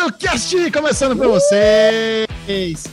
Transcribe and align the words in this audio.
Derivado 0.00 0.12
Cast, 0.18 0.70
começando 0.70 1.14
pra 1.16 1.28
vocês. 1.28 2.84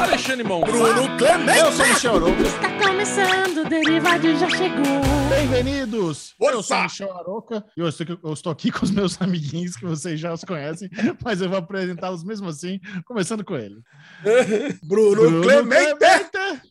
Alexandre 0.00 0.42
Mão. 0.44 0.60
Bruno 0.62 1.16
Clemente. 1.16 1.58
Eu 1.60 1.72
sou 1.72 1.84
o 1.84 1.88
Michel 1.88 2.16
Arouca. 2.16 2.42
Está 2.42 2.70
começando, 2.88 3.58
o 3.64 3.68
Derivado 3.68 4.36
já 4.36 4.50
chegou. 4.50 4.84
Bem-vindos. 5.28 6.34
Eu 6.40 6.62
sou 6.64 6.76
o 6.76 6.82
Michel 6.82 7.16
Aroca 7.16 7.64
e 7.76 7.80
eu 7.80 7.88
estou, 7.88 8.04
aqui- 8.04 8.18
eu 8.22 8.32
estou 8.32 8.52
aqui 8.52 8.70
com 8.72 8.84
os 8.84 8.90
meus 8.90 9.16
amiguinhos 9.22 9.76
que 9.76 9.84
vocês 9.86 10.18
já 10.18 10.32
os 10.32 10.42
conhecem, 10.42 10.90
mas 11.24 11.40
eu 11.40 11.48
vou 11.48 11.58
apresentá-los 11.58 12.24
mesmo 12.24 12.48
assim, 12.48 12.80
começando 13.04 13.44
com 13.44 13.56
ele. 13.56 13.76
Bruno, 14.82 15.42
Clemente. 15.42 15.94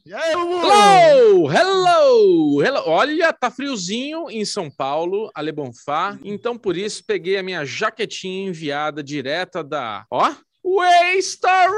E 0.06 0.14
aí, 0.14 0.34
Bubu? 0.36 0.62
Hello, 0.72 1.52
hello, 1.52 2.64
hello. 2.64 2.84
Olha, 2.86 3.34
tá 3.34 3.52
friozinho 3.52 4.30
em 4.30 4.46
São 4.46 4.70
Paulo, 4.72 5.30
Ale 5.36 5.52
Bonfá. 5.52 6.18
Então, 6.24 6.58
por 6.58 6.78
isso, 6.78 7.04
peguei 7.06 7.38
a 7.38 7.44
minha 7.44 7.66
jaquetinha 7.66 8.48
enviada 8.48 9.04
direta 9.04 9.64
da... 9.64 10.06
Ó, 10.10 10.34
Waystar 10.66 11.70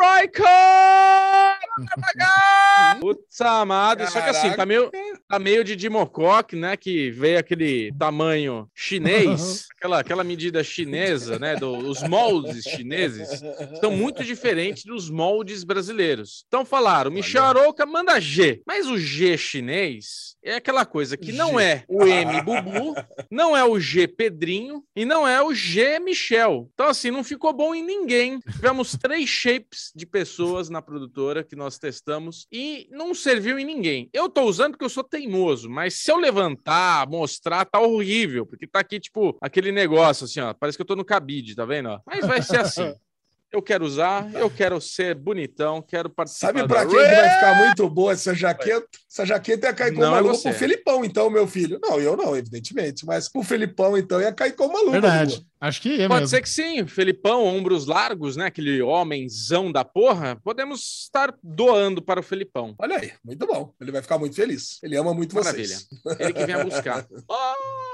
Putz, 3.02 3.41
amado. 3.41 4.07
Só 4.09 4.21
que 4.21 4.30
assim, 4.30 4.52
tá 4.53 4.66
meio, 4.66 4.89
tá 5.27 5.38
meio 5.38 5.63
de 5.63 5.75
Dimocoque, 5.75 6.55
né? 6.55 6.77
Que 6.77 7.11
veio 7.11 7.38
aquele 7.38 7.91
tamanho 7.99 8.70
chinês, 8.73 9.67
aquela, 9.77 9.99
aquela 9.99 10.23
medida 10.23 10.63
chinesa, 10.63 11.38
né? 11.38 11.55
do- 11.58 11.77
os 11.77 12.02
moldes 12.03 12.63
chineses 12.63 13.41
são 13.81 13.91
muito 13.91 14.23
diferentes 14.23 14.85
dos 14.85 15.09
moldes 15.09 15.63
brasileiros. 15.66 16.45
Então 16.47 16.63
falaram, 16.63 17.11
Michel 17.11 17.44
Arouca 17.44 17.85
manda 17.85 18.19
G, 18.22 18.61
mas 18.66 18.88
o 18.88 18.97
G 18.97 19.38
chinês 19.38 20.36
é 20.47 20.55
aquela 20.55 20.85
coisa 20.85 21.17
que 21.17 21.31
não 21.31 21.59
é 21.59 21.83
o 21.87 22.05
M 22.05 22.41
Bubu, 22.41 22.95
não 23.29 23.55
é 23.55 23.63
o 23.63 23.79
G 23.79 24.07
Pedrinho 24.07 24.83
e 24.95 25.05
não 25.05 25.27
é 25.27 25.41
o 25.41 25.53
G 25.53 25.99
Michel. 25.99 26.69
Então 26.73 26.88
assim, 26.88 27.11
não 27.11 27.23
ficou 27.23 27.51
bom 27.53 27.75
em 27.75 27.83
ninguém. 27.83 28.39
Tivemos 28.39 28.91
três 29.02 29.29
shapes 29.29 29.91
de 29.95 30.05
pessoas 30.05 30.69
na 30.69 30.81
produtora 30.81 31.43
que 31.43 31.55
nós 31.55 31.77
testamos 31.77 32.47
e 32.52 32.88
não 32.91 33.13
serviu 33.13 33.59
em 33.59 33.66
ninguém. 33.66 34.09
Eu 34.13 34.30
tô 34.30 34.44
usando 34.44 34.72
porque 34.72 34.85
eu 34.85 34.89
sou 34.89 35.03
teimoso, 35.03 35.69
mas 35.69 35.95
se 35.95 36.11
eu 36.11 36.17
levantar, 36.17 37.07
mostrar, 37.09 37.66
tá 37.66 37.79
horrível, 37.79 38.45
porque 38.45 38.66
tá 38.66 38.79
aqui 38.79 39.00
tipo 39.00 39.38
aquele 39.41 39.72
negócio 39.72 40.25
assim, 40.25 40.39
ó, 40.39 40.53
parece 40.53 40.77
que 40.77 40.81
eu 40.81 40.88
tô 40.88 40.95
no 40.95 41.05
cabide, 41.05 41.55
tá 41.55 41.66
vendo? 41.66 41.89
ó? 41.89 42.00
Mas 42.05 42.25
vai 42.25 42.41
ser 42.41 42.61
assim. 42.61 42.94
Eu 43.50 43.62
quero 43.62 43.86
usar, 43.86 44.30
eu 44.34 44.50
quero 44.50 44.80
ser 44.81 45.16
bonitão, 45.16 45.81
quero 45.81 46.09
participar. 46.09 46.48
Sabe 46.48 46.62
da 46.64 46.67
pra 46.67 46.86
quem 46.86 46.98
que 46.98 47.16
vai 47.16 47.30
ficar 47.30 47.56
muito 47.66 47.90
boa 47.90 48.12
essa 48.12 48.34
jaqueta? 48.36 48.88
Essa 49.09 49.26
jaqueta 49.26 49.67
ia 49.67 49.73
cair 49.73 49.94
com 49.94 50.02
Não, 50.02 50.08
é 50.08 50.09
uma 50.12 50.20
luva 50.20 50.34
você. 50.36 50.50
pro 50.50 50.59
Felipão, 50.59 51.06
então, 51.06 51.30
meu 51.30 51.48
filho. 51.48 51.80
Não, 51.81 51.98
eu 51.98 52.18
não, 52.18 52.36
evidentemente. 52.36 53.06
Mas 53.06 53.30
pro 53.30 53.42
Felipão, 53.44 53.98
então, 53.98 54.22
ia 54.22 54.34
cair 54.34 54.52
com 54.53 54.66
uma 54.66 54.80
luva. 54.80 54.92
Verdade. 54.92 55.36
Lua. 55.36 55.45
Acho 55.62 55.81
que 55.81 56.02
é 56.02 56.08
Pode 56.08 56.20
mesmo. 56.22 56.28
ser 56.28 56.42
que 56.42 56.50
sim, 56.50 56.86
Felipão, 56.86 57.45
ombros 57.45 57.88
largos, 57.88 58.36
né? 58.36 58.45
Aquele 58.48 58.81
homenzão 58.81 59.72
da 59.72 59.84
porra. 59.84 60.36
Podemos 60.44 61.06
estar 61.06 61.34
doando 61.42 62.02
para 62.02 62.20
o 62.20 62.23
Felipão. 62.23 62.75
Olha 62.78 62.98
aí, 62.98 63.14
muito 63.23 63.48
bom. 63.48 63.73
Ele 63.81 63.92
vai 63.94 64.02
ficar 64.02 64.20
muito 64.20 64.36
feliz. 64.36 64.78
Ele 64.84 64.98
ama 64.98 65.14
muito 65.14 65.34
Maravilha. 65.34 65.68
vocês. 65.75 66.20
Ele 66.20 66.34
que 66.34 66.45
venha 66.45 66.64
buscar. 66.64 67.08
Oh, 67.28 67.34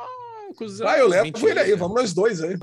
cuzão. 0.53 0.87
Ah, 0.87 0.97
eu 0.97 1.07
levo 1.07 1.25
Mentira. 1.25 1.51
ele 1.51 1.59
aí, 1.59 1.75
vamos 1.75 1.95
nós 1.95 2.13
dois 2.13 2.41
aí. 2.41 2.55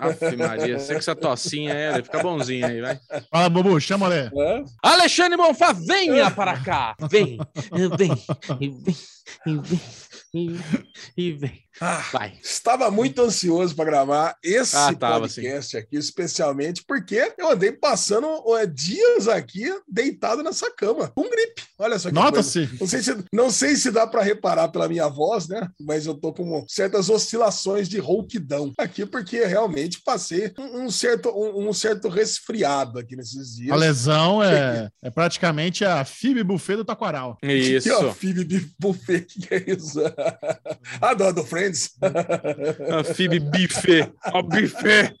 Aff, 0.00 0.36
Maria, 0.36 0.78
sei 0.78 0.94
que 0.96 1.00
essa 1.00 1.14
tocinha 1.14 1.96
aí, 1.96 2.02
fica 2.02 2.22
bonzinho 2.22 2.66
aí, 2.66 2.80
vai. 2.80 2.98
Fala, 3.30 3.48
Bubu, 3.48 3.80
chama 3.80 4.08
Lê. 4.08 4.26
É? 4.26 4.64
Alexandre 4.82 5.36
Bonfá, 5.36 5.72
venha 5.72 6.30
para 6.30 6.58
cá! 6.62 6.96
Vem, 7.10 7.38
vem, 7.96 8.10
vem, 8.58 8.82
vem, 9.62 9.80
e 10.32 10.48
vem, 10.48 10.86
e 11.16 11.32
vem. 11.32 11.64
Ah, 11.80 12.04
Vai. 12.12 12.38
Estava 12.42 12.90
muito 12.90 13.22
ansioso 13.22 13.74
para 13.74 13.84
gravar 13.84 14.36
esse 14.42 14.76
Ah, 14.76 14.92
tava, 14.92 15.20
podcast 15.20 15.76
aqui, 15.76 15.96
especialmente 15.96 16.84
porque 16.86 17.32
eu 17.38 17.50
andei 17.50 17.72
passando 17.72 18.26
é, 18.56 18.66
dias 18.66 19.28
aqui 19.28 19.64
deitado 19.88 20.42
nessa 20.42 20.70
cama, 20.74 21.08
com 21.08 21.22
gripe. 21.22 21.62
Olha 21.78 21.98
só 21.98 22.08
que. 22.08 22.14
Nota-se. 22.14 22.68
Não 22.78 22.86
sei, 22.86 23.02
se, 23.02 23.24
não 23.32 23.50
sei 23.50 23.76
se 23.76 23.90
dá 23.90 24.06
para 24.06 24.22
reparar 24.22 24.68
pela 24.68 24.88
minha 24.88 25.08
voz, 25.08 25.48
né? 25.48 25.68
Mas 25.80 26.06
eu 26.06 26.14
tô 26.14 26.32
com 26.32 26.64
certas 26.68 27.08
oscilações 27.08 27.88
de 27.88 27.98
rouquidão 27.98 28.72
aqui, 28.76 29.06
porque 29.06 29.44
realmente 29.44 30.02
passei 30.04 30.52
um, 30.58 30.84
um 30.84 30.90
certo, 30.90 31.30
um, 31.30 31.68
um 31.68 31.72
certo 31.72 32.08
resfriado 32.08 32.98
aqui 32.98 33.16
nesses 33.16 33.56
dias. 33.56 33.70
A 33.70 33.76
lesão 33.76 34.42
é, 34.42 34.90
é 35.02 35.10
praticamente 35.10 35.84
a 35.84 36.04
Fib 36.04 36.42
Buffet 36.42 36.76
do 36.76 36.84
Taquaral. 36.84 37.38
Isso. 37.42 37.88
Que, 37.88 37.94
ó, 37.94 38.12
Phoebe 38.12 38.44
Beef 38.44 38.70
Buffet, 38.78 39.20
que, 39.22 39.46
que 39.46 39.54
é 39.54 39.64
isso? 39.70 40.00
ah, 41.00 41.14
do, 41.14 41.32
do 41.32 41.44
Friends? 41.44 41.90
A 42.00 43.04
Fib 43.04 43.38
Buffet. 43.40 44.12
Ó, 44.32 44.42
buffet. 44.42 45.14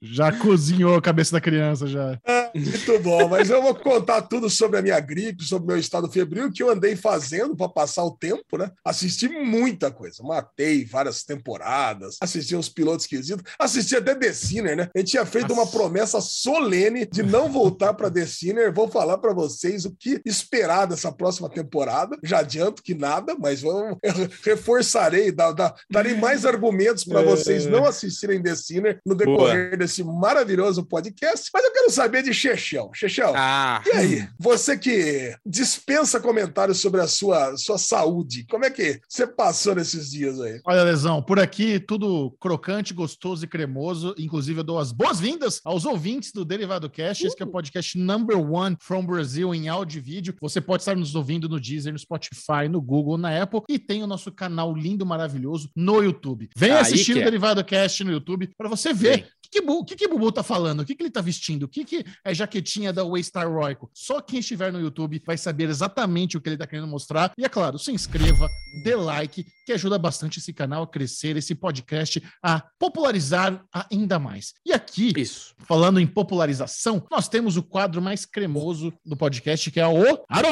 Já 0.00 0.32
cozinhou 0.32 0.96
a 0.96 1.02
cabeça 1.02 1.32
da 1.32 1.40
criança, 1.40 1.86
já. 1.86 2.18
Muito 2.54 2.98
bom, 3.00 3.28
mas 3.28 3.50
eu 3.50 3.60
vou 3.60 3.74
contar 3.74 4.22
tudo 4.22 4.48
sobre 4.48 4.78
a 4.78 4.82
minha 4.82 5.00
gripe, 5.00 5.44
sobre 5.44 5.64
o 5.64 5.68
meu 5.68 5.78
estado 5.78 6.10
febril, 6.10 6.52
que 6.52 6.62
eu 6.62 6.70
andei 6.70 6.94
fazendo 6.94 7.56
para 7.56 7.68
passar 7.68 8.04
o 8.04 8.16
tempo, 8.16 8.56
né? 8.56 8.70
Assisti 8.84 9.28
muita 9.28 9.90
coisa, 9.90 10.22
matei 10.22 10.84
várias 10.84 11.24
temporadas, 11.24 12.16
assisti 12.20 12.54
uns 12.54 12.68
pilotos 12.68 13.04
esquisitos, 13.04 13.42
assisti 13.58 13.96
até 13.96 14.14
The 14.14 14.32
Sinner, 14.32 14.76
né? 14.76 14.88
A 14.94 14.98
gente 14.98 15.10
tinha 15.10 15.26
feito 15.26 15.52
uma 15.52 15.64
Nossa. 15.64 15.76
promessa 15.76 16.20
solene 16.20 17.06
de 17.06 17.22
não 17.22 17.50
voltar 17.50 17.94
para 17.94 18.10
The 18.10 18.26
Sinner. 18.26 18.72
Vou 18.72 18.88
falar 18.88 19.18
para 19.18 19.32
vocês 19.32 19.84
o 19.84 19.90
que 19.90 20.20
esperar 20.24 20.86
dessa 20.86 21.10
próxima 21.10 21.48
temporada. 21.48 22.16
Já 22.22 22.38
adianto 22.38 22.82
que 22.82 22.94
nada, 22.94 23.36
mas 23.38 23.62
vamos, 23.64 23.98
eu 24.02 24.28
reforçarei, 24.44 25.32
dá- 25.32 25.52
dá- 25.52 25.74
darei 25.90 26.14
mais 26.14 26.44
argumentos 26.46 27.04
para 27.04 27.22
vocês 27.22 27.66
não 27.66 27.84
assistirem 27.86 28.42
The 28.42 28.54
Sinner 28.54 29.00
no 29.04 29.14
decorrer 29.14 29.76
desse 29.78 30.04
maravilhoso 30.04 30.84
podcast. 30.84 31.50
Mas 31.52 31.64
eu 31.64 31.72
quero 31.72 31.90
saber 31.90 32.22
de 32.22 32.32
Chechão. 32.34 32.90
Chechão, 32.94 33.32
Ah, 33.36 33.82
e 33.86 33.90
aí, 33.96 34.28
você 34.38 34.76
que 34.76 35.34
dispensa 35.44 36.20
comentários 36.20 36.78
sobre 36.80 37.00
a 37.00 37.06
sua, 37.06 37.56
sua 37.56 37.78
saúde, 37.78 38.46
como 38.50 38.64
é 38.64 38.70
que 38.70 39.00
você 39.08 39.26
passou 39.26 39.74
nesses 39.74 40.10
dias 40.10 40.40
aí? 40.40 40.60
Olha, 40.66 40.82
Lesão, 40.84 41.22
por 41.22 41.38
aqui 41.38 41.80
tudo 41.80 42.30
crocante, 42.40 42.92
gostoso 42.94 43.44
e 43.44 43.48
cremoso. 43.48 44.14
Inclusive, 44.18 44.60
eu 44.60 44.64
dou 44.64 44.78
as 44.78 44.92
boas-vindas 44.92 45.60
aos 45.64 45.84
ouvintes 45.84 46.32
do 46.32 46.44
Derivado 46.44 46.90
Cast. 46.90 47.26
Esse 47.26 47.36
que 47.36 47.42
é 47.42 47.46
o 47.46 47.50
podcast 47.50 47.96
number 47.98 48.36
one 48.38 48.76
from 48.80 49.04
Brazil 49.06 49.54
em 49.54 49.68
áudio 49.68 49.98
e 49.98 50.02
vídeo. 50.02 50.34
Você 50.40 50.60
pode 50.60 50.82
estar 50.82 50.96
nos 50.96 51.14
ouvindo 51.14 51.48
no 51.48 51.60
Deezer, 51.60 51.92
no 51.92 51.98
Spotify, 51.98 52.68
no 52.70 52.80
Google, 52.80 53.16
na 53.18 53.42
Apple 53.42 53.53
e 53.68 53.78
tem 53.78 54.02
o 54.02 54.06
nosso 54.06 54.32
canal 54.32 54.74
lindo, 54.74 55.04
maravilhoso 55.04 55.70
no 55.76 56.02
YouTube. 56.02 56.48
Vem 56.56 56.72
Aí 56.72 56.78
assistir 56.78 57.14
o 57.14 57.20
é. 57.20 57.24
Derivado 57.24 57.64
Cast 57.64 58.02
no 58.02 58.12
YouTube 58.12 58.50
para 58.56 58.68
você 58.68 58.92
ver 58.92 59.28
o 59.46 59.50
que, 59.50 59.60
que, 59.60 59.70
o 59.70 59.84
que, 59.84 59.96
que 59.96 60.08
Bubu 60.08 60.32
tá 60.32 60.42
falando, 60.42 60.80
o 60.80 60.84
que, 60.84 60.94
que 60.94 61.02
ele 61.02 61.10
tá 61.10 61.20
vestindo, 61.20 61.64
o 61.64 61.68
que, 61.68 61.84
que 61.84 62.04
é 62.24 62.34
jaquetinha 62.34 62.92
da 62.92 63.04
Waystar 63.04 63.48
Royco. 63.48 63.90
Só 63.92 64.20
quem 64.20 64.40
estiver 64.40 64.72
no 64.72 64.80
YouTube 64.80 65.22
vai 65.24 65.36
saber 65.36 65.68
exatamente 65.68 66.36
o 66.36 66.40
que 66.40 66.48
ele 66.48 66.56
tá 66.56 66.66
querendo 66.66 66.88
mostrar. 66.88 67.32
E 67.38 67.44
é 67.44 67.48
claro, 67.48 67.78
se 67.78 67.92
inscreva, 67.92 68.48
dê 68.82 68.96
like, 68.96 69.44
que 69.66 69.72
ajuda 69.72 69.98
bastante 69.98 70.38
esse 70.38 70.52
canal 70.52 70.82
a 70.82 70.86
crescer, 70.86 71.36
esse 71.36 71.54
podcast 71.54 72.22
a 72.42 72.64
popularizar 72.78 73.64
ainda 73.90 74.18
mais. 74.18 74.54
E 74.64 74.72
aqui, 74.72 75.12
isso. 75.16 75.54
falando 75.66 76.00
em 76.00 76.06
popularização, 76.06 77.06
nós 77.10 77.28
temos 77.28 77.56
o 77.56 77.62
quadro 77.62 78.02
mais 78.02 78.24
cremoso 78.24 78.92
do 79.04 79.16
podcast, 79.16 79.70
que 79.70 79.80
é 79.80 79.86
o 79.86 80.24
Aro 80.28 80.48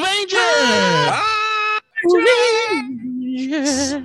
Vende! 2.03 4.03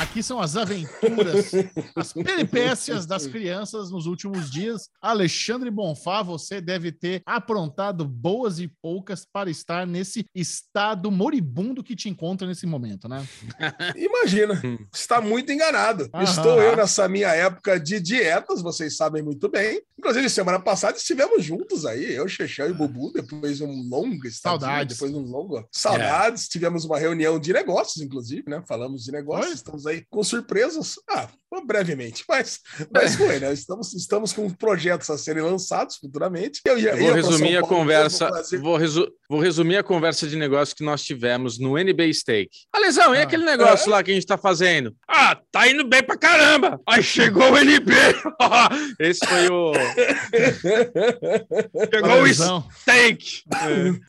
Aqui 0.00 0.22
são 0.22 0.40
as 0.40 0.56
aventuras, 0.56 1.52
as 1.94 2.14
peripécias 2.14 3.04
das 3.04 3.26
crianças 3.26 3.90
nos 3.90 4.06
últimos 4.06 4.50
dias. 4.50 4.88
Alexandre 4.98 5.70
Bonfá, 5.70 6.22
você 6.22 6.58
deve 6.58 6.90
ter 6.90 7.20
aprontado 7.26 8.02
boas 8.06 8.58
e 8.58 8.66
poucas 8.80 9.26
para 9.30 9.50
estar 9.50 9.86
nesse 9.86 10.24
estado 10.34 11.10
moribundo 11.10 11.84
que 11.84 11.94
te 11.94 12.08
encontra 12.08 12.48
nesse 12.48 12.64
momento, 12.64 13.10
né? 13.10 13.28
Imagina, 13.94 14.58
está 14.90 15.20
muito 15.20 15.52
enganado. 15.52 16.08
Aham. 16.14 16.24
Estou 16.24 16.62
eu 16.62 16.74
nessa 16.74 17.06
minha 17.06 17.28
época 17.34 17.78
de 17.78 18.00
dietas, 18.00 18.62
vocês 18.62 18.96
sabem 18.96 19.22
muito 19.22 19.50
bem. 19.50 19.82
Inclusive, 19.98 20.30
semana 20.30 20.58
passada 20.58 20.96
estivemos 20.96 21.44
juntos 21.44 21.84
aí, 21.84 22.14
eu, 22.14 22.26
Chechão 22.26 22.66
e 22.66 22.72
Bubu, 22.72 23.12
depois 23.12 23.58
de 23.58 23.64
um 23.64 23.86
longo 23.86 24.26
estadia, 24.26 24.60
Saudades. 24.60 24.96
depois 24.96 25.12
de 25.12 25.18
um 25.18 25.30
longo 25.30 25.68
saudades. 25.70 26.48
Tivemos 26.48 26.86
uma 26.86 26.98
reunião 26.98 27.38
de 27.38 27.52
negócios, 27.52 28.02
inclusive, 28.02 28.44
né? 28.48 28.62
Falamos 28.66 29.04
de 29.04 29.12
negócios, 29.12 29.46
Foi? 29.46 29.54
estamos 29.56 29.86
aí 29.86 29.89
com 30.10 30.22
surpresas. 30.22 30.94
Ah, 31.10 31.28
brevemente, 31.66 32.24
mas, 32.28 32.60
mas 32.94 33.16
foi, 33.16 33.38
né? 33.40 33.52
Estamos, 33.52 33.92
estamos 33.94 34.32
com 34.32 34.48
projetos 34.50 35.10
a 35.10 35.18
serem 35.18 35.42
lançados 35.42 35.96
futuramente. 35.96 36.60
Eu, 36.64 36.78
ia- 36.78 36.92
vou 36.96 37.08
ia 37.08 37.14
resumir 37.14 37.56
a 37.56 37.60
Paulo, 37.60 37.76
conversa. 37.76 38.30
Vou, 38.60 38.76
resu- 38.76 39.10
vou 39.30 39.38
resumir 39.38 39.76
a 39.76 39.82
conversa 39.84 40.26
de 40.26 40.34
negócio 40.36 40.74
que 40.74 40.82
nós 40.82 41.04
tivemos 41.04 41.56
no 41.56 41.78
NB 41.78 42.12
Steak. 42.12 42.50
Alesão, 42.72 43.14
e 43.14 43.18
Ah. 43.18 43.22
aquele 43.22 43.44
negócio 43.44 43.88
lá 43.88 44.02
que 44.02 44.10
a 44.10 44.14
gente 44.14 44.26
tá 44.26 44.36
fazendo? 44.36 44.92
Ah, 45.08 45.40
tá 45.52 45.68
indo 45.68 45.86
bem 45.86 46.02
pra 46.02 46.18
caramba! 46.18 46.80
Aí 46.84 47.00
chegou 47.02 47.52
o 47.52 47.56
NB! 47.56 47.92
Esse 48.98 49.24
foi 49.24 49.48
o. 49.48 49.72
Chegou 51.94 52.10
o 52.18 52.22
Lesão. 52.22 52.68
steak! 52.80 53.42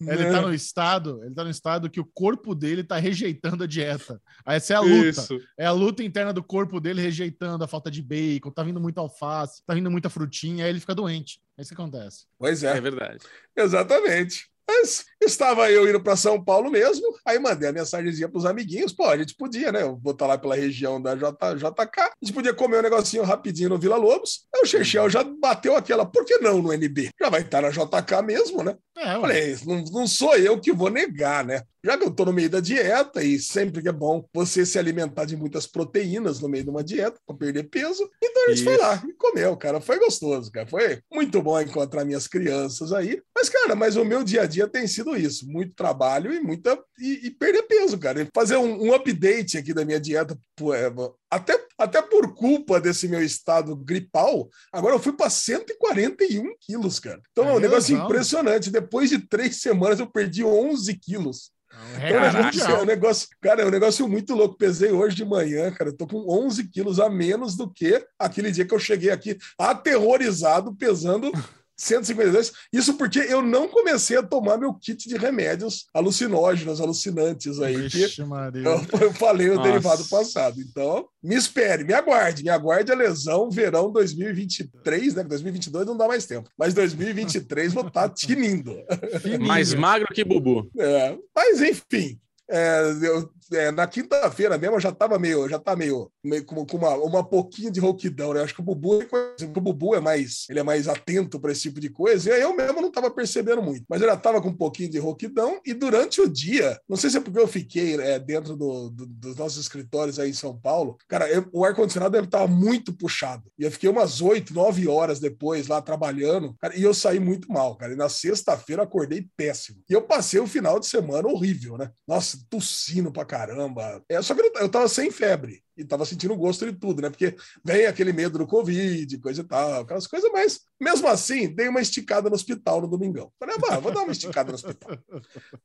Ele 0.02 0.32
tá 0.32 0.42
no 0.42 0.54
estado, 0.54 1.24
ele 1.24 1.36
tá 1.36 1.44
no 1.44 1.50
estado 1.52 1.90
que 1.90 2.00
o 2.00 2.10
corpo 2.14 2.56
dele 2.56 2.84
tá 2.84 2.98
rejeitando 2.98 3.64
a 3.64 3.68
dieta. 3.68 4.20
Essa 4.46 4.74
é 4.74 4.76
a 4.78 4.82
luta. 4.82 5.08
Isso. 5.10 5.40
É 5.58 5.66
a 5.66 5.72
luta 5.72 6.04
interna 6.04 6.34
do 6.34 6.44
corpo 6.44 6.80
dele 6.80 7.02
rejeitando 7.02 7.64
a 7.64 7.68
falta 7.68 7.92
de 7.92 8.02
bacon, 8.02 8.50
tá 8.52 8.64
vindo 8.64 8.80
muita 8.80 9.02
alface, 9.02 9.62
tá 9.66 9.74
vindo 9.76 9.92
muita 9.92 10.10
frutinha, 10.10 10.66
aí 10.66 10.72
ele 10.72 10.80
fica 10.80 10.96
doente. 10.96 11.40
É 11.58 11.62
isso 11.62 11.76
que 11.76 11.80
acontece. 11.82 12.26
Pois 12.40 12.64
É 12.64 12.76
é, 12.78 12.82
verdade. 12.82 13.20
exatamente. 13.56 14.50
Mas 14.68 15.06
estava 15.26 15.70
eu 15.72 15.88
indo 15.88 16.02
para 16.02 16.16
São 16.16 16.44
Paulo 16.44 16.70
mesmo, 16.70 17.06
aí 17.26 17.38
mandei 17.40 17.70
a 17.70 17.74
mensagenzinha 17.74 18.30
pros 18.30 18.46
amiguinhos, 18.46 18.92
pô, 18.92 19.06
a 19.06 19.18
gente 19.18 19.36
podia, 19.36 19.72
né? 19.72 19.84
Eu 19.84 20.00
vou 20.02 20.14
estar 20.14 20.28
lá 20.28 20.38
pela 20.38 20.56
região 20.56 21.02
da 21.02 21.16
J, 21.16 21.56
JK, 21.56 22.02
a 22.02 22.12
gente 22.22 22.34
podia 22.34 22.54
comer 22.54 22.80
um 22.80 22.84
negocinho 22.84 23.24
rapidinho 23.24 23.70
no 23.70 23.78
Vila 23.78 23.98
Lobos. 23.98 24.46
Aí 24.54 24.62
o 24.62 24.66
Chechel 24.66 25.10
já 25.10 25.24
bateu 25.24 25.76
aquela, 25.76 26.06
por 26.06 26.26
que 26.26 26.38
não 26.40 26.62
no 26.62 26.74
NB? 26.74 27.12
Já 27.20 27.30
vai 27.30 27.42
estar 27.42 27.62
na 27.62 27.70
JK 27.70 28.22
mesmo, 28.26 28.64
né? 28.64 28.76
É. 28.98 29.20
Falei, 29.20 29.58
não, 29.66 29.84
não 29.86 30.08
sou 30.08 30.36
eu 30.36 30.60
que 30.60 30.72
vou 30.72 30.90
negar, 30.90 31.46
né? 31.46 31.64
Já 31.84 31.98
que 31.98 32.04
eu 32.04 32.12
tô 32.12 32.26
no 32.26 32.34
meio 32.34 32.50
da 32.50 32.60
dieta 32.60 33.24
e 33.24 33.40
sempre 33.40 33.82
que 33.82 33.90
é 33.90 33.92
bom 33.92 34.24
você 34.32 34.64
se 34.66 34.78
alimentar 34.78 35.26
de 35.26 35.36
muitas 35.36 35.66
proteínas 35.66 36.40
no 36.40 36.48
meio 36.48 36.64
de 36.64 36.70
uma 36.70 36.84
dieta 36.84 37.20
para 37.26 37.36
perder 37.36 37.64
peso, 37.64 38.08
então 38.24 38.46
a 38.46 38.50
gente 38.52 38.64
foi 38.64 38.74
Isso. 38.74 38.82
lá 38.82 39.04
e 39.08 39.14
comeu, 39.14 39.58
cara. 39.58 39.82
Foi 39.82 39.98
gostoso, 39.98 40.52
cara. 40.52 40.68
Foi 40.68 41.00
muito 41.12 41.42
bom 41.42 41.60
encontrar 41.60 42.06
minhas 42.06 42.28
crianças 42.28 42.94
aí. 42.94 43.20
Mas, 43.36 43.50
cara, 43.50 43.76
mas 43.76 43.96
o 43.96 44.06
meu 44.06 44.24
dia 44.24 44.44
a 44.44 44.46
dia 44.46 44.68
tem 44.68 44.86
sido 44.86 45.11
isso: 45.16 45.48
muito 45.50 45.76
trabalho 45.76 46.34
e 46.34 46.40
muita. 46.40 46.78
e, 47.00 47.28
e 47.28 47.32
perder 47.32 47.64
peso, 47.64 47.98
cara. 47.98 48.28
Fazer 48.34 48.58
um, 48.58 48.88
um 48.88 48.94
update 48.94 49.58
aqui 49.58 49.74
da 49.74 49.86
minha 49.86 50.00
dieta, 50.00 50.38
é, 50.74 50.92
até, 51.30 51.66
até 51.78 52.02
por 52.02 52.34
culpa 52.34 52.80
desse 52.80 53.08
meu 53.08 53.24
estado 53.24 53.76
gripal, 53.76 54.50
agora 54.72 54.96
eu 54.96 55.00
fui 55.00 55.14
para 55.14 55.30
141 55.30 56.56
quilos, 56.60 57.00
cara. 57.00 57.22
Então 57.32 57.50
é 57.50 57.54
um 57.54 57.60
negócio 57.60 57.94
legal. 57.94 58.10
impressionante. 58.10 58.70
Depois 58.70 59.10
de 59.10 59.20
três 59.20 59.62
semanas 59.62 60.00
eu 60.00 60.08
perdi 60.08 60.44
11 60.44 60.94
quilos. 60.96 61.52
É 62.00 62.10
Então, 62.10 62.22
um 62.22 62.44
gente, 62.44 62.62
é 62.62 62.82
um 62.82 62.86
negócio, 62.86 63.28
cara, 63.42 63.62
é 63.62 63.66
um 63.66 63.72
negócio 63.72 64.08
muito 64.08 64.36
louco. 64.36 64.58
Pesei 64.58 64.92
hoje 64.92 65.16
de 65.16 65.26
manhã, 65.26 65.72
cara. 65.72 65.90
Eu 65.90 65.98
tô 65.98 66.06
com 66.06 66.26
11 66.30 66.68
quilos 66.70 67.00
a 67.00 67.10
menos 67.10 67.56
do 67.56 67.72
que 67.72 68.06
aquele 68.20 68.52
dia 68.52 68.66
que 68.66 68.74
eu 68.74 68.80
cheguei 68.80 69.10
aqui 69.10 69.38
aterrorizado, 69.58 70.76
pesando 70.76 71.32
152. 71.82 72.52
Isso 72.72 72.94
porque 72.96 73.20
eu 73.20 73.42
não 73.42 73.68
comecei 73.68 74.18
a 74.18 74.24
tomar 74.24 74.58
meu 74.58 74.74
kit 74.74 75.08
de 75.08 75.18
remédios 75.18 75.86
alucinógenos, 75.94 76.80
alucinantes 76.80 77.60
aí. 77.60 77.90
que 77.90 77.98
Vixe, 77.98 78.24
Maria. 78.24 78.64
eu, 78.64 79.00
eu 79.00 79.14
falei 79.14 79.50
Nossa. 79.50 79.64
derivado 79.64 80.06
passado. 80.06 80.60
Então, 80.62 81.08
me 81.24 81.36
espere, 81.36 81.84
me 81.84 81.94
aguarde, 81.94 82.44
me 82.44 82.50
aguarde 82.50 82.92
a 82.92 82.96
lesão 82.96 83.50
verão 83.50 83.92
2023, 83.92 85.16
né? 85.16 85.24
2022 85.24 85.86
não 85.86 85.98
dá 85.98 86.08
mais 86.08 86.26
tempo. 86.26 86.50
Mas 86.58 86.74
2023 86.74 87.74
vou 87.74 87.88
estar 87.88 88.10
tinindo. 88.14 88.76
Fininho. 89.22 89.48
Mais 89.48 89.74
magro 89.74 90.08
que 90.14 90.24
Bubu. 90.24 90.70
É, 90.78 91.18
mas 91.36 91.62
enfim, 91.62 92.20
é, 92.52 92.82
eu- 93.08 93.30
é, 93.54 93.72
na 93.72 93.86
quinta-feira 93.88 94.58
mesmo 94.58 94.76
eu 94.78 94.80
já 94.80 94.92
tava 94.92 95.18
meio, 95.20 95.48
já 95.50 95.60
tá 95.60 95.76
meio, 95.76 96.10
meio 96.24 96.46
com, 96.46 96.66
com 96.66 96.78
uma, 96.78 96.96
uma 96.96 97.24
pouquinho 97.24 97.72
de 97.72 97.80
rouquidão, 97.80 98.34
né? 98.34 98.42
Acho 98.44 98.54
que 98.56 98.62
o 98.62 98.64
Bubu, 98.64 99.00
o 99.02 99.62
Bubu 99.62 99.96
é 99.96 100.00
mais, 100.00 100.46
ele 100.50 100.60
é 100.60 100.64
mais 100.64 100.88
atento 100.88 101.40
para 101.40 101.52
esse 101.52 101.64
tipo 101.64 101.80
de 101.80 101.90
coisa. 101.90 102.30
E 102.36 102.42
eu 102.42 102.56
mesmo 102.56 102.82
não 102.82 102.92
tava 102.92 103.12
percebendo 103.12 103.62
muito, 103.62 103.86
mas 103.90 104.02
eu 104.02 104.08
já 104.08 104.16
tava 104.16 104.42
com 104.42 104.50
um 104.50 104.56
pouquinho 104.56 104.90
de 104.90 105.00
rouquidão 105.00 105.60
e 105.66 105.74
durante 105.74 106.22
o 106.22 106.30
dia, 106.30 106.80
não 106.88 106.96
sei 106.96 107.10
se 107.10 107.18
é 107.18 107.22
porque 107.22 107.40
eu 107.40 107.48
fiquei 107.48 107.96
é, 108.00 108.20
dentro 108.20 108.56
do- 108.56 108.90
do- 108.90 109.06
dos 109.06 109.36
nossos 109.36 109.60
escritórios 109.62 110.20
aí 110.20 110.30
em 110.30 110.34
São 110.34 110.58
Paulo, 110.58 110.98
cara, 111.08 111.30
eu- 111.30 111.48
o 111.52 111.66
ar 111.66 111.76
condicionado 111.76 112.12
deve 112.14 112.28
estar 112.28 112.48
muito 112.48 112.94
puxado. 112.94 113.44
E 113.60 113.64
eu 113.64 113.72
fiquei 113.72 113.90
umas 113.90 114.22
oito, 114.22 114.54
nove 114.54 114.88
horas 114.88 115.20
depois 115.20 115.68
lá 115.68 115.82
trabalhando, 115.82 116.56
cara, 116.60 116.76
e 116.76 116.84
eu 116.84 116.94
saí 116.94 117.20
muito 117.20 117.52
mal, 117.52 117.76
cara. 117.76 117.94
E 117.94 117.96
na 117.98 118.08
sexta-feira 118.10 118.84
acordei 118.84 119.28
péssimo. 119.36 119.80
E 119.90 119.94
eu 119.94 120.02
passei 120.02 120.40
o 120.40 120.48
final 120.48 120.80
de 120.80 120.88
semana 120.88 121.28
horrível, 121.28 121.78
né? 121.78 121.92
Nossa, 122.08 122.38
tossindo 122.50 123.12
pra 123.12 123.26
caramba. 123.26 124.04
É, 124.10 124.22
só 124.22 124.34
que 124.34 124.42
eu, 124.42 124.52
eu 124.56 124.70
tava 124.70 124.88
sem 124.88 125.12
febre 125.12 125.64
e 125.82 125.86
tava 125.86 126.06
sentindo 126.06 126.36
gosto 126.36 126.66
de 126.66 126.78
tudo, 126.78 127.02
né? 127.02 127.10
Porque 127.10 127.36
vem 127.64 127.86
aquele 127.86 128.14
medo 128.14 128.38
do 128.38 128.48
Covid, 128.48 129.18
coisa 129.20 129.42
e 129.42 129.44
tal, 129.44 129.82
aquelas 129.82 130.08
coisas, 130.08 130.30
mas 130.32 130.62
mesmo 130.80 131.08
assim, 131.08 131.54
dei 131.54 131.68
uma 131.68 131.82
esticada 131.82 132.30
no 132.30 132.36
hospital 132.36 132.82
no 132.82 132.88
domingão. 132.88 133.32
Falei, 133.40 133.56
ah, 133.70 133.80
vou 133.80 133.92
dar 133.92 134.02
uma 134.02 134.12
esticada 134.12 134.50
no 134.50 134.56
hospital. 134.56 134.98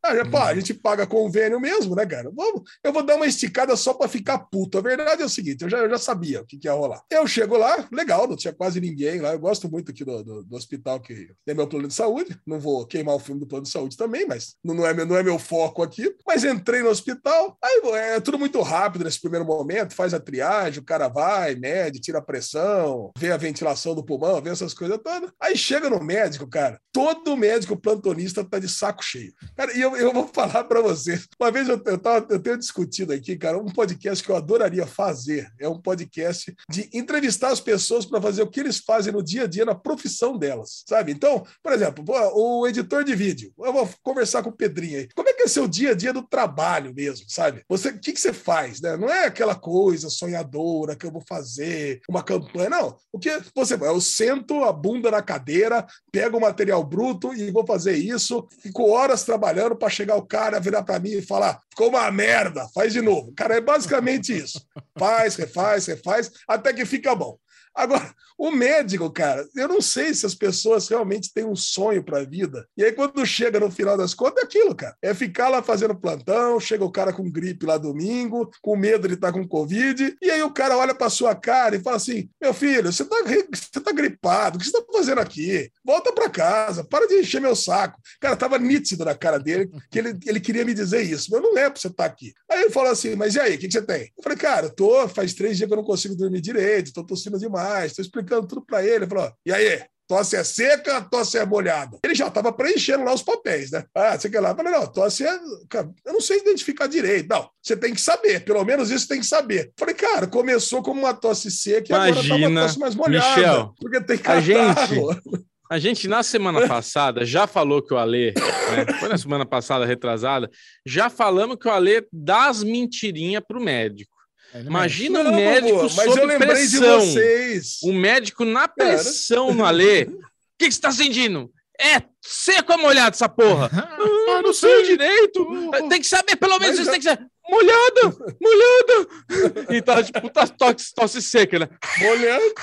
Ah, 0.03 0.31
pá, 0.31 0.49
a 0.49 0.55
gente 0.55 0.75
paga 0.75 1.07
convênio 1.07 1.59
mesmo, 1.59 1.95
né, 1.95 2.05
cara? 2.05 2.31
Vamos, 2.35 2.63
eu 2.85 2.93
vou 2.93 3.03
dar 3.03 3.17
uma 3.17 3.27
esticada 3.27 3.75
só 3.77 3.95
para 3.95 4.09
ficar 4.09 4.39
puto. 4.39 4.79
A 4.79 4.81
verdade 4.81 5.23
é 5.23 5.25
o 5.25 5.29
seguinte, 5.29 5.63
eu 5.63 5.71
já, 5.71 5.79
eu 5.79 5.89
já 5.89 5.99
sabia 5.99 6.43
o 6.43 6.47
que, 6.47 6.59
que 6.59 6.69
ia 6.69 6.73
rolar. 6.73 7.03
Eu 7.11 7.27
chego 7.27 7.57
lá, 7.57 7.89
legal, 7.91 8.29
não 8.29 8.37
tinha 8.37 8.53
quase 8.53 8.81
ninguém 8.81 9.21
lá. 9.21 9.33
Eu 9.33 9.39
gosto 9.39 9.71
muito 9.71 9.91
aqui 9.91 10.05
do, 10.05 10.23
do, 10.23 10.45
do 10.45 10.57
hospital 10.57 11.01
que 11.01 11.33
tem 11.45 11.55
meu 11.55 11.67
plano 11.67 11.89
de 11.89 11.95
saúde. 11.95 12.39
Não 12.47 12.61
vou 12.61 12.87
queimar 12.87 13.15
o 13.15 13.19
filme 13.19 13.41
do 13.41 13.47
plano 13.47 13.65
de 13.65 13.71
saúde 13.71 13.97
também, 13.97 14.27
mas 14.27 14.57
não, 14.63 14.75
não, 14.75 14.87
é, 14.87 14.93
não 15.05 15.17
é 15.17 15.23
meu 15.23 15.39
foco 15.39 15.83
aqui. 15.83 16.15
Mas 16.27 16.45
entrei 16.45 16.83
no 16.83 16.91
hospital, 16.91 17.57
aí 17.63 17.81
é 17.95 18.21
tudo 18.21 18.39
muito 18.39 18.61
rápido 18.61 19.05
nesse 19.05 19.21
primeiro 19.21 19.47
momento, 19.47 19.95
faz 19.95 20.06
a 20.15 20.21
triagem, 20.21 20.81
o 20.81 20.85
cara 20.85 21.09
vai, 21.09 21.55
mede, 21.55 22.01
tira 22.01 22.19
a 22.19 22.23
pressão, 22.23 23.13
vê 23.19 23.31
a 23.31 23.37
ventilação 23.37 23.95
do 23.95 24.05
pulmão, 24.05 24.41
vê 24.41 24.51
essas 24.51 24.75
coisas 24.75 24.99
todas. 25.03 25.31
Aí 25.41 25.57
chega 25.57 25.91
no 25.91 26.03
médico, 26.03 26.47
cara, 26.49 26.81
todo 26.93 27.37
médico 27.37 27.77
plantonista 27.77 28.45
tá 28.45 28.59
de 28.59 28.69
saco 28.69 29.05
cheio. 29.05 29.33
Cara, 29.57 29.77
e 29.77 29.81
eu, 29.81 29.97
eu 29.97 30.13
vou 30.13 30.29
falar 30.33 30.65
para 30.65 30.81
vocês. 30.81 31.27
Uma 31.41 31.51
vez 31.51 31.69
eu, 31.69 31.81
eu, 31.85 31.99
tava, 31.99 32.27
eu 32.31 32.39
tenho 32.39 32.59
discutido 32.59 33.13
aqui, 33.13 33.37
cara, 33.37 33.59
um 33.59 33.67
podcast 33.67 34.25
que 34.25 34.31
eu 34.31 34.37
adoraria 34.37 34.87
fazer. 34.87 35.51
É 35.61 35.69
um 35.69 35.81
podcast 35.81 36.55
de 36.71 36.89
entrevistar 36.93 37.51
as 37.51 37.61
pessoas 37.61 38.07
para 38.07 38.21
fazer 38.21 38.43
o 38.43 38.51
que 38.51 38.61
eles 38.61 38.79
fazem 38.79 39.13
no 39.13 39.23
dia 39.23 39.45
a 39.45 39.47
dia, 39.47 39.65
na 39.65 39.75
profissão 39.75 40.39
delas, 40.39 40.85
sabe? 40.89 41.13
Então, 41.13 41.45
por 41.63 41.73
exemplo, 41.73 42.05
o 42.35 42.67
editor 42.67 43.05
de 43.05 43.15
vídeo, 43.15 43.53
eu 43.59 43.73
vou 43.73 43.89
conversar 44.03 44.43
com 44.43 44.51
o 44.51 44.57
Pedrinho 44.57 44.99
aí. 44.99 45.09
Como 45.15 45.29
é 45.29 45.36
é 45.47 45.49
seu 45.49 45.67
dia 45.67 45.93
a 45.93 45.95
dia 45.95 46.13
do 46.13 46.23
trabalho 46.23 46.93
mesmo, 46.95 47.27
sabe? 47.29 47.65
Você, 47.69 47.89
o 47.89 47.99
que, 47.99 48.13
que 48.13 48.21
você 48.21 48.33
faz, 48.33 48.81
né? 48.81 48.97
Não 48.97 49.09
é 49.09 49.27
aquela 49.27 49.55
coisa 49.55 50.11
sonhadora 50.11 50.97
que 50.97 51.07
eu 51.07 51.11
vou 51.11 51.23
fazer, 51.27 52.01
uma 52.09 52.23
campanha, 52.23 52.69
não. 52.69 52.97
O 53.13 53.19
que 53.19 53.31
você 53.55 53.75
eu 53.75 54.01
sento 54.01 54.65
a 54.65 54.73
bunda 54.73 55.11
na 55.11 55.23
cadeira, 55.23 55.87
pego 56.11 56.39
o 56.39 56.41
material 56.41 56.83
bruto 56.83 57.33
e 57.33 57.51
vou 57.51 57.67
fazer 57.67 57.97
isso. 57.97 58.47
Fico 58.61 58.91
horas 58.91 59.23
trabalhando 59.23 59.77
para 59.77 59.89
chegar 59.89 60.17
o 60.17 60.27
cara 60.27 60.61
virar 60.61 60.83
para 60.83 60.99
mim 60.99 61.11
e 61.11 61.23
falar: 61.23 61.61
ficou 61.71 61.89
uma 61.89 62.11
merda, 62.11 62.69
faz 62.75 62.93
de 62.93 63.01
novo. 63.01 63.33
Cara, 63.37 63.57
é 63.57 63.61
basicamente 63.61 64.37
isso. 64.37 64.61
Faz, 64.99 65.37
refaz, 65.37 65.87
refaz, 65.87 66.31
até 66.49 66.73
que 66.73 66.85
fica 66.85 67.15
bom. 67.15 67.39
Agora, 67.77 68.15
o 68.39 68.51
médico, 68.51 69.11
cara, 69.11 69.47
eu 69.55 69.69
não 69.69 69.81
sei 69.81 70.15
se 70.15 70.25
as 70.25 70.35
pessoas 70.35 70.89
realmente 70.89 71.33
têm 71.33 71.45
um 71.45 71.57
sonho 71.57 72.03
para 72.03 72.21
a 72.21 72.25
vida. 72.25 72.67
E 72.77 72.85
aí, 72.85 72.93
quando 72.93 73.25
chega 73.25 73.61
no 73.61 73.71
final 73.71 73.97
das 73.97 74.15
contas, 74.15 74.43
é 74.43 74.47
aquilo, 74.47 74.75
cara. 74.75 74.97
É 75.03 75.15
ficar 75.15 75.49
lá 75.49 75.63
fazendo 75.63 75.95
plantão, 75.95 76.61
chega 76.61 76.85
o 76.85 76.91
cara 76.91 77.13
com 77.13 77.31
gripe 77.31 77.67
lá 77.67 77.79
domingo, 77.79 78.51
com 78.63 78.77
medo 78.77 79.09
de 79.09 79.15
estar 79.15 79.33
com 79.33 79.47
Covid, 79.47 80.17
e 80.21 80.31
aí 80.31 80.43
o 80.43 80.53
cara 80.53 80.77
olha 80.77 80.95
para 80.95 81.11
sua 81.11 81.35
cara 81.35 81.77
e 81.77 81.83
fala 81.83 81.97
assim: 81.97 82.29
meu 82.41 82.53
filho, 82.53 82.93
você 82.93 83.05
tá, 83.05 83.17
você 83.53 83.81
tá 83.81 83.93
gripado, 83.93 84.57
o 84.57 84.61
que 84.61 84.67
você 84.67 84.73
tá 84.73 84.85
fazendo 84.93 85.21
aqui? 85.21 85.71
Volta 85.85 86.13
para 86.13 86.31
casa, 86.31 86.85
para 86.85 87.07
de 87.07 87.21
encher 87.21 87.41
meu 87.41 87.57
saco. 87.57 88.01
Cara, 88.21 88.37
tava 88.37 88.59
nítido 88.59 89.05
na 89.05 89.15
cara 89.15 89.39
dele 89.39 89.71
que 89.91 89.99
ele, 89.99 90.19
ele 90.27 90.41
queria 90.41 90.65
me 90.65 90.75
dizer 90.75 91.03
isso, 91.03 91.29
mas 91.31 91.43
eu 91.43 91.53
não 91.53 91.59
é 91.59 91.71
para 91.71 91.81
você 91.81 91.89
estar 91.89 92.05
aqui. 92.05 92.33
Aí 92.51 92.63
ele 92.63 92.71
falou 92.71 92.91
assim: 92.91 93.15
mas 93.15 93.35
e 93.35 93.41
aí, 93.41 93.57
o 93.57 93.59
que, 93.59 93.67
que 93.67 93.73
você 93.73 93.83
tem? 93.83 94.13
Eu 94.17 94.23
falei, 94.23 94.39
cara, 94.39 94.69
tô, 94.69 95.09
faz 95.09 95.35
três 95.35 95.57
dias 95.57 95.69
que 95.69 95.73
eu 95.73 95.79
não 95.79 95.85
consigo 95.85 96.15
dormir 96.15 96.41
direito, 96.41 96.93
tô 96.93 97.05
tossindo 97.05 97.39
demais, 97.39 97.66
tô 97.95 98.03
explicando 98.03 98.47
tudo 98.47 98.63
para 98.65 98.83
ele. 98.85 98.97
Ele 98.97 99.07
falou: 99.07 99.33
e 99.45 99.53
aí? 99.53 99.83
Tosse 100.09 100.37
é 100.37 100.45
seca, 100.45 101.01
tosse 101.01 101.37
é 101.37 101.45
molhada. 101.45 101.99
Ele 102.05 102.15
já 102.15 102.29
estava 102.29 102.53
preenchendo 102.53 103.03
lá 103.03 103.13
os 103.13 103.25
papéis, 103.25 103.73
né? 103.73 103.85
Ah, 103.93 104.17
você 104.17 104.31
quer 104.31 104.39
lá? 104.39 104.51
Eu 104.51 104.57
falei, 104.57 104.73
não, 104.73 104.87
tosse 104.87 105.27
é. 105.27 105.37
Cara, 105.69 105.91
eu 106.05 106.13
não 106.13 106.21
sei 106.21 106.39
identificar 106.39 106.87
direito. 106.87 107.29
Não, 107.29 107.51
você 107.61 107.77
tem 107.77 107.93
que 107.93 108.01
saber, 108.01 108.45
pelo 108.45 108.65
menos 108.65 108.89
isso 108.93 109.09
tem 109.09 109.19
que 109.19 109.27
saber. 109.27 109.65
Eu 109.67 109.73
falei, 109.77 109.97
cara, 109.97 110.29
começou 110.29 110.81
como 110.81 111.01
uma 111.01 111.13
tosse 111.13 111.51
seca 111.51 111.91
e 111.91 111.93
agora 111.93 112.15
tá 112.15 112.21
uma 112.21 112.37
Imagina, 112.37 112.61
tosse 112.63 112.79
mais 112.79 112.95
molhada. 112.95 113.37
Michel, 113.37 113.75
porque 113.81 114.01
tem 114.01 114.15
a 114.17 114.19
catarro. 114.21 114.43
gente- 114.43 115.47
A 115.69 115.81
gente, 115.81 116.07
na 116.07 116.23
semana 116.23 116.69
passada, 116.69 117.25
já 117.25 117.45
falou 117.49 117.83
que 117.83 117.93
o 117.93 117.97
Alê, 117.99 118.33
né, 118.71 118.87
foi 119.01 119.09
na 119.09 119.19
semana 119.19 119.45
passada, 119.45 119.85
retrasada, 119.85 120.49
já 120.87 121.11
falamos 121.11 121.57
que 121.61 121.67
o 121.67 121.73
Alê 121.73 122.07
dá 122.13 122.47
as 122.49 122.63
mentirinhas 122.63 123.43
pro 123.45 123.61
médico. 123.61 124.16
É, 124.57 124.61
Imagina 124.63 125.23
Não, 125.23 125.33
o 125.33 125.35
médico 125.35 125.83
Bubu, 125.83 125.95
mas 125.95 126.07
sob 126.07 126.21
eu 126.21 126.27
lembrei 126.27 126.49
pressão. 126.51 126.99
de 126.99 127.07
vocês. 127.13 127.79
O 127.83 127.93
médico 127.93 128.45
na 128.45 128.67
pressão 128.67 129.53
no 129.53 129.65
Alê. 129.65 130.05
O 130.05 130.19
que, 130.59 130.67
que 130.69 130.73
você 130.73 130.81
tá 130.81 130.91
sentindo? 130.91 131.51
É 131.79 132.03
seco 132.23 132.73
ou 132.73 132.79
molhado 132.79 133.15
essa 133.15 133.29
porra? 133.29 133.71
Ah, 134.29 134.43
não 134.43 134.53
sei 134.53 134.83
direito. 134.83 135.47
Tem 135.89 136.01
que 136.01 136.07
saber, 136.07 136.37
pelo 136.37 136.59
menos 136.59 136.79
Mas 136.79 136.81
isso 136.81 136.91
tem 136.91 137.01
que 137.01 137.09
ser. 137.09 137.19
Molhada, 137.49 138.17
molhada. 138.41 139.73
E 139.73 139.81
tá 139.81 140.03
tipo, 140.03 140.29
tá 140.29 140.47
tosse, 140.49 140.93
tosse 140.95 141.23
seca, 141.23 141.61
né? 141.61 141.69
Molhando. 142.01 142.55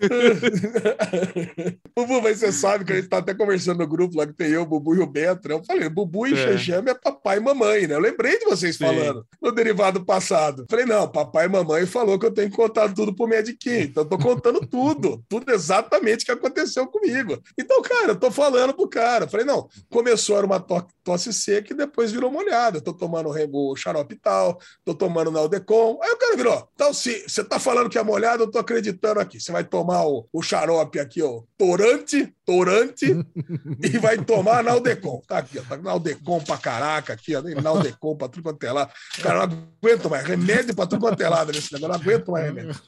Bubu, 1.94 2.22
mas 2.22 2.38
você 2.38 2.52
sabe 2.52 2.84
que 2.84 2.92
a 2.92 2.96
gente 2.96 3.08
tá 3.08 3.18
até 3.18 3.34
conversando 3.34 3.78
no 3.78 3.86
grupo 3.86 4.16
lá 4.16 4.26
que 4.26 4.32
tem 4.32 4.50
eu, 4.50 4.62
o 4.62 4.66
Bubu 4.66 4.94
e 4.94 5.00
o 5.00 5.06
Beto. 5.06 5.48
né? 5.48 5.54
Eu 5.54 5.64
falei, 5.64 5.88
Bubu 5.88 6.26
e 6.26 6.32
É. 6.34 6.36
Xexame 6.36 6.90
é 6.90 6.94
papai 6.94 7.38
e 7.38 7.40
mamãe, 7.40 7.86
né? 7.86 7.94
Eu 7.94 8.00
lembrei 8.00 8.38
de 8.38 8.44
vocês 8.46 8.76
Sim. 8.76 8.84
falando 8.84 9.26
no 9.40 9.52
derivado 9.52 10.04
passado. 10.04 10.64
Falei, 10.70 10.84
não, 10.86 11.08
papai 11.08 11.46
e 11.46 11.48
mamãe 11.48 11.86
falou 11.86 12.18
que 12.18 12.26
eu 12.26 12.30
tenho 12.32 12.50
que 12.50 12.56
contar 12.56 12.92
tudo 12.92 13.14
pro 13.14 13.26
Mediquim. 13.26 13.80
Então 13.82 14.02
eu 14.04 14.08
tô 14.08 14.18
contando 14.18 14.60
tudo, 14.66 15.22
tudo 15.28 15.50
exatamente 15.52 16.22
o 16.22 16.26
que 16.26 16.32
aconteceu 16.32 16.86
comigo. 16.86 17.38
Então, 17.58 17.80
cara, 17.82 18.12
eu 18.12 18.16
tô 18.16 18.30
falando 18.30 18.72
pro 18.74 18.88
cara. 18.88 19.28
Falei, 19.28 19.44
não, 19.46 19.68
começou 19.90 20.36
era 20.36 20.46
uma 20.46 20.60
to- 20.60 20.86
tosse 21.04 21.32
seca 21.32 21.72
e 21.72 21.76
depois 21.76 22.12
virou 22.12 22.30
molhada. 22.30 22.78
Eu 22.78 22.82
tô 22.82 22.92
tomando 22.92 23.28
o 23.52 23.76
xarope 23.76 24.16
tal, 24.16 24.58
tô 24.84 24.94
tomando 24.94 25.30
Naldecon. 25.30 25.98
Aí 26.02 26.10
o 26.12 26.16
cara 26.16 26.36
virou. 26.36 26.68
Então, 26.74 26.92
se 26.94 27.24
você 27.28 27.42
tá 27.44 27.58
falando 27.58 27.90
que 27.90 27.98
é 27.98 28.02
molhado, 28.02 28.44
eu 28.44 28.50
tô 28.50 28.58
acreditando 28.58 29.20
aqui. 29.20 29.40
Você 29.40 29.52
vai 29.52 29.64
tomar 29.64 29.89
o, 29.98 30.28
o 30.32 30.42
xarope 30.42 30.98
aqui, 30.98 31.22
ó, 31.22 31.42
Torante, 31.56 32.34
Torante, 32.44 33.06
e 33.82 33.98
vai 33.98 34.18
tomar 34.18 34.62
Naldecon. 34.62 35.22
Tá 35.26 35.38
aqui, 35.38 35.58
ó, 35.58 35.62
tá 35.62 35.76
Naldecon 35.76 36.40
pra 36.40 36.58
caraca 36.58 37.12
aqui, 37.12 37.34
ó, 37.34 37.42
Naldecon 37.42 38.16
pra 38.16 38.28
tudo 38.28 38.42
quanto 38.42 38.64
é 38.64 38.72
lá. 38.72 38.90
Cara, 39.22 39.46
não 39.46 39.68
aguento 39.82 40.10
mais. 40.10 40.24
Remédio 40.24 40.74
pra 40.74 40.86
tudo 40.86 41.00
quanto 41.00 41.22
é 41.22 41.28
lado 41.28 41.52
nesse 41.52 41.72
negócio. 41.72 41.94
Não 41.94 42.00
aguento 42.00 42.30
mais 42.30 42.44
remédio. 42.44 42.80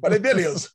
Falei, 0.00 0.18
beleza. 0.18 0.70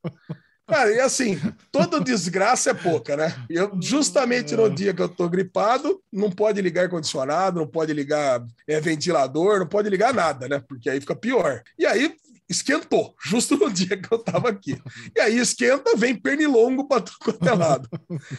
Cara, 0.66 0.90
e 0.90 1.00
assim, 1.00 1.38
toda 1.70 2.00
desgraça 2.00 2.70
é 2.70 2.74
pouca, 2.74 3.16
né? 3.16 3.34
Eu, 3.50 3.72
justamente 3.80 4.56
no 4.56 4.70
dia 4.70 4.94
que 4.94 5.02
eu 5.02 5.08
tô 5.08 5.28
gripado, 5.28 6.00
não 6.10 6.30
pode 6.30 6.62
ligar 6.62 6.84
ar-condicionado, 6.84 7.60
não 7.60 7.66
pode 7.66 7.92
ligar 7.92 8.42
é, 8.66 8.80
ventilador, 8.80 9.58
não 9.58 9.66
pode 9.66 9.90
ligar 9.90 10.14
nada, 10.14 10.48
né? 10.48 10.62
Porque 10.66 10.88
aí 10.88 11.00
fica 11.00 11.16
pior. 11.16 11.62
E 11.78 11.84
aí 11.84 12.14
esquentou, 12.52 13.14
justo 13.22 13.56
no 13.56 13.70
dia 13.70 13.96
que 13.96 14.12
eu 14.12 14.18
tava 14.18 14.48
aqui. 14.48 14.80
E 15.16 15.20
aí 15.20 15.38
esquenta, 15.38 15.96
vem 15.96 16.14
pernilongo 16.14 16.86
pra 16.86 17.00
tudo 17.00 17.18
quanto 17.18 17.48
é 17.48 17.52
lado. 17.52 17.88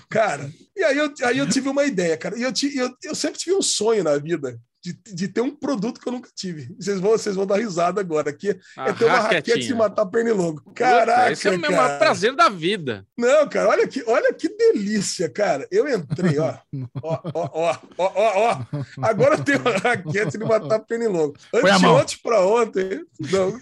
Cara, 0.10 0.50
e 0.76 0.84
aí 0.84 0.98
eu, 0.98 1.14
aí 1.24 1.38
eu 1.38 1.50
tive 1.50 1.70
uma 1.70 1.84
ideia, 1.84 2.16
cara. 2.18 2.38
E 2.38 2.44
eu, 2.44 2.52
eu, 2.76 2.96
eu 3.04 3.16
sempre 3.16 3.40
tive 3.40 3.56
um 3.56 3.62
sonho 3.62 4.04
na 4.04 4.18
vida. 4.18 4.60
De, 4.84 4.92
de 5.14 5.28
ter 5.30 5.40
um 5.40 5.56
produto 5.56 6.02
que 6.02 6.08
eu 6.10 6.12
nunca 6.12 6.30
tive. 6.36 6.76
Vocês 6.78 7.00
vão, 7.00 7.12
vocês 7.12 7.36
vão 7.38 7.46
dar 7.48 7.56
risada 7.58 8.02
agora. 8.02 8.34
Que 8.34 8.60
A 8.78 8.90
é 8.90 8.94
ter 8.94 9.06
uma 9.06 9.18
raquete 9.20 9.60
de 9.60 9.74
matar 9.74 10.06
pernilongo. 10.08 10.62
Puta, 10.62 10.74
Caraca, 10.74 11.32
Esse 11.32 11.48
é 11.48 11.52
o 11.52 11.58
meu 11.60 11.72
maior 11.72 11.98
prazer 11.98 12.36
da 12.36 12.50
vida. 12.50 13.08
Não, 13.18 13.48
cara, 13.48 13.70
olha 13.70 13.88
que, 13.88 14.04
olha 14.06 14.34
que 14.34 14.50
delícia, 14.50 15.30
cara. 15.30 15.66
Eu 15.72 15.88
entrei, 15.88 16.38
ó. 16.38 16.58
Ó, 17.02 17.20
ó, 17.34 17.50
ó, 17.54 17.78
ó, 17.98 18.12
ó, 18.14 18.52
ó. 18.74 18.84
Agora 19.02 19.36
eu 19.36 19.44
tenho 19.44 19.60
uma 19.62 19.72
raquete 19.78 20.38
de 20.38 20.44
matar 20.44 20.80
pernilongo. 20.80 21.36
Põe 21.50 21.72
a 21.72 21.80
mão. 21.80 21.96
Anteontem 21.96 22.18
pra 22.22 22.46
ontem. 22.46 23.06
Não. 23.32 23.60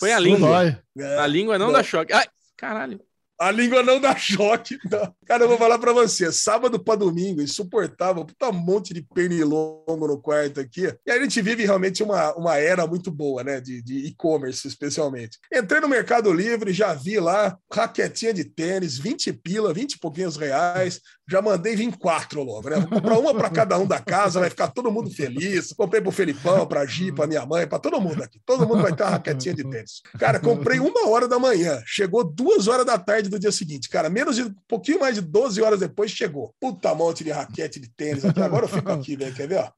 Põe 0.00 0.12
a 0.12 0.18
língua. 0.18 0.82
A 1.20 1.26
língua 1.26 1.58
não, 1.58 1.66
Não. 1.66 1.72
dá 1.74 1.82
choque. 1.82 2.12
Ai, 2.12 2.26
caralho. 2.56 2.98
A 3.38 3.50
língua 3.50 3.82
não 3.82 4.00
dá 4.00 4.14
choque. 4.16 4.78
Não. 4.90 5.14
Cara, 5.26 5.44
eu 5.44 5.48
vou 5.48 5.58
falar 5.58 5.78
pra 5.78 5.92
você. 5.92 6.30
Sábado 6.32 6.78
pra 6.78 6.94
domingo, 6.94 7.40
insuportável. 7.40 8.24
Puta 8.24 8.48
um 8.48 8.52
monte 8.52 8.92
de 8.94 9.02
pernilongo 9.02 10.06
no 10.06 10.20
quarto 10.20 10.60
aqui. 10.60 10.92
E 11.06 11.10
a 11.10 11.20
gente 11.20 11.40
vive 11.40 11.64
realmente 11.64 12.02
uma, 12.02 12.34
uma 12.34 12.56
era 12.56 12.86
muito 12.86 13.10
boa, 13.10 13.42
né? 13.42 13.60
De 13.60 13.82
de 13.82 14.06
e-commerce, 14.06 14.66
especialmente. 14.66 15.38
Entrei 15.52 15.80
no 15.80 15.88
Mercado 15.88 16.32
Livre, 16.32 16.72
já 16.72 16.92
vi 16.92 17.18
lá 17.18 17.56
raquetinha 17.72 18.34
de 18.34 18.44
tênis, 18.44 18.98
20 18.98 19.32
pila, 19.32 19.72
20 19.72 19.94
e 19.94 19.98
pouquinhos 19.98 20.36
reais. 20.36 21.00
Já 21.28 21.42
mandei 21.42 21.76
vir 21.76 21.94
quatro 21.98 22.42
logo, 22.42 22.70
né? 22.70 22.76
Vou 22.76 22.88
comprar 22.88 23.18
uma 23.18 23.34
para 23.34 23.50
cada 23.50 23.78
um 23.78 23.86
da 23.86 23.98
casa, 24.00 24.40
vai 24.40 24.48
ficar 24.48 24.68
todo 24.68 24.90
mundo 24.90 25.10
feliz. 25.10 25.72
Comprei 25.74 26.00
pro 26.00 26.10
Felipão, 26.10 26.66
pra 26.66 26.86
Gi, 26.86 27.12
pra 27.12 27.26
minha 27.26 27.44
mãe, 27.44 27.66
pra 27.66 27.78
todo 27.78 28.00
mundo 28.00 28.22
aqui. 28.22 28.40
Todo 28.46 28.66
mundo 28.66 28.80
vai 28.82 28.94
ter 28.96 29.02
uma 29.02 29.10
raquetinha 29.10 29.54
de 29.54 29.62
tênis. 29.68 30.00
Cara, 30.18 30.40
comprei 30.40 30.80
uma 30.80 31.08
hora 31.08 31.28
da 31.28 31.38
manhã, 31.38 31.82
chegou 31.84 32.24
duas 32.24 32.66
horas 32.66 32.86
da 32.86 32.98
tarde 32.98 33.28
do 33.28 33.38
dia 33.38 33.52
seguinte. 33.52 33.88
Cara, 33.90 34.08
menos 34.08 34.36
de 34.36 34.44
um 34.44 34.54
pouquinho 34.66 35.00
mais 35.00 35.16
de 35.16 35.20
12 35.20 35.60
horas 35.60 35.80
depois 35.80 36.10
chegou. 36.10 36.54
Puta 36.58 36.94
monte 36.94 37.22
de 37.24 37.30
raquete 37.30 37.78
de 37.78 37.90
tênis. 37.90 38.24
Agora 38.24 38.64
eu 38.64 38.68
fico 38.68 38.90
aqui, 38.90 39.14
velho. 39.16 39.34
Quer 39.34 39.48
ver? 39.48 39.56
Ó? 39.58 39.70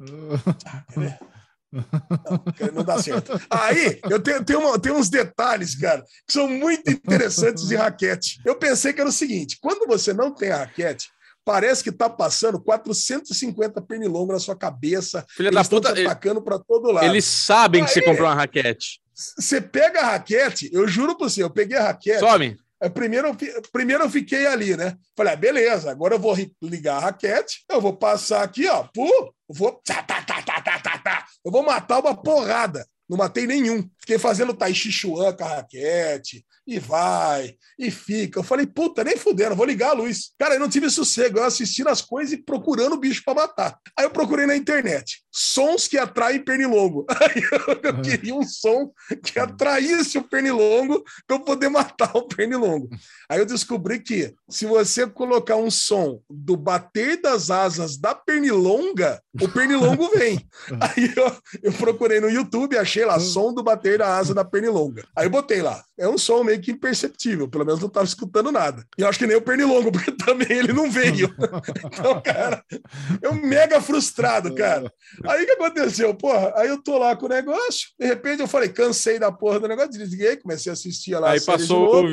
Quer 0.94 1.00
ver? 1.00 1.18
Não, 1.72 2.72
não 2.74 2.84
dá 2.84 3.00
certo. 3.02 3.40
Aí, 3.48 4.00
eu 4.10 4.20
tenho, 4.20 4.44
tenho, 4.44 4.60
uma- 4.60 4.78
tenho 4.78 4.96
uns 4.96 5.08
detalhes, 5.08 5.74
cara, 5.76 6.02
que 6.26 6.32
são 6.32 6.48
muito 6.48 6.90
interessantes 6.90 7.66
de 7.68 7.76
raquete. 7.76 8.40
Eu 8.44 8.56
pensei 8.56 8.92
que 8.92 9.00
era 9.00 9.08
o 9.08 9.12
seguinte: 9.12 9.56
quando 9.60 9.86
você 9.86 10.12
não 10.12 10.34
tem 10.34 10.50
a 10.50 10.58
raquete, 10.58 11.08
parece 11.44 11.82
que 11.82 11.92
tá 11.92 12.08
passando 12.08 12.60
450 12.60 13.80
pernilongos 13.82 14.34
na 14.34 14.38
sua 14.38 14.56
cabeça. 14.56 15.24
Filha 15.30 15.50
da 15.50 15.64
puta, 15.64 15.92
te 15.92 16.02
atacando 16.02 16.42
para 16.42 16.58
todo 16.58 16.92
lado. 16.92 17.06
eles 17.06 17.24
sabem 17.24 17.84
que 17.84 17.90
você 17.90 18.00
Aí. 18.00 18.04
comprou 18.04 18.28
uma 18.28 18.34
raquete. 18.34 19.00
Você 19.14 19.60
pega 19.60 20.00
a 20.00 20.10
raquete, 20.12 20.70
eu 20.72 20.88
juro 20.88 21.16
pra 21.16 21.28
você, 21.28 21.42
eu 21.42 21.50
peguei 21.50 21.76
a 21.76 21.84
raquete. 21.84 22.20
Some. 22.20 22.56
Aí 22.82 22.88
Primeiro, 22.88 23.28
eu 23.28 23.62
primeiro 23.70 24.04
eu 24.04 24.10
fiquei 24.10 24.46
ali, 24.46 24.74
né? 24.74 24.96
Falei, 25.14 25.34
ah, 25.34 25.36
beleza, 25.36 25.90
agora 25.90 26.14
eu 26.14 26.18
vou 26.18 26.34
ligar 26.62 26.96
a 26.96 27.00
raquete, 27.00 27.62
eu 27.68 27.80
vou 27.80 27.94
passar 27.94 28.42
aqui, 28.42 28.66
ó, 28.68 28.84
pu, 28.84 29.06
vou. 29.46 29.80
tá, 29.84 30.02
tá, 30.02 30.22
tá, 30.22 30.40
tá, 30.42 30.60
tá, 30.62 30.78
tá, 30.78 30.98
tá. 30.98 31.26
Eu 31.44 31.52
vou 31.52 31.62
matar 31.62 32.00
uma 32.00 32.16
porrada. 32.16 32.86
Não 33.10 33.18
matei 33.18 33.44
nenhum. 33.44 33.90
Fiquei 34.10 34.18
fazendo 34.18 34.52
Tai 34.52 34.74
Chi 34.74 34.90
Chuan 34.90 35.32
com 35.32 35.44
a 35.44 35.54
raquete, 35.54 36.44
e 36.66 36.78
vai, 36.78 37.54
e 37.78 37.90
fica. 37.90 38.40
Eu 38.40 38.44
falei, 38.44 38.66
puta, 38.66 39.02
nem 39.02 39.16
fudendo, 39.16 39.56
vou 39.56 39.66
ligar 39.66 39.90
a 39.90 39.94
luz. 39.94 40.32
Cara, 40.38 40.54
eu 40.54 40.60
não 40.60 40.68
tive 40.68 40.90
sossego, 40.90 41.38
eu 41.38 41.44
assistindo 41.44 41.88
as 41.88 42.02
coisas 42.02 42.32
e 42.32 42.42
procurando 42.42 42.94
o 42.94 42.98
bicho 42.98 43.22
pra 43.24 43.34
matar. 43.34 43.78
Aí 43.96 44.04
eu 44.04 44.10
procurei 44.10 44.46
na 44.46 44.56
internet, 44.56 45.22
sons 45.30 45.88
que 45.88 45.96
atraem 45.98 46.44
pernilongo. 46.44 47.06
Aí 47.20 47.42
eu, 47.52 47.80
eu 47.82 48.02
queria 48.02 48.34
um 48.34 48.42
som 48.42 48.92
que 49.24 49.38
atraísse 49.38 50.18
o 50.18 50.22
pernilongo 50.22 51.04
para 51.26 51.36
eu 51.36 51.40
poder 51.40 51.68
matar 51.68 52.16
o 52.16 52.26
pernilongo. 52.26 52.88
Aí 53.28 53.38
eu 53.38 53.46
descobri 53.46 54.00
que 54.00 54.34
se 54.48 54.66
você 54.66 55.06
colocar 55.06 55.56
um 55.56 55.70
som 55.70 56.20
do 56.28 56.56
bater 56.56 57.20
das 57.20 57.50
asas 57.50 57.96
da 57.96 58.14
pernilonga, 58.14 59.22
o 59.40 59.48
pernilongo 59.48 60.08
vem. 60.10 60.46
Aí 60.80 61.12
eu, 61.16 61.36
eu 61.62 61.72
procurei 61.72 62.20
no 62.20 62.28
YouTube, 62.28 62.76
achei 62.76 63.04
lá 63.04 63.18
som 63.18 63.52
do 63.52 63.62
bater 63.62 63.99
da 64.00 64.16
asa 64.16 64.34
da 64.34 64.44
pernilonga. 64.44 65.04
Aí 65.14 65.26
eu 65.26 65.30
botei 65.30 65.60
lá. 65.60 65.84
É 65.98 66.08
um 66.08 66.16
som 66.16 66.42
meio 66.42 66.60
que 66.60 66.70
imperceptível, 66.70 67.46
pelo 67.46 67.66
menos 67.66 67.80
não 67.80 67.88
estava 67.88 68.06
escutando 68.06 68.50
nada. 68.50 68.84
E 68.96 69.02
eu 69.02 69.08
acho 69.08 69.18
que 69.18 69.26
nem 69.26 69.36
o 69.36 69.42
pernilongo, 69.42 69.92
porque 69.92 70.10
também 70.12 70.50
ele 70.50 70.72
não 70.72 70.90
veio. 70.90 71.30
Então, 71.92 72.20
cara, 72.22 72.64
eu 73.20 73.34
mega 73.34 73.80
frustrado, 73.80 74.54
cara. 74.54 74.90
Aí 75.26 75.42
o 75.42 75.46
que 75.46 75.52
aconteceu? 75.52 76.14
Porra, 76.14 76.52
aí 76.56 76.68
eu 76.68 76.82
tô 76.82 76.96
lá 76.98 77.14
com 77.14 77.26
o 77.26 77.28
negócio, 77.28 77.88
de 77.98 78.06
repente 78.06 78.40
eu 78.40 78.48
falei, 78.48 78.68
cansei 78.68 79.18
da 79.18 79.30
porra 79.30 79.60
do 79.60 79.68
negócio, 79.68 79.90
desliguei, 79.90 80.36
comecei 80.36 80.70
a 80.70 80.72
assistir 80.72 81.14
lá. 81.16 81.28
a 81.28 81.32
Aí 81.32 81.40
passou. 81.40 82.04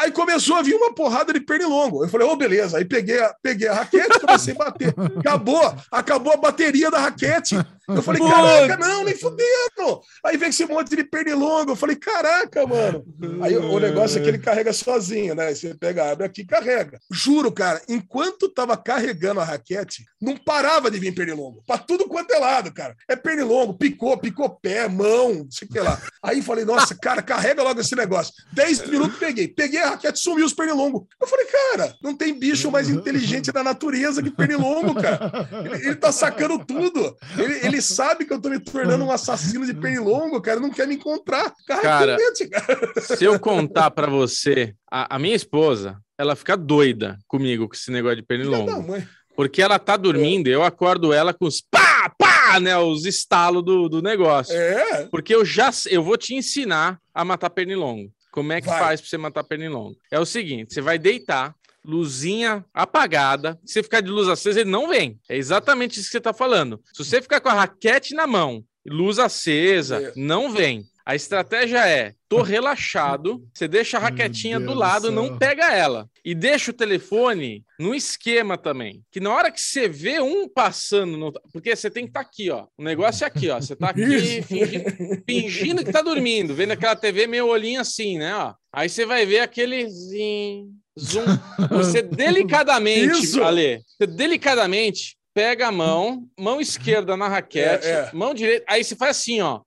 Aí 0.00 0.12
começou 0.12 0.56
a 0.56 0.62
vir 0.62 0.74
uma 0.74 0.94
porrada 0.94 1.32
de 1.32 1.40
pernilongo. 1.40 2.04
Eu 2.04 2.08
falei, 2.08 2.26
ô, 2.26 2.36
beleza. 2.36 2.78
Aí 2.78 2.84
peguei 2.84 3.20
a, 3.20 3.34
peguei 3.42 3.68
a 3.68 3.74
raquete, 3.74 4.20
comecei 4.20 4.54
a 4.54 4.58
bater. 4.58 4.94
Acabou, 5.18 5.74
acabou 5.90 6.32
a 6.34 6.36
bateria 6.36 6.90
da 6.90 6.98
raquete. 6.98 7.56
Eu 7.88 8.02
falei, 8.02 8.22
caraca, 8.22 8.76
não, 8.76 9.04
nem 9.04 9.16
fudendo. 9.16 10.00
Aí 10.24 10.36
vem 10.36 10.50
esse 10.50 10.64
monte 10.66 10.94
de 10.94 11.04
pernilongo. 11.04 11.72
Eu 11.72 11.76
falei, 11.76 11.96
caraca, 11.96 12.66
mano. 12.66 13.04
Aí 13.42 13.56
o 13.56 13.78
negócio 13.78 14.18
é 14.18 14.22
que 14.22 14.28
ele 14.28 14.38
carrega 14.38 14.72
sozinho, 14.72 15.34
né? 15.34 15.54
Você 15.54 15.74
pega, 15.74 16.10
abre 16.10 16.26
aqui 16.26 16.44
carrega. 16.44 17.00
Juro, 17.10 17.50
cara, 17.50 17.80
enquanto 17.88 18.48
tava 18.48 18.76
carregando 18.76 19.40
a 19.40 19.44
raquete, 19.44 20.04
não 20.20 20.36
parava 20.36 20.90
de 20.90 20.98
vir 20.98 21.14
pernilongo. 21.14 21.62
Pra 21.66 21.78
tudo 21.78 22.06
quanto 22.06 22.32
é 22.32 22.38
lado, 22.38 22.72
cara. 22.72 22.94
É 23.08 23.16
pernilongo, 23.16 23.74
picou, 23.74 24.16
picou 24.16 24.50
pé, 24.50 24.88
mão, 24.88 25.34
não 25.34 25.50
sei 25.50 25.66
o 25.66 25.70
que 25.70 25.80
lá. 25.80 26.00
Aí 26.22 26.40
falei, 26.40 26.64
nossa, 26.64 26.94
cara, 26.94 27.22
carrega 27.22 27.62
logo 27.62 27.80
esse 27.80 27.96
negócio. 27.96 28.32
Dez 28.52 28.86
minutos 28.86 29.18
peguei. 29.18 29.48
Peguei 29.62 29.80
a 29.80 29.90
raquete, 29.90 30.18
sumiu 30.18 30.44
os 30.44 30.52
pernilongos. 30.52 31.04
Eu 31.20 31.28
falei, 31.28 31.46
cara, 31.46 31.94
não 32.02 32.16
tem 32.16 32.36
bicho 32.36 32.68
mais 32.68 32.88
inteligente 32.88 33.52
da 33.52 33.62
natureza 33.62 34.20
que 34.20 34.28
pernilongo, 34.28 34.92
cara. 34.92 35.30
Ele, 35.64 35.86
ele 35.86 35.94
tá 35.94 36.10
sacando 36.10 36.58
tudo. 36.64 37.16
Ele, 37.38 37.64
ele 37.64 37.80
sabe 37.80 38.24
que 38.24 38.32
eu 38.32 38.40
tô 38.40 38.48
me 38.50 38.58
tornando 38.58 39.04
um 39.04 39.12
assassino 39.12 39.64
de 39.64 39.72
pernilongo, 39.72 40.40
cara. 40.42 40.58
Não 40.58 40.68
quer 40.68 40.88
me 40.88 40.96
encontrar. 40.96 41.54
Cara, 41.64 41.80
Cara, 41.80 42.16
realmente, 42.16 42.48
cara. 42.48 42.92
Se 43.16 43.22
eu 43.22 43.38
contar 43.38 43.92
pra 43.92 44.08
você, 44.08 44.74
a, 44.90 45.14
a 45.14 45.18
minha 45.20 45.36
esposa, 45.36 45.96
ela 46.18 46.34
fica 46.34 46.56
doida 46.56 47.16
comigo 47.28 47.68
com 47.68 47.74
esse 47.76 47.92
negócio 47.92 48.16
de 48.16 48.22
pernilongo. 48.24 48.82
mãe. 48.82 49.06
Porque 49.36 49.62
ela 49.62 49.78
tá 49.78 49.96
dormindo 49.96 50.48
e 50.48 50.52
eu 50.52 50.64
acordo 50.64 51.12
ela 51.12 51.32
com 51.32 51.46
os 51.46 51.60
pá, 51.60 52.12
pá, 52.18 52.58
né? 52.58 52.76
Os 52.78 53.06
estalos 53.06 53.64
do, 53.64 53.88
do 53.88 54.02
negócio. 54.02 54.56
É, 54.56 55.06
Porque 55.06 55.32
eu 55.32 55.44
já 55.44 55.70
eu 55.88 56.02
vou 56.02 56.16
te 56.16 56.34
ensinar 56.34 56.98
a 57.14 57.24
matar 57.24 57.48
pernilongo. 57.48 58.10
Como 58.32 58.52
é 58.52 58.60
que 58.60 58.66
Vai. 58.66 58.80
faz 58.80 59.00
pra 59.00 59.10
você 59.10 59.18
matar 59.18 59.44
pernilongo? 59.44 59.96
É 60.10 60.18
o 60.18 60.24
seguinte: 60.26 60.72
você 60.74 60.80
vai 60.80 60.98
deitar, 60.98 61.54
luzinha 61.84 62.64
apagada. 62.72 63.60
Se 63.64 63.74
você 63.74 63.82
ficar 63.82 64.00
de 64.00 64.10
luz 64.10 64.26
acesa, 64.26 64.60
ele 64.62 64.70
não 64.70 64.88
vem. 64.88 65.20
É 65.28 65.36
exatamente 65.36 66.00
isso 66.00 66.08
que 66.08 66.12
você 66.12 66.20
tá 66.20 66.32
falando. 66.32 66.82
Se 66.92 67.04
você 67.04 67.20
ficar 67.20 67.40
com 67.40 67.50
a 67.50 67.54
raquete 67.54 68.14
na 68.14 68.26
mão, 68.26 68.64
luz 68.86 69.18
acesa, 69.18 70.12
não 70.16 70.50
vem. 70.50 70.84
A 71.04 71.14
estratégia 71.14 71.86
é: 71.86 72.14
tô 72.36 72.42
relaxado, 72.42 73.42
você 73.52 73.66
deixa 73.68 73.96
a 73.96 74.00
raquetinha 74.00 74.58
do 74.60 74.72
lado, 74.74 75.08
do 75.08 75.12
não 75.12 75.36
pega 75.38 75.72
ela. 75.72 76.08
E 76.24 76.34
deixa 76.34 76.70
o 76.70 76.74
telefone 76.74 77.64
no 77.78 77.94
esquema 77.94 78.56
também. 78.56 79.02
Que 79.10 79.20
na 79.20 79.30
hora 79.34 79.50
que 79.50 79.60
você 79.60 79.88
vê 79.88 80.20
um 80.20 80.48
passando, 80.48 81.16
no- 81.16 81.32
porque 81.52 81.74
você 81.74 81.90
tem 81.90 82.04
que 82.04 82.10
estar 82.10 82.20
aqui, 82.20 82.50
ó. 82.50 82.66
O 82.78 82.82
negócio 82.82 83.24
é 83.24 83.26
aqui, 83.26 83.50
ó. 83.50 83.60
Você 83.60 83.74
tá 83.76 83.90
aqui 83.90 84.42
fingindo, 84.42 84.84
fingindo 85.28 85.84
que 85.84 85.92
tá 85.92 86.00
dormindo, 86.02 86.54
vendo 86.54 86.70
aquela 86.72 86.96
TV 86.96 87.26
meio 87.26 87.46
olhinho 87.48 87.80
assim, 87.80 88.18
né? 88.18 88.34
Ó. 88.34 88.54
Aí 88.72 88.88
você 88.88 89.04
vai 89.04 89.26
ver 89.26 89.40
aquele 89.40 89.88
zoom. 89.88 90.68
Você 91.70 92.02
delicadamente, 92.02 93.18
Isso. 93.24 93.42
Ale, 93.42 93.80
você 93.98 94.06
delicadamente 94.06 95.16
pega 95.34 95.68
a 95.68 95.72
mão, 95.72 96.26
mão 96.38 96.60
esquerda 96.60 97.16
na 97.16 97.26
raquete, 97.28 97.86
É, 97.86 97.90
é. 97.90 98.10
mão 98.12 98.34
direita, 98.34 98.64
aí 98.68 98.84
você 98.84 98.94
faz 98.94 99.16
assim, 99.16 99.40
ó. 99.40 99.60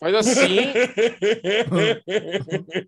Faz 0.00 0.14
assim, 0.14 0.46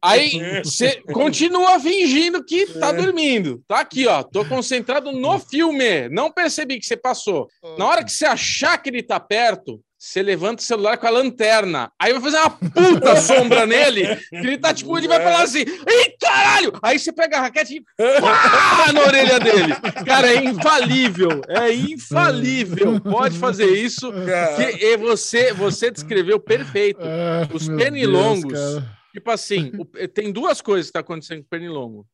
aí 0.01 0.63
você 0.65 1.03
continua 1.13 1.79
fingindo 1.79 2.43
que 2.45 2.67
tá 2.79 2.89
É. 2.89 2.93
dormindo. 2.95 3.63
Tá 3.69 3.81
aqui, 3.81 4.07
ó. 4.07 4.23
Tô 4.23 4.45
concentrado 4.47 5.13
no 5.13 5.39
filme. 5.39 6.09
Não 6.09 6.31
percebi 6.33 6.79
que 6.79 6.87
você 6.87 6.97
passou. 6.97 7.49
Na 7.77 7.87
hora 7.87 8.05
que 8.05 8.11
você 8.11 8.25
achar 8.25 8.79
que 8.79 8.89
ele 8.89 9.03
tá 9.03 9.21
perto, 9.21 9.81
você 10.03 10.21
levanta 10.21 10.61
o 10.61 10.67
celular 10.67 10.99
com 10.99 11.07
a 11.07 11.11
lanterna. 11.11 11.93
Aí 11.97 12.13
vai 12.13 12.21
fazer 12.21 12.37
uma 12.39 12.51
puta 12.51 13.15
sombra 13.23 13.65
nele. 13.65 14.17
Que 14.17 14.37
ele 14.37 14.59
tá 14.59 14.75
tipo, 14.75 14.99
ele 14.99 15.07
vai 15.07 15.23
falar 15.23 15.43
assim: 15.43 15.61
Ih, 15.61 16.17
caralho! 16.21 16.73
Aí 16.83 16.99
você 16.99 17.13
pega 17.13 17.37
a 17.37 17.43
raquete 17.43 17.77
e 17.77 18.21
pá 18.21 18.93
na 18.93 19.01
orelha 19.01 19.39
dele. 19.39 19.73
Cara, 20.05 20.27
é 20.27 20.45
infalível. 20.45 21.41
É 21.49 21.73
infalível. 21.73 23.01
Pode 23.01 23.39
fazer 23.39 23.67
isso. 23.67 24.13
Que 24.57 24.87
e 24.87 24.97
você, 24.97 25.53
você 25.53 25.89
descreveu 25.89 26.41
perfeito. 26.41 27.01
Ah, 27.01 27.49
Os 27.55 27.69
pernilongos. 27.69 28.53
Deus. 28.53 28.83
Tipo 29.13 29.31
assim, 29.31 29.71
tem 30.13 30.33
duas 30.33 30.61
coisas 30.61 30.87
que 30.87 30.99
estão 30.99 31.01
acontecendo 31.01 31.43
com 31.43 31.47
o 31.47 31.49
pernilongo. 31.49 32.07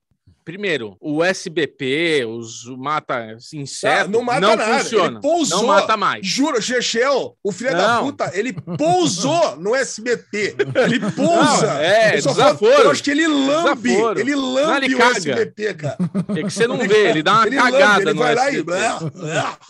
Primeiro, 0.48 0.96
o 0.98 1.22
SBP, 1.22 2.24
os 2.24 2.64
mata 2.78 3.36
inseto, 3.52 4.06
Ah, 4.06 4.08
não 4.08 4.22
mata 4.22 4.40
não 4.40 4.56
nada, 4.56 4.78
funciona. 4.82 5.10
ele 5.10 5.20
pousou. 5.20 5.58
Não 5.58 5.66
mata 5.66 5.94
mais. 5.94 6.26
Juro, 6.26 6.62
Chechel, 6.62 7.36
o 7.44 7.52
filho 7.52 7.72
da 7.72 7.96
Não. 7.96 8.06
puta, 8.06 8.30
ele 8.32 8.54
pousou 8.54 9.56
no 9.56 9.74
SBT. 9.74 10.56
Ele 10.86 11.00
pousa. 11.10 11.66
Não, 11.74 11.80
é, 11.80 12.18
só 12.22 12.30
desaforo. 12.30 12.72
falo- 12.72 12.84
Eu 12.86 12.90
acho 12.92 13.04
que 13.04 13.10
ele 13.10 13.26
lambe. 13.26 13.90
Desaforo. 13.90 14.20
Ele 14.20 14.34
lambe 14.34 14.86
ele 14.86 14.94
o 14.94 14.98
caga. 14.98 15.16
SBT, 15.18 15.74
cara. 15.74 15.96
É 16.30 16.42
que 16.42 16.50
você 16.50 16.66
não 16.66 16.78
vê, 16.78 17.10
ele 17.10 17.22
dá 17.22 17.32
uma 17.34 17.46
ele 17.46 17.56
cagada 17.56 17.86
lambe, 17.86 18.00
ele 18.04 18.12
no 18.14 18.18
vai 18.20 18.34
lá 18.34 18.50
e. 18.50 18.56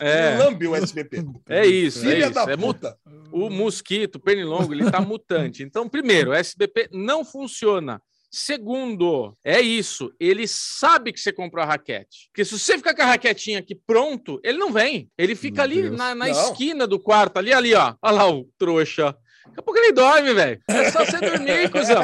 É. 0.01 0.09
É. 0.09 0.29
Ele 0.35 0.45
lambe 0.45 0.69
o 0.69 0.77
SBT. 0.77 1.25
É 1.49 1.67
isso, 1.67 1.99
é 2.07 2.11
Filha 2.13 2.25
isso. 2.27 2.35
da 2.35 2.43
É 2.53 2.57
puta. 2.57 2.97
o 3.33 3.51
mosquito, 3.51 4.15
o 4.15 4.21
pernilongo, 4.21 4.73
ele 4.73 4.89
tá 4.89 5.01
mutante. 5.01 5.65
Então, 5.65 5.89
primeiro, 5.89 6.31
o 6.31 6.35
SBP 6.35 6.89
não 6.93 7.25
funciona. 7.25 8.01
Segundo, 8.31 9.37
é 9.45 9.61
isso. 9.61 10.13
Ele 10.21 10.47
sabe 10.47 11.13
que 11.13 11.21
você 11.21 11.33
comprou 11.33 11.63
a 11.63 11.67
raquete. 11.67 12.29
Porque 12.31 12.45
se 12.45 12.59
você 12.59 12.77
ficar 12.77 12.95
com 12.95 13.03
a 13.03 13.07
raquetinha 13.07 13.59
aqui 13.59 13.75
pronto, 13.75 14.41
ele 14.45 14.59
não 14.59 14.73
vem. 14.73 15.11
Ele 15.19 15.35
fica 15.35 15.57
Meu 15.57 15.65
ali 15.65 15.83
Deus. 15.83 15.97
na, 15.97 16.15
na 16.15 16.29
esquina 16.31 16.87
do 16.87 16.99
quarto, 17.01 17.39
ali, 17.39 17.53
ali, 17.53 17.75
ó. 17.75 17.95
Olha 18.03 18.13
lá 18.15 18.31
o 18.31 18.45
trouxa. 18.59 19.17
Daqui 19.47 19.61
a 19.61 19.63
pouco 19.63 19.79
ele 19.81 19.93
dorme, 19.93 20.35
velho. 20.35 20.61
É 20.69 20.91
só 20.91 21.05
você 21.05 21.19
dormir, 21.21 21.71
cuzão. 21.73 22.03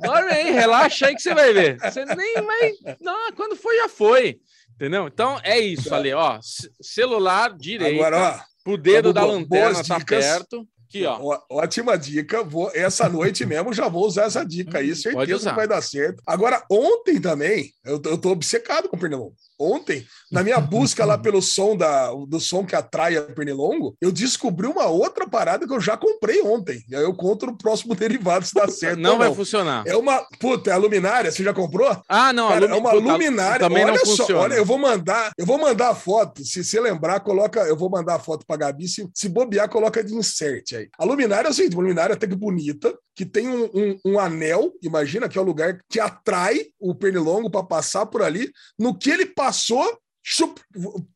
Dorme 0.00 0.30
aí, 0.30 0.50
relaxa 0.52 1.06
aí 1.08 1.14
que 1.14 1.22
você 1.22 1.34
vai 1.34 1.52
ver. 1.52 1.78
Você 1.80 2.04
nem 2.04 2.34
vai. 2.34 2.72
Não, 3.00 3.32
quando 3.32 3.56
foi, 3.56 3.76
já 3.78 3.88
foi. 3.88 4.40
Entendeu? 4.74 5.06
Então 5.06 5.40
é 5.42 5.58
isso, 5.58 5.94
ali, 5.94 6.12
ó. 6.12 6.40
C- 6.40 6.70
Celular 6.80 7.54
direito. 7.56 7.96
Agora, 8.02 8.44
O 8.66 8.76
dedo 8.76 9.10
Ó, 9.10 9.12
da 9.12 9.24
lanterna 9.24 9.82
tá 9.84 9.98
dicas. 9.98 10.24
perto. 10.24 10.66
Aqui, 10.92 11.06
ó. 11.06 11.40
ótima 11.48 11.96
dica. 11.96 12.44
Vou, 12.44 12.70
essa 12.74 13.08
noite 13.08 13.46
mesmo 13.46 13.72
já 13.72 13.88
vou 13.88 14.06
usar 14.06 14.24
essa 14.24 14.44
dica 14.44 14.78
aí. 14.78 14.88
Pode 14.88 15.00
Certeza 15.00 15.50
que 15.50 15.56
vai 15.56 15.66
dar 15.66 15.80
certo. 15.80 16.22
Agora, 16.26 16.62
ontem 16.70 17.18
também, 17.18 17.72
eu, 17.82 18.00
eu 18.04 18.18
tô 18.18 18.30
obcecado 18.30 18.88
com 18.90 18.96
o 18.96 19.00
pernilongo. 19.00 19.34
Ontem, 19.62 20.04
na 20.30 20.42
minha 20.42 20.58
busca 20.60 21.04
lá 21.04 21.16
pelo 21.16 21.40
som 21.40 21.76
da, 21.76 22.10
do 22.28 22.40
som 22.40 22.64
que 22.64 22.74
atrai 22.74 23.16
a 23.16 23.22
pernilongo, 23.22 23.94
eu 24.00 24.10
descobri 24.10 24.66
uma 24.66 24.86
outra 24.86 25.28
parada 25.28 25.66
que 25.66 25.72
eu 25.72 25.80
já 25.80 25.96
comprei 25.96 26.42
ontem. 26.42 26.82
E 26.88 26.96
aí 26.96 27.02
eu 27.02 27.14
conto 27.14 27.46
no 27.46 27.56
próximo 27.56 27.94
derivado 27.96 28.44
se 28.46 28.54
dá 28.54 28.66
certo. 28.68 28.98
Não 28.98 29.12
ou 29.12 29.18
vai 29.18 29.28
não. 29.28 29.34
funcionar. 29.34 29.84
É 29.86 29.96
uma. 29.96 30.22
Puta, 30.40 30.70
é 30.70 30.72
a 30.74 30.76
luminária, 30.76 31.30
você 31.30 31.42
já 31.44 31.52
comprou? 31.54 31.96
Ah, 32.08 32.32
não. 32.32 32.48
Cara, 32.48 32.60
lumi- 32.60 32.74
é 32.74 32.78
uma 32.78 32.90
puta, 32.90 33.12
luminária. 33.12 33.60
Também 33.68 33.84
olha 33.84 33.92
não 33.94 34.04
só, 34.06 34.16
funciona. 34.16 34.40
olha, 34.40 34.54
eu 34.54 34.64
vou 34.64 34.78
mandar, 34.78 35.30
eu 35.38 35.46
vou 35.46 35.58
mandar 35.58 35.90
a 35.90 35.94
foto. 35.94 36.44
Se 36.44 36.64
você 36.64 36.80
lembrar, 36.80 37.20
coloca, 37.20 37.60
eu 37.60 37.76
vou 37.76 37.88
mandar 37.90 38.16
a 38.16 38.18
foto 38.18 38.44
pra 38.46 38.56
Gabi. 38.56 38.88
Se, 38.88 39.08
se 39.14 39.28
bobear, 39.28 39.68
coloca 39.68 40.02
de 40.02 40.14
insert 40.14 40.72
aí. 40.74 40.88
A 40.98 41.04
luminária 41.04 41.48
é 41.48 41.50
o 41.50 41.54
seguinte: 41.54 41.74
uma 41.76 41.82
luminária 41.82 42.14
até 42.14 42.26
que 42.26 42.34
bonita, 42.34 42.94
que 43.14 43.24
tem 43.26 43.48
um, 43.48 43.64
um- 43.74 43.98
um 44.06 44.18
anel, 44.18 44.72
imagina 44.82 45.28
que 45.28 45.38
é 45.38 45.40
o 45.40 45.44
lugar 45.44 45.78
que 45.88 46.00
atrai 46.00 46.66
o 46.80 46.94
pernilongo 46.94 47.50
para 47.50 47.62
passar 47.62 48.06
por 48.06 48.22
ali. 48.22 48.50
No 48.78 48.96
que 48.96 49.10
ele 49.10 49.26
passou, 49.26 49.51
chupa, 50.24 50.60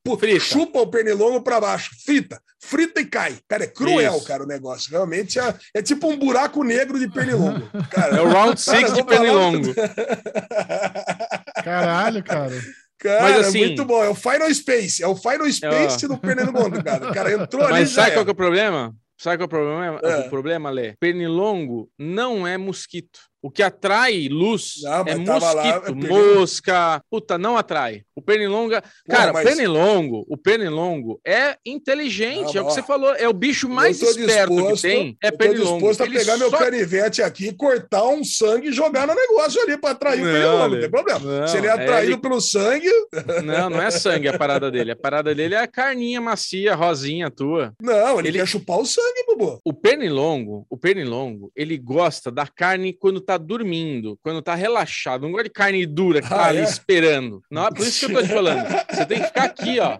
pu- 0.05 0.19
Frita. 0.19 0.40
chupa 0.40 0.81
o 0.81 0.87
pernilongo 0.88 1.40
para 1.43 1.61
baixo, 1.61 1.90
frita, 2.05 2.40
frita 2.61 3.00
e 3.00 3.07
cai. 3.07 3.37
Cara, 3.49 3.64
é 3.64 3.66
cruel, 3.69 4.16
Isso. 4.16 4.26
cara, 4.26 4.43
o 4.43 4.47
negócio. 4.47 4.90
Realmente 4.90 5.38
é, 5.38 5.55
é 5.75 5.83
tipo 5.83 6.09
um 6.09 6.19
buraco 6.19 6.62
negro 6.64 6.99
de 6.99 7.09
pernilongo. 7.09 7.69
Cara, 7.90 8.16
É 8.16 8.21
o 8.21 8.28
round 8.28 8.62
Cara, 8.64 8.78
six 8.78 8.93
de 8.93 9.05
pernilongo. 9.05 9.73
Caralho, 11.64 12.23
cara. 12.23 12.52
Cara, 12.99 13.23
Mas, 13.23 13.47
assim- 13.49 13.63
é 13.63 13.67
muito 13.67 13.84
bom. 13.84 14.02
É 14.02 14.08
o 14.08 14.15
Final 14.15 14.52
Space. 14.54 15.02
É 15.02 15.06
o 15.06 15.15
Final 15.17 15.50
Space 15.52 16.08
do 16.08 16.17
Pernilongo, 16.19 16.82
cara. 16.82 17.10
O 17.10 17.15
cara 17.15 17.32
entrou 17.32 17.63
ali 17.63 17.73
Mas 17.73 17.91
sabe 17.91 18.13
qual 18.13 18.26
é 18.26 18.30
o 18.30 18.34
problema? 18.34 18.95
Sabe 19.19 19.37
qual 19.39 19.45
é 19.45 19.47
o 19.47 19.49
problema, 19.49 20.00
É. 20.02 20.26
o 20.26 20.30
problema, 20.30 20.71
Lê? 20.71 20.95
Pernilongo 20.99 21.91
não 21.99 22.47
é 22.47 22.56
mosquito. 22.56 23.19
O 23.47 23.50
que 23.50 23.63
atrai 23.63 24.26
luz 24.28 24.80
Não, 24.82 24.91
é 25.06 25.15
lá, 25.15 25.19
mosquito, 25.21 25.67
é 25.76 25.80
pernilongo. 25.80 26.35
mosca. 26.41 27.02
Puta, 27.09 27.39
não 27.39 27.56
atrai. 27.56 28.02
O 28.17 28.21
pernilongo. 28.21 28.75
é- 28.75 28.82
Cara, 29.09 29.32
mas- 29.32 29.45
o 29.45 29.49
pernilongo, 29.49 30.26
o 30.28 30.37
pernilongo 30.37 31.21
é 31.25 31.56
inteligente. 31.65 32.54
Não, 32.54 32.61
é 32.63 32.65
o 32.65 32.67
que 32.67 32.73
você 32.75 32.82
falou. 32.82 33.15
É 33.15 33.28
o 33.28 33.32
bicho 33.32 33.69
mais 33.69 34.02
Eu 34.02 34.09
esperto 34.11 34.49
que 34.49 34.56
disposto- 34.63 34.82
tem. 34.82 35.17
É 35.23 35.28
eu 35.28 35.32
tô 35.32 35.39
pernilongo. 35.39 35.75
disposto 35.78 36.02
a 36.02 36.06
Ele 36.06 36.19
pegar 36.19 36.37
meu 36.39 36.50
só- 36.50 36.59
canivete 36.59 37.23
aqui, 37.23 37.52
cortar 37.52 38.04
um 38.09 38.25
sangue 38.25 38.69
e 38.71 38.73
jogar 38.73 39.06
no 39.06 39.15
negócio 39.15 39.63
ali 39.63 39.78
para 39.78 39.91
atrair 39.91 40.23
Não, 40.23 40.28
o 40.28 40.32
pernilongo. 40.32 40.75
Não 40.75 40.80
tem 40.80 40.91
problema. 40.91 41.21
Não, 41.41 41.47
Se 41.49 41.56
ele 41.59 41.67
é 41.69 41.71
é 41.71 41.73
atraído 41.73 42.13
ele- 42.15 42.21
pelo 42.21 42.41
sangue, 42.41 42.91
Não, 43.45 43.71
não 43.71 43.80
é 43.80 43.91
sangue 43.93 44.26
a 44.28 44.37
parada 44.37 44.71
dele. 44.73 44.91
A 44.91 44.97
parada 44.97 45.32
dele 45.32 45.54
é 45.54 45.59
a 45.61 45.69
carninha 45.69 46.21
macia, 46.21 46.75
rosinha 46.75 47.30
tua. 47.30 47.73
não, 47.80 48.19
ele, 48.19 48.28
Ele- 48.28 48.39
quer 48.39 48.47
chupar 48.49 48.78
o 48.80 48.85
sangue, 48.87 49.25
Bubu. 49.28 49.61
O 49.65 49.73
pernilongo, 49.73 50.67
o 50.69 50.76
pernilongo, 50.76 51.52
ele 51.54 51.76
gosta 51.78 52.30
da 52.30 52.47
carne 52.47 52.93
quando 52.93 53.21
tá 53.21 53.35
dormindo, 53.38 54.18
quando 54.22 54.40
tá 54.42 54.54
relaxado. 54.54 55.22
Não 55.22 55.30
gosta 55.32 55.44
de 55.44 55.50
carne 55.50 55.86
dura 55.86 56.20
que 56.22 56.28
tá 56.28 56.36
Ah, 56.44 56.46
ali 56.49 56.58
é? 56.58 56.64
esperando. 56.64 57.42
Não, 57.50 57.66
é 57.66 57.70
por 57.70 57.86
isso 57.86 58.06
que 58.06 58.12
eu 58.12 58.18
tô 58.20 58.26
te 58.26 58.32
falando. 58.32 58.64
Você 58.90 59.06
tem 59.06 59.20
que 59.20 59.26
ficar 59.26 59.44
aqui, 59.44 59.78
ó. 59.80 59.99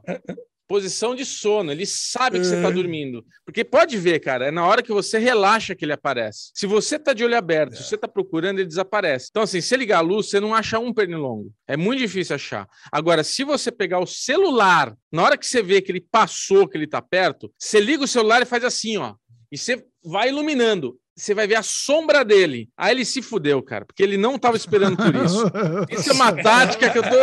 Posição 0.69 1.15
de 1.15 1.25
sono. 1.25 1.71
Ele 1.71 1.87
sabe 1.87 2.41
que 2.41 2.45
você 2.45 2.61
tá 2.61 2.69
É. 2.69 2.73
dormindo. 2.73 3.25
Porque 3.45 3.63
pode 3.63 3.97
ver, 3.97 4.19
cara, 4.19 4.47
é 4.49 4.51
na 4.51 4.67
hora 4.67 4.83
que 4.83 4.91
você 4.93 5.17
relaxa 5.17 5.77
que 5.77 5.85
ele 5.85 5.93
aparece. 5.93 6.51
Se 6.55 6.67
você 6.67 6.99
tá 6.99 7.13
de 7.13 7.23
olho 7.25 7.37
aberto, 7.37 7.77
se 7.77 7.85
você 7.85 7.97
tá 7.97 8.09
procurando, 8.09 8.59
ele 8.59 8.67
desaparece. 8.67 9.29
Então, 9.31 9.45
assim, 9.45 9.61
se 9.61 9.77
ligar 9.77 9.99
a 9.99 10.01
luz, 10.01 10.29
você 10.29 10.41
não 10.41 10.53
acha 10.53 10.77
um 10.81 10.93
pernilongo. 10.93 11.53
É 11.69 11.77
muito 11.77 12.01
difícil 12.01 12.35
achar. 12.35 12.67
Agora, 12.91 13.23
se 13.23 13.45
você 13.45 13.71
pegar 13.71 14.01
o 14.01 14.07
celular, 14.07 14.93
na 15.13 15.23
hora 15.23 15.39
que 15.39 15.47
você 15.47 15.63
vê 15.63 15.81
que 15.81 15.93
ele 15.93 16.01
passou, 16.01 16.67
que 16.67 16.77
ele 16.77 16.89
tá 16.89 17.01
perto, 17.01 17.49
você 17.57 17.79
liga 17.79 18.03
o 18.03 18.09
celular 18.09 18.43
e 18.43 18.47
faz 18.47 18.65
assim, 18.65 18.97
ó. 18.97 19.15
E 19.53 19.57
você 19.57 19.85
vai 20.05 20.31
iluminando. 20.31 20.99
Você 21.17 21.33
vai 21.35 21.47
ver 21.47 21.55
a 21.55 21.63
sombra 21.63 22.23
dele. 22.25 22.69
Aí 22.77 22.93
ele 22.93 23.05
se 23.05 23.23
fudeu, 23.23 23.63
cara, 23.63 23.87
porque 23.87 24.03
ele 24.03 24.19
não 24.19 24.39
tava 24.39 24.57
esperando 24.57 24.97
por 24.99 25.15
isso. 25.15 25.45
Isso 25.89 26.11
é 26.11 26.13
uma 26.13 26.31
tática 26.31 26.91
que 26.91 26.99
eu 26.99 27.03
tô. 27.03 27.17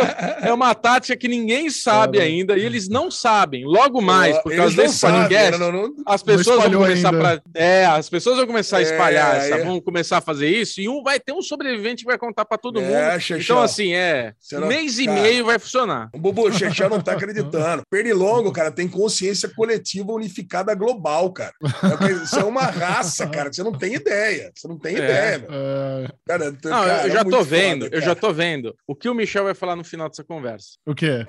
É 0.44 0.52
uma 0.52 0.74
tática 0.74 1.16
que 1.16 1.28
ninguém 1.28 1.70
sabe 1.70 2.18
Cara. 2.18 2.28
ainda, 2.28 2.56
e 2.58 2.64
eles 2.64 2.88
não 2.88 3.08
sabem. 3.10 3.64
Logo 3.64 4.00
mais, 4.02 4.36
por 4.38 4.50
Eles 4.50 4.58
causa 4.64 4.76
não 4.76 4.82
desse 4.84 4.98
sabem, 4.98 5.20
podcast, 5.20 5.60
né? 5.60 5.70
Não- 5.70 5.94
as 6.06 6.22
pessoas 6.24 6.62
vão 6.64 6.72
começar 6.82 7.08
ainda. 7.14 7.40
pra... 7.40 7.42
É, 7.54 7.86
as 7.86 8.08
pessoas 8.10 8.36
vão 8.36 8.46
começar 8.48 8.78
a 8.78 8.82
espalhar, 8.82 9.34
É, 9.36 9.38
essa- 9.38 9.54
é. 9.60 9.64
vão 9.64 9.80
começar 9.80 10.18
a 10.18 10.20
fazer 10.20 10.48
isso, 10.48 10.80
e 10.80 10.88
um 10.88 11.00
vai 11.02 11.20
ter 11.20 11.32
um 11.32 11.40
sobrevivente 11.42 12.02
que 12.02 12.10
vai 12.10 12.18
contar 12.18 12.44
pra 12.44 12.58
todo 12.58 12.80
É, 12.80 12.82
mundo. 12.82 13.20
Xexão. 13.20 13.38
Então, 13.56 13.62
assim, 13.62 13.92
é. 13.94 14.32
Não- 14.52 14.66
mês 14.66 14.98
e 14.98 15.06
cara. 15.06 15.20
meio 15.20 15.44
vai 15.44 15.58
funcionar. 15.58 16.10
O 16.12 16.18
Bubu, 16.18 16.48
o 16.48 16.52
Xexão 16.52 16.88
não 16.88 17.00
tá 17.00 17.12
acreditando. 17.12 17.82
Pernilongo, 17.88 18.50
cara, 18.50 18.72
tem 18.72 18.88
consciência 18.88 19.48
coletiva 19.54 20.12
unificada 20.12 20.74
global, 20.74 21.32
cara. 21.32 21.52
É 21.62 22.24
Isso 22.24 22.40
é 22.40 22.44
uma 22.44 22.62
raça, 22.62 23.26
cara, 23.28 23.48
que 23.50 23.56
você 23.56 23.62
não 23.62 23.72
tem 23.72 23.83
ideia. 23.92 24.50
Você 24.54 24.66
não 24.68 24.78
tem 24.78 24.94
É. 24.94 24.98
ideia. 24.98 25.46
É, 25.50 26.08
Cara, 26.26 26.50
Não, 26.50 26.58
cara, 26.60 27.02
eu 27.02 27.08
é 27.08 27.10
já 27.10 27.24
tô 27.24 27.30
muito 27.30 27.44
vendo, 27.44 27.84
foda, 27.84 27.96
eu 27.96 28.00
já 28.02 28.14
tô 28.14 28.32
vendo. 28.32 28.74
O 28.86 28.94
que 28.94 29.08
o 29.08 29.14
Michel 29.14 29.44
vai 29.44 29.54
falar 29.54 29.76
no 29.76 29.84
final 29.84 30.08
dessa 30.08 30.24
conversa? 30.24 30.78
o 30.86 30.94
quê? 30.94 31.26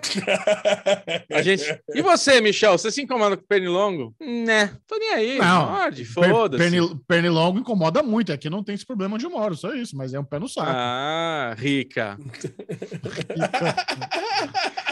A 1.34 1.42
gente. 1.42 1.64
E 1.94 2.02
você, 2.02 2.40
Michel? 2.40 2.78
Você 2.78 2.92
se 2.92 3.02
incomoda 3.02 3.36
com 3.36 3.44
o 3.44 3.48
pernilongo? 3.48 4.16
Né, 4.22 4.72
tô 4.88 4.98
nem 4.98 5.14
aí. 5.14 5.38
Não. 5.38 5.76
Per- 5.92 6.06
foda-se. 6.06 6.64
pernil- 6.64 7.00
pernilongo 7.08 7.60
incomoda 7.60 8.02
muito. 8.04 8.32
Aqui 8.32 8.50
não 8.50 8.64
tem 8.64 8.76
esse 8.76 8.86
problema 8.86 9.16
onde 9.16 9.26
eu 9.26 9.30
moro, 9.32 9.56
só 9.56 9.74
isso, 9.74 9.96
mas 9.98 10.14
é 10.14 10.20
um 10.20 10.24
pé 10.24 10.40
no 10.40 10.48
saco. 10.48 10.68
Ah, 10.72 11.56
rica. 11.58 12.18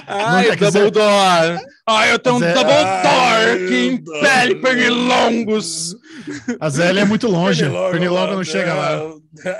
Ai, 0.07 0.55
Double 0.55 0.91
Door. 0.91 1.59
Ai, 1.87 2.11
eu 2.13 2.19
tenho 2.19 2.35
um 2.35 2.39
Mas 2.39 2.49
é- 2.49 2.53
Double 2.53 2.73
Ai, 2.73 3.03
Door 3.03 3.57
que 3.67 3.85
impele 3.87 4.55
pernilongos. 4.55 5.95
A 6.59 6.69
ZL 6.69 6.99
é 6.99 7.05
muito 7.05 7.27
longe. 7.27 7.63
Pernilongo, 7.63 7.91
Pernilongo 7.91 8.33
não 8.35 8.43
chega 8.43 8.73
lá. 8.73 9.01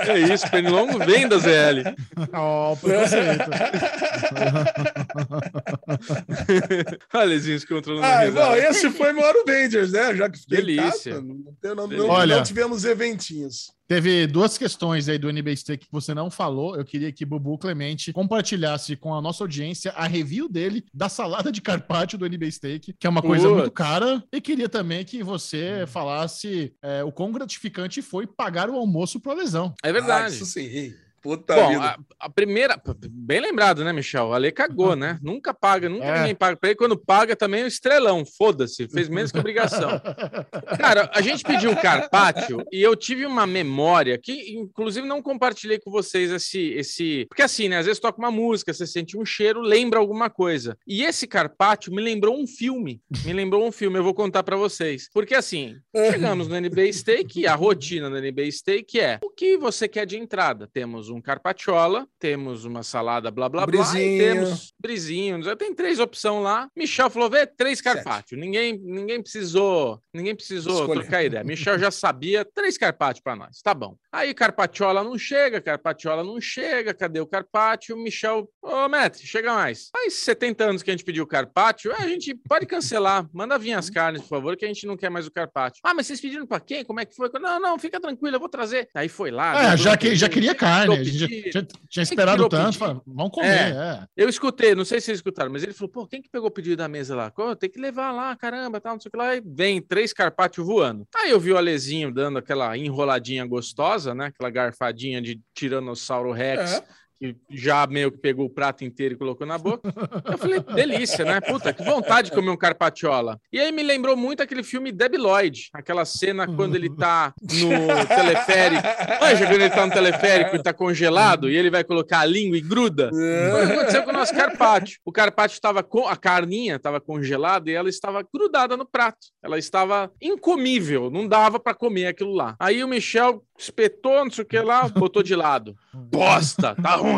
É 0.08 0.19
isso, 0.19 0.49
pernilongo 0.49 0.99
vem 0.99 1.27
da 1.27 1.38
ZL. 1.38 1.84
Ó, 2.34 2.75
preconceito. 2.75 3.49
Alezinhos 7.12 7.65
controlando 7.65 8.06
Ah, 8.06 8.29
bom, 8.32 8.56
esse 8.56 8.89
foi 8.91 9.12
meu 9.13 9.25
Avengers, 9.25 9.91
né? 9.91 10.15
Já 10.15 10.29
que 10.29 10.39
fiquei 10.39 10.58
Delícia. 10.58 11.13
casa, 11.15 11.21
não, 11.25 11.36
tem- 11.62 11.75
não- 11.75 11.88
Delícia. 11.88 12.08
não- 12.08 12.13
Olha. 12.15 12.36
não 12.38 12.43
tivemos 12.43 12.86
eventinhos. 12.86 13.71
Teve 13.93 14.25
duas 14.25 14.58
questões 14.58 15.08
aí 15.08 15.19
do 15.19 15.32
NBA 15.32 15.56
Steak 15.56 15.86
que 15.86 15.91
você 15.91 16.15
não 16.15 16.32
falou. 16.32 16.75
Eu 16.75 16.84
queria 16.84 17.12
que 17.12 17.23
Bubu 17.23 17.60
Clemente 17.60 18.12
compartilhasse 18.12 18.95
com 18.95 19.13
a 19.13 19.21
nossa 19.21 19.43
audiência 19.43 19.91
a 19.91 20.08
review 20.08 20.49
dele 20.49 20.84
da 20.91 21.08
salada 21.08 21.51
de 21.51 21.62
carpaccio 21.62 22.17
do 22.17 22.27
NBA 22.27 22.49
Steak, 22.49 22.95
que 22.99 23.06
é 23.06 23.10
uma 23.10 23.21
coisa 23.21 23.43
Putz. 23.47 23.56
muito 23.60 23.71
cara. 23.71 24.23
E 24.34 24.41
queria 24.41 24.67
também 24.67 25.06
que 25.06 25.21
você 25.21 25.86
falasse 25.86 26.73
é, 26.82 27.03
o 27.03 27.12
quão 27.12 27.32
gratificante 27.32 28.01
foi 28.01 28.25
pagar 28.25 28.67
o 28.67 28.75
almoço 28.75 29.19
pro 29.19 29.32
lesão. 29.36 29.75
É 29.84 29.89
Ah, 29.89 29.93
verdade. 29.93 30.34
isso 30.34 30.45
sim. 30.47 30.95
Puta 31.23 31.55
Bom, 31.55 31.69
vida. 31.69 31.81
a, 32.19 32.25
a 32.25 32.29
primeira. 32.29 32.79
Bem 33.09 33.39
lembrado, 33.39 33.81
né, 33.86 33.93
Michel? 33.93 34.27
O 34.27 34.33
Ale 34.33 34.51
cagou, 34.51 34.93
né? 34.93 35.17
Nunca 35.21 35.53
paga, 35.53 35.88
nunca 35.88 36.03
É. 36.05 36.19
ninguém 36.19 36.36
paga 36.36 36.57
pra 36.57 36.69
ele. 36.69 36.77
Quando 36.77 36.97
paga 36.97 37.33
também 37.33 37.62
é 37.62 37.63
o 37.63 37.67
estrelão. 37.67 38.25
Foda-se, 38.25 38.89
fez 38.89 39.07
menos 39.07 39.31
que 39.31 39.39
obrigação. 39.39 39.89
Cara, 40.77 41.09
a 41.13 41.21
gente 41.21 41.41
pediu 41.43 41.71
o 41.71 41.75
carpaccio 41.81 42.63
e 42.71 42.81
eu 42.81 42.93
tive 42.95 43.25
uma 43.25 43.47
memória 43.47 44.17
que, 44.17 44.53
inclusive, 44.57 45.07
não 45.07 45.21
compartilhei 45.21 45.79
com 45.79 45.89
vocês 45.89 46.29
esse. 46.29 46.59
esse... 46.73 47.25
Porque 47.29 47.41
assim, 47.41 47.69
né? 47.69 47.77
Às 47.77 47.86
vezes 47.86 48.01
toca 48.01 48.19
uma 48.19 48.31
música, 48.31 48.73
você 48.73 48.86
sente 48.86 49.17
um 49.17 49.23
cheiro, 49.25 49.62
lembra 49.62 49.99
alguma 49.99 50.29
coisa. 50.29 50.77
E 50.86 51.03
esse 51.03 51.25
carpaccio 51.25 51.93
me 51.93 52.01
lembrou 52.01 52.38
um 52.38 52.45
filme. 52.45 53.01
Me 53.23 53.31
lembrou 53.31 53.65
um 53.65 53.71
filme, 53.71 53.97
eu 53.97 54.03
vou 54.03 54.13
contar 54.13 54.43
pra 54.43 54.57
vocês. 54.57 55.09
Porque 55.13 55.33
assim, 55.36 55.77
chegamos 56.12 56.49
no 56.49 56.59
NBA 56.59 56.91
Steak 56.91 57.39
e 57.39 57.47
a 57.47 57.55
rotina 57.55 58.09
do 58.09 58.19
NBA 58.19 58.51
Steak 58.51 58.99
é 58.99 59.19
o 59.23 59.29
que 59.29 59.57
você 59.57 59.88
quer 59.88 60.05
de 60.05 60.17
entrada. 60.17 60.67
Temos 60.73 61.09
um 61.09 61.12
carpacciola, 61.21 62.08
temos 62.19 62.65
uma 62.65 62.84
salada 62.84 63.30
blá 63.32 63.49
blá 63.49 63.65
blá, 63.65 63.82
e 63.82 63.84
Brisinho. 63.84 64.17
temos 64.23 64.73
brisinho. 64.80 65.43
Já 65.43 65.56
tem 65.56 65.73
três 65.73 65.99
opções 65.99 66.43
lá. 66.43 66.67
Michel 66.76 67.10
falou: 67.10 67.30
vê 67.30 67.45
três 67.45 67.82
carpaccio. 67.82 68.38
Ninguém, 68.38 68.78
ninguém 68.78 69.21
precisou, 69.21 69.99
ninguém 70.13 70.36
precisou 70.36 70.82
Escolher. 70.82 71.02
trocar 71.02 71.23
ideia. 71.23 71.43
Michel 71.43 71.78
já 71.80 71.91
sabia 71.91 72.45
três 72.45 72.78
carpaccio 72.78 73.23
para 73.23 73.36
nós. 73.36 73.62
Tá 73.62 73.73
bom. 73.73 73.95
Aí 74.12 74.34
carpacciola 74.34 75.04
não 75.04 75.17
chega, 75.17 75.62
carpacciola 75.62 76.23
não 76.23 76.39
chega. 76.39 76.93
Cadê 76.93 77.19
o 77.19 77.28
carpaccio? 77.28 77.97
Michel, 77.97 78.49
ô 78.62 78.88
Mestre, 78.88 79.26
chega 79.26 79.54
mais. 79.54 79.89
Faz 79.91 80.13
70 80.15 80.63
anos 80.63 80.84
que 80.84 80.91
a 80.91 80.93
gente 80.93 81.04
pediu 81.06 81.23
o 81.23 81.28
carpaccio. 81.28 81.91
É, 81.91 81.95
a 82.04 82.08
gente 82.08 82.36
pode 82.47 82.65
cancelar. 82.65 83.28
Manda 83.34 83.58
vir 83.58 83.73
as 83.73 83.89
carnes, 83.89 84.21
por 84.21 84.30
favor, 84.30 84.56
que 84.56 84.65
a 84.65 84.67
gente 84.67 84.86
não 84.86 84.95
quer 84.97 85.10
mais 85.10 85.28
o 85.28 85.32
carpaccio. 85.32 85.82
Ah, 85.84 85.93
mas 85.93 86.08
vocês 86.08 86.21
pediram 86.21 86.45
para 86.45 86.60
quem? 86.60 86.84
Como 86.84 86.99
é 86.99 87.06
que 87.06 87.15
foi? 87.15 87.30
Não, 87.41 87.60
não, 87.60 87.80
fica 87.80 87.99
tranquilo, 87.99 88.36
eu 88.36 88.39
vou 88.39 88.49
trazer. 88.49 88.88
Aí 88.93 89.10
foi 89.10 89.32
lá. 89.32 89.63
É, 89.63 89.69
deu 89.69 89.78
já, 89.78 89.97
que, 89.97 90.15
já 90.15 90.30
queria 90.30 90.54
carne. 90.56 91.02
A 91.03 91.11
gente 91.11 91.19
já 91.19 91.27
tinha, 91.27 91.67
tinha 91.89 92.03
esperado 92.03 92.49
tanto. 92.49 92.77
falei, 92.77 93.01
Vamos 93.05 93.31
comer, 93.31 93.75
é. 93.75 94.07
Eu 94.15 94.29
escutei, 94.29 94.73
não 94.75 94.85
sei 94.85 94.99
se 94.99 95.05
vocês 95.05 95.17
escutaram, 95.19 95.51
mas 95.51 95.63
ele 95.63 95.73
falou: 95.73 95.89
pô, 95.89 96.07
quem 96.07 96.21
que 96.21 96.29
pegou 96.29 96.47
o 96.47 96.51
pedido 96.51 96.77
da 96.77 96.87
mesa 96.87 97.15
lá? 97.15 97.31
Tem 97.59 97.69
que 97.69 97.79
levar 97.79 98.11
lá, 98.11 98.35
caramba, 98.35 98.79
tal, 98.81 98.93
não 98.93 98.99
sei 98.99 99.09
o 99.09 99.11
que 99.11 99.17
lá. 99.17 99.35
E 99.35 99.41
vem 99.45 99.81
três 99.81 100.13
carpaccio 100.13 100.63
voando. 100.65 101.07
Aí 101.15 101.31
eu 101.31 101.39
vi 101.39 101.51
o 101.51 101.57
Alezinho 101.57 102.11
dando 102.11 102.37
aquela 102.37 102.77
enroladinha 102.77 103.45
gostosa, 103.45 104.13
né? 104.13 104.27
Aquela 104.27 104.49
garfadinha 104.49 105.21
de 105.21 105.41
Tiranossauro 105.53 106.31
Rex. 106.31 106.73
É. 106.73 107.02
Que 107.23 107.38
já 107.49 107.88
meio 107.88 108.12
que 108.12 108.17
pegou 108.17 108.47
o 108.47 108.49
prato 108.49 108.83
inteiro 108.83 109.13
e 109.13 109.17
colocou 109.17 109.47
na 109.47 109.57
boca. 109.57 109.93
Eu 110.29 110.38
falei, 110.38 110.59
delícia, 110.59 111.23
né? 111.23 111.39
Puta, 111.39 111.71
que 111.71 111.81
vontade 111.81 112.29
de 112.29 112.36
comer 112.36 112.49
um 112.49 112.57
carpacciola. 112.57 113.39
E 113.49 113.57
aí 113.57 113.71
me 113.71 113.81
lembrou 113.81 114.17
muito 114.17 114.43
aquele 114.43 114.62
filme 114.62 114.91
Debi 114.91 115.17
Lloyd, 115.17 115.69
aquela 115.71 116.03
cena 116.03 116.45
quando 116.45 116.75
ele 116.75 116.93
tá 116.93 117.33
no 117.41 118.05
teleférico. 118.07 118.83
Manja, 119.21 119.47
quando 119.47 119.62
ele 119.62 119.69
tá 119.69 119.86
no 119.86 119.93
teleférico 119.93 120.55
e 120.57 120.62
tá 120.62 120.73
congelado 120.73 121.49
e 121.49 121.55
ele 121.55 121.69
vai 121.69 121.86
colocar 121.86 122.19
a 122.19 122.25
língua 122.25 122.57
e 122.57 122.62
gruda. 122.62 123.09
Foi 123.09 123.63
o 123.63 123.67
que 123.67 123.73
aconteceu 123.73 124.03
com 124.03 124.09
o 124.09 124.13
nosso 124.13 124.36
carpaccio. 124.36 124.99
O 125.05 125.12
carpaccio 125.12 125.55
estava 125.55 125.81
com 125.81 126.05
a 126.05 126.17
carninha 126.17 126.75
estava 126.75 126.99
congelada 126.99 127.71
e 127.71 127.73
ela 127.73 127.88
estava 127.88 128.21
grudada 128.21 128.75
no 128.75 128.86
prato. 128.86 129.27
Ela 129.41 129.57
estava 129.57 130.12
incomível, 130.21 131.09
não 131.09 131.25
dava 131.25 131.57
para 131.57 131.73
comer 131.73 132.07
aquilo 132.07 132.33
lá. 132.33 132.57
Aí 132.59 132.83
o 132.83 132.88
Michel 132.89 133.41
espetou, 133.57 134.25
não 134.25 134.31
sei 134.31 134.43
o 134.43 134.47
que 134.47 134.59
lá, 134.59 134.89
botou 134.89 135.23
de 135.23 135.36
lado. 135.36 135.73
Bosta, 135.93 136.75
tá 136.75 136.95
ruim. 136.95 137.12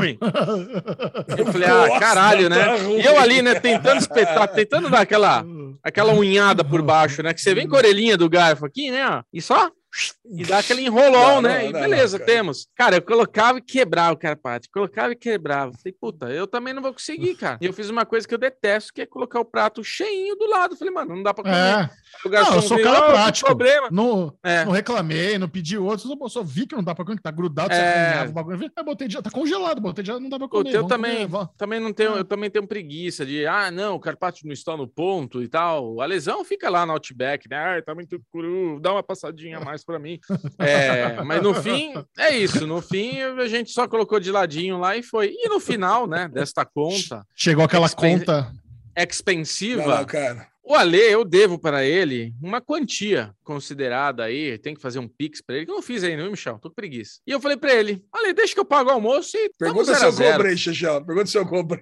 Eu 1.38 1.46
falei, 1.48 1.68
ah, 1.68 1.88
Nossa, 1.88 2.00
caralho, 2.00 2.50
né? 2.50 2.64
tá 2.64 2.76
ruim. 2.76 3.00
E 3.00 3.06
eu 3.06 3.20
ali, 3.20 3.42
né, 3.42 3.56
tentando 3.56 4.00
espetar, 4.00 4.48
tentando 4.48 4.90
dar 4.90 5.02
aquela, 5.02 5.46
aquela 5.84 6.14
unhada 6.14 6.64
por 6.64 6.82
baixo, 6.82 7.22
né? 7.24 7.34
Que 7.34 7.42
você 7.42 7.54
vem 7.54 7.68
com 7.68 7.76
a 7.76 7.80
orelhinha 7.80 8.18
do 8.18 8.30
garfo 8.30 8.66
aqui, 8.66 8.92
né? 8.92 9.22
E 9.34 9.42
só. 9.42 9.70
E 10.30 10.44
dá 10.44 10.60
aquele 10.60 10.82
enrolão, 10.82 11.36
Não, 11.36 11.42
né? 11.44 11.64
não, 11.64 11.70
e 11.70 11.74
beleza, 11.74 12.18
não, 12.20 12.26
temos. 12.26 12.68
Cara, 12.76 12.98
eu 12.98 13.02
colocava 13.02 13.60
e 13.60 13.62
quebrava 13.62 14.14
o 14.14 14.18
carpaccio, 14.18 14.70
colocava 14.74 15.14
e 15.14 15.16
quebrava. 15.16 15.72
Falei, 15.74 15.96
puta, 16.00 16.26
eu 16.30 16.46
também 16.48 16.74
não 16.74 16.82
vou 16.82 16.92
conseguir, 16.94 17.36
cara. 17.36 17.58
E 17.62 17.66
eu 17.66 17.74
fiz 17.74 17.90
uma 17.90 18.06
coisa 18.06 18.28
que 18.28 18.34
eu 18.34 18.38
detesto, 18.38 18.92
que 18.94 19.02
é 19.02 19.06
colocar 19.06 19.40
o 19.40 19.46
prato 19.46 19.84
cheinho 19.84 20.36
do 20.36 20.46
lado. 20.50 20.76
Falei, 20.76 20.94
mano, 20.94 21.16
não 21.16 21.24
dá 21.24 21.34
pra 21.34 21.44
comer. 21.44 21.56
É. 21.56 21.90
O 22.26 22.30
garçom 22.30 22.50
Não, 22.52 22.58
eu 22.58 22.62
sou 22.62 22.78
veio, 22.78 22.90
cara 22.92 23.06
"Ah, 23.06 23.12
prático. 23.12 23.48
problema. 23.48 23.88
Não, 23.92 24.34
É. 24.44 24.66
não 24.66 24.72
reclamei, 24.72 25.38
não 25.38 25.48
pedi 25.50 25.78
outro, 25.78 26.08
só, 26.08 26.28
só 26.28 26.44
vi 26.44 26.66
que 26.66 26.76
não 26.76 26.84
dá 26.84 26.94
pra 26.96 27.06
comer, 27.06 27.18
que 27.18 27.24
tá 27.24 27.32
grudado, 27.32 27.74
você 27.74 27.80
É. 27.80 27.84
arranhava 28.08 28.32
o 28.32 28.34
bagulho. 28.34 28.72
Eu 28.76 28.84
botei 28.84 29.08
de, 29.08 29.22
tá 29.22 29.30
congelado, 29.32 29.80
botei 29.80 30.04
de, 30.04 30.12
não 30.12 30.30
dá 30.30 30.38
pra 30.38 30.48
comer. 30.48 30.74
eu 30.76 30.88
também, 30.88 31.28
comer, 31.30 31.48
também 31.58 31.80
não 31.80 31.94
tenho, 31.94 32.14
Ah. 32.16 32.18
eu 32.18 32.26
também 32.26 32.50
tenho 32.50 32.68
preguiça 32.68 33.26
de, 33.26 33.46
ah, 33.46 33.70
não, 33.72 33.96
o 33.96 34.00
carpaccio 34.00 34.46
não 34.46 34.54
está 34.54 34.76
no 34.76 34.88
ponto 34.88 35.42
e 35.42 35.48
tal. 35.48 36.02
A 36.02 36.06
lesão 36.06 36.44
fica 36.44 36.70
lá 36.70 36.86
no 36.86 36.94
Outback, 36.94 37.50
né? 37.50 37.58
Ai, 37.58 37.82
tá 37.82 37.94
muito 37.96 38.20
cru, 38.32 38.80
dá 38.82 38.92
uma 38.94 39.04
passadinha 39.04 39.58
a 39.58 39.62
mais 39.64 39.85
pra 39.86 40.00
mim. 40.00 40.20
É, 40.60 41.22
mas 41.24 41.42
no 41.42 41.54
fim, 41.54 41.94
é 42.18 42.36
isso. 42.36 42.66
No 42.66 42.82
fim, 42.82 43.20
a 43.22 43.48
gente 43.48 43.72
só 43.72 43.88
colocou 43.88 44.20
de 44.20 44.32
ladinho 44.32 44.78
lá 44.78 44.98
e 44.98 45.04
foi. 45.04 45.32
E 45.34 45.48
no 45.50 45.60
final, 45.60 46.08
né, 46.08 46.28
desta 46.28 46.66
conta 46.66 47.26
Chegou 47.36 47.64
aquela 47.66 47.86
Expen- 47.86 48.20
conta. 48.20 48.52
expensiva, 48.98 49.86
lá, 49.86 50.06
cara. 50.06 50.48
O 50.68 50.74
Ale, 50.74 50.98
eu 51.00 51.24
devo 51.24 51.60
para 51.60 51.86
ele 51.86 52.34
uma 52.42 52.60
quantia 52.60 53.32
considerada 53.44 54.24
aí, 54.24 54.58
tem 54.58 54.74
que 54.74 54.82
fazer 54.82 55.00
um 55.00 55.08
pix 55.08 55.42
para 55.42 55.58
ele, 55.58 55.66
que 55.66 55.72
eu 55.72 55.76
não 55.76 55.82
fiz 55.82 56.04
ainda, 56.04 56.24
viu, 56.24 56.32
Michel? 56.32 56.58
Tô 56.60 56.70
com 56.70 56.76
preguiça. 56.76 57.20
E 57.28 57.32
eu 57.32 57.40
falei 57.40 57.56
para 57.58 57.74
ele, 57.74 58.04
Ale, 58.12 58.34
deixa 58.34 58.54
que 58.54 58.60
eu 58.60 58.66
pago 58.66 58.90
o 58.90 58.94
almoço 58.94 59.38
e 59.38 59.52
Pergunta 59.60 59.94
se 59.94 60.04
eu 60.06 60.14
cobrei, 60.14 60.58
Xixão. 60.58 61.06
Pergunta 61.06 61.28
se 61.28 61.38
eu 61.38 61.46
cobrei. 61.46 61.82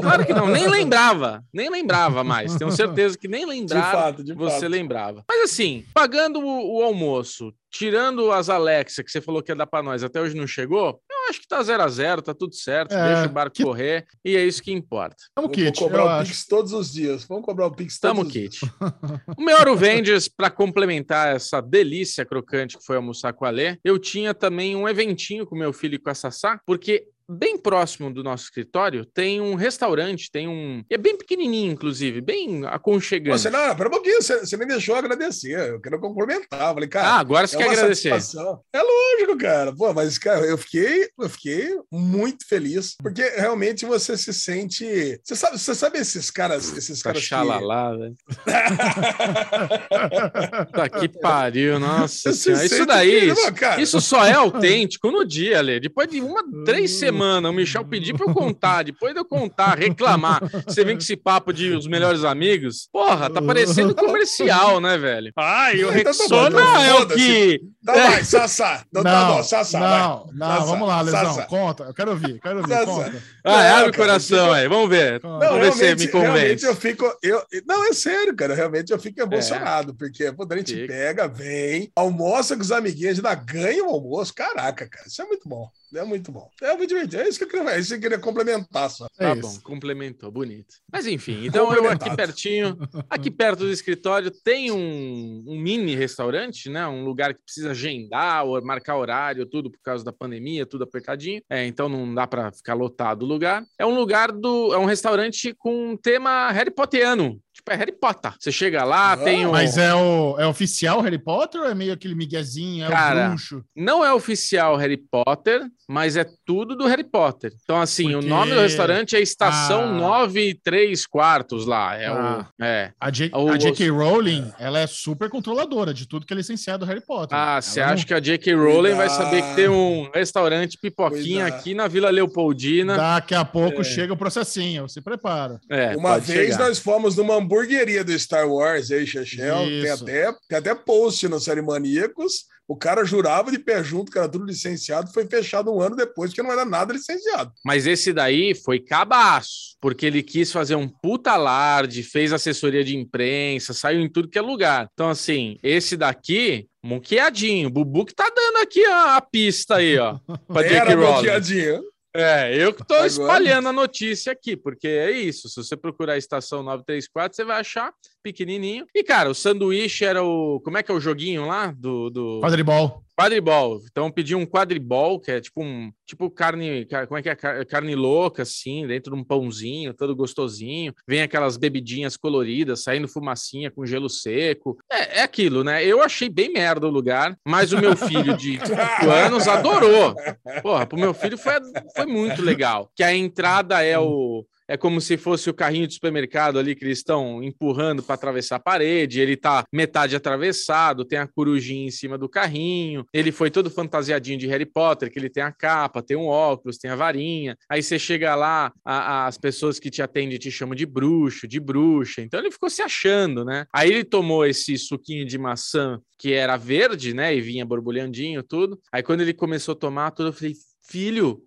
Claro 0.00 0.26
que 0.26 0.34
não, 0.34 0.46
nem 0.46 0.68
lembrava, 0.68 1.42
nem 1.52 1.70
lembrava 1.70 2.22
mais. 2.22 2.54
Tenho 2.56 2.70
certeza 2.70 3.16
que 3.16 3.28
nem 3.28 3.42
De 3.46 3.50
lembrava. 3.50 3.90
fato, 3.92 4.24
de 4.24 4.34
Você 4.34 4.60
fato. 4.60 4.68
lembrava. 4.70 5.24
Mas 5.28 5.42
assim, 5.50 5.84
pagando 5.94 6.38
o, 6.40 6.78
o 6.78 6.82
almoço, 6.82 7.52
tirando 7.70 8.30
as 8.30 8.48
Alexa 8.50 9.02
que 9.02 9.10
você 9.10 9.20
falou 9.20 9.42
que 9.42 9.50
ia 9.50 9.56
dar 9.56 9.66
pra 9.66 9.82
nós, 9.82 10.04
até 10.04 10.20
hoje 10.20 10.36
não 10.36 10.46
chegou, 10.46 11.00
eu 11.24 11.30
acho 11.30 11.40
que 11.40 11.48
tá 11.48 11.62
0 11.62 11.82
a 11.82 11.88
0 11.88 12.22
tá 12.22 12.34
tudo 12.34 12.54
certo, 12.54 12.92
É, 12.92 13.14
deixa 13.14 13.28
o 13.30 13.32
barco 13.32 13.54
que- 13.56 13.62
correr, 13.64 14.06
e 14.24 14.36
é 14.36 14.44
isso 14.44 14.62
que 14.62 14.72
importa. 14.72 15.16
Vamos, 15.36 15.56
Vou, 15.56 15.64
Kit. 15.66 15.78
cobrar 15.78 16.04
o 16.04 16.08
acho. 16.08 16.30
Pix 16.30 16.46
todos 16.46 16.72
os 16.72 16.92
dias. 16.92 17.24
Vamos 17.24 17.44
cobrar 17.44 17.66
o 17.66 17.70
Pix 17.70 17.98
todos 17.98 18.16
Tamo, 18.16 18.26
os 18.26 18.32
dias. 18.32 18.58
Kit. 18.58 18.72
O 19.38 19.42
meu 19.42 19.56
Avengers, 19.56 20.28
para 20.28 20.50
complementar 20.50 21.34
essa 21.34 21.60
delícia 21.60 22.24
crocante 22.24 22.76
que 22.78 22.84
foi 22.84 22.96
almoçar 22.96 23.32
com 23.32 23.44
a 23.44 23.50
Lê, 23.50 23.78
eu 23.84 23.98
tinha 23.98 24.34
também 24.34 24.76
um 24.76 24.88
eventinho 24.88 25.46
com 25.46 25.56
meu 25.56 25.72
filho 25.72 25.94
e 25.94 25.98
com 25.98 26.10
a 26.10 26.14
Sassá, 26.14 26.60
porque 26.66 27.06
bem 27.28 27.58
próximo 27.58 28.12
do 28.12 28.22
nosso 28.22 28.44
escritório 28.44 29.04
tem 29.04 29.40
um 29.40 29.54
restaurante, 29.54 30.30
tem 30.30 30.48
um. 30.48 30.82
É 30.90 30.96
bem 30.98 31.16
pequenininho, 31.16 31.72
inclusive, 31.72 32.20
bem 32.20 32.64
aconchegante. 32.66 33.40
Você, 33.40 33.50
não, 33.50 33.74
pera 33.76 33.88
um 33.88 33.92
pouquinho, 33.92 34.20
você, 34.22 34.40
você 34.40 34.56
nem 34.56 34.66
deixou 34.68 34.94
agradecer. 34.94 35.58
Eu 35.70 35.80
quero 35.80 35.98
complementar. 36.00 36.74
Falei, 36.74 36.88
cara, 36.88 37.08
Ah, 37.08 37.18
agora 37.18 37.46
você 37.46 37.56
é 37.56 37.58
quer 37.58 37.70
agradecer. 37.70 38.10
satisfação. 38.10 38.60
É 38.72 38.80
lógico, 38.82 39.38
cara. 39.38 39.74
Pô, 39.74 39.92
mas, 39.92 40.18
cara, 40.18 40.44
eu 40.46 40.56
fiquei, 40.58 41.08
eu 41.18 41.28
fiquei 41.28 41.76
muito 41.90 42.46
feliz, 42.46 42.94
porque 43.02 43.22
realmente 43.22 43.84
você 43.86 44.16
se 44.16 44.32
sente. 44.32 45.20
Você 45.22 45.36
sabe, 45.36 45.58
você 45.58 45.74
sabe 45.74 45.98
esses 45.98 46.30
caras, 46.30 46.76
esses 46.76 46.98
Tá 47.00 47.10
caras 47.10 47.22
que. 47.22 47.28
xalalá, 47.28 47.96
velho. 47.96 48.16
Tá 50.72 50.88
que 50.88 51.08
pariu, 51.08 51.78
nossa 51.78 52.32
se. 52.32 52.52
Isso 52.52 52.86
daí, 52.86 53.20
que- 53.20 53.26
isso, 53.32 53.52
cara. 53.54 53.80
isso 53.80 54.00
só 54.00 54.24
é 54.24 54.32
autêntico 54.32 55.10
no 55.10 55.24
dia, 55.24 55.60
Lê. 55.60 55.80
Depois 55.80 56.08
de 56.08 56.20
uma, 56.20 56.42
três 56.64 56.90
semanas, 56.92 57.11
o 57.12 57.52
Michel 57.52 57.84
pedir 57.84 58.14
pra 58.14 58.26
eu 58.26 58.34
contar, 58.34 58.82
depois 58.84 59.12
de 59.12 59.20
eu 59.20 59.24
contar, 59.24 59.76
reclamar, 59.78 60.40
você 60.66 60.84
vem 60.84 60.96
com 60.96 61.02
esse 61.02 61.16
papo 61.16 61.52
de 61.52 61.70
os 61.70 61.86
melhores 61.86 62.24
amigos, 62.24 62.88
porra, 62.92 63.28
tá 63.30 63.40
parecendo 63.42 63.94
comercial, 63.94 64.80
né, 64.80 64.96
velho? 64.98 65.32
Ai, 65.36 65.84
o 65.84 65.90
Então 65.92 66.04
tá 66.04 66.10
Rexona 66.10 66.60
então 66.60 66.82
é 66.82 66.94
o 66.94 67.06
que 67.08 67.60
Tá, 67.84 67.92
vai, 67.94 68.24
Sassá. 68.24 68.84
Então 68.88 69.02
tá 69.02 69.24
bom, 69.26 69.42
Sassá. 69.42 69.80
Não, 69.80 70.26
vai. 70.26 70.34
não, 70.34 70.46
Sassá, 70.48 70.64
vamos 70.64 70.88
lá, 70.88 71.00
Lesão. 71.02 71.24
Sassá. 71.34 71.42
Conta. 71.46 71.84
Eu 71.84 71.94
quero 71.94 72.10
ouvir, 72.12 72.40
quero 72.40 72.58
ouvir. 72.58 72.68
Sassá. 72.68 72.84
Conta. 72.86 73.22
Ah, 73.44 73.50
Não, 73.50 73.76
abre 73.78 73.90
o 73.90 73.94
coração 73.96 74.52
aí, 74.52 74.68
vamos 74.68 74.88
ver. 74.88 75.20
Não, 75.22 75.38
Vamos 75.40 75.60
ver 75.78 75.96
se 75.98 76.06
me 76.06 76.12
convence. 76.12 76.32
realmente 76.32 76.64
eu 76.64 76.76
fico. 76.76 77.18
Eu, 77.22 77.42
não, 77.66 77.84
é 77.88 77.92
sério, 77.92 78.36
cara. 78.36 78.54
Realmente 78.54 78.92
eu 78.92 78.98
fico 78.98 79.20
emocionado, 79.20 79.94
porque 79.94 80.30
quando 80.32 80.52
a 80.52 80.56
gente 80.58 80.74
Fica. 80.74 80.86
pega, 80.92 81.28
vem, 81.28 81.90
almoça 81.96 82.54
com 82.54 82.62
os 82.62 82.70
amiguinhos, 82.72 83.16
ainda 83.18 83.34
ganha 83.34 83.84
o 83.84 83.88
almoço. 83.90 84.32
Caraca, 84.32 84.88
cara, 84.88 85.06
isso 85.08 85.20
é 85.20 85.24
muito 85.24 85.48
bom. 85.48 85.68
É 85.94 86.04
muito 86.04 86.32
bom. 86.32 86.48
É 86.62 86.74
muito 86.74 86.88
divertido. 86.88 87.20
É 87.22 87.28
isso 87.28 87.38
que 87.38 87.44
eu 87.44 87.48
queria, 87.48 87.70
é 87.70 87.78
isso 87.78 87.88
que 87.90 87.94
eu 87.96 88.00
queria 88.00 88.18
complementar 88.18 88.88
só. 88.88 89.06
É 89.18 89.26
Tá 89.26 89.32
isso. 89.34 89.42
bom, 89.42 89.60
complementou, 89.62 90.30
bonito. 90.30 90.74
Mas 90.90 91.06
enfim, 91.06 91.44
então 91.44 91.70
eu 91.74 91.90
aqui 91.90 92.14
pertinho, 92.16 92.78
aqui 93.10 93.30
perto 93.30 93.58
do 93.60 93.70
escritório, 93.70 94.30
tem 94.30 94.70
um, 94.70 95.44
um 95.46 95.58
mini 95.58 95.94
restaurante, 95.94 96.70
né? 96.70 96.86
Um 96.86 97.04
lugar 97.04 97.34
que 97.34 97.42
precisa 97.42 97.71
agendar 97.72 98.44
marcar 98.62 98.96
horário, 98.96 99.44
tudo 99.46 99.70
por 99.70 99.80
causa 99.82 100.04
da 100.04 100.12
pandemia, 100.12 100.64
tudo 100.64 100.84
apertadinho. 100.84 101.42
É, 101.50 101.66
então 101.66 101.88
não 101.88 102.14
dá 102.14 102.26
para 102.26 102.52
ficar 102.52 102.74
lotado 102.74 103.22
o 103.22 103.26
lugar. 103.26 103.64
É 103.78 103.84
um 103.84 103.94
lugar 103.94 104.30
do. 104.30 104.72
É 104.72 104.78
um 104.78 104.84
restaurante 104.84 105.54
com 105.58 105.96
tema 105.96 106.50
Harry 106.50 106.70
Potteriano. 106.70 107.40
Tipo, 107.64 107.72
é 107.72 107.76
Harry 107.76 107.92
Potter. 107.92 108.32
Você 108.40 108.50
chega 108.50 108.82
lá, 108.84 109.12
Ah, 109.12 109.16
tem 109.16 109.46
um. 109.46 109.52
Mas 109.52 109.78
é, 109.78 109.94
o, 109.94 110.36
é 110.38 110.46
oficial 110.46 111.00
Harry 111.00 111.18
Potter 111.18 111.60
ou 111.60 111.68
é 111.68 111.74
meio 111.74 111.92
aquele 111.92 112.14
miguezinho? 112.14 112.84
É 112.86 112.88
Cara, 112.90 113.26
o 113.26 113.28
bruxo? 113.30 113.62
Não 113.76 114.04
é 114.04 114.12
oficial 114.12 114.74
Harry 114.76 114.96
Potter, 114.96 115.62
mas 115.88 116.16
é 116.16 116.26
tudo 116.44 116.74
do 116.74 116.86
Harry 116.86 117.04
Potter. 117.04 117.52
Então, 117.62 117.80
assim, 117.80 118.10
Porque- 118.10 118.26
o 118.26 118.28
nome 118.28 118.52
do 118.52 118.60
restaurante 118.60 119.14
é 119.14 119.20
Estação 119.20 119.82
Ah. 119.84 119.92
9 119.92 120.48
e 120.50 120.54
3 120.54 121.06
quartos 121.06 121.64
lá. 121.64 121.94
É 121.96 122.06
Ah. 122.06 122.46
o. 122.60 122.64
É. 122.64 122.92
A, 123.00 123.10
J- 123.10 123.30
o- 123.32 123.48
a 123.50 123.56
J.K. 123.56 123.88
Rowling, 123.90 124.50
ela 124.58 124.80
é 124.80 124.86
super 124.88 125.30
controladora 125.30 125.94
de 125.94 126.08
tudo 126.08 126.26
que 126.26 126.32
é 126.32 126.36
licenciado 126.36 126.84
Harry 126.84 127.04
Potter. 127.06 127.36
Ah, 127.38 127.60
você 127.60 127.80
não- 127.80 127.88
acha 127.90 128.04
que 128.04 128.14
a 128.14 128.18
J.K. 128.20 128.54
Rowling 128.54 128.94
vai 128.94 129.08
saber 129.08 129.36
que 129.36 129.42
Cuidado. 129.42 129.54
tem 129.56 129.68
um 129.68 130.10
restaurante 130.12 130.76
pipoquinha 130.82 131.42
Cuidado. 131.44 131.60
aqui 131.60 131.74
na 131.74 131.86
Vila 131.86 132.10
Leopoldina? 132.10 132.96
Daqui 132.96 133.34
a 133.36 133.44
pouco 133.44 133.82
É. 133.82 133.84
chega 133.84 134.12
o 134.12 134.16
processinho, 134.16 134.88
se 134.88 135.00
prepara. 135.00 135.60
É, 135.70 135.94
Uma 135.96 136.18
vez 136.18 136.50
chegar. 136.54 136.58
nós 136.68 136.78
fomos 136.80 137.16
numa 137.16 137.40
hamburgueria 137.52 138.02
do 138.02 138.18
Star 138.18 138.48
Wars, 138.48 138.90
aí, 138.90 139.06
Chechel. 139.06 139.66
Tem 139.66 139.90
até, 139.90 140.32
tem 140.48 140.58
até 140.58 140.74
post 140.74 141.28
no 141.28 141.38
Série 141.38 141.60
Maníacos. 141.60 142.46
O 142.66 142.76
cara 142.76 143.04
jurava 143.04 143.50
de 143.50 143.58
pé 143.58 143.82
junto 143.84 144.10
que 144.10 144.16
era 144.16 144.28
tudo 144.28 144.46
licenciado, 144.46 145.12
foi 145.12 145.26
fechado 145.26 145.70
um 145.70 145.80
ano 145.80 145.94
depois, 145.94 146.30
porque 146.30 146.42
não 146.42 146.52
era 146.52 146.64
nada 146.64 146.94
licenciado. 146.94 147.52
Mas 147.64 147.86
esse 147.86 148.12
daí 148.12 148.54
foi 148.54 148.80
cabaço, 148.80 149.76
porque 149.80 150.06
ele 150.06 150.22
quis 150.22 150.50
fazer 150.50 150.76
um 150.76 150.88
puta 150.88 151.32
alarde, 151.32 152.02
fez 152.02 152.32
assessoria 152.32 152.82
de 152.82 152.96
imprensa, 152.96 153.74
saiu 153.74 154.00
em 154.00 154.10
tudo 154.10 154.28
que 154.28 154.38
é 154.38 154.42
lugar. 154.42 154.88
Então, 154.94 155.10
assim, 155.10 155.58
esse 155.62 155.96
daqui, 155.96 156.66
monqueadinho. 156.82 157.68
Bubu 157.68 158.06
que 158.06 158.14
tá 158.14 158.30
dando 158.34 158.62
aqui 158.62 158.84
a, 158.84 159.16
a 159.16 159.20
pista 159.20 159.76
aí, 159.76 159.98
ó. 159.98 160.18
Pra. 160.48 160.64
Era. 160.64 161.82
É, 162.14 162.54
eu 162.54 162.74
que 162.74 162.82
Agora- 162.96 163.06
espalhando 163.06 163.68
a 163.68 163.72
notícia 163.72 164.32
aqui, 164.32 164.54
porque 164.56 164.86
é 164.86 165.10
isso. 165.10 165.48
Se 165.48 165.56
você 165.56 165.76
procurar 165.76 166.12
a 166.14 166.18
estação 166.18 166.62
934, 166.62 167.34
você 167.34 167.44
vai 167.44 167.60
achar 167.60 167.92
pequenininho. 168.22 168.86
E, 168.94 169.02
cara, 169.02 169.30
o 169.30 169.34
sanduíche 169.34 170.04
era 170.04 170.22
o. 170.22 170.60
Como 170.64 170.78
é 170.78 170.82
que 170.82 170.90
é 170.90 170.94
o 170.94 171.00
joguinho 171.00 171.46
lá? 171.46 171.74
Do. 171.76 172.10
do... 172.10 172.40
Quadribol. 172.40 173.02
Quadribol. 173.18 173.80
Então 173.90 174.10
pedi 174.10 174.34
um 174.34 174.46
quadribol, 174.46 175.20
que 175.20 175.30
é 175.30 175.40
tipo 175.40 175.62
um 175.62 175.92
tipo 176.06 176.30
carne, 176.30 176.86
ca- 176.86 177.06
como 177.06 177.18
é 177.18 177.22
que 177.22 177.28
é? 177.28 177.34
Car- 177.36 177.66
Carne 177.66 177.94
louca, 177.94 178.42
assim, 178.42 178.86
dentro 178.86 179.14
de 179.14 179.20
um 179.20 179.24
pãozinho, 179.24 179.92
todo 179.92 180.16
gostosinho. 180.16 180.94
Vem 181.06 181.20
aquelas 181.20 181.56
bebidinhas 181.58 182.16
coloridas, 182.16 182.82
saindo 182.82 183.06
fumacinha 183.06 183.70
com 183.70 183.84
gelo 183.84 184.08
seco. 184.08 184.78
É, 184.90 185.18
é 185.18 185.22
aquilo, 185.22 185.62
né? 185.62 185.84
Eu 185.84 186.02
achei 186.02 186.28
bem 186.30 186.50
merda 186.52 186.86
o 186.86 186.90
lugar, 186.90 187.36
mas 187.46 187.72
o 187.72 187.78
meu 187.78 187.94
filho 187.94 188.34
de 188.36 188.58
5 188.64 189.10
anos 189.10 189.46
adorou. 189.46 190.14
Porra, 190.62 190.86
pro 190.86 190.98
meu 190.98 191.12
filho 191.12 191.36
foi, 191.36 191.52
foi 191.94 192.06
muito 192.06 192.40
legal. 192.42 192.90
Que 192.96 193.02
a 193.02 193.14
entrada 193.14 193.82
é 193.82 193.98
o. 193.98 194.44
É 194.72 194.76
como 194.78 195.02
se 195.02 195.18
fosse 195.18 195.50
o 195.50 195.54
carrinho 195.54 195.86
de 195.86 195.92
supermercado 195.92 196.58
ali 196.58 196.74
que 196.74 196.82
eles 196.82 196.96
estão 196.96 197.42
empurrando 197.42 198.02
para 198.02 198.14
atravessar 198.14 198.56
a 198.56 198.58
parede. 198.58 199.20
Ele 199.20 199.36
tá 199.36 199.64
metade 199.70 200.16
atravessado, 200.16 201.04
tem 201.04 201.18
a 201.18 201.26
corujinha 201.26 201.86
em 201.86 201.90
cima 201.90 202.16
do 202.16 202.26
carrinho. 202.26 203.04
Ele 203.12 203.30
foi 203.30 203.50
todo 203.50 203.68
fantasiadinho 203.68 204.38
de 204.38 204.46
Harry 204.46 204.64
Potter, 204.64 205.12
que 205.12 205.18
ele 205.18 205.28
tem 205.28 205.42
a 205.42 205.52
capa, 205.52 206.02
tem 206.02 206.16
um 206.16 206.24
óculos, 206.24 206.78
tem 206.78 206.90
a 206.90 206.96
varinha. 206.96 207.54
Aí 207.68 207.82
você 207.82 207.98
chega 207.98 208.34
lá, 208.34 208.72
a- 208.82 209.24
a- 209.24 209.26
as 209.26 209.36
pessoas 209.36 209.78
que 209.78 209.90
te 209.90 210.00
atendem 210.00 210.38
te 210.38 210.50
chamam 210.50 210.74
de 210.74 210.86
bruxo, 210.86 211.46
de 211.46 211.60
bruxa. 211.60 212.22
Então 212.22 212.40
ele 212.40 212.50
ficou 212.50 212.70
se 212.70 212.80
achando, 212.80 213.44
né? 213.44 213.66
Aí 213.74 213.90
ele 213.90 214.04
tomou 214.04 214.46
esse 214.46 214.78
suquinho 214.78 215.26
de 215.26 215.36
maçã 215.36 216.00
que 216.18 216.32
era 216.32 216.56
verde, 216.56 217.12
né? 217.12 217.36
E 217.36 217.42
vinha 217.42 217.66
borbulhandinho, 217.66 218.42
tudo. 218.42 218.80
Aí 218.90 219.02
quando 219.02 219.20
ele 219.20 219.34
começou 219.34 219.72
a 219.72 219.76
tomar 219.76 220.12
tudo, 220.12 220.30
eu 220.30 220.32
falei, 220.32 220.54
filho, 220.88 221.42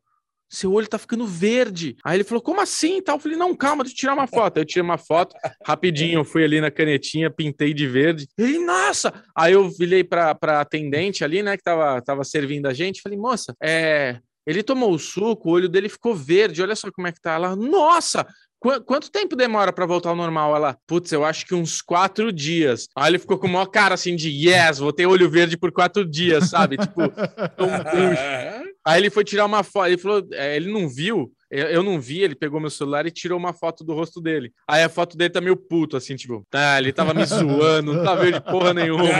seu 0.55 0.71
olho 0.71 0.87
tá 0.87 0.97
ficando 0.97 1.25
verde. 1.27 1.95
Aí 2.03 2.17
ele 2.17 2.23
falou, 2.23 2.41
como 2.41 2.61
assim? 2.61 3.01
Tal. 3.01 3.15
Eu 3.17 3.19
falei, 3.19 3.37
não, 3.37 3.55
calma, 3.55 3.83
deixa 3.83 3.95
eu 3.95 3.99
tirar 3.99 4.13
uma 4.13 4.27
foto. 4.27 4.57
Aí 4.57 4.61
eu 4.63 4.65
tirei 4.67 4.83
uma 4.83 4.97
foto, 4.97 5.35
rapidinho, 5.65 6.19
eu 6.19 6.25
fui 6.25 6.43
ali 6.43 6.59
na 6.61 6.71
canetinha, 6.71 7.29
pintei 7.29 7.73
de 7.73 7.87
verde. 7.87 8.27
Ele, 8.37 8.59
nossa! 8.59 9.13
Aí 9.35 9.53
eu 9.53 9.69
virei 9.69 10.03
pra, 10.03 10.33
pra 10.33 10.61
atendente 10.61 11.23
ali, 11.23 11.43
né, 11.43 11.57
que 11.57 11.63
tava, 11.63 12.01
tava 12.01 12.23
servindo 12.23 12.67
a 12.67 12.73
gente. 12.73 13.01
Falei, 13.01 13.17
moça, 13.17 13.55
é. 13.61 14.19
Ele 14.47 14.61
tomou 14.61 14.91
o 14.91 14.99
suco, 14.99 15.49
o 15.49 15.53
olho 15.53 15.67
dele 15.67 15.89
ficou 15.89 16.13
verde. 16.13 16.61
Olha 16.61 16.75
só 16.75 16.91
como 16.91 17.07
é 17.07 17.11
que 17.11 17.19
tá. 17.19 17.33
Ela, 17.33 17.55
nossa! 17.55 18.25
Qu- 18.59 18.79
Quanto 18.83 19.11
tempo 19.11 19.35
demora 19.35 19.73
pra 19.73 19.85
voltar 19.87 20.09
ao 20.09 20.15
normal? 20.15 20.55
Ela, 20.55 20.77
putz, 20.87 21.11
eu 21.11 21.25
acho 21.25 21.45
que 21.47 21.55
uns 21.55 21.81
quatro 21.81 22.31
dias. 22.31 22.87
Aí 22.95 23.11
ele 23.11 23.19
ficou 23.19 23.37
com 23.39 23.47
o 23.47 23.49
maior 23.49 23.65
cara 23.65 23.95
assim 23.95 24.15
de 24.15 24.29
yes, 24.29 24.77
vou 24.79 24.93
ter 24.93 25.05
olho 25.07 25.29
verde 25.29 25.57
por 25.57 25.71
quatro 25.71 26.05
dias, 26.05 26.49
sabe? 26.51 26.77
Tipo, 26.77 27.01
um 27.59 27.83
bruxo. 27.83 28.64
Aí 28.85 29.01
ele 29.01 29.09
foi 29.09 29.23
tirar 29.23 29.45
uma 29.45 29.63
foto, 29.63 29.87
ele 29.87 29.97
falou, 29.97 30.27
é, 30.31 30.55
ele 30.55 30.71
não 30.71 30.87
viu, 30.87 31.31
eu, 31.49 31.67
eu 31.67 31.83
não 31.83 31.99
vi, 31.99 32.21
ele 32.21 32.35
pegou 32.35 32.59
meu 32.59 32.69
celular 32.69 33.05
e 33.07 33.11
tirou 33.11 33.37
uma 33.37 33.51
foto 33.51 33.83
do 33.83 33.93
rosto 33.93 34.21
dele. 34.21 34.51
Aí 34.67 34.83
a 34.83 34.89
foto 34.89 35.17
dele 35.17 35.31
tá 35.31 35.41
meio 35.41 35.57
puto, 35.57 35.97
assim, 35.97 36.15
tipo, 36.15 36.45
tá, 36.49 36.77
ele 36.77 36.93
tava 36.93 37.13
me 37.13 37.25
zoando, 37.25 37.93
não 37.93 38.03
tá 38.03 38.13
vendo 38.13 38.33
de 38.33 38.41
porra 38.41 38.73
nenhuma. 38.73 39.03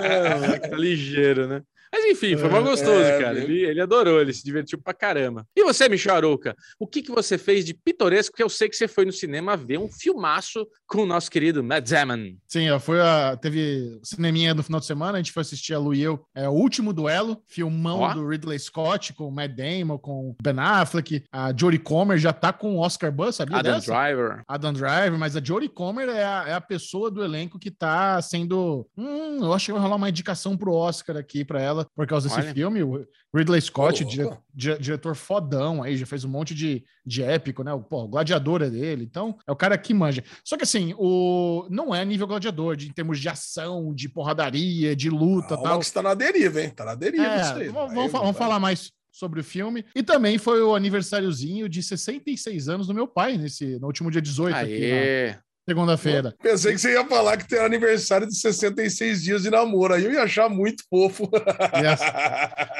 É, 0.00 0.58
tá 0.60 0.76
ligeiro, 0.76 1.48
né? 1.48 1.60
Mas 1.92 2.04
enfim, 2.04 2.36
foi 2.36 2.48
mal 2.48 2.62
gostoso, 2.62 3.00
É, 3.00 3.20
cara. 3.20 3.38
Ele, 3.38 3.64
ele 3.64 3.80
adorou, 3.80 4.20
ele 4.20 4.32
se 4.32 4.44
divertiu 4.44 4.78
pra 4.80 4.92
caramba. 4.94 5.46
E 5.56 5.62
você, 5.62 5.88
Michel 5.88 6.14
Arouca, 6.14 6.54
o 6.78 6.86
que, 6.86 7.02
que 7.02 7.10
você 7.10 7.38
fez 7.38 7.64
de 7.64 7.74
pitoresco? 7.74 8.36
Que 8.36 8.42
eu 8.42 8.48
sei 8.48 8.68
que 8.68 8.76
você 8.76 8.86
foi 8.88 9.04
no 9.04 9.12
cinema 9.12 9.56
ver 9.56 9.78
um 9.78 9.88
filmaço 9.90 10.66
com 10.86 11.02
o 11.02 11.06
nosso 11.06 11.30
querido 11.30 11.62
Matt 11.62 11.88
Damon. 11.88 12.34
Sim, 12.46 12.70
ó, 12.70 12.78
foi 12.78 13.00
a, 13.00 13.36
teve 13.36 13.98
cineminha 14.02 14.54
no 14.54 14.62
final 14.62 14.80
de 14.80 14.86
semana, 14.86 15.14
a 15.14 15.16
gente 15.18 15.32
foi 15.32 15.40
assistir 15.42 15.74
a 15.74 15.78
Lu 15.78 15.94
e 15.94 16.02
eu, 16.02 16.24
é, 16.34 16.48
o 16.48 16.52
último 16.52 16.92
duelo, 16.92 17.42
filmão 17.46 18.00
Ó. 18.00 18.14
do 18.14 18.26
Ridley 18.26 18.58
Scott, 18.58 19.12
com 19.14 19.28
o 19.28 19.32
Matt 19.32 19.52
Damon, 19.52 19.98
com 19.98 20.30
o 20.30 20.36
Ben 20.42 20.58
Affleck, 20.58 21.24
a 21.32 21.52
Jodie 21.56 21.78
Comer 21.78 22.18
já 22.18 22.32
tá 22.32 22.52
com 22.52 22.76
o 22.76 22.78
Oscar 22.80 23.10
Buzz, 23.12 23.36
sabia 23.36 23.58
Adam 23.58 23.74
dessa? 23.74 23.92
Driver. 23.92 24.42
Adam 24.46 24.72
Driver, 24.72 25.18
mas 25.18 25.36
a 25.36 25.40
Jodie 25.42 25.68
Comer 25.68 26.08
é 26.08 26.24
a, 26.24 26.44
é 26.48 26.54
a 26.54 26.60
pessoa 26.60 27.10
do 27.10 27.22
elenco 27.24 27.58
que 27.58 27.70
tá 27.70 28.20
sendo. 28.22 28.86
Hum, 28.96 29.38
eu 29.40 29.52
acho 29.52 29.66
que 29.66 29.72
vai 29.72 29.80
rolar 29.80 29.96
uma 29.96 30.08
indicação 30.08 30.56
pro 30.56 30.72
Oscar 30.72 31.16
aqui 31.16 31.44
pra 31.44 31.60
ela, 31.60 31.77
por 31.84 32.06
causa 32.06 32.28
desse 32.28 32.40
Olha. 32.40 32.54
filme. 32.54 32.82
O 32.82 33.04
Ridley 33.34 33.60
Scott, 33.60 34.02
louco. 34.02 34.16
dire- 34.16 34.38
di- 34.54 34.78
diretor 34.82 35.14
fodão 35.14 35.82
aí, 35.82 35.96
já 35.96 36.06
fez 36.06 36.24
um 36.24 36.28
monte 36.28 36.54
de, 36.54 36.84
de 37.04 37.22
épico, 37.22 37.62
né? 37.62 37.72
O, 37.72 37.80
pô, 37.82 38.04
o 38.04 38.08
gladiador 38.08 38.62
é 38.62 38.70
dele, 38.70 39.04
então 39.04 39.36
é 39.46 39.52
o 39.52 39.56
cara 39.56 39.76
que 39.76 39.92
manja. 39.92 40.22
Só 40.44 40.56
que 40.56 40.64
assim, 40.64 40.94
o 40.98 41.66
não 41.70 41.94
é 41.94 42.04
nível 42.04 42.26
gladiador, 42.26 42.76
de, 42.76 42.88
em 42.88 42.92
termos 42.92 43.18
de 43.20 43.28
ação, 43.28 43.94
de 43.94 44.08
porradaria, 44.08 44.96
de 44.96 45.10
luta 45.10 45.48
Calma 45.56 45.62
tal. 45.62 45.82
você 45.82 45.92
tá 45.92 46.02
na 46.02 46.14
deriva, 46.14 46.62
hein? 46.62 46.70
Tá 46.70 46.84
na 46.84 46.94
deriva 46.94 47.24
É, 47.24 47.40
isso 47.42 47.54
aí. 47.54 47.68
vamos, 47.68 47.88
Vai, 47.94 47.96
vamos 48.08 48.12
vamos 48.12 48.36
falar 48.38 48.58
mais 48.58 48.90
sobre 49.12 49.40
o 49.40 49.44
filme. 49.44 49.84
E 49.94 50.02
também 50.02 50.38
foi 50.38 50.62
o 50.62 50.74
aniversáriozinho 50.76 51.68
de 51.68 51.82
66 51.82 52.68
anos 52.68 52.86
do 52.86 52.94
meu 52.94 53.06
pai, 53.06 53.36
nesse, 53.36 53.78
no 53.78 53.86
último 53.88 54.10
dia 54.10 54.22
18, 54.22 54.54
aqui 54.56 54.72
Aê. 54.92 55.30
na 55.32 55.38
segunda-feira. 55.68 56.34
Pensei 56.42 56.72
que 56.72 56.78
você 56.78 56.92
ia 56.92 57.04
falar 57.04 57.36
que 57.36 57.46
tem 57.46 57.58
aniversário 57.58 58.26
de 58.26 58.34
66 58.34 59.22
dias 59.22 59.42
de 59.42 59.50
namoro. 59.50 59.92
Aí 59.92 60.04
eu 60.04 60.12
ia 60.12 60.22
achar 60.22 60.48
muito 60.48 60.82
fofo. 60.88 61.28
Yes. 61.76 62.00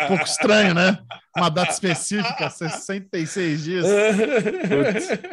Um 0.05 0.09
pouco 0.09 0.25
estranho, 0.25 0.73
né? 0.73 0.99
Uma 1.39 1.49
data 1.51 1.73
específica, 1.73 2.51
66 2.51 3.65
dias. 3.65 3.87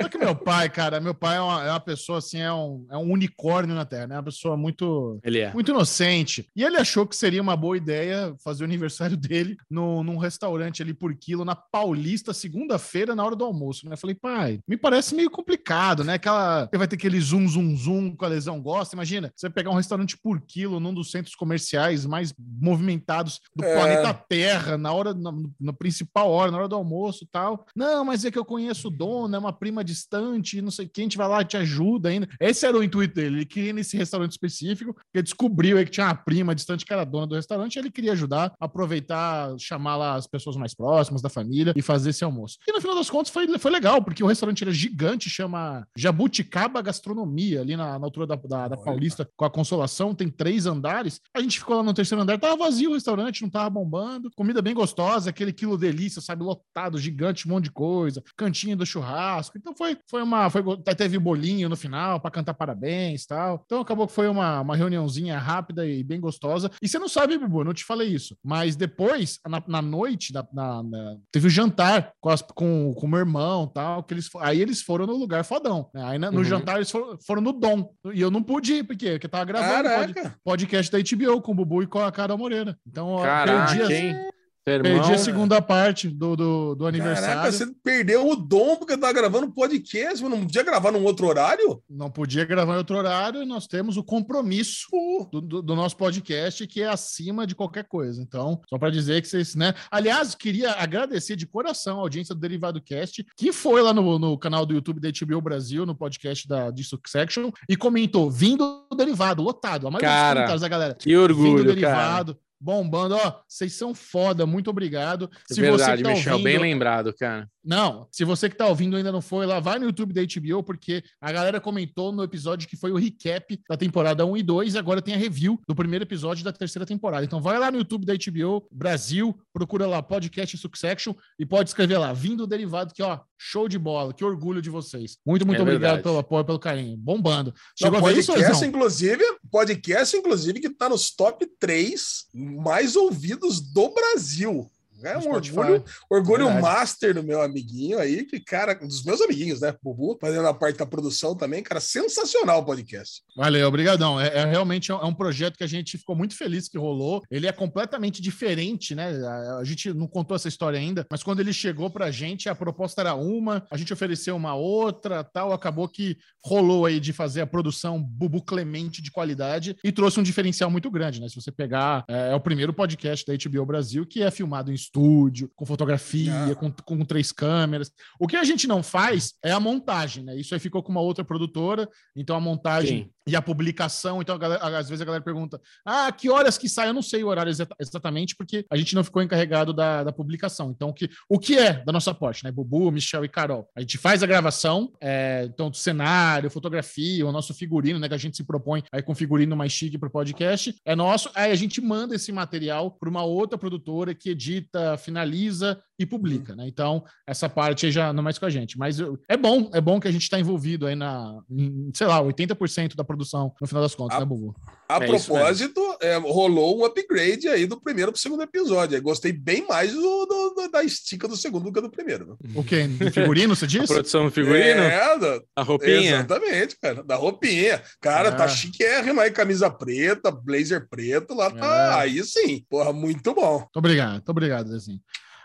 Só 0.02 0.10
que 0.10 0.18
meu 0.18 0.36
pai, 0.36 0.70
cara, 0.70 1.00
meu 1.00 1.14
pai 1.14 1.38
é 1.38 1.42
uma, 1.42 1.66
é 1.66 1.70
uma 1.72 1.80
pessoa 1.80 2.20
assim, 2.20 2.40
é 2.40 2.52
um, 2.52 2.86
é 2.90 2.98
um 2.98 3.12
unicórnio 3.12 3.76
na 3.76 3.86
Terra, 3.86 4.08
né? 4.08 4.16
Uma 4.16 4.24
pessoa 4.24 4.56
muito, 4.58 5.20
Ele 5.24 5.40
é. 5.40 5.54
muito 5.54 5.72
inocente. 5.72 6.48
E 6.56 6.64
ele 6.64 6.78
achou 6.78 7.06
que 7.06 7.16
seria 7.16 7.42
uma 7.42 7.56
boa 7.56 7.78
ideia 7.78 8.36
fazer 8.44 8.64
o 8.64 8.66
aniversário 8.66 9.18
dele 9.18 9.58
no, 9.70 10.04
num 10.04 10.18
restaurante 10.18 10.82
ali 10.82 10.94
por 10.94 11.16
quilo, 11.16 11.46
na 11.46 11.56
Paulista, 11.56 12.34
segunda-feira, 12.34 13.16
na 13.16 13.24
hora 13.24 13.36
do 13.36 13.46
almoço. 13.46 13.86
Né? 13.86 13.94
Eu 13.94 13.98
falei, 13.98 14.16
pai, 14.16 14.60
me 14.68 14.78
parece 14.78 15.16
meio 15.16 15.30
complicado, 15.30 16.04
né? 16.04 16.14
Aquela. 16.14 16.70
Vai 16.74 16.88
ter 16.88 16.96
aquele 16.96 17.20
zoom, 17.20 17.48
zoom, 17.48 17.76
zoom 17.76 18.16
que 18.16 18.26
a 18.26 18.28
lesão 18.28 18.62
gosta. 18.62 18.96
Imagina, 18.96 19.32
você 19.36 19.50
pegar 19.50 19.72
um 19.72 19.76
restaurante 19.76 20.18
por 20.18 20.42
quilo 20.42 20.80
num 20.80 20.94
dos 20.94 21.12
centros 21.12 21.36
comerciais 21.36 22.06
mais 22.06 22.34
movimentados 22.38 23.40
do 23.56 23.64
É. 23.64 23.76
planeta 23.76 24.14
Terra, 24.14 24.78
na 24.78 24.92
hora, 24.92 25.14
no, 25.14 25.52
no 25.60 25.74
principal 25.96 26.30
hora, 26.30 26.52
na 26.52 26.58
hora 26.58 26.68
do 26.68 26.76
almoço 26.76 27.26
tal. 27.32 27.66
Não, 27.74 28.04
mas 28.04 28.26
é 28.26 28.32
que 28.32 28.38
eu 28.38 28.44
conheço 28.44 28.90
o 28.90 28.92
dono, 28.92 29.34
é 29.34 29.40
uma 29.40 29.54
prima 29.54 29.84
distante, 29.84 30.62
não 30.62 30.72
sei 30.72 30.88
quem, 30.88 31.04
a 31.04 31.06
gente 31.06 31.18
vai 31.18 31.28
lá 31.28 31.42
e 31.42 31.46
te 31.46 31.56
ajuda 31.56 32.10
ainda. 32.10 32.28
Esse 32.40 32.66
era 32.66 32.78
o 32.78 32.84
intuito 32.84 33.16
dele. 33.16 33.38
Ele 33.38 33.46
queria 33.46 33.70
ir 33.70 33.74
nesse 33.74 33.96
restaurante 33.96 34.32
específico, 34.32 34.94
porque 34.94 35.24
descobriu 35.24 35.78
aí 35.78 35.86
que 35.86 35.92
tinha 35.92 36.08
uma 36.08 36.16
prima 36.16 36.54
distante 36.54 36.86
que 36.86 36.92
era 36.92 37.06
dona 37.06 37.28
do 37.28 37.36
restaurante, 37.36 37.76
e 37.76 37.80
ele 37.80 37.92
queria 37.92 38.12
ajudar, 38.12 38.54
aproveitar, 38.60 39.56
chamar 39.58 39.96
lá 39.96 40.16
as 40.16 40.28
pessoas 40.28 40.58
mais 40.58 40.74
próximas 40.74 41.22
da 41.22 41.30
família 41.30 41.74
e 41.76 41.82
fazer 41.82 42.10
esse 42.10 42.24
almoço. 42.24 42.58
E 42.68 42.72
no 42.72 42.82
final 42.82 42.96
das 42.96 43.10
contas 43.10 43.32
foi, 43.32 43.48
foi 43.58 43.72
legal, 43.72 44.04
porque 44.04 44.24
o 44.24 44.28
restaurante 44.28 44.64
era 44.64 44.72
gigante, 44.72 45.30
chama 45.30 45.88
Jabuticaba 45.96 46.82
Gastronomia, 46.82 47.62
ali 47.62 47.78
na, 47.78 47.98
na 47.98 48.06
altura 48.06 48.28
da, 48.28 48.36
da, 48.36 48.68
da 48.70 48.78
Paulista, 48.78 49.28
com 49.36 49.46
a 49.46 49.50
Consolação, 49.50 50.14
tem 50.14 50.30
três 50.30 50.66
andares. 50.66 51.22
A 51.34 51.42
gente 51.42 51.60
ficou 51.60 51.78
lá 51.78 51.84
no 51.84 51.94
terceiro 51.94 52.22
andar, 52.22 52.40
tava 52.40 52.58
vazio 52.58 52.92
o 52.92 52.94
restaurante, 52.94 53.42
não 53.42 53.50
tava 53.50 53.70
bombando. 53.70 54.30
Comida 54.36 54.62
bem 54.62 54.74
gostosa, 54.74 55.30
aquele 55.30 55.54
quilo 55.54 55.78
delícia, 55.86 56.22
sabe, 56.22 56.44
lotado, 56.44 56.98
gigante, 56.98 57.48
um 57.48 57.52
monte 57.52 57.66
de 57.66 57.72
coisa, 57.72 58.24
cantinho 58.36 58.76
do 58.76 58.86
churrasco. 58.86 59.58
Então 59.58 59.76
foi, 59.76 59.98
foi 60.10 60.22
uma. 60.22 60.50
Foi, 60.50 60.64
teve 60.98 61.20
bolinho 61.20 61.70
no 61.70 61.76
final 61.76 62.20
para 62.20 62.32
cantar 62.32 62.54
parabéns 62.54 63.24
e 63.24 63.28
tal. 63.28 63.62
Então 63.66 63.82
acabou 63.82 64.08
que 64.08 64.14
foi 64.14 64.28
uma, 64.28 64.62
uma 64.62 64.76
reuniãozinha 64.76 65.38
rápida 65.38 65.86
e 65.86 66.04
bem 66.04 66.20
gostosa. 66.20 66.72
E 66.82 66.88
você 66.88 66.98
não 66.98 67.08
sabe, 67.08 67.38
Bubu, 67.38 67.62
eu 67.62 67.66
não 67.66 67.74
te 67.74 67.84
falei 67.84 68.10
isso. 68.10 68.38
Mas 68.44 68.76
depois, 68.76 69.40
na, 69.48 69.64
na 69.68 69.82
noite, 69.82 70.34
na, 70.34 70.46
na, 70.52 70.84
na, 70.84 71.18
teve 71.32 71.48
o 71.48 71.50
jantar 71.50 72.14
com, 72.20 72.30
as, 72.30 72.42
com, 72.42 72.94
com 72.94 73.06
o 73.06 73.10
meu 73.10 73.20
irmão 73.20 73.68
tal. 73.68 74.04
Que 74.04 74.14
eles, 74.14 74.30
aí 74.40 74.62
eles 74.62 74.82
foram 74.82 75.06
no 75.06 75.16
lugar 75.16 75.44
fodão. 75.44 75.90
Né? 75.94 76.04
Aí 76.04 76.20
no 76.20 76.30
uhum. 76.30 76.44
jantar 76.44 76.78
eles 76.78 76.90
foram, 76.90 77.18
foram, 77.26 77.42
no 77.42 77.54
Dom. 77.54 77.94
E 78.14 78.22
eu 78.22 78.32
não 78.32 78.42
pude 78.42 78.74
ir, 78.74 78.84
porque, 78.84 79.12
porque 79.12 79.28
tava 79.28 79.46
gravando 79.46 79.90
pod, 80.14 80.34
podcast 80.44 80.92
da 80.92 81.00
HBO 81.00 81.42
com 81.42 81.52
o 81.52 81.56
Bubu 81.56 81.84
e 81.84 81.88
com 81.88 82.00
a 82.00 82.12
Carol 82.12 82.38
Moreira. 82.38 82.78
Então, 82.88 83.18
Caraca, 83.18 83.76
perdi, 83.76 83.94
hein? 83.94 84.35
Perdi 84.66 85.14
a 85.14 85.18
segunda 85.20 85.62
parte 85.62 86.10
do, 86.10 86.36
do, 86.36 86.74
do 86.74 86.88
aniversário. 86.88 87.36
Caraca, 87.36 87.52
você 87.52 87.68
perdeu 87.84 88.28
o 88.28 88.36
dom 88.36 88.76
porque 88.76 88.98
tava 88.98 89.14
gravando 89.14 89.52
podcast, 89.52 90.24
mas 90.24 90.32
não 90.32 90.42
podia 90.42 90.64
gravar 90.64 90.92
num 90.92 91.04
outro 91.04 91.28
horário? 91.28 91.84
Não 91.88 92.10
podia 92.10 92.46
gravar 92.46 92.74
em 92.74 92.78
outro 92.78 92.98
horário 92.98 93.44
e 93.44 93.46
nós 93.46 93.68
temos 93.68 93.96
o 93.96 94.04
compromisso 94.04 94.88
do, 95.32 95.40
do, 95.40 95.62
do 95.62 95.76
nosso 95.76 95.96
podcast 95.96 96.66
que 96.66 96.82
é 96.82 96.88
acima 96.88 97.46
de 97.46 97.54
qualquer 97.54 97.84
coisa. 97.84 98.20
Então, 98.20 98.60
só 98.68 98.80
para 98.80 98.90
dizer 98.90 99.22
que 99.22 99.28
vocês, 99.28 99.54
né? 99.54 99.72
Aliás, 99.92 100.34
queria 100.34 100.72
agradecer 100.72 101.36
de 101.36 101.46
coração 101.46 102.00
a 102.00 102.02
audiência 102.02 102.34
do 102.34 102.42
Derivado 102.42 102.82
Cast, 102.82 103.24
que 103.38 103.54
foi 103.54 103.84
lá 103.84 103.94
no, 103.94 104.18
no 104.18 104.36
canal 104.36 104.66
do 104.66 104.74
YouTube 104.74 105.00
da 105.00 105.10
HBO 105.10 105.42
Brasil, 105.42 105.86
no 105.86 105.96
podcast 105.96 106.48
da 106.48 106.72
de 106.72 106.84
Succession, 106.84 107.52
e 107.70 107.78
comentou: 107.78 108.32
vindo 108.32 108.88
do 108.90 108.98
Derivado, 108.98 109.44
lotado. 109.44 109.88
A 109.88 109.92
maioria 109.92 110.10
cara, 110.10 110.24
dos 110.24 110.34
comentários 110.34 110.62
da 110.62 110.68
galera. 110.68 110.96
Que 110.96 111.16
orgulho, 111.16 111.58
vindo 111.58 111.66
Derivado. 111.66 112.34
Cara 112.34 112.45
bombando. 112.60 113.16
Ó, 113.16 113.42
vocês 113.48 113.74
são 113.74 113.94
foda, 113.94 114.46
muito 114.46 114.70
obrigado. 114.70 115.30
É 115.50 115.54
se 115.54 115.62
verdade, 115.62 116.02
você 116.02 116.04
tá 116.04 116.10
Michel, 116.10 116.34
ouvindo... 116.34 116.46
bem 116.46 116.58
lembrado, 116.58 117.14
cara. 117.14 117.50
Não, 117.66 118.08
se 118.12 118.24
você 118.24 118.48
que 118.48 118.56
tá 118.56 118.68
ouvindo 118.68 118.96
ainda 118.96 119.12
não 119.12 119.22
foi 119.22 119.46
lá, 119.46 119.60
vai 119.60 119.80
no 119.80 119.86
YouTube 119.86 120.14
da 120.14 120.22
HBO, 120.22 120.62
porque 120.62 121.04
a 121.20 121.32
galera 121.32 121.60
comentou 121.60 122.12
no 122.12 122.24
episódio 122.24 122.68
que 122.68 122.78
foi 122.78 122.92
o 122.92 122.98
recap 122.98 123.60
da 123.68 123.76
temporada 123.76 124.26
1 124.26 124.38
e 124.38 124.44
2, 124.44 124.76
e 124.76 124.78
agora 124.78 125.02
tem 125.02 125.16
a 125.16 125.18
review 125.18 125.60
do 125.68 125.74
primeiro 125.74 126.06
episódio 126.06 126.44
da 126.44 126.54
terceira 126.54 126.86
temporada. 126.86 127.26
Então 127.26 127.42
vai 127.42 127.58
lá 127.58 127.72
no 127.72 127.78
YouTube 127.78 128.06
da 128.06 128.14
HBO 128.14 128.68
Brasil, 128.72 129.36
procura 129.52 129.88
lá 129.88 130.04
podcast 130.04 130.56
Succession 130.58 131.14
e 131.40 131.46
pode 131.46 131.70
escrever 131.70 131.98
lá, 131.98 132.14
vindo 132.14 132.46
derivado, 132.46 132.94
que 132.94 133.02
ó, 133.02 133.20
show 133.38 133.68
de 133.68 133.80
bola, 133.80 134.14
que 134.14 134.24
orgulho 134.24 134.62
de 134.62 134.70
vocês. 134.70 135.18
Muito, 135.26 135.46
muito 135.46 135.60
é 135.60 135.62
obrigado 135.62 135.82
verdade. 135.82 136.04
pelo 136.04 136.20
apoio, 136.20 136.46
pelo 136.46 136.60
carinho. 136.60 136.96
Bombando. 136.98 137.54
Chegou 137.78 138.00
Não, 138.00 138.08
podcast, 138.08 138.66
inclusive, 138.66 139.24
podcast, 139.52 140.16
inclusive, 140.16 140.60
que 140.60 140.70
tá 140.70 140.88
nos 140.88 141.10
top 141.12 141.48
3 141.60 142.26
mais 142.34 142.96
ouvidos 142.96 143.60
do 143.60 143.90
Brasil. 143.90 144.70
É 145.06 145.18
um 145.20 145.32
orgulho, 145.32 145.84
orgulho 146.10 146.50
master 146.60 147.14
do 147.14 147.24
meu 147.24 147.42
amiguinho 147.42 148.00
aí, 148.00 148.26
que, 148.26 148.40
cara, 148.40 148.74
dos 148.74 149.04
meus 149.04 149.22
amiguinhos, 149.22 149.62
né? 149.62 149.76
Bubu, 149.84 150.18
fazendo 150.20 150.48
a 150.48 150.54
parte 150.54 150.80
da 150.80 150.86
produção 150.86 151.36
também, 151.36 151.62
cara, 151.62 151.80
sensacional 151.80 152.62
o 152.62 152.66
podcast. 152.66 153.22
Valeu, 153.38 153.68
obrigadão. 153.68 154.20
É, 154.20 154.40
é 154.40 154.46
realmente 154.46 154.92
é 154.92 154.96
um 154.96 155.14
projeto 155.14 155.58
que 155.58 155.64
a 155.64 155.68
gente 155.68 155.98
ficou 155.98 156.16
muito 156.16 156.36
feliz 156.36 156.68
que 156.68 156.78
rolou. 156.78 157.22
Ele 157.30 157.46
é 157.46 157.52
completamente 157.52 158.20
diferente, 158.20 158.96
né? 158.96 159.12
A, 159.24 159.58
a, 159.60 159.64
gente 159.64 159.94
não 159.94 160.08
contou 160.08 160.36
essa 160.36 160.48
história 160.48 160.80
ainda, 160.80 161.06
mas 161.10 161.22
quando 161.22 161.40
ele 161.40 161.54
chegou 161.54 161.90
pra 161.90 162.10
gente, 162.10 162.50
a 162.50 162.56
proposta 162.56 163.02
era 163.02 163.14
uma, 163.14 163.64
a 163.70 163.78
gente 163.78 163.94
ofereceu 163.94 164.36
uma 164.36 164.56
outra, 164.56 165.24
tal, 165.24 165.54
acabou 165.54 165.88
que 165.88 166.18
rolou 166.44 166.86
aí 166.88 167.00
de 167.00 167.14
fazer 167.14 167.42
a 167.42 167.48
produção 167.48 168.02
Bubu 168.02 168.42
Clemente 168.42 169.04
de 169.04 169.12
qualidade 169.12 169.78
e 169.84 169.92
trouxe 169.92 170.20
um 170.20 170.24
diferencial 170.24 170.72
muito 170.72 170.90
grande, 170.90 171.22
né? 171.22 171.30
Se 171.30 171.36
você 171.36 171.52
pegar, 171.52 172.04
é, 172.08 172.32
é 172.32 172.36
o 172.36 172.40
primeiro 172.40 172.74
podcast 172.74 173.24
da 173.24 173.34
HBO 173.34 173.66
Brasil 173.68 174.04
que 174.04 174.24
é 174.24 174.32
filmado 174.32 174.72
em 174.72 174.76
estúdio 174.76 174.95
estúdio, 174.96 175.52
com 175.56 175.66
fotografia, 175.66 176.52
ah. 176.52 176.56
com, 176.56 176.72
com 176.72 177.06
três 177.06 177.32
câmeras. 177.32 177.92
O 178.20 178.28
que 178.28 178.38
a 178.38 178.44
gente 178.44 178.66
não 178.66 178.82
faz 178.82 179.34
é 179.44 179.52
a 179.52 179.60
montagem, 179.60 180.24
né? 180.24 180.36
Isso 180.36 180.54
aí 180.54 180.60
ficou 180.60 180.82
com 180.82 180.92
uma 180.92 181.02
outra 181.02 181.24
produtora, 181.24 181.90
então 182.16 182.36
a 182.36 182.40
montagem 182.40 183.04
Sim. 183.04 183.10
e 183.28 183.36
a 183.36 183.42
publicação. 183.42 184.22
Então, 184.22 184.38
galera, 184.38 184.64
às 184.78 184.88
vezes 184.88 185.02
a 185.02 185.06
galera 185.06 185.24
pergunta: 185.24 185.60
ah, 185.86 186.12
que 186.12 186.30
horas 186.30 186.58
que 186.58 186.70
sai? 186.70 186.88
Eu 186.88 186.94
não 186.94 187.02
sei 187.02 187.24
o 187.24 187.28
horário 187.28 187.52
exatamente, 187.80 188.36
porque 188.36 188.66
a 188.72 188.78
gente 188.78 188.96
não 188.96 189.04
ficou 189.04 189.22
encarregado 189.22 189.74
da, 189.74 190.04
da 190.04 190.12
publicação. 190.12 190.72
Então, 190.72 190.90
o 190.90 190.94
que, 190.94 191.10
o 191.30 191.38
que 191.38 191.58
é 191.58 191.84
da 191.84 191.92
nossa 191.92 192.14
parte, 192.14 192.44
né? 192.44 192.52
Bubu, 192.52 192.92
Michel 192.92 193.26
e 193.26 193.30
Carol. 193.30 193.68
A 193.76 193.82
gente 193.82 193.98
faz 193.98 194.24
a 194.24 194.28
gravação, 194.28 194.94
é, 195.02 195.46
então, 195.46 195.74
cenário, 195.74 196.50
fotografia, 196.50 197.28
o 197.28 197.32
nosso 197.32 197.54
figurino, 197.54 198.00
né? 198.00 198.08
Que 198.08 198.16
a 198.16 198.20
gente 198.20 198.38
se 198.38 198.44
propõe 198.44 198.84
aí 198.92 199.02
com 199.02 199.14
figurino 199.14 199.56
mais 199.56 199.72
chique 199.72 199.98
para 199.98 200.08
o 200.08 200.12
podcast, 200.12 200.74
é 200.86 200.96
nosso. 200.96 201.30
Aí 201.36 201.52
a 201.52 201.56
gente 201.56 201.82
manda 201.82 202.16
esse 202.16 202.32
material 202.32 202.92
para 202.92 203.10
uma 203.10 203.24
outra 203.24 203.58
produtora 203.58 204.16
que 204.16 204.30
edita 204.30 204.75
finaliza 204.98 205.82
e 205.98 206.06
publica, 206.06 206.52
uhum. 206.52 206.58
né? 206.58 206.68
Então, 206.68 207.04
essa 207.26 207.48
parte 207.48 207.86
aí 207.86 207.92
já 207.92 208.12
não 208.12 208.20
é 208.20 208.24
mais 208.24 208.38
com 208.38 208.46
a 208.46 208.50
gente. 208.50 208.78
Mas 208.78 208.98
é 209.30 209.38
bom, 209.38 209.70
é 209.74 209.80
bom 209.80 210.00
que 210.00 210.08
a 210.08 210.12
gente 210.12 210.24
está 210.24 210.40
envolvido 210.40 210.86
aí 210.86 210.96
na, 210.96 211.40
em, 211.50 211.90
sei 211.94 212.08
lá, 212.08 212.22
80% 212.22 212.96
da 212.96 213.04
produção, 213.04 213.54
no 213.60 213.68
final 213.68 213.82
das 213.82 213.96
contas, 213.96 214.18
a, 214.18 214.20
né, 214.20 214.26
Bubu? 214.26 214.56
A 214.90 214.98
é 214.98 215.08
propósito, 215.08 215.82
é, 216.02 216.16
rolou 216.18 216.80
um 216.80 216.86
upgrade 216.86 217.48
aí 217.48 217.66
do 217.66 217.80
primeiro 217.80 218.12
para 218.12 218.18
o 218.18 218.22
segundo 218.22 218.44
episódio. 218.44 218.98
Eu 218.98 219.02
gostei 219.02 219.32
bem 219.32 219.66
mais 219.68 219.94
do, 219.94 220.26
do, 220.26 220.54
do, 220.56 220.70
da 220.70 220.84
estica 220.84 221.28
do 221.28 221.38
segundo 221.38 221.66
do 221.66 221.72
que 221.72 221.82
do 221.82 221.90
primeiro. 221.90 222.38
O 222.54 222.64
quê? 222.64 222.88
Do 222.88 223.12
figurino, 223.12 223.56
você 223.56 223.66
disse? 223.66 223.86
A 223.86 223.96
produção 223.96 224.26
do 224.26 224.32
figurino? 224.32 224.82
É, 224.82 225.18
da, 225.18 225.42
a 225.56 225.64
roupinha. 225.64 226.18
Exatamente, 226.18 226.78
cara. 226.78 227.04
Da 227.04 227.16
roupinha. 227.16 227.82
Cara, 228.02 228.32
tá 228.32 228.36
ah. 228.36 228.40
tá 228.40 228.48
chiquérrimo 228.50 229.22
aí, 229.22 229.32
camisa 229.32 229.70
preta, 229.70 230.30
blazer 230.30 230.88
preto, 230.90 231.34
lá 231.34 231.50
tá. 231.50 231.94
É. 231.94 232.02
Aí 232.02 232.24
sim. 232.24 232.64
Porra, 232.70 232.92
muito 232.92 233.34
bom. 233.34 233.60
Muito 233.60 233.78
obrigado, 233.78 234.14
muito 234.14 234.30
obrigado, 234.30 234.65
Zezinho. 234.70 235.00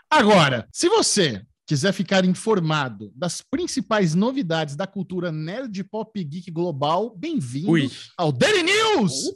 Agora, 0.09 0.67
se 0.71 0.89
você 0.89 1.45
quiser 1.65 1.93
ficar 1.93 2.25
informado 2.25 3.11
das 3.15 3.41
principais 3.41 4.13
novidades 4.13 4.75
da 4.75 4.85
cultura 4.85 5.31
nerd 5.31 5.83
pop 5.85 6.21
geek 6.21 6.51
global, 6.51 7.15
bem-vindo 7.15 7.71
ao 8.17 8.31
Daily 8.31 8.63
News! 8.63 9.31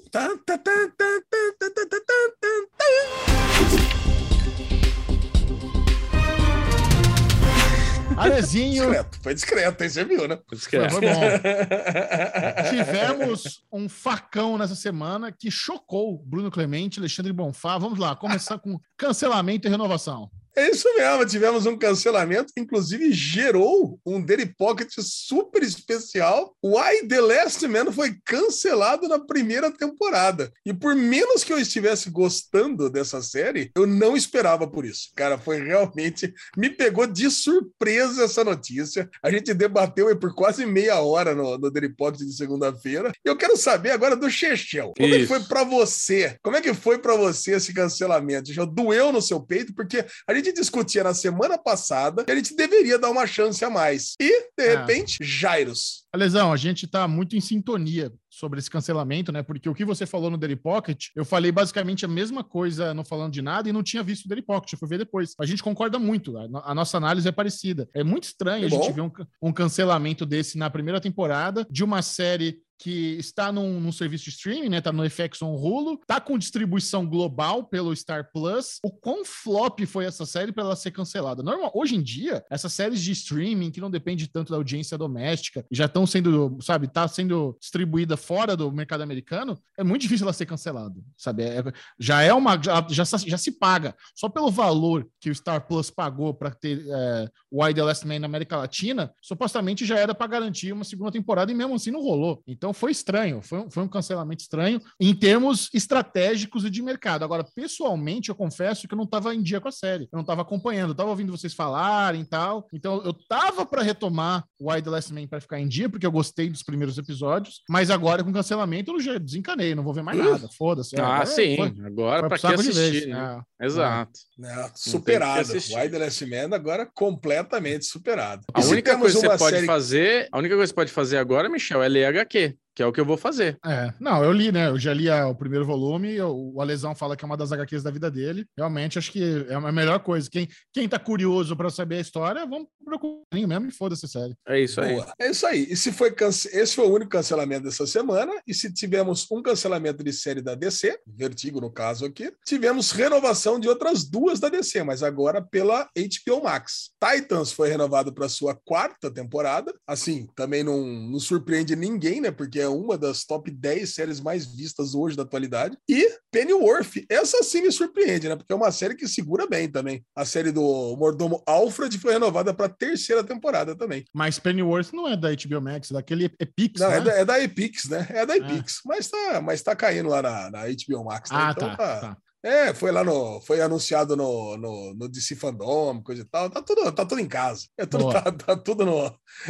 Alezinho. 8.17 8.84
Discreto, 8.84 9.19
foi 9.21 9.34
discreto, 9.34 9.84
aí 9.84 9.89
você 9.89 10.06
viu, 10.06 10.28
né? 10.28 10.39
Foi 10.47 10.58
discreto. 10.58 10.93
Foi, 10.93 11.01
foi 11.01 11.13
bom. 11.13 11.21
Tivemos 12.69 13.65
um 13.71 13.89
facão 13.89 14.58
nessa 14.58 14.75
semana 14.75 15.32
que 15.32 15.51
chocou 15.51 16.17
Bruno 16.25 16.49
Clemente, 16.49 16.99
Alexandre 16.99 17.34
Bonfá. 17.34 17.78
Vamos 17.78 17.99
lá, 17.99 18.15
começar 18.15 18.58
com 18.58 18.80
cancelamento 18.97 19.67
e 19.67 19.71
renovação. 19.71 20.30
É 20.56 20.70
isso 20.70 20.88
mesmo, 20.96 21.26
tivemos 21.26 21.65
um 21.65 21.78
cancelamento 21.78 22.54
que 22.54 22.62
inclusive 22.62 23.12
gerou 23.12 24.00
um 24.06 24.22
Daily 24.22 24.46
Pocket 24.46 24.89
super 25.00 25.62
especial. 25.63 26.56
Why 26.63 27.08
The 27.08 27.20
Last 27.20 27.68
Man 27.68 27.91
foi 27.91 28.15
cancelado 28.24 29.08
na 29.08 29.20
primeira 29.20 29.70
temporada. 29.70 30.52
E 30.65 30.74
por 30.74 30.96
menos 30.96 31.44
que 31.44 31.52
eu 31.52 31.60
estivesse 31.60 32.10
gostando 32.10 32.89
dessa 32.89 33.22
série, 33.22 33.72
eu 33.76 33.86
não 33.86 34.15
esperava 34.15 34.65
por 34.65 34.86
isso. 34.86 35.10
Cara, 35.15 35.38
foi 35.38 35.62
realmente... 35.62 36.34
Me 36.56 36.70
pegou 36.70 37.06
de 37.06 37.30
surpresa 37.30 38.24
essa 38.24 38.44
notícia. 38.44 39.10
A 39.22 39.30
gente 39.30 39.54
debateu 39.54 40.08
aí 40.08 40.15
por 40.15 40.34
quase 40.34 40.65
meia 40.65 41.02
hora 41.02 41.36
no, 41.36 41.58
no 41.58 41.70
Daily 41.70 41.94
Pocket 41.94 42.22
de 42.22 42.36
segunda-feira. 42.36 43.12
E 43.26 43.30
eu 43.30 43.36
quero 43.36 43.58
saber 43.58 43.91
agora 43.91 44.15
do 44.15 44.30
Chechel. 44.30 44.94
Como 44.98 45.10
isso. 45.10 45.18
é 45.18 45.20
que 45.20 45.28
foi 45.28 45.39
para 45.41 45.63
você? 45.63 46.38
Como 46.41 46.56
é 46.56 46.62
que 46.62 46.74
foi 46.74 46.98
para 46.98 47.15
você 47.15 47.56
esse 47.56 47.74
cancelamento? 47.74 48.54
Já 48.54 48.63
doeu 48.65 49.12
no 49.12 49.22
seu 49.22 49.41
peito? 49.41 49.74
Porque 49.74 50.06
a 50.28 50.34
gente 50.34 50.45
gente 50.46 50.56
discutia 50.56 51.04
na 51.04 51.14
semana 51.14 51.58
passada 51.58 52.24
que 52.24 52.32
a 52.32 52.36
gente 52.36 52.56
deveria 52.56 53.00
dar 53.00 53.10
uma 53.10 53.26
chance 53.26 53.64
a 53.64 53.70
mais. 53.70 54.14
E, 54.20 54.50
de 54.58 54.64
é. 54.64 54.78
repente, 54.78 55.18
Jairos. 55.22 56.06
Lesão, 56.16 56.54
a 56.54 56.58
gente 56.58 56.86
está 56.86 57.08
muito 57.08 57.36
em 57.36 57.42
sintonia 57.42 58.12
sobre 58.30 58.60
esse 58.60 58.70
cancelamento, 58.70 59.32
né? 59.32 59.42
Porque 59.42 59.70
o 59.70 59.74
que 59.74 59.86
você 59.86 60.06
falou 60.06 60.30
no 60.30 60.38
Daily 60.38 60.56
Pocket, 60.56 61.08
eu 61.16 61.24
falei 61.24 61.52
basicamente 61.52 62.06
a 62.06 62.08
mesma 62.08 62.44
coisa 62.44 62.94
não 62.94 63.04
falando 63.04 63.34
de 63.34 63.42
nada 63.42 63.70
e 63.70 63.74
não 63.74 63.84
tinha 63.84 64.04
visto 64.04 64.26
o 64.26 64.28
Daily 64.28 64.42
Pocket, 64.42 64.74
eu 64.74 64.80
fui 64.80 64.88
ver 64.88 64.98
depois. 64.98 65.34
A 65.40 65.46
gente 65.46 65.64
concorda 65.64 65.98
muito, 65.98 66.38
a, 66.38 66.72
a 66.72 66.76
nossa 66.76 66.98
análise 66.98 67.28
é 67.28 67.32
parecida. 67.32 67.88
É 67.94 68.04
muito 68.04 68.26
estranho 68.26 68.64
é 68.64 68.68
a 68.68 68.70
gente 68.70 68.92
ver 68.92 69.02
um, 69.02 69.12
um, 69.42 69.54
cancelamento 69.54 70.26
desse 70.26 70.58
na 70.58 70.70
primeira 70.70 71.00
temporada 71.00 71.66
de 71.70 71.84
uma 71.84 72.02
série 72.02 72.60
que 72.78 73.18
está 73.18 73.52
num, 73.52 73.80
num 73.80 73.92
serviço 73.92 74.26
de 74.26 74.32
streaming, 74.32 74.70
né? 74.70 74.82
Tá 74.82 74.92
no 74.92 75.10
FX 75.10 75.42
on 75.42 75.56
Hulu, 75.56 76.00
tá 76.06 76.20
com 76.20 76.38
distribuição 76.38 77.06
global 77.06 77.64
pelo 77.64 77.96
Star 77.96 78.30
Plus. 78.32 78.80
O 78.84 78.92
quão 78.92 79.24
flop 79.24 79.80
foi 79.86 80.06
essa 80.06 80.26
série 80.26 80.52
para 80.52 80.64
ela 80.64 80.76
ser 80.76 80.92
cancelada? 80.92 81.44
Normal, 81.44 81.72
hoje 81.74 81.96
em 81.96 82.02
dia, 82.02 82.44
essas 82.50 82.74
séries 82.74 83.02
de 83.02 83.12
streaming 83.12 83.72
que 83.72 83.82
não 83.82 83.90
depende 83.90 84.28
tanto 84.28 84.52
da 84.52 84.58
audiência 84.58 84.98
doméstica 84.98 85.66
já 85.72 85.86
estão 85.86 86.06
sendo, 86.06 86.58
sabe, 86.62 86.88
tá 86.88 87.08
sendo 87.08 87.58
distribuída 87.60 88.18
fora 88.18 88.56
do 88.56 88.72
mercado 88.72 89.02
americano, 89.02 89.58
é 89.78 89.84
muito 89.84 90.02
difícil 90.02 90.26
ela 90.26 90.34
ser 90.34 90.46
cancelada, 90.46 91.00
sabe? 91.18 91.44
É, 91.44 91.64
já 92.00 92.22
é 92.22 92.34
uma 92.34 92.62
já, 92.62 92.86
já, 92.90 93.04
já, 93.04 93.38
se 93.38 93.52
paga 93.52 93.96
só 94.16 94.30
pelo 94.30 94.52
valor 94.52 95.08
que 95.20 95.30
o 95.30 95.36
Star 95.36 95.68
Plus 95.68 95.90
pagou 95.90 96.34
para 96.34 96.52
ter 96.52 96.86
é, 96.88 97.30
Why 97.52 97.74
the 97.74 97.84
Last 97.84 98.08
Man 98.08 98.20
na 98.20 98.28
América 98.28 98.58
Latina, 98.58 99.14
supostamente 99.22 99.86
já 99.86 99.98
era 99.98 100.14
para 100.14 100.28
garantir 100.28 100.72
uma 100.72 100.84
segunda 100.84 101.12
temporada 101.12 101.52
e 101.52 101.56
mesmo 101.56 101.76
assim 101.76 101.92
não 101.92 102.02
rolou. 102.02 102.44
Então 102.48 102.64
foi 102.73 102.91
estranho, 102.91 103.41
foi 103.41 103.60
um, 103.60 103.69
foi 103.69 103.84
um 103.84 103.88
cancelamento 103.88 104.41
estranho 104.41 104.82
em 104.99 105.13
termos 105.13 105.69
estratégicos 105.73 106.65
e 106.65 106.69
de 106.69 106.82
mercado. 106.82 107.23
Agora, 107.23 107.45
pessoalmente, 107.56 108.30
eu 108.30 108.36
confesso 108.36 108.88
que 108.88 108.93
eu 108.93 108.97
não 108.97 109.06
estava 109.06 109.34
em 109.34 109.41
dia 109.41 109.62
com 109.62 109.67
a 109.67 109.71
série, 109.71 110.04
eu 110.04 110.10
não 110.17 110.21
estava 110.21 110.41
acompanhando, 110.41 110.91
eu 110.91 110.95
tava 110.95 111.10
ouvindo 111.10 111.32
vocês 111.32 111.54
falarem 111.54 112.21
e 112.21 112.25
tal. 112.25 112.67
Então 112.73 113.01
eu 113.04 113.13
tava 113.13 113.65
para 113.65 113.82
retomar 113.82 114.43
Why 114.60 114.82
the 114.82 114.89
Last 114.89 115.13
Man 115.13 115.28
para 115.28 115.41
ficar 115.41 115.60
em 115.60 115.67
dia, 115.67 115.89
porque 115.89 116.06
eu 116.06 116.12
gostei 116.12 116.49
dos 116.49 116.63
primeiros 116.63 116.97
episódios, 116.97 117.61
mas 117.70 117.89
agora 117.89 118.24
com 118.24 118.32
cancelamento 118.32 118.91
eu 118.91 118.99
já 118.99 119.18
desencanei, 119.18 119.76
não 119.76 119.84
vou 119.84 119.93
ver 119.93 120.03
mais 120.03 120.18
nada. 120.18 120.47
Foda-se. 120.57 120.99
Ah, 120.99 121.20
é, 121.22 121.26
sim. 121.26 121.55
Foi, 121.57 121.74
agora 121.86 122.28
para 122.28 122.38
que 122.38 122.47
assistir, 122.47 123.07
né? 123.07 123.41
é. 123.59 123.66
Exato. 123.66 124.20
É, 124.43 124.72
superado. 124.76 125.53
Why 125.53 125.89
the 125.89 125.97
Last 125.97 126.26
Man 126.26 126.55
agora 126.55 126.89
completamente 126.93 127.86
superado. 127.86 128.43
A 128.53 128.61
única 128.61 128.97
coisa 128.97 129.20
que 129.20 129.28
você 129.28 129.38
pode 129.38 129.55
série... 129.55 129.68
fazer, 129.68 130.30
a 130.32 130.38
única 130.38 130.55
coisa 130.55 130.72
que 130.72 130.76
você 130.76 130.76
pode 130.76 130.91
fazer 130.91 131.18
agora, 131.18 131.49
Michel, 131.49 131.84
é 131.84 131.88
ler 131.88 132.05
HQ 132.05 132.55
que 132.76 132.84
é 132.84 132.86
o 132.86 132.91
que 132.91 132.99
eu 132.99 133.05
vou 133.05 133.17
fazer. 133.17 133.57
É, 133.65 133.93
não, 133.99 134.23
eu 134.23 134.32
li, 134.32 134.51
né? 134.51 134.67
Eu 134.67 134.78
já 134.78 134.93
li 134.93 135.09
a, 135.09 135.28
o 135.28 135.36
primeiro 135.36 135.65
volume, 135.65 136.19
o 136.21 136.59
Alesão 136.59 136.93
fala 136.93 137.15
que 137.15 137.23
é 137.23 137.28
uma 137.28 137.38
das 137.38 137.51
HQs 137.51 137.82
da 137.82 137.91
vida 137.91 138.11
dele. 138.11 138.45
Realmente, 138.57 138.99
acho 138.99 139.11
que 139.11 139.45
é 139.47 139.53
a 139.53 139.71
melhor 139.71 139.99
coisa. 139.99 140.30
Quem, 140.30 140.47
quem 140.73 140.88
tá 140.88 140.99
curioso 140.99 141.55
para 141.55 141.69
saber 141.69 141.97
a 141.97 142.01
história, 142.01 142.45
vamos 142.45 142.67
procurar 142.84 143.23
mesmo 143.32 143.67
e 143.67 143.71
foda-se 143.71 144.07
série. 144.07 144.36
É 144.47 144.59
isso 144.59 144.82
aí. 144.82 144.93
Boa. 144.93 145.13
É 145.19 145.32
isso 145.32 145.47
aí. 145.47 145.67
E 145.69 145.76
se 145.78 145.91
foi 145.91 146.11
cance... 146.11 146.49
esse 146.51 146.76
foi 146.76 146.86
o 146.86 146.93
único 146.93 147.11
cancelamento 147.11 147.63
dessa 147.63 147.88
semana, 147.88 148.34
e 148.45 148.53
se 148.53 148.71
tivemos 148.73 149.26
um 149.32 149.41
cancelamento 149.41 150.03
de 150.03 150.11
série 150.11 150.41
da 150.41 150.53
DC, 150.53 150.99
Vertigo 151.07 151.61
no 151.61 151.71
caso 151.71 152.05
aqui, 152.05 152.32
tivemos 152.45 152.91
renovação 152.91 153.59
de 153.59 153.69
outras 153.69 154.03
duas 154.03 154.39
da 154.39 154.49
DC, 154.49 154.84
mas 154.84 155.01
agora 155.01 155.41
pela 155.41 155.89
HBO 155.95 156.43
Max. 156.43 156.91
Titans 156.99 157.51
foi 157.51 157.69
renovado 157.69 158.13
para 158.13 158.28
sua 158.28 158.53
quarta 158.53 159.09
temporada. 159.09 159.73
Assim, 159.88 160.28
também 160.36 160.63
não, 160.63 160.86
não 160.86 161.19
surpreende 161.19 161.76
ninguém, 161.76 162.19
né? 162.19 162.32
Porque 162.32 162.64
é 162.66 162.70
uma 162.70 162.97
das 162.97 163.24
top 163.24 163.49
10 163.49 163.93
séries 163.93 164.20
mais 164.20 164.45
vistas 164.45 164.93
hoje 164.93 165.16
da 165.16 165.24
atualidade. 165.24 165.78
E 165.89 166.18
Pennyworth, 166.32 167.05
essa 167.09 167.43
sim 167.43 167.61
me 167.61 167.72
surpreende, 167.72 168.28
né? 168.28 168.36
Porque 168.36 168.51
é 168.51 168.55
uma 168.55 168.72
série 168.72 168.95
que 168.95 169.07
segura 169.07 169.47
bem 169.47 169.70
também. 169.70 170.03
A 170.16 170.26
série 170.26 170.51
do 170.51 170.95
Mordomo 170.97 171.41
Alfred 171.45 171.97
foi 171.97 172.13
renovada 172.13 172.53
para 172.53 172.70
terceira 172.70 173.24
temporada 173.24 173.76
também. 173.76 174.03
Mas 174.13 174.39
Pennyworth 174.39 174.91
não 174.93 175.07
é 175.07 175.16
da 175.16 175.30
HBO 175.30 175.61
Max, 175.61 175.91
é 175.91 175.93
daquele 175.93 176.26
Epix, 176.39 176.82
não, 176.82 176.89
né? 176.89 176.97
é, 176.97 177.01
da, 177.01 177.11
é 177.11 177.26
da 177.26 177.41
Epix, 177.41 177.86
né? 177.86 178.07
É 178.09 178.26
da 178.26 178.36
é. 178.36 178.38
Epix. 178.38 178.78
É. 178.78 178.80
Mas, 178.86 179.07
tá, 179.07 179.41
mas 179.41 179.61
tá 179.61 179.76
caindo 179.76 180.09
lá 180.09 180.22
na, 180.22 180.51
na 180.51 180.63
HBO 180.66 181.05
Max. 181.05 181.32
Né? 181.32 181.38
Ah, 181.39 181.53
então, 181.55 181.70
tá, 181.70 181.78
tá. 181.78 181.99
tá. 182.01 182.18
É, 182.45 182.76
foi 182.76 182.91
lá 182.91 183.03
no. 183.03 183.41
Foi 183.41 183.59
anunciado 183.59 184.16
no, 184.16 184.55
no, 184.55 184.93
no 184.93 185.09
DC 185.09 185.36
Fandom, 185.36 185.99
coisa 186.03 186.22
e 186.22 186.26
tal. 186.26 186.47
Tá 186.47 186.61
tudo, 186.61 186.91
tá 186.91 187.03
tudo 187.03 187.20
em 187.20 187.28
casa. 187.28 187.66
É 187.76 187.88
tudo, 187.88 188.11
tá, 188.11 188.22
tá, 188.32 188.55
tudo 188.55 188.86
no. 188.86 189.09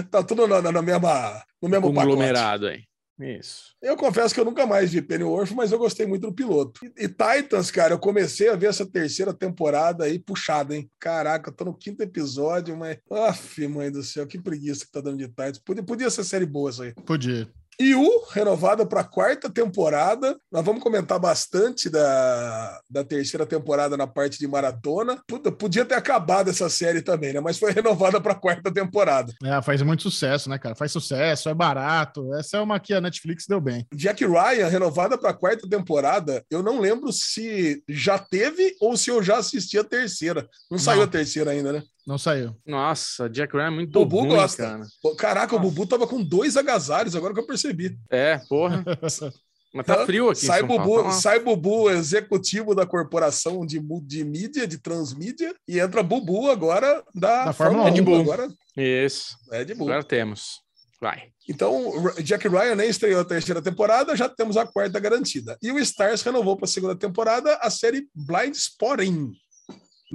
Tá 0.10 0.24
tudo 0.24 0.48
no, 0.48 0.62
no, 0.62 0.82
mesma, 0.82 1.44
no 1.62 1.68
mesmo 1.68 1.94
Conglomerado 1.94 2.68
aí. 2.68 2.86
Isso. 3.20 3.74
Eu 3.82 3.96
confesso 3.96 4.34
que 4.34 4.40
eu 4.40 4.46
nunca 4.46 4.66
mais 4.66 4.92
vi 4.92 5.02
Pennyworth, 5.02 5.52
mas 5.52 5.72
eu 5.72 5.80
gostei 5.80 6.06
muito 6.06 6.28
do 6.28 6.34
piloto. 6.34 6.86
E, 6.86 7.06
e, 7.06 7.08
Titans, 7.08 7.72
cara, 7.72 7.94
eu 7.94 8.00
comecei 8.00 8.50
a 8.50 8.56
ver 8.56 8.68
essa 8.68 8.86
terceira 8.86 9.34
temporada 9.34 10.04
aí 10.04 10.20
puxada, 10.20 10.76
hein? 10.76 10.90
Caraca, 11.00 11.50
eu 11.50 11.54
tô 11.54 11.66
no 11.66 11.78
quinto 11.78 12.04
episódio, 12.04 12.76
mas. 12.76 12.98
Aff, 13.10 13.66
mãe 13.68 13.90
do 13.90 14.04
céu, 14.04 14.28
que 14.28 14.42
preguiça 14.42 14.86
que 14.86 14.92
tá 14.92 15.00
dando 15.00 15.18
de 15.18 15.28
Titans. 15.28 15.60
Podia, 15.60 15.84
podia 15.84 16.10
ser 16.10 16.24
série 16.26 16.46
boa 16.46 16.70
isso 16.70 16.84
aí. 16.84 16.94
Podia. 17.06 17.50
E 17.80 17.94
o 17.94 18.26
renovada 18.32 18.86
para 18.86 19.02
a 19.02 19.04
quarta 19.04 19.50
temporada. 19.50 20.38
Nós 20.52 20.64
vamos 20.64 20.82
comentar 20.82 21.20
bastante 21.20 21.90
da, 21.90 22.80
da 22.90 23.04
terceira 23.04 23.46
temporada 23.46 23.98
na 23.98 24.08
parte 24.08 24.40
de 24.40 24.48
maratona. 24.48 25.22
Puta, 25.28 25.52
podia 25.52 25.86
ter 25.86 25.96
acabado 25.96 26.50
essa 26.50 26.70
série 26.70 27.02
também, 27.02 27.34
né? 27.34 27.40
Mas 27.40 27.60
foi 27.60 27.72
renovada 27.74 28.22
para 28.22 28.34
a 28.34 28.40
quarta 28.40 28.74
temporada. 28.74 29.34
É, 29.44 29.62
faz 29.62 29.82
muito 29.82 30.04
sucesso, 30.04 30.50
né, 30.50 30.58
cara? 30.58 30.76
Faz 30.76 30.92
sucesso, 30.92 31.50
é 31.50 31.54
barato. 31.54 32.34
Essa 32.36 32.58
é 32.58 32.62
uma 32.62 32.80
que 32.80 32.94
a 32.94 33.02
Netflix 33.02 33.46
deu 33.48 33.60
bem. 33.60 33.86
Jack 33.94 34.26
Ryan, 34.26 34.68
renovada 34.68 35.18
para 35.18 35.32
a 35.32 35.34
quarta 35.34 35.68
temporada. 35.68 36.44
Eu 36.50 36.64
não 36.64 36.80
lembro 36.80 37.12
se 37.12 37.84
já 37.90 38.18
teve 38.18 38.76
ou 38.80 38.96
se 38.96 39.10
eu 39.10 39.22
já 39.22 39.38
assisti 39.38 39.78
a 39.78 39.84
terceira. 39.84 40.42
Não, 40.70 40.78
não. 40.78 40.80
saiu 40.80 41.04
a 41.04 41.08
terceira 41.08 41.52
ainda, 41.52 41.74
né? 41.74 41.84
Não 42.06 42.18
saiu. 42.18 42.56
Nossa, 42.66 43.28
Jack 43.30 43.56
Ryan 43.56 43.68
é 43.68 43.70
muito 43.72 43.92
Bubu 43.92 44.20
ruim, 44.20 44.30
gosta. 44.30 44.64
cara. 44.64 45.16
Caraca, 45.18 45.56
Nossa. 45.56 45.68
o 45.68 45.72
Bubu 45.72 45.88
tava 45.88 46.06
com 46.08 46.24
dois 46.24 46.56
agasalhos, 46.56 47.16
agora 47.16 47.34
que 47.34 47.40
eu 47.40 47.48
percebi. 47.48 47.98
É, 48.10 48.40
porra. 48.48 48.84
Mas 49.76 49.86
tá 49.86 50.06
frio 50.06 50.30
aqui. 50.30 50.46
Sai 50.46 50.64
Bubu, 50.64 51.04
tá 51.04 51.12
sai 51.12 51.40
Bubu, 51.40 51.90
executivo 51.90 52.74
da 52.74 52.86
corporação 52.86 53.66
de, 53.66 53.78
de 54.04 54.24
mídia, 54.24 54.66
de 54.66 54.78
transmídia, 54.78 55.54
e 55.68 55.80
entra 55.80 56.02
Bubu 56.02 56.50
agora 56.50 57.04
da, 57.14 57.46
da 57.46 57.54
Fórmula 57.54 57.92
1. 57.92 58.04
Bull. 58.04 58.22
Agora, 58.22 58.48
Isso. 58.78 59.36
É 59.52 59.66
de 59.66 59.76
Bull. 59.76 59.90
Agora 59.90 60.04
temos. 60.04 60.62
Vai. 61.02 61.24
Então, 61.48 61.92
Jack 62.24 62.48
Ryan 62.48 62.76
nem 62.76 62.90
estreou 62.90 63.20
a 63.20 63.26
terceira 63.26 63.62
temporada, 63.62 64.16
já 64.16 64.30
temos 64.30 64.56
a 64.56 64.66
quarta 64.66 64.98
garantida. 64.98 65.58
E 65.62 65.72
o 65.72 65.78
Stars 65.80 66.22
renovou 66.22 66.56
para 66.56 66.66
a 66.66 66.70
segunda 66.70 66.96
temporada 66.96 67.56
a 67.62 67.70
série 67.70 68.08
Blind 68.16 68.56
Spotting, 68.56 69.34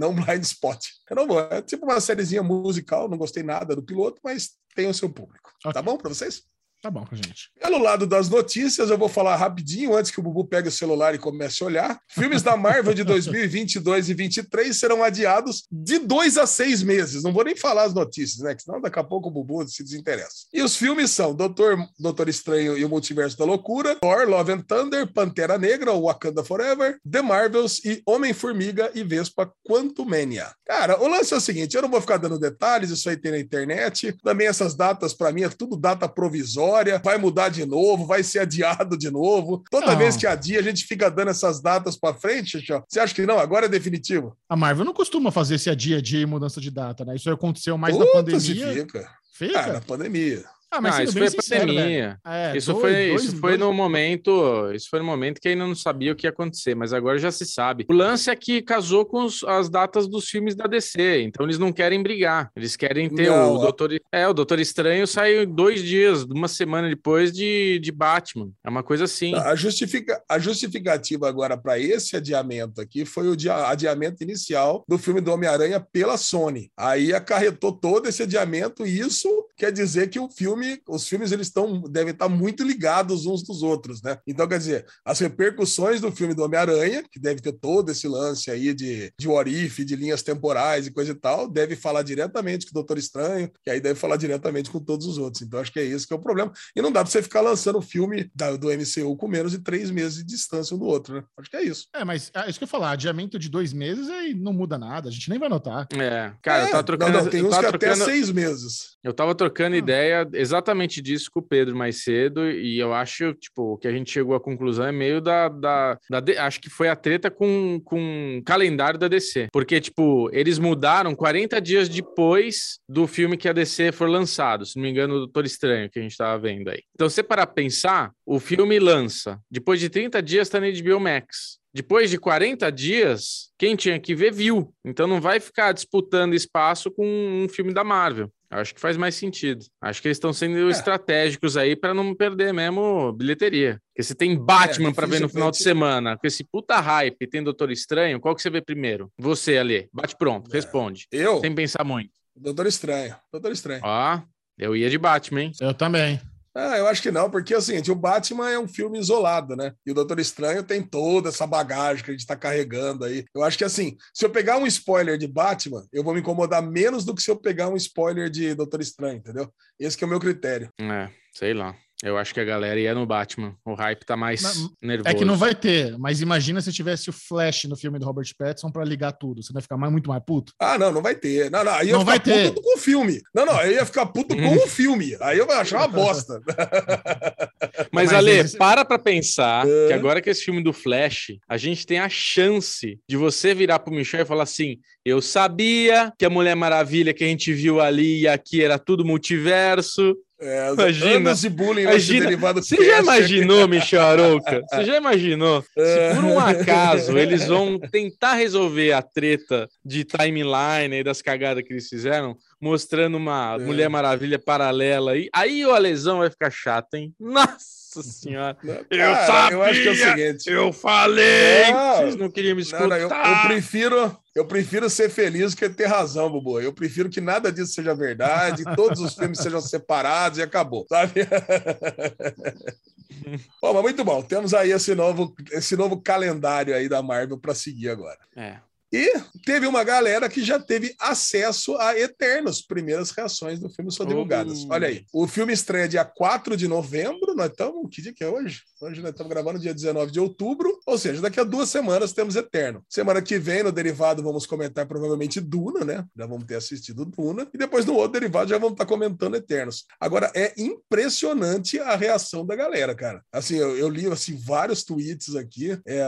não 0.01 0.14
Blind 0.14 0.42
Spot. 0.42 0.82
Renovou. 1.09 1.40
É 1.40 1.61
tipo 1.62 1.84
uma 1.84 2.01
sériezinha 2.01 2.42
musical, 2.42 3.09
não 3.09 3.18
gostei 3.18 3.42
nada 3.42 3.76
do 3.76 3.82
piloto, 3.82 4.20
mas 4.24 4.53
tem 4.74 4.88
o 4.88 4.94
seu 4.94 5.11
público. 5.11 5.51
Tá 5.62 5.68
okay. 5.68 5.72
Tá 5.72 5.82
bom 5.82 5.96
para 5.98 6.09
vocês? 6.09 6.42
Tá 6.83 6.91
bom, 6.91 7.07
gente. 7.12 7.51
Pelo 7.61 7.76
lado 7.76 8.07
das 8.07 8.31
notícias, 8.31 8.89
eu 8.89 8.97
vou 8.97 9.09
falar 9.09 9.37
rapidinho 9.37 9.95
antes 9.95 10.11
que 10.11 10.18
o 10.18 10.22
Bubu 10.22 10.47
pegue 10.47 10.68
o 10.68 10.72
celular 10.72 11.14
e 11.14 11.18
comece 11.18 11.62
a 11.62 11.66
olhar. 11.66 12.01
Filmes 12.09 12.43
da 12.43 12.57
Marvel 12.57 12.95
de 12.95 13.05
2022 13.05 14.09
e 14.09 14.14
2023 14.14 14.74
serão 14.74 15.05
adiados 15.05 15.64
de 15.70 15.99
dois 15.99 16.39
a 16.39 16.47
seis 16.47 16.83
meses. 16.83 17.22
Não 17.22 17.35
vou 17.35 17.45
nem 17.45 17.55
falar 17.55 17.85
as 17.85 17.93
notícias, 17.93 18.41
né? 18.41 18.55
Que 18.55 18.62
senão 18.62 18.81
daqui 18.81 18.99
a 18.99 19.05
pouco 19.05 19.28
o 19.28 19.31
Bubu 19.31 19.68
se 19.68 19.85
desinteressa. 19.85 20.47
E 20.55 20.62
os 20.62 20.74
filmes 20.74 21.11
são 21.11 21.35
Doutor, 21.35 21.76
Doutor 21.99 22.31
Estranho 22.31 22.78
e 22.78 22.85
o 22.85 22.89
Multiverso 22.89 23.37
da 23.37 23.45
Loucura, 23.45 23.97
Thor, 23.97 24.26
Love 24.26 24.53
and 24.53 24.62
Thunder, 24.62 25.12
Pantera 25.12 25.59
Negra, 25.59 25.93
Wakanda 25.93 26.43
Forever, 26.43 26.99
The 27.11 27.20
Marvels 27.20 27.85
e 27.85 28.03
Homem-Formiga 28.07 28.91
e 28.95 29.05
Vespa 29.05 29.53
Quantumania. 29.68 30.51
Cara, 30.64 30.99
o 31.03 31.07
lance 31.07 31.35
é 31.35 31.37
o 31.37 31.41
seguinte, 31.41 31.76
eu 31.76 31.83
não 31.83 31.91
vou 31.91 32.01
ficar 32.01 32.16
dando 32.16 32.39
detalhes, 32.39 32.89
isso 32.89 33.11
aí 33.11 33.18
tem 33.18 33.33
na 33.33 33.39
internet. 33.39 34.16
Também 34.22 34.47
essas 34.47 34.74
datas, 34.74 35.12
para 35.12 35.31
mim, 35.31 35.43
é 35.43 35.49
tudo 35.51 35.76
data 35.76 36.09
provisória 36.09 36.70
história, 36.71 37.01
vai 37.03 37.18
mudar 37.18 37.49
de 37.49 37.66
novo, 37.66 38.07
vai 38.07 38.23
ser 38.23 38.41
adiado 38.41 38.97
de 38.97 39.11
novo. 39.11 39.62
Toda 39.71 39.89
não. 39.89 39.99
vez 39.99 40.16
que 40.16 40.27
adia, 40.27 40.61
a 40.61 40.62
gente 40.62 40.85
fica 40.85 41.11
dando 41.11 41.31
essas 41.31 41.61
datas 41.61 41.97
para 41.97 42.14
frente, 42.14 42.59
Xixó. 42.59 42.85
Você 42.89 43.01
acha 43.01 43.14
que 43.14 43.27
não? 43.27 43.39
Agora 43.39 43.66
é 43.66 43.68
definitivo? 43.68 44.37
A 44.49 44.57
Marvel 44.57 44.85
não 44.85 44.95
costuma 44.95 45.33
fazer 45.33 45.57
esse 45.57 45.68
adia 45.68 46.01
dia 46.01 46.21
e 46.21 46.27
mudança 46.27 46.61
de 46.61 46.71
data, 46.71 47.05
né? 47.05 47.16
Isso 47.16 47.31
aconteceu 47.31 47.77
mais 47.77 47.97
Puta 47.97 48.07
na 48.07 48.12
pandemia. 48.12 48.73
Fica. 48.73 49.11
Fica? 49.35 49.61
Ah, 49.61 49.73
na 49.75 49.81
pandemia. 49.81 50.45
Ah, 50.71 50.81
mas 50.81 50.97
não, 50.97 51.05
isso 51.05 51.12
foi 51.18 51.31
sincero, 51.31 51.66
pandemia. 51.66 52.18
É, 52.25 52.57
isso 52.57 52.73
dois, 52.73 52.83
foi, 52.83 52.93
dois, 52.93 53.23
isso 53.23 53.33
dois, 53.33 53.41
foi 53.41 53.57
no 53.57 53.73
momento, 53.73 54.71
isso 54.73 54.89
foi 54.89 55.01
no 55.01 55.05
momento 55.05 55.41
que 55.41 55.49
ainda 55.49 55.66
não 55.66 55.75
sabia 55.75 56.12
o 56.12 56.14
que 56.14 56.27
ia 56.27 56.31
acontecer, 56.31 56.77
mas 56.77 56.93
agora 56.93 57.18
já 57.18 57.33
se 57.33 57.45
sabe. 57.45 57.87
O 57.91 57.93
lance 57.93 58.31
é 58.31 58.37
que 58.37 58.62
casou 58.62 59.05
com 59.05 59.25
os, 59.25 59.43
as 59.43 59.68
datas 59.68 60.07
dos 60.07 60.29
filmes 60.29 60.55
da 60.55 60.66
DC, 60.66 61.23
então 61.23 61.45
eles 61.45 61.59
não 61.59 61.73
querem 61.73 62.01
brigar. 62.01 62.51
Eles 62.55 62.77
querem 62.77 63.09
ter 63.09 63.29
não, 63.29 63.55
o 63.55 63.59
Doutor, 63.59 63.91
é, 64.12 64.29
o 64.29 64.33
Doutor 64.33 64.61
Estranho 64.61 65.07
saiu 65.07 65.45
dois 65.45 65.83
dias, 65.83 66.23
uma 66.23 66.47
semana 66.47 66.89
depois 66.89 67.33
de, 67.33 67.81
de 67.81 67.91
Batman. 67.91 68.51
É 68.64 68.71
uma 68.71 68.85
coisa 68.85 69.05
assim. 69.05 69.35
A, 69.35 69.57
justifica, 69.57 70.23
a 70.29 70.39
justificativa 70.39 71.29
agora 71.29 71.57
para 71.57 71.81
esse 71.81 72.16
adiamento 72.16 72.81
aqui 72.81 73.05
foi 73.05 73.29
o 73.29 73.35
dia, 73.35 73.68
adiamento 73.68 74.23
inicial 74.23 74.85
do 74.89 74.99
filme 74.99 75.21
do 75.21 75.33
Homem-Aranha 75.33 75.81
pela 75.81 76.16
Sony. 76.16 76.71
Aí 76.77 77.12
acarretou 77.12 77.73
todo 77.73 78.09
esse 78.09 78.23
adiamento 78.23 78.87
e 78.87 79.01
isso 79.01 79.29
quer 79.57 79.73
dizer 79.73 80.09
que 80.09 80.21
o 80.21 80.31
filme 80.31 80.59
filme, 80.61 80.82
os 80.88 81.08
filmes 81.08 81.32
eles 81.32 81.46
estão 81.46 81.80
devem 81.82 82.12
estar 82.12 82.28
muito 82.28 82.62
ligados 82.62 83.26
uns 83.26 83.42
dos 83.42 83.62
outros, 83.62 84.02
né? 84.02 84.18
Então, 84.26 84.46
quer 84.46 84.58
dizer, 84.58 84.86
as 85.04 85.18
repercussões 85.18 86.00
do 86.00 86.12
filme 86.12 86.34
do 86.34 86.42
Homem-Aranha, 86.42 87.02
que 87.11 87.18
deve 87.18 87.40
ter 87.40 87.52
todo 87.52 87.90
esse 87.90 88.06
lance 88.06 88.50
aí 88.50 88.74
de, 88.74 89.12
de 89.18 89.28
Warif, 89.28 89.84
de 89.84 89.96
linhas 89.96 90.22
temporais 90.22 90.86
e 90.86 90.92
coisa 90.92 91.12
e 91.12 91.14
tal, 91.14 91.48
deve 91.48 91.76
falar 91.76 92.02
diretamente 92.02 92.66
com 92.66 92.70
o 92.70 92.74
Doutor 92.74 92.98
Estranho, 92.98 93.50
que 93.62 93.70
aí 93.70 93.80
deve 93.80 93.98
falar 93.98 94.16
diretamente 94.16 94.70
com 94.70 94.78
todos 94.78 95.06
os 95.06 95.18
outros. 95.18 95.42
Então, 95.42 95.61
acho 95.61 95.72
que 95.72 95.80
é 95.80 95.84
isso 95.84 96.06
que 96.06 96.12
é 96.12 96.16
o 96.16 96.20
problema. 96.20 96.52
E 96.76 96.82
não 96.82 96.92
dá 96.92 97.02
para 97.02 97.11
você 97.11 97.22
ficar 97.22 97.40
lançando 97.40 97.78
o 97.78 97.82
filme 97.82 98.30
da, 98.34 98.56
do 98.56 98.68
MCU 98.68 99.16
com 99.16 99.28
menos 99.28 99.52
de 99.52 99.58
três 99.58 99.90
meses 99.90 100.18
de 100.18 100.24
distância 100.24 100.74
um 100.76 100.78
do 100.78 100.86
outro, 100.86 101.14
né? 101.14 101.24
Acho 101.38 101.50
que 101.50 101.56
é 101.56 101.64
isso. 101.64 101.86
É, 101.94 102.04
mas 102.04 102.30
é 102.34 102.48
isso 102.48 102.58
que 102.58 102.64
eu 102.64 102.68
falar, 102.68 102.92
adiamento 102.92 103.38
de 103.38 103.48
dois 103.48 103.72
meses 103.72 104.08
aí 104.08 104.34
não 104.34 104.52
muda 104.52 104.78
nada, 104.78 105.08
a 105.08 105.12
gente 105.12 105.30
nem 105.30 105.38
vai 105.38 105.48
notar. 105.48 105.86
É, 105.94 106.32
cara, 106.42 106.64
é, 106.64 106.66
eu 106.66 106.70
tava 106.70 106.84
trocando. 106.84 107.12
Não, 107.12 107.24
não, 107.24 107.30
tem 107.30 107.42
uns 107.42 107.54
que 107.54 107.66
trocando... 107.66 107.92
até 107.92 108.04
seis 108.04 108.30
meses. 108.30 108.96
Eu 109.02 109.14
tava 109.14 109.34
trocando 109.34 109.70
trocando 109.70 109.76
ideia 109.76 110.28
exatamente 110.51 111.01
disso 111.01 111.30
com 111.32 111.40
o 111.40 111.42
Pedro 111.42 111.76
mais 111.76 112.03
cedo, 112.03 112.51
e 112.51 112.78
eu 112.78 112.92
acho, 112.92 113.32
tipo, 113.34 113.78
que 113.78 113.88
a 113.88 113.92
gente 113.92 114.11
chegou 114.11 114.34
à 114.34 114.40
conclusão 114.40 114.86
é 114.86 114.92
meio 114.92 115.20
da. 115.20 115.48
da, 115.48 115.98
da 116.09 116.44
acho 116.44 116.61
que 116.61 116.68
foi 116.68 116.88
a 116.88 116.96
treta 116.96 117.30
com, 117.30 117.80
com 117.84 118.38
o 118.38 118.44
calendário 118.44 118.98
da 118.98 119.09
DC. 119.09 119.48
Porque, 119.53 119.80
tipo, 119.80 120.28
eles 120.32 120.59
mudaram 120.59 121.14
40 121.14 121.61
dias 121.61 121.88
depois 121.88 122.78
do 122.88 123.07
filme 123.07 123.36
que 123.36 123.48
a 123.48 123.53
DC 123.53 123.92
for 123.92 124.09
lançado, 124.09 124.66
se 124.66 124.76
não 124.76 124.82
me 124.82 124.90
engano, 124.90 125.14
o 125.14 125.18
Doutor 125.18 125.44
Estranho, 125.44 125.90
que 125.90 125.98
a 125.98 126.03
gente 126.03 126.16
tava 126.16 126.38
vendo 126.40 126.68
aí. 126.68 126.82
Então, 126.94 127.09
se 127.09 127.22
pra 127.22 127.46
pensar, 127.46 128.12
o 128.26 128.38
filme 128.40 128.78
lança. 128.78 129.38
Depois 129.51 129.80
de 129.80 129.88
30 129.88 130.22
dias 130.22 130.48
tá 130.48 130.61
na 130.61 130.66
HBO 130.70 131.01
Max. 131.01 131.61
Depois 131.72 132.11
de 132.11 132.18
40 132.18 132.70
dias, 132.72 133.53
quem 133.57 133.76
tinha 133.76 133.98
que 134.01 134.14
ver 134.14 134.32
viu. 134.32 134.74
Então 134.84 135.07
não 135.07 135.20
vai 135.20 135.38
ficar 135.38 135.72
disputando 135.72 136.34
espaço 136.34 136.90
com 136.90 137.07
um 137.07 137.48
filme 137.48 137.72
da 137.72 137.84
Marvel. 137.84 138.30
Eu 138.51 138.59
Acho 138.59 138.74
que 138.74 138.80
faz 138.80 138.96
mais 138.96 139.14
sentido. 139.14 139.64
Acho 139.80 140.03
que 140.03 140.09
eles 140.09 140.16
estão 140.16 140.32
sendo 140.32 140.68
É. 140.68 140.70
estratégicos 140.70 141.57
aí 141.57 141.76
para 141.76 141.94
não 141.94 142.14
perder 142.14 142.53
mesmo 142.53 143.12
bilheteria. 143.12 143.80
Porque 143.92 144.03
se 144.03 144.14
tem 144.14 144.36
Batman 144.36 144.88
É, 144.90 144.92
para 144.92 145.07
ver 145.07 145.20
no 145.20 145.28
final 145.28 145.51
de 145.51 145.59
semana, 145.59 146.16
com 146.18 146.26
esse 146.26 146.42
puta 146.44 146.80
hype, 146.80 147.16
e 147.20 147.26
tem 147.26 147.42
Doutor 147.44 147.70
Estranho, 147.70 148.18
qual 148.20 148.34
que 148.34 148.42
você 148.42 148.51
vê 148.51 148.61
primeiro? 148.61 149.11
Você 149.18 149.57
ali, 149.57 149.88
bate 149.92 150.16
pronto, 150.16 150.51
É. 150.51 150.55
responde. 150.57 151.07
Eu, 151.12 151.40
Sem 151.40 151.55
pensar 151.55 151.84
muito. 151.84 152.11
Doutor 152.34 152.66
Estranho. 152.66 153.14
Doutor 153.32 153.53
Estranho. 153.53 153.80
Ó, 153.84 154.20
eu 154.59 154.74
ia 154.74 154.90
de 154.90 154.98
Batman, 154.98 155.42
hein? 155.42 155.53
Eu 155.61 155.72
também. 155.74 156.20
Ah, 156.55 156.76
eu 156.78 156.86
acho 156.88 157.01
que 157.01 157.11
não, 157.11 157.30
porque 157.30 157.55
assim, 157.55 157.80
o 157.90 157.94
Batman 157.94 158.51
é 158.51 158.59
um 158.59 158.66
filme 158.66 158.98
isolado, 158.98 159.55
né? 159.55 159.72
E 159.86 159.90
o 159.90 159.94
Doutor 159.94 160.18
Estranho 160.18 160.62
tem 160.62 160.82
toda 160.82 161.28
essa 161.28 161.46
bagagem 161.46 162.05
que 162.05 162.11
a 162.11 162.14
gente 162.14 162.26
tá 162.26 162.36
carregando 162.36 163.05
aí. 163.05 163.24
Eu 163.34 163.44
acho 163.44 163.57
que 163.57 163.64
assim, 163.64 163.96
se 164.12 164.24
eu 164.24 164.30
pegar 164.30 164.59
um 164.59 164.66
spoiler 164.66 165.16
de 165.16 165.28
Batman, 165.28 165.86
eu 165.92 166.03
vou 166.03 166.12
me 166.12 166.20
incomodar 166.20 166.62
menos 166.62 167.05
do 167.05 167.14
que 167.14 167.22
se 167.22 167.30
eu 167.30 167.36
pegar 167.36 167.68
um 167.68 167.76
spoiler 167.76 168.28
de 168.28 168.55
Doutor 168.55 168.80
Estranho, 168.80 169.18
entendeu? 169.18 169.53
Esse 169.78 170.03
é 170.03 170.07
o 170.07 170.11
meu 170.11 170.20
critério. 170.20 170.68
É, 170.80 171.09
sei 171.32 171.55
lá. 171.55 171.76
Eu 172.03 172.16
acho 172.16 172.32
que 172.32 172.40
a 172.40 172.44
galera 172.44 172.80
ia 172.80 172.94
no 172.94 173.05
Batman. 173.05 173.55
O 173.64 173.74
hype 173.74 174.05
tá 174.07 174.16
mais 174.16 174.42
Não, 174.42 174.70
nervoso. 174.82 175.09
É 175.09 175.14
que 175.14 175.24
não 175.24 175.36
vai 175.36 175.55
ter, 175.55 175.98
mas 175.98 176.22
imagina 176.22 176.61
se 176.62 176.72
tivesse 176.72 177.11
o 177.11 177.12
Flash 177.12 177.64
no 177.64 177.76
filme 177.76 177.98
do 177.98 178.07
Robert 178.07 178.26
Pattinson 178.38 178.70
pra 178.70 178.84
ligar 178.84 179.12
tudo. 179.12 179.42
Você 179.42 179.53
vai 179.53 179.61
ficar 179.61 179.76
mais, 179.76 179.92
muito 179.92 180.09
mais 180.09 180.22
puto. 180.24 180.53
Ah, 180.59 180.78
não, 180.78 180.90
não 180.90 181.03
vai 181.03 181.14
ter. 181.14 181.51
Não, 181.51 181.62
não, 181.62 181.72
aí 181.72 181.88
eu 181.90 181.94
Não 181.94 182.01
ia 182.01 182.05
vai 182.07 182.18
ficar 182.18 182.32
ter. 182.32 182.48
puto 182.48 182.62
com 182.62 182.74
o 182.74 182.78
filme. 182.80 183.20
Não, 183.34 183.44
não, 183.44 183.61
eu 183.62 183.72
ia 183.72 183.84
ficar 183.84 184.07
puto 184.07 184.34
com 184.34 184.57
o 184.57 184.61
filme. 184.68 185.14
Aí 185.20 185.36
eu 185.38 185.46
ia 185.46 185.57
achar 185.59 185.76
uma 185.78 185.88
bosta. 185.88 186.40
Mas, 187.92 188.11
Mas 188.11 188.12
Ale, 188.12 188.30
eles- 188.30 188.57
para 188.57 188.84
pra 188.84 188.98
pensar 188.98 189.66
É. 189.66 189.88
que 189.88 189.92
agora 189.92 190.20
que 190.22 190.30
esse 190.30 190.42
filme 190.42 190.62
do 190.62 190.72
Flash, 190.72 191.32
a 191.48 191.57
gente 191.57 191.86
tem 191.86 191.98
a 191.98 192.09
chance 192.09 192.98
de 193.09 193.16
você 193.16 193.55
virar 193.55 193.78
pro 193.80 193.92
Michel 193.92 194.22
e 194.22 194.26
falar 194.26 194.44
assim: 194.44 194.78
eu 195.05 195.20
sabia 195.20 196.12
que 196.18 196.24
a 196.24 196.30
Mulher 196.30 196.55
Maravilha 196.55 197.12
que 197.12 197.24
a 197.24 197.26
gente 197.26 197.53
viu 197.53 197.80
ali 197.80 198.20
e 198.22 198.28
aqui 198.28 198.62
era 198.62 198.78
tudo 198.78 199.05
multiverso. 199.05 200.16
É, 200.41 200.72
Imagina. 200.72 201.30
anos 201.30 201.41
de 201.41 201.49
bullying 201.51 201.82
Imagina. 201.82 202.26
derivado 202.26 202.62
Você 202.62 202.76
já 202.84 203.01
imaginou, 203.03 203.68
Michel 203.68 204.03
Arouca? 204.03 204.62
Você 204.70 204.84
já 204.84 204.97
imaginou? 204.97 205.64
É. 205.76 206.11
Se 206.11 206.16
por 206.16 206.24
um 206.24 206.38
acaso 206.38 207.18
eles 207.18 207.47
vão 207.47 207.78
tentar 207.78 208.34
resolver 208.34 208.93
a 208.93 209.03
treta 209.03 209.68
de 209.84 210.05
timeline 210.05 210.97
e 210.99 211.05
das 211.05 211.20
cagadas 211.20 211.62
que 211.62 211.72
eles 211.72 211.88
fizeram, 211.88 212.36
mostrando 212.61 213.16
uma 213.16 213.57
É. 213.61 213.64
Mulher 213.64 213.88
Maravilha 213.88 214.38
paralela 214.38 215.12
aí, 215.12 215.28
aí 215.34 215.64
o 215.66 215.72
Alesão 215.72 216.18
vai 216.18 216.30
ficar 216.30 216.51
chato, 216.51 216.95
hein? 216.95 217.12
Nossa 217.20 217.80
senhora. 218.03 218.57
Eu 218.91 219.12
Cara, 219.12 219.55
eu 219.55 219.62
acho 219.62 219.82
que 219.82 219.88
é 219.88 219.91
o 219.91 219.97
sabia! 219.97 220.26
seguinte. 220.28 220.51
Eu 220.51 220.72
falei! 220.72 221.72
Não. 221.72 221.97
Vocês 221.97 222.16
não 222.16 222.30
queriam 222.30 222.57
me 222.57 222.62
Não, 222.62 222.66
escutar. 222.66 222.88
não, 222.88 222.97
eu, 222.97 223.09
eu 223.09 223.43
prefiro, 223.47 224.16
eu 224.34 224.47
prefiro 224.47 224.88
ser 224.88 225.11
feliz 225.11 225.55
que 225.55 225.68
ter 225.68 225.86
razão, 225.86 226.30
Bubu. 226.30 226.61
Eu 226.61 226.72
prefiro 226.72 227.11
que 227.11 227.20
nada 227.20 227.53
disso 227.53 227.72
seja 227.72 227.95
verdade, 227.95 228.64
todos 228.76 229.01
os 229.01 229.14
filmes 229.14 229.38
sejam 229.38 229.61
separados 229.61 230.38
e 230.38 230.43
acabou, 230.43 230.86
sabe? 230.88 231.26
bom, 233.61 233.74
mas 233.74 233.82
muito 233.82 234.05
bom. 234.05 234.22
Temos 234.22 234.55
aí 234.55 234.72
esse 234.72 234.95
novo, 234.95 235.34
esse 235.53 235.76
novo 235.76 236.01
calendário 236.01 236.74
aí 236.74 236.88
da 236.88 237.03
Marvel 237.03 237.38
para 237.38 237.55
seguir 237.55 237.91
agora. 237.91 238.18
É. 238.36 238.57
E 238.93 239.12
teve 239.45 239.68
uma 239.68 239.84
galera 239.84 240.28
que 240.28 240.43
já 240.43 240.59
teve 240.59 240.95
acesso 240.99 241.76
a 241.76 241.97
Eternos. 241.97 242.61
Primeiras 242.61 243.11
reações 243.11 243.61
do 243.61 243.70
filme 243.70 243.93
são 243.93 244.05
divulgadas. 244.05 244.66
Olha 244.68 244.88
aí. 244.88 245.05
O 245.12 245.28
filme 245.28 245.53
estreia 245.53 245.88
dia 245.88 246.05
4 246.05 246.57
de 246.57 246.66
novembro. 246.66 247.34
Nós 247.34 247.51
estamos. 247.51 247.88
Que 247.91 248.03
dia 248.03 248.12
que 248.12 248.24
é 248.24 248.28
hoje? 248.28 248.62
Hoje 248.80 249.01
nós 249.01 249.11
estamos 249.11 249.30
gravando 249.30 249.61
dia 249.61 249.72
19 249.72 250.11
de 250.11 250.18
outubro. 250.18 250.80
Ou 250.86 250.99
seja, 250.99 251.22
daqui 251.22 251.38
a 251.38 251.45
duas 251.45 251.68
semanas 251.68 252.12
temos 252.12 252.34
Eterno. 252.34 252.84
Semana 252.88 253.22
que 253.22 253.38
vem, 253.38 253.62
no 253.62 253.70
derivado, 253.70 254.22
vamos 254.22 254.45
comentar 254.45 254.86
provavelmente 254.86 255.41
Duna, 255.41 255.84
né? 255.84 256.05
Já 256.16 256.26
vamos 256.26 256.45
ter 256.45 256.57
assistido 256.57 257.05
Duna. 257.05 257.47
E 257.55 257.59
depois 257.59 257.84
no 257.84 257.95
outro 257.95 258.18
derivado 258.18 258.51
já 258.51 258.59
vamos 258.59 258.72
estar 258.72 258.86
comentando 258.86 259.36
Eternos. 259.36 259.84
Agora, 260.01 260.32
é 260.34 260.53
impressionante 260.59 261.78
a 261.78 261.95
reação 261.95 262.45
da 262.45 262.57
galera, 262.57 262.93
cara. 262.95 263.22
Assim, 263.32 263.57
eu, 263.57 263.76
eu 263.76 263.88
li 263.88 264.07
assim, 264.07 264.36
vários 264.36 264.82
tweets 264.82 265.36
aqui. 265.36 265.78
É, 265.86 266.05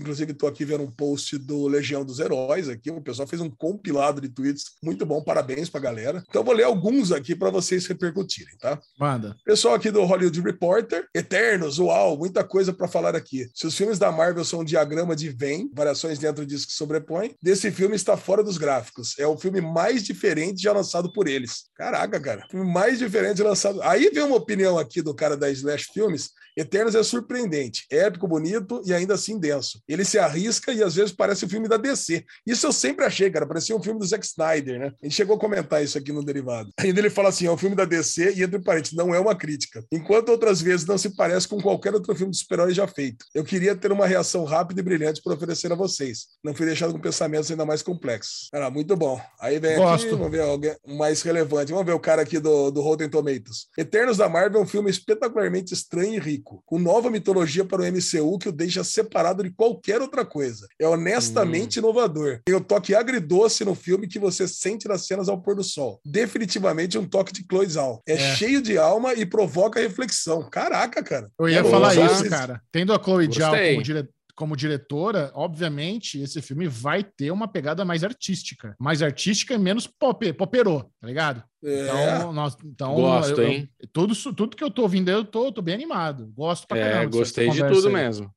inclusive, 0.00 0.32
estou 0.32 0.48
aqui 0.48 0.64
vendo 0.64 0.84
um 0.84 0.90
post 0.90 1.36
do 1.36 1.66
Legião 1.66 2.04
dos 2.04 2.13
Heróis 2.20 2.68
aqui. 2.68 2.90
O 2.90 3.00
pessoal 3.00 3.28
fez 3.28 3.40
um 3.40 3.50
compilado 3.50 4.20
de 4.20 4.28
tweets 4.28 4.64
muito 4.82 5.04
bom. 5.04 5.22
Parabéns 5.22 5.68
pra 5.68 5.80
galera. 5.80 6.22
Então, 6.28 6.42
eu 6.42 6.44
vou 6.44 6.54
ler 6.54 6.64
alguns 6.64 7.12
aqui 7.12 7.34
para 7.34 7.50
vocês 7.50 7.86
repercutirem, 7.86 8.56
tá? 8.58 8.78
Manda. 8.98 9.36
Pessoal 9.44 9.74
aqui 9.74 9.90
do 9.90 10.04
Hollywood 10.04 10.40
Reporter, 10.40 11.06
Eternos, 11.14 11.78
uau, 11.78 12.16
muita 12.16 12.44
coisa 12.44 12.72
para 12.72 12.88
falar 12.88 13.14
aqui. 13.16 13.48
Se 13.54 13.66
os 13.66 13.74
filmes 13.74 13.98
da 13.98 14.10
Marvel 14.10 14.44
são 14.44 14.60
um 14.60 14.64
diagrama 14.64 15.14
de 15.16 15.28
Venn, 15.30 15.68
variações 15.74 16.18
dentro 16.18 16.44
disso 16.46 16.66
que 16.66 16.72
sobrepõem, 16.72 17.36
desse 17.42 17.70
filme 17.70 17.96
está 17.96 18.16
fora 18.16 18.42
dos 18.42 18.58
gráficos. 18.58 19.18
É 19.18 19.26
o 19.26 19.36
filme 19.36 19.60
mais 19.60 20.02
diferente 20.02 20.62
já 20.62 20.72
lançado 20.72 21.12
por 21.12 21.28
eles. 21.28 21.64
Caraca, 21.74 22.20
cara. 22.20 22.44
O 22.46 22.50
filme 22.50 22.72
mais 22.72 22.98
diferente 22.98 23.42
lançado. 23.42 23.82
Aí 23.82 24.10
vem 24.10 24.22
uma 24.22 24.36
opinião 24.36 24.78
aqui 24.78 25.02
do 25.02 25.14
cara 25.14 25.36
da 25.36 25.50
Slash 25.50 25.86
Filmes. 25.92 26.30
Eternos 26.56 26.94
é 26.94 27.02
surpreendente, 27.02 27.84
épico, 27.90 28.28
bonito 28.28 28.80
e 28.86 28.94
ainda 28.94 29.14
assim 29.14 29.38
denso. 29.38 29.82
Ele 29.88 30.04
se 30.04 30.18
arrisca 30.18 30.72
e 30.72 30.82
às 30.82 30.94
vezes 30.94 31.12
parece 31.12 31.44
um 31.44 31.48
filme 31.48 31.68
da 31.68 31.76
DC. 31.76 32.03
Isso 32.46 32.66
eu 32.66 32.72
sempre 32.72 33.04
achei, 33.04 33.30
cara. 33.30 33.46
Parecia 33.46 33.76
um 33.76 33.82
filme 33.82 33.98
do 33.98 34.06
Zack 34.06 34.24
Snyder, 34.24 34.78
né? 34.78 34.92
A 35.02 35.06
gente 35.06 35.14
chegou 35.14 35.36
a 35.36 35.38
comentar 35.38 35.82
isso 35.82 35.96
aqui 35.98 36.12
no 36.12 36.24
derivado. 36.24 36.70
Ainda 36.78 37.00
ele 37.00 37.10
fala 37.10 37.28
assim: 37.28 37.46
é 37.46 37.50
um 37.50 37.56
filme 37.56 37.76
da 37.76 37.84
DC 37.84 38.34
e 38.34 38.42
entre 38.42 38.58
parênteses, 38.60 38.96
não 38.96 39.14
é 39.14 39.18
uma 39.18 39.34
crítica. 39.34 39.84
Enquanto 39.90 40.28
outras 40.30 40.60
vezes 40.60 40.86
não 40.86 40.98
se 40.98 41.14
parece 41.16 41.48
com 41.48 41.60
qualquer 41.60 41.94
outro 41.94 42.14
filme 42.14 42.32
de 42.32 42.38
super-herói 42.38 42.74
já 42.74 42.86
feito. 42.86 43.24
Eu 43.34 43.44
queria 43.44 43.74
ter 43.74 43.92
uma 43.92 44.06
reação 44.06 44.44
rápida 44.44 44.80
e 44.80 44.84
brilhante 44.84 45.22
para 45.22 45.34
oferecer 45.34 45.72
a 45.72 45.74
vocês. 45.74 46.26
Não 46.42 46.54
fui 46.54 46.66
deixado 46.66 46.92
com 46.92 47.00
pensamentos 47.00 47.50
ainda 47.50 47.64
mais 47.64 47.82
complexos. 47.82 48.48
Cara, 48.50 48.70
muito 48.70 48.96
bom. 48.96 49.20
Aí 49.40 49.58
vem 49.58 49.72
aqui, 49.72 49.80
Gosto. 49.80 50.16
vamos 50.16 50.30
ver 50.30 50.42
alguém 50.42 50.74
mais 50.86 51.22
relevante. 51.22 51.72
Vamos 51.72 51.86
ver 51.86 51.92
o 51.92 52.00
cara 52.00 52.22
aqui 52.22 52.38
do, 52.38 52.70
do 52.70 52.80
Rotten 52.80 53.08
Tomatoes. 53.08 53.66
Eternos 53.76 54.16
da 54.16 54.28
Marvel 54.28 54.60
é 54.60 54.64
um 54.64 54.66
filme 54.66 54.90
espetacularmente 54.90 55.72
estranho 55.72 56.14
e 56.14 56.18
rico, 56.18 56.62
com 56.66 56.78
nova 56.78 57.10
mitologia 57.10 57.64
para 57.64 57.82
o 57.82 57.84
MCU 57.84 58.38
que 58.38 58.48
o 58.48 58.52
deixa 58.52 58.82
separado 58.84 59.42
de 59.42 59.50
qualquer 59.50 60.00
outra 60.00 60.24
coisa. 60.24 60.66
É 60.78 60.86
honestamente 60.86 61.80
inovador. 61.98 62.40
Tem 62.44 62.54
o 62.54 62.60
toque 62.60 62.94
agridoce 62.94 63.64
no 63.64 63.74
filme 63.74 64.08
que 64.08 64.18
você 64.18 64.46
sente 64.48 64.88
nas 64.88 65.06
cenas 65.06 65.28
ao 65.28 65.40
pôr 65.40 65.54
do 65.54 65.62
sol. 65.64 66.00
Definitivamente 66.04 66.98
um 66.98 67.06
toque 67.06 67.32
de 67.32 67.44
Chloe 67.48 67.66
Zhao. 67.66 68.02
É, 68.06 68.14
É. 68.14 68.36
cheio 68.36 68.60
de 68.60 68.76
alma 68.76 69.14
e 69.14 69.24
provoca 69.24 69.80
reflexão. 69.80 70.48
Caraca, 70.50 71.02
cara. 71.02 71.30
Eu 71.38 71.48
ia 71.48 71.56
Quero 71.56 71.68
falar 71.70 71.94
isso, 71.94 72.04
esses- 72.14 72.28
cara. 72.28 72.60
Tendo 72.72 72.92
a 72.92 73.02
Chloe 73.02 73.28
Zhao 73.32 73.50
Gostei. 73.50 73.72
como, 73.72 73.82
dire- 73.84 74.08
como 74.36 74.56
diretora, 74.56 75.30
obviamente, 75.34 76.20
esse 76.20 76.42
filme 76.42 76.66
vai 76.66 77.04
ter 77.04 77.30
uma 77.30 77.46
pegada 77.46 77.84
mais 77.84 78.02
artística. 78.02 78.74
Mais 78.80 79.00
artística 79.00 79.54
e 79.54 79.58
menos 79.58 79.86
pop, 79.86 80.32
poperô, 80.32 80.82
tá 81.00 81.06
ligado? 81.06 81.44
É. 81.64 81.84
Então, 82.16 82.32
nós, 82.32 82.56
então 82.64 82.94
Gosto, 82.96 83.40
eu- 83.40 83.44
eu- 83.44 83.48
hein? 83.48 83.68
tudo, 83.92 84.12
isso- 84.12 84.32
tudo 84.34 84.56
que 84.56 84.64
eu 84.64 84.70
tô 84.70 84.82
ouvindo, 84.82 85.08
eu 85.10 85.24
tô, 85.24 85.52
tô 85.52 85.62
bem 85.62 85.74
animado. 85.74 86.26
Gosto 86.34 86.66
pra 86.66 86.78
É, 86.78 86.82
caramba. 86.82 87.04
dessa 87.06 87.18
gostei 87.18 87.48
de 87.50 87.64
tudo 87.68 87.86
aí. 87.88 87.94
mesmo. 87.94 88.30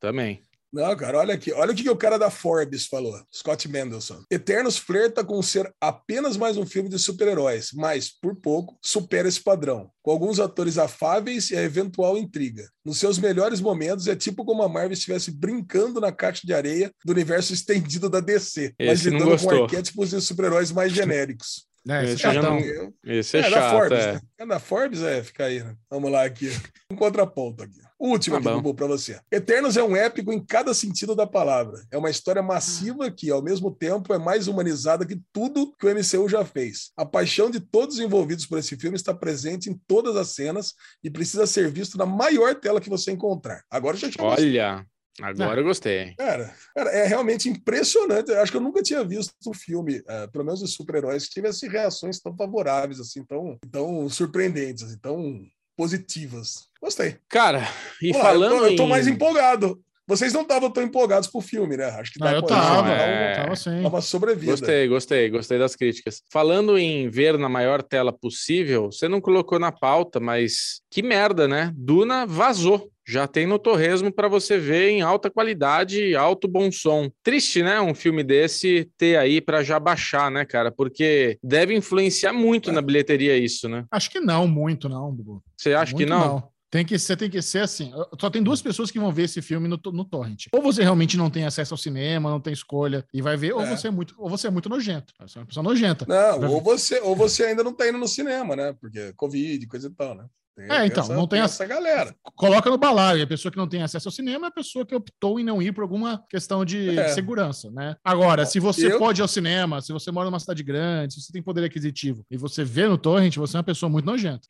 Também. 0.00 0.42
Não, 0.72 0.96
cara, 0.96 1.18
olha 1.18 1.34
aqui. 1.34 1.52
Olha 1.52 1.72
o 1.72 1.74
que 1.74 1.82
que 1.82 1.90
o 1.90 1.96
cara 1.96 2.18
da 2.18 2.30
Forbes 2.30 2.86
falou, 2.86 3.14
Scott 3.32 3.68
Mendelson. 3.68 4.22
Eternos 4.30 4.78
flerta 4.78 5.22
com 5.22 5.42
ser 5.42 5.70
apenas 5.78 6.36
mais 6.36 6.56
um 6.56 6.64
filme 6.64 6.88
de 6.88 6.98
super-heróis, 6.98 7.70
mas, 7.74 8.08
por 8.10 8.34
pouco, 8.36 8.78
supera 8.80 9.28
esse 9.28 9.42
padrão. 9.42 9.90
Com 10.02 10.10
alguns 10.10 10.40
atores 10.40 10.78
afáveis 10.78 11.50
e 11.50 11.56
a 11.56 11.62
eventual 11.62 12.16
intriga. 12.16 12.66
Nos 12.84 12.98
seus 12.98 13.18
melhores 13.18 13.60
momentos, 13.60 14.08
é 14.08 14.16
tipo 14.16 14.44
como 14.46 14.62
a 14.62 14.68
Marvel 14.68 14.92
estivesse 14.92 15.30
brincando 15.30 16.00
na 16.00 16.10
caixa 16.10 16.46
de 16.46 16.54
areia 16.54 16.90
do 17.04 17.12
universo 17.12 17.52
estendido 17.52 18.08
da 18.08 18.20
DC, 18.20 18.74
mas 18.80 19.00
Esse 19.00 19.10
não 19.10 19.18
lidando 19.18 19.42
com 19.42 19.62
arquétipos 19.64 20.10
de 20.10 20.20
super-heróis 20.22 20.72
mais 20.72 20.90
genéricos. 20.94 21.66
É, 21.88 22.04
Esse 22.12 22.26
não- 22.34 22.60
Eu- 22.60 22.94
Esse 23.04 23.36
é, 23.38 23.40
é, 23.40 23.42
da 23.42 23.50
chato, 23.50 23.70
Forbes, 23.72 23.98
é. 23.98 24.12
né? 24.14 24.20
É 24.38 24.46
da 24.46 24.60
Forbes? 24.60 25.02
É, 25.02 25.22
fica 25.22 25.44
aí. 25.46 25.62
Né? 25.62 25.74
Vamos 25.90 26.12
lá 26.12 26.24
aqui. 26.24 26.48
Um 26.90 26.94
contraponto 26.96 27.64
aqui. 27.64 27.80
O 28.02 28.08
último 28.08 28.42
Tá 28.42 28.56
aqui, 28.56 28.74
pra 28.74 28.88
você. 28.88 29.20
Eternos 29.30 29.76
é 29.76 29.82
um 29.84 29.94
épico 29.94 30.32
em 30.32 30.44
cada 30.44 30.74
sentido 30.74 31.14
da 31.14 31.24
palavra. 31.24 31.80
É 31.88 31.96
uma 31.96 32.10
história 32.10 32.42
massiva 32.42 33.08
que, 33.12 33.30
ao 33.30 33.40
mesmo 33.40 33.70
tempo, 33.70 34.12
é 34.12 34.18
mais 34.18 34.48
humanizada 34.48 35.06
que 35.06 35.20
tudo 35.32 35.72
que 35.78 35.86
o 35.86 35.88
MCU 35.88 36.28
já 36.28 36.44
fez. 36.44 36.90
A 36.96 37.06
paixão 37.06 37.48
de 37.48 37.60
todos 37.60 37.94
os 37.94 38.00
envolvidos 38.00 38.44
por 38.44 38.58
esse 38.58 38.76
filme 38.76 38.96
está 38.96 39.14
presente 39.14 39.70
em 39.70 39.80
todas 39.86 40.16
as 40.16 40.30
cenas 40.30 40.74
e 41.04 41.08
precisa 41.08 41.46
ser 41.46 41.70
visto 41.70 41.96
na 41.96 42.04
maior 42.04 42.56
tela 42.56 42.80
que 42.80 42.90
você 42.90 43.12
encontrar. 43.12 43.62
Agora 43.70 43.96
já 43.96 44.10
chegou. 44.10 44.26
Olha, 44.26 44.84
Agora 45.20 45.60
eu 45.60 45.64
gostei. 45.64 46.16
Cara, 46.16 46.52
cara, 46.74 46.90
é 46.90 47.06
realmente 47.06 47.48
impressionante. 47.48 48.32
Eu 48.32 48.40
acho 48.40 48.50
que 48.50 48.56
eu 48.56 48.62
nunca 48.62 48.82
tinha 48.82 49.04
visto 49.04 49.32
um 49.46 49.54
filme, 49.54 50.02
eh, 50.08 50.26
pelo 50.26 50.44
menos 50.44 50.58
de 50.58 50.66
super-heróis, 50.66 51.26
que 51.26 51.34
tivesse 51.34 51.68
reações 51.68 52.18
tão 52.18 52.34
favoráveis, 52.34 52.98
assim, 52.98 53.22
tão, 53.24 53.58
tão 53.70 54.08
surpreendentes, 54.08 54.82
assim, 54.82 54.98
tão 54.98 55.46
positivas. 55.76 56.68
Gostei. 56.80 57.16
Cara, 57.28 57.68
e 58.00 58.12
Vamos 58.12 58.22
lá, 58.26 58.32
eu 58.32 58.40
falando 58.40 58.58
tô- 58.58 58.66
eu 58.66 58.76
tô 58.76 58.82
em- 58.84 58.88
mais 58.88 59.06
empolgado. 59.06 59.82
Vocês 60.06 60.32
não 60.32 60.42
estavam 60.42 60.70
tão 60.70 60.82
empolgados 60.82 61.28
pro 61.28 61.40
filme, 61.40 61.76
né? 61.76 61.86
Acho 61.86 62.12
que 62.12 62.20
Não, 62.20 62.26
dá 62.26 62.32
eu 62.34 62.42
tava, 62.42 62.88
dar 62.88 63.08
é. 63.08 63.34
tava 63.34 63.56
sim. 63.56 63.84
uma 63.84 64.00
sobrevida. 64.00 64.52
Gostei, 64.52 64.88
gostei, 64.88 65.30
gostei 65.30 65.58
das 65.58 65.76
críticas. 65.76 66.22
Falando 66.30 66.76
em 66.76 67.08
ver 67.08 67.38
na 67.38 67.48
maior 67.48 67.82
tela 67.82 68.12
possível, 68.12 68.90
você 68.90 69.08
não 69.08 69.20
colocou 69.20 69.58
na 69.58 69.70
pauta, 69.70 70.18
mas 70.18 70.80
que 70.90 71.02
merda, 71.02 71.46
né? 71.46 71.72
Duna 71.76 72.26
vazou. 72.26 72.90
Já 73.04 73.26
tem 73.26 73.46
no 73.46 73.58
Torresmo 73.58 74.12
para 74.12 74.28
você 74.28 74.58
ver 74.58 74.90
em 74.90 75.02
alta 75.02 75.28
qualidade, 75.28 76.14
alto 76.14 76.46
bom 76.46 76.70
som. 76.70 77.10
Triste, 77.22 77.62
né? 77.62 77.80
Um 77.80 77.94
filme 77.94 78.22
desse 78.22 78.88
ter 78.96 79.16
aí 79.16 79.40
para 79.40 79.62
já 79.62 79.80
baixar, 79.80 80.30
né, 80.30 80.44
cara? 80.44 80.70
Porque 80.70 81.36
deve 81.42 81.74
influenciar 81.74 82.32
muito 82.32 82.70
na 82.70 82.80
bilheteria 82.80 83.36
isso, 83.36 83.68
né? 83.68 83.84
Acho 83.90 84.08
que 84.08 84.20
não, 84.20 84.46
muito 84.46 84.88
não. 84.88 85.16
Você 85.56 85.74
acha 85.74 85.92
que 85.92 86.06
Muito 86.06 86.10
não? 86.10 86.51
Tem 86.72 86.86
que 86.86 86.98
ser, 86.98 87.16
tem 87.18 87.28
que 87.28 87.42
ser 87.42 87.58
assim. 87.58 87.92
Só 88.18 88.30
tem 88.30 88.42
duas 88.42 88.62
pessoas 88.62 88.90
que 88.90 88.98
vão 88.98 89.12
ver 89.12 89.24
esse 89.24 89.42
filme 89.42 89.68
no, 89.68 89.78
no 89.92 90.04
torrent. 90.06 90.46
Ou 90.54 90.62
você 90.62 90.82
realmente 90.82 91.18
não 91.18 91.28
tem 91.28 91.44
acesso 91.44 91.74
ao 91.74 91.78
cinema, 91.78 92.30
não 92.30 92.40
tem 92.40 92.54
escolha 92.54 93.04
e 93.12 93.20
vai 93.20 93.36
ver, 93.36 93.52
ou 93.52 93.60
É. 93.60 93.76
você 93.76 93.88
é 93.88 93.90
muito, 93.90 94.14
ou 94.16 94.30
você 94.30 94.46
é 94.46 94.50
muito 94.50 94.70
nojento. 94.70 95.12
Você 95.20 95.36
é 95.36 95.40
uma 95.42 95.46
pessoa 95.46 95.62
nojenta. 95.62 96.06
Não, 96.08 96.40
Vai 96.40 96.48
ou 96.48 96.62
você, 96.62 96.98
ou 97.00 97.14
você 97.14 97.44
ainda 97.44 97.62
não 97.62 97.74
tá 97.74 97.86
indo 97.86 97.98
no 97.98 98.08
cinema, 98.08 98.56
né? 98.56 98.72
Porque 98.80 99.12
Covid, 99.12 99.66
coisa 99.66 99.88
e 99.88 99.90
tal, 99.90 100.14
né? 100.14 100.24
Tem- 100.56 100.70
É, 100.70 100.86
então, 100.86 101.02
essa- 101.04 101.14
não 101.14 101.26
tem 101.26 101.40
essa 101.40 101.66
galera. 101.66 102.14
Coloca 102.36 102.70
no 102.70 102.78
balaio. 102.78 103.22
A 103.22 103.26
pessoa 103.26 103.52
que 103.52 103.58
não 103.58 103.68
tem 103.68 103.82
acesso 103.82 104.08
ao 104.08 104.12
cinema 104.12 104.46
é 104.46 104.48
a 104.48 104.52
pessoa 104.52 104.86
que 104.86 104.94
optou 104.94 105.38
em 105.38 105.44
não 105.44 105.60
ir 105.60 105.72
por 105.72 105.82
alguma 105.82 106.24
questão 106.30 106.64
de 106.64 106.98
É. 106.98 107.08
segurança, 107.08 107.70
né? 107.70 107.96
Agora, 108.02 108.46
se 108.46 108.58
você 108.58 108.92
Eu- 108.94 108.98
pode 108.98 109.20
ir 109.20 109.22
ao 109.22 109.28
cinema, 109.28 109.82
se 109.82 109.92
você 109.92 110.10
mora 110.10 110.30
numa 110.30 110.40
cidade 110.40 110.62
grande, 110.62 111.12
se 111.14 111.20
você 111.22 111.32
tem 111.32 111.42
poder 111.42 111.64
aquisitivo 111.64 112.24
e 112.30 112.36
você 112.38 112.64
vê 112.64 112.86
no 112.88 112.96
torrent, 112.96 113.36
você 113.36 113.56
é 113.56 113.58
uma 113.58 113.64
pessoa 113.64 113.90
muito 113.90 114.06
nojenta. 114.06 114.46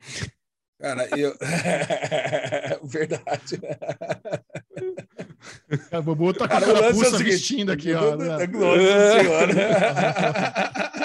Cara, 0.83 1.09
eu. 1.17 1.33
Verdade. 2.83 3.61
O 5.93 6.03
Bubu 6.03 6.35
tá 6.35 6.49
com 6.49 6.57
a 6.57 6.61
Cara, 6.61 6.73
é 6.73 6.75
carapuça 6.75 7.11
seguinte, 7.19 7.23
vestindo 7.25 7.71
aqui, 7.71 7.95
ó. 7.95 8.17
né? 8.17 8.47
Nossa 8.49 9.23
senhora. 9.23 9.53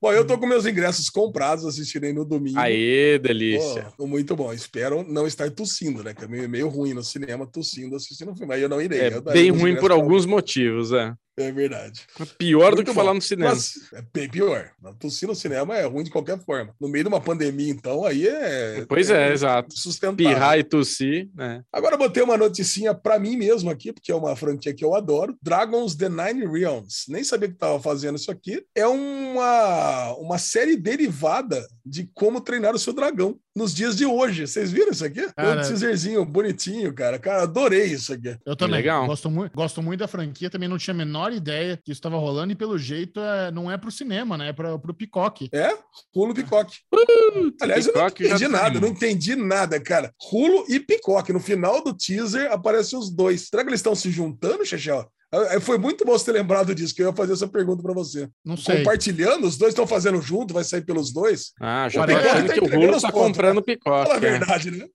Bom, 0.00 0.12
eu 0.12 0.26
tô 0.26 0.38
com 0.38 0.46
meus 0.46 0.66
ingressos 0.66 1.08
comprados, 1.08 1.64
assistirei 1.64 2.12
no 2.12 2.24
domingo. 2.24 2.58
Aê, 2.58 3.18
delícia. 3.18 3.86
Pô, 3.96 4.06
muito 4.06 4.36
bom. 4.36 4.52
Espero 4.52 5.04
não 5.08 5.26
estar 5.26 5.50
tossindo, 5.50 6.02
né? 6.02 6.14
Que 6.14 6.24
é 6.24 6.28
meio, 6.28 6.48
meio 6.48 6.68
ruim 6.68 6.92
no 6.92 7.02
cinema, 7.02 7.46
tossindo, 7.46 7.96
assistindo 7.96 8.32
o 8.32 8.36
filme. 8.36 8.54
Aí 8.54 8.62
eu 8.62 8.68
não 8.68 8.80
irei. 8.80 9.00
É 9.00 9.14
Eu 9.14 9.22
bem 9.22 9.50
ruim 9.50 9.76
por 9.76 9.90
alguns 9.90 10.26
motivos, 10.26 10.92
é. 10.92 11.14
É 11.36 11.50
verdade. 11.50 12.02
Pior 12.36 12.70
do 12.72 12.76
Muito 12.76 12.88
que 12.88 12.92
bom. 12.94 13.00
falar 13.00 13.14
no 13.14 13.22
cinema. 13.22 13.50
Mas 13.50 13.90
é 13.94 14.02
bem 14.12 14.28
pior. 14.28 14.70
Tossir 15.00 15.26
no 15.26 15.34
cinema 15.34 15.76
é 15.78 15.86
ruim 15.86 16.04
de 16.04 16.10
qualquer 16.10 16.38
forma. 16.38 16.74
No 16.78 16.88
meio 16.88 17.04
de 17.04 17.08
uma 17.08 17.20
pandemia, 17.22 17.70
então, 17.70 18.04
aí 18.04 18.28
é. 18.28 18.84
Pois 18.86 19.08
é, 19.08 19.32
exato. 19.32 19.74
Sustentável. 19.74 20.16
Pirrar 20.30 20.58
e 20.58 20.64
tossir, 20.64 21.30
né? 21.34 21.62
Agora 21.72 21.94
eu 21.94 21.98
botei 21.98 22.22
uma 22.22 22.36
noticinha 22.36 22.94
pra 22.94 23.18
mim 23.18 23.36
mesmo 23.36 23.70
aqui, 23.70 23.92
porque 23.94 24.12
é 24.12 24.14
uma 24.14 24.36
franquia 24.36 24.74
que 24.74 24.84
eu 24.84 24.94
adoro. 24.94 25.34
Dragons 25.42 25.94
The 25.94 26.08
Nine 26.10 26.46
Realms. 26.46 27.04
Nem 27.08 27.24
sabia 27.24 27.48
que 27.48 27.54
tava 27.54 27.80
fazendo 27.80 28.16
isso 28.18 28.30
aqui. 28.30 28.62
É 28.74 28.86
uma, 28.86 30.12
uma 30.18 30.38
série 30.38 30.76
derivada 30.76 31.66
de 31.84 32.08
como 32.14 32.40
treinar 32.40 32.74
o 32.74 32.78
seu 32.78 32.92
dragão 32.92 33.38
nos 33.56 33.74
dias 33.74 33.96
de 33.96 34.04
hoje. 34.06 34.46
Vocês 34.46 34.70
viram 34.70 34.90
isso 34.92 35.04
aqui? 35.04 35.26
Cara- 35.34 35.60
um 35.60 35.62
teaserzinho 35.66 36.24
bonitinho, 36.24 36.92
cara. 36.94 37.18
Cara, 37.18 37.42
adorei 37.42 37.84
isso 37.86 38.12
aqui. 38.12 38.36
Eu 38.44 38.54
também. 38.56 38.76
legal. 38.76 39.06
Gosto, 39.06 39.30
muito, 39.30 39.52
gosto 39.54 39.82
muito 39.82 40.00
da 40.00 40.08
franquia, 40.08 40.50
também 40.50 40.68
não 40.68 40.78
tinha 40.78 40.94
a 40.94 40.96
menor 41.22 41.32
ideia 41.32 41.76
que 41.76 41.92
isso 41.92 41.98
estava 41.98 42.16
rolando, 42.16 42.52
e 42.52 42.56
pelo 42.56 42.76
jeito 42.76 43.20
é, 43.20 43.50
não 43.50 43.70
é 43.70 43.76
pro 43.76 43.90
cinema, 43.90 44.36
né? 44.36 44.48
É 44.48 44.52
pra, 44.52 44.78
pro 44.78 44.94
Picoque. 44.94 45.48
É, 45.52 45.76
Rulo 46.14 46.34
Picoque. 46.34 46.78
Aliás, 47.60 47.86
Picoque 47.86 48.24
eu 48.24 48.30
não 48.30 48.36
entendi 48.36 48.48
nada, 48.48 48.80
não 48.80 48.88
entendi 48.88 49.36
nada, 49.36 49.80
cara. 49.80 50.12
Rulo 50.20 50.64
e 50.68 50.80
Picoque. 50.80 51.32
No 51.32 51.40
final 51.40 51.82
do 51.82 51.94
teaser 51.94 52.50
aparecem 52.50 52.98
os 52.98 53.10
dois. 53.10 53.48
Será 53.48 53.62
que 53.62 53.70
eles 53.70 53.80
estão 53.80 53.94
se 53.94 54.10
juntando, 54.10 54.66
Chechel? 54.66 55.08
Ah, 55.32 55.60
Foi 55.60 55.78
muito 55.78 56.04
bom 56.04 56.12
você 56.12 56.26
ter 56.26 56.32
lembrado 56.32 56.74
disso, 56.74 56.94
que 56.94 57.02
eu 57.02 57.08
ia 57.08 57.12
fazer 57.16 57.32
essa 57.32 57.48
pergunta 57.48 57.82
pra 57.82 57.92
você. 57.94 58.28
Não 58.44 58.56
sei. 58.56 58.78
Compartilhando, 58.78 59.46
os 59.46 59.56
dois 59.56 59.70
estão 59.72 59.86
fazendo 59.86 60.20
junto, 60.20 60.52
vai 60.54 60.62
sair 60.64 60.82
pelos 60.82 61.12
dois? 61.12 61.52
Ah, 61.60 61.88
já 61.88 62.02
O 62.02 62.06
Picoque 62.06 62.46
tá 62.46 62.52
que 62.54 62.60
o 62.60 62.66
Rulo 62.68 63.00
tá 63.00 63.10
pontos, 63.10 63.26
comprando 63.28 63.54
Fala 63.54 63.62
picoque. 63.64 64.12
a 64.12 64.16
é. 64.16 64.20
verdade, 64.20 64.70
né? 64.70 64.86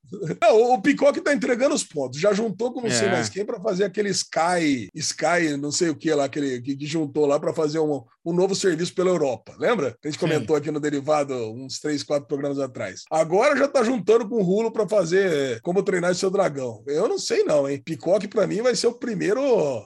Não, 0.42 0.74
o 0.74 0.82
Picoque 0.82 1.22
tá 1.22 1.34
entregando 1.34 1.74
os 1.76 1.84
pontos. 1.84 2.20
Já 2.20 2.34
juntou 2.34 2.72
com 2.72 2.82
não 2.82 2.90
sei 2.90 3.08
É. 3.08 3.12
mais 3.12 3.30
quem 3.30 3.46
pra 3.46 3.60
fazer 3.60 3.84
aquele 3.86 4.10
Sky, 4.10 4.90
Sky, 4.94 5.58
não 5.60 5.72
sei 5.72 5.90
o 5.90 5.96
que 5.96 6.14
lá, 6.14 6.26
aquele 6.26 6.62
que, 6.62 6.76
que 6.76 6.86
juntou 6.86 7.26
lá 7.26 7.40
pra 7.40 7.54
fazer 7.54 7.80
um, 7.80 8.04
um 8.26 8.34
novo 8.34 8.54
serviço 8.56 8.94
pela 8.94 9.10
Europa. 9.10 9.56
Lembra? 9.60 9.92
Que 10.02 10.08
a 10.08 10.12
gente 10.12 10.20
Sim. 10.20 10.26
comentou 10.28 10.56
aqui 10.56 10.70
no 10.72 10.80
Derivado 10.80 11.34
uns 11.54 11.80
três, 11.80 12.04
quatro 12.04 12.28
programas 12.28 12.60
atrás. 12.60 13.02
Agora 13.12 13.58
já 13.58 13.68
tá 13.68 13.84
juntando 13.84 14.28
com 14.30 14.36
o 14.36 14.44
Rulo 14.44 14.72
pra 14.72 14.88
fazer 14.88 15.32
é, 15.32 15.60
como 15.62 15.82
treinar 15.84 16.14
seu 16.16 16.30
dragão. 16.30 16.84
Eu 16.88 17.08
não 17.08 17.18
sei 17.18 17.44
não, 17.44 17.68
hein? 17.68 17.82
Picoque 17.84 18.28
pra 18.28 18.46
mim 18.46 18.62
vai 18.62 18.76
ser 18.76 18.88
o 18.88 18.94
primeiro, 18.94 19.42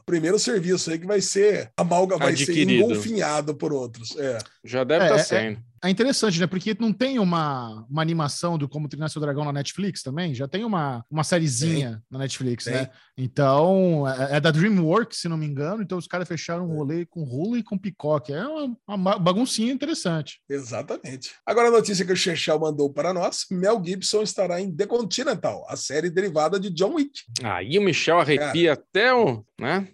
primeiro 0.05 0.37
serviço 0.41 0.91
aí 0.91 0.99
que 0.99 1.07
vai 1.07 1.21
ser 1.21 1.71
amalga, 1.77 2.17
vai 2.17 2.35
ser 2.35 2.69
engolfinhado 2.69 3.55
por 3.55 3.71
outros. 3.73 4.15
É. 4.17 4.37
Já 4.63 4.83
deve 4.83 5.05
É, 5.05 5.07
estar 5.07 5.19
é, 5.19 5.23
sendo. 5.23 5.71
É 5.83 5.89
interessante, 5.89 6.39
né? 6.39 6.45
Porque 6.45 6.77
não 6.79 6.93
tem 6.93 7.17
uma, 7.17 7.87
uma 7.89 8.03
animação 8.03 8.55
do 8.55 8.69
Como 8.69 8.87
Treinar 8.87 9.09
Seu 9.09 9.19
Dragão 9.19 9.43
na 9.43 9.51
Netflix 9.51 10.03
também? 10.03 10.35
Já 10.35 10.47
tem 10.47 10.63
uma, 10.63 11.03
uma 11.09 11.23
sériezinha 11.23 12.03
na 12.09 12.19
Netflix, 12.19 12.65
Tem. 12.65 12.73
né? 12.75 12.89
Então, 13.17 14.07
é, 14.07 14.37
é 14.37 14.39
da 14.39 14.51
DreamWorks, 14.51 15.17
se 15.19 15.27
não 15.27 15.37
me 15.37 15.47
engano. 15.47 15.81
Então, 15.81 15.97
os 15.97 16.05
caras 16.05 16.27
fecharam 16.27 16.65
um 16.69 16.75
rolê 16.75 17.03
com 17.07 17.23
Rulo 17.23 17.57
e 17.57 17.63
com 17.63 17.79
Picoque. 17.79 18.31
É 18.31 18.45
uma, 18.45 18.77
uma 18.87 19.17
baguncinha 19.17 19.73
interessante. 19.73 20.39
Exatamente. 20.47 21.31
Agora 21.43 21.69
a 21.69 21.71
notícia 21.71 22.05
que 22.05 22.13
o 22.13 22.15
Chechel 22.15 22.59
mandou 22.59 22.93
para 22.93 23.11
nós: 23.11 23.45
Mel 23.49 23.81
Gibson 23.83 24.21
estará 24.21 24.61
em 24.61 24.71
The 24.71 24.85
Continental, 24.85 25.65
a 25.67 25.75
série 25.75 26.11
derivada 26.11 26.59
de 26.59 26.69
John 26.69 26.93
Wick. 26.93 27.21
Aí 27.43 27.79
o 27.79 27.81
Michel 27.81 28.19
arrepia 28.19 28.73
até 28.73 29.11
o. 29.13 29.43
né? 29.59 29.87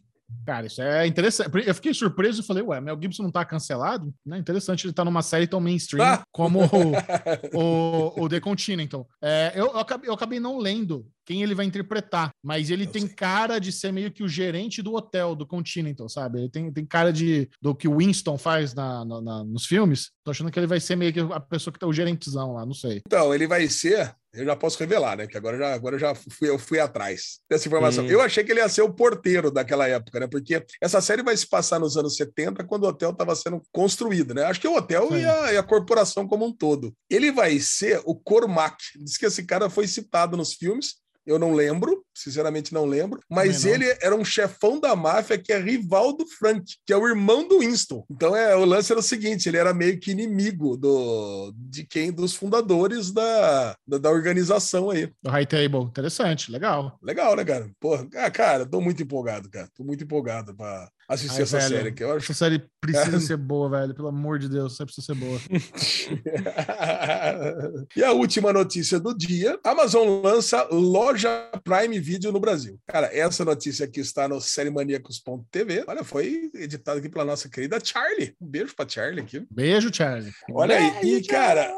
Cara, 0.46 0.66
isso 0.68 0.82
é 0.82 1.08
interessante. 1.08 1.50
Eu 1.66 1.76
fiquei 1.76 1.94
surpreso 1.94 2.42
e 2.42 2.46
falei, 2.46 2.64
ué, 2.64 2.82
Mel 2.82 2.98
Gibson 3.02 3.24
não 3.24 3.32
tá 3.32 3.46
cancelado? 3.46 4.14
Né? 4.26 4.38
Interessante 4.38 4.86
ele 4.86 4.94
tá 4.94 5.06
numa 5.06 5.22
série 5.22 5.48
tão 5.48 5.60
mainstream 5.60 6.06
Ah! 6.06 6.24
como 6.32 6.60
o, 7.54 7.60
o, 7.60 8.24
o 8.24 8.30
The 8.30 8.40
Continental. 8.40 9.08
É, 9.22 9.54
eu, 9.56 9.68
eu, 9.68 9.78
acabei, 9.78 10.10
eu 10.10 10.14
acabei 10.14 10.40
não 10.40 10.58
lendo 10.58 11.06
quem 11.28 11.44
ele 11.44 11.54
vai 11.54 11.66
interpretar, 11.66 12.32
mas 12.42 12.70
ele 12.70 12.86
Eu 12.86 12.92
tem 12.92 13.02
sei. 13.06 13.14
cara 13.16 13.60
de 13.60 13.70
ser 13.72 13.92
meio 13.92 14.10
que 14.12 14.24
o 14.24 14.30
gerente 14.30 14.82
do 14.82 14.94
hotel 14.96 15.36
do 15.36 15.46
Continental, 15.46 16.08
sabe? 16.08 16.40
Ele 16.40 16.50
tem, 16.50 16.72
tem 16.72 16.86
cara 16.86 17.12
de 17.12 17.50
do 17.62 17.76
que 17.76 17.86
o 17.88 17.98
Winston 17.98 18.38
faz 18.38 18.74
na, 18.74 19.04
na- 19.04 19.22
na- 19.22 19.44
nos 19.44 19.66
filmes. 19.66 20.10
Tô 20.24 20.32
achando 20.32 20.50
que 20.50 20.58
ele 20.58 20.66
vai 20.68 20.80
ser 20.80 20.96
meio 20.96 21.12
que 21.12 21.20
a 21.20 21.40
pessoa 21.40 21.74
que 21.74 21.80
tá 21.80 21.86
o 21.86 21.92
gerentezão 21.94 22.54
lá, 22.54 22.66
não 22.66 22.74
sei. 22.74 23.02
Então, 23.06 23.36
ele 23.36 23.46
vai 23.46 23.68
ser. 23.68 24.16
Eu 24.34 24.46
já 24.46 24.56
posso 24.56 24.78
revelar, 24.80 25.18
né? 25.18 25.26
Que 25.28 25.36
agora, 25.36 25.58
já, 25.58 25.74
agora 25.74 25.96
eu 25.96 26.00
já 26.00 26.14
fui, 26.14 26.48
eu 26.50 26.60
fui 26.60 26.80
atrás 26.80 27.40
dessa 27.50 27.68
informação. 27.68 28.06
Hum. 28.06 28.08
Eu 28.10 28.22
achei 28.22 28.44
que 28.44 28.52
ele 28.52 28.60
ia 28.60 28.70
ser 28.70 28.84
o 28.84 28.94
porteiro 28.94 29.50
daquela 29.52 29.88
época, 29.88 30.20
né? 30.20 30.28
Porque 30.28 30.64
essa 30.82 31.02
série 31.02 31.24
vai 31.24 31.36
se 31.36 31.48
passar 31.48 31.80
nos 31.80 31.98
anos 31.98 32.16
70, 32.16 32.64
quando 32.66 32.84
o 32.84 32.88
hotel 32.88 33.10
estava 33.12 33.36
sendo 33.36 33.62
construído, 33.72 34.34
né? 34.34 34.44
Acho 34.44 34.62
que 34.62 34.68
o 34.68 34.76
hotel 34.76 35.08
Sim. 35.10 35.18
e 35.22 35.26
a, 35.26 35.54
e 35.54 35.58
a 35.58 35.64
corporação 35.64 36.28
como 36.28 36.46
um 36.46 36.54
todo. 36.56 36.94
Ele 37.10 37.32
vai 37.32 37.58
ser 37.60 38.02
o 38.06 38.16
Cormac. 38.16 38.78
Diz 38.98 39.18
que 39.18 39.26
esse 39.26 39.44
cara 39.44 39.70
foi 39.70 39.88
citado 39.88 40.38
nos 40.38 40.54
filmes. 40.54 40.96
Eu 41.28 41.38
não 41.38 41.54
lembro, 41.54 42.06
sinceramente 42.16 42.74
não 42.74 42.86
lembro, 42.86 43.20
mas 43.30 43.66
não. 43.66 43.74
ele 43.74 43.98
era 44.02 44.16
um 44.16 44.24
chefão 44.24 44.80
da 44.80 44.96
máfia 44.96 45.38
que 45.38 45.52
é 45.52 45.60
rival 45.60 46.16
do 46.16 46.26
Frank, 46.26 46.64
que 46.86 46.94
é 46.94 46.98
o 46.98 47.06
irmão 47.06 47.46
do 47.46 47.60
Winston. 47.60 48.06
Então 48.10 48.34
é, 48.34 48.56
o 48.56 48.64
lance 48.64 48.92
era 48.92 49.00
o 49.00 49.04
seguinte, 49.04 49.50
ele 49.50 49.58
era 49.58 49.74
meio 49.74 50.00
que 50.00 50.12
inimigo 50.12 50.78
do, 50.78 51.54
de 51.56 51.84
quem 51.84 52.14
dos 52.14 52.34
fundadores 52.34 53.12
da, 53.12 53.76
da, 53.86 53.98
da 53.98 54.10
organização 54.10 54.90
aí. 54.90 55.12
Do 55.22 55.30
High 55.30 55.46
Table. 55.46 55.84
Interessante, 55.84 56.50
legal. 56.50 56.98
Legal, 57.04 57.36
né, 57.36 57.44
cara? 57.44 57.70
Porra, 57.78 58.08
ah, 58.16 58.32
cara, 58.32 58.66
tô 58.66 58.80
muito 58.80 59.04
empolgado, 59.04 59.50
cara. 59.50 59.70
Tô 59.76 59.84
muito 59.84 60.06
empolgado 60.06 60.56
pra 60.56 60.90
assistir 61.08 61.38
Ai, 61.38 61.44
essa 61.44 61.58
velho, 61.58 61.70
série 61.70 61.90
aqui. 61.90 62.04
Eu 62.04 62.12
acho 62.12 62.32
Essa 62.32 62.46
série 62.46 62.64
precisa 62.82 63.20
ser 63.22 63.38
boa, 63.38 63.70
velho. 63.70 63.96
Pelo 63.96 64.10
amor 64.10 64.40
de 64.40 64.50
Deus, 64.50 64.74
essa 64.74 64.86
precisa 64.86 65.08
ser 65.08 65.16
boa. 65.16 65.40
e 67.96 68.04
a 68.04 68.12
última 68.12 68.52
notícia 68.52 69.00
do 69.00 69.16
dia: 69.16 69.58
Amazon 69.64 70.22
lança 70.22 70.68
loja 70.72 71.30
Prime 71.64 72.00
Video 72.00 72.32
no 72.32 72.40
Brasil. 72.40 72.80
Cara, 72.86 73.10
essa 73.16 73.46
notícia 73.46 73.86
aqui 73.86 74.02
está 74.02 74.28
no 74.28 74.42
sériemaníacos.tv. 74.42 75.86
Olha, 75.88 76.04
foi 76.04 76.52
editado 76.54 77.00
aqui 77.00 77.10
pela 77.10 77.26
nossa 77.26 77.50
querida 77.50 77.80
Charlie. 77.84 78.36
Um 78.42 78.48
beijo 78.48 78.76
pra 78.76 78.88
Charlie 78.88 79.22
aqui. 79.22 79.46
Beijo, 79.50 79.90
Charlie. 79.94 80.32
Olha 80.52 80.78
aí. 80.78 81.02
E, 81.04 81.24
cara. 81.24 81.72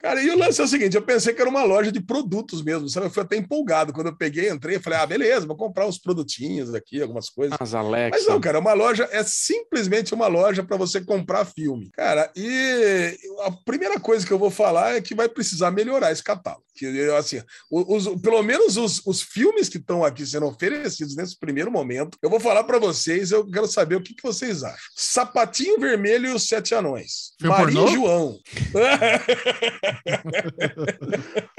Cara, 0.00 0.22
e 0.22 0.30
o 0.30 0.38
lance 0.38 0.60
é 0.60 0.64
o 0.64 0.68
seguinte: 0.68 0.96
eu 0.96 1.02
pensei 1.02 1.34
que 1.34 1.40
era 1.40 1.50
uma 1.50 1.64
loja 1.64 1.90
de 1.90 2.00
produtos 2.00 2.62
mesmo, 2.62 2.88
sabe? 2.88 3.06
Eu 3.06 3.10
fui 3.10 3.22
até 3.22 3.36
empolgado. 3.36 3.92
Quando 3.92 4.08
eu 4.08 4.16
peguei, 4.16 4.48
entrei, 4.48 4.76
eu 4.76 4.80
falei, 4.80 4.98
ah, 4.98 5.06
beleza, 5.06 5.46
vou 5.46 5.56
comprar 5.56 5.86
uns 5.86 5.98
produtinhos 5.98 6.74
aqui, 6.74 7.02
algumas 7.02 7.28
coisas. 7.28 7.56
As 7.60 7.74
Alexa. 7.74 8.18
Mas 8.18 8.26
não, 8.26 8.40
cara, 8.40 8.58
uma 8.58 8.72
loja 8.72 9.08
é 9.10 9.22
simplesmente 9.24 10.14
uma 10.14 10.26
loja 10.26 10.62
para 10.62 10.76
você 10.76 11.00
comprar 11.00 11.44
filme. 11.44 11.90
Cara, 11.92 12.30
e 12.36 13.16
a 13.40 13.50
primeira 13.50 13.98
coisa 13.98 14.26
que 14.26 14.32
eu 14.32 14.38
vou 14.38 14.50
falar 14.50 14.96
é 14.96 15.00
que 15.00 15.14
vai 15.14 15.28
precisar 15.28 15.70
melhorar 15.70 16.12
esse 16.12 16.22
catálogo. 16.22 16.64
Que, 16.74 16.86
eu, 16.86 17.16
assim, 17.16 17.42
os, 17.70 18.06
pelo 18.20 18.40
menos 18.42 18.76
os, 18.76 19.04
os 19.04 19.20
filmes 19.20 19.68
que 19.68 19.78
estão 19.78 20.04
aqui 20.04 20.24
sendo 20.24 20.46
oferecidos 20.46 21.16
nesse 21.16 21.36
primeiro 21.36 21.72
momento, 21.72 22.16
eu 22.22 22.30
vou 22.30 22.38
falar 22.38 22.62
para 22.62 22.78
vocês, 22.78 23.32
eu 23.32 23.44
quero 23.50 23.66
saber 23.66 23.96
o 23.96 24.00
que, 24.00 24.14
que 24.14 24.22
vocês 24.22 24.62
acham. 24.62 24.78
Sapatinho 24.94 25.80
Vermelho 25.80 26.28
e 26.28 26.34
os 26.34 26.46
Sete 26.46 26.76
Anões. 26.76 27.32
Filme 27.40 27.56
Maria 27.56 27.74
pornô? 27.74 27.90
e 27.90 27.94
João. 27.94 28.38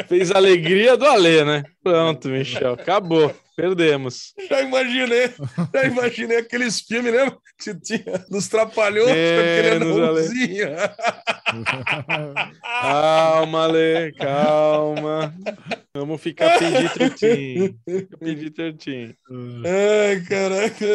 Fez 0.07 0.31
a 0.31 0.37
alegria 0.37 0.95
do 0.97 1.05
Alê, 1.05 1.43
né? 1.43 1.63
Pronto, 1.83 2.27
Michel. 2.29 2.73
Acabou. 2.73 3.33
Perdemos. 3.59 4.33
Já 4.49 4.61
imaginei, 4.61 5.29
já 5.73 5.83
imaginei 5.85 6.37
aqueles 6.37 6.79
filmes, 6.79 7.11
lembra? 7.11 7.37
Que 7.61 7.75
tinha 7.75 8.25
nos 8.29 8.47
Menos, 9.79 9.97
Ale. 9.97 10.01
anãozinho. 10.01 10.67
Calma, 12.81 13.63
Alê. 13.63 14.11
Calma. 14.13 15.33
Vamos 15.93 16.21
ficar 16.21 16.57
pedir 16.59 16.93
Pedir 18.19 18.51
tertinho. 18.51 19.13
Ai, 19.65 20.21
caraca. 20.21 20.85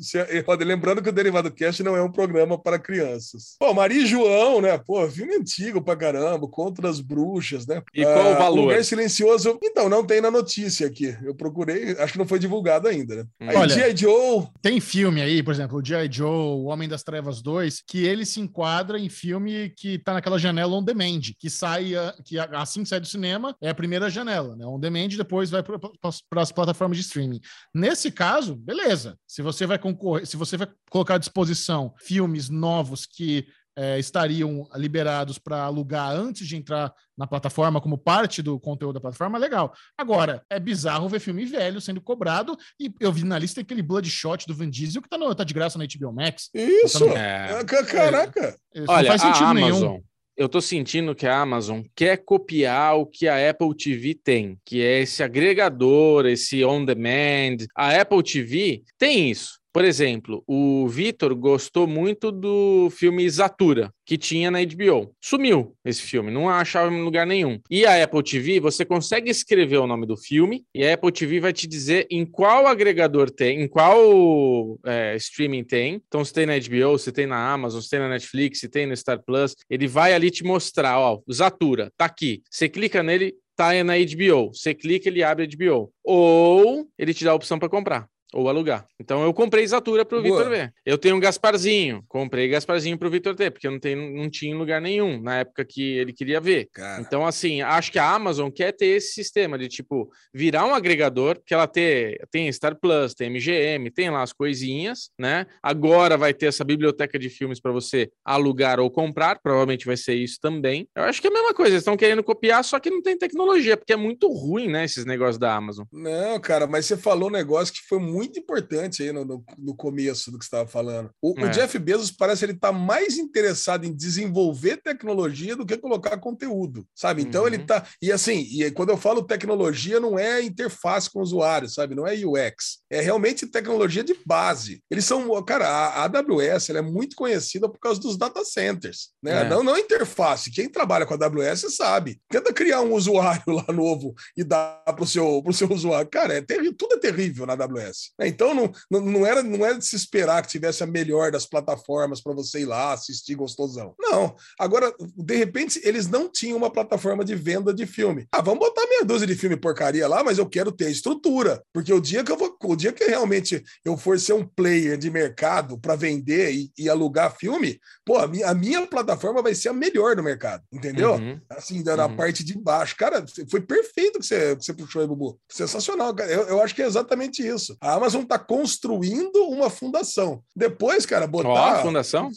Se- 0.00 0.44
ó, 0.46 0.54
Lembrando 0.54 1.02
que 1.02 1.08
o 1.08 1.12
Derivado 1.12 1.50
Cast 1.50 1.82
não 1.82 1.96
é 1.96 2.02
um 2.02 2.10
programa 2.10 2.56
para 2.56 2.78
crianças. 2.78 3.56
Pô, 3.58 3.74
Maria 3.74 4.02
e 4.02 4.06
João, 4.06 4.60
né? 4.60 4.78
Pô, 4.78 5.06
filme 5.10 5.34
antigo 5.34 5.82
pra 5.82 5.96
caramba, 5.96 6.46
contra 6.48 6.88
as 6.88 7.00
bruxas, 7.00 7.66
né? 7.66 7.82
E 7.92 8.02
qual 8.04 8.32
o 8.32 8.36
valor? 8.36 8.60
Lugar 8.62 8.84
Silencioso. 8.84 9.58
Então, 9.62 9.88
não 9.88 10.04
tem 10.06 10.20
na 10.20 10.30
notícia 10.30 10.86
aqui. 10.86 11.16
Eu 11.22 11.34
procurei, 11.34 11.73
acho 11.98 12.12
que 12.12 12.18
não 12.18 12.26
foi 12.26 12.38
divulgado 12.38 12.88
ainda, 12.88 13.16
né? 13.16 13.24
Hum. 13.40 13.50
Aí, 13.50 13.56
Olha- 13.56 13.74
G.I. 13.74 13.96
Joe. 13.96 14.46
Tem 14.62 14.80
filme 14.80 15.20
aí, 15.20 15.42
por 15.42 15.52
exemplo, 15.52 15.78
o 15.78 15.84
G.I. 15.84 16.08
Joe, 16.10 16.28
O 16.28 16.64
Homem 16.64 16.88
das 16.88 17.02
Trevas 17.02 17.42
2, 17.42 17.82
que 17.86 18.04
ele 18.04 18.24
se 18.24 18.40
enquadra 18.40 18.98
em 18.98 19.08
filme 19.08 19.70
que 19.76 19.98
tá 19.98 20.12
naquela 20.14 20.38
janela 20.38 20.74
on 20.74 20.82
demand, 20.82 21.20
que 21.38 21.50
sai, 21.50 21.94
ah, 21.94 22.14
que 22.24 22.38
assim 22.38 22.82
que 22.82 22.88
sai 22.88 23.00
do 23.00 23.06
cinema, 23.06 23.54
é 23.60 23.68
a 23.70 23.74
primeira 23.74 24.08
janela, 24.10 24.56
né? 24.56 24.66
On 24.66 24.78
demand, 24.78 25.08
depois 25.08 25.50
vai 25.50 25.62
para 25.62 26.42
as 26.42 26.52
plataformas 26.52 26.96
de 26.98 27.04
streaming. 27.04 27.40
Nesse 27.74 28.10
caso, 28.10 28.54
beleza. 28.56 29.16
Se 29.26 29.42
você 29.42 29.66
vai 29.66 29.78
concorrer, 29.78 30.26
se 30.26 30.36
você 30.36 30.56
vai 30.56 30.68
colocar 30.90 31.14
à 31.16 31.18
disposição 31.18 31.92
filmes 31.98 32.48
novos 32.48 33.06
que 33.06 33.46
eh, 33.76 33.98
estariam 33.98 34.68
liberados 34.74 35.38
para 35.38 35.62
alugar 35.64 36.10
antes 36.14 36.46
de 36.46 36.56
entrar 36.56 36.92
na 37.16 37.26
plataforma 37.26 37.80
como 37.80 37.96
parte 37.98 38.42
do 38.42 38.58
conteúdo 38.58 38.94
da 38.94 39.00
plataforma, 39.00 39.38
legal. 39.38 39.72
Agora, 39.98 40.42
é 40.50 40.58
bizarro 40.60 41.08
ver 41.08 41.20
filme 41.20 41.44
velho 41.44 41.80
sendo 41.80 42.00
cobrado 42.00 42.56
e 42.78 42.92
eu 43.00 43.12
vi 43.12 43.24
na 43.24 43.38
lista 43.38 43.60
aquele 43.60 43.82
Bloodshot 43.82 44.46
do 44.46 44.54
Vin 44.54 44.70
Diesel 44.70 45.02
que 45.02 45.08
tá, 45.08 45.16
no- 45.18 45.34
tá 45.34 45.44
de 45.44 45.54
graça 45.54 45.78
na 45.78 45.84
HBO 45.84 46.12
Max. 46.12 46.50
Isso. 46.54 47.04
É. 47.08 47.60
Ah, 47.60 47.64
ca- 47.64 47.84
Caraca. 47.84 48.56
Isso 48.74 48.84
Olha, 48.88 49.02
não 49.02 49.08
faz 49.18 49.22
sentido 49.22 49.44
a 49.46 49.54
nenhum. 49.54 49.66
Amazon, 49.68 50.00
eu 50.36 50.48
tô 50.48 50.60
sentindo 50.60 51.14
que 51.14 51.26
a 51.26 51.40
Amazon 51.40 51.82
quer 51.94 52.16
copiar 52.16 52.96
o 52.98 53.06
que 53.06 53.28
a 53.28 53.50
Apple 53.50 53.72
TV 53.76 54.14
tem, 54.14 54.58
que 54.64 54.82
é 54.82 55.00
esse 55.02 55.22
agregador, 55.22 56.26
esse 56.26 56.64
on 56.64 56.84
demand. 56.84 57.58
A 57.76 58.00
Apple 58.00 58.22
TV 58.22 58.82
tem 58.98 59.30
isso. 59.30 59.60
Por 59.74 59.84
exemplo, 59.84 60.44
o 60.46 60.86
Vitor 60.86 61.34
gostou 61.34 61.84
muito 61.84 62.30
do 62.30 62.88
filme 62.90 63.28
Zatura, 63.28 63.90
que 64.06 64.16
tinha 64.16 64.48
na 64.48 64.64
HBO. 64.64 65.12
Sumiu 65.20 65.74
esse 65.84 66.00
filme, 66.00 66.30
não 66.30 66.48
achava 66.48 66.94
em 66.94 67.02
lugar 67.02 67.26
nenhum. 67.26 67.58
E 67.68 67.84
a 67.84 68.04
Apple 68.04 68.22
TV, 68.22 68.60
você 68.60 68.84
consegue 68.84 69.28
escrever 69.28 69.78
o 69.78 69.86
nome 69.88 70.06
do 70.06 70.16
filme 70.16 70.64
e 70.72 70.86
a 70.86 70.94
Apple 70.94 71.10
TV 71.10 71.40
vai 71.40 71.52
te 71.52 71.66
dizer 71.66 72.06
em 72.08 72.24
qual 72.24 72.68
agregador 72.68 73.28
tem, 73.28 73.62
em 73.62 73.66
qual 73.66 74.78
é, 74.86 75.16
streaming 75.16 75.64
tem. 75.64 76.00
Então, 76.06 76.24
se 76.24 76.32
tem 76.32 76.46
na 76.46 76.52
HBO, 76.56 76.96
se 76.96 77.10
tem 77.10 77.26
na 77.26 77.52
Amazon, 77.52 77.80
se 77.80 77.90
tem 77.90 77.98
na 77.98 78.08
Netflix, 78.08 78.60
se 78.60 78.68
tem 78.68 78.86
no 78.86 78.96
Star 78.96 79.20
Plus, 79.24 79.56
ele 79.68 79.88
vai 79.88 80.14
ali 80.14 80.30
te 80.30 80.44
mostrar, 80.44 81.00
ó, 81.00 81.20
Zatura, 81.32 81.90
tá 81.96 82.04
aqui. 82.04 82.44
Você 82.48 82.68
clica 82.68 83.02
nele, 83.02 83.34
tá 83.56 83.72
na 83.82 83.94
HBO. 83.94 84.54
Você 84.54 84.72
clica, 84.72 85.08
ele 85.08 85.24
abre 85.24 85.44
a 85.44 85.48
HBO. 85.48 85.92
Ou 86.04 86.86
ele 86.96 87.12
te 87.12 87.24
dá 87.24 87.32
a 87.32 87.34
opção 87.34 87.58
para 87.58 87.68
comprar. 87.68 88.08
Ou 88.34 88.48
alugar. 88.48 88.84
Então 88.98 89.22
eu 89.22 89.32
comprei 89.32 89.64
Zatura 89.64 90.04
pro 90.04 90.20
Boa. 90.20 90.38
Vitor 90.38 90.50
ver. 90.50 90.74
Eu 90.84 90.98
tenho 90.98 91.14
um 91.14 91.20
Gasparzinho. 91.20 92.04
Comprei 92.08 92.48
Gasparzinho 92.48 92.98
pro 92.98 93.08
Vitor 93.08 93.34
ter, 93.36 93.52
porque 93.52 93.66
eu 93.66 93.70
não, 93.70 93.78
tenho, 93.78 94.12
não 94.12 94.28
tinha 94.28 94.52
em 94.52 94.58
lugar 94.58 94.80
nenhum 94.80 95.22
na 95.22 95.38
época 95.38 95.64
que 95.64 95.98
ele 95.98 96.12
queria 96.12 96.40
ver. 96.40 96.68
Cara. 96.72 97.00
Então, 97.00 97.24
assim, 97.24 97.62
acho 97.62 97.92
que 97.92 97.98
a 97.98 98.10
Amazon 98.10 98.50
quer 98.50 98.72
ter 98.72 98.86
esse 98.86 99.12
sistema 99.12 99.56
de, 99.56 99.68
tipo, 99.68 100.10
virar 100.32 100.66
um 100.66 100.74
agregador, 100.74 101.40
que 101.46 101.54
ela 101.54 101.68
ter, 101.68 102.26
tem 102.30 102.50
Star 102.52 102.74
Plus, 102.74 103.14
tem 103.14 103.30
MGM, 103.30 103.90
tem 103.90 104.10
lá 104.10 104.22
as 104.22 104.32
coisinhas, 104.32 105.10
né? 105.16 105.46
Agora 105.62 106.16
vai 106.16 106.34
ter 106.34 106.46
essa 106.46 106.64
biblioteca 106.64 107.16
de 107.18 107.28
filmes 107.28 107.60
para 107.60 107.70
você 107.70 108.10
alugar 108.24 108.80
ou 108.80 108.90
comprar, 108.90 109.38
provavelmente 109.40 109.86
vai 109.86 109.96
ser 109.96 110.14
isso 110.14 110.38
também. 110.40 110.88
Eu 110.96 111.04
acho 111.04 111.20
que 111.20 111.28
é 111.28 111.30
a 111.30 111.34
mesma 111.34 111.54
coisa, 111.54 111.72
eles 111.72 111.82
estão 111.82 111.96
querendo 111.96 112.24
copiar, 112.24 112.64
só 112.64 112.80
que 112.80 112.90
não 112.90 113.00
tem 113.00 113.16
tecnologia, 113.16 113.76
porque 113.76 113.92
é 113.92 113.96
muito 113.96 114.28
ruim, 114.28 114.66
né, 114.68 114.84
esses 114.84 115.04
negócios 115.04 115.38
da 115.38 115.54
Amazon. 115.54 115.84
Não, 115.92 116.40
cara, 116.40 116.66
mas 116.66 116.86
você 116.86 116.96
falou 116.96 117.28
um 117.28 117.32
negócio 117.32 117.72
que 117.72 117.80
foi 117.88 117.98
muito 117.98 118.23
importante 118.38 119.02
aí 119.02 119.12
no, 119.12 119.24
no, 119.24 119.44
no 119.58 119.74
começo 119.74 120.30
do 120.30 120.38
que 120.38 120.44
você 120.44 120.48
estava 120.48 120.68
falando. 120.68 121.10
O, 121.20 121.40
o 121.40 121.46
É. 121.46 121.50
Jeff 121.50 121.78
Bezos 121.78 122.10
parece 122.10 122.44
ele 122.44 122.54
tá 122.54 122.72
mais 122.72 123.18
interessado 123.18 123.84
em 123.84 123.94
desenvolver 123.94 124.78
tecnologia 124.82 125.56
do 125.56 125.66
que 125.66 125.76
colocar 125.76 126.16
conteúdo, 126.18 126.86
sabe? 126.94 127.22
Então 127.22 127.42
Uhum. 127.42 127.48
ele 127.48 127.58
tá. 127.58 127.86
E 128.00 128.10
assim, 128.12 128.46
e 128.50 128.70
quando 128.70 128.90
eu 128.90 128.96
falo 128.96 129.22
tecnologia, 129.22 129.98
não 130.00 130.18
é 130.18 130.42
interface 130.42 131.10
com 131.10 131.18
o 131.20 131.22
usuário, 131.22 131.68
sabe? 131.68 131.94
Não 131.94 132.06
é 132.06 132.14
UX. 132.14 132.78
É 132.90 133.00
realmente 133.00 133.46
tecnologia 133.46 134.02
de 134.04 134.16
base. 134.26 134.82
Eles 134.90 135.04
são. 135.04 135.42
Cara, 135.44 135.68
a 135.68 135.94
a 135.94 136.04
AWS 136.04 136.70
ela 136.70 136.78
é 136.78 136.82
muito 136.82 137.16
conhecida 137.16 137.68
por 137.68 137.78
causa 137.78 138.00
dos 138.00 138.16
data 138.16 138.44
centers, 138.44 139.10
né? 139.22 139.42
É. 139.42 139.48
Não, 139.48 139.62
não 139.62 139.76
interface. 139.78 140.50
Quem 140.50 140.68
trabalha 140.68 141.06
com 141.06 141.14
a 141.14 141.16
AWS 141.26 141.74
sabe. 141.76 142.20
Tenta 142.28 142.52
criar 142.52 142.80
um 142.82 142.92
usuário 142.94 143.42
lá 143.48 143.66
novo 143.72 144.14
e 144.36 144.44
dar 144.44 144.82
para 144.84 145.02
o 145.02 145.06
seu, 145.06 145.42
pro 145.42 145.52
seu 145.52 145.70
usuário. 145.72 146.08
Cara, 146.10 146.34
é 146.34 146.40
terrível, 146.42 146.74
tudo 146.76 146.94
é 146.94 146.98
terrível 146.98 147.46
na 147.46 147.52
AWS. 147.54 148.03
Né? 148.18 148.28
Então 148.28 148.54
não, 148.54 148.72
não, 149.00 149.26
era, 149.26 149.42
não 149.42 149.64
era 149.64 149.78
de 149.78 149.84
se 149.84 149.96
esperar 149.96 150.42
que 150.42 150.48
tivesse 150.48 150.82
a 150.82 150.86
melhor 150.86 151.30
das 151.30 151.46
plataformas 151.46 152.20
para 152.20 152.32
você 152.32 152.60
ir 152.60 152.66
lá 152.66 152.92
assistir 152.92 153.34
gostosão. 153.34 153.94
Não. 153.98 154.34
Agora, 154.58 154.92
de 155.16 155.36
repente, 155.36 155.80
eles 155.84 156.08
não 156.08 156.28
tinham 156.30 156.56
uma 156.56 156.70
plataforma 156.70 157.24
de 157.24 157.34
venda 157.34 157.72
de 157.72 157.86
filme. 157.86 158.26
Ah, 158.32 158.40
vamos 158.42 158.60
botar 158.60 158.86
meia 158.88 159.04
dúzia 159.04 159.26
de 159.26 159.34
filme 159.34 159.56
porcaria 159.56 160.06
lá, 160.08 160.22
mas 160.22 160.38
eu 160.38 160.48
quero 160.48 160.72
ter 160.72 160.86
a 160.86 160.90
estrutura. 160.90 161.62
Porque 161.72 161.92
o 161.92 162.00
dia 162.00 162.22
que 162.24 162.32
eu 162.32 162.36
vou, 162.36 162.56
o 162.64 162.76
dia 162.76 162.92
que 162.92 163.04
realmente 163.04 163.62
eu 163.84 163.96
for 163.96 164.18
ser 164.18 164.32
um 164.32 164.46
player 164.46 164.96
de 164.96 165.10
mercado 165.10 165.78
para 165.78 165.96
vender 165.96 166.52
e, 166.52 166.72
e 166.78 166.88
alugar 166.88 167.36
filme, 167.36 167.78
pô, 168.04 168.18
a 168.18 168.26
minha, 168.26 168.48
a 168.48 168.54
minha 168.54 168.86
plataforma 168.86 169.42
vai 169.42 169.54
ser 169.54 169.68
a 169.68 169.72
melhor 169.72 170.16
do 170.16 170.22
mercado, 170.22 170.62
entendeu? 170.72 171.14
Uhum. 171.14 171.40
assim, 171.50 171.82
na 171.82 172.06
Uhum. 172.06 172.16
parte 172.16 172.44
de 172.44 172.58
baixo. 172.58 172.96
Cara, 172.96 173.24
foi 173.50 173.60
perfeito 173.60 174.18
que 174.18 174.26
você, 174.26 174.56
que 174.56 174.64
você 174.64 174.72
puxou 174.74 175.02
aí, 175.02 175.08
Bubu. 175.08 175.38
Sensacional, 175.48 176.14
cara. 176.14 176.30
Eu, 176.30 176.42
eu 176.48 176.62
acho 176.62 176.74
que 176.74 176.82
é 176.82 176.86
exatamente 176.86 177.46
isso. 177.46 177.76
A 177.80 177.93
Amazon 177.94 178.22
está 178.22 178.38
construindo 178.38 179.36
uma 179.48 179.68
fundação. 179.70 180.42
Depois, 180.54 181.04
cara, 181.06 181.24
Ó, 181.24 181.28
botar. 181.28 181.72
a 181.78 181.82
fundação? 181.82 182.30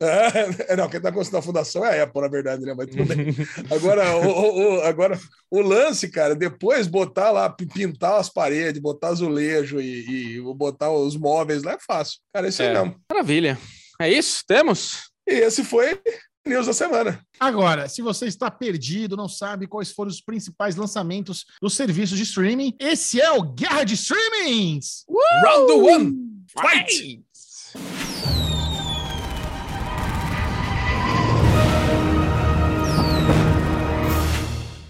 É, 0.00 0.76
não, 0.76 0.88
quem 0.88 0.98
está 0.98 1.10
construindo 1.12 1.38
a 1.38 1.46
fundação 1.46 1.84
é 1.86 2.00
a 2.00 2.02
Apple, 2.02 2.20
na 2.20 2.28
verdade, 2.28 2.62
né? 2.64 2.74
Mas 2.76 2.88
tudo 2.90 3.04
bem. 3.06 3.28
Agora, 3.70 4.16
o, 4.16 4.76
o- 4.76 4.80
agora, 4.82 5.18
o 5.50 5.60
lance, 5.60 6.08
cara, 6.10 6.34
depois 6.34 6.86
botar 6.86 7.30
lá, 7.30 7.48
pintar 7.48 8.18
as 8.20 8.28
paredes, 8.28 8.82
botar 8.82 9.08
azulejo 9.08 9.80
e, 9.80 10.36
e 10.36 10.40
botar 10.54 10.90
os 10.90 11.16
móveis 11.16 11.62
lá 11.62 11.72
é 11.72 11.78
fácil. 11.78 12.18
Cara, 12.34 12.48
isso 12.48 12.60
aí 12.62 12.68
É. 12.68 12.72
mesmo. 12.74 12.96
Maravilha. 13.10 13.56
É 14.00 14.10
isso? 14.10 14.42
Temos? 14.46 15.10
E 15.26 15.32
esse 15.34 15.62
foi 15.64 15.98
News 16.46 16.66
da 16.66 16.74
semana. 16.74 17.18
Agora, 17.40 17.88
se 17.88 18.02
você 18.02 18.26
está 18.26 18.50
perdido, 18.50 19.16
não 19.16 19.28
sabe 19.28 19.66
quais 19.66 19.90
foram 19.90 20.10
os 20.10 20.20
principais 20.20 20.76
lançamentos 20.76 21.46
dos 21.58 21.72
serviços 21.72 22.18
de 22.18 22.24
streaming, 22.24 22.76
esse 22.78 23.18
é 23.18 23.30
o 23.32 23.42
Guerra 23.42 23.82
de 23.82 23.94
Streamings! 23.94 25.06
Round 25.42 25.72
one! 25.72 26.12
Fight! 26.48 27.24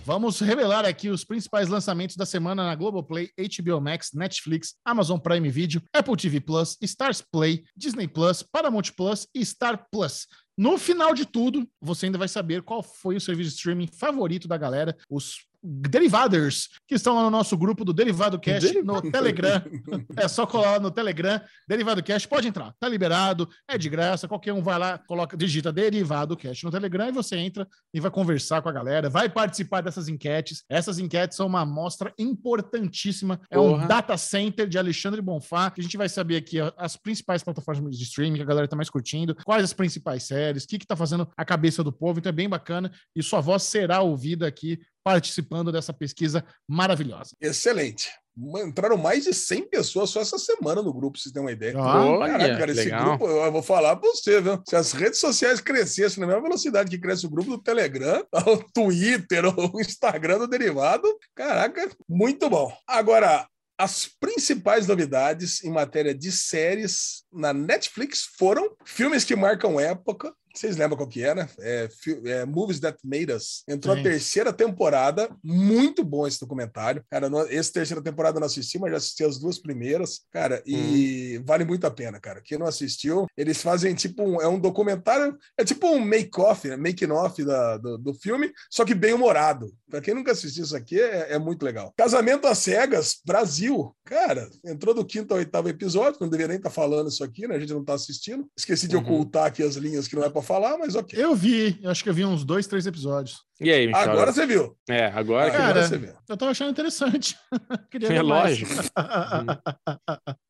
Vamos 0.06 0.38
revelar 0.38 0.84
aqui 0.84 1.08
os 1.08 1.24
principais 1.24 1.68
lançamentos 1.68 2.14
da 2.14 2.26
semana 2.26 2.64
na 2.64 2.74
Globoplay, 2.74 3.30
HBO 3.38 3.80
Max, 3.80 4.10
Netflix, 4.12 4.74
Amazon 4.84 5.18
Prime 5.18 5.48
Video, 5.48 5.80
Apple 5.94 6.14
TV 6.14 6.40
Plus, 6.40 6.76
Stars 6.82 7.22
Play, 7.22 7.64
Disney 7.74 8.06
Plus, 8.06 8.42
Paramount 8.42 8.92
Plus 8.94 9.26
e 9.34 9.42
Star 9.46 9.86
Plus. 9.90 10.26
No 10.56 10.78
final 10.78 11.14
de 11.14 11.26
tudo, 11.26 11.68
você 11.80 12.06
ainda 12.06 12.18
vai 12.18 12.28
saber 12.28 12.62
qual 12.62 12.82
foi 12.82 13.16
o 13.16 13.20
serviço 13.20 13.50
de 13.50 13.56
streaming 13.56 13.88
favorito 13.88 14.46
da 14.46 14.56
galera, 14.56 14.96
os 15.10 15.46
Derivaders, 15.66 16.68
que 16.86 16.94
estão 16.94 17.14
lá 17.14 17.22
no 17.22 17.30
nosso 17.30 17.56
grupo 17.56 17.86
do 17.86 17.94
Derivado 17.94 18.38
Cast 18.38 18.82
no 18.82 19.00
Telegram. 19.00 19.62
É 20.16 20.28
só 20.28 20.46
colar 20.46 20.72
lá 20.72 20.80
no 20.80 20.90
Telegram, 20.90 21.40
Derivado 21.66 22.02
Cast, 22.02 22.28
pode 22.28 22.46
entrar, 22.46 22.74
tá 22.78 22.88
liberado, 22.88 23.48
é 23.66 23.78
de 23.78 23.88
graça, 23.88 24.28
qualquer 24.28 24.52
um 24.52 24.62
vai 24.62 24.78
lá, 24.78 24.98
coloca, 24.98 25.36
digita 25.36 25.72
Derivado 25.72 26.36
Cast 26.36 26.64
no 26.64 26.70
Telegram 26.70 27.08
e 27.08 27.12
você 27.12 27.36
entra 27.36 27.66
e 27.92 28.00
vai 28.00 28.10
conversar 28.10 28.60
com 28.60 28.68
a 28.68 28.72
galera, 28.72 29.08
vai 29.08 29.28
participar 29.28 29.80
dessas 29.80 30.08
enquetes. 30.08 30.64
Essas 30.68 30.98
enquetes 30.98 31.36
são 31.36 31.46
uma 31.46 31.60
amostra 31.62 32.12
importantíssima, 32.18 33.40
é 33.50 33.58
um 33.58 33.86
data 33.86 34.16
center 34.16 34.68
de 34.68 34.78
Alexandre 34.78 35.22
Bonfá, 35.22 35.70
que 35.70 35.80
a 35.80 35.84
gente 35.84 35.96
vai 35.96 36.08
saber 36.08 36.36
aqui 36.36 36.58
as 36.76 36.96
principais 36.96 37.42
plataformas 37.42 37.96
de 37.96 38.04
streaming 38.04 38.36
que 38.36 38.42
a 38.42 38.46
galera 38.46 38.68
tá 38.68 38.76
mais 38.76 38.90
curtindo, 38.90 39.34
quais 39.44 39.64
as 39.64 39.72
principais 39.72 40.24
séries, 40.24 40.43
o 40.52 40.68
que 40.68 40.78
que 40.78 40.86
tá 40.86 40.96
fazendo 40.96 41.28
a 41.36 41.44
cabeça 41.44 41.82
do 41.82 41.92
povo, 41.92 42.18
então 42.18 42.30
é 42.30 42.32
bem 42.32 42.48
bacana 42.48 42.92
e 43.14 43.22
sua 43.22 43.40
voz 43.40 43.62
será 43.62 44.00
ouvida 44.00 44.46
aqui 44.46 44.78
participando 45.04 45.70
dessa 45.70 45.92
pesquisa 45.92 46.44
maravilhosa. 46.66 47.36
Excelente. 47.40 48.10
Entraram 48.36 48.96
mais 48.96 49.24
de 49.24 49.32
100 49.32 49.68
pessoas 49.68 50.10
só 50.10 50.20
essa 50.20 50.38
semana 50.38 50.82
no 50.82 50.92
grupo, 50.92 51.16
vocês 51.16 51.32
terem 51.32 51.46
uma 51.46 51.52
ideia. 51.52 51.74
Ah, 51.78 52.04
Olha, 52.04 52.32
Caraca, 52.32 52.58
cara, 52.58 52.72
esse 52.72 52.84
legal. 52.84 53.04
grupo, 53.16 53.28
eu 53.28 53.52
vou 53.52 53.62
falar 53.62 53.94
pra 53.94 54.10
você, 54.10 54.40
viu? 54.40 54.60
Se 54.68 54.74
as 54.74 54.92
redes 54.92 55.20
sociais 55.20 55.60
crescessem 55.60 56.20
na 56.20 56.26
mesma 56.26 56.42
velocidade 56.42 56.90
que 56.90 56.98
cresce 56.98 57.26
o 57.26 57.30
grupo 57.30 57.50
do 57.50 57.62
Telegram, 57.62 58.26
o 58.48 58.56
Twitter, 58.72 59.44
o 59.46 59.80
Instagram 59.80 60.38
do 60.38 60.48
Derivado, 60.48 61.06
caraca, 61.32 61.88
muito 62.08 62.50
bom. 62.50 62.72
Agora, 62.88 63.46
as 63.78 64.06
principais 64.06 64.86
novidades 64.86 65.62
em 65.64 65.70
matéria 65.70 66.14
de 66.14 66.30
séries 66.30 67.24
na 67.32 67.52
Netflix 67.52 68.28
foram 68.38 68.74
filmes 68.84 69.24
que 69.24 69.34
marcam 69.34 69.80
época. 69.80 70.32
Vocês 70.54 70.76
lembram 70.76 70.96
qual 70.96 71.08
que 71.08 71.22
era? 71.22 71.48
É, 71.58 71.88
é, 72.26 72.44
Movies 72.44 72.78
That 72.80 72.98
Made 73.04 73.32
Us. 73.32 73.64
Entrou 73.68 73.94
Sim. 73.94 74.00
a 74.00 74.04
terceira 74.04 74.52
temporada. 74.52 75.28
Muito 75.42 76.04
bom 76.04 76.26
esse 76.26 76.38
documentário. 76.40 77.04
Cara, 77.10 77.28
no, 77.28 77.40
essa 77.40 77.72
terceira 77.72 78.02
temporada 78.02 78.36
eu 78.36 78.40
não 78.40 78.46
assisti, 78.46 78.78
mas 78.78 78.92
já 78.92 78.96
assisti 78.98 79.24
as 79.24 79.38
duas 79.38 79.58
primeiras. 79.58 80.20
Cara, 80.30 80.62
e 80.64 81.40
vale 81.44 81.64
muito 81.64 81.86
a 81.86 81.90
pena, 81.90 82.20
cara. 82.20 82.40
Quem 82.40 82.56
não 82.58 82.66
assistiu, 82.66 83.26
eles 83.36 83.60
fazem 83.60 83.94
tipo 83.94 84.22
um, 84.22 84.40
é 84.40 84.46
um 84.48 84.58
documentário, 84.58 85.36
é 85.58 85.64
tipo 85.64 85.86
um 85.88 86.00
make-off, 86.00 86.68
né? 86.68 86.76
making-off 86.76 87.42
do, 87.78 87.98
do 87.98 88.14
filme, 88.14 88.52
só 88.70 88.84
que 88.84 88.94
bem 88.94 89.12
humorado. 89.12 89.72
Pra 89.90 90.00
quem 90.00 90.14
nunca 90.14 90.32
assistiu 90.32 90.64
isso 90.64 90.76
aqui, 90.76 91.00
é, 91.00 91.32
é 91.34 91.38
muito 91.38 91.64
legal. 91.64 91.92
Casamento 91.96 92.46
às 92.46 92.58
Cegas, 92.58 93.16
Brasil. 93.24 93.94
Cara, 94.04 94.48
entrou 94.64 94.94
do 94.94 95.04
quinto 95.04 95.32
ao 95.32 95.38
oitavo 95.38 95.68
episódio, 95.68 96.18
não 96.20 96.28
deveria 96.28 96.48
nem 96.48 96.56
estar 96.56 96.70
falando 96.70 97.08
isso 97.08 97.22
aqui, 97.24 97.46
né? 97.46 97.56
A 97.56 97.58
gente 97.60 97.72
não 97.72 97.84
tá 97.84 97.94
assistindo. 97.94 98.46
Esqueci 98.56 98.86
de 98.88 98.96
Uhum. 98.96 99.02
ocultar 99.02 99.46
aqui 99.46 99.62
as 99.62 99.74
linhas 99.76 100.06
que 100.08 100.14
não 100.16 100.24
é 100.24 100.30
pra 100.30 100.42
falar, 100.44 100.78
mas 100.78 100.94
ok. 100.94 101.18
Eu 101.22 101.34
vi, 101.34 101.78
eu 101.82 101.90
acho 101.90 102.02
que 102.04 102.08
eu 102.10 102.14
vi 102.14 102.24
uns 102.24 102.44
dois, 102.44 102.66
três 102.66 102.86
episódios. 102.86 103.38
E 103.60 103.70
aí, 103.72 103.86
Michel? 103.86 104.02
Agora 104.12 104.32
você 104.32 104.46
viu. 104.46 104.76
É, 104.88 105.06
agora 105.06 105.50
que 105.50 105.56
Cara, 105.56 105.70
Agora 105.70 105.86
você 105.88 105.98
viu. 105.98 106.12
Eu 106.28 106.36
tava 106.36 106.50
achando 106.52 106.70
interessante. 106.70 107.36
Queria 107.90 108.08
é 108.08 108.12
ver 108.12 108.22
mais. 108.22 108.60
lógico. 108.60 108.70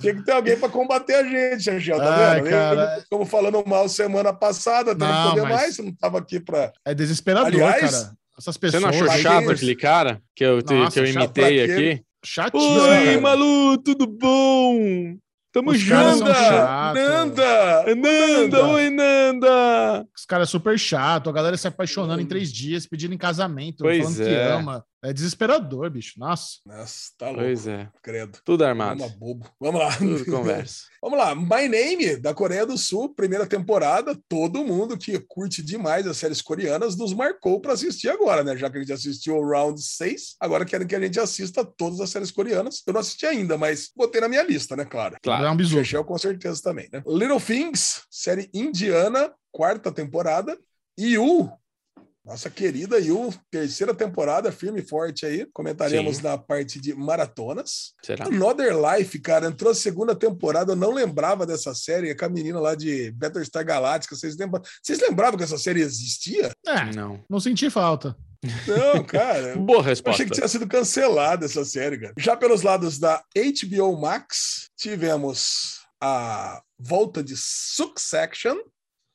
Tinha 0.00 0.14
que 0.14 0.24
ter 0.24 0.32
alguém 0.32 0.58
pra 0.58 0.68
combater 0.68 1.14
a 1.14 1.24
gente, 1.24 1.70
Angel, 1.70 1.96
tá 1.98 2.30
Ai, 2.32 2.40
vendo? 2.42 2.50
cara. 2.50 3.04
Como 3.10 3.24
falando 3.24 3.62
mal 3.66 3.88
semana 3.88 4.32
passada, 4.32 4.92
até 4.92 5.04
não, 5.04 5.12
Não, 5.12 5.28
poder 5.30 5.42
mas- 5.42 5.50
mais, 5.52 5.76
você 5.76 5.82
não 5.82 5.94
tava 5.94 6.18
aqui 6.18 6.40
pra. 6.40 6.72
É 6.84 6.94
desesperador, 6.94 7.46
Aliás, 7.46 7.80
cara. 7.80 8.12
Essas 8.38 8.54
Você 8.54 8.58
pessoas. 8.58 8.82
não 8.82 8.88
achou 8.88 9.08
chato 9.18 9.50
aquele 9.50 9.76
cara 9.76 10.22
que 10.34 10.42
eu, 10.44 10.60
Nossa, 10.62 10.92
que 10.92 11.00
eu 11.00 11.06
imitei 11.06 11.62
aqui? 11.64 12.02
Chatíssimo. 12.24 12.72
Oi, 12.80 13.04
cara. 13.06 13.20
Malu, 13.20 13.78
tudo 13.78 14.06
bom? 14.06 15.16
Tamo 15.52 15.74
junto. 15.74 16.24
Nanda! 16.24 17.84
Nanda, 17.96 18.66
oi, 18.68 18.88
Nanda. 18.90 20.06
Os 20.16 20.24
caras 20.24 20.48
é 20.48 20.50
super 20.50 20.78
chato, 20.78 21.28
a 21.28 21.32
galera 21.32 21.56
se 21.56 21.66
apaixonando 21.66 22.22
em 22.22 22.26
três 22.26 22.52
dias, 22.52 22.86
pedindo 22.86 23.14
em 23.14 23.18
casamento, 23.18 23.82
Pois 23.82 23.98
falando 24.02 24.16
que 24.16 24.34
é. 24.34 24.52
ama. 24.52 24.84
É 25.02 25.12
desesperador, 25.14 25.88
bicho. 25.90 26.18
Nossa. 26.18 26.58
Nossa, 26.66 27.10
tá 27.16 27.26
louco. 27.26 27.40
Pois 27.42 27.66
é, 27.66 27.88
Credo. 28.02 28.38
tudo 28.44 28.64
armado. 28.64 29.02
Uma 29.02 29.08
bobo. 29.08 29.50
Vamos 29.58 29.80
lá. 29.80 29.96
Tudo 29.96 30.24
conversa. 30.30 30.84
Vamos 31.02 31.18
lá. 31.18 31.34
My 31.34 31.68
Name, 31.68 32.16
da 32.16 32.34
Coreia 32.34 32.66
do 32.66 32.76
Sul, 32.76 33.14
primeira 33.14 33.46
temporada. 33.46 34.14
Todo 34.28 34.62
mundo 34.62 34.98
que 34.98 35.18
curte 35.20 35.62
demais 35.62 36.06
as 36.06 36.18
séries 36.18 36.42
coreanas 36.42 36.96
nos 36.98 37.14
marcou 37.14 37.60
para 37.60 37.72
assistir 37.72 38.10
agora, 38.10 38.44
né? 38.44 38.56
Já 38.58 38.68
que 38.68 38.76
a 38.76 38.80
gente 38.80 38.92
assistiu 38.92 39.36
o 39.36 39.50
Round 39.50 39.80
6, 39.80 40.36
agora 40.38 40.66
querem 40.66 40.86
que 40.86 40.94
a 40.94 41.00
gente 41.00 41.18
assista 41.18 41.64
todas 41.64 41.98
as 42.00 42.10
séries 42.10 42.30
coreanas. 42.30 42.82
Eu 42.86 42.92
não 42.92 43.00
assisti 43.00 43.24
ainda, 43.24 43.56
mas 43.56 43.90
botei 43.96 44.20
na 44.20 44.28
minha 44.28 44.42
lista, 44.42 44.76
né? 44.76 44.84
Claro. 44.84 45.16
Claro. 45.22 45.46
É 45.46 45.50
um 45.50 45.56
bisu. 45.56 45.76
Chechel 45.76 46.04
com 46.04 46.18
certeza 46.18 46.60
também, 46.62 46.88
né? 46.92 47.02
Little 47.06 47.40
Things, 47.40 48.02
série 48.10 48.50
indiana, 48.52 49.32
quarta 49.50 49.90
temporada. 49.90 50.58
Yu, 50.98 51.50
nossa 52.30 52.48
querida 52.48 52.96
Yu, 53.00 53.34
terceira 53.50 53.92
temporada, 53.92 54.52
firme 54.52 54.78
e 54.80 54.86
forte 54.86 55.26
aí. 55.26 55.44
Comentaremos 55.52 56.18
Sim. 56.18 56.22
na 56.22 56.38
parte 56.38 56.80
de 56.80 56.94
maratonas. 56.94 57.92
Será? 58.04 58.26
Another 58.26 58.72
Life, 58.72 59.18
cara, 59.18 59.48
entrou 59.48 59.72
a 59.72 59.74
segunda 59.74 60.14
temporada, 60.14 60.70
eu 60.72 60.76
não 60.76 60.92
lembrava 60.92 61.44
dessa 61.44 61.74
série, 61.74 62.10
é 62.10 62.14
com 62.14 62.24
a 62.24 62.28
menina 62.28 62.60
lá 62.60 62.76
de 62.76 63.10
Battlestar 63.10 63.64
Galactica, 63.66 64.14
vocês 64.14 64.36
lembram? 64.36 64.62
Vocês 64.80 65.00
lembravam 65.00 65.36
que 65.36 65.42
essa 65.42 65.58
série 65.58 65.80
existia? 65.80 66.52
É, 66.64 66.94
Não. 66.94 67.20
não 67.28 67.40
senti 67.40 67.68
falta. 67.68 68.16
Não, 68.64 69.02
cara. 69.02 69.56
Boa 69.58 69.80
Eu 69.80 69.82
resposta. 69.82 70.10
achei 70.22 70.26
que 70.26 70.32
tinha 70.32 70.46
sido 70.46 70.68
cancelada 70.68 71.46
essa 71.46 71.64
série, 71.64 71.98
cara. 71.98 72.14
Já 72.16 72.36
pelos 72.36 72.62
lados 72.62 72.96
da 72.96 73.24
HBO 73.34 74.00
Max, 74.00 74.70
tivemos 74.78 75.80
a 76.00 76.62
volta 76.78 77.24
de 77.24 77.34
Succession. 77.36 78.56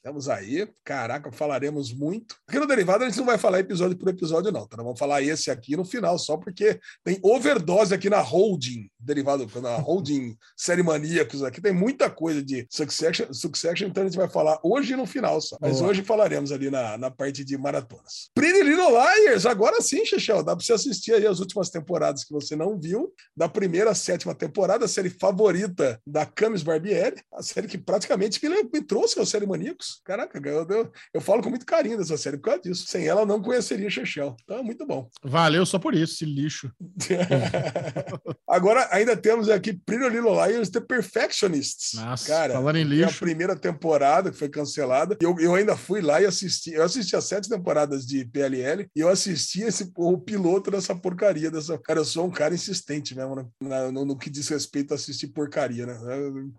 Estamos 0.06 0.30
aí. 0.30 0.70
Caraca, 0.84 1.32
falaremos 1.32 1.91
muito. 1.91 2.36
Aqui 2.47 2.60
no 2.60 2.68
Derivado 2.68 3.03
a 3.03 3.10
gente 3.10 3.18
não 3.18 3.26
vai 3.26 3.39
falar 3.39 3.58
episódio 3.58 3.97
por 3.97 4.08
episódio, 4.08 4.51
não. 4.51 4.68
Tá? 4.68 4.78
Nós 4.78 4.86
vamos 4.86 4.99
falar 4.99 5.24
esse 5.24 5.49
aqui 5.49 5.76
no 5.76 5.84
final, 5.84 6.20
só 6.20 6.38
porque 6.38 6.80
tem 7.03 7.18
overdose 7.24 7.91
aqui 7.91 8.08
na 8.08 8.20
Holding, 8.20 8.88
Derivado, 8.99 9.49
na 9.60 9.78
Holding 9.78 10.38
Série 10.56 10.84
Maníacos. 10.84 11.41
Aqui 11.41 11.60
tem 11.60 11.74
muita 11.74 12.08
coisa 12.08 12.43
de 12.43 12.68
Succession, 12.70 13.34
Succession, 13.34 13.88
então 13.88 14.03
a 14.03 14.06
gente 14.06 14.16
vai 14.16 14.30
falar 14.30 14.60
hoje 14.62 14.95
no 14.95 15.08
final 15.08 15.41
só. 15.41 15.58
Mas 15.60 15.80
Boa. 15.80 15.89
hoje 15.89 16.03
falaremos 16.03 16.51
ali 16.51 16.70
na, 16.70 16.99
na 16.99 17.10
parte 17.10 17.43
de 17.43 17.58
maratonas. 17.58 18.30
Pretty 18.36 18.55
Little 18.66 18.91
Liars, 18.91 19.45
agora 19.45 19.82
sim, 19.82 20.05
Chechel, 20.05 20.43
dá 20.43 20.55
pra 20.55 20.66
você 20.66 20.74
assistir 20.74 21.13
aí 21.13 21.26
as 21.26 21.39
últimas 21.39 21.70
temporadas 21.70 22.24
que 22.24 22.34
você 22.34 22.55
não 22.55 22.80
viu, 22.80 23.13
da 23.36 23.47
primeira 23.47 23.91
à 23.91 23.95
sétima 23.95 24.34
temporada, 24.36 24.86
a 24.86 24.88
série 24.88 25.09
favorita 25.09 25.99
da 26.05 26.26
Camis 26.26 26.63
Barbieri, 26.63 27.22
a 27.34 27.41
série 27.43 27.68
que 27.68 27.78
praticamente 27.78 28.43
me, 28.47 28.63
me 28.74 28.82
trouxe 28.82 29.20
ao 29.20 29.26
Série 29.26 29.45
Maníacos. 29.45 30.01
Caraca, 30.03 30.39
eu, 30.43 30.68
eu, 30.70 30.91
eu 31.13 31.22
falo 31.22 31.41
com 31.41 31.49
muito 31.49 31.66
carinho 31.66 31.97
dessa 31.97 32.18
série 32.18 32.38
por 32.38 32.43
causa 32.45 32.61
disso. 32.61 32.86
Sem 32.88 33.07
ela, 33.07 33.22
eu 33.22 33.26
não 33.26 33.41
conheceria 33.41 33.89
Chechel. 33.89 34.36
Então, 34.43 34.59
é 34.59 34.63
muito 34.63 34.86
bom. 34.86 35.09
Valeu 35.24 35.66
só 35.66 35.80
por 35.80 35.93
isso, 35.93 36.16
esse 36.16 36.26
lixo. 36.26 36.72
Agora, 38.47 38.88
ainda 38.91 39.16
temos 39.16 39.49
aqui 39.49 39.74
Pretty 39.74 40.09
Little 40.09 40.34
Liars 40.45 40.70
The 40.70 40.80
Perfectionists. 40.82 41.93
Nossa, 41.93 42.28
Cara, 42.28 42.53
falando 42.53 42.78
em 42.78 42.84
a 42.84 42.86
lixo. 42.86 43.20
primeira 43.20 43.55
temporada 43.55 44.32
que 44.32 44.38
foi 44.38 44.49
cancelada. 44.49 45.18
Eu, 45.22 45.36
eu 45.39 45.55
ainda 45.55 45.76
fui 45.76 46.01
lá 46.01 46.22
e 46.22 46.26
assisti. 46.26 46.72
Eu 46.74 46.84
assisti 46.84 47.16
as 47.16 47.26
sete 47.26 47.49
temporadas 47.49 48.05
de 48.05 48.24
PLL 48.56 48.88
e 48.95 48.99
eu 48.99 49.10
assisti 49.10 49.62
esse, 49.62 49.91
o 49.97 50.18
piloto 50.18 50.72
dessa 50.72 50.95
porcaria. 50.95 51.51
Dessa... 51.51 51.78
Cara, 51.78 51.99
eu 51.99 52.06
sou 52.06 52.26
um 52.26 52.32
cara 52.32 52.53
insistente 52.53 53.16
mesmo 53.16 53.36
né? 53.36 53.91
No, 53.91 54.06
no 54.06 54.18
que 54.18 54.30
diz 54.30 54.47
respeito 54.47 54.93
a 54.93 54.95
assistir 54.95 55.28
porcaria, 55.28 55.86
né? 55.86 55.97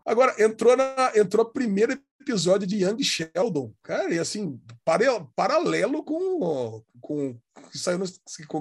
Agora, 0.04 0.34
entrou, 0.42 0.76
na, 0.76 1.12
entrou 1.14 1.44
a 1.46 1.50
primeira 1.50 1.98
episódio 2.20 2.66
de 2.66 2.84
Young 2.84 3.00
Sheldon. 3.04 3.72
Cara, 3.84 4.12
e 4.12 4.18
assim, 4.18 4.60
pare- 4.84 5.06
paralelo 5.36 6.02
com, 6.02 6.82
com 7.00 7.38
que 7.70 7.78
saiu, 7.78 7.98
no, 7.98 8.04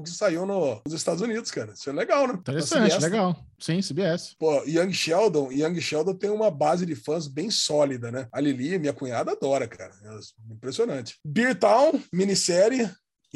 que 0.03 0.09
saiu 0.11 0.45
no- 0.45 0.81
nos 0.85 0.93
Estados 0.93 1.21
Unidos, 1.21 1.49
cara. 1.49 1.73
Isso 1.73 1.89
é 1.89 1.93
legal, 1.93 2.27
né? 2.27 2.35
Interessante, 2.35 2.81
Na 2.81 2.85
CBS, 2.89 3.01
né? 3.01 3.09
legal. 3.09 3.45
Sim, 3.59 3.81
CBS. 3.81 4.35
Pô, 4.37 4.61
Young 4.65 4.93
Sheldon, 4.93 5.51
Young 5.51 5.81
Sheldon 5.81 6.13
tem 6.13 6.29
uma 6.29 6.51
base 6.51 6.85
de 6.85 6.95
fãs 6.95 7.27
bem 7.27 7.49
sólida, 7.49 8.11
né? 8.11 8.27
A 8.31 8.39
Lili, 8.39 8.77
minha 8.77 8.93
cunhada, 8.93 9.31
adora, 9.31 9.67
cara. 9.67 9.93
É 10.03 10.53
impressionante. 10.53 11.17
Beer 11.25 11.57
Town, 11.57 11.99
minissérie, 12.13 12.87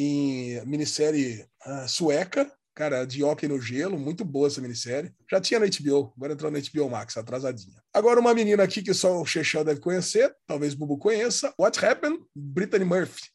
em 0.02 0.66
minissérie 0.66 1.46
ah, 1.62 1.86
sueca, 1.88 2.50
cara, 2.74 3.04
de 3.04 3.22
hockey 3.22 3.50
no 3.50 3.60
gelo, 3.60 4.00
muito 4.00 4.24
boa 4.24 4.48
essa 4.48 4.62
minissérie. 4.62 5.12
Já 5.30 5.42
tinha 5.42 5.60
na 5.60 5.66
HBO, 5.66 6.14
agora 6.16 6.32
entrou 6.32 6.50
na 6.50 6.60
HBO 6.60 6.90
Max, 6.90 7.18
atrasadinha. 7.18 7.82
Agora 7.94 8.20
uma 8.20 8.34
menina 8.34 8.64
aqui 8.64 8.82
que 8.82 8.94
só 8.94 9.22
o 9.22 9.26
Chechel 9.26 9.66
deve 9.66 9.82
conhecer, 9.82 10.34
talvez 10.48 10.74
o 10.74 10.78
Bubu 10.78 10.98
conheça, 10.98 11.54
What 11.60 11.86
Happened? 11.86 12.24
Brittany 12.34 12.86
Murphy. 12.86 13.28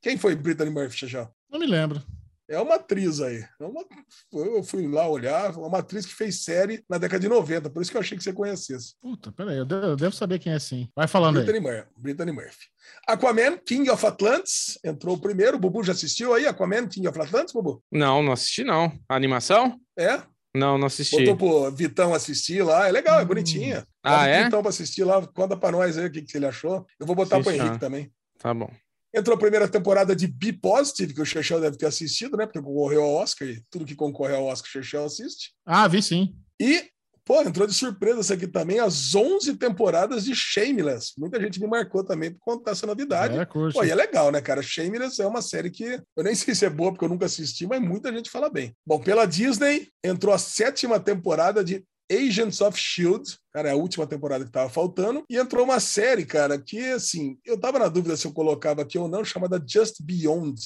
Quem 0.00 0.16
foi 0.16 0.36
Brittany 0.36 0.70
Murphy, 0.70 0.96
Chechel? 0.96 1.28
Não 1.50 1.58
me 1.58 1.66
lembro. 1.66 2.00
É 2.48 2.58
uma 2.60 2.76
atriz 2.76 3.20
aí. 3.20 3.44
É 3.60 3.64
uma- 3.64 3.84
Eu 4.32 4.62
fui 4.62 4.86
lá 4.86 5.08
olhar, 5.08 5.52
é 5.52 5.56
uma 5.56 5.78
atriz 5.78 6.06
que 6.06 6.14
fez 6.14 6.44
série 6.44 6.84
na 6.88 6.96
década 6.98 7.20
de 7.20 7.28
90, 7.28 7.68
por 7.68 7.82
isso 7.82 7.90
que 7.90 7.96
eu 7.96 8.00
achei 8.00 8.16
que 8.16 8.22
você 8.22 8.32
conhecesse. 8.32 8.94
Puta, 9.02 9.32
peraí, 9.32 9.56
eu 9.58 9.64
de- 9.64 9.74
eu 9.74 9.96
devo 9.96 10.14
saber 10.14 10.38
quem 10.38 10.52
é 10.52 10.58
sim. 10.58 10.88
Vai 10.94 11.08
falando 11.08 11.38
aí. 11.38 11.44
Brittany, 11.44 11.60
Mur 11.66 11.86
Brittany 11.96 12.32
Murphy. 12.32 12.66
Aquaman, 13.06 13.58
King 13.58 13.90
of 13.90 14.06
Atlantis, 14.06 14.78
entrou 14.84 15.16
o 15.16 15.20
primeiro. 15.20 15.56
O 15.56 15.60
Bubu 15.60 15.82
já 15.82 15.92
assistiu 15.92 16.34
aí? 16.34 16.46
Aquaman, 16.46 16.86
King 16.88 17.08
of 17.08 17.20
Atlantis, 17.20 17.52
Bubu? 17.52 17.82
Não, 17.90 18.22
não 18.22 18.32
assisti, 18.32 18.62
não. 18.62 18.92
A 19.08 19.16
animação? 19.16 19.80
É? 19.98 20.22
Não, 20.54 20.78
não 20.78 20.86
assisti. 20.86 21.24
Botou 21.24 21.36
pro 21.36 21.70
Vitão 21.76 22.14
assistir 22.14 22.62
lá. 22.62 22.88
É 22.88 22.92
legal, 22.92 23.18
é 23.20 23.24
Hum. 23.24 23.26
bonitinha. 23.26 23.86
Ah, 24.02 24.18
Bota 24.18 24.28
é? 24.28 24.44
Vitão 24.44 24.60
pra 24.62 24.70
assistir 24.70 25.04
lá. 25.04 25.26
Conta 25.26 25.56
pra 25.56 25.70
nós 25.72 25.98
aí 25.98 26.06
o 26.06 26.10
que, 26.10 26.22
que 26.22 26.36
ele 26.36 26.46
achou. 26.46 26.86
Eu 26.98 27.06
vou 27.06 27.14
botar 27.16 27.36
Sim, 27.36 27.42
pro 27.42 27.50
Henrique 27.50 27.66
senhor. 27.66 27.78
também. 27.80 28.10
Tá 28.38 28.54
bom. 28.54 28.70
Entrou 29.16 29.34
a 29.34 29.40
primeira 29.40 29.66
temporada 29.66 30.14
de 30.14 30.26
Be 30.26 30.52
Positive, 30.52 31.14
que 31.14 31.22
o 31.22 31.24
Chechel 31.24 31.58
deve 31.58 31.78
ter 31.78 31.86
assistido, 31.86 32.36
né? 32.36 32.44
Porque 32.44 32.60
concorreu 32.60 33.02
ao 33.02 33.14
Oscar 33.14 33.48
e 33.48 33.62
tudo 33.70 33.86
que 33.86 33.94
concorre 33.94 34.34
ao 34.34 34.44
Oscar, 34.44 34.68
o 34.68 34.72
Chechel 34.72 35.06
assiste. 35.06 35.52
Ah, 35.64 35.88
vi 35.88 36.02
sim. 36.02 36.36
E, 36.60 36.84
pô, 37.24 37.40
entrou 37.40 37.66
de 37.66 37.72
surpresa 37.72 38.20
essa 38.20 38.34
aqui 38.34 38.46
também, 38.46 38.78
as 38.78 39.14
11 39.14 39.56
temporadas 39.56 40.24
de 40.24 40.34
Shameless. 40.34 41.14
Muita 41.16 41.40
gente 41.40 41.58
me 41.58 41.66
marcou 41.66 42.04
também 42.04 42.30
por 42.30 42.40
contar 42.40 42.72
essa 42.72 42.86
novidade. 42.86 43.38
É, 43.38 43.46
curso. 43.46 43.78
Pô, 43.78 43.84
e 43.84 43.90
é 43.90 43.94
legal, 43.94 44.30
né, 44.30 44.42
cara? 44.42 44.60
Shameless 44.60 45.18
é 45.18 45.26
uma 45.26 45.40
série 45.40 45.70
que 45.70 45.98
eu 46.14 46.22
nem 46.22 46.34
sei 46.36 46.54
se 46.54 46.66
é 46.66 46.70
boa, 46.70 46.92
porque 46.92 47.06
eu 47.06 47.08
nunca 47.08 47.24
assisti, 47.24 47.66
mas 47.66 47.80
muita 47.80 48.12
gente 48.12 48.28
fala 48.28 48.50
bem. 48.50 48.76
Bom, 48.86 49.00
pela 49.00 49.24
Disney, 49.24 49.88
entrou 50.04 50.34
a 50.34 50.38
sétima 50.38 51.00
temporada 51.00 51.64
de 51.64 51.82
Agents 52.10 52.60
of 52.60 52.78
Shield, 52.78 53.36
cara, 53.52 53.68
é 53.68 53.72
a 53.72 53.76
última 53.76 54.06
temporada 54.06 54.44
que 54.44 54.50
tava 54.50 54.70
faltando, 54.70 55.24
e 55.28 55.36
entrou 55.36 55.64
uma 55.64 55.80
série, 55.80 56.24
cara, 56.24 56.58
que 56.58 56.78
assim, 56.92 57.38
eu 57.44 57.58
tava 57.58 57.78
na 57.78 57.88
dúvida 57.88 58.16
se 58.16 58.26
eu 58.26 58.32
colocava 58.32 58.82
aqui 58.82 58.98
ou 58.98 59.08
não, 59.08 59.24
chamada 59.24 59.62
Just 59.66 59.96
Beyond. 60.02 60.60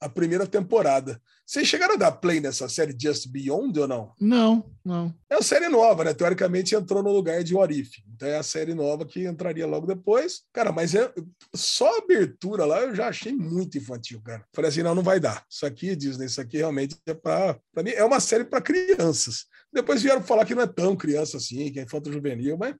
a 0.00 0.08
primeira 0.08 0.46
temporada. 0.46 1.20
Vocês 1.44 1.68
chegaram 1.68 1.94
a 1.94 1.98
dar 1.98 2.12
play 2.12 2.40
nessa 2.40 2.68
série 2.68 2.96
Just 2.98 3.28
Beyond 3.28 3.78
ou 3.80 3.88
não? 3.88 4.14
Não, 4.18 4.70
não. 4.84 5.14
É 5.28 5.34
uma 5.36 5.42
série 5.42 5.68
nova, 5.68 6.04
né? 6.04 6.14
Teoricamente 6.14 6.74
entrou 6.74 7.02
no 7.02 7.12
lugar 7.12 7.44
de 7.44 7.54
What 7.54 7.78
If. 7.78 7.90
Então 8.14 8.26
é 8.26 8.38
a 8.38 8.42
série 8.42 8.72
nova 8.72 9.04
que 9.04 9.26
entraria 9.26 9.66
logo 9.66 9.86
depois. 9.86 10.42
Cara, 10.54 10.72
mas 10.72 10.94
é, 10.94 11.12
só 11.54 11.92
a 11.94 11.98
abertura 11.98 12.64
lá 12.64 12.80
eu 12.80 12.94
já 12.94 13.08
achei 13.08 13.32
muito 13.32 13.76
infantil, 13.76 14.22
cara. 14.22 14.42
Falei 14.54 14.70
assim, 14.70 14.82
não, 14.82 14.94
não 14.94 15.02
vai 15.02 15.20
dar. 15.20 15.44
Isso 15.50 15.66
aqui, 15.66 15.94
Disney, 15.94 16.26
isso 16.26 16.40
aqui 16.40 16.56
realmente 16.58 16.96
é 17.06 17.12
pra... 17.12 17.58
pra 17.74 17.82
mim, 17.82 17.90
é 17.90 18.04
uma 18.04 18.20
série 18.20 18.44
para 18.44 18.62
crianças. 18.62 19.44
Depois 19.72 20.02
vieram 20.02 20.22
falar 20.22 20.44
que 20.44 20.54
não 20.54 20.62
é 20.62 20.66
tão 20.66 20.96
criança 20.96 21.36
assim, 21.36 21.70
que 21.72 21.78
é 21.78 21.82
infanto 21.82 22.12
juvenil, 22.12 22.56
mas 22.58 22.74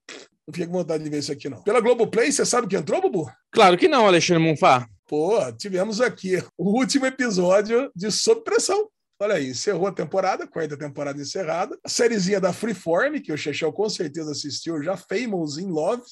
não 0.46 0.52
fiquei 0.52 0.66
com 0.66 0.72
vontade 0.72 1.04
de 1.04 1.10
ver 1.10 1.18
isso 1.18 1.30
aqui, 1.30 1.48
não. 1.48 1.62
Pela 1.62 1.80
Globoplay, 1.80 2.32
você 2.32 2.44
sabe 2.44 2.66
que 2.66 2.76
entrou, 2.76 3.00
Bubu? 3.00 3.30
Claro 3.52 3.78
que 3.78 3.88
não, 3.88 4.06
Alexandre 4.06 4.42
Monfá. 4.42 4.86
Pô, 5.06 5.38
tivemos 5.52 6.00
aqui 6.00 6.42
o 6.56 6.70
último 6.78 7.06
episódio 7.06 7.90
de 7.94 8.10
Sob 8.10 8.42
Pressão. 8.42 8.88
Olha 9.22 9.34
aí, 9.34 9.50
encerrou 9.50 9.86
a 9.86 9.92
temporada, 9.92 10.46
quarta 10.46 10.76
temporada 10.76 11.20
encerrada. 11.20 11.78
A 11.84 11.88
sériezinha 11.88 12.40
da 12.40 12.52
Freeform, 12.52 13.20
que 13.20 13.32
o 13.32 13.36
Chechel 13.36 13.72
com 13.72 13.88
certeza 13.88 14.32
assistiu 14.32 14.82
já, 14.82 14.96
Famous 14.96 15.58
in 15.58 15.66
Love, 15.66 16.02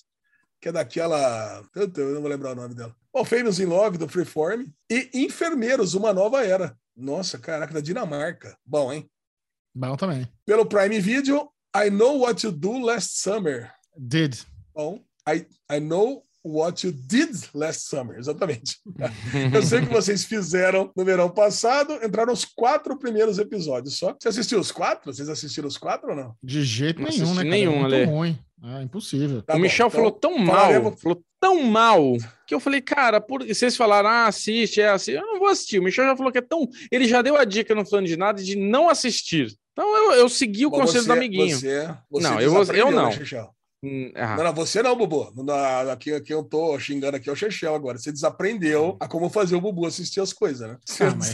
que 0.61 0.69
é 0.69 0.73
daquela. 0.73 1.63
Eu 1.75 2.15
não 2.15 2.21
vou 2.21 2.29
lembrar 2.29 2.53
o 2.53 2.57
nome 2.57 2.75
dela. 2.75 2.95
Bom, 3.13 3.25
Famous 3.25 3.59
in 3.59 3.65
Love, 3.65 3.99
do 3.99 4.09
Freeform. 4.09 4.67
E 4.91 5.09
Enfermeiros, 5.15 5.95
Uma 5.95 6.13
Nova 6.13 6.45
Era. 6.45 6.77
Nossa, 6.95 7.39
caraca, 7.39 7.73
da 7.73 7.81
Dinamarca. 7.81 8.57
Bom, 8.65 8.93
hein? 8.93 9.09
Bom 9.79 9.97
também. 9.97 10.27
Pelo 10.45 10.67
Prime 10.67 10.99
Video, 10.99 11.49
I 11.77 11.89
Know 11.89 12.21
What 12.23 12.45
You 12.45 12.51
Do 12.51 12.81
Last 12.81 13.21
Summer. 13.23 13.71
Did. 13.97 14.35
Bom, 14.75 14.99
I, 15.29 15.47
I 15.73 15.79
Know 15.79 16.25
What 16.45 16.85
You 16.85 16.93
Did 16.93 17.37
Last 17.55 17.89
Summer, 17.89 18.19
exatamente. 18.19 18.79
Eu 19.55 19.63
sei 19.63 19.81
que 19.83 19.93
vocês 19.93 20.25
fizeram 20.25 20.91
no 20.97 21.05
verão 21.05 21.31
passado, 21.31 21.95
entraram 22.05 22.33
os 22.33 22.45
quatro 22.45 22.99
primeiros 22.99 23.39
episódios 23.39 23.97
só. 23.99 24.17
Você 24.21 24.29
assistiu 24.29 24.59
os 24.59 24.73
quatro? 24.73 25.13
Vocês 25.13 25.29
assistiram 25.29 25.69
os 25.69 25.79
quatro 25.79 26.11
ou 26.11 26.17
não? 26.17 26.35
De 26.43 26.63
jeito 26.65 27.01
Não 27.01 27.09
nenhum, 27.09 27.29
né? 27.29 27.35
cara? 27.37 27.49
nenhum, 27.49 27.73
é 27.73 27.79
muito 27.81 27.95
Ale. 27.95 28.05
ruim. 28.05 28.39
É 28.65 28.83
impossível. 28.83 29.41
Tá 29.43 29.53
o 29.53 29.57
bom, 29.57 29.63
Michel 29.63 29.87
então 29.87 29.97
falou 29.97 30.11
tão 30.11 30.37
mal, 30.39 30.57
falaremos- 30.57 31.01
falou 31.01 31.23
tão 31.41 31.63
mal, 31.63 32.17
que 32.45 32.53
eu 32.53 32.59
falei, 32.59 32.81
cara, 32.81 33.21
por... 33.21 33.43
e 33.49 33.55
vocês 33.55 33.77
falaram, 33.77 34.09
ah, 34.09 34.27
assiste, 34.27 34.81
é 34.81 34.89
assim, 34.89 35.13
eu 35.13 35.23
não 35.23 35.39
vou 35.39 35.47
assistir. 35.49 35.79
O 35.79 35.83
Michel 35.85 36.05
já 36.07 36.17
falou 36.17 36.33
que 36.33 36.39
é 36.39 36.43
tão. 36.43 36.69
Ele 36.91 37.07
já 37.07 37.23
deu 37.23 37.37
a 37.37 37.45
dica 37.45 37.73
no 37.75 37.87
falando 37.87 38.07
de 38.07 38.17
nada 38.17 38.43
de 38.43 38.57
não 38.57 38.89
assistir. 38.89 39.57
Então 39.79 39.97
eu, 39.97 40.13
eu 40.19 40.29
segui 40.29 40.67
o 40.67 40.71
Bom, 40.71 40.81
conselho 40.81 41.03
você- 41.03 41.07
do 41.09 41.13
amiguinho. 41.13 41.57
Você, 41.57 41.89
você 42.11 42.29
Não, 42.29 42.41
eu 42.41 42.65
eu 42.75 42.91
não. 42.91 43.11
Hum, 43.81 44.11
ah. 44.17 44.35
Não, 44.37 44.43
não, 44.43 44.53
você 44.55 44.83
não, 44.83 44.97
Bubu. 44.97 45.33
Aqui, 45.93 46.13
aqui 46.13 46.35
eu 46.35 46.43
tô 46.43 46.77
xingando 46.81 47.17
aqui 47.17 47.29
é 47.29 47.33
o 47.33 47.37
Chechel 47.37 47.73
agora. 47.77 47.97
Você 47.97 48.11
desaprendeu 48.11 48.97
a 48.99 49.07
como 49.07 49.31
fazer 49.31 49.55
o 49.55 49.61
Bubu 49.61 49.87
assistir 49.87 50.19
as 50.21 50.33
coisas, 50.33 50.69
né? 50.69 50.77
Ah, 51.01 51.15
mas 51.17 51.33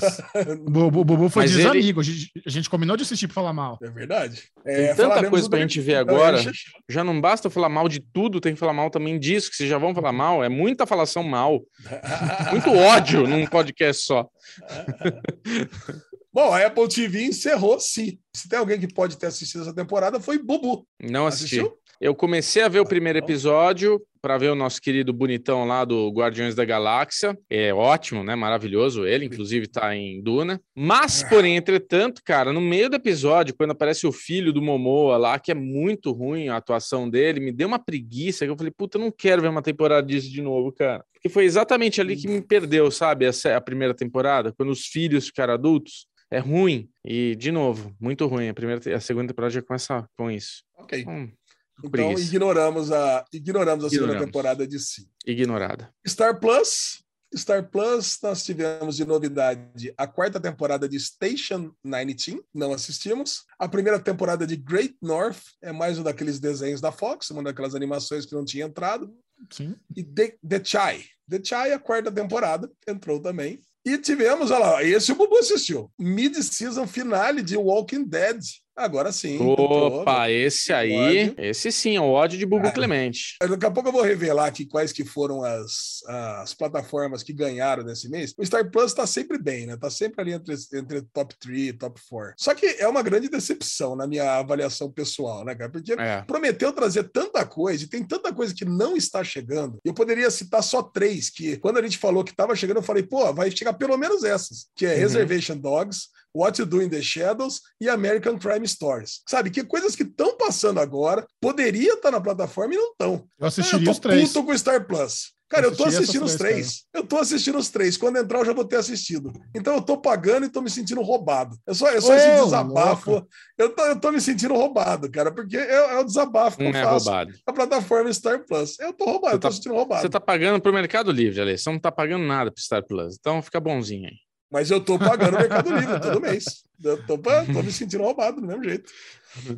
o 0.58 0.70
Bu- 0.70 0.84
o 0.88 0.90
Bubu 1.06 1.30
foi 1.30 1.44
Mas 1.44 1.52
ele- 1.52 1.62
desamigo. 1.62 2.00
A, 2.00 2.04
gente, 2.04 2.30
a 2.46 2.50
gente 2.50 2.68
combinou 2.68 2.98
de 2.98 3.02
assistir 3.02 3.28
pra 3.28 3.34
falar 3.36 3.54
mal. 3.54 3.78
É 3.82 3.88
verdade. 3.88 4.42
Tem 4.62 4.74
É, 4.74 4.88
tanta 4.88 5.04
falaremos 5.04 5.30
coisa 5.30 5.48
pra 5.48 5.60
gente 5.60 5.80
ver 5.80 5.92
é, 5.92 5.96
agora. 5.96 6.36
Chechel. 6.36 6.72
Já 6.86 7.02
não 7.02 7.18
basta 7.18 7.46
eu 7.46 7.50
falar 7.50 7.70
mal 7.70 7.88
de 7.88 8.00
tudo, 8.00 8.42
tem 8.42 8.52
que 8.52 8.60
falar 8.60 8.74
mal 8.74 8.90
também 8.90 9.18
disso, 9.18 9.48
que 9.50 9.56
vocês 9.56 9.70
já 9.70 9.78
vão 9.78 9.94
falar 9.94 10.12
mal. 10.12 10.44
É 10.44 10.50
muita 10.50 10.84
falação 10.86 11.22
mal. 11.22 11.62
Muito 12.52 12.68
ódio 12.70 13.26
num 13.26 13.46
podcast 13.46 14.04
só. 14.04 14.28
Bom, 16.34 16.52
a 16.52 16.66
Apple 16.66 16.88
TV 16.88 17.26
encerrou, 17.26 17.78
sim. 17.78 18.18
Se 18.34 18.48
tem 18.48 18.58
alguém 18.58 18.80
que 18.80 18.92
pode 18.92 19.16
ter 19.16 19.28
assistido 19.28 19.60
essa 19.60 19.72
temporada, 19.72 20.18
foi 20.18 20.36
Bubu. 20.36 20.84
Não 21.00 21.28
assisti. 21.28 21.60
Assistiu? 21.60 21.78
Eu 22.00 22.12
comecei 22.12 22.60
a 22.60 22.68
ver 22.68 22.80
o 22.80 22.84
primeiro 22.84 23.20
bom. 23.20 23.24
episódio 23.24 24.02
para 24.20 24.36
ver 24.36 24.50
o 24.50 24.54
nosso 24.56 24.80
querido 24.80 25.12
bonitão 25.12 25.64
lá 25.64 25.84
do 25.84 26.10
Guardiões 26.10 26.56
da 26.56 26.64
Galáxia. 26.64 27.38
É 27.48 27.72
ótimo, 27.72 28.24
né? 28.24 28.34
Maravilhoso. 28.34 29.06
Ele, 29.06 29.26
inclusive, 29.26 29.68
tá 29.68 29.94
em 29.94 30.20
Duna. 30.20 30.60
Mas, 30.74 31.22
porém, 31.22 31.56
entretanto, 31.56 32.20
cara, 32.24 32.52
no 32.52 32.60
meio 32.60 32.90
do 32.90 32.96
episódio, 32.96 33.54
quando 33.56 33.70
aparece 33.70 34.04
o 34.04 34.10
filho 34.10 34.52
do 34.52 34.60
Momoa 34.60 35.16
lá, 35.16 35.38
que 35.38 35.52
é 35.52 35.54
muito 35.54 36.10
ruim 36.10 36.48
a 36.48 36.56
atuação 36.56 37.08
dele, 37.08 37.38
me 37.38 37.52
deu 37.52 37.68
uma 37.68 37.78
preguiça 37.78 38.44
que 38.44 38.50
eu 38.50 38.56
falei, 38.56 38.72
puta, 38.76 38.98
eu 38.98 39.02
não 39.02 39.12
quero 39.12 39.40
ver 39.40 39.48
uma 39.48 39.62
temporada 39.62 40.04
disso 40.04 40.28
de 40.28 40.42
novo, 40.42 40.72
cara. 40.72 41.04
Porque 41.12 41.28
foi 41.28 41.44
exatamente 41.44 42.00
ali 42.00 42.16
que 42.16 42.26
me 42.26 42.42
perdeu, 42.42 42.90
sabe? 42.90 43.24
Essa, 43.24 43.56
a 43.56 43.60
primeira 43.60 43.94
temporada, 43.94 44.52
quando 44.52 44.70
os 44.70 44.86
filhos 44.86 45.26
ficaram 45.26 45.54
adultos. 45.54 46.08
É 46.30 46.38
ruim. 46.38 46.90
E, 47.04 47.34
de 47.36 47.52
novo, 47.52 47.94
muito 48.00 48.26
ruim. 48.26 48.48
A, 48.48 48.54
primeira, 48.54 48.96
a 48.96 49.00
segunda 49.00 49.28
temporada 49.28 49.52
já 49.54 49.62
começa 49.62 50.08
com 50.16 50.30
isso. 50.30 50.62
Ok. 50.76 51.04
Hum, 51.06 51.30
Então 51.78 51.90
preguiça. 51.90 52.22
ignoramos 52.24 52.90
a, 52.92 53.24
ignoramos 53.32 53.84
a 53.84 53.88
segunda 53.88 54.12
Ignoramos. 54.12 54.26
temporada 54.26 54.66
de 54.66 54.78
si. 54.78 55.08
ignorada. 55.26 55.92
Star 56.06 56.38
Plus. 56.40 57.02
Star 57.36 57.68
Plus, 57.68 58.18
nós 58.22 58.44
tivemos 58.44 58.94
de 58.96 59.04
novidade 59.04 59.92
a 59.98 60.06
quarta 60.06 60.38
temporada 60.38 60.88
de 60.88 61.00
Station 61.00 61.72
19, 61.84 62.40
não 62.54 62.72
assistimos. 62.72 63.44
A 63.58 63.66
primeira 63.68 63.98
temporada 63.98 64.46
de 64.46 64.54
Great 64.54 64.96
North, 65.02 65.40
é 65.60 65.72
mais 65.72 65.98
um 65.98 66.04
daqueles 66.04 66.38
desenhos 66.38 66.80
da 66.80 66.92
Fox, 66.92 67.30
uma 67.30 67.42
daquelas 67.42 67.74
animações 67.74 68.24
que 68.24 68.34
não 68.36 68.44
tinha 68.44 68.66
entrado. 68.66 69.12
Sim. 69.50 69.74
E 69.96 70.04
The, 70.04 70.36
The 70.48 70.64
Chai. 70.64 71.04
The 71.28 71.40
Chai, 71.42 71.72
a 71.72 71.78
quarta 71.80 72.12
temporada, 72.12 72.70
entrou 72.86 73.18
também. 73.20 73.60
E 73.84 73.98
tivemos, 73.98 74.50
olha 74.50 74.64
lá, 74.64 74.84
esse 74.84 75.12
o 75.12 75.14
Bubu 75.14 75.36
assistiu. 75.36 75.92
Mid-season 75.98 76.86
finale 76.86 77.42
de 77.42 77.56
Walking 77.56 78.04
Dead. 78.04 78.40
Agora 78.76 79.12
sim. 79.12 79.38
Opa, 79.40 80.28
esse 80.30 80.72
aí, 80.72 80.92
Ódio. 81.28 81.34
esse 81.38 81.70
sim, 81.70 81.96
é 81.96 82.00
o 82.00 82.10
ódio 82.10 82.36
de 82.38 82.44
Bubu 82.44 82.66
É. 82.66 82.70
Clemente. 82.72 83.36
Daqui 83.40 83.66
a 83.66 83.70
pouco 83.70 83.88
eu 83.88 83.92
vou 83.92 84.02
revelar 84.02 84.46
aqui 84.46 84.66
quais 84.66 84.92
que 84.92 85.04
foram 85.04 85.44
as, 85.44 86.02
as 86.06 86.54
plataformas 86.54 87.22
que 87.22 87.32
ganharam 87.32 87.84
nesse 87.84 88.08
mês. 88.08 88.34
O 88.36 88.44
Star 88.44 88.68
Plus 88.70 88.86
está 88.86 89.06
sempre 89.06 89.38
bem, 89.38 89.66
né? 89.66 89.76
Tá 89.76 89.88
sempre 89.88 90.20
ali 90.20 90.32
entre, 90.32 90.54
entre 90.74 91.02
top 91.12 91.34
3 91.38 91.68
e 91.68 91.72
top 91.72 92.00
4. 92.10 92.34
Só 92.36 92.52
que 92.54 92.66
é 92.66 92.88
uma 92.88 93.02
grande 93.02 93.28
decepção 93.28 93.94
na 93.94 94.06
minha 94.06 94.38
avaliação 94.38 94.90
pessoal, 94.90 95.44
né, 95.44 95.54
cara? 95.54 95.70
Porque 95.70 95.92
É. 95.92 96.22
prometeu 96.22 96.72
trazer 96.72 97.04
tanta 97.04 97.44
coisa 97.46 97.84
e 97.84 97.88
tem 97.88 98.02
tanta 98.02 98.32
coisa 98.32 98.52
que 98.54 98.64
não 98.64 98.96
está 98.96 99.22
chegando. 99.22 99.78
Eu 99.84 99.94
poderia 99.94 100.30
citar 100.30 100.62
só 100.64 100.82
três, 100.82 101.30
que 101.30 101.56
quando 101.58 101.78
a 101.78 101.82
gente 101.82 101.96
falou 101.98 102.24
que 102.24 102.32
estava 102.32 102.56
chegando, 102.56 102.78
eu 102.78 102.82
falei, 102.82 103.04
pô, 103.04 103.32
vai 103.32 103.50
chegar 103.50 103.74
pelo 103.74 103.96
menos 103.96 104.24
essas, 104.24 104.66
que 104.74 104.84
é 104.84 104.94
Uhum. 104.94 105.00
Reservation 105.00 105.56
Dogs, 105.58 106.08
What 106.36 106.60
You 106.60 106.66
Do 106.66 106.82
in 106.82 106.88
the 106.88 107.00
Shadows 107.00 107.60
e 107.80 107.88
American 107.88 108.36
Crime 108.36 108.63
Stories. 108.66 109.20
Sabe, 109.28 109.50
que 109.50 109.62
coisas 109.64 109.94
que 109.96 110.02
estão 110.02 110.36
passando 110.36 110.80
agora, 110.80 111.26
poderia 111.40 111.94
estar 111.94 112.10
na 112.10 112.20
plataforma 112.20 112.74
e 112.74 112.76
não 112.76 112.90
estão. 112.92 113.26
Eu 113.38 113.46
assistiria 113.46 113.86
eu 113.88 113.92
os 113.92 113.98
tô 113.98 114.08
três. 114.08 114.28
puto 114.32 114.44
com 114.46 114.52
o 114.52 114.58
Star 114.58 114.86
Plus. 114.86 115.32
Cara, 115.46 115.66
Eu 115.66 115.70
eu 115.72 115.76
tô 115.76 115.84
assistindo 115.84 116.24
os 116.24 116.34
três. 116.34 116.54
três, 116.54 116.84
Eu 116.92 117.04
tô 117.06 117.16
assistindo 117.18 117.58
os 117.58 117.68
três. 117.68 117.96
Quando 117.96 118.16
entrar, 118.16 118.38
eu 118.40 118.44
já 118.46 118.52
vou 118.52 118.64
ter 118.64 118.76
assistido. 118.76 119.30
Então 119.54 119.74
eu 119.74 119.82
tô 119.82 119.98
pagando 119.98 120.46
e 120.46 120.48
tô 120.48 120.60
me 120.62 120.70
sentindo 120.70 121.00
roubado. 121.02 121.56
É 121.68 121.74
só, 121.74 121.86
é 121.90 122.00
só 122.00 122.12
Ô, 122.12 122.16
esse 122.16 122.42
desabafo. 122.44 123.24
Eu 123.56 123.68
tô, 123.68 123.84
eu 123.84 124.00
tô 124.00 124.10
me 124.10 124.20
sentindo 124.20 124.54
roubado, 124.54 125.08
cara, 125.10 125.30
porque 125.30 125.56
é, 125.56 125.94
é 125.94 125.98
o 126.00 126.04
desabafo 126.04 126.56
que 126.56 126.64
Não 126.64 126.70
eu 126.70 126.76
é 126.76 126.82
faço 126.82 127.04
roubado. 127.08 127.34
a 127.46 127.52
plataforma 127.52 128.12
Star 128.12 128.44
Plus. 128.44 128.80
Eu 128.80 128.92
tô 128.94 129.04
roubado, 129.04 129.32
Você 129.32 129.36
eu 129.36 129.40
tô 129.40 129.48
tá- 129.48 129.54
sentindo 129.54 129.74
roubado. 129.74 130.00
Você 130.02 130.08
tá 130.08 130.18
pagando 130.20 130.60
pro 130.60 130.72
Mercado 130.72 131.12
Livre, 131.12 131.40
Ale. 131.42 131.56
Você 131.58 131.70
não 131.70 131.78
tá 131.78 131.92
pagando 131.92 132.24
nada 132.24 132.50
pro 132.50 132.62
Star 132.62 132.84
Plus. 132.84 133.14
Então 133.20 133.40
fica 133.42 133.60
bonzinho 133.60 134.08
aí. 134.08 134.16
Mas 134.54 134.70
eu 134.70 134.80
tô 134.80 134.96
pagando 134.96 135.34
o 135.34 135.40
Mercado 135.40 135.66
Livre 135.74 136.00
todo 136.00 136.20
mês. 136.20 136.44
Eu 136.80 137.04
tô, 137.08 137.18
tô 137.18 137.60
me 137.60 137.72
sentindo 137.72 138.04
roubado 138.04 138.40
do 138.40 138.46
mesmo 138.46 138.62
jeito. 138.62 138.88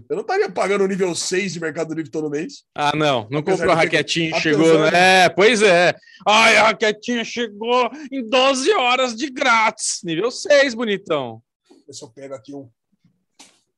Eu 0.09 0.17
não 0.17 0.23
estaria 0.23 0.51
pagando 0.51 0.85
o 0.85 0.87
nível 0.87 1.15
6 1.15 1.53
de 1.53 1.61
Mercado 1.61 1.93
Livre 1.93 2.11
todo 2.11 2.31
mês. 2.31 2.65
Ah, 2.75 2.97
não. 2.97 3.29
Não 3.31 3.43
comprou 3.43 3.73
a 3.73 3.75
raquetinha 3.75 4.29
e 4.29 4.31
apesar 4.31 4.41
chegou, 4.41 4.73
de- 4.87 4.91
né? 4.91 5.25
É, 5.25 5.29
pois 5.29 5.61
é. 5.61 5.95
Ai, 6.27 6.57
a 6.57 6.63
raquetinha 6.69 7.23
chegou 7.27 7.91
em 8.11 8.27
12 8.27 8.73
horas 8.73 9.15
de 9.15 9.29
grátis. 9.29 10.01
Nível 10.03 10.31
6, 10.31 10.73
bonitão. 10.73 11.43
Eu 11.87 12.09
pegar 12.09 12.37
aqui 12.37 12.55
um. 12.55 12.67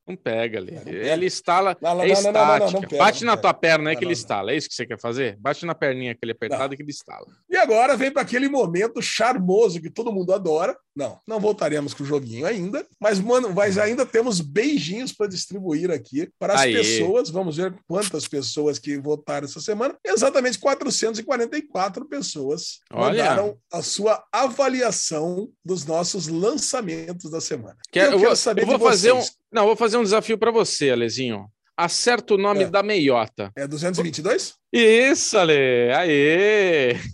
Não 0.09 0.15
pega, 0.15 0.61
pega. 0.63 0.91
Ela 1.07 1.23
instala. 1.23 1.77
Não, 1.79 1.95
não, 1.95 2.03
é 2.03 2.09
estática. 2.09 2.71
não 2.71 2.81
pega, 2.81 2.97
Bate 2.97 3.23
na 3.23 3.37
tua 3.37 3.53
perna 3.53 3.91
aí 3.91 3.95
Não, 3.95 3.99
que 3.99 4.05
ele 4.05 4.13
instala. 4.13 4.51
É 4.51 4.57
isso 4.57 4.67
que 4.67 4.73
você 4.73 4.85
quer 4.87 4.99
fazer? 4.99 5.37
Bate 5.39 5.65
na 5.65 5.75
perninha 5.75 6.13
aquele 6.13 6.31
apertado 6.31 6.75
que 6.75 6.81
ele 6.81 6.89
instala. 6.89 7.27
E 7.49 7.55
agora 7.55 7.95
vem 7.95 8.11
para 8.11 8.23
aquele 8.23 8.49
momento 8.49 9.01
charmoso 9.01 9.79
que 9.79 9.89
todo 9.89 10.11
mundo 10.11 10.33
adora. 10.33 10.75
Não, 10.95 11.17
não 11.25 11.39
voltaremos 11.39 11.93
com 11.93 12.03
o 12.03 12.05
joguinho 12.05 12.45
ainda, 12.45 12.85
mas 12.99 13.19
mano, 13.19 13.53
mas 13.53 13.77
ainda 13.77 14.05
temos 14.05 14.41
beijinhos 14.41 15.13
para 15.13 15.27
distribuir 15.27 15.91
aqui 15.91 16.29
para 16.37 16.55
as 16.55 16.61
Aê. 16.61 16.73
pessoas. 16.73 17.29
Vamos 17.29 17.55
ver 17.55 17.73
quantas 17.87 18.27
pessoas 18.27 18.79
que 18.79 18.97
votaram 18.97 19.45
essa 19.45 19.61
semana. 19.61 19.95
Exatamente 20.03 20.57
444 20.59 22.05
pessoas 22.05 22.79
Olha. 22.91 23.23
mandaram 23.23 23.57
a 23.71 23.81
sua 23.81 24.23
avaliação 24.31 25.49
dos 25.63 25.85
nossos 25.85 26.27
lançamentos 26.27 27.29
da 27.31 27.39
semana. 27.39 27.77
Quer- 27.91 28.07
eu, 28.07 28.13
eu, 28.13 28.19
vou, 28.19 28.35
saber 28.35 28.63
eu 28.63 28.67
vou 28.67 28.79
fazer 28.79 29.13
um. 29.13 29.23
Não, 29.51 29.65
vou 29.65 29.75
fazer 29.75 29.97
um 29.97 30.03
desafio 30.03 30.37
para 30.37 30.51
você, 30.51 30.91
Alezinho. 30.91 31.47
Acerta 31.75 32.33
o 32.33 32.37
nome 32.37 32.63
É. 32.63 32.69
da 32.69 32.83
meiota. 32.83 33.51
É 33.55 33.65
222? 33.67 34.53
Isso, 34.73 35.37
Ale. 35.37 35.53
Aê! 35.95 36.95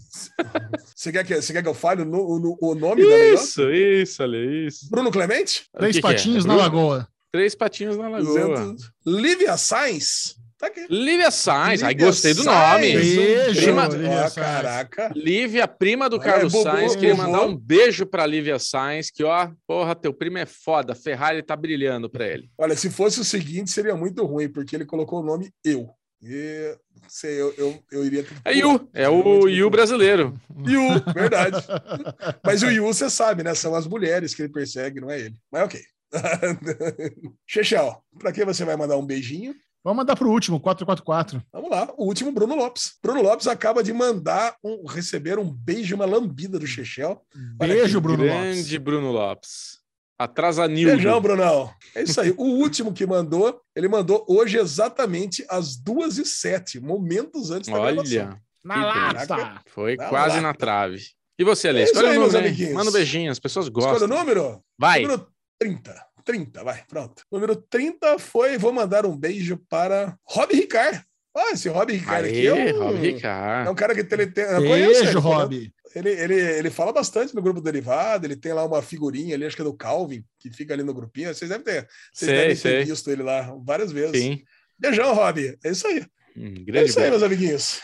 Você 0.96 1.12
quer 1.12 1.24
que, 1.26 1.36
você 1.42 1.54
quer 1.54 1.62
que 1.62 1.70
eu 1.70 1.74
fale 1.74 2.02
o, 2.02 2.06
no- 2.06 2.58
o 2.62 2.76
nome 2.76 3.04
da 3.04 3.08
melhor? 3.10 3.34
Isso, 3.36 3.70
isso, 3.72 4.24
Ale, 4.24 4.68
isso. 4.68 4.90
Bruno 4.90 5.12
Clemente? 5.12 5.66
Três 5.78 5.96
que 5.96 6.02
que 6.02 6.08
é? 6.08 6.12
patinhos 6.12 6.46
na 6.46 6.54
Bruno? 6.56 6.68
lagoa. 6.70 7.08
Três 7.32 7.54
patinhos 7.56 7.96
na 7.98 8.10
lagoa. 8.10 8.56
200. 8.58 8.92
Lívia 9.06 9.56
Sainz. 9.58 10.36
Tá. 10.70 10.82
Lívia 10.89 11.32
Sainz. 11.32 11.84
Ai, 11.84 11.93
Lívia 11.93 12.05
gostei 12.07 12.34
do 12.34 12.43
Sainz, 12.43 12.93
nome. 12.93 12.93
Beijo, 13.16 13.61
Prima- 13.61 13.88
Lívia 13.88 14.18
Sainz. 14.30 14.34
caraca. 14.34 15.11
Lívia, 15.16 15.68
prima 15.68 16.09
do 16.09 16.20
Carlos 16.20 16.51
Bubu, 16.53 16.63
Sainz. 16.63 16.95
Queria 16.95 17.16
Bubu. 17.16 17.28
mandar 17.28 17.45
um 17.45 17.55
beijo 17.55 18.05
pra 18.05 18.26
Lívia 18.26 18.59
Sainz, 18.59 19.09
que, 19.11 19.24
ó, 19.24 19.49
porra, 19.68 19.95
teu 19.95 20.13
primo 20.13 20.38
é 20.38 20.45
foda. 20.45 20.93
Ferrari 20.95 21.41
tá 21.43 21.55
brilhando 21.55 22.09
pra 22.09 22.28
ele. 22.28 22.49
Olha, 22.57 22.76
se 22.76 22.89
fosse 22.89 23.20
o 23.20 23.24
seguinte, 23.26 23.72
seria 23.72 23.95
muito 23.95 24.24
ruim, 24.26 24.49
porque 24.49 24.76
ele 24.76 24.86
colocou 24.86 25.22
o 25.22 25.26
nome 25.26 25.51
eu. 25.63 25.89
E 26.24 26.76
sei, 27.07 27.39
eu, 27.39 27.53
eu, 27.57 27.80
eu 27.91 28.03
iria. 28.05 28.26
É 28.43 28.53
Yu, 28.53 28.89
é 28.93 29.07
o 29.07 29.47
Yu 29.47 29.70
brasileiro. 29.70 30.34
Yu, 30.66 30.82
verdade. 31.13 31.57
Mas 32.43 32.63
o 32.63 32.68
Yu, 32.72 32.84
você 32.84 33.09
sabe, 33.09 33.43
né? 33.43 33.53
São 33.53 33.76
as 33.76 33.86
mulheres 33.86 34.34
que 34.34 34.41
ele 34.41 34.49
persegue, 34.51 34.99
não 35.01 35.11
é 35.11 35.20
ele. 35.20 35.36
Mas 35.51 35.63
ok. 35.66 35.80
Chechel, 37.45 38.01
pra 38.20 38.32
que 38.32 38.45
você 38.45 38.63
vai 38.66 38.76
mandar 38.76 38.97
um 38.97 39.05
beijinho? 39.05 39.53
Vamos 39.86 39.98
mandar 39.98 40.16
pro 40.16 40.32
último, 40.32 40.60
444. 40.60 41.44
Vamos 41.54 41.70
lá, 41.70 41.94
o 41.96 42.06
último, 42.08 42.32
Bruno 42.32 42.56
Lopes. 42.56 42.96
Bruno 43.04 43.22
Lopes 43.22 43.46
acaba 43.46 43.84
de 43.84 43.94
mandar 43.94 44.56
um, 44.64 44.84
receber 44.88 45.38
um 45.38 45.48
beijo, 45.48 45.94
uma 45.96 46.06
lambida 46.08 46.58
do 46.58 46.66
Chechel. 46.66 47.22
Beijo, 47.60 48.02
Bruno 48.02 48.24
Grande 48.24 48.62
Lopes. 48.62 48.78
Bruno 48.78 49.12
Lopes. 49.12 49.80
Atrasanildo. 50.18 50.96
Beijão, 50.96 51.22
Brunão. 51.22 51.72
É 51.94 52.02
isso 52.02 52.20
aí. 52.20 52.32
O 52.36 52.44
último 52.46 52.92
que 52.94 53.06
mandou, 53.06 53.62
ele 53.76 53.88
mandou 53.88 54.26
hoje 54.28 54.58
exatamente 54.58 55.46
às 55.50 55.76
duas 55.76 56.18
e 56.18 56.26
sete, 56.26 56.80
momentos 56.80 57.52
antes 57.52 57.70
da 57.70 57.78
gravação. 57.78 58.28
Olha, 58.30 58.42
Na 58.64 58.76
Caraca. 58.76 59.36
lata. 59.38 59.62
foi 59.68 59.96
Vai 59.98 60.10
quase 60.10 60.36
lá. 60.38 60.42
na 60.42 60.54
trave. 60.56 61.00
E 61.38 61.44
você, 61.44 61.68
Ale? 61.68 61.82
É 61.82 61.84
isso 61.84 61.92
Escolhe 61.94 62.08
aí, 62.14 62.18
o 62.18 62.26
número. 62.26 62.74
Manda 62.74 62.90
um 62.90 62.94
beijinho, 62.94 63.30
as 63.30 63.40
pessoas 63.40 63.68
Escolha 63.68 63.88
o 63.88 63.90
gostam. 63.92 64.08
número? 64.08 64.62
Vai. 64.80 65.02
Número 65.04 65.28
30. 65.60 65.94
30, 66.26 66.64
vai, 66.64 66.84
pronto. 66.88 67.24
Número 67.32 67.56
30 67.56 68.20
foi, 68.20 68.58
vou 68.58 68.74
mandar 68.74 69.06
um 69.06 69.16
beijo 69.16 69.58
para 69.70 70.18
Rob 70.26 70.54
Ricard. 70.54 71.02
Ah, 71.38 71.52
esse 71.52 71.70
Rob 71.70 71.92
Ricard 71.94 72.28
aqui 72.30 72.48
é 72.48 72.52
Aê, 72.52 72.74
um, 72.74 72.80
Rob 72.84 72.96
é 72.98 73.00
Ricard. 73.12 73.70
um 73.70 73.76
cara 73.76 73.94
que 73.94 74.14
ele 74.14 74.28
tem. 74.28 74.44
eu 74.46 74.58
conheço 74.58 74.74
ele, 74.74 75.04
Beijo, 75.04 75.04
conheço- 75.04 75.20
Rob. 75.20 75.72
Ele, 75.96 76.10
ele, 76.10 76.34
ele 76.36 76.70
fala 76.70 76.92
bastante 76.92 77.34
no 77.34 77.42
grupo 77.42 77.62
derivado, 77.62 78.26
ele 78.28 78.36
tem 78.36 78.52
lá 78.52 78.66
uma 78.66 78.82
figurinha 78.82 79.34
ali, 79.36 79.46
acho 79.46 79.56
que 79.56 79.62
é 79.62 79.66
do 79.66 79.74
Calvin, 79.74 80.26
que 80.40 80.50
fica 80.52 80.74
ali 80.74 80.84
no 80.84 80.94
grupinho. 80.94 81.34
Vocês 81.34 81.48
devem 81.50 81.64
ter, 81.64 81.88
vocês 82.12 82.30
Sei, 82.30 82.36
devem 82.38 82.56
sei. 82.56 82.80
ter 82.80 82.86
visto 82.86 83.10
ele 83.10 83.24
lá 83.24 83.56
várias 83.64 83.94
vezes. 83.94 84.20
Sim. 84.22 84.44
Beijão, 84.78 85.14
Rob. 85.14 85.58
É 85.64 85.70
isso 85.70 85.88
aí. 85.88 86.06
Hum, 86.36 86.54
É 86.58 86.64
grande 86.64 86.90
isso 86.90 87.00
aí, 87.00 87.10
beijo. 87.10 87.12
meus 87.12 87.24
amiguinhos. 87.24 87.80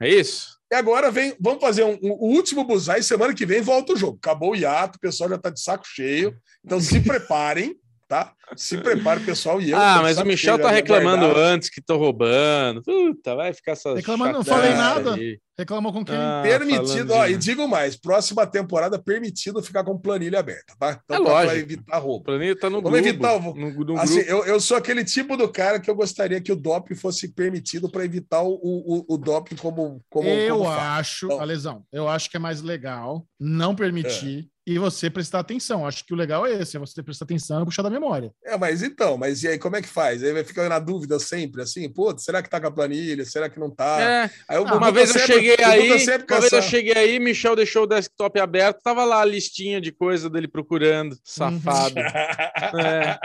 É 0.00 0.08
isso? 0.08 0.55
E 0.70 0.74
agora 0.74 1.10
vem, 1.10 1.36
vamos 1.40 1.60
fazer 1.60 1.84
um, 1.84 1.94
um- 2.02 2.12
o 2.12 2.26
último 2.34 2.64
buzai. 2.64 3.02
Semana 3.02 3.34
que 3.34 3.46
vem 3.46 3.60
volta 3.60 3.92
o 3.92 3.96
jogo. 3.96 4.18
Acabou 4.20 4.50
o 4.52 4.56
hiato, 4.56 4.96
o 4.96 5.00
pessoal 5.00 5.30
já 5.30 5.38
tá 5.38 5.50
de 5.50 5.60
saco 5.60 5.84
cheio. 5.86 6.36
Então 6.64 6.80
se 6.80 6.98
preparem, 7.02 7.76
tá? 8.08 8.32
Se 8.56 8.78
prepare, 8.78 9.20
pessoal. 9.20 9.60
E 9.60 9.70
eu. 9.70 9.78
ah, 9.78 10.00
mas 10.02 10.18
o 10.18 10.24
Michel 10.24 10.58
tá 10.58 10.70
reclamando 10.70 11.26
guardado. 11.26 11.40
antes 11.46 11.68
que 11.68 11.82
tô 11.82 11.96
roubando. 11.96 12.82
Puta, 12.82 13.34
vai 13.34 13.52
ficar 13.52 13.72
essa. 13.72 13.94
Reclamando, 13.94 14.34
não 14.34 14.44
falei 14.44 14.72
nada. 14.74 15.14
aí. 15.14 15.38
Reclamou 15.58 15.90
com 15.90 16.04
quem? 16.04 16.14
Ah, 16.14 16.42
Permitido, 16.44 17.14
ó, 17.14 17.24
de- 17.26 17.32
e 17.32 17.36
digo 17.38 17.66
mais: 17.66 17.96
próxima 17.96 18.46
temporada 18.46 18.98
permitido 19.02 19.62
ficar 19.62 19.82
com 19.84 19.98
planilha 19.98 20.38
aberta, 20.40 20.74
tá? 20.78 20.90
É 20.90 20.98
pra- 21.06 21.18
lógico. 21.18 21.46
pra 21.52 21.56
evitar 21.58 21.98
roubo. 21.98 22.24
planeta 22.24 22.60
tá 22.60 22.70
no 22.70 22.82
Vamos 22.82 23.00
grupo. 23.00 23.08
evitar 23.08 23.36
o- 23.36 23.54
no, 23.54 23.84
no 23.84 23.98
Assim, 23.98 24.16
grupo. 24.16 24.30
eu, 24.30 24.44
eu 24.44 24.60
sou 24.60 24.76
aquele 24.76 25.02
tipo 25.02 25.34
do 25.36 25.48
cara 25.48 25.80
que 25.80 25.90
eu 25.90 25.94
gostaria 25.94 26.40
que 26.42 26.52
o 26.52 26.56
doping 26.56 26.94
fosse 26.94 27.32
permitido 27.32 27.90
para 27.90 28.04
evitar 28.04 28.42
o, 28.42 28.52
o, 28.62 29.04
o 29.08 29.16
doping 29.16 29.56
como. 29.56 30.02
como 30.10 30.28
eu 30.28 30.58
como 30.58 30.68
acho, 30.68 31.24
Então- 31.26 31.40
Alesão, 31.40 31.84
eu 31.90 32.06
acho 32.06 32.30
que 32.30 32.36
é 32.36 32.40
mais 32.40 32.60
legal 32.60 33.26
não 33.40 33.74
permitir 33.74 34.48
e 34.66 34.78
você 34.78 35.08
prestar 35.08 35.38
atenção. 35.40 35.86
Acho 35.86 36.04
que 36.04 36.12
o 36.12 36.16
legal 36.16 36.44
é 36.46 36.54
esse, 36.60 36.76
é 36.76 36.80
você 36.80 37.02
prestar 37.02 37.24
atenção 37.24 37.62
e 37.62 37.64
puxar 37.64 37.82
da 37.82 37.90
memória. 37.90 38.32
É, 38.44 38.56
mas 38.58 38.82
então, 38.82 39.16
mas 39.16 39.42
e 39.42 39.48
aí, 39.48 39.58
como 39.58 39.76
é 39.76 39.82
que 39.82 39.88
faz? 39.88 40.22
Aí 40.24 40.32
vai 40.32 40.42
ficar 40.42 40.68
na 40.68 40.78
dúvida 40.78 41.18
sempre, 41.20 41.62
assim, 41.62 41.88
pô, 41.88 42.16
será 42.18 42.42
que 42.42 42.50
tá 42.50 42.60
com 42.60 42.66
a 42.66 42.70
planilha? 42.72 43.24
Será 43.24 43.48
que 43.48 43.60
não 43.60 43.70
tá? 43.70 44.00
É, 44.00 44.30
Aí 44.48 44.58
o 44.58 44.66
Ah, 44.66 44.72
uma 44.72 44.80
tá 44.86 44.90
vez 44.90 45.08
eu 45.10 45.20
sempre- 45.20 45.34
cheguei 45.34 45.52
aí, 45.64 46.06
tá 46.06 46.34
uma 46.34 46.40
vez 46.40 46.52
eu 46.52 46.62
cheguei 46.62 46.94
aí, 46.94 47.18
Michel 47.20 47.54
deixou 47.54 47.84
o 47.84 47.86
desktop 47.86 48.40
aberto, 48.40 48.80
tava 48.82 49.04
lá 49.04 49.20
a 49.20 49.24
listinha 49.24 49.80
de 49.80 49.92
coisa 49.92 50.28
dele 50.28 50.48
procurando, 50.48 51.12
Uhum. 51.12 51.18
safado. 51.24 51.94
É, 52.76 53.18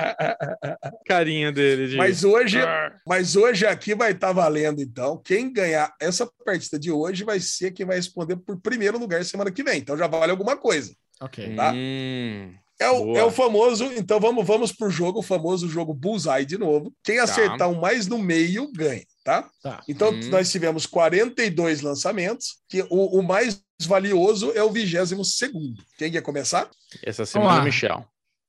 carinha 1.06 1.52
dele. 1.52 1.88
De... 1.90 1.98
Mas 1.98 2.24
hoje, 2.24 2.60
Ah. 2.60 2.94
mas 3.06 3.36
hoje 3.36 3.66
aqui 3.66 3.96
vai 3.96 4.12
estar 4.12 4.32
valendo, 4.32 4.82
então. 4.82 5.18
Quem 5.24 5.52
ganhar 5.52 5.94
essa 6.00 6.30
partida 6.46 6.78
de 6.80 6.92
hoje 6.92 7.24
vai 7.24 7.40
ser 7.40 7.72
quem 7.72 7.86
vai 7.86 7.96
responder 7.98 8.36
por 8.38 8.60
primeiro 8.60 8.98
lugar 8.98 9.24
semana 9.26 9.52
que 9.52 9.64
vem. 9.64 9.80
Então 9.80 9.98
já 9.98 10.08
vale 10.08 10.32
alguma 10.32 10.56
coisa. 10.58 10.94
Ok. 11.22 11.56
tá? 11.56 11.72
Hum, 11.74 12.54
É 12.80 12.90
o, 12.90 13.04
Boa. 13.06 13.20
é 13.20 13.24
o 13.24 13.30
famoso, 13.30 13.86
então 13.96 14.20
vamos, 14.20 14.44
vamos 14.46 14.72
pro 14.72 14.90
jogo, 14.90 15.20
o 15.20 15.24
famoso 15.24 15.70
jogo 15.70 15.94
Bullseye 15.94 16.46
de 16.46 16.58
novo. 16.58 16.92
Quem 17.04 17.20
acertar 17.20 17.70
o 17.70 17.80
mais 17.80 18.08
no 18.08 18.18
meio 18.18 18.72
ganha, 18.74 19.06
tá? 19.24 19.48
Tá. 19.62 19.84
Então 19.88 20.10
Hum. 20.12 20.30
nós 20.32 20.52
tivemos 20.52 20.88
42 20.88 21.82
lançamentos, 21.82 22.58
que 22.68 22.82
o, 22.90 23.20
o 23.20 23.22
mais 23.22 23.62
valioso 23.84 24.52
é 24.56 24.64
o 24.64 24.72
22 24.72 25.36
segundo. 25.36 25.84
Quem 25.98 26.12
quer 26.12 26.22
começar? 26.22 26.70
essa 27.04 27.24
semana 27.26 27.58
é 27.60 27.62
o 27.62 27.64
Michel. 27.64 28.06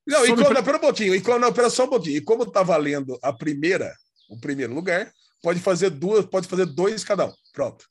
Não, 0.07 0.25
e 0.25 0.29
como, 0.35 0.51
não, 0.51 0.65
pera 0.65 0.79
um 0.79 0.81
pouquinho. 0.81 1.15
E 1.15 1.21
como, 1.21 1.39
não, 1.39 1.53
pera 1.53 1.71
só 1.71 1.85
um 1.85 1.89
pouquinho. 1.89 2.17
E 2.17 2.21
como 2.21 2.45
tá 2.47 2.63
valendo 2.63 3.19
a 3.23 3.33
primeira, 3.33 3.93
o 4.31 4.41
primeiro 4.41 4.75
lugar, 4.75 5.13
pode 5.43 5.61
fazer 5.61 5.91
duas, 5.91 6.25
pode 6.25 6.49
fazer 6.49 6.67
dois 6.67 7.05
cada 7.05 7.27
um. 7.27 7.33
Pronto. 7.53 7.85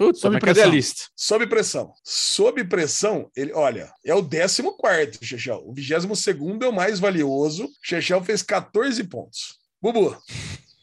Puta, 0.00 0.18
Sob 0.18 0.32
mas 0.32 0.40
cadê 0.42 0.60
a 0.60 0.62
pressão. 0.62 0.74
lista? 0.74 1.04
Sob 1.14 1.46
pressão. 1.46 1.92
Sob 2.02 2.64
pressão, 2.64 3.30
ele, 3.36 3.52
olha, 3.52 3.92
é 4.02 4.14
o 4.14 4.22
14, 4.22 5.18
Chechel. 5.22 5.62
O 5.66 5.74
22 5.74 6.26
é 6.62 6.68
o 6.68 6.72
mais 6.72 6.98
valioso. 6.98 7.68
Chechel 7.82 8.24
fez 8.24 8.42
14 8.42 9.04
pontos. 9.04 9.58
Bubu, 9.82 10.16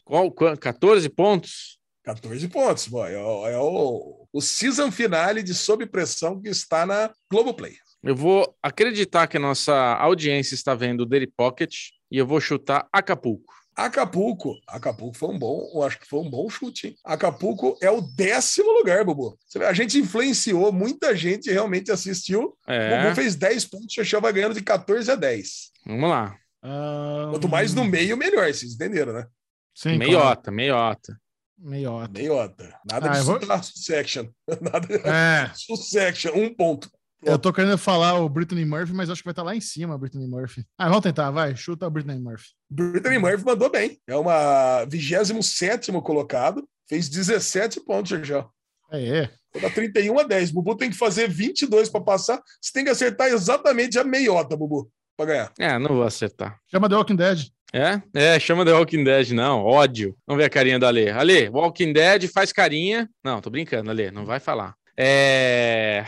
Qual, 0.06 0.30
qual- 0.32 0.56
14 0.56 1.10
pontos? 1.10 1.80
14 2.04 2.48
pontos. 2.48 2.88
Bom, 2.88 3.04
é, 3.08 3.18
o, 3.18 3.48
é 3.48 3.58
o, 3.58 4.28
o 4.32 4.40
season 4.40 4.92
finale 4.92 5.42
de 5.42 5.56
Sob 5.56 5.84
Pressão 5.88 6.40
que 6.40 6.50
está 6.50 6.86
na 6.86 7.12
Globoplay. 7.32 7.74
Eu 8.04 8.16
vou 8.16 8.56
acreditar 8.62 9.26
que 9.26 9.38
a 9.38 9.40
nossa 9.40 9.74
audiência 9.96 10.54
está 10.54 10.76
vendo 10.76 11.02
o 11.02 11.06
Daily 11.08 11.26
Pocket 11.36 11.74
e 12.12 12.20
eu 12.20 12.28
vou 12.28 12.40
chutar 12.40 12.88
Acapulco. 12.94 13.52
Acapulco. 13.78 14.56
Acapulco 14.68 15.16
foi 15.16 15.30
um 15.30 15.38
bom, 15.38 15.70
eu 15.74 15.84
acho 15.84 16.00
que 16.00 16.08
foi 16.08 16.20
um 16.20 16.30
bom 16.30 16.50
chute, 16.50 16.88
hein? 16.88 16.96
Acapulco 17.06 17.78
é 17.80 17.92
o 17.92 18.02
décimo 18.02 18.72
lugar, 18.72 19.06
Bubu. 19.06 19.38
A 19.68 19.72
gente 19.74 20.00
influenciou, 20.00 20.72
muita 20.74 21.16
gente 21.16 21.52
realmente 21.52 21.92
assistiu. 21.92 22.58
É, 22.68 23.04
Bubu 23.04 23.16
fez 23.16 23.36
10 23.36 23.66
pontos, 23.66 23.94
Chechel 23.94 24.20
vai 24.20 24.34
ganhando 24.34 24.56
de 24.56 24.62
14 24.64 25.12
a 25.12 25.16
10. 25.16 25.72
vamos 25.86 26.10
lá. 26.10 26.36
Ah, 26.64 27.28
Quanto 27.30 27.48
mais 27.48 27.74
no 27.76 27.86
meio, 27.86 28.18
melhor, 28.18 28.52
vocês 28.52 28.74
entenderam, 28.74 29.14
né? 29.14 29.28
Sim, 29.76 29.90
claro. 29.90 30.00
meiota, 30.00 30.52
meiota. 30.52 31.18
Meiota. 31.60 32.12
Meiota. 32.20 32.80
Nada 32.90 33.12
Ah, 33.12 33.14
de 33.14 33.22
vou-. 33.22 33.40
Section. 33.64 34.26
Nada 34.60 34.88
de 34.88 34.96
É, 35.08 35.52
Section, 35.78 36.32
um 36.36 36.54
ponto. 36.54 36.90
Eu 37.24 37.40
tô 37.40 37.52
querendo 37.52 37.78
falar 37.78 38.20
o 38.20 38.30
Brittany 38.30 38.66
Murphy, 38.66 38.94
mas 38.94 39.10
acho 39.10 39.22
que 39.22 39.26
vai 39.26 39.32
estar 39.32 39.44
lá 39.44 39.56
em 39.56 39.62
cima, 39.62 39.96
a 39.96 39.98
Brittany 39.98 40.28
Murphy. 40.28 40.66
Ah, 40.78 40.88
vamos 40.88 41.04
tentar, 41.04 41.32
vai. 41.32 41.56
Chuta 41.56 41.86
a 41.86 41.90
Brittany 41.90 42.20
Murphy. 42.20 42.50
Brittany 42.70 43.18
Murphy 43.18 43.46
mandou 43.46 43.70
bem. 43.70 44.00
É 44.08 44.16
uma 44.16 44.86
27 44.86 45.92
colocado. 46.02 46.68
Fez 46.88 47.10
17 47.10 47.82
pontos, 47.82 48.10
Sergio. 48.10 48.50
É, 48.92 49.20
é. 49.20 49.60
Da 49.60 49.70
31 49.70 50.20
a 50.20 50.24
10. 50.24 50.52
Bubu 50.52 50.76
tem 50.76 50.90
que 50.90 50.96
fazer 50.96 51.28
22 51.28 51.90
para 51.90 52.02
passar. 52.02 52.42
Você 52.62 52.72
tem 52.72 52.84
que 52.84 52.90
acertar 52.90 53.28
exatamente 53.28 53.98
a 53.98 54.04
meiota, 54.04 54.56
Bubu, 54.56 54.90
para 55.18 55.26
ganhar. 55.26 55.54
É, 55.60 55.80
não 55.80 55.96
vou 55.96 56.04
acertar. 56.04 56.60
Chama 56.70 56.88
The 56.88 56.96
Walking 56.96 57.16
Dead. 57.16 57.48
É? 57.74 58.02
É, 58.14 58.40
chama 58.40 58.64
The 58.64 58.74
Walking 58.74 59.04
Dead, 59.04 59.32
não. 59.32 59.64
Ódio. 59.64 60.16
Vamos 60.26 60.42
ver 60.42 60.46
a 60.46 60.50
carinha 60.50 60.80
da 60.80 60.88
Ale. 60.88 61.10
Ale, 61.10 61.50
Walking 61.50 61.92
Dead 61.92 62.28
faz 62.28 62.54
carinha. 62.54 63.10
Não, 63.24 63.42
tô 63.42 63.50
brincando, 63.50 63.90
Ale, 63.90 64.12
não 64.12 64.26
vai 64.26 64.40
falar. 64.40 64.76
É. 64.96 66.06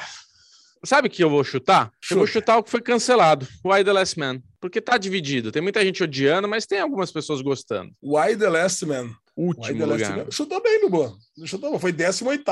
Sabe 0.83 1.07
o 1.07 1.11
que 1.11 1.23
eu 1.23 1.29
vou 1.29 1.43
chutar? 1.43 1.91
Eu 2.09 2.17
vou 2.17 2.27
Chuta. 2.27 2.39
chutar 2.39 2.57
o 2.57 2.63
que 2.63 2.69
foi 2.69 2.81
cancelado, 2.81 3.47
Why 3.65 3.83
the 3.83 3.91
Last 3.93 4.17
Man. 4.17 4.41
Porque 4.59 4.79
tá 4.81 4.97
dividido. 4.97 5.51
Tem 5.51 5.61
muita 5.61 5.83
gente 5.83 6.03
odiando, 6.03 6.47
mas 6.47 6.65
tem 6.65 6.79
algumas 6.79 7.11
pessoas 7.11 7.41
gostando. 7.41 7.91
Why 8.01 8.35
the 8.35 8.49
Last 8.49 8.85
Man? 8.85 9.05
Why 9.05 9.47
Último 9.47 9.79
the 9.79 9.85
Last 9.85 10.03
lugar. 10.03 10.17
Man? 10.17 10.31
Chutou 10.31 10.61
bem, 10.61 10.81
Bubu. 10.81 11.17
Chutou, 11.45 11.79
foi 11.79 11.91
18 11.91 12.43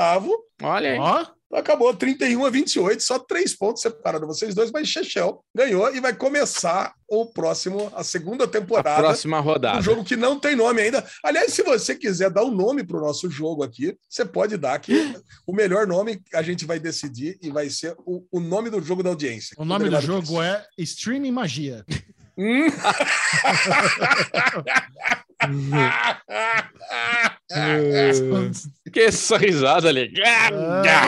Olha 0.62 0.92
aí. 0.92 0.98
Ó, 0.98 1.26
Acabou 1.52 1.94
31 1.94 2.44
a 2.44 2.50
28, 2.50 3.02
só 3.02 3.18
três 3.18 3.56
pontos 3.56 3.80
separados 3.80 4.28
vocês 4.28 4.54
dois, 4.54 4.70
mas 4.70 4.86
Chechel 4.86 5.42
ganhou 5.54 5.94
e 5.94 6.00
vai 6.00 6.14
começar 6.14 6.92
o 7.08 7.24
próximo, 7.24 7.90
a 7.94 8.04
segunda 8.04 8.46
temporada. 8.46 9.02
Próxima 9.02 9.40
rodada. 9.40 9.78
Um 9.78 9.82
jogo 9.82 10.04
que 10.04 10.14
não 10.14 10.38
tem 10.38 10.54
nome 10.54 10.82
ainda. 10.82 11.02
Aliás, 11.24 11.54
se 11.54 11.62
você 11.62 11.94
quiser 11.94 12.30
dar 12.30 12.44
um 12.44 12.50
nome 12.50 12.84
para 12.84 12.98
o 12.98 13.00
nosso 13.00 13.30
jogo 13.30 13.62
aqui, 13.62 13.96
você 14.08 14.26
pode 14.26 14.58
dar 14.58 14.78
que 14.78 15.16
o 15.46 15.54
melhor 15.54 15.86
nome 15.86 16.20
a 16.34 16.42
gente 16.42 16.66
vai 16.66 16.78
decidir 16.78 17.38
e 17.40 17.50
vai 17.50 17.70
ser 17.70 17.94
o, 18.04 18.26
o 18.30 18.40
nome 18.40 18.68
do 18.68 18.82
jogo 18.82 19.02
da 19.02 19.08
audiência. 19.08 19.56
o 19.58 19.64
nome 19.64 19.88
do 19.88 20.00
jogo 20.02 20.42
é 20.42 20.66
Streaming 20.76 21.32
Magia. 21.32 21.82
Hum. 22.36 22.66
Que 28.92 29.00
essa 29.00 29.36
risada 29.38 29.88
ali. 29.88 30.12
Ah. 30.24 31.06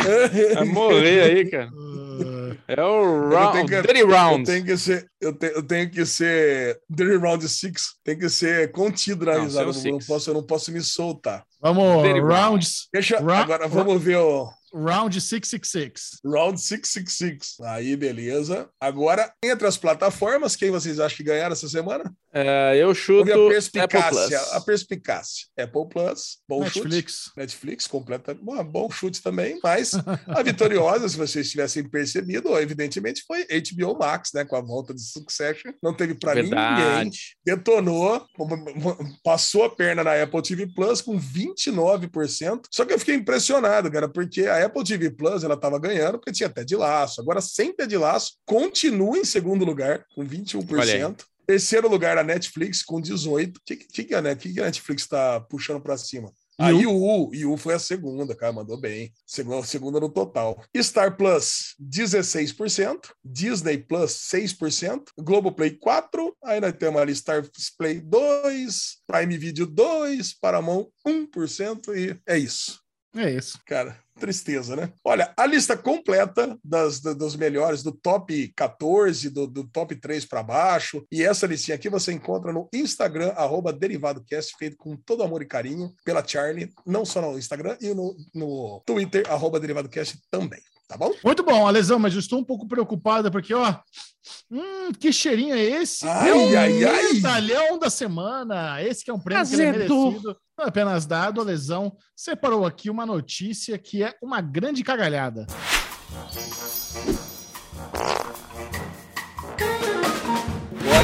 Vai 0.55 0.65
morrer 0.65 1.21
aí, 1.23 1.51
cara. 1.51 1.69
Ai, 1.69 2.59
É 2.69 2.83
o 2.83 3.05
Eu 3.05 3.29
round, 3.31 3.69
que- 3.69 3.83
Dirty 3.83 4.01
Eu 4.01 4.09
Round. 4.09 4.45
tenho 4.45 4.65
que 4.65 4.77
ser, 4.77 5.07
eu, 5.21 5.33
te- 5.37 5.53
eu 5.55 5.63
tenho 5.63 5.91
que 5.91 6.05
ser 6.07 6.79
Dirty 6.89 7.17
Round 7.17 7.49
6, 7.49 7.73
tem 8.05 8.19
que 8.19 8.29
ser 8.29 8.71
contido 8.73 9.27
na 9.27 9.35
Não, 9.37 9.43
risada. 9.45 9.71
Eu 9.71 9.93
não 9.93 9.99
posso, 9.99 10.31
eu 10.31 10.35
não 10.35 10.43
posso 10.43 10.73
me 10.73 10.81
soltar. 10.81 11.45
Vamos, 11.61 12.03
well. 12.03 12.27
rounds, 12.27 12.89
Deixa, 12.93 13.21
Ra- 13.21 13.41
agora 13.41 13.69
vamos 13.69 14.03
ver 14.03 14.17
o 14.19 14.49
round 14.75 15.21
666. 15.21 16.21
Round 16.25 16.61
666. 16.61 17.57
Aí, 17.61 17.97
beleza. 17.97 18.69
Agora, 18.81 19.33
entre 19.43 19.67
as 19.67 19.77
plataformas, 19.77 20.57
quem 20.57 20.71
vocês 20.71 21.01
acham 21.01 21.17
que 21.17 21.25
ganharam 21.25 21.53
essa 21.53 21.69
semana? 21.69 22.13
É, 22.33 22.77
eu 22.77 22.95
chuto 22.95 23.31
a 23.31 23.35
Apple 23.35 23.49
perspicácia. 23.49 24.39
Plus. 24.39 24.53
A 24.53 24.61
perspicácia. 24.61 25.47
Apple 25.59 25.89
Plus, 25.89 26.39
bom 26.49 26.65
chute. 26.65 26.85
Netflix. 26.85 27.31
Netflix, 27.37 27.87
completa, 27.89 28.35
bom, 28.35 28.63
bom 28.65 28.91
chute 28.91 29.21
também, 29.21 29.59
mas 29.63 29.93
a 30.29 30.43
vitoriosa, 30.43 31.09
se 31.09 31.17
vocês 31.17 31.51
tivessem 31.51 31.83
percebido, 31.89 32.57
evidentemente 32.59 33.25
foi 33.27 33.45
HBO 33.45 33.99
Max, 33.99 34.31
né? 34.33 34.45
Com 34.45 34.55
a 34.55 34.61
volta 34.61 34.95
de 34.95 35.03
Succession. 35.03 35.73
Não 35.83 35.93
teve 35.93 36.15
para 36.15 36.41
ninguém. 36.41 37.11
Detonou, 37.45 38.25
passou 39.25 39.65
a 39.65 39.71
perna 39.71 40.05
na 40.05 40.23
Apple 40.23 40.43
TV 40.43 40.69
Plus 40.69 41.01
com 41.01 41.19
29%. 41.19 42.61
Só 42.71 42.85
que 42.85 42.93
eu 42.93 42.99
fiquei 42.99 43.17
impressionado, 43.17 43.91
cara, 43.91 44.09
porque 44.09 44.47
a 44.47 44.60
Apple 44.65 44.85
TV 44.85 45.11
Plus 45.11 45.45
ela 45.45 45.57
tava 45.57 45.79
ganhando 45.79 46.19
porque 46.19 46.33
tinha 46.33 46.49
até 46.49 46.65
de 46.65 46.77
laço. 46.77 47.21
Agora, 47.21 47.41
sem 47.41 47.75
pé 47.75 47.87
de 47.87 47.97
laço, 47.97 48.35
continua 48.47 49.19
em 49.19 49.25
segundo 49.25 49.65
lugar, 49.65 50.05
com 50.15 50.27
21%. 50.27 50.73
Olha 50.73 51.17
Terceiro 51.51 51.89
lugar 51.89 52.17
a 52.17 52.23
Netflix 52.23 52.81
com 52.81 53.01
18. 53.01 53.57
O 53.57 53.61
que, 53.67 53.75
que, 53.75 54.05
que, 54.05 54.15
a 54.15 54.37
que 54.37 54.53
que 54.53 54.61
a 54.61 54.65
Netflix 54.65 55.03
está 55.03 55.41
puxando 55.41 55.81
para 55.81 55.97
cima? 55.97 56.33
A 56.57 56.71
IU, 56.71 57.31
IU 57.33 57.57
foi 57.57 57.75
a 57.75 57.79
segunda, 57.79 58.37
cara, 58.37 58.53
mandou 58.53 58.79
bem. 58.79 59.11
Segunda, 59.27 59.67
segunda 59.67 59.99
no 59.99 60.11
total. 60.11 60.63
Star 60.77 61.17
Plus, 61.17 61.75
16%. 61.81 63.01
Disney 63.25 63.79
Plus, 63.79 64.13
6%. 64.33 65.05
Globoplay, 65.19 65.71
4%. 65.71 66.33
Aí 66.45 66.61
nós 66.61 66.75
temos 66.75 67.01
ali 67.01 67.17
Star 67.17 67.43
Play, 67.79 68.01
2%. 68.01 68.73
Prime 69.07 69.39
Video, 69.39 69.67
2%. 69.67 70.35
Paramount, 70.41 70.87
1%. 71.05 71.97
E 71.97 72.21
é 72.29 72.39
isso. 72.39 72.80
É 73.17 73.29
isso. 73.29 73.59
Cara, 73.67 73.99
tristeza, 74.21 74.77
né? 74.77 74.93
Olha, 75.05 75.33
a 75.37 75.45
lista 75.45 75.77
completa 75.77 76.57
das, 76.63 77.01
da- 77.01 77.13
dos 77.13 77.35
melhores, 77.35 77.83
do 77.83 77.91
top 77.91 78.53
14, 78.57 79.31
do, 79.31 79.47
do 79.49 79.65
top 79.67 79.97
3 79.97 80.25
para 80.27 80.43
baixo, 80.45 81.05
e 81.11 81.23
essa 81.23 81.47
listinha 81.47 81.75
aqui 81.75 81.89
você 81.89 82.13
encontra 82.13 82.53
no 82.53 82.69
Instagram, 82.73 83.31
arroba 83.31 83.73
DerivadoCast, 83.73 84.55
feito 84.57 84.77
com 84.77 84.97
todo 84.97 85.25
amor 85.25 85.43
e 85.43 85.47
carinho 85.47 85.93
pela 86.05 86.27
Charlie, 86.27 86.73
não 86.87 87.05
só 87.05 87.21
no 87.21 87.37
Instagram, 87.37 87.77
e 87.81 87.93
no, 87.93 88.15
no 88.33 88.81
Twitter, 88.87 89.25
arroba 89.29 89.59
DerivadoCast 89.59 90.21
também, 90.31 90.61
tá 90.91 90.97
bom? 90.97 91.13
Muito 91.25 91.45
bom, 91.45 91.67
Alesão, 91.69 92.01
mas 92.01 92.13
eu 92.15 92.19
estou 92.19 92.41
um 92.41 92.45
pouco 92.45 92.67
preocupada 92.67 93.31
porque, 93.31 93.55
ó, 93.55 93.77
hum, 94.51 94.91
que 94.99 95.13
cheirinho 95.13 95.55
é 95.55 95.63
esse? 95.63 96.07
Ai, 96.07 96.29
é 96.29 96.35
o 96.35 96.59
ai, 96.59 96.85
ai. 96.85 97.13
medalhão 97.13 97.79
da 97.79 97.89
semana. 97.89 98.83
Esse 98.83 99.05
que 99.05 99.11
é 99.11 99.15
um 99.15 99.21
prêmio 99.21 99.47
que 99.47 99.55
ele 99.55 99.63
é 99.63 99.71
Azedou. 99.71 100.07
merecido. 100.07 100.37
Não 100.59 100.65
é 100.65 100.69
apenas 100.69 101.07
dado, 101.07 101.41
a 101.41 101.45
lesão 101.45 101.97
separou 102.17 102.67
aqui 102.67 102.91
uma 102.91 103.07
notícia 103.07 103.79
que 103.79 104.03
é 104.03 104.17
uma 104.21 104.41
grande 104.41 104.83
cagalhada. 104.83 105.47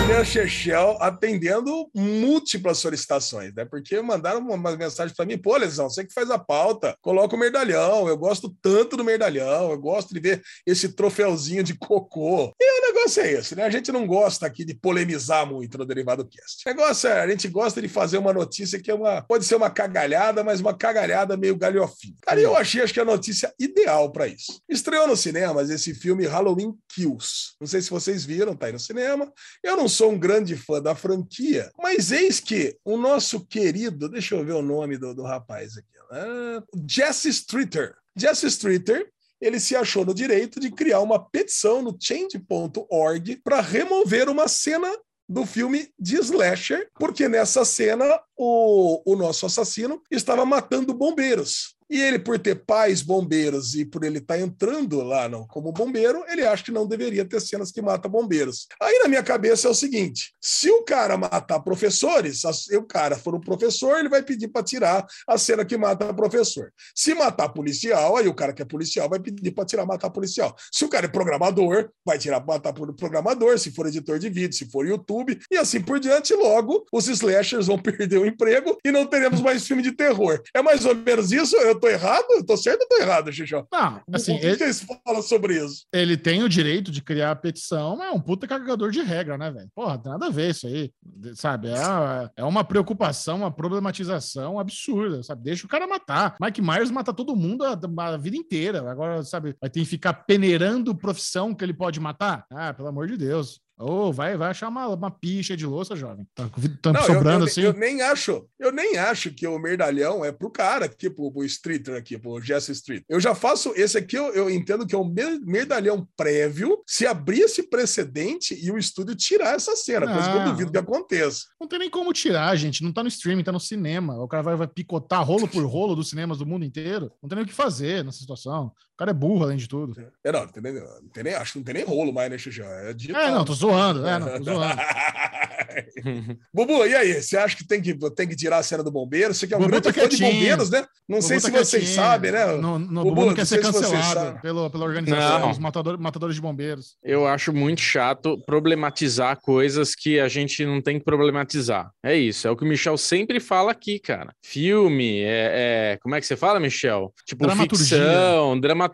Olha, 0.08 0.24
Chechel 0.24 0.96
atendendo 1.00 1.90
múltiplas 1.92 2.78
solicitações, 2.78 3.52
né? 3.52 3.64
Porque 3.64 4.00
mandaram 4.00 4.38
uma, 4.38 4.76
mensagem 4.76 5.12
para 5.14 5.26
mim, 5.26 5.36
pô, 5.36 5.56
Lesão, 5.56 5.90
você 5.90 6.06
que 6.06 6.14
faz 6.14 6.30
a 6.30 6.38
pauta, 6.38 6.96
coloca 7.02 7.34
o 7.34 7.38
merdalhão, 7.38 8.06
eu 8.06 8.16
gosto 8.16 8.54
tanto 8.62 8.96
do 8.96 9.02
merdalhão, 9.02 9.72
eu 9.72 9.78
gosto 9.78 10.14
de 10.14 10.20
ver 10.20 10.40
esse 10.64 10.90
troféuzinho 10.90 11.64
de 11.64 11.74
cocô. 11.74 12.54
E 12.58 12.78
o 12.78 12.86
negócio 12.94 13.20
é 13.20 13.32
esse, 13.32 13.56
né? 13.56 13.64
A 13.64 13.70
gente 13.70 13.90
não 13.90 14.06
gosta 14.06 14.46
aqui 14.46 14.64
de 14.64 14.74
polemizar 14.74 15.44
muito 15.44 15.76
no 15.76 15.84
Derivado 15.84 16.24
Cast. 16.24 16.62
O 16.64 16.70
negócio 16.70 17.08
é, 17.08 17.20
a 17.20 17.28
gente 17.28 17.48
gosta 17.48 17.82
de 17.82 17.88
fazer 17.88 18.18
uma 18.18 18.32
notícia 18.32 18.80
que 18.80 18.92
é 18.92 18.94
uma, 18.94 19.22
pode 19.22 19.44
ser 19.44 19.56
uma 19.56 19.70
cagalhada, 19.70 20.44
mas 20.44 20.60
uma 20.60 20.72
cagalhada 20.72 21.36
meio 21.36 21.56
galhofinha. 21.56 22.14
Cara, 22.22 22.40
eu 22.40 22.56
achei, 22.56 22.80
acho 22.80 22.94
que 22.94 23.00
a 23.00 23.04
notícia 23.04 23.52
ideal 23.58 24.12
para 24.12 24.28
isso. 24.28 24.60
Estreou 24.68 25.08
no 25.08 25.16
cinemas 25.16 25.68
esse 25.68 25.92
filme 25.92 26.26
Halloween 26.26 26.72
Kills. 26.94 27.56
Não 27.60 27.66
sei 27.66 27.82
se 27.82 27.90
vocês 27.90 28.24
viram, 28.24 28.54
tá 28.54 28.66
aí 28.66 28.72
no 28.72 28.78
cinema. 28.78 29.32
Eu 29.64 29.76
não 29.76 29.88
sou 29.96 30.12
um 30.12 30.18
grande 30.18 30.54
fã 30.56 30.80
da 30.80 30.94
franquia, 30.94 31.70
mas 31.78 32.12
eis 32.12 32.38
que 32.38 32.76
o 32.84 32.98
nosso 32.98 33.46
querido, 33.46 34.08
deixa 34.08 34.34
eu 34.34 34.44
ver 34.44 34.52
o 34.52 34.62
nome 34.62 34.98
do, 34.98 35.14
do 35.14 35.22
rapaz 35.22 35.76
aqui, 35.78 35.88
né? 36.10 36.62
Jesse 36.88 37.30
Streeter. 37.30 37.94
Jesse 38.14 38.46
Streeter, 38.46 39.10
ele 39.40 39.58
se 39.58 39.74
achou 39.74 40.04
no 40.04 40.14
direito 40.14 40.60
de 40.60 40.70
criar 40.70 41.00
uma 41.00 41.18
petição 41.18 41.80
no 41.80 41.96
change.org 41.98 43.36
para 43.42 43.60
remover 43.60 44.28
uma 44.28 44.48
cena 44.48 44.88
do 45.28 45.44
filme 45.44 45.88
de 45.98 46.16
slasher, 46.16 46.88
porque 46.94 47.28
nessa 47.28 47.64
cena 47.64 48.04
o, 48.36 49.02
o 49.04 49.16
nosso 49.16 49.46
assassino 49.46 50.02
estava 50.10 50.44
matando 50.44 50.94
bombeiros. 50.94 51.75
E 51.88 52.00
ele, 52.00 52.18
por 52.18 52.38
ter 52.38 52.56
pais 52.64 53.00
bombeiros 53.02 53.74
e 53.74 53.84
por 53.84 54.04
ele 54.04 54.18
estar 54.18 54.38
entrando 54.38 55.02
lá 55.02 55.28
no- 55.28 55.46
como 55.46 55.72
bombeiro, 55.72 56.24
ele 56.28 56.44
acha 56.44 56.64
que 56.64 56.70
não 56.72 56.86
deveria 56.86 57.24
ter 57.24 57.40
cenas 57.40 57.70
que 57.70 57.80
matam 57.80 58.10
bombeiros. 58.10 58.66
Aí 58.82 58.98
na 59.02 59.08
minha 59.08 59.22
cabeça 59.22 59.68
é 59.68 59.70
o 59.70 59.74
seguinte: 59.74 60.32
se 60.40 60.70
o 60.70 60.82
cara 60.82 61.16
matar 61.16 61.60
professores, 61.60 62.40
se 62.40 62.76
o 62.76 62.82
cara 62.82 63.16
for 63.16 63.34
um 63.34 63.40
professor, 63.40 63.98
ele 63.98 64.08
vai 64.08 64.22
pedir 64.22 64.48
para 64.48 64.62
tirar 64.64 65.06
a 65.28 65.38
cena 65.38 65.64
que 65.64 65.76
mata 65.76 66.12
professor. 66.12 66.72
Se 66.94 67.14
matar 67.14 67.48
policial, 67.50 68.16
aí 68.16 68.26
o 68.26 68.34
cara 68.34 68.52
que 68.52 68.62
é 68.62 68.64
policial 68.64 69.08
vai 69.08 69.20
pedir 69.20 69.52
para 69.52 69.64
tirar 69.64 69.86
matar 69.86 70.10
policial. 70.10 70.56
Se 70.72 70.84
o 70.84 70.88
cara 70.88 71.06
é 71.06 71.08
programador, 71.08 71.90
vai 72.04 72.18
tirar 72.18 72.44
matar 72.44 72.72
programador, 72.72 73.58
se 73.58 73.70
for 73.70 73.86
editor 73.86 74.18
de 74.18 74.28
vídeo, 74.28 74.56
se 74.56 74.68
for 74.70 74.86
YouTube, 74.86 75.38
e 75.50 75.56
assim 75.56 75.80
por 75.80 76.00
diante, 76.00 76.34
logo 76.34 76.84
os 76.92 77.06
slashers 77.08 77.66
vão 77.66 77.78
perder 77.80 78.18
o 78.18 78.26
emprego 78.26 78.76
e 78.84 78.90
não 78.90 79.06
teremos 79.06 79.40
mais 79.40 79.66
filme 79.66 79.82
de 79.82 79.92
terror. 79.92 80.40
É 80.54 80.62
mais 80.62 80.84
ou 80.84 80.94
menos 80.94 81.30
isso? 81.32 81.56
Eu 81.56 81.75
tô 81.78 81.88
errado? 81.88 82.24
Eu 82.30 82.44
tô 82.44 82.56
certo 82.56 82.82
ou 82.82 82.88
tô 82.88 82.96
errado, 82.96 83.32
Xixó? 83.32 83.66
Não, 83.72 84.00
assim, 84.12 84.36
o 84.36 84.40
que 84.40 84.46
ele, 84.46 84.56
vocês 84.56 84.86
falam 85.04 85.22
sobre 85.22 85.64
isso? 85.64 85.86
ele 85.92 86.16
tem 86.16 86.42
o 86.42 86.48
direito 86.48 86.90
de 86.90 87.02
criar 87.02 87.30
a 87.32 87.36
petição, 87.36 87.96
mas 87.96 88.08
é 88.08 88.10
um 88.10 88.20
puta 88.20 88.46
cagador 88.46 88.90
de 88.90 89.00
regra, 89.02 89.38
né, 89.38 89.50
velho? 89.50 89.68
Porra, 89.74 89.98
tem 89.98 90.12
nada 90.12 90.26
a 90.26 90.30
ver 90.30 90.50
isso 90.50 90.66
aí, 90.66 90.92
sabe? 91.34 91.68
É, 91.68 92.30
é 92.36 92.44
uma 92.44 92.64
preocupação, 92.64 93.38
uma 93.38 93.50
problematização 93.50 94.58
absurda, 94.58 95.22
sabe? 95.22 95.42
Deixa 95.42 95.66
o 95.66 95.68
cara 95.68 95.86
matar. 95.86 96.36
Mike 96.40 96.62
Myers 96.62 96.90
mata 96.90 97.12
todo 97.12 97.36
mundo 97.36 97.64
a, 97.64 97.78
a 97.98 98.16
vida 98.16 98.36
inteira. 98.36 98.90
Agora, 98.90 99.22
sabe, 99.22 99.54
vai 99.60 99.70
ter 99.70 99.80
que 99.80 99.86
ficar 99.86 100.12
peneirando 100.12 100.96
profissão 100.96 101.54
que 101.54 101.64
ele 101.64 101.74
pode 101.74 102.00
matar? 102.00 102.44
Ah, 102.50 102.72
pelo 102.72 102.88
amor 102.88 103.06
de 103.06 103.16
Deus. 103.16 103.60
Ô, 103.78 104.10
vai, 104.10 104.38
vai 104.38 104.50
achar 104.50 104.68
uma, 104.68 104.88
uma 104.88 105.10
picha 105.10 105.54
de 105.54 105.66
louça, 105.66 105.94
jovem. 105.94 106.26
Tá, 106.34 106.48
Não, 106.92 107.00
eu- 107.00 107.06
sobrando 107.06 107.44
eu, 107.44 107.48
assim. 107.48 107.60
eu 107.60 107.74
nem 107.74 108.00
acho, 108.00 108.48
eu 108.58 108.72
nem 108.72 108.96
acho 108.96 109.30
que 109.30 109.46
o 109.46 109.58
merdalhão 109.58 110.24
é 110.24 110.32
pro 110.32 110.50
cara 110.50 110.86
aqui, 110.86 111.10
pro, 111.10 111.30
pro 111.30 111.44
Streeter 111.44 111.94
aqui, 111.94 112.16
pro 112.16 112.40
Jesse 112.40 112.72
Street. 112.72 113.02
Eu 113.06 113.20
já 113.20 113.34
faço 113.34 113.72
esse 113.76 113.98
aqui, 113.98 114.16
eu, 114.16 114.32
eu 114.32 114.48
entendo 114.48 114.86
que 114.86 114.94
é 114.94 114.98
um 114.98 115.04
mer- 115.12 115.38
merdalhão 115.44 116.08
prévio. 116.16 116.82
Se 116.86 117.06
abrir 117.06 117.40
esse 117.40 117.64
precedente 117.68 118.54
e 118.58 118.70
o 118.70 118.78
estúdio 118.78 119.14
tirar 119.14 119.54
essa 119.54 119.76
cena, 119.76 120.06
coisa 120.10 120.30
que 120.32 120.36
eu 120.38 120.44
duvido 120.44 120.72
que 120.72 120.78
aconteça. 120.78 121.44
Não 121.60 121.68
tem 121.68 121.78
nem 121.78 121.90
como 121.90 122.12
tirar, 122.14 122.56
gente. 122.56 122.82
Não 122.82 122.92
tá 122.92 123.02
no 123.02 123.08
streaming, 123.08 123.44
tá 123.44 123.52
no 123.52 123.60
cinema. 123.60 124.16
O 124.22 124.26
cara 124.28 124.42
vai, 124.42 124.56
vai 124.56 124.66
picotar 124.68 125.22
rolo 125.22 125.46
por 125.46 125.64
rolo 125.66 125.94
dos 125.94 126.08
cinemas 126.08 126.38
do 126.38 126.46
mundo 126.46 126.64
inteiro. 126.64 127.10
Não 127.22 127.28
tem 127.28 127.36
nem 127.36 127.44
o 127.44 127.48
que 127.48 127.52
fazer 127.54 128.02
nessa 128.04 128.18
situação. 128.18 128.72
O 128.96 128.98
cara 128.98 129.10
é 129.10 129.14
burro, 129.14 129.44
além 129.44 129.58
de 129.58 129.68
tudo. 129.68 129.94
É, 130.24 130.32
não, 130.32 130.40
não 130.40 130.48
tem 130.48 130.62
nem, 130.62 130.72
não 130.72 131.08
tem 131.12 131.22
nem- 131.24 131.34
acho 131.34 131.52
que 131.52 131.58
não 131.58 131.64
tem 131.66 131.74
nem 131.74 131.84
rolo 131.84 132.14
mais, 132.14 132.30
né, 132.30 132.38
Xuxa? 132.38 132.64
É. 132.64 132.90
É, 133.10 133.30
não, 133.30 133.44
tô 133.44 133.52
zoando. 133.52 134.06
É, 134.06 134.18
não, 134.18 134.38
tô 134.38 134.42
zoando. 134.54 134.80
Bubu, 136.52 136.86
e 136.86 136.94
aí? 136.94 137.20
Você 137.22 137.36
acha 137.36 137.54
que 137.56 137.66
tem 137.66 137.82
que, 137.82 137.94
tem 138.14 138.26
que 138.26 138.34
tirar 138.34 138.56
a 138.58 138.62
cena 138.62 138.82
do 138.82 138.90
bombeiro? 138.90 139.34
Você 139.34 139.46
que 139.46 139.52
é 139.52 139.56
um 139.56 139.60
Bubu 139.60 139.70
grande 139.72 139.92
tá 139.92 139.92
fã 140.00 140.08
de 140.08 140.16
bombeiros, 140.16 140.70
né? 140.70 140.86
Não 141.06 141.18
Bubu 141.18 141.28
sei 141.28 141.36
tá 141.38 141.42
se 141.46 141.50
vocês 141.50 141.70
quietinho. 141.84 141.94
sabem, 141.94 142.32
né? 142.32 142.46
No, 142.56 142.78
no, 142.78 143.02
Bubu, 143.02 143.14
Bubu 143.14 143.26
não 143.26 143.34
quer 143.34 143.42
não 143.42 143.46
ser 143.46 143.60
cancelado 143.60 144.40
pelo, 144.40 144.70
pela 144.70 144.84
organização, 144.86 145.40
Não. 145.40 145.50
os 145.50 145.58
matador, 145.58 145.98
matadores 146.00 146.34
de 146.34 146.40
bombeiros. 146.40 146.96
Eu 147.04 147.26
acho 147.26 147.52
muito 147.52 147.82
chato 147.82 148.38
problematizar 148.46 149.38
coisas 149.40 149.94
que 149.94 150.18
a 150.18 150.28
gente 150.28 150.64
não 150.64 150.80
tem 150.80 150.98
que 150.98 151.04
problematizar. 151.04 151.90
É 152.02 152.14
isso, 152.16 152.48
é 152.48 152.50
o 152.50 152.56
que 152.56 152.64
o 152.64 152.66
Michel 152.66 152.96
sempre 152.96 153.40
fala 153.40 153.70
aqui, 153.72 153.98
cara. 153.98 154.32
Filme, 154.42 155.20
é, 155.20 155.92
é- 155.94 155.98
como 156.02 156.14
é 156.14 156.20
que 156.20 156.26
você 156.26 156.36
fala, 156.36 156.58
Michel? 156.58 157.12
Tipo, 157.26 157.44
Dramaturgia. 157.44 157.98
ficção, 157.98 158.58
dramaturgia. 158.58 158.85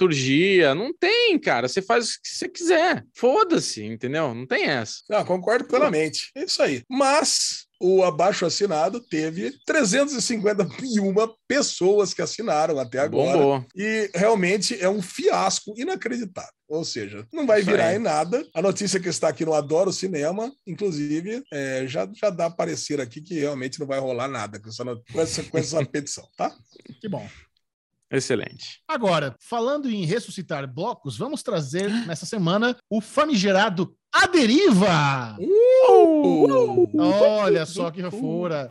Não 0.74 0.92
tem, 0.92 1.38
cara. 1.38 1.68
Você 1.68 1.80
faz 1.82 2.10
o 2.10 2.22
que 2.22 2.28
você 2.28 2.48
quiser. 2.48 3.04
Foda-se, 3.14 3.84
entendeu? 3.84 4.34
Não 4.34 4.46
tem 4.46 4.64
essa. 4.64 4.96
Não, 5.10 5.24
concordo 5.24 5.64
plenamente. 5.66 6.30
É 6.36 6.44
isso 6.44 6.62
aí. 6.62 6.82
Mas 6.88 7.66
o 7.80 8.04
abaixo 8.04 8.46
assinado 8.46 9.00
teve 9.00 9.52
351 9.66 11.14
pessoas 11.48 12.14
que 12.14 12.22
assinaram 12.22 12.78
até 12.78 12.98
agora. 13.00 13.38
Bombou. 13.38 13.66
E 13.76 14.10
realmente 14.14 14.80
é 14.80 14.88
um 14.88 15.02
fiasco 15.02 15.74
inacreditável. 15.76 16.50
Ou 16.68 16.84
seja, 16.84 17.26
não 17.32 17.46
vai 17.46 17.60
virar 17.60 17.94
em 17.94 17.98
nada. 17.98 18.46
A 18.54 18.62
notícia 18.62 18.98
que 18.98 19.08
está 19.08 19.28
aqui 19.28 19.44
no 19.44 19.52
Adoro 19.52 19.92
Cinema, 19.92 20.50
inclusive, 20.66 21.42
é, 21.52 21.84
já, 21.86 22.08
já 22.14 22.30
dá 22.30 22.46
a 22.46 22.50
parecer 22.50 22.98
aqui 23.00 23.20
que 23.20 23.34
realmente 23.40 23.78
não 23.78 23.86
vai 23.86 23.98
rolar 23.98 24.28
nada 24.28 24.58
com 24.58 24.68
essa, 24.70 24.82
no- 24.84 25.02
com 25.12 25.20
essa, 25.20 25.42
com 25.42 25.58
essa 25.58 25.84
petição, 25.84 26.26
tá? 26.36 26.50
Que 27.00 27.08
bom. 27.08 27.28
Excelente. 28.12 28.82
Agora, 28.86 29.34
falando 29.40 29.90
em 29.90 30.04
ressuscitar 30.04 30.70
blocos, 30.70 31.16
vamos 31.16 31.42
trazer 31.42 31.88
nessa 32.06 32.26
semana 32.26 32.76
o 32.90 33.00
famigerado 33.00 33.96
A 34.14 34.26
Deriva! 34.26 35.36
Uh! 35.40 36.86
Olha 37.00 37.64
só 37.64 37.90
que 37.90 38.02
fofura! 38.02 38.70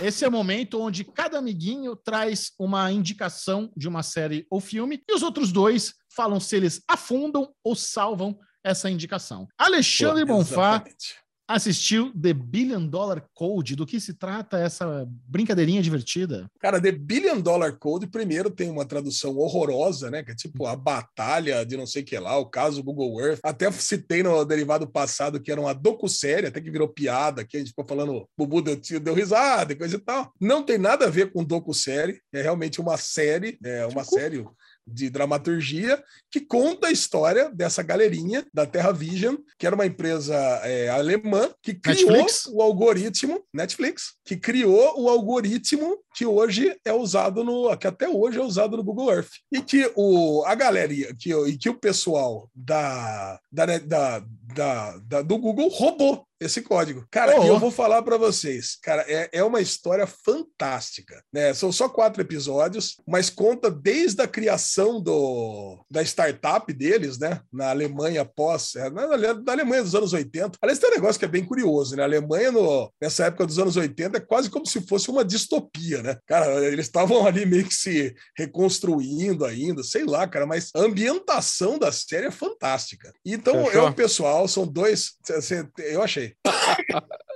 Esse 0.00 0.24
é 0.24 0.28
o 0.28 0.32
momento 0.32 0.80
onde 0.80 1.04
cada 1.04 1.38
amiguinho 1.38 1.94
traz 1.94 2.52
uma 2.58 2.90
indicação 2.90 3.70
de 3.76 3.86
uma 3.86 4.02
série 4.02 4.46
ou 4.50 4.58
filme 4.58 5.02
e 5.06 5.14
os 5.14 5.22
outros 5.22 5.52
dois 5.52 5.94
falam 6.08 6.40
se 6.40 6.56
eles 6.56 6.82
afundam 6.88 7.52
ou 7.62 7.76
salvam 7.76 8.36
essa 8.64 8.90
indicação. 8.90 9.46
Alexandre 9.58 10.24
Bonfá 10.24 10.76
Exatamente. 10.76 11.29
Assistiu 11.50 12.12
The 12.12 12.32
Billion 12.32 12.86
Dollar 12.86 13.24
Code. 13.34 13.74
Do 13.74 13.86
que 13.86 13.98
se 13.98 14.14
trata 14.14 14.58
essa 14.58 15.06
brincadeirinha 15.26 15.82
divertida? 15.82 16.46
Cara, 16.60 16.80
The 16.80 16.92
Billion 16.92 17.40
Dollar 17.40 17.76
Code, 17.76 18.06
primeiro 18.06 18.50
tem 18.50 18.70
uma 18.70 18.84
tradução 18.84 19.36
horrorosa, 19.36 20.10
né? 20.10 20.22
Que 20.22 20.32
é 20.32 20.34
tipo 20.34 20.66
a 20.66 20.76
batalha 20.76 21.64
de 21.64 21.76
não 21.76 21.86
sei 21.86 22.02
o 22.02 22.04
que 22.04 22.18
lá, 22.18 22.36
o 22.38 22.46
caso 22.46 22.82
Google 22.82 23.20
Earth. 23.20 23.40
Até 23.42 23.70
citei 23.72 24.22
no 24.22 24.44
derivado 24.44 24.88
passado 24.88 25.40
que 25.40 25.50
era 25.50 25.60
uma 25.60 25.74
docu-série, 25.74 26.46
até 26.46 26.60
que 26.60 26.70
virou 26.70 26.88
piada, 26.88 27.44
que 27.44 27.56
a 27.56 27.60
gente 27.60 27.70
ficou 27.70 27.86
falando, 27.86 28.28
Bubu 28.36 28.62
deu, 28.62 28.80
deu 29.00 29.14
risada 29.14 29.72
e 29.72 29.76
coisa 29.76 29.96
e 29.96 30.00
tal. 30.00 30.32
Não 30.40 30.62
tem 30.62 30.78
nada 30.78 31.06
a 31.06 31.10
ver 31.10 31.32
com 31.32 31.44
docu-série, 31.44 32.20
é 32.32 32.42
realmente 32.42 32.80
uma 32.80 32.96
série, 32.96 33.58
é 33.64 33.86
uma 33.86 34.04
série 34.04 34.44
de 34.86 35.10
dramaturgia 35.10 36.02
que 36.30 36.40
conta 36.40 36.88
a 36.88 36.92
história 36.92 37.50
dessa 37.50 37.82
galerinha 37.82 38.46
da 38.52 38.66
Terra 38.66 38.92
Vision, 38.92 39.36
que 39.58 39.66
era 39.66 39.74
uma 39.74 39.86
empresa 39.86 40.34
é, 40.64 40.88
alemã 40.88 41.50
que 41.62 41.74
criou 41.74 42.10
Netflix? 42.10 42.46
o 42.46 42.62
algoritmo 42.62 43.44
Netflix, 43.52 44.14
que 44.24 44.36
criou 44.36 45.00
o 45.00 45.08
algoritmo 45.08 45.98
que 46.14 46.26
hoje 46.26 46.76
é 46.84 46.92
usado 46.92 47.44
no 47.44 47.76
que 47.76 47.86
até 47.86 48.08
hoje 48.08 48.38
é 48.38 48.42
usado 48.42 48.76
no 48.76 48.84
Google 48.84 49.10
Earth 49.12 49.30
e 49.52 49.60
que 49.62 49.90
o 49.96 50.42
a 50.46 50.54
galeria 50.54 51.14
que 51.18 51.32
e 51.32 51.56
que 51.56 51.68
o 51.70 51.78
pessoal 51.78 52.48
da 52.54 53.38
da, 53.50 53.66
da, 53.78 54.18
da- 54.54 54.96
da- 55.06 55.22
do 55.22 55.38
Google 55.38 55.68
roubou 55.68 56.24
esse 56.40 56.62
código. 56.62 57.04
Cara, 57.10 57.38
Oh. 57.38 57.44
e 57.44 57.48
eu 57.48 57.58
vou 57.58 57.70
falar 57.70 58.02
para 58.02 58.16
vocês, 58.16 58.76
cara, 58.82 59.04
é, 59.06 59.28
é 59.30 59.44
uma 59.44 59.60
história 59.60 60.06
fantástica, 60.06 61.22
né? 61.32 61.52
São 61.54 61.70
só 61.70 61.86
quatro 61.88 62.22
episódios, 62.22 62.96
mas 63.06 63.28
conta 63.28 63.70
desde 63.70 64.22
a 64.22 64.26
criação 64.26 65.00
do, 65.02 65.84
da 65.90 66.02
startup 66.02 66.72
deles, 66.72 67.18
né? 67.18 67.40
Na 67.52 67.70
Alemanha 67.70 68.24
pós, 68.24 68.74
é, 68.74 68.88
na, 68.88 69.06
na 69.16 69.52
Alemanha 69.52 69.82
dos 69.82 69.94
anos 69.94 70.12
80. 70.14 70.58
Aliás, 70.62 70.78
tem 70.78 70.90
um 70.90 70.94
negócio 70.94 71.18
que 71.18 71.26
é 71.26 71.28
bem 71.28 71.44
curioso, 71.44 71.94
né? 71.94 72.02
A 72.02 72.06
Alemanha, 72.06 72.50
no, 72.50 72.90
nessa 73.00 73.26
época 73.26 73.46
dos 73.46 73.58
anos 73.58 73.76
80, 73.76 74.16
é 74.16 74.20
quase 74.20 74.48
como 74.48 74.66
se 74.66 74.80
fosse 74.80 75.10
uma 75.10 75.24
distopia, 75.24 75.99
né? 76.02 76.18
Cara, 76.26 76.64
eles 76.66 76.86
estavam 76.86 77.26
ali 77.26 77.46
meio 77.46 77.64
que 77.64 77.74
se 77.74 78.14
reconstruindo 78.36 79.44
ainda, 79.44 79.82
sei 79.82 80.04
lá, 80.04 80.26
cara, 80.26 80.46
mas 80.46 80.70
a 80.74 80.80
ambientação 80.80 81.78
da 81.78 81.92
série 81.92 82.26
é 82.26 82.30
fantástica. 82.30 83.12
Então, 83.24 83.66
Fechou? 83.66 83.88
o 83.88 83.94
pessoal, 83.94 84.48
são 84.48 84.66
dois, 84.66 85.12
assim, 85.30 85.66
eu 85.78 86.02
achei. 86.02 86.34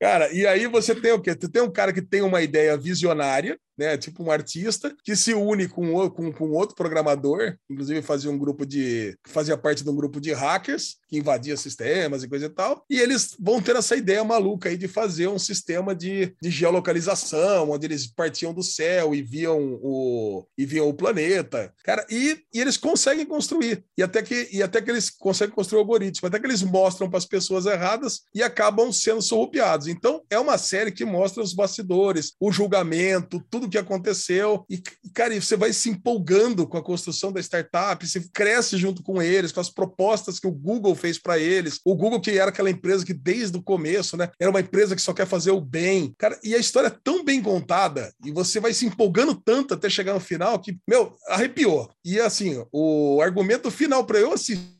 Cara, 0.00 0.32
e 0.32 0.46
aí 0.46 0.66
você 0.66 0.94
tem 0.94 1.12
o 1.12 1.20
quê? 1.20 1.34
Tu 1.34 1.48
tem 1.48 1.62
um 1.62 1.70
cara 1.70 1.92
que 1.92 2.02
tem 2.02 2.22
uma 2.22 2.40
ideia 2.40 2.76
visionária, 2.76 3.58
né? 3.78 3.96
Tipo 3.96 4.24
um 4.24 4.30
artista, 4.30 4.94
que 5.04 5.14
se 5.14 5.32
une 5.32 5.68
com, 5.68 6.10
com, 6.10 6.32
com 6.32 6.50
outro 6.50 6.74
programador, 6.74 7.56
inclusive 7.70 8.02
fazia 8.02 8.30
um 8.30 8.38
grupo 8.38 8.66
de. 8.66 9.16
fazia 9.24 9.56
parte 9.56 9.84
de 9.84 9.90
um 9.90 9.96
grupo 9.96 10.20
de 10.20 10.32
hackers 10.32 10.96
que 11.08 11.16
invadia 11.16 11.56
sistemas 11.56 12.22
e 12.22 12.28
coisa 12.28 12.46
e 12.46 12.50
tal. 12.50 12.84
E 12.90 13.00
eles 13.00 13.34
vão 13.38 13.62
ter 13.62 13.76
essa 13.76 13.96
ideia 13.96 14.22
maluca 14.24 14.68
aí 14.68 14.76
de 14.76 14.88
fazer 14.88 15.28
um 15.28 15.38
sistema 15.38 15.94
de, 15.94 16.34
de 16.42 16.50
geolocalização, 16.50 17.70
onde 17.70 17.86
eles 17.86 18.06
partiam 18.06 18.52
do 18.52 18.62
céu 18.62 19.14
e 19.14 19.22
viam 19.22 19.78
o, 19.80 20.46
e 20.56 20.66
viam 20.66 20.88
o 20.88 20.94
planeta. 20.94 21.72
Cara, 21.84 22.06
e, 22.10 22.38
e 22.52 22.60
eles 22.60 22.76
conseguem 22.76 23.24
construir. 23.24 23.84
E 23.96 24.02
até, 24.02 24.22
que, 24.22 24.48
e 24.52 24.62
até 24.62 24.82
que 24.82 24.90
eles 24.90 25.08
conseguem 25.08 25.54
construir 25.54 25.78
o 25.78 25.80
algoritmo, 25.80 26.28
até 26.28 26.38
que 26.38 26.46
eles 26.46 26.62
mostram 26.62 27.08
para 27.08 27.18
as 27.18 27.26
pessoas 27.26 27.64
erradas 27.64 28.22
e 28.34 28.42
acabam 28.42 28.92
sendo 28.92 29.22
surrupiados. 29.22 29.86
Então, 29.86 30.22
é 30.28 30.38
uma 30.38 30.58
série 30.58 30.92
que 30.92 31.04
mostra 31.04 31.42
os 31.42 31.54
bastidores, 31.54 32.34
o 32.40 32.50
julgamento, 32.50 33.42
tudo 33.50 33.67
o 33.68 33.70
que 33.70 33.78
aconteceu. 33.78 34.64
E, 34.68 34.82
cara, 35.14 35.38
você 35.40 35.56
vai 35.56 35.72
se 35.72 35.88
empolgando 35.88 36.66
com 36.66 36.76
a 36.76 36.82
construção 36.82 37.32
da 37.32 37.40
startup, 37.40 38.06
você 38.06 38.28
cresce 38.32 38.76
junto 38.76 39.02
com 39.02 39.22
eles, 39.22 39.52
com 39.52 39.60
as 39.60 39.70
propostas 39.70 40.40
que 40.40 40.46
o 40.46 40.52
Google 40.52 40.94
fez 40.94 41.18
para 41.18 41.38
eles. 41.38 41.78
O 41.84 41.94
Google, 41.94 42.20
que 42.20 42.30
era 42.30 42.50
aquela 42.50 42.70
empresa 42.70 43.04
que 43.04 43.14
desde 43.14 43.56
o 43.56 43.62
começo, 43.62 44.16
né, 44.16 44.30
era 44.40 44.50
uma 44.50 44.60
empresa 44.60 44.96
que 44.96 45.02
só 45.02 45.12
quer 45.12 45.26
fazer 45.26 45.50
o 45.50 45.60
bem. 45.60 46.14
Cara, 46.18 46.38
e 46.42 46.54
a 46.54 46.58
história 46.58 46.88
é 46.88 46.98
tão 47.02 47.24
bem 47.24 47.42
contada, 47.42 48.12
e 48.24 48.32
você 48.32 48.58
vai 48.60 48.72
se 48.72 48.86
empolgando 48.86 49.34
tanto 49.34 49.74
até 49.74 49.88
chegar 49.88 50.14
no 50.14 50.20
final 50.20 50.58
que, 50.58 50.76
meu, 50.88 51.16
arrepiou. 51.28 51.90
E 52.04 52.18
assim, 52.18 52.64
o 52.72 53.20
argumento 53.22 53.70
final 53.70 54.04
para 54.04 54.18
eu 54.18 54.32
assistir 54.32 54.77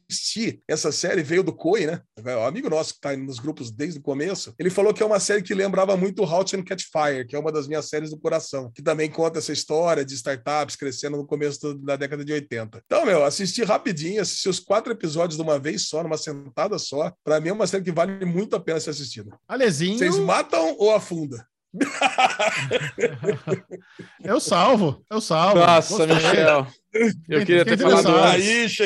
essa 0.67 0.91
série 0.91 1.23
veio 1.23 1.43
do 1.43 1.53
Coi, 1.53 1.85
né? 1.87 2.01
O 2.25 2.47
amigo 2.47 2.71
nosso 2.71 2.95
que 2.95 3.01
tá 3.01 3.15
nos 3.17 3.39
grupos 3.39 3.71
desde 3.71 3.99
o 3.99 4.03
começo. 4.03 4.55
Ele 4.59 4.71
falou 4.71 4.95
que 4.95 5.03
é 5.03 5.07
uma 5.07 5.21
série 5.21 5.43
que 5.43 5.53
lembrava 5.55 5.95
muito 5.97 6.25
Halt 6.25 6.55
and 6.55 6.63
Catch 6.65 6.85
Fire, 6.91 7.27
que 7.27 7.37
é 7.37 7.39
uma 7.39 7.53
das 7.53 7.69
minhas 7.69 7.89
séries 7.89 8.11
do 8.11 8.19
coração, 8.19 8.71
que 8.75 8.83
também 8.83 9.11
conta 9.11 9.39
essa 9.39 9.53
história 9.53 10.05
de 10.05 10.15
startups 10.15 10.77
crescendo 10.77 11.17
no 11.19 11.27
começo 11.27 11.61
do- 11.61 11.75
da 11.85 11.97
década 11.97 12.25
de 12.25 12.33
80. 12.33 12.81
Então, 12.87 13.05
meu, 13.05 13.23
assisti 13.25 13.63
rapidinho, 13.65 14.23
assisti 14.23 14.49
os 14.49 14.61
quatro 14.61 14.93
episódios 14.93 15.37
de 15.37 15.43
uma 15.43 15.59
vez 15.59 15.89
só, 15.89 16.03
numa 16.03 16.17
sentada 16.17 16.79
só. 16.79 17.13
Para 17.23 17.39
mim 17.41 17.51
é 17.51 17.53
uma 17.53 17.67
série 17.67 17.85
que 17.85 17.93
vale 17.93 18.25
muito 18.25 18.57
a 18.57 18.61
pena 18.61 18.81
ser 18.81 18.91
assistida. 18.91 19.37
Alezinho, 19.47 19.99
Vocês 19.99 20.17
matam 20.19 20.75
ou 20.79 20.95
afunda? 20.95 21.47
eu 24.25 24.41
salvo, 24.41 25.05
eu 25.11 25.21
salvo. 25.21 25.59
Nossa, 25.59 26.07
Gostei. 26.07 26.15
Michel. 26.17 26.67
Eu 27.29 27.45
queria 27.45 27.65
ter 27.65 27.79
falado 27.79 28.09
antes. 28.09 28.79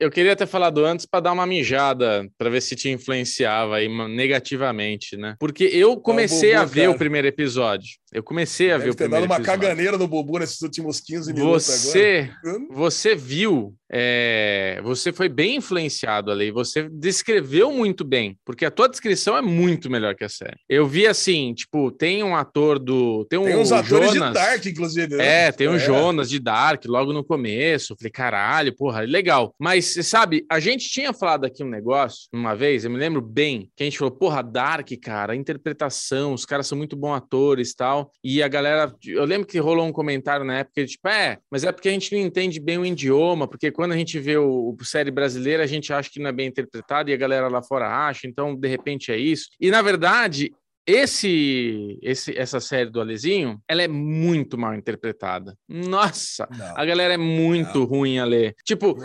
Eu 0.00 0.10
queria 0.10 0.36
ter 0.36 0.46
falado 0.46 0.84
antes 0.84 1.06
para 1.06 1.20
dar 1.20 1.32
uma 1.32 1.46
mijada, 1.46 2.28
para 2.38 2.48
ver 2.50 2.62
se 2.62 2.74
te 2.74 2.88
influenciava 2.88 3.76
aí 3.76 3.88
negativamente, 4.08 5.16
né? 5.16 5.36
Porque 5.38 5.64
eu 5.64 5.96
comecei 5.98 6.54
a 6.54 6.64
ver 6.64 6.88
o 6.88 6.96
primeiro 6.96 7.26
episódio. 7.26 7.88
Eu 8.10 8.22
comecei 8.22 8.70
a 8.72 8.78
ver 8.78 8.84
Deve 8.84 8.90
o 8.90 8.94
ter 8.94 9.04
dado 9.04 9.10
primeiro 9.10 9.32
uma 9.32 9.36
episódio. 9.36 9.60
caganeira 9.60 9.98
no 9.98 10.08
Bubu 10.08 10.38
nesses 10.38 10.62
últimos 10.62 10.98
15 10.98 11.32
minutos 11.34 11.66
Você, 11.66 12.30
você 12.70 13.14
viu, 13.14 13.74
é, 13.92 14.80
você 14.82 15.12
foi 15.12 15.28
bem 15.28 15.56
influenciado 15.56 16.30
ali, 16.30 16.50
você 16.50 16.88
descreveu 16.90 17.70
muito 17.70 18.06
bem, 18.06 18.38
porque 18.46 18.64
a 18.64 18.70
tua 18.70 18.88
descrição 18.88 19.36
é 19.36 19.42
muito 19.42 19.90
melhor 19.90 20.14
que 20.14 20.24
a 20.24 20.28
série. 20.28 20.56
Eu 20.66 20.86
vi 20.86 21.06
assim, 21.06 21.52
tipo, 21.52 21.90
tem 21.90 22.22
um 22.22 22.34
ator 22.34 22.78
do, 22.78 23.26
tem 23.26 23.38
um 23.38 23.44
Tem 23.44 23.56
uns 23.56 23.72
atores 23.72 24.12
de 24.12 24.18
Dark, 24.18 24.64
inclusive. 24.64 25.14
né? 25.14 25.46
É, 25.48 25.52
tem 25.52 25.68
o 25.68 25.78
Jonas 25.78 26.30
de 26.30 26.38
Dark 26.38 26.84
logo 26.86 27.12
no 27.12 27.17
começo. 27.24 27.92
Eu 27.92 27.96
Falei, 27.96 28.10
caralho, 28.10 28.76
porra, 28.76 29.00
legal. 29.00 29.54
Mas 29.58 29.86
você 29.86 30.02
sabe, 30.02 30.44
a 30.50 30.60
gente 30.60 30.88
tinha 30.88 31.12
falado 31.12 31.44
aqui 31.44 31.62
um 31.62 31.68
negócio 31.68 32.28
uma 32.32 32.54
vez, 32.54 32.84
eu 32.84 32.90
me 32.90 32.98
lembro 32.98 33.20
bem, 33.20 33.70
que 33.76 33.82
a 33.82 33.86
gente 33.86 33.98
falou, 33.98 34.12
porra, 34.12 34.42
Dark, 34.42 34.88
cara, 35.02 35.34
interpretação, 35.34 36.32
os 36.32 36.44
caras 36.44 36.66
são 36.66 36.76
muito 36.78 36.96
bons 36.96 37.14
atores 37.14 37.70
e 37.70 37.76
tal. 37.76 38.12
E 38.22 38.42
a 38.42 38.48
galera, 38.48 38.92
eu 39.06 39.24
lembro 39.24 39.46
que 39.46 39.58
rolou 39.58 39.86
um 39.86 39.92
comentário 39.92 40.44
na 40.44 40.58
época, 40.58 40.86
tipo, 40.86 41.08
é, 41.08 41.38
mas 41.50 41.64
é 41.64 41.72
porque 41.72 41.88
a 41.88 41.92
gente 41.92 42.12
não 42.12 42.20
entende 42.20 42.60
bem 42.60 42.78
o 42.78 42.86
idioma, 42.86 43.46
porque 43.46 43.70
quando 43.70 43.92
a 43.92 43.96
gente 43.96 44.18
vê 44.18 44.36
o, 44.36 44.76
o 44.78 44.84
série 44.84 45.10
brasileira, 45.10 45.64
a 45.64 45.66
gente 45.66 45.92
acha 45.92 46.10
que 46.10 46.20
não 46.20 46.30
é 46.30 46.32
bem 46.32 46.48
interpretado 46.48 47.10
e 47.10 47.12
a 47.12 47.16
galera 47.16 47.48
lá 47.48 47.62
fora 47.62 47.88
acha, 47.88 48.26
então 48.26 48.54
de 48.54 48.68
repente 48.68 49.12
é 49.12 49.16
isso. 49.16 49.48
E 49.60 49.70
na 49.70 49.82
verdade, 49.82 50.52
esse, 50.90 51.98
esse, 52.02 52.36
essa 52.38 52.60
série 52.60 52.88
do 52.88 52.98
Alezinho, 52.98 53.60
ela 53.68 53.82
é 53.82 53.88
muito 53.88 54.56
mal 54.56 54.74
interpretada. 54.74 55.54
Nossa, 55.68 56.48
Não, 56.56 56.72
a 56.74 56.84
galera 56.86 57.12
é 57.12 57.18
muito 57.18 57.84
ruim 57.84 58.18
a 58.18 58.24
ler. 58.24 58.54
Tipo, 58.64 58.96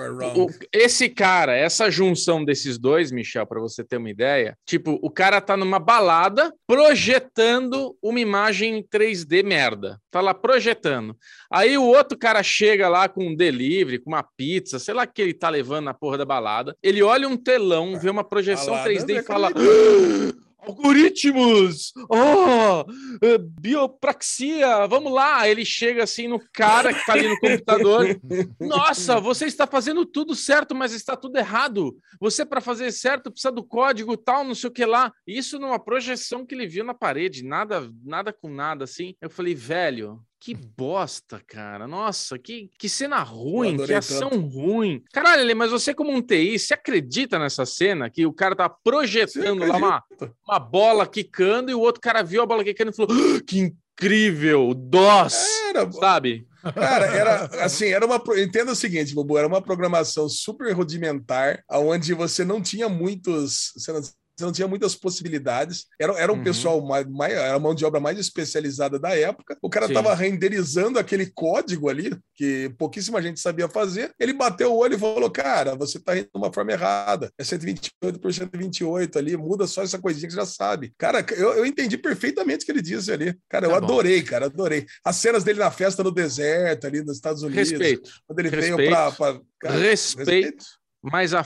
o- 0.46 0.48
esse 0.74 1.10
cara, 1.10 1.54
essa 1.56 1.92
junção 1.92 2.46
desses 2.46 2.78
dois, 2.78 3.12
Michel, 3.12 3.46
para 3.46 3.60
você 3.60 3.84
ter 3.84 3.98
uma 3.98 4.10
ideia, 4.10 4.56
tipo, 4.66 4.98
o 5.02 5.10
cara 5.10 5.42
tá 5.42 5.58
numa 5.58 5.78
balada 5.78 6.54
projetando 6.66 7.98
uma 8.02 8.20
imagem 8.20 8.78
em 8.78 8.84
3D 8.84 9.44
merda. 9.44 10.00
Tá 10.10 10.22
lá 10.22 10.34
projetando. 10.34 11.16
Aí 11.52 11.78
o 11.78 11.84
outro 11.84 12.18
cara 12.18 12.42
chega 12.42 12.88
lá 12.88 13.10
com 13.10 13.28
um 13.28 13.36
delivery, 13.36 14.00
com 14.00 14.12
uma 14.12 14.24
pizza, 14.38 14.80
sei 14.80 14.94
lá 14.94 15.06
que 15.06 15.22
ele 15.22 15.34
tá 15.34 15.50
levando 15.50 15.86
na 15.86 15.94
porra 15.94 16.18
da 16.18 16.26
balada. 16.26 16.76
Ele 16.82 17.02
olha 17.04 17.28
um 17.28 17.36
telão, 17.36 18.00
vê 18.00 18.10
uma 18.10 18.24
projeção 18.24 18.74
Balada 18.74 18.90
3D 18.90 19.16
é 19.16 19.20
e 19.20 19.24
fala: 19.24 19.50
aquele- 19.50 20.34
Algoritmos! 20.66 21.94
Oh! 22.10 22.86
eh, 23.22 23.38
Biopraxia! 23.38 24.88
Vamos 24.88 25.12
lá! 25.12 25.48
Ele 25.48 25.66
chega 25.66 26.04
assim 26.04 26.28
no 26.28 26.40
cara 26.54 26.94
que 26.94 27.06
tá 27.06 27.14
ali 27.14 27.28
no 27.28 27.40
computador. 27.40 28.20
Nossa, 28.60 29.20
você 29.20 29.46
está 29.46 29.68
fazendo 29.68 30.06
tudo 30.06 30.34
certo, 30.36 30.74
mas 30.74 30.94
está 30.94 31.16
tudo 31.16 31.38
errado. 31.38 31.96
Você, 32.20 32.46
para 32.46 32.62
fazer 32.62 32.92
certo, 32.92 33.32
precisa 33.32 33.52
do 33.52 33.64
código 33.64 34.16
tal, 34.16 34.44
não 34.44 34.56
sei 34.56 34.70
o 34.70 34.74
que 34.74 34.86
lá. 34.86 35.12
Isso 35.28 35.60
numa 35.60 35.80
projeção 35.80 36.46
que 36.46 36.56
ele 36.56 36.68
viu 36.68 36.84
na 36.84 36.94
parede, 36.94 37.44
nada, 37.44 37.90
nada 38.04 38.32
com 38.32 38.50
nada 38.50 38.86
assim. 38.86 39.16
Eu 39.22 39.30
falei, 39.30 39.54
velho, 39.54 40.22
Que 40.44 40.54
bosta, 40.54 41.42
cara. 41.48 41.88
Nossa, 41.88 42.38
que, 42.38 42.70
que 42.78 42.90
cena 42.90 43.24
ruim, 43.24 43.78
que 43.78 43.94
ação 43.94 44.30
ruim. 44.42 45.02
Caralho, 45.14 45.56
mas 45.56 45.72
você, 45.72 45.94
como 45.94 46.12
um 46.12 46.22
TI, 46.22 46.60
você 46.60 46.74
acredita 46.74 47.40
nessa 47.40 47.66
cena 47.66 48.10
que 48.10 48.26
o 48.26 48.34
cara 48.34 48.54
tá 48.54 48.68
projetando 48.68 49.66
lá 49.66 49.78
uma, 49.78 50.04
uma 50.46 50.60
bola 50.60 51.08
quicando 51.08 51.72
e 51.72 51.74
o 51.74 51.80
outro 51.80 52.02
cara 52.02 52.22
viu 52.22 52.42
a 52.42 52.46
bola 52.46 52.62
quicando 52.62 52.92
e 52.92 52.94
falou: 52.94 53.16
"Ah, 53.16 53.40
que 53.48 53.74
incrível, 53.94 54.74
DOS, 54.74 55.46
Era, 55.70 55.90
sabe? 55.94 56.46
Cara, 56.76 57.06
era 57.06 57.46
assim, 57.64 57.88
era 57.88 58.06
uma. 58.06 58.22
Entenda 58.38 58.74
o 58.74 58.76
seguinte, 58.76 59.16
Bubu, 59.16 59.38
era 59.38 59.48
uma 59.48 59.62
programação 59.62 60.28
super 60.28 60.74
rudimentar, 60.74 61.64
onde 61.72 62.14
você 62.14 62.44
não 62.44 62.62
tinha 62.62 62.90
muitos. 62.90 63.72
Você 63.78 63.94
não, 63.94 64.02
não 64.42 64.52
tinha 64.52 64.68
muitas 64.68 64.96
possibilidades. 64.96 65.86
Era, 66.00 66.14
era 66.20 66.32
um 66.34 66.38
Uhum. 66.38 66.44
pessoal 66.44 66.82
mais, 66.86 67.06
mais. 67.08 67.34
Era 67.34 67.54
a 67.56 67.60
mão 67.60 67.76
de 67.76 67.86
obra 67.86 68.00
mais 68.00 68.18
especializada 68.18 68.98
da 69.00 69.16
época. 69.18 69.58
O 69.62 69.70
cara 69.70 69.86
estava 69.86 70.14
renderizando 70.16 70.98
aquele 70.98 71.28
código 71.28 71.90
ali, 71.90 72.18
que 72.36 72.74
pouquíssima 72.78 73.22
gente 73.22 73.40
sabia 73.40 73.68
fazer. 73.70 74.12
Ele 74.20 74.34
bateu 74.34 74.74
o 74.74 74.78
olho 74.78 74.96
e 74.96 75.00
falou: 75.00 75.30
Cara, 75.30 75.76
você 75.76 75.98
está 75.98 76.18
indo 76.18 76.26
de 76.26 76.32
uma 76.38 76.52
forma 76.52 76.72
errada. 76.72 77.32
É 77.38 77.44
128 77.44 78.20
por 78.20 78.34
128 78.34 79.18
ali, 79.20 79.38
muda 79.38 79.68
só 79.68 79.84
essa 79.84 80.00
coisinha 80.00 80.28
que 80.28 80.34
você 80.34 80.40
já 80.40 80.46
sabe. 80.46 80.94
Cara, 80.98 81.26
eu, 81.38 81.54
eu 81.54 81.66
entendi 81.66 81.98
perfeitamente 81.98 82.64
o 82.64 82.66
que 82.66 82.72
ele 82.72 82.82
disse 82.82 83.12
ali. 83.12 83.38
Cara, 83.50 83.68
eu 83.68 83.72
Tá 83.72 83.80
bom. 83.80 83.86
adorei, 83.86 84.22
cara, 84.24 84.46
adorei. 84.48 84.86
As 85.06 85.16
cenas 85.18 85.44
dele 85.44 85.60
na 85.60 85.72
festa 85.72 86.04
no 86.04 86.12
deserto, 86.12 86.88
ali 86.88 87.02
nos 87.04 87.16
Estados 87.18 87.44
Unidos. 87.44 87.70
Respeito. 87.70 88.10
Quando 88.28 88.40
ele 88.40 88.50
Respeito. 88.50 88.78
veio 88.78 88.90
pra 88.90 89.40
cara, 89.60 89.76
respeito, 89.78 90.66
mas 91.02 91.34
a 91.34 91.40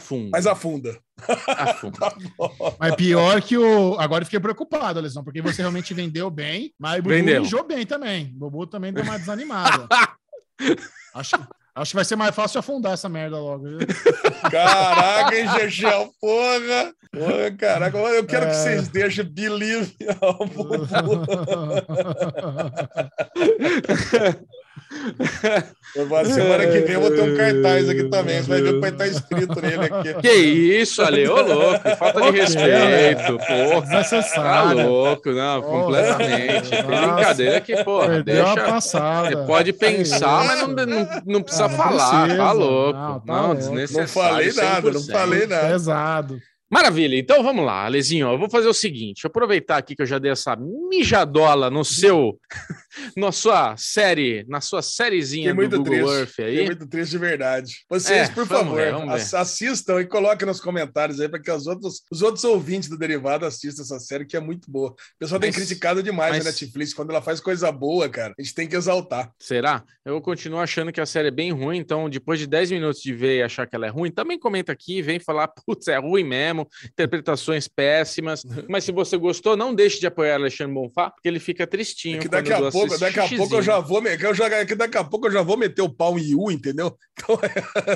afunda. 0.54 1.00
Tá. 1.99 2.14
Mas 2.80 2.95
pior 2.95 3.41
que 3.41 3.57
o. 3.57 3.95
Agora 3.99 4.22
eu 4.22 4.26
fiquei 4.26 4.39
preocupado, 4.39 4.99
Alisson, 4.99 5.23
porque 5.23 5.41
você 5.41 5.61
realmente 5.61 5.94
vendeu 5.94 6.30
bem, 6.30 6.73
mas 6.80 6.99
o 6.99 7.03
Bubu 7.03 7.15
Vendeu. 7.15 7.41
mijou 7.41 7.64
bem 7.65 7.85
também. 7.85 8.31
O 8.35 8.39
Bubu 8.39 8.68
também 8.68 8.94
deu 8.94 9.03
uma 9.03 9.18
desanimada. 9.18 9.88
acho, 11.15 11.35
acho 11.76 11.91
que 11.91 11.95
vai 11.95 12.06
ser 12.06 12.15
mais 12.15 12.35
fácil 12.35 12.60
afundar 12.60 12.94
essa 12.94 13.10
merda 13.10 13.38
logo. 13.39 13.64
viu? 13.68 13.80
Caraca, 14.52 15.35
hein, 15.35 15.48
Gegel? 15.53 16.11
Porra! 16.22 16.94
Porra, 17.11 17.52
caraca, 17.57 17.98
eu 17.98 18.26
quero 18.26 18.45
que 18.45 18.52
É. 18.52 18.53
vocês 18.53 18.88
deixem 18.89 19.23
believe. 19.26 19.95
ao 20.22 20.45
Bubu. 20.45 20.88
Semana 26.26 26.68
que 26.68 26.80
vem 26.80 26.94
eu 26.94 27.02
vou 27.02 27.12
ter 27.12 27.22
um 27.22 27.36
cartaz 27.36 27.90
aqui 27.90 28.04
também. 28.06 28.42
Você 28.42 28.50
vai 28.50 28.62
ver 28.62 28.70
o 28.70 28.74
que 28.74 28.80
vai 28.80 28.90
estar 28.92 29.08
escrito 29.08 29.62
nele 29.62 29.86
aqui. 29.86 30.14
Que 30.22 30.32
isso, 30.34 31.02
Ale? 31.02 31.28
Ô, 31.28 31.42
louco, 31.42 31.90
falta 31.98 32.22
de 32.32 32.32
respeito, 32.40 33.38
porra. 33.38 33.82
Tá 33.82 34.02
Desnecessário. 34.02 34.88
louco, 34.88 35.32
não, 35.32 35.62
Porra. 35.62 35.82
completamente. 35.84 36.72
Nossa. 36.72 36.84
Brincadeira 36.84 37.62
que, 37.62 37.84
porra, 37.84 38.08
Perdeu 38.08 38.46
deixa. 38.46 38.62
passada. 38.64 39.30
Você 39.30 39.48
pode 39.48 39.74
pensar, 39.74 40.46
mas 40.46 40.60
não, 40.62 40.68
não, 40.68 41.10
não 41.26 41.42
precisa 41.42 41.66
Ah, 41.66 41.70
não 41.70 41.78
falar. 41.78 42.22
precisa. 42.24 42.38
Tá 42.44 42.52
louco. 42.52 43.00
Não, 43.00 43.10
Não, 43.14 43.20
tá 43.22 43.42
louco. 43.42 43.56
desnecessário. 43.56 44.46
Não 44.46 44.54
falei 44.54 44.54
nada, 44.54 44.92
não 44.92 45.00
100%. 45.02 45.12
falei 45.12 45.48
nada. 45.48 45.68
Pesado. 45.70 46.40
Maravilha, 46.69 47.15
então 47.18 47.41
vamos 47.41 47.65
lá, 47.65 47.85
Alezinho. 47.85 48.27
Eu 48.30 48.38
vou 48.38 48.49
fazer 48.49 48.68
o 48.68 48.73
seguinte: 48.73 49.26
aproveitar 49.26 49.77
aqui 49.77 49.95
que 49.95 50.02
eu 50.02 50.06
já 50.06 50.19
dei 50.19 50.31
essa 50.31 50.56
mijadola 50.89 51.69
no 51.69 51.85
seu, 51.85 52.38
na 53.15 53.31
sua 53.31 53.76
série, 53.77 54.45
na 54.49 54.60
sua 54.60 54.81
sériezinha 54.81 55.52
do 55.52 55.56
muito 55.56 55.77
Google 55.77 55.94
triste. 55.94 56.11
Earth 56.18 56.39
aí. 56.39 56.65
muito 56.65 56.88
triste 56.88 57.11
de 57.11 57.18
verdade. 57.18 57.73
Vocês, 57.89 58.30
É, 58.30 58.34
por 58.34 58.45
favor, 58.45 58.76
ver, 58.76 58.94
ver. 58.95 59.10
ass- 59.11 59.34
assistam 59.34 60.02
e 60.02 60.06
coloquem 60.06 60.45
nos 60.48 60.60
comentários 60.60 61.19
aí 61.22 61.30
para 61.30 61.39
que 61.41 61.49
os 61.49 61.68
outros, 61.68 62.02
os 62.11 62.22
outros 62.22 62.44
ouvintes 62.44 62.89
do 62.89 62.98
Derivado 62.98 63.45
assistam 63.45 63.84
essa 63.84 63.99
série, 63.99 64.26
que 64.26 64.35
é 64.35 64.39
muito 64.39 64.69
boa. 64.69 64.89
O 64.91 64.95
pessoal 65.19 65.39
tem 65.39 65.49
Mas- 65.49 65.56
criticado 65.57 66.03
demais 66.03 66.35
mas- 66.35 66.45
a 66.45 66.49
Netflix. 66.49 66.94
Quando 66.94 67.11
ela 67.11 67.22
faz 67.22 67.39
coisa 67.39 67.72
boa, 67.72 68.10
cara, 68.10 68.34
a 68.38 68.41
gente 68.41 68.53
tem 68.53 68.68
que 68.68 68.76
exaltar. 68.76 69.31
Será? 69.39 69.84
Eu 70.03 70.19
continuo 70.22 70.60
achando 70.60 70.91
que 70.91 70.99
a 71.02 71.06
série 71.06 71.27
é 71.30 71.31
bem 71.31 71.52
ruim, 71.52 71.77
então 71.77 72.10
depois 72.10 72.39
de 72.39 72.48
10 72.48 72.72
minutos 72.72 73.02
de 73.02 73.14
ver 73.14 73.38
e 73.39 73.44
achar 73.44 73.65
que 73.68 73.76
ela 73.76 73.85
é 73.85 73.89
ruim, 73.89 74.11
também 74.11 74.38
comenta 74.39 74.72
aqui, 74.72 75.02
vem 75.02 75.19
falar, 75.19 75.48
putz, 75.65 75.88
é 75.88 75.98
ruim 75.98 76.23
mesmo, 76.23 76.57
interpretações 76.86 77.68
péssimas. 77.68 78.44
Mas 78.70 78.84
se 78.84 78.92
você 78.92 79.18
gostou, 79.18 79.58
não 79.58 79.74
deixe 79.74 80.00
de 80.00 80.08
apoiar 80.08 80.36
Alexandre 80.36 80.74
Bonfá, 80.74 81.10
porque 81.10 81.28
ele 81.28 81.40
fica 81.40 81.68
tristinho. 81.68 82.18
É 82.18 82.20
que 82.20 82.30
daqui 82.30 82.54
a 82.54 82.60
eu 82.60 82.72
pouco, 82.72 82.98
daqui 82.98 83.20
a 83.20 83.28
pouco 83.28 83.56
eu 83.56 83.62
já 83.62 83.80
vou, 83.80 84.04
eu 84.06 84.34
já, 84.34 84.66
que 84.66 84.76
daqui 84.76 84.98
a 84.98 85.04
pouco 85.04 85.28
eu 85.28 85.32
já 85.32 85.42
vou 85.42 85.58
meter 85.58 85.82
o 85.82 85.90
pau 85.90 86.18
em 86.18 86.36
U, 86.36 86.52
entendeu? 86.52 86.98
Então 87.18 87.40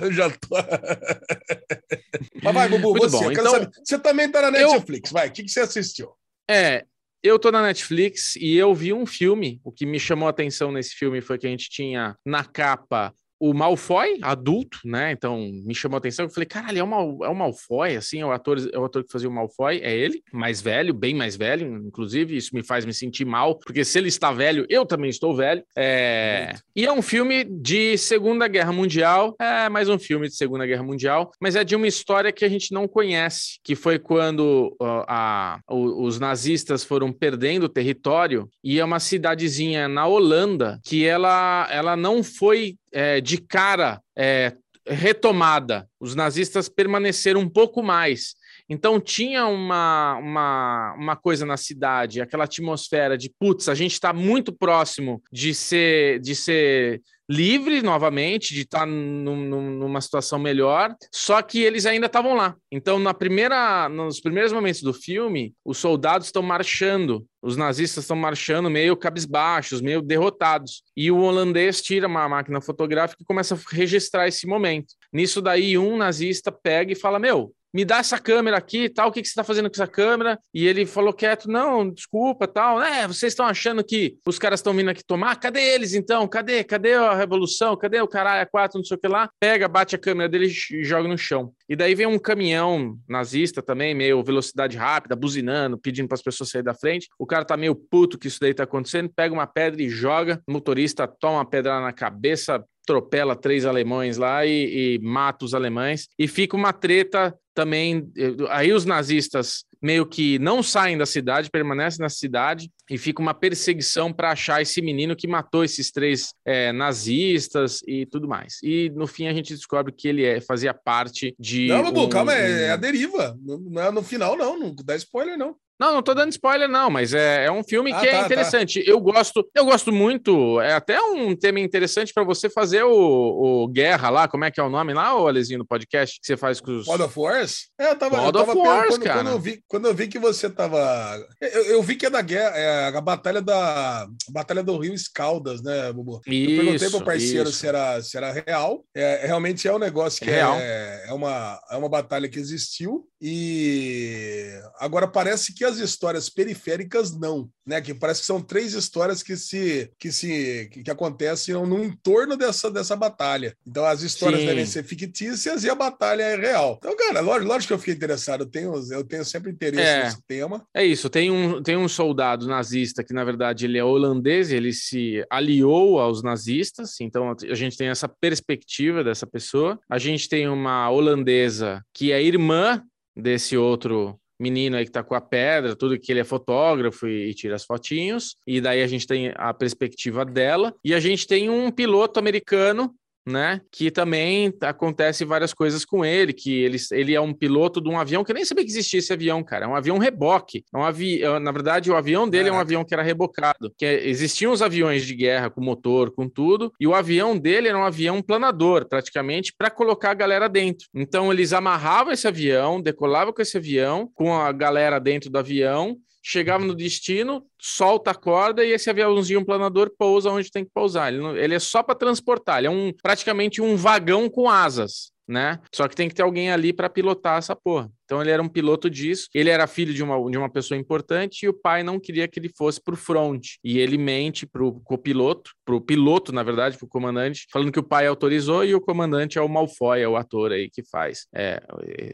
eu 0.01 0.11
já 0.11 0.29
tô. 0.29 0.57
Mas 2.43 2.53
vai, 2.53 2.67
Bubu, 2.67 2.89
Muito 2.89 3.09
você, 3.09 3.25
eu 3.25 3.31
então-. 3.31 3.71
Você 3.83 3.99
também 3.99 4.29
tá 4.29 4.49
na 4.49 4.59
Eu- 4.59 4.73
Netflix, 4.73 5.11
vai. 5.11 5.27
O 5.27 5.31
que, 5.31 5.43
que 5.43 5.49
você 5.51 5.61
assistiu? 5.61 6.11
É, 6.49 6.83
eu 7.23 7.37
tô 7.37 7.51
na 7.51 7.61
Netflix 7.61 8.35
e 8.35 8.57
eu 8.57 8.73
vi 8.73 8.91
um 8.91 9.05
filme. 9.05 9.61
O 9.63 9.71
que 9.71 9.85
me 9.85 9.99
chamou 9.99 10.27
a 10.27 10.31
atenção 10.31 10.71
nesse 10.71 10.95
filme 10.95 11.21
foi 11.21 11.37
que 11.37 11.45
a 11.45 11.49
gente 11.49 11.69
tinha 11.69 12.15
na 12.25 12.43
capa 12.43 13.13
o 13.41 13.53
Malfoy, 13.53 14.19
adulto, 14.21 14.79
né? 14.85 15.11
Então 15.11 15.37
me 15.65 15.73
chamou 15.73 15.95
a 15.95 15.97
atenção. 15.97 16.25
Eu 16.25 16.29
falei, 16.29 16.45
caralho, 16.45 16.77
é 16.77 16.83
o, 16.83 16.87
Mal, 16.87 17.17
é 17.23 17.27
o 17.29 17.35
Malfoy, 17.35 17.95
assim, 17.95 18.21
é 18.21 18.25
o, 18.25 18.31
ator, 18.31 18.57
é 18.71 18.77
o 18.77 18.85
ator 18.85 19.03
que 19.03 19.11
fazia 19.11 19.27
o 19.27 19.31
Malfoy, 19.31 19.79
é 19.83 19.95
ele, 19.95 20.21
mais 20.31 20.61
velho, 20.61 20.93
bem 20.93 21.15
mais 21.15 21.35
velho, 21.35 21.67
inclusive. 21.87 22.37
Isso 22.37 22.51
me 22.53 22.63
faz 22.63 22.85
me 22.85 22.93
sentir 22.93 23.25
mal, 23.25 23.55
porque 23.57 23.83
se 23.83 23.97
ele 23.97 24.09
está 24.09 24.31
velho, 24.31 24.65
eu 24.69 24.85
também 24.85 25.09
estou 25.09 25.35
velho. 25.35 25.63
É... 25.75 26.53
E 26.75 26.85
é 26.85 26.91
um 26.91 27.01
filme 27.01 27.43
de 27.43 27.97
Segunda 27.97 28.47
Guerra 28.47 28.71
Mundial, 28.71 29.35
é 29.39 29.67
mais 29.69 29.89
um 29.89 29.97
filme 29.97 30.27
de 30.27 30.35
Segunda 30.35 30.65
Guerra 30.67 30.83
Mundial, 30.83 31.31
mas 31.41 31.55
é 31.55 31.63
de 31.63 31.75
uma 31.75 31.87
história 31.87 32.31
que 32.31 32.45
a 32.45 32.49
gente 32.49 32.71
não 32.73 32.87
conhece, 32.87 33.59
que 33.63 33.75
foi 33.75 33.97
quando 33.97 34.75
ó, 34.79 35.03
a- 35.07 35.59
o- 35.69 36.03
os 36.05 36.19
nazistas 36.19 36.83
foram 36.83 37.11
perdendo 37.11 37.67
território 37.67 38.47
e 38.63 38.79
é 38.79 38.85
uma 38.85 38.99
cidadezinha 38.99 39.87
na 39.87 40.05
Holanda 40.05 40.79
que 40.85 41.05
ela, 41.05 41.67
ela 41.71 41.95
não 41.95 42.23
foi 42.23 42.75
é, 42.91 43.21
de 43.21 43.37
cara 43.37 44.01
é, 44.17 44.53
retomada. 44.85 45.87
Os 45.99 46.15
nazistas 46.15 46.67
permaneceram 46.67 47.41
um 47.41 47.49
pouco 47.49 47.83
mais. 47.83 48.35
Então 48.69 48.99
tinha 48.99 49.45
uma, 49.47 50.15
uma, 50.17 50.93
uma 50.97 51.15
coisa 51.15 51.45
na 51.45 51.57
cidade, 51.57 52.21
aquela 52.21 52.45
atmosfera 52.45 53.17
de 53.17 53.29
putz, 53.37 53.67
a 53.67 53.75
gente 53.75 53.93
está 53.93 54.13
muito 54.13 54.53
próximo 54.53 55.21
de 55.31 55.53
ser, 55.53 56.19
de 56.21 56.33
ser 56.33 57.01
livre 57.31 57.81
novamente, 57.81 58.53
de 58.53 58.61
estar 58.61 58.85
num- 58.85 59.71
numa 59.77 60.01
situação 60.01 60.37
melhor, 60.37 60.93
só 61.13 61.41
que 61.41 61.61
eles 61.61 61.85
ainda 61.85 62.07
estavam 62.07 62.35
lá. 62.35 62.55
Então, 62.69 62.99
na 62.99 63.13
primeira, 63.13 63.87
nos 63.87 64.19
primeiros 64.19 64.51
momentos 64.51 64.81
do 64.81 64.93
filme, 64.93 65.53
os 65.63 65.77
soldados 65.77 66.27
estão 66.27 66.41
marchando, 66.43 67.25
os 67.41 67.55
nazistas 67.55 68.03
estão 68.03 68.17
marchando 68.17 68.69
meio 68.69 68.97
cabisbaixos, 68.97 69.81
meio 69.81 70.01
derrotados. 70.01 70.83
E 70.95 71.09
o 71.09 71.19
holandês 71.19 71.81
tira 71.81 72.05
uma 72.07 72.27
máquina 72.27 72.59
fotográfica 72.59 73.23
e 73.23 73.25
começa 73.25 73.55
a 73.55 73.75
registrar 73.75 74.27
esse 74.27 74.45
momento. 74.45 74.93
Nisso 75.13 75.41
daí, 75.41 75.77
um 75.77 75.95
nazista 75.97 76.51
pega 76.51 76.91
e 76.91 76.95
fala: 76.95 77.17
Meu, 77.17 77.53
me 77.73 77.85
dá 77.85 77.97
essa 77.97 78.19
câmera 78.19 78.57
aqui 78.57 78.89
tal, 78.89 79.09
o 79.09 79.11
que, 79.11 79.21
que 79.21 79.27
você 79.27 79.31
está 79.31 79.43
fazendo 79.43 79.69
com 79.69 79.75
essa 79.75 79.87
câmera? 79.87 80.39
E 80.53 80.67
ele 80.67 80.85
falou 80.85 81.13
quieto, 81.13 81.49
não, 81.49 81.89
desculpa, 81.89 82.47
tal. 82.47 82.81
É, 82.81 83.07
vocês 83.07 83.31
estão 83.31 83.45
achando 83.45 83.83
que 83.83 84.17
os 84.25 84.37
caras 84.37 84.59
estão 84.59 84.73
vindo 84.73 84.89
aqui 84.89 85.03
tomar? 85.03 85.35
Cadê 85.37 85.61
eles 85.61 85.93
então? 85.93 86.27
Cadê? 86.27 86.63
Cadê 86.63 86.93
a 86.93 87.15
revolução? 87.15 87.77
Cadê 87.77 88.01
o 88.01 88.07
caralho, 88.07 88.43
a 88.43 88.45
quatro, 88.45 88.77
não 88.77 88.85
sei 88.85 88.97
o 88.97 88.99
que 88.99 89.07
lá? 89.07 89.29
Pega, 89.39 89.67
bate 89.67 89.95
a 89.95 89.99
câmera 89.99 90.27
dele 90.29 90.47
e 90.47 90.83
joga 90.83 91.07
no 91.07 91.17
chão. 91.17 91.53
E 91.67 91.75
daí 91.75 91.95
vem 91.95 92.05
um 92.05 92.19
caminhão 92.19 92.97
nazista 93.07 93.61
também, 93.61 93.95
meio 93.95 94.23
velocidade 94.23 94.77
rápida, 94.77 95.15
buzinando, 95.15 95.77
pedindo 95.77 96.07
para 96.07 96.15
as 96.15 96.21
pessoas 96.21 96.49
saírem 96.49 96.65
da 96.65 96.73
frente. 96.73 97.07
O 97.17 97.25
cara 97.25 97.45
tá 97.45 97.55
meio 97.55 97.75
puto 97.75 98.17
que 98.17 98.27
isso 98.27 98.39
daí 98.39 98.53
tá 98.53 98.63
acontecendo, 98.63 99.09
pega 99.15 99.33
uma 99.33 99.47
pedra 99.47 99.81
e 99.81 99.89
joga. 99.89 100.41
O 100.47 100.51
motorista 100.51 101.07
toma 101.07 101.37
uma 101.37 101.45
pedra 101.45 101.79
na 101.79 101.93
cabeça, 101.93 102.63
atropela 102.83 103.35
três 103.35 103.65
alemães 103.65 104.17
lá 104.17 104.45
e, 104.45 104.95
e 104.95 104.99
mata 104.99 105.45
os 105.45 105.53
alemães. 105.53 106.07
E 106.17 106.27
fica 106.27 106.55
uma 106.55 106.73
treta 106.73 107.33
também. 107.53 108.11
eh, 108.17 108.35
Aí 108.49 108.73
os 108.73 108.85
nazistas 108.85 109.65
meio 109.81 110.05
que 110.05 110.37
não 110.39 110.61
saem 110.61 110.97
da 110.97 111.05
cidade, 111.05 111.49
permanecem 111.49 112.01
na 112.01 112.09
cidade 112.09 112.69
e 112.89 112.97
fica 112.97 113.21
uma 113.21 113.33
perseguição 113.33 114.11
para 114.13 114.31
achar 114.31 114.61
esse 114.61 114.81
menino 114.81 115.15
que 115.15 115.27
matou 115.27 115.63
esses 115.63 115.91
três 115.91 116.33
eh, 116.45 116.71
nazistas 116.71 117.81
e 117.87 118.05
tudo 118.05 118.27
mais. 118.27 118.57
E 118.63 118.89
no 118.95 119.07
fim 119.07 119.27
a 119.27 119.33
gente 119.33 119.53
descobre 119.55 119.91
que 119.93 120.07
ele 120.07 120.23
é, 120.25 120.39
fazia 120.41 120.73
parte 120.73 121.35
de. 121.39 121.67
Não, 121.67 121.83
Bubu, 121.83 122.03
um- 122.05 122.09
calma, 122.09 122.33
é, 122.33 122.63
é 122.63 122.71
a 122.71 122.75
deriva. 122.77 123.37
Não 123.41 123.57
não 123.57 123.81
é 123.81 123.91
no 123.91 124.03
final, 124.03 124.35
não. 124.37 124.59
Não 124.59 124.75
dá 124.83 124.95
spoiler, 124.95 125.37
não. 125.37 125.55
Não, 125.79 125.93
não 125.95 126.03
tô 126.03 126.13
dando 126.13 126.29
spoiler, 126.31 126.69
não, 126.69 126.91
mas 126.91 127.11
é, 127.11 127.45
é 127.45 127.51
um 127.51 127.63
filme 127.63 127.91
Ah, 127.91 127.99
que 127.99 128.07
é 128.07 128.11
tá, 128.11 128.19
tá. 128.19 128.25
interessante. 128.27 128.83
Eu 128.85 128.99
gosto, 128.99 129.43
eu 129.55 129.65
gosto 129.65 129.91
muito. 129.91 130.61
É 130.61 130.73
até 130.73 131.01
um 131.01 131.35
tema 131.35 131.59
interessante 131.59 132.13
para 132.13 132.23
você 132.23 132.51
fazer 132.51 132.83
o, 132.83 133.63
o 133.63 133.67
Guerra 133.67 134.11
lá, 134.11 134.27
como 134.27 134.45
é 134.45 134.51
que 134.51 134.59
é 134.59 134.63
o 134.63 134.69
nome 134.69 134.93
lá, 134.93 135.17
o 135.17 135.27
Alezinho, 135.27 135.57
no 135.57 135.65
podcast 135.65 136.19
que 136.19 136.27
você 136.27 136.37
faz 136.37 136.61
com 136.61 136.77
os. 136.77 136.85
God 136.85 137.01
of 137.01 137.19
Wars? 137.19 137.69
É, 137.79 137.89
eu 137.89 137.95
tava, 137.95 138.17
eu 138.17 138.21
God 138.25 138.35
tava 138.35 138.51
of 138.51 138.59
Wars, 138.59 138.89
quando, 138.89 139.03
cara. 139.03 139.19
Quando 139.23 139.27
eu, 139.31 139.39
vi, 139.39 139.63
quando 139.71 139.87
eu 139.87 139.95
vi 139.95 140.09
que 140.09 140.19
você 140.19 140.49
tava. 140.49 141.25
Eu, 141.39 141.63
eu 141.67 141.81
vi 141.81 141.95
que 141.95 142.05
é 142.05 142.09
da 142.09 142.21
guerra, 142.21 142.57
é 142.57 142.87
a 142.89 142.99
batalha 142.99 143.41
da. 143.41 144.01
A 144.03 144.07
batalha 144.29 144.61
do 144.61 144.77
Rio 144.77 144.93
Escaldas, 144.93 145.61
né, 145.61 145.93
Bubu? 145.93 146.15
eu 146.15 146.21
perguntei 146.45 146.75
Isso, 146.75 146.97
pro 146.97 147.05
parceiro 147.05 147.49
isso. 147.49 147.59
se 147.59 147.67
era, 147.67 148.01
se 148.01 148.17
era 148.17 148.33
real. 148.33 148.83
É, 148.93 149.25
realmente 149.25 149.65
é 149.69 149.73
um 149.73 149.79
negócio 149.79 150.19
que 150.21 150.29
É 150.29 150.33
real. 150.33 150.57
é, 150.59 151.05
é, 151.07 151.13
uma, 151.13 151.57
é 151.71 151.77
uma 151.77 151.87
batalha 151.87 152.27
que 152.27 152.37
existiu. 152.37 153.07
E 153.21 154.49
agora 154.79 155.07
parece 155.07 155.53
que 155.53 155.63
as 155.63 155.77
histórias 155.77 156.27
periféricas 156.27 157.17
não, 157.17 157.47
né? 157.65 157.79
Que 157.79 157.93
parece 157.93 158.21
que 158.21 158.25
são 158.25 158.41
três 158.41 158.73
histórias 158.73 159.21
que 159.23 159.37
se 159.37 159.91
que 159.99 160.11
se 160.11 160.67
que, 160.71 160.83
que 160.83 160.91
acontecem 160.91 161.53
no 161.53 161.83
entorno 161.83 162.35
dessa, 162.35 162.69
dessa 162.71 162.95
batalha. 162.95 163.55
Então 163.65 163.85
as 163.85 164.01
histórias 164.01 164.41
Sim. 164.41 164.47
devem 164.47 164.65
ser 164.65 164.83
fictícias 164.83 165.63
e 165.63 165.69
a 165.69 165.75
batalha 165.75 166.23
é 166.23 166.35
real. 166.35 166.77
Então, 166.79 166.97
cara, 166.97 167.21
lógico, 167.21 167.47
lógico 167.47 167.67
que 167.67 167.73
eu 167.73 167.79
fiquei 167.79 167.93
interessado. 167.93 168.41
Eu 168.41 168.49
tenho, 168.49 168.73
eu 168.91 169.03
tenho 169.03 169.23
sempre 169.23 169.51
interesse 169.65 169.89
É. 169.89 170.03
nesse 170.03 170.21
tema. 170.27 170.65
É 170.73 170.83
isso, 170.83 171.09
tem 171.09 171.29
um, 171.31 171.61
tem 171.61 171.77
um 171.77 171.87
soldado 171.87 172.47
nazista 172.47 173.03
que, 173.03 173.13
na 173.13 173.23
verdade, 173.23 173.65
ele 173.65 173.77
é 173.77 173.83
holandês, 173.83 174.51
ele 174.51 174.73
se 174.73 175.25
aliou 175.29 175.99
aos 175.99 176.23
nazistas, 176.23 176.99
então 176.99 177.35
a 177.49 177.55
gente 177.55 177.77
tem 177.77 177.87
essa 177.87 178.07
perspectiva 178.07 179.03
dessa 179.03 179.27
pessoa. 179.27 179.79
A 179.89 179.97
gente 179.97 180.27
tem 180.27 180.47
uma 180.47 180.89
holandesa 180.89 181.83
que 181.93 182.11
é 182.11 182.21
irmã 182.21 182.81
desse 183.15 183.57
outro 183.57 184.17
menino 184.39 184.75
aí 184.75 184.85
que 184.85 184.91
tá 184.91 185.03
com 185.03 185.13
a 185.13 185.21
pedra, 185.21 185.75
tudo 185.75 185.99
que 185.99 186.11
ele 186.11 186.19
é 186.19 186.23
fotógrafo 186.23 187.07
e, 187.07 187.29
e 187.29 187.33
tira 187.35 187.55
as 187.55 187.63
fotinhos, 187.63 188.35
e 188.47 188.59
daí 188.59 188.81
a 188.81 188.87
gente 188.87 189.05
tem 189.05 189.31
a 189.35 189.53
perspectiva 189.53 190.25
dela, 190.25 190.73
e 190.83 190.95
a 190.95 190.99
gente 190.99 191.27
tem 191.27 191.47
um 191.47 191.69
piloto 191.69 192.19
americano 192.19 192.91
né? 193.25 193.61
Que 193.71 193.91
também 193.91 194.53
acontece 194.61 195.23
várias 195.23 195.53
coisas 195.53 195.85
com 195.85 196.03
ele, 196.03 196.33
que 196.33 196.51
ele, 196.63 196.77
ele 196.91 197.13
é 197.13 197.21
um 197.21 197.33
piloto 197.33 197.79
de 197.81 197.89
um 197.89 197.99
avião 197.99 198.23
que 198.23 198.31
eu 198.31 198.35
nem 198.35 198.45
sabia 198.45 198.63
que 198.63 198.71
existia 198.71 198.99
esse 198.99 199.13
avião, 199.13 199.43
cara. 199.43 199.65
É 199.65 199.67
um 199.67 199.75
avião 199.75 199.97
reboque. 199.97 200.63
É 200.73 200.77
um 200.77 200.83
avi... 200.83 201.23
é, 201.23 201.39
Na 201.39 201.51
verdade, 201.51 201.91
o 201.91 201.95
avião 201.95 202.27
dele 202.27 202.49
é 202.49 202.51
um 202.51 202.55
Caraca. 202.55 202.67
avião 202.67 202.85
que 202.85 202.93
era 202.93 203.03
rebocado. 203.03 203.71
Que 203.77 203.85
é- 203.85 204.07
existiam 204.07 204.51
os 204.51 204.61
aviões 204.61 205.05
de 205.05 205.15
guerra 205.15 205.49
com 205.49 205.61
motor, 205.61 206.11
com 206.11 206.27
tudo, 206.27 206.73
e 206.79 206.87
o 206.87 206.95
avião 206.95 207.37
dele 207.37 207.67
era 207.67 207.77
um 207.77 207.83
avião 207.83 208.21
planador, 208.21 208.87
praticamente, 208.87 209.53
para 209.57 209.69
colocar 209.69 210.11
a 210.11 210.15
galera 210.15 210.47
dentro. 210.49 210.87
Então 210.93 211.31
eles 211.31 211.53
amarravam 211.53 212.13
esse 212.13 212.27
avião, 212.27 212.81
decolavam 212.81 213.33
com 213.33 213.41
esse 213.41 213.57
avião, 213.57 214.09
com 214.13 214.33
a 214.33 214.51
galera 214.51 214.99
dentro 214.99 215.29
do 215.29 215.37
avião. 215.37 215.97
Chegava 216.23 216.63
no 216.63 216.75
destino, 216.75 217.45
solta 217.59 218.11
a 218.11 218.15
corda 218.15 218.63
e 218.63 218.71
esse 218.71 218.89
aviãozinho 218.89 219.45
planador 219.45 219.91
pousa 219.97 220.29
onde 220.29 220.51
tem 220.51 220.63
que 220.63 220.71
pousar. 220.73 221.11
Ele, 221.11 221.21
não- 221.21 221.35
ele 221.35 221.55
é 221.55 221.59
só 221.59 221.81
para 221.81 221.95
transportar, 221.95 222.59
ele 222.59 222.67
é 222.67 222.69
um, 222.69 222.93
praticamente 223.01 223.61
um 223.61 223.75
vagão 223.75 224.29
com 224.29 224.49
asas, 224.49 225.11
né? 225.27 225.59
Só 225.73 225.87
que 225.87 225.95
tem 225.95 226.07
que 226.07 226.13
ter 226.15 226.21
alguém 226.21 226.51
ali 226.51 226.71
para 226.71 226.89
pilotar 226.89 227.37
essa 227.39 227.55
porra. 227.55 227.89
Então 228.11 228.21
ele 228.21 228.29
era 228.29 228.43
um 228.43 228.49
piloto 228.49 228.89
disso, 228.89 229.29
ele 229.33 229.49
era 229.49 229.65
filho 229.65 229.93
de 229.93 230.03
uma, 230.03 230.29
de 230.29 230.37
uma 230.37 230.49
pessoa 230.49 230.77
importante 230.77 231.45
e 231.45 231.47
o 231.47 231.53
pai 231.53 231.81
não 231.81 231.97
queria 231.97 232.27
que 232.27 232.37
ele 232.41 232.51
fosse 232.57 232.83
pro 232.83 232.97
front. 232.97 233.51
E 233.63 233.79
ele 233.79 233.97
mente 233.97 234.45
pro 234.45 234.81
copiloto, 234.81 235.51
pro 235.63 235.79
piloto, 235.79 236.33
na 236.33 236.43
verdade, 236.43 236.77
pro 236.77 236.89
comandante, 236.89 237.47
falando 237.49 237.71
que 237.71 237.79
o 237.79 237.83
pai 237.83 238.07
autorizou 238.07 238.65
e 238.65 238.75
o 238.75 238.81
comandante 238.81 239.37
é 239.37 239.41
o 239.41 239.47
Malfoy, 239.47 240.01
é 240.01 240.09
o 240.09 240.17
ator 240.17 240.51
aí 240.51 240.69
que 240.69 240.83
faz 240.83 241.25
é, 241.33 241.63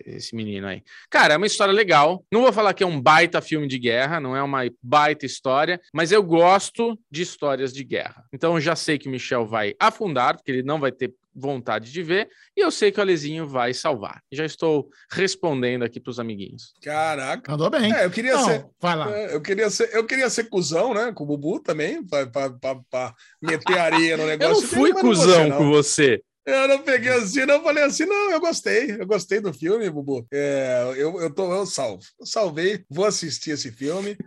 esse 0.06 0.36
menino 0.36 0.68
aí. 0.68 0.84
Cara, 1.10 1.34
é 1.34 1.38
uma 1.38 1.48
história 1.48 1.74
legal. 1.74 2.24
Não 2.32 2.44
vou 2.44 2.53
falar 2.53 2.76
que 2.76 2.84
é 2.84 2.88
um 2.88 3.02
baita 3.02 3.41
filme 3.41 3.68
de 3.68 3.80
guerra, 3.80 4.19
não 4.19 4.36
é 4.36 4.44
uma 4.44 4.69
baita 4.80 5.26
história, 5.26 5.82
mas 5.91 6.11
eu 6.11 6.22
gosto 6.22 6.95
de 7.10 7.24
histórias 7.24 7.74
de 7.74 7.84
guerra. 7.84 8.24
Então 8.32 8.53
eu 8.53 8.61
já 8.61 8.76
sei 8.76 8.99
que 8.99 9.07
o 9.07 9.11
Michel 9.11 9.48
vai 9.48 9.74
afundar, 9.80 10.36
porque 10.36 10.52
ele 10.52 10.61
não 10.61 10.80
vai 10.80 10.91
ter 10.91 11.11
vontade 11.38 11.91
de 11.91 12.02
ver, 12.02 12.30
e 12.56 12.61
eu 12.61 12.72
sei 12.72 12.91
que 12.91 12.99
o 12.99 13.02
Alezinho 13.02 13.48
vai 13.48 13.74
salvar. 13.74 14.22
Já 14.32 14.44
estou 14.44 14.90
respondendo 15.11 15.84
aqui 15.88 15.99
para 15.99 16.11
os 16.11 16.19
amiguinhos. 16.19 16.73
Caraca. 16.84 17.51
Mandou 17.51 17.69
bem. 17.69 17.93
É, 17.93 18.05
eu 18.05 18.11
queria 18.11 18.35
Não, 18.35 18.45
ser. 18.45 18.65
vai 18.80 18.95
lá. 18.95 19.11
É, 19.11 19.34
Eu 19.34 19.41
queria 19.41 19.69
ser, 19.69 19.89
eu 19.93 20.05
queria 20.05 20.30
ser 20.30 20.45
cuzão, 20.45 20.93
né? 20.93 21.11
Com 21.14 21.23
o 21.23 21.27
Bubu 21.27 21.59
também, 21.59 22.03
pra 22.05 23.15
meter 23.41 23.77
areia 23.77 24.18
no 24.18 24.23
Eu 24.23 24.27
negócio. 24.27 24.61
não 24.61 24.69
fui 24.69 24.91
não 24.91 25.01
cuzão 25.01 25.26
você, 25.43 25.47
não. 25.49 25.57
com 25.57 25.69
você. 25.69 26.22
Eu 26.45 26.68
não 26.69 26.80
peguei 26.80 27.11
assim, 27.11 27.45
não. 27.45 27.55
Eu 27.55 27.64
falei 27.64 27.84
assim, 27.84 28.05
não, 28.05 28.31
eu 28.31 28.39
gostei. 28.39 28.91
Eu 28.91 29.05
gostei 29.05 29.39
do 29.41 29.53
filme, 29.53 29.89
Bubu. 29.89 30.26
É, 30.31 30.93
eu, 30.95 31.19
eu, 31.22 31.34
tô, 31.34 31.53
eu 31.53 31.65
salvo. 31.65 32.01
Eu 32.19 32.26
salvei, 32.26 32.85
vou 32.89 33.05
assistir 33.05 33.51
esse 33.51 33.69
filme. 33.72 34.18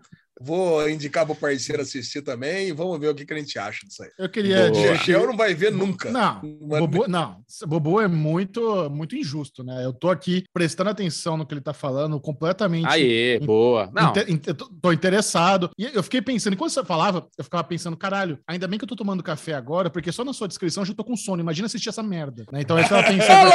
Vou 0.43 0.89
indicar 0.89 1.27
pro 1.27 1.35
parceiro 1.35 1.83
assistir 1.83 2.23
também 2.23 2.69
e 2.69 2.73
vamos 2.73 2.99
ver 2.99 3.09
o 3.09 3.15
que, 3.15 3.27
que 3.27 3.33
a 3.35 3.37
gente 3.37 3.59
acha 3.59 3.87
disso 3.87 4.03
aí. 4.03 4.09
Eu 4.19 4.29
queria 4.29 4.71
Boa. 4.71 4.89
O. 4.89 4.93
Michel 4.93 5.27
não 5.27 5.37
vai 5.37 5.53
ver 5.55 5.71
nunca. 5.71 6.11
Não, 6.11 6.41
Mas- 6.63 6.81
Bobo, 6.81 7.07
não, 7.07 7.37
Bobo 7.67 8.01
é 8.01 8.09
muito, 8.09 8.89
muito 8.91 9.15
injusto, 9.15 9.63
né? 9.63 9.85
Eu 9.85 9.93
tô 9.93 10.09
aqui 10.11 10.45
prestando 10.53 10.89
atenção 10.91 11.37
no 11.37 11.45
que 11.47 11.53
ele 11.53 11.61
tá 11.61 11.75
falando, 11.75 12.19
completamente. 12.19 12.87
Aê, 12.87 13.39
boa. 13.41 13.91
Não, 13.93 14.11
Inte- 14.11 14.33
inte- 14.33 14.55
tô- 14.55 14.69
tô 14.81 14.93
interessado. 14.93 15.71
E 15.79 15.85
eu 15.93 16.03
fiquei 16.03 16.23
pensando, 16.23 16.55
enquanto 16.55 16.71
você 16.73 16.85
falava, 16.85 17.27
eu 17.37 17.45
ficava 17.45 17.63
pensando, 17.65 17.97
caralho, 17.97 18.39
ainda 18.47 18.67
bem 18.67 18.79
que 18.79 18.85
eu 18.85 18.89
tô 18.89 18.97
tomando 18.97 19.23
café 19.23 19.53
agora, 19.55 19.91
porque 19.91 20.11
só 20.11 20.25
na 20.25 20.33
sua 20.33 20.49
descrição 20.49 20.83
eu 20.83 20.87
já 20.87 20.95
tô 20.95 21.05
com 21.05 21.17
sono. 21.17 21.43
Imagina 21.43 21.67
assistir 21.67 21.91
essa 21.91 22.03
merda. 22.03 22.45
Né? 22.51 22.61
Então 22.63 22.79
eu 22.79 22.89
tava 22.89 23.03
pensando. 23.07 23.51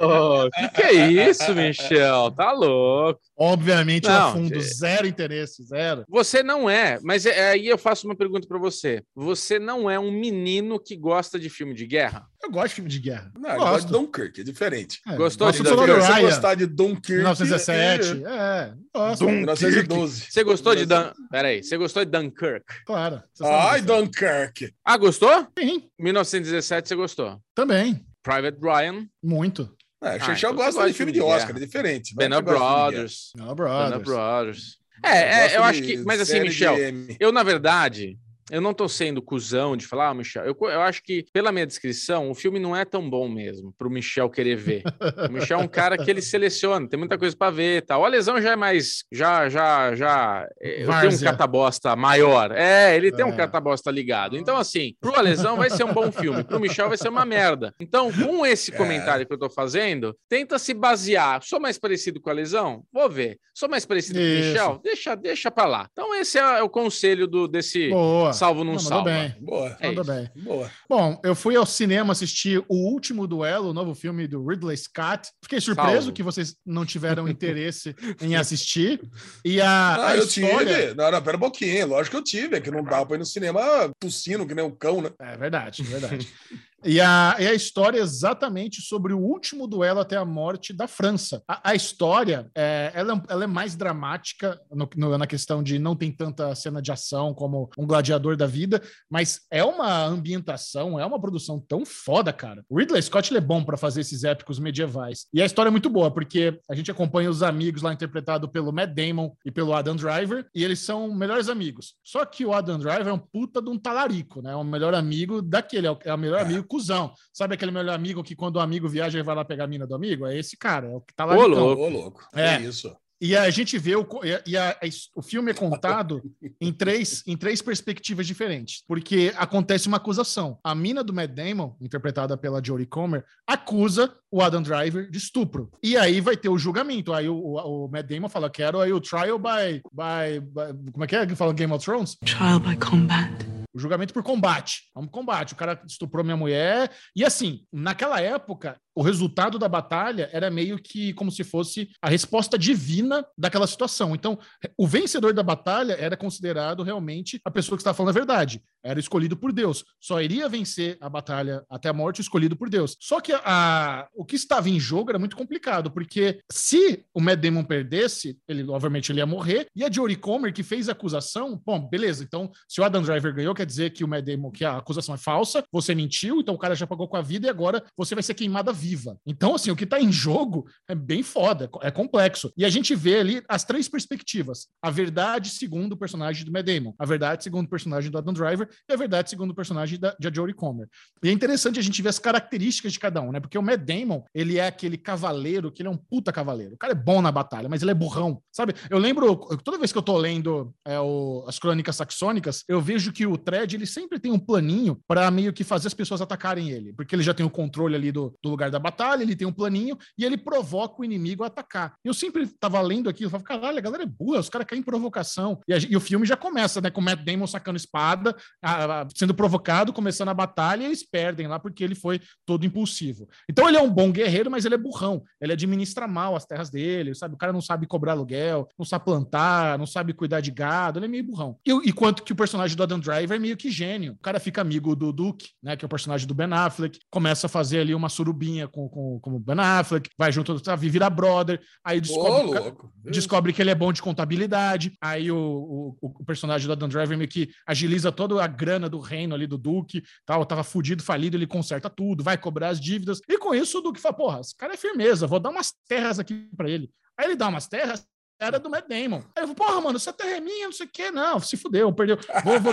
O 0.00 0.50
que, 0.50 0.68
que 0.68 0.82
é 0.82 1.28
isso, 1.30 1.54
Michel? 1.54 2.30
Tá 2.32 2.52
louco. 2.52 3.20
obviamente, 3.36 4.04
Não, 4.06 4.28
a 4.28 4.32
fundo, 4.32 4.60
zero 4.60 5.06
interesse, 5.06 5.62
zero. 5.64 6.04
Você 6.08 6.42
não 6.42 6.68
é, 6.70 6.98
mas 7.02 7.26
é- 7.26 7.50
aí 7.50 7.66
eu 7.66 7.76
faço 7.78 8.06
uma 8.06 8.14
pergunta 8.16 8.46
pra 8.46 8.58
você. 8.58 9.02
Você 9.14 9.58
não 9.58 9.90
é 9.90 9.98
um 9.98 10.10
menino 10.10 10.78
que 10.78 10.96
gosta 10.96 11.38
de 11.38 11.48
filme 11.50 11.74
de 11.74 11.86
guerra? 11.86 12.26
Eu 12.42 12.50
gosto 12.50 12.68
de 12.68 12.74
filme 12.74 12.90
de 12.90 13.00
guerra. 13.00 13.32
Não, 13.38 13.50
eu 13.50 13.56
gosto 13.56 13.70
gosto. 13.72 13.86
de 13.86 13.92
Dunkirk, 13.92 14.40
é 14.40 14.44
diferente. 14.44 15.00
É, 15.08 15.16
Gostou 15.16 15.46
gosto 15.48 15.62
de 15.62 15.68
Dunkirk? 15.70 16.00
Você 16.00 16.12
Ryan, 16.12 16.26
gostar 16.28 16.54
de 16.54 16.66
Dunkirk. 16.66 17.12
1917. 17.12 18.24
É, 18.26 18.72
gosto. 18.94 19.24
1912. 19.28 20.26
Você 20.30 20.44
gostou 20.44 20.74
de 20.76 20.86
Dan... 20.86 21.12
Peraí, 21.30 21.62
você 21.62 21.76
gostou 21.76 22.04
de 22.04 22.10
Dunkirk? 22.10 22.64
Claro. 22.86 23.22
Ai. 23.42 23.80
Dunkirk. 23.82 24.72
Ah, 24.84 24.96
gostou? 24.96 25.46
Sim, 25.58 25.88
1917 25.98 26.88
você 26.88 26.94
gostou. 26.94 27.38
também. 27.54 28.04
Private 28.24 28.58
Ryan, 28.60 29.06
Muito. 29.22 29.72
É, 30.02 30.16
Ah, 30.16 30.20
Xexel 30.20 30.50
então 30.52 30.64
gosta 30.64 30.86
de 30.88 30.92
filme 30.92 31.12
de 31.12 31.18
de 31.20 31.24
guerra. 31.24 31.36
Oscar, 31.36 31.56
é 31.56 31.60
diferente. 31.60 32.14
Não 32.16 32.24
é 32.24 32.28
Band 32.28 32.36
of 32.38 32.44
de 32.44 32.50
filme 32.50 32.64
de 32.66 32.66
Brothers. 32.90 33.30
Band 33.36 33.46
of 33.46 33.54
brothers. 33.54 34.02
Brothers. 34.02 34.78
guerra. 35.02 35.16
É, 35.16 35.52
é, 35.52 35.56
eu 35.56 35.62
acho 35.62 35.80
de 35.80 35.86
que. 35.86 35.96
Mas 35.98 36.20
assim, 36.20 36.40
Michel, 36.40 36.76
de 36.76 37.16
eu, 37.20 37.30
na 37.30 37.42
verdade, 37.42 38.18
eu 38.50 38.60
não 38.60 38.74
tô 38.74 38.88
sendo 38.88 39.22
cuzão 39.22 39.76
de 39.76 39.86
falar, 39.86 40.08
ah, 40.10 40.14
Michel, 40.14 40.44
eu, 40.44 40.56
eu 40.68 40.80
acho 40.82 41.02
que, 41.02 41.24
pela 41.32 41.50
minha 41.52 41.66
descrição, 41.66 42.30
o 42.30 42.34
filme 42.34 42.58
não 42.58 42.76
é 42.76 42.84
tão 42.84 43.08
bom 43.08 43.28
mesmo 43.28 43.72
pro 43.78 43.90
Michel 43.90 44.28
querer 44.28 44.56
ver. 44.56 44.82
o 45.28 45.32
Michel 45.32 45.60
é 45.60 45.62
um 45.62 45.68
cara 45.68 45.96
que 45.96 46.10
ele 46.10 46.20
seleciona, 46.20 46.88
tem 46.88 46.98
muita 46.98 47.16
coisa 47.16 47.34
pra 47.36 47.50
ver 47.50 47.78
e 47.78 47.80
tal. 47.80 48.02
O 48.02 48.04
Alesão 48.04 48.40
já 48.40 48.52
é 48.52 48.56
mais. 48.56 49.04
Já, 49.10 49.48
já, 49.48 49.94
já. 49.94 50.46
é, 50.60 50.82
Eu 50.82 50.88
tenho 51.00 51.12
um 51.14 51.18
catabosta 51.24 51.96
maior. 51.96 52.52
É, 52.52 52.94
ele 52.96 53.10
tem 53.10 53.24
um 53.24 53.30
É. 53.30 53.36
catabosta 53.36 53.90
ligado. 53.90 54.36
Então, 54.36 54.56
assim, 54.56 54.94
pro 55.00 55.14
Alesão 55.16 55.56
vai 55.56 55.70
ser 55.70 55.84
um 55.84 55.92
bom 55.92 56.12
filme, 56.12 56.44
pro 56.44 56.60
Michel 56.60 56.88
vai 56.88 56.98
ser 56.98 57.08
uma 57.08 57.24
merda. 57.24 57.72
Então, 57.80 58.12
com 58.12 58.44
esse 58.44 58.72
É. 58.72 58.76
comentário 58.76 59.26
que 59.26 59.32
eu 59.32 59.38
tô 59.38 59.48
fazendo, 59.48 60.14
tenta 60.28 60.58
se 60.58 60.74
basear. 60.74 61.42
Sou 61.42 61.58
mais 61.60 61.78
parecido 61.78 62.20
com 62.20 62.28
o 62.28 62.32
Alesão? 62.32 62.82
Vou 62.92 63.08
ver. 63.08 63.38
Sou 63.54 63.68
mais 63.68 63.86
parecido 63.86 64.18
com 64.18 64.24
o 64.24 64.28
Isso. 64.28 64.48
Michel? 64.50 64.80
Deixa, 64.82 65.14
deixa 65.14 65.50
pra 65.50 65.64
lá. 65.66 65.88
Então, 65.92 66.14
esse 66.14 66.38
é 66.38 66.62
o 66.62 66.68
conselho 66.68 67.26
do, 67.26 67.46
desse 67.48 67.88
Boa. 67.88 68.32
Salvo 68.34 68.60
Não, 68.64 68.72
mandou 68.74 68.80
salva. 68.88 69.10
bem. 69.10 69.34
Boa, 69.40 69.76
É 69.80 69.88
Mandou 69.88 70.04
bem. 70.04 70.30
boa. 70.36 70.70
Bom, 70.88 71.20
eu 71.24 71.34
fui 71.34 71.56
ao 71.56 71.64
cinema 71.64 72.12
assistir 72.12 72.62
O 72.68 72.74
Último 72.92 73.26
Duelo, 73.26 73.70
o 73.70 73.74
novo 73.74 73.94
filme 73.94 74.26
do 74.26 74.44
Ridley 74.46 74.76
Scott. 74.76 75.28
Fiquei 75.42 75.60
surpreso 75.60 75.92
Salvo. 75.92 76.12
que 76.12 76.22
vocês 76.22 76.56
não 76.66 76.84
tiveram 76.84 77.26
interesse 77.28 77.94
em 78.20 78.36
assistir. 78.36 79.00
E 79.44 79.60
a, 79.60 79.68
Ah, 79.94 80.08
a 80.10 80.16
eu 80.16 80.24
história... 80.24 80.80
tive. 80.82 80.94
Não, 80.94 81.10
não, 81.10 81.22
pera 81.22 81.36
um 81.36 81.40
pouquinho. 81.40 81.86
Lógico 81.86 82.16
que 82.16 82.20
eu 82.20 82.24
tive. 82.24 82.56
É 82.56 82.60
que 82.60 82.70
não 82.70 82.82
dava 82.84 83.06
pra 83.06 83.16
ir 83.16 83.18
no 83.20 83.24
cinema 83.26 83.62
tossindo, 83.98 84.46
que 84.46 84.54
nem 84.54 84.64
um 84.64 84.70
cão, 84.70 85.00
né? 85.00 85.10
É 85.20 85.36
verdade, 85.36 85.82
é 85.82 85.84
verdade. 85.84 86.28
E 86.84 87.00
a, 87.00 87.36
e 87.38 87.46
a 87.46 87.54
história 87.54 87.98
é 87.98 88.02
exatamente 88.02 88.82
sobre 88.82 89.12
o 89.12 89.18
último 89.18 89.66
duelo 89.66 90.00
até 90.00 90.16
a 90.16 90.24
morte 90.24 90.72
da 90.72 90.86
França. 90.86 91.42
A, 91.48 91.70
a 91.70 91.74
história 91.74 92.50
é, 92.54 92.90
ela, 92.94 93.14
é- 93.14 93.32
ela 93.32 93.44
é 93.44 93.46
mais 93.46 93.74
dramática 93.74 94.60
no- 94.70 94.88
no- 94.96 95.16
na 95.18 95.26
questão 95.26 95.62
de 95.62 95.78
não 95.78 95.96
tem 95.96 96.12
tanta 96.12 96.54
cena 96.54 96.82
de 96.82 96.92
ação 96.92 97.32
como 97.32 97.70
um 97.78 97.86
gladiador 97.86 98.36
da 98.36 98.46
vida, 98.46 98.82
mas 99.10 99.40
é 99.50 99.64
uma 99.64 100.04
ambientação, 100.04 100.98
é 101.00 101.06
uma 101.06 101.20
produção 101.20 101.58
tão 101.58 101.84
foda, 101.86 102.32
cara. 102.32 102.62
O 102.68 102.78
Ridley 102.78 103.00
Scott 103.02 103.34
é 103.34 103.40
bom 103.40 103.64
para 103.64 103.76
fazer 103.76 104.00
esses 104.02 104.24
épicos 104.24 104.58
medievais. 104.58 105.26
E 105.32 105.40
a 105.40 105.46
história 105.46 105.68
é 105.68 105.70
muito 105.70 105.88
boa, 105.88 106.10
porque 106.10 106.58
a 106.70 106.74
gente 106.74 106.90
acompanha 106.90 107.30
os 107.30 107.42
amigos 107.42 107.82
lá 107.82 107.92
interpretado 107.92 108.48
pelo 108.48 108.72
Matt 108.72 108.90
Damon 108.94 109.32
e 109.44 109.50
pelo 109.50 109.72
Adam 109.72 109.96
Driver, 109.96 110.46
e 110.54 110.62
eles 110.62 110.80
são 110.80 111.14
melhores 111.14 111.48
amigos. 111.48 111.94
Só 112.04 112.24
que 112.24 112.44
o 112.44 112.52
Adam 112.52 112.78
Driver 112.78 113.08
é 113.08 113.12
um 113.12 113.18
puta 113.18 113.62
de 113.62 113.70
um 113.70 113.78
talarico, 113.78 114.42
né? 114.42 114.52
É 114.52 114.56
o 114.56 114.64
melhor 114.64 114.94
amigo 114.94 115.40
daquele, 115.40 115.86
é 115.86 115.90
o, 115.90 115.98
é 116.04 116.12
o 116.14 116.18
melhor 116.18 116.40
amigo 116.40 116.66
cuzão. 116.74 117.12
Sabe 117.32 117.54
aquele 117.54 117.70
melhor 117.70 117.94
amigo 117.94 118.22
que 118.24 118.34
quando 118.34 118.56
o 118.56 118.60
amigo 118.60 118.88
viaja 118.88 119.16
ele 119.18 119.24
vai 119.26 119.34
lá 119.36 119.44
pegar 119.44 119.64
a 119.64 119.68
mina 119.68 119.86
do 119.86 119.94
amigo? 119.94 120.26
É 120.26 120.36
esse 120.36 120.56
cara, 120.56 120.88
é 120.88 120.94
o 120.96 121.00
que 121.00 121.14
tá 121.14 121.24
lá. 121.24 121.36
Ô, 121.36 121.42
Ô, 121.42 121.46
louco. 121.46 121.88
louco. 121.88 122.28
É. 122.34 122.56
É 122.56 122.60
isso. 122.62 122.94
E 123.20 123.34
a 123.34 123.48
gente 123.48 123.78
vê 123.78 123.94
o, 123.96 124.06
e 124.44 124.56
a- 124.56 124.70
a- 124.70 124.76
o 125.16 125.22
filme 125.22 125.50
é 125.50 125.54
contado 125.54 126.20
em 126.60 126.72
três, 126.72 127.22
em 127.26 127.36
três 127.36 127.62
perspectivas 127.62 128.26
diferentes, 128.26 128.82
porque 128.86 129.32
acontece 129.36 129.86
uma 129.88 129.96
acusação. 129.98 130.58
A 130.62 130.74
mina 130.74 131.02
do 131.02 131.14
Matt 131.14 131.30
Damon, 131.30 131.74
interpretada 131.80 132.36
pela 132.36 132.60
Jodie 132.62 132.84
Comer, 132.86 133.24
acusa 133.46 134.12
o 134.30 134.42
Adam 134.42 134.60
Driver 134.62 135.08
de 135.10 135.16
estupro. 135.16 135.70
E 135.82 135.96
aí 135.96 136.20
vai 136.20 136.36
ter 136.36 136.48
o 136.50 136.58
julgamento. 136.58 137.14
Aí 137.14 137.28
o, 137.28 137.36
o, 137.36 137.84
o 137.86 137.88
Matt 137.88 138.06
Damon 138.06 138.28
fala: 138.28 138.50
quero 138.50 138.80
aí 138.80 138.92
o 138.92 139.00
trial 139.00 139.38
by, 139.38 139.80
by, 139.92 140.40
by- 140.40 140.90
Como 140.92 141.04
é 141.04 141.06
que 141.06 141.16
é 141.16 141.26
que 141.26 141.36
fala 141.36 141.52
Game 141.54 141.72
of 141.72 141.82
Thrones? 141.84 142.16
Trial 142.26 142.58
by 142.60 142.76
combat. 142.76 143.32
O 143.74 143.78
julgamento 143.78 144.14
por 144.14 144.22
combate. 144.22 144.90
É 144.96 144.98
um 145.00 145.06
combate. 145.06 145.52
O 145.52 145.56
cara 145.56 145.82
estuprou 145.86 146.24
minha 146.24 146.36
mulher. 146.36 146.90
E 147.14 147.24
assim, 147.24 147.66
naquela 147.72 148.20
época, 148.20 148.78
o 148.94 149.02
resultado 149.02 149.58
da 149.58 149.68
batalha 149.68 150.28
era 150.32 150.50
meio 150.50 150.78
que 150.78 151.12
como 151.14 151.30
se 151.30 151.42
fosse 151.42 151.90
a 152.00 152.08
resposta 152.08 152.58
divina 152.58 153.26
daquela 153.36 153.66
situação. 153.66 154.14
Então, 154.14 154.38
o 154.78 154.86
vencedor 154.86 155.32
da 155.32 155.42
batalha 155.42 155.94
era 155.94 156.16
considerado 156.16 156.82
realmente 156.82 157.40
a 157.44 157.50
pessoa 157.50 157.76
que 157.76 157.80
estava 157.80 157.96
falando 157.96 158.10
a 158.10 158.20
verdade. 158.20 158.62
Era 158.82 159.00
escolhido 159.00 159.36
por 159.36 159.52
Deus. 159.52 159.84
Só 160.00 160.20
iria 160.20 160.48
vencer 160.48 160.98
a 161.00 161.08
batalha 161.08 161.64
até 161.70 161.88
a 161.88 161.92
morte 161.92 162.20
escolhido 162.20 162.54
por 162.54 162.68
Deus. 162.68 162.96
Só 163.00 163.20
que 163.20 163.32
a, 163.32 164.06
o 164.14 164.24
que 164.24 164.36
estava 164.36 164.68
em 164.68 164.78
jogo 164.78 165.10
era 165.10 165.18
muito 165.18 165.36
complicado, 165.36 165.90
porque 165.90 166.40
se 166.50 167.04
o 167.14 167.20
Matt 167.20 167.40
Damon 167.40 167.64
perdesse, 167.64 168.38
ele 168.46 168.68
obviamente 168.68 169.10
ele 169.10 169.20
ia 169.20 169.26
morrer, 169.26 169.66
e 169.74 169.82
a 169.82 169.90
Jodie 169.90 170.16
Comer 170.16 170.52
que 170.52 170.62
fez 170.62 170.88
a 170.88 170.92
acusação, 170.92 171.60
bom, 171.64 171.88
beleza, 171.88 172.22
então 172.22 172.50
se 172.68 172.80
o 172.80 172.84
Adam 172.84 173.02
Driver 173.02 173.34
ganhou, 173.34 173.54
quer 173.54 173.66
dizer 173.66 173.90
que 173.90 174.04
o 174.04 174.08
Matt 174.08 174.24
Damon, 174.24 174.50
que 174.50 174.64
a 174.64 174.76
acusação 174.76 175.14
é 175.14 175.18
falsa, 175.18 175.64
você 175.72 175.94
mentiu, 175.94 176.40
então 176.40 176.54
o 176.54 176.58
cara 176.58 176.74
já 176.74 176.86
pagou 176.86 177.08
com 177.08 177.16
a 177.16 177.22
vida 177.22 177.46
e 177.46 177.50
agora 177.50 177.82
você 177.96 178.14
vai 178.14 178.22
ser 178.22 178.34
queimada 178.34 178.72
viva. 178.84 179.18
Então, 179.26 179.54
assim, 179.54 179.70
o 179.70 179.76
que 179.76 179.86
tá 179.86 179.98
em 179.98 180.12
jogo 180.12 180.66
é 180.86 180.94
bem 180.94 181.22
foda, 181.22 181.70
é 181.80 181.90
complexo. 181.90 182.52
E 182.56 182.64
a 182.64 182.68
gente 182.68 182.94
vê 182.94 183.18
ali 183.18 183.42
as 183.48 183.64
três 183.64 183.88
perspectivas. 183.88 184.66
A 184.82 184.90
verdade 184.90 185.48
segundo 185.48 185.92
o 185.92 185.96
personagem 185.96 186.44
do 186.44 186.52
Matt 186.52 186.66
Damon, 186.66 186.92
a 186.98 187.06
verdade 187.06 187.42
segundo 187.42 187.66
o 187.66 187.70
personagem 187.70 188.10
do 188.10 188.18
Adam 188.18 188.34
Driver 188.34 188.68
e 188.88 188.92
a 188.92 188.96
verdade 188.96 189.30
segundo 189.30 189.52
o 189.52 189.54
personagem 189.54 189.98
da, 189.98 190.14
da 190.20 190.30
Jodie 190.32 190.54
Comer. 190.54 190.88
E 191.22 191.28
é 191.28 191.32
interessante 191.32 191.78
a 191.78 191.82
gente 191.82 192.02
ver 192.02 192.10
as 192.10 192.18
características 192.18 192.92
de 192.92 192.98
cada 192.98 193.22
um, 193.22 193.32
né? 193.32 193.40
Porque 193.40 193.56
o 193.56 193.62
Matt 193.62 193.80
Damon, 193.80 194.22
ele 194.34 194.58
é 194.58 194.66
aquele 194.66 194.98
cavaleiro, 194.98 195.72
que 195.72 195.80
ele 195.80 195.88
é 195.88 195.92
um 195.92 195.96
puta 195.96 196.30
cavaleiro. 196.32 196.74
O 196.74 196.78
cara 196.78 196.92
é 196.92 196.96
bom 196.96 197.22
na 197.22 197.32
batalha, 197.32 197.68
mas 197.68 197.80
ele 197.80 197.90
é 197.90 197.94
burrão, 197.94 198.42
sabe? 198.52 198.74
Eu 198.90 198.98
lembro, 198.98 199.36
toda 199.64 199.78
vez 199.78 199.92
que 199.92 199.98
eu 199.98 200.02
tô 200.02 200.16
lendo 200.18 200.74
é, 200.86 201.00
o- 201.00 201.44
as 201.48 201.58
crônicas 201.58 201.96
saxônicas, 201.96 202.64
eu 202.68 202.80
vejo 202.80 203.12
que 203.12 203.26
o 203.26 203.38
Thread, 203.38 203.76
ele 203.76 203.86
sempre 203.86 204.18
tem 204.18 204.30
um 204.32 204.38
planinho 204.38 205.00
para 205.06 205.30
meio 205.30 205.52
que 205.52 205.64
fazer 205.64 205.86
as 205.86 205.94
pessoas 205.94 206.20
atacarem 206.20 206.70
ele, 206.70 206.92
porque 206.92 207.14
ele 207.14 207.22
já 207.22 207.32
tem 207.32 207.46
o 207.46 207.50
controle 207.50 207.94
ali 207.94 208.12
do, 208.12 208.34
do 208.42 208.50
lugar 208.50 208.70
da 208.74 208.78
batalha, 208.80 209.22
ele 209.22 209.36
tem 209.36 209.46
um 209.46 209.52
planinho 209.52 209.96
e 210.18 210.24
ele 210.24 210.36
provoca 210.36 211.00
o 211.00 211.04
inimigo 211.04 211.42
a 211.44 211.46
atacar. 211.46 211.94
Eu 212.04 212.12
sempre 212.12 212.46
tava 212.46 212.80
lendo 212.80 213.08
aquilo, 213.08 213.26
eu 213.26 213.30
falava, 213.30 213.44
caralho, 213.44 213.78
a 213.78 213.80
galera 213.80 214.02
é 214.02 214.06
burra, 214.06 214.40
os 214.40 214.48
caras 214.48 214.66
caem 214.66 214.80
em 214.80 214.84
provocação. 214.84 215.60
E, 215.68 215.72
a 215.74 215.78
e 215.78 215.96
o 215.96 216.00
filme 216.00 216.26
já 216.26 216.36
começa, 216.36 216.80
né, 216.80 216.90
com 216.90 217.00
o 217.00 217.04
Matt 217.04 217.20
Damon 217.24 217.46
sacando 217.46 217.76
espada, 217.76 218.34
a- 218.62 219.02
a- 219.02 219.06
sendo 219.14 219.34
provocado, 219.34 219.92
começando 219.92 220.28
a 220.28 220.34
batalha, 220.34 220.82
e 220.82 220.86
eles 220.86 221.02
perdem 221.08 221.46
lá 221.46 221.58
porque 221.58 221.84
ele 221.84 221.94
foi 221.94 222.20
todo 222.46 222.64
impulsivo. 222.66 223.28
Então 223.48 223.68
ele 223.68 223.76
é 223.76 223.80
um 223.82 223.90
bom 223.90 224.10
guerreiro, 224.10 224.50
mas 224.50 224.64
ele 224.64 224.74
é 224.74 224.78
burrão. 224.78 225.22
Ele 225.40 225.52
administra 225.52 226.06
mal 226.08 226.34
as 226.36 226.44
terras 226.44 226.70
dele, 226.70 227.14
sabe? 227.14 227.34
O 227.34 227.38
cara 227.38 227.52
não 227.52 227.60
sabe 227.60 227.86
cobrar 227.86 228.12
aluguel, 228.12 228.68
não 228.78 228.84
sabe 228.84 229.04
plantar, 229.04 229.78
não 229.78 229.86
sabe 229.86 230.12
cuidar 230.12 230.40
de 230.40 230.50
gado, 230.50 230.98
ele 230.98 231.06
é 231.06 231.08
meio 231.08 231.24
burrão. 231.24 231.56
E, 231.66 231.70
enquanto 231.88 232.22
que 232.22 232.32
o 232.32 232.36
personagem 232.36 232.76
do 232.76 232.82
Adam 232.82 232.98
Driver 232.98 233.36
é 233.36 233.38
meio 233.38 233.56
que 233.56 233.70
gênio. 233.70 234.14
O 234.14 234.22
cara 234.22 234.40
fica 234.40 234.60
amigo 234.60 234.94
do 234.96 235.12
Duke, 235.12 235.50
né? 235.62 235.76
Que 235.76 235.84
é 235.84 235.86
o 235.86 235.88
personagem 235.88 236.26
do 236.26 236.34
Ben 236.34 236.52
Affleck, 236.52 236.98
começa 237.10 237.46
a 237.46 237.50
fazer 237.50 237.80
ali 237.80 237.94
uma 237.94 238.08
surubinha 238.08 238.63
com, 238.66 238.88
com, 238.88 239.20
com 239.20 239.30
o 239.34 239.38
Ben 239.38 239.58
Affleck, 239.58 240.10
vai 240.18 240.32
junto, 240.32 240.60
tá, 240.60 240.74
vira 240.76 241.08
brother, 241.10 241.60
aí 241.84 242.00
descobre. 242.00 242.72
descobre 243.04 243.52
que 243.52 243.62
ele 243.62 243.70
é 243.70 243.74
bom 243.74 243.92
de 243.92 244.02
contabilidade. 244.02 244.92
Aí 245.00 245.30
o, 245.30 245.96
o, 246.00 246.10
o 246.20 246.24
personagem 246.24 246.66
do 246.66 246.72
Adam 246.72 246.88
Driver 246.88 247.16
meio 247.16 247.28
que 247.28 247.50
agiliza 247.66 248.12
toda 248.12 248.42
a 248.42 248.46
grana 248.46 248.88
do 248.88 248.98
reino 248.98 249.34
ali 249.34 249.46
do 249.46 249.58
Duque, 249.58 250.02
tal, 250.26 250.44
tava 250.44 250.64
fudido, 250.64 251.02
falido, 251.02 251.36
ele 251.36 251.46
conserta 251.46 251.88
tudo, 251.90 252.24
vai 252.24 252.38
cobrar 252.38 252.68
as 252.68 252.80
dívidas. 252.80 253.20
E 253.28 253.38
com 253.38 253.54
isso 253.54 253.78
o 253.78 253.82
Duque 253.82 254.00
fala: 254.00 254.16
"Porra, 254.16 254.40
esse 254.40 254.56
cara 254.56 254.74
é 254.74 254.76
firmeza, 254.76 255.26
vou 255.26 255.40
dar 255.40 255.50
umas 255.50 255.72
terras 255.88 256.18
aqui 256.18 256.48
pra 256.56 256.68
ele". 256.68 256.90
Aí 257.18 257.26
ele 257.26 257.36
dá 257.36 257.48
umas 257.48 257.68
terras 257.68 258.06
era 258.38 258.58
do 258.58 258.68
Matt 258.68 258.86
Damon. 258.88 259.22
Aí 259.36 259.42
eu 259.42 259.48
falo, 259.48 259.54
porra, 259.54 259.80
mano, 259.80 259.96
essa 259.96 260.12
terra 260.12 260.36
é 260.36 260.40
minha, 260.40 260.66
não 260.66 260.72
sei 260.72 260.86
o 260.86 260.90
quê. 260.92 261.10
Não, 261.10 261.38
se 261.40 261.56
fudeu, 261.56 261.92
perdeu. 261.92 262.18
Vou, 262.44 262.60
vou... 262.60 262.72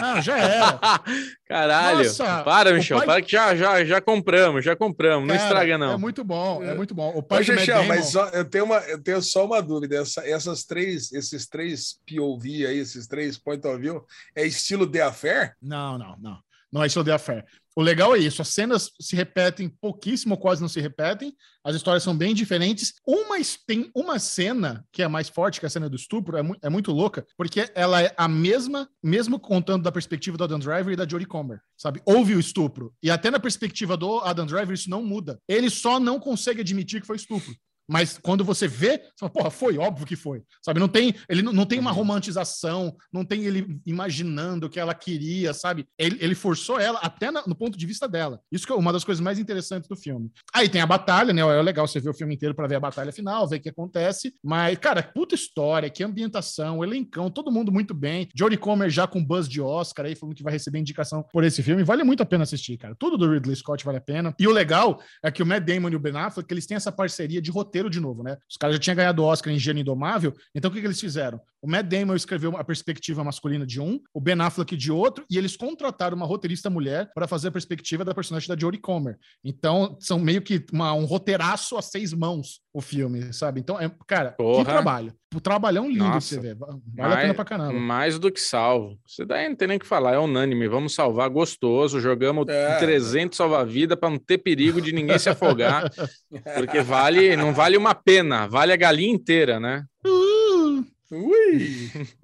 Não, 0.00 0.20
já 0.22 0.38
era. 0.38 0.80
Caralho. 1.46 2.04
Nossa, 2.04 2.42
para, 2.44 2.72
Michel. 2.72 2.98
pai- 2.98 3.06
Para 3.06 3.22
que 3.22 3.30
já, 3.32 3.54
já, 3.56 3.84
já 3.84 4.00
compramos, 4.00 4.64
já 4.64 4.74
compramos. 4.76 5.26
não 5.28 5.34
Cara, 5.34 5.46
estraga, 5.48 5.78
não. 5.78 5.92
É 5.92 5.96
muito 5.96 6.24
bom, 6.24 6.62
é 6.62 6.74
muito 6.74 6.94
bom. 6.94 7.12
O 7.14 7.18
Ô, 7.18 7.22
pai 7.22 7.44
do 7.44 7.48
Matt 7.52 7.58
Chechel, 7.60 7.74
Damon... 7.82 7.88
mas 7.88 8.06
só- 8.06 8.28
eu, 8.28 8.44
tenho 8.44 8.64
uma, 8.64 8.78
eu 8.78 9.02
tenho 9.02 9.20
só 9.20 9.44
uma 9.44 9.60
dúvida. 9.60 9.96
Essa- 9.96 10.26
essas 10.26 10.64
três, 10.64 11.12
esses 11.12 11.46
três 11.48 11.98
POV 12.06 12.66
aí, 12.66 12.78
esses 12.78 13.06
três 13.06 13.36
point 13.38 13.66
of 13.66 13.78
view, 13.78 14.04
é 14.34 14.46
estilo 14.46 14.86
The 14.86 15.02
Affair? 15.02 15.54
Não, 15.60 15.98
não, 15.98 16.16
não. 16.20 16.38
Não 16.72 16.82
é 16.82 16.86
isso 16.86 17.04
de 17.04 17.12
Affair. 17.12 17.44
O 17.74 17.80
legal 17.80 18.14
é 18.14 18.18
isso, 18.18 18.42
as 18.42 18.48
cenas 18.48 18.90
se 19.00 19.16
repetem 19.16 19.68
pouquíssimo, 19.68 20.34
ou 20.34 20.40
quase 20.40 20.60
não 20.60 20.68
se 20.68 20.78
repetem, 20.80 21.34
as 21.64 21.74
histórias 21.74 22.02
são 22.02 22.14
bem 22.14 22.34
diferentes. 22.34 22.92
Uma, 23.06 23.36
tem 23.66 23.90
uma 23.96 24.18
cena 24.18 24.84
que 24.92 25.02
é 25.02 25.08
mais 25.08 25.28
forte 25.28 25.58
que 25.58 25.64
a 25.64 25.70
cena 25.70 25.88
do 25.88 25.96
estupro, 25.96 26.36
é, 26.36 26.42
mu- 26.42 26.56
é 26.60 26.68
muito 26.68 26.92
louca, 26.92 27.26
porque 27.36 27.70
ela 27.74 28.02
é 28.02 28.12
a 28.16 28.28
mesma, 28.28 28.88
mesmo 29.02 29.40
contando 29.40 29.82
da 29.84 29.92
perspectiva 29.92 30.36
do 30.36 30.44
Adam 30.44 30.58
Driver 30.58 30.92
e 30.92 30.96
da 30.96 31.08
Jodie 31.08 31.26
Comer, 31.26 31.62
sabe? 31.76 32.02
Houve 32.04 32.34
o 32.34 32.40
estupro. 32.40 32.92
E 33.02 33.10
até 33.10 33.30
na 33.30 33.40
perspectiva 33.40 33.96
do 33.96 34.18
Adam 34.20 34.44
Driver 34.44 34.74
isso 34.74 34.90
não 34.90 35.02
muda. 35.02 35.40
Ele 35.48 35.70
só 35.70 35.98
não 35.98 36.20
consegue 36.20 36.60
admitir 36.60 37.00
que 37.00 37.06
foi 37.06 37.16
estupro. 37.16 37.54
Mas 37.92 38.18
quando 38.22 38.42
você 38.42 38.66
vê, 38.66 38.96
você 38.98 39.12
fala, 39.20 39.30
porra, 39.30 39.50
foi, 39.50 39.76
óbvio 39.76 40.06
que 40.06 40.16
foi. 40.16 40.42
Sabe? 40.64 40.80
Não 40.80 40.88
tem, 40.88 41.14
ele 41.28 41.42
não, 41.42 41.52
não 41.52 41.66
tem 41.66 41.78
uma 41.78 41.92
romantização, 41.92 42.96
não 43.12 43.22
tem 43.22 43.44
ele 43.44 43.78
imaginando 43.84 44.66
o 44.66 44.70
que 44.70 44.80
ela 44.80 44.94
queria, 44.94 45.52
sabe? 45.52 45.86
Ele, 45.98 46.16
ele 46.20 46.34
forçou 46.34 46.80
ela 46.80 46.98
até 47.00 47.30
na- 47.30 47.44
no 47.46 47.54
ponto 47.54 47.76
de 47.76 47.84
vista 47.86 48.08
dela. 48.08 48.40
Isso 48.50 48.66
que 48.66 48.72
é 48.72 48.76
uma 48.76 48.92
das 48.92 49.04
coisas 49.04 49.20
mais 49.20 49.38
interessantes 49.38 49.88
do 49.88 49.94
filme. 49.96 50.30
Aí 50.54 50.70
tem 50.70 50.80
a 50.80 50.86
batalha, 50.86 51.34
né? 51.34 51.42
É 51.42 51.60
legal 51.62 51.86
você 51.86 52.00
ver 52.00 52.08
o 52.08 52.14
filme 52.14 52.34
inteiro 52.34 52.54
para 52.54 52.66
ver 52.66 52.76
a 52.76 52.80
batalha 52.80 53.12
final, 53.12 53.46
ver 53.46 53.56
o 53.56 53.60
que 53.60 53.68
acontece. 53.68 54.34
Mas, 54.42 54.78
cara, 54.78 55.02
puta 55.02 55.34
história, 55.34 55.90
que 55.90 56.02
ambientação, 56.02 56.82
elencão, 56.82 57.30
todo 57.30 57.52
mundo 57.52 57.70
muito 57.70 57.92
bem. 57.92 58.26
Jodie 58.34 58.56
Comer 58.56 58.88
já 58.88 59.06
com 59.06 59.22
buzz 59.22 59.46
de 59.46 59.60
Oscar 59.60 60.06
aí, 60.06 60.14
falando 60.16 60.34
que 60.34 60.42
vai 60.42 60.52
receber 60.52 60.78
indicação 60.78 61.22
por 61.30 61.44
esse 61.44 61.62
filme. 61.62 61.84
Vale 61.84 62.04
muito 62.04 62.22
a 62.22 62.26
pena 62.26 62.44
assistir, 62.44 62.78
cara. 62.78 62.94
Tudo 62.98 63.18
do 63.18 63.30
Ridley 63.30 63.56
Scott 63.56 63.84
vale 63.84 63.98
a 63.98 64.00
pena. 64.00 64.34
E 64.38 64.46
o 64.46 64.50
legal 64.50 65.00
é 65.22 65.30
que 65.30 65.42
o 65.42 65.46
Matt 65.46 65.64
Damon 65.64 65.90
e 65.90 65.96
o 65.96 66.00
Ben 66.00 66.16
Affleck, 66.16 66.50
eles 66.52 66.66
têm 66.66 66.76
essa 66.76 66.90
parceria 66.92 67.42
de 67.42 67.50
roteiro 67.50 67.81
de 67.90 68.00
novo, 68.00 68.22
né? 68.22 68.36
Os 68.50 68.56
caras 68.56 68.76
já 68.76 68.80
tinham 68.80 68.96
ganhado 68.96 69.22
o 69.22 69.26
Oscar 69.26 69.52
em 69.52 69.58
Gênio 69.58 69.80
Indomável, 69.82 70.34
então 70.54 70.70
o 70.70 70.74
que, 70.74 70.80
que 70.80 70.86
eles 70.86 71.00
fizeram? 71.00 71.40
O 71.60 71.68
Matt 71.70 71.86
Damon 71.86 72.14
escreveu 72.16 72.56
a 72.56 72.64
perspectiva 72.64 73.22
masculina 73.22 73.64
de 73.64 73.80
um, 73.80 74.00
o 74.12 74.20
Ben 74.20 74.40
Affleck 74.40 74.76
de 74.76 74.90
outro, 74.90 75.24
e 75.30 75.38
eles 75.38 75.56
contrataram 75.56 76.16
uma 76.16 76.26
roteirista 76.26 76.68
mulher 76.68 77.10
para 77.14 77.28
fazer 77.28 77.48
a 77.48 77.52
perspectiva 77.52 78.04
da 78.04 78.14
personagem 78.14 78.48
da 78.48 78.58
Jodie 78.58 78.80
Comer. 78.80 79.18
Então, 79.44 79.96
são 80.00 80.18
meio 80.18 80.42
que 80.42 80.64
uma- 80.72 80.92
um 80.94 81.04
roteiraço 81.04 81.76
a 81.76 81.82
seis 81.82 82.12
mãos 82.12 82.60
o 82.72 82.80
filme, 82.80 83.32
sabe? 83.32 83.60
Então, 83.60 83.78
é, 83.80 83.88
cara, 84.06 84.30
que 84.30 84.36
Porra. 84.38 84.64
trabalho. 84.64 85.14
O 85.34 85.40
trabalhão 85.40 85.88
lindo 85.88 86.04
Nossa. 86.04 86.36
que 86.36 86.42
você 86.42 86.48
vê. 86.48 86.54
Vale 86.54 87.14
a 87.14 87.16
pena 87.16 87.34
pra 87.34 87.44
caramba. 87.44 87.72
Mais 87.72 88.18
do 88.18 88.30
que 88.30 88.40
salvo. 88.40 88.98
Isso 89.06 89.24
daí 89.24 89.48
não 89.48 89.56
tem 89.56 89.68
nem 89.68 89.76
o 89.76 89.80
que 89.80 89.86
falar, 89.86 90.12
é 90.14 90.18
unânime. 90.18 90.68
Vamos 90.68 90.94
salvar 90.94 91.28
gostoso. 91.30 92.00
Jogamos 92.00 92.46
É. 92.48 92.78
300 92.78 93.36
salva-vida 93.36 93.96
para 93.96 94.10
não 94.10 94.18
ter 94.18 94.38
perigo 94.38 94.80
de 94.80 94.92
ninguém 94.92 95.18
se 95.18 95.28
afogar. 95.28 95.90
Porque 96.56 96.80
vale, 96.82 97.36
não 97.36 97.52
vale 97.54 97.76
uma 97.76 97.94
pena, 97.94 98.46
vale 98.46 98.72
a 98.72 98.76
galinha 98.76 99.12
inteira, 99.12 99.58
né? 99.58 99.84
Uh, 100.06 100.84
Ui! 101.10 101.90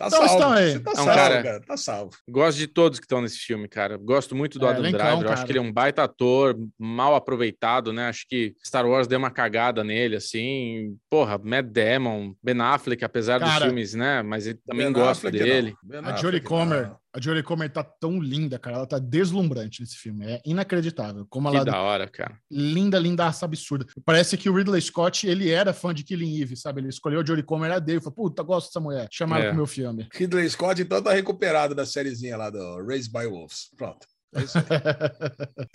Tá 0.00 0.06
Então, 0.06 0.28
salvo. 0.28 0.54
aí. 0.54 0.72
Você 0.72 0.80
tá 0.80 0.92
Então, 0.92 1.04
salvo, 1.04 1.10
cara- 1.20 1.42
cara. 1.42 1.60
Tá 1.60 1.76
salvo. 1.76 2.10
Gosto 2.28 2.56
de 2.58 2.66
todos 2.66 2.98
que 2.98 3.04
estão 3.04 3.20
nesse 3.20 3.36
filme, 3.38 3.68
cara. 3.68 3.98
Gosto 3.98 4.34
muito 4.34 4.58
do 4.58 4.66
É, 4.66 4.70
Adam 4.70 4.82
Driver. 4.90 5.12
Eu 5.12 5.18
cara. 5.18 5.32
acho 5.34 5.44
que 5.44 5.52
ele 5.52 5.58
é 5.58 5.62
um 5.62 5.70
baita 5.72 6.02
ator, 6.04 6.56
mal 6.78 7.14
aproveitado, 7.14 7.92
né? 7.92 8.08
Acho 8.08 8.26
que 8.26 8.54
Star 8.64 8.86
Wars 8.86 9.06
deu 9.06 9.18
uma 9.18 9.30
cagada 9.30 9.84
nele, 9.84 10.16
assim. 10.16 10.96
Porra, 11.10 11.38
Matt 11.42 11.66
Damon, 11.66 12.32
Ben 12.42 12.58
Affleck, 12.60 13.04
apesar 13.04 13.38
dos 13.40 13.48
Cara, 13.50 13.66
filmes, 13.66 13.92
né? 13.94 14.22
Mas 14.22 14.46
eu 14.46 14.56
também 14.66 14.90
Ben 14.92 15.02
Affleck, 15.02 15.38
dele. 15.38 15.74
a 16.02 16.16
Jodie 16.16 16.40
Comer, 16.40 16.86
não. 16.88 16.99
A 17.12 17.20
Jodie 17.20 17.42
Comer 17.42 17.70
tá 17.70 17.82
tão 17.82 18.20
linda, 18.20 18.58
cara. 18.58 18.76
Ela 18.76 18.86
tá 18.86 18.98
deslumbrante 18.98 19.80
nesse 19.80 19.96
filme. 19.96 20.24
É 20.26 20.40
inacreditável. 20.44 21.26
Como 21.28 21.50
Que 21.50 21.56
ela 21.56 21.64
da 21.64 21.80
hora, 21.80 22.06
cara. 22.08 22.38
linda, 22.50 22.98
lindaça, 22.98 23.44
absurda. 23.44 23.84
Parece 24.04 24.36
que 24.36 24.48
o 24.48 24.54
Ridley 24.54 24.80
Scott, 24.80 25.26
ele 25.26 25.50
era 25.50 25.72
fã 25.72 25.92
de 25.92 26.04
Killing 26.04 26.40
Eve, 26.40 26.56
sabe? 26.56 26.80
Ele 26.80 26.88
escolheu 26.88 27.20
a 27.20 27.24
Jodie 27.24 27.42
Comer, 27.42 27.66
era 27.66 27.80
dele. 27.80 28.00
Falou, 28.00 28.14
puta, 28.14 28.42
gosto 28.42 28.68
dessa 28.68 28.80
mulher. 28.80 29.08
Chamaram 29.10 29.44
É. 29.44 29.48
pro 29.48 29.56
meu 29.56 29.66
filme. 29.66 30.08
Ridley 30.12 30.48
Scott, 30.48 30.80
então, 30.80 31.02
tá 31.02 31.12
recuperado 31.12 31.74
da 31.74 31.84
sériezinha 31.84 32.36
lá 32.36 32.50
do 32.50 32.84
Raised 32.86 33.10
by 33.12 33.26
Wolves. 33.26 33.70
Pronto. 33.76 34.06
É. 34.34 34.40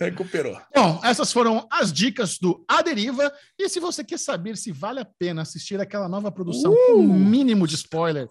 Recuperou. 0.04 0.58
Bom, 0.74 1.00
essas 1.04 1.32
foram 1.32 1.66
as 1.70 1.92
dicas 1.92 2.38
do 2.38 2.64
A 2.68 2.82
Deriva. 2.82 3.32
E 3.58 3.68
se 3.68 3.78
você 3.78 4.02
quer 4.02 4.18
saber 4.18 4.56
se 4.56 4.72
vale 4.72 5.00
a 5.00 5.04
pena 5.04 5.42
assistir 5.42 5.80
aquela 5.80 6.08
nova 6.08 6.32
produção 6.32 6.74
com 6.74 6.94
o 6.94 7.02
mínimo 7.14 7.66
de 7.66 7.74
spoiler, 7.74 8.28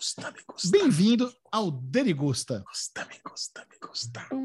bem-vindo 0.71 1.31
ao 1.51 1.69
Derigusta. 1.69 2.63
gusta, 2.67 3.05
me 3.05 3.15
gusta, 3.23 3.65
me 3.69 3.77
gusta. 3.87 4.25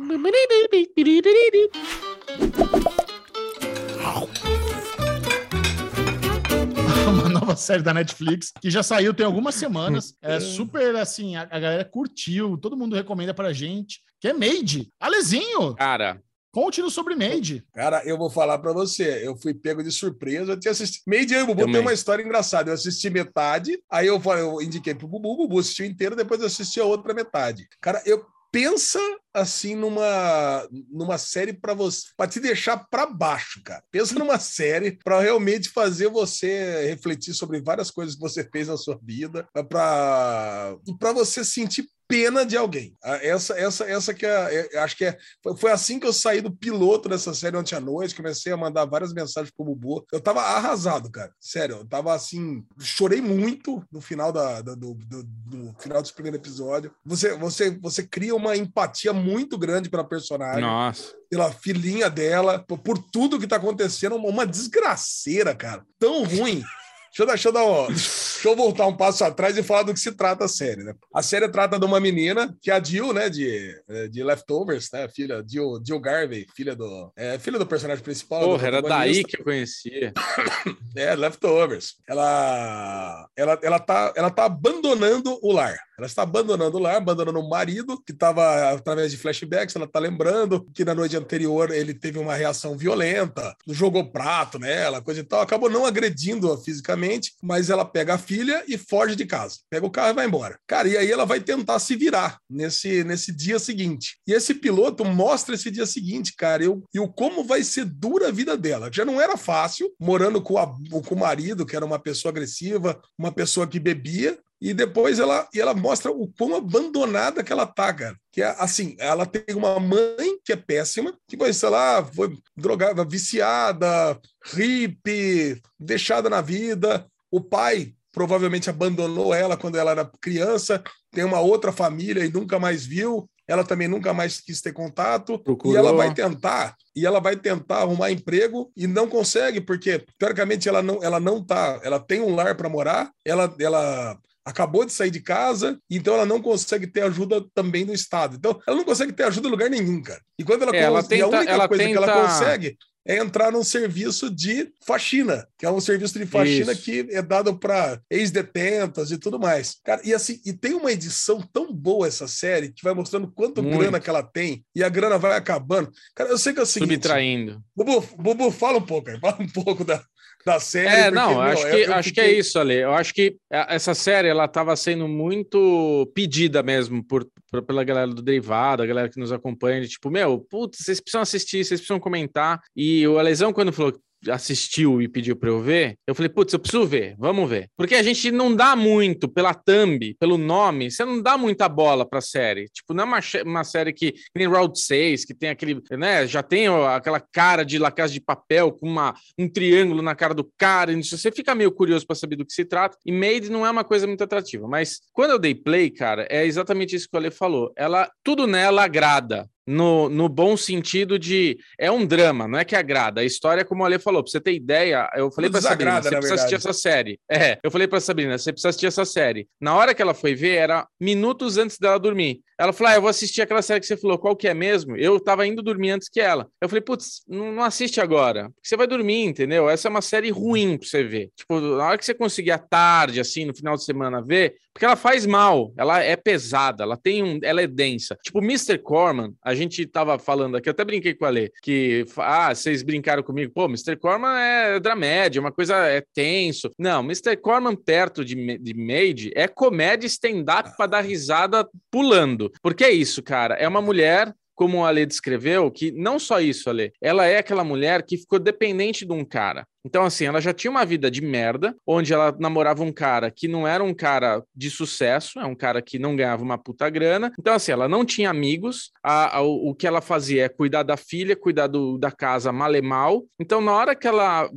Uma 7.10 7.28
nova 7.28 7.50
nova 7.50 7.56
série 7.56 7.82
da 7.82 7.92
Netflix, 7.92 8.52
que 8.60 8.70
já 8.70 8.82
saiu 8.82 9.12
tem 9.12 9.26
algumas 9.26 9.54
semanas. 9.54 10.14
É 10.22 10.38
super 10.38 10.94
assim, 10.96 11.34
a, 11.34 11.42
a 11.42 11.58
galera 11.58 11.84
curtiu, 11.84 12.56
todo 12.56 12.76
mundo 12.76 12.94
recomenda 12.94 13.32
pra 13.34 13.52
gente, 13.52 14.00
que 14.20 14.28
é 14.28 14.32
Made. 14.32 14.92
Alezinho, 15.00 15.74
Cara, 15.74 16.22
conte-nos 16.52 16.92
sobre 16.92 17.14
Made. 17.14 17.64
Cara, 17.72 18.02
eu 18.04 18.18
vou 18.18 18.28
falar 18.28 18.58
pra 18.58 18.72
você, 18.72 19.26
eu 19.26 19.36
fui 19.36 19.54
pego 19.54 19.82
de 19.82 19.90
surpresa, 19.90 20.52
eu 20.52 20.60
tinha 20.60 20.72
assistido. 20.72 21.02
Meio 21.06 21.24
dia, 21.26 21.42
o 21.42 21.46
Bubu 21.46 21.60
Também. 21.60 21.74
tem 21.74 21.82
uma 21.82 21.92
história 21.92 22.22
engraçada. 22.22 22.70
Eu 22.70 22.74
assisti 22.74 23.08
metade, 23.08 23.80
aí 23.90 24.06
eu, 24.06 24.20
eu 24.38 24.60
indiquei 24.60 24.94
pro 24.94 25.08
Bubu, 25.08 25.32
o 25.32 25.36
Bubu 25.36 25.58
assistiu 25.58 25.86
inteiro, 25.86 26.14
depois 26.14 26.40
eu 26.40 26.46
assisti 26.46 26.80
a 26.80 26.84
outra 26.84 27.14
metade. 27.14 27.66
Cara, 27.80 28.02
eu 28.04 28.24
pensa 28.52 28.98
assim 29.32 29.76
numa 29.76 30.68
numa 30.90 31.16
série 31.16 31.52
pra 31.52 31.72
você, 31.72 32.08
para 32.16 32.28
te 32.28 32.40
deixar 32.40 32.84
pra 32.90 33.06
baixo, 33.06 33.62
cara. 33.62 33.82
Pensa 33.92 34.18
numa 34.18 34.40
série 34.40 34.98
pra 35.04 35.20
realmente 35.20 35.68
fazer 35.68 36.08
você 36.08 36.88
refletir 36.88 37.32
sobre 37.32 37.62
várias 37.62 37.92
coisas 37.92 38.16
que 38.16 38.20
você 38.20 38.42
fez 38.50 38.66
na 38.66 38.76
sua 38.76 38.98
vida, 39.02 39.48
para 39.68 40.76
e 40.86 40.96
para 40.98 41.12
você 41.12 41.44
sentir 41.44 41.86
pena 42.10 42.44
de 42.44 42.56
alguém. 42.56 42.94
Ah, 43.02 43.18
Essa, 43.22 43.54
essa, 43.58 43.84
essa 43.84 44.12
que 44.12 44.26
é, 44.26 44.68
é- 44.72 44.78
acho 44.80 44.96
que 44.96 45.04
é, 45.04 45.16
foi, 45.42 45.56
foi 45.56 45.70
assim 45.72 45.98
que 45.98 46.06
eu 46.06 46.12
saí 46.12 46.40
do 46.40 46.50
piloto 46.50 47.08
dessa 47.08 47.32
série 47.32 47.56
ontem 47.56 47.74
à 47.76 47.80
noite, 47.80 48.14
comecei 48.14 48.52
a 48.52 48.56
mandar 48.56 48.84
várias 48.84 49.12
mensagens 49.12 49.52
pro 49.56 49.64
Bubu. 49.64 50.04
Eu 50.12 50.20
tava 50.20 50.40
arrasado, 50.42 51.10
cara. 51.10 51.32
Sério, 51.40 51.76
eu 51.76 51.86
tava 51.86 52.12
assim, 52.14 52.64
chorei 52.78 53.20
muito 53.20 53.82
no 53.92 54.00
final 54.00 54.32
da, 54.32 54.60
da- 54.60 54.74
do, 54.74 54.94
do- 54.94 55.22
do 55.24 55.74
final 55.78 56.02
desse 56.02 56.12
primeiro 56.14 56.36
episódio. 56.36 56.92
Você, 57.04 57.34
você, 57.36 57.70
você 57.80 58.02
cria 58.02 58.34
uma 58.34 58.56
empatia 58.56 59.12
muito 59.12 59.56
grande 59.56 59.88
pela 59.88 60.04
personagem 60.04 60.60
nossa. 60.62 61.14
pela 61.30 61.50
filhinha 61.52 62.10
dela, 62.10 62.58
por, 62.66 62.78
por 62.78 62.98
tudo 62.98 63.38
que 63.38 63.46
tá 63.46 63.56
acontecendo, 63.56 64.16
uma, 64.16 64.28
uma 64.28 64.46
desgraceira, 64.46 65.54
cara. 65.54 65.84
Tão 65.98 66.24
ruim. 66.24 66.62
Deixa 67.10 67.22
eu, 67.22 67.26
dar- 67.26 67.32
deixa, 67.34 67.48
eu 67.48 67.52
dar 67.52 67.64
uma- 67.64 67.86
deixa 67.88 68.48
eu 68.48 68.56
voltar 68.56 68.86
um 68.86 68.96
passo 68.96 69.24
atrás 69.24 69.56
e 69.58 69.62
falar 69.62 69.82
do 69.82 69.92
que 69.92 69.98
se 70.00 70.12
trata 70.12 70.44
a 70.44 70.48
série, 70.48 70.84
né? 70.84 70.94
A 71.14 71.22
série 71.22 71.48
trata 71.48 71.78
de 71.78 71.84
uma 71.84 71.98
menina, 72.00 72.56
que 72.62 72.70
é 72.70 72.74
a 72.74 72.82
Jill, 72.82 73.12
né, 73.12 73.28
de, 73.28 73.74
de 74.10 74.22
Leftovers, 74.22 74.88
né? 74.92 75.08
Filha, 75.08 75.44
Jill, 75.46 75.82
Jill 75.84 76.00
Garvey, 76.00 76.46
filha 76.54 76.74
do, 76.76 77.12
é, 77.16 77.38
filha 77.38 77.58
do 77.58 77.66
personagem 77.66 78.02
principal. 78.04 78.40
Porra, 78.44 78.66
era 78.66 78.80
daí 78.82 79.24
que 79.24 79.40
eu 79.40 79.44
conhecia. 79.44 80.12
É, 80.96 81.14
Leftovers. 81.14 81.94
Ela, 82.06 83.28
ela, 83.36 83.58
ela, 83.62 83.78
tá, 83.78 84.12
ela 84.16 84.28
tá 84.28 84.44
abandonando 84.44 85.38
o 85.40 85.52
lar. 85.52 85.78
Ela 85.96 86.06
está 86.06 86.22
abandonando 86.22 86.76
o 86.78 86.80
lar, 86.80 86.96
abandonando 86.96 87.38
o 87.38 87.48
marido, 87.48 88.02
que 88.04 88.10
estava, 88.12 88.70
através 88.72 89.12
de 89.12 89.16
flashbacks, 89.16 89.76
ela 89.76 89.86
tá 89.86 90.00
lembrando 90.00 90.66
que 90.74 90.84
na 90.84 90.92
noite 90.94 91.16
anterior 91.16 91.70
ele 91.70 91.94
teve 91.94 92.18
uma 92.18 92.34
reação 92.34 92.76
violenta, 92.76 93.54
jogou 93.68 94.10
prato 94.10 94.58
nela, 94.58 95.00
coisa 95.00 95.20
e 95.20 95.24
tal. 95.24 95.42
Acabou 95.42 95.70
não 95.70 95.86
agredindo-a 95.86 96.56
fisicamente, 96.58 96.99
mas 97.42 97.70
ela 97.70 97.84
pega 97.84 98.14
a 98.14 98.18
filha 98.18 98.64
e 98.68 98.76
foge 98.78 99.16
de 99.16 99.24
casa. 99.26 99.58
Pega 99.70 99.86
o 99.86 99.90
carro 99.90 100.10
e 100.10 100.14
vai 100.14 100.26
embora. 100.26 100.58
Cara, 100.66 100.88
e 100.88 100.96
aí 100.96 101.10
ela 101.10 101.24
vai 101.24 101.40
tentar 101.40 101.78
se 101.78 101.96
virar 101.96 102.38
nesse, 102.48 103.02
nesse 103.04 103.32
dia 103.32 103.58
seguinte. 103.58 104.16
E 104.26 104.32
esse 104.32 104.54
piloto 104.54 105.04
mostra 105.04 105.54
esse 105.54 105.70
dia 105.70 105.86
seguinte, 105.86 106.34
cara, 106.36 106.64
e 106.64 107.00
o 107.00 107.08
como 107.08 107.44
vai 107.44 107.62
ser 107.62 107.84
dura 107.84 108.28
a 108.28 108.32
vida 108.32 108.56
dela. 108.56 108.90
Já 108.92 109.04
não 109.04 109.20
era 109.20 109.36
fácil, 109.36 109.92
morando 109.98 110.40
com, 110.42 110.58
a- 110.58 110.66
com 111.06 111.14
o 111.14 111.18
marido, 111.18 111.66
que 111.66 111.76
era 111.76 111.84
uma 111.84 111.98
pessoa 111.98 112.30
agressiva, 112.30 113.00
uma 113.18 113.32
pessoa 113.32 113.66
que 113.66 113.78
bebia, 113.80 114.38
e 114.60 114.74
depois 114.74 115.18
ela, 115.18 115.48
e 115.54 115.60
ela 115.60 115.72
mostra 115.72 116.10
o 116.10 116.28
quão 116.36 116.54
abandonada 116.54 117.42
que 117.42 117.52
ela 117.52 117.66
tá, 117.66 117.94
cara. 117.94 118.16
Que 118.30 118.42
é 118.42 118.54
assim, 118.58 118.94
ela 118.98 119.24
tem 119.24 119.42
uma 119.56 119.80
mãe 119.80 120.38
que 120.44 120.52
é 120.52 120.56
péssima, 120.56 121.16
que 121.26 121.36
vai, 121.36 121.52
sei 121.52 121.70
lá, 121.70 122.04
foi 122.04 122.36
drogada, 122.54 123.04
viciada, 123.04 124.20
hippie, 124.52 125.60
deixada 125.78 126.28
na 126.28 126.42
vida. 126.42 127.06
O 127.30 127.40
pai 127.40 127.94
provavelmente 128.12 128.68
abandonou 128.68 129.32
ela 129.32 129.56
quando 129.56 129.76
ela 129.76 129.92
era 129.92 130.10
criança, 130.20 130.82
tem 131.10 131.24
uma 131.24 131.40
outra 131.40 131.72
família 131.72 132.24
e 132.24 132.32
nunca 132.32 132.58
mais 132.58 132.84
viu. 132.84 133.28
Ela 133.48 133.64
também 133.64 133.88
nunca 133.88 134.12
mais 134.12 134.40
quis 134.40 134.60
ter 134.60 134.72
contato. 134.72 135.38
Procurou. 135.38 135.74
E 135.74 135.76
ela 135.76 135.92
vai 135.92 136.14
tentar, 136.14 136.76
e 136.94 137.04
ela 137.04 137.18
vai 137.18 137.34
tentar 137.34 137.78
arrumar 137.78 138.12
emprego 138.12 138.70
e 138.76 138.86
não 138.86 139.08
consegue, 139.08 139.60
porque 139.60 140.04
teoricamente 140.18 140.68
ela 140.68 140.82
não, 140.82 141.02
ela 141.02 141.18
não 141.18 141.42
tá, 141.42 141.80
ela 141.82 141.98
tem 141.98 142.20
um 142.20 142.34
lar 142.34 142.54
para 142.54 142.68
morar, 142.68 143.10
ela, 143.24 143.52
ela 143.58 144.16
acabou 144.44 144.84
de 144.84 144.92
sair 144.92 145.10
de 145.10 145.20
casa, 145.20 145.78
então 145.90 146.14
ela 146.14 146.26
não 146.26 146.40
consegue 146.40 146.86
ter 146.86 147.02
ajuda 147.02 147.44
também 147.54 147.84
do 147.84 147.92
Estado. 147.92 148.36
Então, 148.36 148.60
ela 148.66 148.76
não 148.76 148.84
consegue 148.84 149.12
ter 149.12 149.24
ajuda 149.24 149.48
em 149.48 149.50
lugar 149.50 149.68
nenhum, 149.70 150.02
cara. 150.02 150.20
E 150.38 150.44
quando 150.44 150.62
ela, 150.62 150.74
É, 150.74 150.80
ela 150.80 151.00
e 151.00 151.04
a 151.04 151.06
tenta- 151.06 151.26
única 151.38 151.52
ela 151.52 151.68
coisa 151.68 151.84
que 151.84 151.92
ela 151.92 152.06
tenta- 152.06 152.22
consegue 152.22 152.76
é 153.06 153.16
entrar 153.16 153.50
num 153.50 153.64
serviço 153.64 154.28
de 154.30 154.70
faxina, 154.86 155.46
que 155.58 155.64
é 155.64 155.70
um 155.70 155.80
serviço 155.80 156.18
de 156.18 156.26
faxina 156.26 156.72
Isso. 156.72 156.82
que 156.82 157.06
é 157.10 157.22
dado 157.22 157.58
para 157.58 157.98
ex-detentas 158.10 159.10
e 159.10 159.18
tudo 159.18 159.38
mais. 159.38 159.76
Cara, 159.84 160.00
e 160.04 160.12
assim, 160.14 160.40
e 160.44 160.52
tem 160.52 160.74
uma 160.74 160.92
edição 160.92 161.40
tão 161.52 161.72
boa 161.72 162.06
essa 162.06 162.28
série 162.28 162.70
que 162.72 162.82
vai 162.84 162.92
mostrando 162.94 163.30
quanto 163.32 163.62
Muito. 163.62 163.78
grana 163.78 163.98
que 164.00 164.08
ela 164.10 164.22
tem 164.22 164.64
e 164.74 164.84
a 164.84 164.88
grana 164.88 165.18
vai 165.18 165.34
acabando. 165.36 165.90
Cara, 166.14 166.30
eu 166.30 166.38
sei 166.38 166.52
que 166.52 166.60
é 166.60 166.62
o 166.62 166.66
seguinte, 166.66 166.92
Subtraindo. 166.94 167.62
Bubu, 167.74 168.00
Bubu, 168.18 168.50
fala 168.50 168.78
um 168.78 168.82
pouco 168.86 169.10
aí, 169.10 169.18
fala 169.18 169.38
um 169.40 169.48
pouco 169.48 169.82
da, 169.84 170.02
da 170.44 170.58
série. 170.60 170.88
É, 170.88 171.02
porque, 171.04 171.14
não, 171.14 171.30
meu, 171.30 171.40
acho, 171.42 171.66
eu- 171.66 171.86
que, 171.86 171.92
acho 171.92 172.12
que 172.12 172.20
é 172.20 172.32
isso, 172.32 172.58
Ale. 172.58 172.74
Eu 172.74 172.92
acho 172.92 173.12
que 173.14 173.36
essa 173.50 173.94
série 173.94 174.28
ela 174.28 174.44
estava 174.46 174.74
sendo 174.76 175.06
muito 175.06 176.10
pedida 176.14 176.62
mesmo 176.62 177.04
por, 177.04 177.26
por- 177.50 177.62
pela 177.62 177.84
galera 177.84 178.08
do 178.08 178.22
Derivado, 178.22 178.82
a 178.82 178.86
galera 178.86 179.08
que 179.08 179.18
nos 179.20 179.32
acompanha, 179.32 179.80
de 179.80 179.88
tipo, 179.88 180.10
meu, 180.10 180.38
putz, 180.40 180.78
vocês 180.78 181.00
precisam 181.00 181.20
assistir, 181.22 181.64
vocês 181.64 181.80
precisam 181.80 182.00
comentar. 182.00 182.60
E 182.74 183.06
o 183.06 183.18
Alesão, 183.18 183.52
quando 183.52 183.72
falou 183.72 183.92
que 183.92 183.98
assistiu 184.28 185.00
e 185.00 185.08
pediu 185.08 185.36
para 185.36 185.48
eu 185.48 185.60
ver, 185.60 185.96
eu 186.06 186.14
falei, 186.14 186.28
putz, 186.28 186.52
eu 186.52 186.58
preciso 186.58 186.86
ver, 186.86 187.14
vamos 187.18 187.48
ver. 187.48 187.68
Porque 187.76 187.94
a 187.94 188.02
gente 188.02 188.30
não 188.30 188.54
dá 188.54 188.76
muito 188.76 189.28
pela 189.28 189.54
thumb, 189.54 190.14
pelo 190.18 190.36
nome, 190.36 190.90
você 190.90 191.04
não 191.04 191.22
dá 191.22 191.38
muita 191.38 191.68
bola 191.68 192.08
pra 192.08 192.20
série. 192.20 192.68
Tipo, 192.68 192.92
não 192.92 193.04
é 193.04 193.06
uma, 193.06 193.20
uma 193.44 193.64
série 193.64 193.92
que, 193.92 194.12
que 194.12 194.20
nem 194.36 194.48
Round 194.48 194.78
6, 194.78 195.24
que 195.24 195.34
tem 195.34 195.48
aquele, 195.48 195.80
né, 195.92 196.26
já 196.26 196.42
tem 196.42 196.66
aquela 196.68 197.20
cara 197.20 197.64
de 197.64 197.78
La 197.78 197.90
Casa 197.90 198.12
de 198.12 198.20
Papel 198.20 198.72
com 198.72 198.86
uma, 198.86 199.14
um 199.38 199.48
triângulo 199.48 200.02
na 200.02 200.14
cara 200.14 200.34
do 200.34 200.50
cara, 200.58 200.92
e 200.92 201.02
você 201.02 201.30
fica 201.30 201.54
meio 201.54 201.72
curioso 201.72 202.06
pra 202.06 202.16
saber 202.16 202.36
do 202.36 202.44
que 202.44 202.52
se 202.52 202.64
trata. 202.64 202.96
E 203.04 203.12
Made 203.12 203.50
não 203.50 203.66
é 203.66 203.70
uma 203.70 203.84
coisa 203.84 204.06
muito 204.06 204.22
atrativa, 204.22 204.66
mas 204.66 205.00
quando 205.12 205.30
eu 205.30 205.38
dei 205.38 205.54
play, 205.54 205.90
cara, 205.90 206.26
é 206.30 206.44
exatamente 206.44 206.96
isso 206.96 207.08
que 207.08 207.16
o 207.16 207.18
Ale 207.18 207.30
falou. 207.30 207.72
Ela, 207.76 208.10
tudo 208.22 208.46
nela 208.46 208.84
agrada. 208.84 209.48
No, 209.70 210.08
no 210.08 210.28
bom 210.28 210.56
sentido 210.56 211.16
de 211.16 211.56
é 211.78 211.92
um 211.92 212.04
drama, 212.04 212.48
não 212.48 212.58
é 212.58 212.64
que 212.64 212.74
agrada. 212.74 213.20
A 213.20 213.24
história, 213.24 213.64
como 213.64 213.82
o 213.82 213.86
Ale 213.86 214.00
falou, 214.00 214.20
pra 214.20 214.30
você 214.30 214.40
ter 214.40 214.52
ideia, 214.52 215.08
eu 215.14 215.30
falei 215.30 215.48
pra 215.48 215.60
Sabrina, 215.60 216.02
você 216.02 216.10
precisa 216.10 216.34
assistir 216.34 216.54
essa 216.56 216.72
série. 216.72 217.20
É, 217.30 217.58
eu 217.62 217.70
falei 217.70 217.86
pra 217.86 218.00
Sabrina, 218.00 218.36
você 218.36 218.52
precisa 218.52 218.70
assistir 218.70 218.86
essa 218.86 219.04
série. 219.04 219.46
Na 219.60 219.76
hora 219.76 219.94
que 219.94 220.02
ela 220.02 220.12
foi 220.12 220.34
ver, 220.34 220.56
era 220.56 220.88
minutos 220.98 221.56
antes 221.56 221.78
dela 221.78 221.98
dormir. 221.98 222.40
Ela 222.60 222.74
falou: 222.74 222.92
Ah, 222.92 222.96
eu 222.96 223.00
vou 223.00 223.08
assistir 223.08 223.40
aquela 223.40 223.62
série 223.62 223.80
que 223.80 223.86
você 223.86 223.96
falou, 223.96 224.18
qual 224.18 224.36
que 224.36 224.46
é 224.46 224.52
mesmo? 224.52 224.94
Eu 224.94 225.18
tava 225.18 225.46
indo 225.46 225.62
dormir 225.62 225.92
antes 225.92 226.10
que 226.10 226.20
ela. 226.20 226.46
Eu 226.60 226.68
falei, 226.68 226.82
putz, 226.82 227.22
não, 227.26 227.52
não 227.52 227.62
assiste 227.62 228.00
agora. 228.02 228.50
Porque 228.50 228.68
você 228.68 228.76
vai 228.76 228.86
dormir, 228.86 229.24
entendeu? 229.24 229.70
Essa 229.70 229.88
é 229.88 229.90
uma 229.90 230.02
série 230.02 230.30
ruim 230.30 230.76
pra 230.76 230.86
você 230.86 231.02
ver. 231.02 231.30
Tipo, 231.34 231.58
na 231.58 231.86
hora 231.86 231.96
que 231.96 232.04
você 232.04 232.12
conseguir 232.12 232.50
à 232.50 232.58
tarde, 232.58 233.18
assim, 233.18 233.46
no 233.46 233.54
final 233.54 233.76
de 233.76 233.84
semana 233.84 234.20
ver, 234.20 234.56
porque 234.80 234.86
ela 234.86 234.96
faz 234.96 235.26
mal, 235.26 235.74
ela 235.76 236.02
é 236.02 236.16
pesada, 236.16 236.84
ela 236.84 236.96
tem 236.96 237.22
um. 237.22 237.38
Ela 237.42 237.60
é 237.60 237.66
densa. 237.66 238.16
Tipo, 238.24 238.38
Mr. 238.38 238.78
Corman, 238.78 239.34
a 239.44 239.54
gente 239.54 239.84
tava 239.84 240.18
falando 240.18 240.56
aqui, 240.56 240.70
eu 240.70 240.70
até 240.70 240.82
brinquei 240.86 241.12
com 241.12 241.26
a 241.26 241.28
Lê, 241.28 241.52
que 241.62 242.06
ah, 242.16 242.54
vocês 242.54 242.82
brincaram 242.82 243.22
comigo, 243.22 243.52
pô, 243.54 243.66
Mr. 243.66 243.94
Corman 243.96 244.38
é 244.38 244.80
dramédia, 244.80 245.38
uma 245.38 245.52
coisa 245.52 245.76
é 245.86 246.02
tenso. 246.14 246.70
Não, 246.78 247.00
Mr. 247.00 247.36
Corman 247.36 247.76
perto 247.76 248.24
de, 248.24 248.56
de 248.56 248.72
Made 248.72 249.30
é 249.36 249.46
comédia 249.46 250.06
stand-up 250.06 250.74
pra 250.74 250.86
dar 250.86 251.02
risada 251.02 251.68
pulando. 251.90 252.50
Porque 252.62 252.82
é 252.82 252.90
isso, 252.90 253.22
cara. 253.22 253.56
É 253.56 253.68
uma 253.68 253.82
mulher 253.82 254.34
como 254.60 254.84
a 254.84 254.88
Ale 254.88 255.06
descreveu, 255.06 255.70
que 255.70 255.90
não 255.90 256.18
só 256.18 256.38
isso, 256.38 256.68
Ale, 256.68 256.92
ela 257.00 257.24
é 257.24 257.38
aquela 257.38 257.64
mulher 257.64 258.02
que 258.02 258.18
ficou 258.18 258.38
dependente 258.38 259.06
de 259.06 259.12
um 259.12 259.24
cara. 259.24 259.66
Então, 259.84 260.04
assim, 260.04 260.26
ela 260.26 260.40
já 260.40 260.52
tinha 260.52 260.70
uma 260.70 260.84
vida 260.84 261.10
de 261.10 261.22
merda, 261.22 261.74
onde 261.86 262.12
ela 262.12 262.34
namorava 262.38 262.82
um 262.82 262.92
cara 262.92 263.30
que 263.30 263.48
não 263.48 263.66
era 263.66 263.82
um 263.82 263.94
cara 263.94 264.42
de 264.54 264.70
sucesso, 264.70 265.40
é 265.40 265.44
um 265.46 265.54
cara 265.54 265.80
que 265.80 265.98
não 265.98 266.14
ganhava 266.14 266.42
uma 266.42 266.58
puta 266.58 266.88
grana. 266.90 267.32
Então, 267.38 267.54
assim, 267.54 267.72
ela 267.72 267.88
não 267.88 268.04
tinha 268.04 268.28
amigos, 268.30 268.90
a- 269.02 269.38
a- 269.38 269.42
o, 269.42 269.74
que 269.74 269.86
ela 269.86 270.00
fazia 270.00 270.44
é 270.44 270.48
cuidar 270.48 270.82
da 270.82 270.96
filha, 270.96 271.34
cuidar 271.36 271.66
do- 271.66 271.96
da 271.98 272.10
casa 272.10 272.52
mal 272.52 272.74
e 272.74 272.82
mal. 272.82 273.24
Então, 273.38 273.60
na 273.60 273.72
hora 273.72 273.94
que 273.96 274.06
ela 274.06 274.48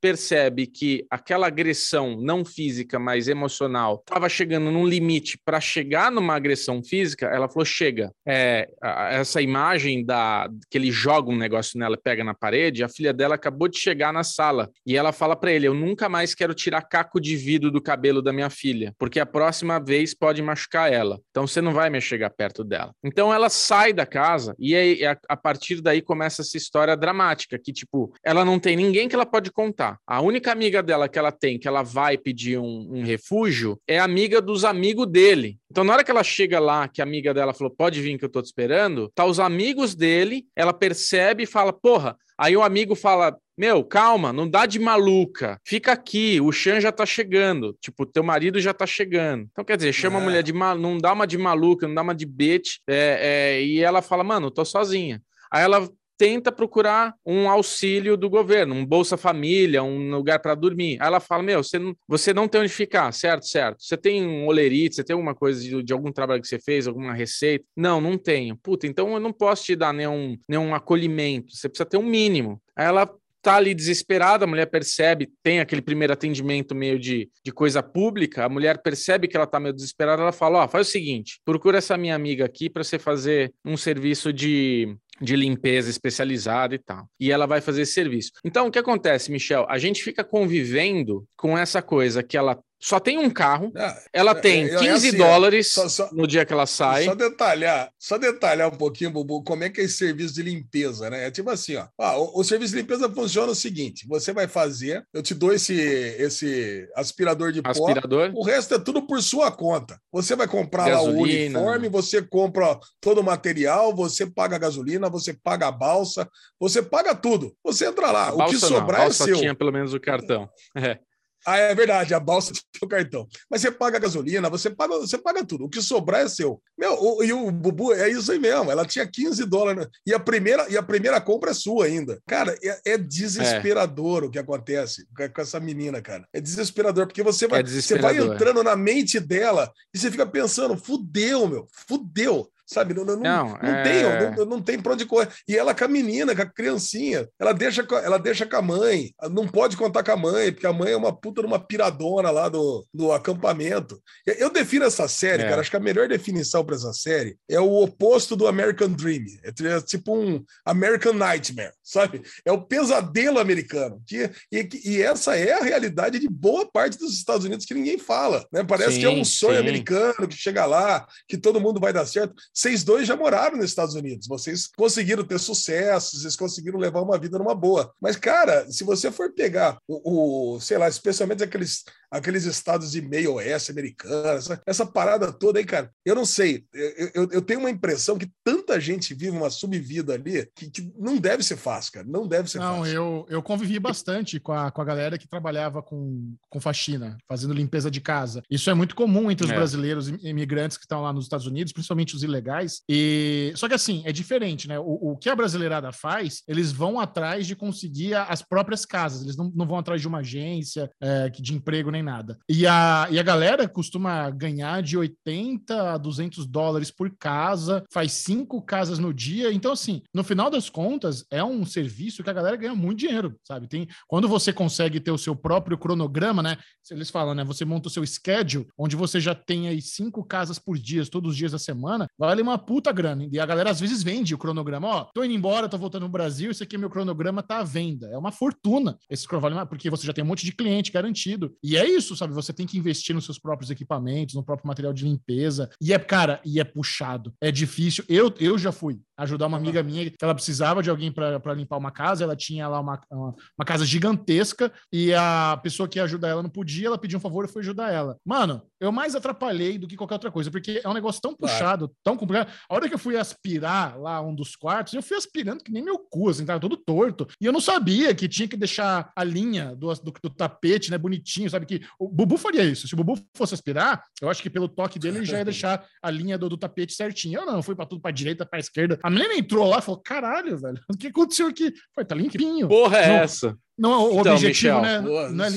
percebe 0.00 0.66
que 0.66 1.04
aquela 1.10 1.46
agressão, 1.46 2.16
não 2.20 2.44
física, 2.44 2.98
mas 2.98 3.28
emocional, 3.28 4.02
estava 4.06 4.28
chegando 4.28 4.70
num 4.70 4.86
limite 4.86 5.38
para 5.44 5.60
chegar 5.60 6.10
numa 6.10 6.34
agressão 6.34 6.82
física, 6.82 7.26
ela 7.26 7.48
falou: 7.48 7.64
chega. 7.64 8.12
É, 8.26 8.68
a- 8.82 9.08
essa 9.14 9.40
imagem 9.40 10.04
da 10.04 10.48
que 10.70 10.76
ele 10.78 10.90
joga 10.90 11.30
um 11.30 11.36
negócio 11.36 11.78
nela 11.78 11.96
pega 11.96 12.22
na 12.22 12.34
parede, 12.34 12.84
a 12.84 12.88
filha 12.88 13.12
dela 13.12 13.34
acabou 13.34 13.68
de 13.68 13.78
chegar 13.78 14.12
na 14.12 14.22
sala 14.22 14.57
e 14.86 14.96
ela 14.96 15.12
fala 15.12 15.36
para 15.36 15.52
ele: 15.52 15.68
Eu 15.68 15.74
nunca 15.74 16.08
mais 16.08 16.34
quero 16.34 16.54
tirar 16.54 16.82
caco 16.82 17.20
de 17.20 17.36
vidro 17.36 17.70
do 17.70 17.82
cabelo 17.82 18.22
da 18.22 18.32
minha 18.32 18.48
filha, 18.48 18.94
porque 18.98 19.20
a 19.20 19.26
próxima 19.26 19.78
vez 19.78 20.14
pode 20.14 20.40
machucar 20.40 20.90
ela. 20.90 21.20
Então 21.30 21.46
você 21.46 21.60
não 21.60 21.72
vai 21.72 21.90
mais 21.90 22.04
chegar 22.04 22.30
perto 22.30 22.64
dela. 22.64 22.92
Então 23.04 23.32
ela 23.32 23.48
sai 23.48 23.92
da 23.92 24.06
casa 24.06 24.54
e 24.58 24.74
aí, 24.74 25.04
a, 25.04 25.16
a 25.28 25.36
partir 25.36 25.80
daí 25.80 26.00
começa 26.00 26.42
essa 26.42 26.56
história 26.56 26.96
dramática 26.96 27.58
que, 27.58 27.72
tipo, 27.72 28.12
ela 28.24 28.44
não 28.44 28.58
tem 28.58 28.76
ninguém 28.76 29.08
que 29.08 29.14
ela 29.14 29.26
pode 29.26 29.50
contar. 29.52 29.98
A 30.06 30.20
única 30.20 30.50
amiga 30.50 30.82
dela 30.82 31.08
que 31.08 31.18
ela 31.18 31.32
tem, 31.32 31.58
que 31.58 31.68
ela 31.68 31.82
vai 31.82 32.16
pedir 32.16 32.58
um, 32.58 32.98
um 32.98 33.02
refúgio, 33.04 33.78
é 33.86 33.98
amiga 33.98 34.40
dos 34.40 34.64
amigos 34.64 35.06
dele. 35.06 35.58
Então, 35.70 35.84
na 35.84 35.92
hora 35.92 36.04
que 36.04 36.10
ela 36.10 36.24
chega 36.24 36.58
lá, 36.58 36.88
que 36.88 37.00
a 37.00 37.04
amiga 37.04 37.34
dela 37.34 37.52
falou, 37.52 37.74
pode 37.74 38.00
vir 38.00 38.18
que 38.18 38.24
eu 38.24 38.28
tô 38.28 38.40
te 38.40 38.46
esperando, 38.46 39.10
tá 39.14 39.24
os 39.24 39.38
amigos 39.38 39.94
dele, 39.94 40.46
ela 40.56 40.72
percebe 40.72 41.42
e 41.42 41.46
fala, 41.46 41.72
porra, 41.72 42.16
aí 42.36 42.56
o 42.56 42.62
amigo 42.62 42.94
fala, 42.94 43.36
meu, 43.58 43.82
calma, 43.84 44.32
não 44.32 44.48
dá 44.48 44.64
de 44.66 44.78
maluca. 44.78 45.60
Fica 45.64 45.92
aqui, 45.92 46.40
o 46.40 46.52
Chan 46.52 46.80
já 46.80 46.92
tá 46.92 47.04
chegando. 47.04 47.76
Tipo, 47.80 48.06
teu 48.06 48.22
marido 48.22 48.60
já 48.60 48.72
tá 48.72 48.86
chegando. 48.86 49.48
Então, 49.50 49.64
quer 49.64 49.76
dizer, 49.76 49.92
chama 49.92 50.18
É. 50.18 50.20
a 50.22 50.24
mulher 50.24 50.42
de 50.42 50.52
mal, 50.52 50.78
não 50.78 50.96
dá 50.96 51.12
uma 51.12 51.26
de 51.26 51.36
maluca, 51.36 51.86
não 51.88 51.94
dá 51.94 52.02
uma 52.02 52.14
de 52.14 52.24
bitch. 52.24 52.78
é, 52.88 53.56
é, 53.58 53.62
e 53.62 53.80
ela 53.80 54.00
fala, 54.00 54.22
mano, 54.22 54.50
tô 54.50 54.64
sozinha. 54.64 55.20
Aí 55.50 55.62
ela 55.62 55.88
tenta 56.18 56.50
procurar 56.50 57.14
um 57.24 57.48
auxílio 57.48 58.16
do 58.16 58.28
governo, 58.28 58.74
um 58.74 58.84
Bolsa 58.84 59.16
Família, 59.16 59.84
um 59.84 60.10
lugar 60.10 60.40
para 60.40 60.54
dormir. 60.56 60.98
Aí 61.00 61.06
ela 61.06 61.20
fala: 61.20 61.44
Meu, 61.44 61.62
você 61.62 61.78
não, 61.78 61.94
você 62.08 62.34
não 62.34 62.48
tem 62.48 62.60
onde 62.60 62.72
ficar, 62.72 63.12
certo? 63.12 63.46
Certo. 63.46 63.80
Você 63.80 63.96
tem 63.96 64.26
um 64.26 64.46
olerite, 64.48 64.96
você 64.96 65.04
tem 65.04 65.14
alguma 65.14 65.34
coisa 65.34 65.60
de, 65.62 65.80
de 65.80 65.92
algum 65.92 66.10
trabalho 66.10 66.42
que 66.42 66.48
você 66.48 66.58
fez, 66.58 66.88
alguma 66.88 67.14
receita? 67.14 67.64
Não, 67.76 68.00
não 68.00 68.18
tenho. 68.18 68.56
Puta, 68.56 68.86
então 68.86 69.12
eu 69.14 69.20
não 69.20 69.32
posso 69.32 69.62
te 69.64 69.76
dar 69.76 69.94
nenhum, 69.94 70.36
nenhum 70.48 70.74
acolhimento. 70.74 71.54
Você 71.54 71.68
precisa 71.68 71.88
ter 71.88 71.96
um 71.96 72.02
mínimo. 72.02 72.60
Aí 72.74 72.86
ela 72.86 73.08
tá 73.42 73.56
ali 73.56 73.74
desesperada, 73.74 74.44
a 74.44 74.48
mulher 74.48 74.66
percebe, 74.66 75.30
tem 75.42 75.60
aquele 75.60 75.82
primeiro 75.82 76.12
atendimento 76.12 76.74
meio 76.74 76.98
de, 76.98 77.28
de 77.44 77.52
coisa 77.52 77.82
pública, 77.82 78.44
a 78.44 78.48
mulher 78.48 78.82
percebe 78.82 79.28
que 79.28 79.36
ela 79.36 79.46
tá 79.46 79.58
meio 79.60 79.74
desesperada, 79.74 80.22
ela 80.22 80.32
fala, 80.32 80.64
ó, 80.64 80.68
faz 80.68 80.88
o 80.88 80.90
seguinte, 80.90 81.40
procura 81.44 81.78
essa 81.78 81.96
minha 81.96 82.14
amiga 82.14 82.44
aqui 82.44 82.68
para 82.68 82.84
você 82.84 82.98
fazer 82.98 83.52
um 83.64 83.76
serviço 83.76 84.32
de 84.32 84.96
de 85.20 85.34
limpeza 85.36 85.90
especializada 85.90 86.74
e 86.74 86.78
tal. 86.78 87.08
E 87.18 87.32
ela 87.32 87.46
vai 87.46 87.60
fazer 87.60 87.82
esse 87.82 87.92
serviço. 87.92 88.30
Então, 88.44 88.66
o 88.66 88.70
que 88.70 88.78
acontece, 88.78 89.30
Michel? 89.30 89.66
A 89.68 89.78
gente 89.78 90.02
fica 90.02 90.22
convivendo 90.22 91.26
com 91.36 91.58
essa 91.58 91.82
coisa 91.82 92.22
que 92.22 92.36
ela 92.36 92.58
só 92.80 93.00
tem 93.00 93.18
um 93.18 93.28
carro, 93.30 93.72
Ah, 93.76 93.96
ela 94.12 94.30
é- 94.32 94.34
tem 94.34 94.64
é 94.66 94.76
15 94.78 95.08
assim, 95.08 95.20
ó, 95.20 95.26
dólares 95.26 95.70
só- 95.72 95.88
só- 95.88 96.08
no 96.12 96.26
dia 96.26 96.44
que 96.46 96.52
ela 96.52 96.66
sai. 96.66 97.04
Só 97.04 97.14
detalhar, 97.14 97.90
só 97.98 98.16
detalhar 98.18 98.68
um 98.72 98.76
pouquinho, 98.76 99.10
Bubu, 99.10 99.42
como 99.42 99.64
é 99.64 99.68
que 99.68 99.80
é 99.80 99.84
esse 99.84 99.98
serviço 99.98 100.34
de 100.34 100.42
limpeza, 100.42 101.10
né? 101.10 101.26
É 101.26 101.30
tipo 101.30 101.50
assim, 101.50 101.76
ó. 101.76 101.86
Ah, 101.98 102.16
o, 102.18 102.40
o 102.40 102.44
serviço 102.44 102.74
de 102.74 102.80
limpeza 102.80 103.08
funciona 103.12 103.50
o 103.52 103.54
seguinte: 103.54 104.06
você 104.08 104.32
vai 104.32 104.46
fazer, 104.46 105.04
eu 105.12 105.22
te 105.22 105.34
dou 105.34 105.52
esse, 105.52 105.74
esse 105.74 106.88
aspirador 106.94 107.52
de 107.52 107.62
pó. 107.62 107.70
Aspirador. 107.70 108.30
O 108.34 108.42
resto 108.44 108.74
é 108.74 108.78
tudo 108.78 109.06
por 109.06 109.22
sua 109.22 109.50
conta. 109.50 109.98
Você 110.12 110.36
vai 110.36 110.46
comprar 110.46 110.86
lá 110.88 111.02
o 111.02 111.06
Gasolina. 111.06 111.58
uniforme, 111.58 111.88
você 111.88 112.22
compra 112.22 112.78
todo 113.00 113.20
o 113.20 113.24
material, 113.24 113.94
você 113.94 114.26
paga 114.26 114.56
a 114.56 114.58
gasolina, 114.58 115.08
você 115.08 115.34
paga 115.34 115.68
a 115.68 115.72
balsa, 115.72 116.28
você 116.60 116.82
paga 116.82 117.14
tudo. 117.14 117.54
Você 117.64 117.86
entra 117.86 118.10
lá, 118.10 118.28
o 118.28 118.32
que 118.32 118.38
balsa 118.38 118.70
não, 118.70 118.76
a 118.76 118.80
sobrar 118.80 119.00
é 119.00 119.04
balsa 119.04 119.24
seu. 119.24 119.36
tinha 119.36 119.54
pelo 119.54 119.72
menos 119.72 119.92
o 119.94 120.00
cartão. 120.00 120.48
É. 120.76 120.98
Ah, 121.46 121.56
é 121.56 121.74
verdade, 121.74 122.14
a 122.14 122.20
balsa 122.20 122.52
tinha 122.52 122.62
o 122.82 122.88
cartão. 122.88 123.26
Mas 123.50 123.60
você 123.60 123.70
paga 123.70 123.96
a 123.96 124.00
gasolina, 124.00 124.50
você 124.50 124.70
paga, 124.70 124.96
você 124.98 125.16
paga 125.16 125.44
tudo. 125.44 125.64
O 125.64 125.68
que 125.68 125.80
sobrar 125.80 126.22
é 126.22 126.28
seu. 126.28 126.60
Meu, 126.76 126.94
o, 127.00 127.22
e 127.22 127.32
o 127.32 127.50
Bubu 127.50 127.92
é 127.92 128.08
isso 128.08 128.30
aí 128.32 128.38
mesmo. 128.38 128.70
Ela 128.70 128.84
tinha 128.84 129.06
15 129.06 129.44
dólares. 129.44 129.84
né? 129.84 129.90
E 130.06 130.12
a 130.14 130.18
primeira, 130.20 130.68
e 130.68 130.76
a 130.76 130.82
primeira 130.82 131.20
compra 131.20 131.50
é 131.50 131.54
sua 131.54 131.86
ainda. 131.86 132.20
Cara, 132.26 132.56
é, 132.62 132.92
é 132.92 132.98
desesperador 132.98 134.24
o 134.24 134.30
que 134.30 134.38
acontece 134.38 135.06
com 135.16 135.40
essa 135.40 135.60
menina, 135.60 136.00
cara. 136.02 136.26
É 136.32 136.40
desesperador, 136.40 137.06
porque 137.06 137.22
você 137.22 137.46
vai, 137.46 137.60
É 137.60 137.62
você 137.64 137.98
vai 137.98 138.16
entrando 138.34 138.62
na 138.62 138.76
mente 138.76 139.18
dela 139.20 139.72
e 139.94 139.98
você 139.98 140.10
fica 140.10 140.26
pensando, 140.26 140.76
fudeu, 140.76 141.48
meu, 141.48 141.66
fudeu. 141.86 142.50
Sabe, 142.70 142.92
não, 142.92 143.02
não, 143.02 143.16
não, 143.16 143.22
Não, 143.48 143.56
é- 143.62 143.82
tem, 143.82 144.36
não, 144.36 144.44
não 144.44 144.62
tem 144.62 144.78
pra 144.78 144.92
onde 144.92 145.06
correr. 145.06 145.28
E 145.48 145.56
ela 145.56 145.74
com 145.74 145.84
a 145.84 145.88
menina, 145.88 146.36
com 146.36 146.42
a 146.42 146.46
criancinha, 146.46 147.26
ela 147.40 147.52
deixa, 147.54 147.82
com 147.82 147.94
a- 147.94 148.00
ela 148.02 148.18
deixa 148.18 148.44
com 148.44 148.56
a 148.56 148.60
mãe, 148.62 149.10
não 149.30 149.48
pode 149.48 149.74
contar 149.74 150.02
com 150.04 150.12
a 150.12 150.16
mãe, 150.18 150.52
porque 150.52 150.66
a 150.66 150.72
mãe 150.72 150.92
é 150.92 150.96
uma 150.96 151.16
puta 151.18 151.40
numa 151.40 151.58
piradona 151.58 152.30
lá 152.30 152.48
do, 152.50 152.86
do 152.92 153.10
acampamento. 153.10 153.98
Eu 154.26 154.50
defino 154.50 154.84
essa 154.84 155.08
série, 155.08 155.44
É. 155.44 155.48
cara, 155.48 155.62
acho 155.62 155.70
que 155.70 155.76
a 155.78 155.80
melhor 155.80 156.08
definição 156.08 156.62
para 156.62 156.76
essa 156.76 156.92
série 156.92 157.38
é 157.48 157.58
o 157.58 157.72
oposto 157.82 158.36
do 158.36 158.46
American 158.46 158.90
Dream. 158.90 159.24
É 159.42 159.48
é 159.68 159.80
tipo 159.80 160.14
um 160.14 160.44
American 160.64 161.14
Nightmare, 161.14 161.72
sabe? 161.88 162.22
É 162.44 162.52
o 162.52 162.60
pesadelo 162.60 163.38
americano. 163.38 164.02
Que, 164.06 164.30
e, 164.52 164.68
e 164.84 165.02
essa 165.02 165.36
é 165.36 165.52
a 165.52 165.62
realidade 165.62 166.18
de 166.18 166.28
boa 166.28 166.70
parte 166.70 166.98
dos 166.98 167.14
Estados 167.14 167.46
Unidos 167.46 167.64
que 167.64 167.72
ninguém 167.72 167.98
fala. 167.98 168.46
Né? 168.52 168.62
Parece 168.62 168.92
Sim, 168.92 169.00
que 169.00 169.06
é 169.06 169.10
um 169.10 169.24
sonho 169.24 169.54
sim. 169.54 169.60
americano 169.60 170.28
que 170.28 170.36
chega 170.36 170.66
lá, 170.66 171.06
que 171.26 171.38
todo 171.38 171.60
mundo 171.60 171.80
vai 171.80 171.92
dar 171.92 172.04
certo. 172.04 172.34
Vocês 172.52 172.84
dois 172.84 173.06
já 173.06 173.16
moraram 173.16 173.56
nos 173.56 173.66
Estados 173.66 173.94
Unidos, 173.94 174.28
vocês 174.28 174.68
conseguiram 174.76 175.24
ter 175.24 175.38
sucesso, 175.38 176.18
vocês 176.18 176.36
conseguiram 176.36 176.78
levar 176.78 177.00
uma 177.00 177.18
vida 177.18 177.38
numa 177.38 177.54
boa. 177.54 177.92
Mas, 178.00 178.16
cara, 178.16 178.70
se 178.70 178.84
você 178.84 179.10
for 179.10 179.32
pegar 179.32 179.78
o, 179.88 180.56
o 180.56 180.60
sei 180.60 180.76
lá, 180.76 180.88
especialmente 180.88 181.42
aqueles, 181.42 181.84
aqueles 182.10 182.44
estados 182.44 182.90
de 182.92 183.00
meio 183.02 183.34
oeste 183.34 183.70
americano, 183.70 184.28
essa, 184.38 184.60
essa 184.66 184.86
parada 184.86 185.32
toda 185.32 185.58
aí, 185.58 185.64
cara, 185.64 185.90
eu 186.04 186.14
não 186.14 186.24
sei. 186.24 186.64
Eu, 186.72 187.10
eu, 187.14 187.28
eu 187.32 187.42
tenho 187.42 187.60
uma 187.60 187.70
impressão 187.70 188.18
que 188.18 188.30
tanta 188.44 188.80
gente 188.80 189.14
vive 189.14 189.36
uma 189.36 189.50
subvida 189.50 190.14
ali 190.14 190.48
que, 190.54 190.70
que 190.70 190.92
não 190.98 191.16
deve 191.18 191.42
ser 191.42 191.56
fácil, 191.56 191.92
cara. 191.92 192.06
Não 192.08 192.26
deve 192.26 192.50
ser 192.50 192.58
Não, 192.58 192.78
fácil. 192.78 192.92
eu, 192.94 193.26
eu 193.28 193.42
convivi 193.42 193.78
bastante 193.78 194.38
com 194.40 194.52
a, 194.52 194.70
com 194.70 194.80
a 194.80 194.84
galera 194.84 195.18
que 195.18 195.28
trabalhava 195.28 195.82
com, 195.82 196.34
com 196.48 196.60
faxina, 196.60 197.16
fazendo 197.28 197.52
limpeza 197.54 197.90
de 197.90 198.00
casa. 198.00 198.42
Isso 198.50 198.70
é 198.70 198.74
muito 198.74 198.94
comum 198.94 199.30
entre 199.30 199.44
os 199.46 199.52
É. 199.52 199.54
brasileiros 199.54 200.08
im- 200.08 200.18
imigrantes 200.22 200.76
que 200.76 200.84
estão 200.84 201.02
lá 201.02 201.12
nos 201.12 201.24
Estados 201.24 201.46
Unidos, 201.46 201.72
principalmente 201.72 202.14
os 202.14 202.22
ilegais. 202.22 202.82
E 202.88 203.52
só 203.56 203.68
que 203.68 203.74
assim, 203.74 204.02
é 204.04 204.12
diferente, 204.12 204.66
né? 204.68 204.78
O, 204.78 205.12
o 205.12 205.16
que 205.16 205.28
a 205.28 205.36
brasileirada 205.36 205.92
faz, 205.92 206.42
eles 206.48 206.72
vão 206.72 206.98
atrás 207.00 207.46
de 207.46 207.54
conseguir 207.56 208.14
as 208.14 208.42
próprias 208.42 208.84
casas, 208.86 209.22
eles 209.22 209.36
não, 209.36 209.50
não 209.54 209.66
vão 209.66 209.78
atrás 209.78 210.00
de 210.00 210.08
uma 210.08 210.18
agência 210.18 210.90
é, 211.00 211.28
de 211.28 211.54
emprego 211.54 211.90
nem 211.90 211.97
nada. 212.02 212.38
E 212.48 212.66
a, 212.66 213.08
e 213.10 213.18
a 213.18 213.22
galera 213.22 213.68
costuma 213.68 214.30
ganhar 214.30 214.82
de 214.82 214.96
80 214.96 215.94
a 215.94 215.98
200 215.98 216.46
dólares 216.46 216.90
por 216.90 217.10
casa, 217.18 217.84
faz 217.92 218.12
cinco 218.12 218.62
casas 218.62 218.98
no 218.98 219.12
dia. 219.12 219.52
Então, 219.52 219.72
assim, 219.72 220.02
no 220.12 220.24
final 220.24 220.50
das 220.50 220.68
contas, 220.68 221.24
é 221.30 221.42
um 221.42 221.64
serviço 221.64 222.22
que 222.22 222.30
a 222.30 222.32
galera 222.32 222.56
ganha 222.56 222.74
muito 222.74 223.00
dinheiro, 223.00 223.36
sabe? 223.44 223.68
Tem, 223.68 223.88
quando 224.06 224.28
você 224.28 224.52
consegue 224.52 225.00
ter 225.00 225.10
o 225.10 225.18
seu 225.18 225.34
próprio 225.34 225.78
cronograma, 225.78 226.42
né? 226.42 226.58
Eles 226.90 227.10
falam, 227.10 227.34
né? 227.34 227.44
Você 227.44 227.64
monta 227.64 227.88
o 227.88 227.90
seu 227.90 228.04
schedule, 228.06 228.66
onde 228.76 228.96
você 228.96 229.20
já 229.20 229.34
tem 229.34 229.68
aí 229.68 229.80
cinco 229.80 230.24
casas 230.24 230.58
por 230.58 230.78
dia, 230.78 231.04
todos 231.06 231.32
os 231.32 231.36
dias 231.36 231.52
da 231.52 231.58
semana, 231.58 232.06
vale 232.18 232.42
uma 232.42 232.58
puta 232.58 232.92
grana. 232.92 233.26
E 233.30 233.38
a 233.38 233.46
galera 233.46 233.70
às 233.70 233.80
vezes 233.80 234.02
vende 234.02 234.34
o 234.34 234.38
cronograma. 234.38 234.88
Ó, 234.88 235.04
tô 235.14 235.24
indo 235.24 235.34
embora, 235.34 235.68
tô 235.68 235.78
voltando 235.78 236.02
no 236.02 236.08
Brasil, 236.08 236.50
esse 236.50 236.62
aqui 236.62 236.76
é 236.76 236.78
meu 236.78 236.90
cronograma, 236.90 237.42
tá 237.42 237.58
à 237.58 237.64
venda. 237.64 238.08
É 238.08 238.18
uma 238.18 238.32
fortuna 238.32 238.98
esse 239.10 239.26
cronograma, 239.26 239.66
porque 239.66 239.90
você 239.90 240.06
já 240.06 240.12
tem 240.12 240.24
um 240.24 240.26
monte 240.26 240.44
de 240.44 240.52
cliente 240.52 240.92
garantido. 240.92 241.54
E 241.62 241.76
é 241.76 241.87
isso, 241.88 242.16
sabe? 242.16 242.34
Você 242.34 242.52
tem 242.52 242.66
que 242.66 242.78
investir 242.78 243.14
nos 243.14 243.24
seus 243.24 243.38
próprios 243.38 243.70
equipamentos, 243.70 244.34
no 244.34 244.42
próprio 244.42 244.66
material 244.66 244.92
de 244.92 245.04
limpeza. 245.04 245.70
E 245.80 245.92
é, 245.92 245.98
cara, 245.98 246.40
e 246.44 246.60
é 246.60 246.64
puxado. 246.64 247.32
É 247.40 247.50
difícil. 247.50 248.04
Eu, 248.08 248.32
eu 248.38 248.58
já 248.58 248.72
fui 248.72 249.00
ajudar 249.18 249.46
uma 249.46 249.56
amiga 249.58 249.82
minha 249.82 250.08
que 250.08 250.16
ela 250.22 250.34
precisava 250.34 250.82
de 250.82 250.88
alguém 250.90 251.10
para 251.12 251.54
limpar 251.54 251.76
uma 251.76 251.90
casa. 251.90 252.24
Ela 252.24 252.36
tinha 252.36 252.68
lá 252.68 252.80
uma, 252.80 253.00
uma, 253.10 253.34
uma 253.58 253.64
casa 253.64 253.84
gigantesca 253.84 254.72
e 254.92 255.12
a 255.12 255.58
pessoa 255.62 255.88
que 255.88 255.98
ia 255.98 256.04
ajudar 256.04 256.28
ela 256.28 256.42
não 256.42 256.50
podia. 256.50 256.86
Ela 256.86 256.98
pediu 256.98 257.18
um 257.18 257.22
favor 257.22 257.44
e 257.44 257.48
foi 257.48 257.62
ajudar 257.62 257.92
ela. 257.92 258.16
Mano, 258.24 258.62
eu 258.80 258.92
mais 258.92 259.14
atrapalhei 259.14 259.76
do 259.78 259.88
que 259.88 259.96
qualquer 259.96 260.14
outra 260.14 260.30
coisa, 260.30 260.50
porque 260.50 260.80
é 260.82 260.88
um 260.88 260.94
negócio 260.94 261.20
tão 261.20 261.34
Claro. 261.34 261.52
puxado, 261.52 261.92
tão 262.02 262.16
complicado. 262.16 262.52
A 262.68 262.74
hora 262.74 262.88
que 262.88 262.94
eu 262.94 262.98
fui 262.98 263.16
aspirar 263.16 263.98
lá 263.98 264.20
um 264.20 264.34
dos 264.34 264.54
quartos, 264.56 264.94
eu 264.94 265.02
fui 265.02 265.16
aspirando 265.16 265.62
que 265.62 265.72
nem 265.72 265.82
meu 265.82 265.98
cu, 265.98 266.28
assim, 266.28 266.44
tava 266.44 266.60
todo 266.60 266.76
torto. 266.76 267.26
E 267.40 267.46
eu 267.46 267.52
não 267.52 267.60
sabia 267.60 268.14
que 268.14 268.28
tinha 268.28 268.48
que 268.48 268.56
deixar 268.56 269.10
a 269.14 269.24
linha 269.24 269.74
do, 269.74 269.92
do, 269.94 270.12
do 270.22 270.30
tapete, 270.30 270.90
né, 270.90 270.98
bonitinho, 270.98 271.50
sabe? 271.50 271.66
Que 271.66 271.80
o 271.98 272.08
Bubu 272.08 272.36
faria 272.36 272.64
isso. 272.64 272.86
Se 272.86 272.94
o 272.94 272.96
Bubu 272.96 273.20
fosse 273.36 273.54
aspirar, 273.54 274.04
eu 274.20 274.28
acho 274.28 274.42
que 274.42 274.50
pelo 274.50 274.68
toque 274.68 274.98
dele 274.98 275.18
ele 275.18 275.26
já 275.26 275.38
ia 275.38 275.44
deixar 275.44 275.86
a 276.02 276.10
linha 276.10 276.38
do, 276.38 276.48
do 276.48 276.56
tapete 276.56 276.92
certinho. 276.94 277.40
Eu 277.40 277.46
não, 277.46 277.62
fui 277.62 277.74
pra 277.74 277.86
tudo 277.86 278.00
pra 278.00 278.10
direita, 278.10 278.46
pra 278.46 278.58
esquerda. 278.58 278.98
A 279.08 279.10
menina 279.10 279.36
entrou 279.36 279.66
lá 279.66 279.78
e 279.78 279.82
falou: 279.82 280.02
caralho, 280.02 280.58
velho, 280.58 280.78
o 280.86 280.94
que 280.94 281.06
aconteceu 281.06 281.46
aqui? 281.46 281.72
Foi, 281.94 282.04
tá 282.04 282.14
limpinho. 282.14 282.68
Porra 282.68 282.98
é 282.98 283.08
Não. 283.08 283.14
essa? 283.14 283.56
Não, 283.78 284.10
o 284.10 284.20
Então, 284.20 284.34
objetivo, 284.34 284.48
Michel, 284.48 284.82
né? 284.82 285.00
Boa, 285.00 285.30
Não 285.30 285.44
é 285.44 285.50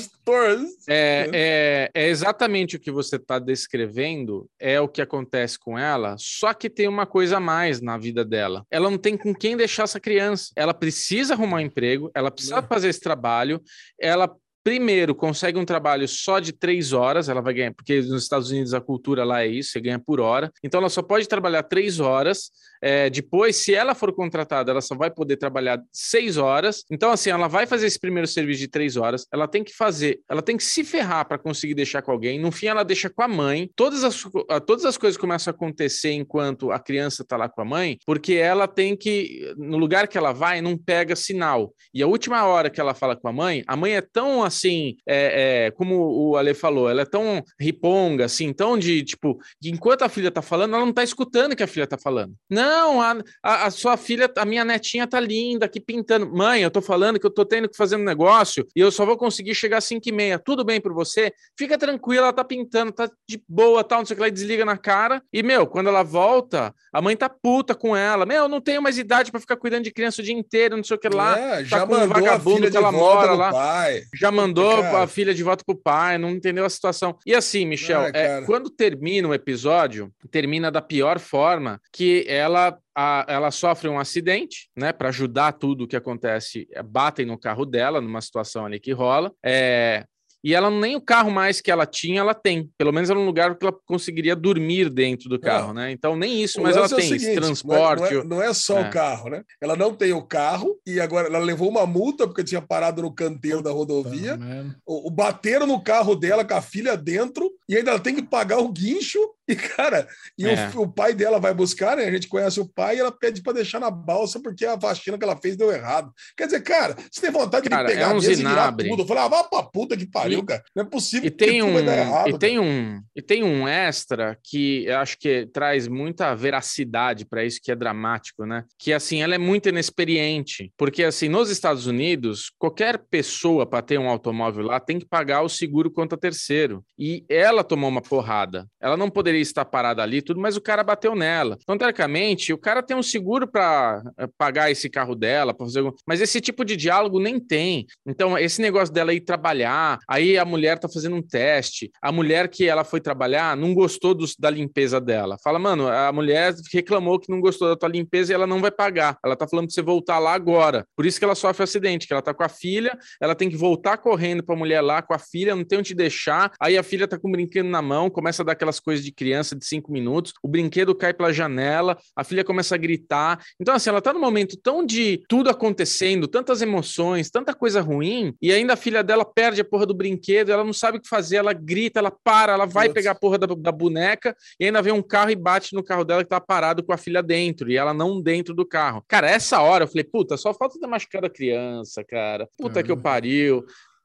É, 0.88 1.30
é, 1.34 1.92
é 1.94 2.08
exatamente 2.08 2.76
o 2.76 2.80
que 2.80 2.92
você 2.92 3.16
está 3.18 3.40
descrevendo, 3.40 4.48
é 4.60 4.80
o 4.80 4.88
que 4.88 5.02
acontece 5.02 5.58
com 5.60 5.78
ela, 5.78 6.16
só 6.20 6.54
que 6.54 6.70
tem 6.70 6.88
uma 6.88 7.06
coisa 7.06 7.38
a 7.38 7.40
mais 7.40 7.82
na 7.82 7.98
vida 7.98 8.24
dela. 8.24 8.64
Ela 8.72 8.90
não 8.90 8.98
tem 8.98 9.18
com 9.18 9.34
quem 9.34 9.58
deixar 9.58 9.84
essa 9.84 10.00
criança. 10.00 10.52
Ela 10.56 10.74
precisa 10.74 11.34
arrumar 11.34 11.58
um 11.58 11.62
emprego, 11.62 12.12
ela 12.14 12.32
precisa 12.32 12.62
fazer 12.62 12.90
esse 12.90 13.02
trabalho, 13.02 13.60
ela 14.00 14.34
primeiro 14.64 15.16
consegue 15.16 15.58
um 15.58 15.66
trabalho 15.66 16.08
só 16.08 16.40
de 16.40 16.52
três 16.52 16.94
horas, 16.94 17.30
ela 17.30 17.42
vai 17.42 17.54
ganhar, 17.54 17.74
porque 17.74 18.02
nos 18.02 18.24
Estados 18.24 18.52
Unidos 18.52 18.74
a 18.74 18.82
cultura 18.82 19.24
lá 19.24 19.44
é 19.44 19.48
isso, 19.48 19.72
você 19.72 19.82
ganha 19.82 20.00
por 20.00 20.20
hora. 20.20 20.52
Então 20.64 20.80
ela 20.80 20.90
só 20.90 21.02
pode 21.02 21.28
trabalhar 21.28 21.64
três 21.64 22.00
horas. 22.00 22.52
É, 22.84 23.10
depois, 23.10 23.58
se 23.58 23.76
ela 23.76 23.94
for 23.94 24.12
contratada, 24.12 24.72
ela 24.72 24.82
só 24.82 24.96
vai 24.96 25.12
poder 25.12 25.38
trabalhar 25.38 25.80
seis 25.94 26.38
horas. 26.38 26.84
Então, 26.90 27.12
assim, 27.12 27.30
ela 27.30 27.48
vai 27.48 27.68
fazer 27.68 27.86
esse 27.86 28.00
primeiro 28.00 28.28
serviço 28.28 28.60
de 28.60 28.68
três 28.68 28.98
horas, 28.98 29.28
ela 29.32 29.48
tem 29.48 29.64
que 29.64 29.72
fazer, 29.72 30.20
ela 30.28 30.42
tem 30.42 30.58
que 30.58 30.64
se 30.64 30.84
ferrar 30.84 31.28
para 31.28 31.38
conseguir 31.38 31.76
deixar 31.76 32.02
com 32.02 32.12
alguém. 32.12 32.40
No 32.40 32.52
fim, 32.52 32.68
ela 32.68 32.84
deixa 32.84 33.10
com 33.10 33.22
a 33.22 33.28
mãe. 33.28 33.70
Todas 33.76 34.04
as, 34.04 34.24
todas 34.66 34.86
as 34.86 34.98
coisas 34.98 35.18
começam 35.18 35.52
a 35.52 35.56
acontecer 35.56 36.12
enquanto 36.12 36.72
a 36.72 36.80
criança 36.80 37.22
está 37.22 37.38
lá 37.38 37.48
com 37.48 37.62
a 37.62 37.66
mãe, 37.66 37.98
porque 38.06 38.34
ela 38.34 38.68
tem 38.68 38.96
que, 38.96 39.54
no 39.58 39.78
lugar 39.78 40.08
que 40.08 40.18
ela 40.18 40.32
vai, 40.32 40.60
não 40.60 40.76
pega 40.76 41.16
sinal. 41.16 41.74
E 41.94 42.02
a 42.02 42.08
última 42.08 42.44
hora 42.46 42.70
que 42.70 42.82
ela 42.82 42.96
fala 42.96 43.16
com 43.16 43.28
a 43.28 43.34
mãe, 43.34 43.64
a 43.68 43.76
mãe 43.76 43.96
é 43.96 44.02
tão 44.02 44.44
assim, 44.52 44.98
é, 45.08 45.68
é, 45.68 45.72
como 45.72 45.96
o 45.96 46.38
Ale 46.38 46.54
falou, 46.54 46.90
ela 46.90 47.02
é 47.02 47.06
tão 47.06 47.44
riponga, 47.60 48.26
assim, 48.26 48.54
tão 48.54 48.78
de 48.78 49.04
tipo, 49.04 49.40
de 49.60 49.72
enquanto 49.72 50.04
a 50.04 50.10
filha 50.10 50.30
tá 50.30 50.42
falando, 50.42 50.76
ela 50.76 50.86
não 50.86 50.94
tá 50.94 51.04
escutando 51.04 51.54
o 51.54 51.56
que 51.56 51.64
a 51.64 51.68
filha 51.68 51.88
tá 51.88 51.98
falando. 51.98 52.34
Não, 52.50 53.02
a, 53.02 53.18
a, 53.44 53.66
a, 53.66 53.72
sua 53.72 53.98
filha, 53.98 54.32
a 54.38 54.46
minha 54.46 54.66
netinha 54.66 55.08
tá 55.08 55.20
linda 55.20 55.66
aqui 55.66 55.80
pintando. 55.80 56.30
Mãe, 56.32 56.62
eu 56.62 56.72
tô 56.72 56.82
falando 56.82 57.20
que 57.20 57.26
eu 57.26 57.32
tô 57.32 57.46
tendo 57.46 57.70
que 57.70 57.78
fazer 57.78 57.96
um 57.96 58.04
negócio 58.04 58.66
e 58.76 58.80
eu 58.80 58.92
só 58.92 59.06
vou 59.06 59.18
conseguir 59.18 59.56
chegar 59.56 59.78
às 59.78 59.86
5 59.86 60.08
e 60.08 60.12
meia. 60.12 60.40
Tudo 60.40 60.64
bem 60.64 60.80
por 60.80 60.94
você? 60.94 61.32
Fica 61.58 61.78
tranquila, 61.78 62.24
ela 62.24 62.34
tá 62.34 62.44
pintando, 62.44 62.92
tá 62.92 63.10
de 63.28 63.42
boa, 63.48 63.84
tal, 63.84 64.00
não 64.00 64.06
sei 64.06 64.14
o 64.14 64.18
que 64.18 64.22
lá, 64.22 64.28
e 64.28 64.32
desliga 64.32 64.66
na 64.66 64.78
cara. 64.78 65.22
E, 65.32 65.42
meu, 65.42 65.66
quando 65.66 65.88
ela 65.88 66.04
volta, 66.04 66.74
a 66.94 67.02
mãe 67.02 67.16
tá 67.16 67.30
puta 67.30 67.74
com 67.74 67.96
ela. 67.96 68.26
Meu, 68.26 68.44
eu 68.44 68.50
não 68.50 68.62
tenho 68.62 68.82
mais 68.82 68.98
idade 68.98 69.32
para 69.32 69.40
ficar 69.40 69.58
cuidando 69.58 69.84
de 69.84 69.92
criança 69.92 70.22
o 70.22 70.26
dia 70.26 70.34
inteiro, 70.34 70.76
não 70.76 70.84
sei 70.84 70.98
o 70.98 71.00
que 71.00 71.10
lá. 71.10 71.38
É, 71.38 71.58
tá 71.58 71.64
já 71.64 71.86
mandou 71.86 72.06
um 72.06 72.08
vagabundo 72.08 72.70
que 72.70 72.78
ela 72.78 72.92
mora 72.92 73.34
lá. 73.34 73.52
Pai. 73.52 74.04
Já 74.14 74.32
mandou 74.32 74.41
cara. 74.82 75.04
a 75.04 75.08
filha 75.08 75.34
de 75.34 75.44
volta 75.44 75.64
pro 75.66 75.76
pai, 75.76 76.18
não 76.18 76.30
entendeu 76.30 76.66
a 76.66 76.70
situação. 76.70 77.18
E 77.26 77.34
assim, 77.34 77.66
Michel, 77.66 78.04
é, 78.14 78.42
quando 78.46 78.70
termina 78.70 79.28
o 79.28 79.34
episódio, 79.34 80.12
termina 80.30 80.72
da 80.72 80.82
pior 80.82 81.20
forma, 81.20 81.80
que 81.92 82.26
ela 82.28 82.78
a, 82.96 83.26
ela 83.28 83.52
sofre 83.52 83.88
um 83.88 84.00
acidente, 84.00 84.70
né? 84.76 84.92
Para 84.92 85.10
ajudar 85.10 85.54
tudo 85.54 85.84
o 85.84 85.88
que 85.88 85.96
acontece, 85.96 86.68
batem 86.86 87.26
no 87.26 87.38
carro 87.38 87.66
dela, 87.66 88.02
numa 88.02 88.22
situação 88.22 88.66
ali 88.66 88.80
que 88.80 88.92
rola. 88.92 89.32
É, 89.44 90.06
e 90.44 90.56
ela 90.56 90.70
nem 90.70 90.96
o 90.96 91.02
carro 91.02 91.30
mais 91.30 91.62
que 91.62 91.72
ela 91.72 91.86
tinha, 91.86 92.22
ela 92.22 92.34
tem. 92.34 92.70
Pelo 92.78 92.92
menos 92.92 93.10
era 93.10 93.20
um 93.20 93.26
lugar 93.26 93.56
que 93.56 93.66
ela 93.66 93.76
conseguiria 93.86 94.36
dormir 94.36 94.90
dentro 94.90 95.30
do 95.30 95.40
carro, 95.40 95.74
né? 95.74 95.92
Então 95.92 96.16
nem 96.16 96.42
isso, 96.42 96.60
o 96.60 96.64
mas 96.64 96.76
ela 96.76 96.88
é 96.88 96.90
tem 96.90 97.02
seguinte, 97.02 97.26
esse 97.26 97.36
transporte. 97.36 98.02
Não 98.02 98.08
é, 98.08 98.14
não 98.14 98.22
é, 98.22 98.26
não 98.26 98.44
é 98.44 98.54
só 98.54 98.80
é. 98.80 98.88
o 98.88 98.90
carro, 98.90 99.30
né? 99.30 99.44
Ela 99.62 99.76
não 99.76 99.94
tem 99.94 100.14
o 100.14 100.22
carro 100.22 100.76
e 100.86 101.00
agora 101.00 101.28
ela 101.28 101.40
levou 101.40 101.70
uma 101.70 101.86
multa 101.86 102.28
porque 102.28 102.44
tinha 102.44 102.62
parado 102.62 103.02
no 103.02 103.14
canteiro 103.14 103.62
da 103.62 103.72
rodovia. 103.72 104.40
o, 104.86 105.08
o 105.08 105.12
bateram 105.12 105.68
no 105.68 105.82
carro 105.82 106.16
dela 106.16 106.44
com 106.44 106.56
a 106.56 106.62
filha 106.62 106.98
dentro 106.98 107.52
e 107.70 107.78
ainda 107.78 107.92
ela 107.92 108.00
tem 108.00 108.16
que 108.16 108.24
pagar 108.24 108.60
o 108.60 108.72
guincho 108.72 109.20
e, 109.48 109.56
cara, 109.56 110.08
e 110.38 110.48
é. 110.48 110.70
o, 110.76 110.82
o, 110.82 110.92
pai 110.92 111.14
dela 111.14 111.40
vai 111.40 111.54
buscar, 111.54 111.98
né? 111.98 112.06
A 112.06 112.12
gente 112.12 112.28
conhece 112.28 112.60
o 112.60 112.68
pai 112.68 112.96
e 112.96 113.00
ela 113.00 113.12
pede 113.12 113.42
para 113.42 113.54
deixar 113.54 113.80
na 113.80 113.90
balsa 113.90 114.40
porque 114.40 114.66
a 114.66 114.80
faxina 114.80 115.18
que 115.18 115.24
ela 115.24 115.36
fez 115.36 115.58
deu 115.58 115.72
errado. 115.72 116.12
Quer 116.38 116.46
dizer, 116.46 116.62
cara, 116.62 116.96
você 117.12 117.22
tem 117.22 117.32
vontade 117.32 117.68
cara, 117.68 117.88
de 117.88 117.94
pegar 117.94 118.06
é 118.06 118.10
um 118.10 118.14
mesa 118.16 118.32
e 118.32 118.36
virar 118.36 118.72
tudo. 118.72 119.02
Eu 119.02 119.08
falei, 119.08 119.24
ah, 119.24 119.28
vá 119.28 119.44
pra 119.44 119.64
puta 119.64 119.98
que 119.98 120.06
pariu, 120.06 120.40
e, 120.40 120.46
cara. 120.46 120.64
Não 120.76 120.84
é 120.84 120.86
possível 120.88 121.28
e 121.28 121.32
tem 121.32 121.62
um, 121.62 121.78
errado, 121.78 122.30
E 122.30 122.40
tem 122.40 122.60
um, 122.60 123.02
e 123.16 123.22
tem 123.22 123.44
um 123.44 123.68
extra 123.68 124.38
que 124.44 124.86
eu 124.86 124.98
acho 125.00 125.18
que 125.18 125.48
traz 125.52 125.88
muita 125.88 126.34
veracidade 126.36 127.26
para 127.26 127.44
isso 127.44 127.60
que 127.62 127.72
é 127.72 127.76
dramático, 127.76 128.46
né? 128.46 128.64
Que, 128.78 128.94
assim, 128.94 129.22
ela 129.22 129.36
é 129.36 129.40
muito 129.40 129.70
inexperiente. 129.70 130.72
Porque, 130.78 131.04
assim, 131.04 131.28
nos 131.28 131.50
Estados 131.50 131.88
Unidos, 131.88 132.52
qualquer 132.58 133.00
pessoa 133.10 133.66
para 133.66 133.82
ter 133.82 133.98
um 133.98 134.08
automóvel 134.08 134.66
lá 134.66 134.80
tem 134.80 135.00
que 135.00 135.06
pagar 135.06 135.42
o 135.42 135.50
seguro 135.50 135.92
contra 135.92 136.18
terceiro. 136.18 136.84
E 136.98 137.26
ela 137.28 137.64
tomou 137.64 137.90
uma 137.90 138.02
porrada. 138.02 138.68
Ela 138.80 138.96
não 138.96 139.10
poderia 139.10 139.31
está 139.40 139.64
parada 139.64 140.04
ali, 140.04 140.22
tudo, 140.22 140.40
mas 140.40 140.58
o 140.58 140.62
cara 140.62 140.84
bateu 140.84 141.16
nela. 141.16 141.58
Então, 141.62 141.78
teoricamente, 141.78 142.52
o 142.54 142.58
cara 142.58 142.84
tem 142.84 142.98
um 142.98 143.04
seguro 143.04 143.48
para 143.48 144.04
eh, 144.18 144.28
pagar 144.38 144.72
esse 144.72 144.90
carro 144.90 145.16
dela, 145.16 145.54
para 145.54 145.66
fazer 145.66 145.82
mas 146.06 146.22
esse 146.22 146.42
tipo 146.42 146.66
de 146.66 146.76
diálogo 146.76 147.20
nem 147.20 147.40
tem. 147.40 147.86
Então, 148.06 148.38
esse 148.38 148.62
negócio 148.62 148.94
dela 148.94 149.14
ir 149.14 149.22
trabalhar, 149.22 150.00
aí 150.08 150.38
a 150.38 150.46
mulher 150.46 150.80
tá 150.80 150.88
fazendo 150.90 151.16
um 151.16 151.22
teste, 151.22 151.92
a 152.02 152.12
mulher 152.12 152.48
que 152.50 152.68
ela 152.68 152.84
foi 152.84 153.00
trabalhar 153.00 153.56
não 153.56 153.74
gostou 153.74 154.16
da 154.40 154.50
limpeza 154.50 155.00
dela. 155.00 155.38
Fala, 155.44 155.60
mano, 155.60 155.88
a 155.88 156.12
mulher 156.12 156.54
reclamou 156.74 157.20
que 157.20 157.32
não 157.32 157.40
gostou 157.40 157.68
da 157.68 157.76
tua 157.76 157.90
limpeza 157.90 158.32
e 158.32 158.36
ela 158.36 158.48
não 158.48 158.60
vai 158.60 158.72
pagar. 158.72 159.18
Ela 159.24 159.36
tá 159.36 159.48
falando 159.48 159.68
para 159.68 159.74
você 159.74 159.82
voltar 159.82 160.20
lá 160.20 160.34
agora. 160.34 160.86
Por 160.96 161.06
isso 161.06 161.20
que 161.20 161.26
ela 161.26 161.36
sofre 161.36 161.64
acidente, 161.64 162.08
que 162.08 162.14
ela 162.14 162.22
tá 162.22 162.34
com 162.34 162.44
a 162.44 162.50
filha, 162.50 162.98
ela 163.22 163.36
tem 163.36 163.50
que 163.50 163.56
voltar 163.56 163.98
correndo 163.98 164.44
para 164.44 164.56
a 164.56 164.58
mulher 164.58 164.82
lá 164.82 165.02
com 165.02 165.14
a 165.14 165.20
filha, 165.20 165.56
não 165.56 165.64
tem 165.64 165.80
onde 165.80 165.94
deixar. 165.94 166.52
Aí 166.60 166.78
a 166.78 166.84
filha 166.84 167.08
tá 167.08 167.18
com 167.18 167.28
um 167.28 167.32
brinquedo 167.32 167.68
na 167.68 167.82
mão, 167.82 168.10
começa 168.10 168.42
a 168.42 168.46
dar 168.46 168.54
aquelas 168.54 168.80
coisas 168.80 169.04
de 169.04 169.12
criança 169.22 169.56
de 169.56 169.64
cinco 169.64 169.92
minutos, 169.92 170.34
o 170.42 170.48
brinquedo 170.48 170.96
cai 170.96 171.14
pela 171.14 171.32
janela, 171.32 171.96
a 172.16 172.24
filha 172.24 172.44
começa 172.44 172.74
a 172.74 172.78
gritar. 172.78 173.40
Então, 173.60 173.76
assim, 173.76 173.92
ela 173.92 174.02
tá 174.02 174.12
num 174.12 174.20
momento 174.20 174.58
tão 174.58 174.84
de 174.84 175.22
tudo 175.30 175.48
acontecendo, 175.48 176.28
tantas 176.28 176.60
emoções, 176.64 177.30
tanta 177.30 177.54
coisa 177.54 177.82
ruim, 177.82 178.34
e 178.42 178.52
ainda 178.52 178.74
a 178.74 178.76
filha 178.76 179.04
dela 179.04 179.24
perde 179.24 179.62
a 179.62 179.64
porra 179.64 179.86
do 179.86 179.94
brinquedo, 179.94 180.52
ela 180.52 180.64
não 180.64 180.74
sabe 180.74 180.98
o 180.98 181.02
que 181.02 181.08
fazer, 181.08 181.36
ela 181.36 181.54
grita, 181.54 182.00
ela 182.00 182.12
para, 182.24 182.54
ela 182.54 182.66
vai 182.66 182.88
Nossa. 182.88 182.96
pegar 182.96 183.12
a 183.12 183.16
porra 183.16 183.38
da, 183.38 183.46
da, 183.46 183.72
boneca, 183.72 184.36
e 184.60 184.66
ainda 184.66 184.82
vem 184.82 184.92
um 184.92 185.04
carro 185.04 185.30
e 185.30 185.36
bate 185.36 185.76
no 185.76 185.84
carro 185.84 186.04
dela 186.04 186.24
que 186.24 186.30
tá 186.30 186.42
parado 186.42 186.82
com 186.82 186.92
a 186.92 186.98
filha 186.98 187.22
dentro, 187.22 187.70
e 187.70 187.78
ela 187.78 187.94
não 187.94 188.20
dentro 188.20 188.56
do 188.56 188.66
carro. 188.66 189.06
Cara, 189.08 189.30
essa 189.30 189.62
hora 189.62 189.84
eu 189.84 189.88
falei, 189.88 190.04
puta, 190.04 190.36
só 190.36 190.52
falta 190.52 190.80
ter 190.80 190.88
machucado 190.88 191.28
a 191.28 191.30
criança, 191.30 192.04
cara. 192.04 192.50
Puta 192.58 192.82
que 192.82 192.92
eu 192.92 192.98
pariu 192.98 193.64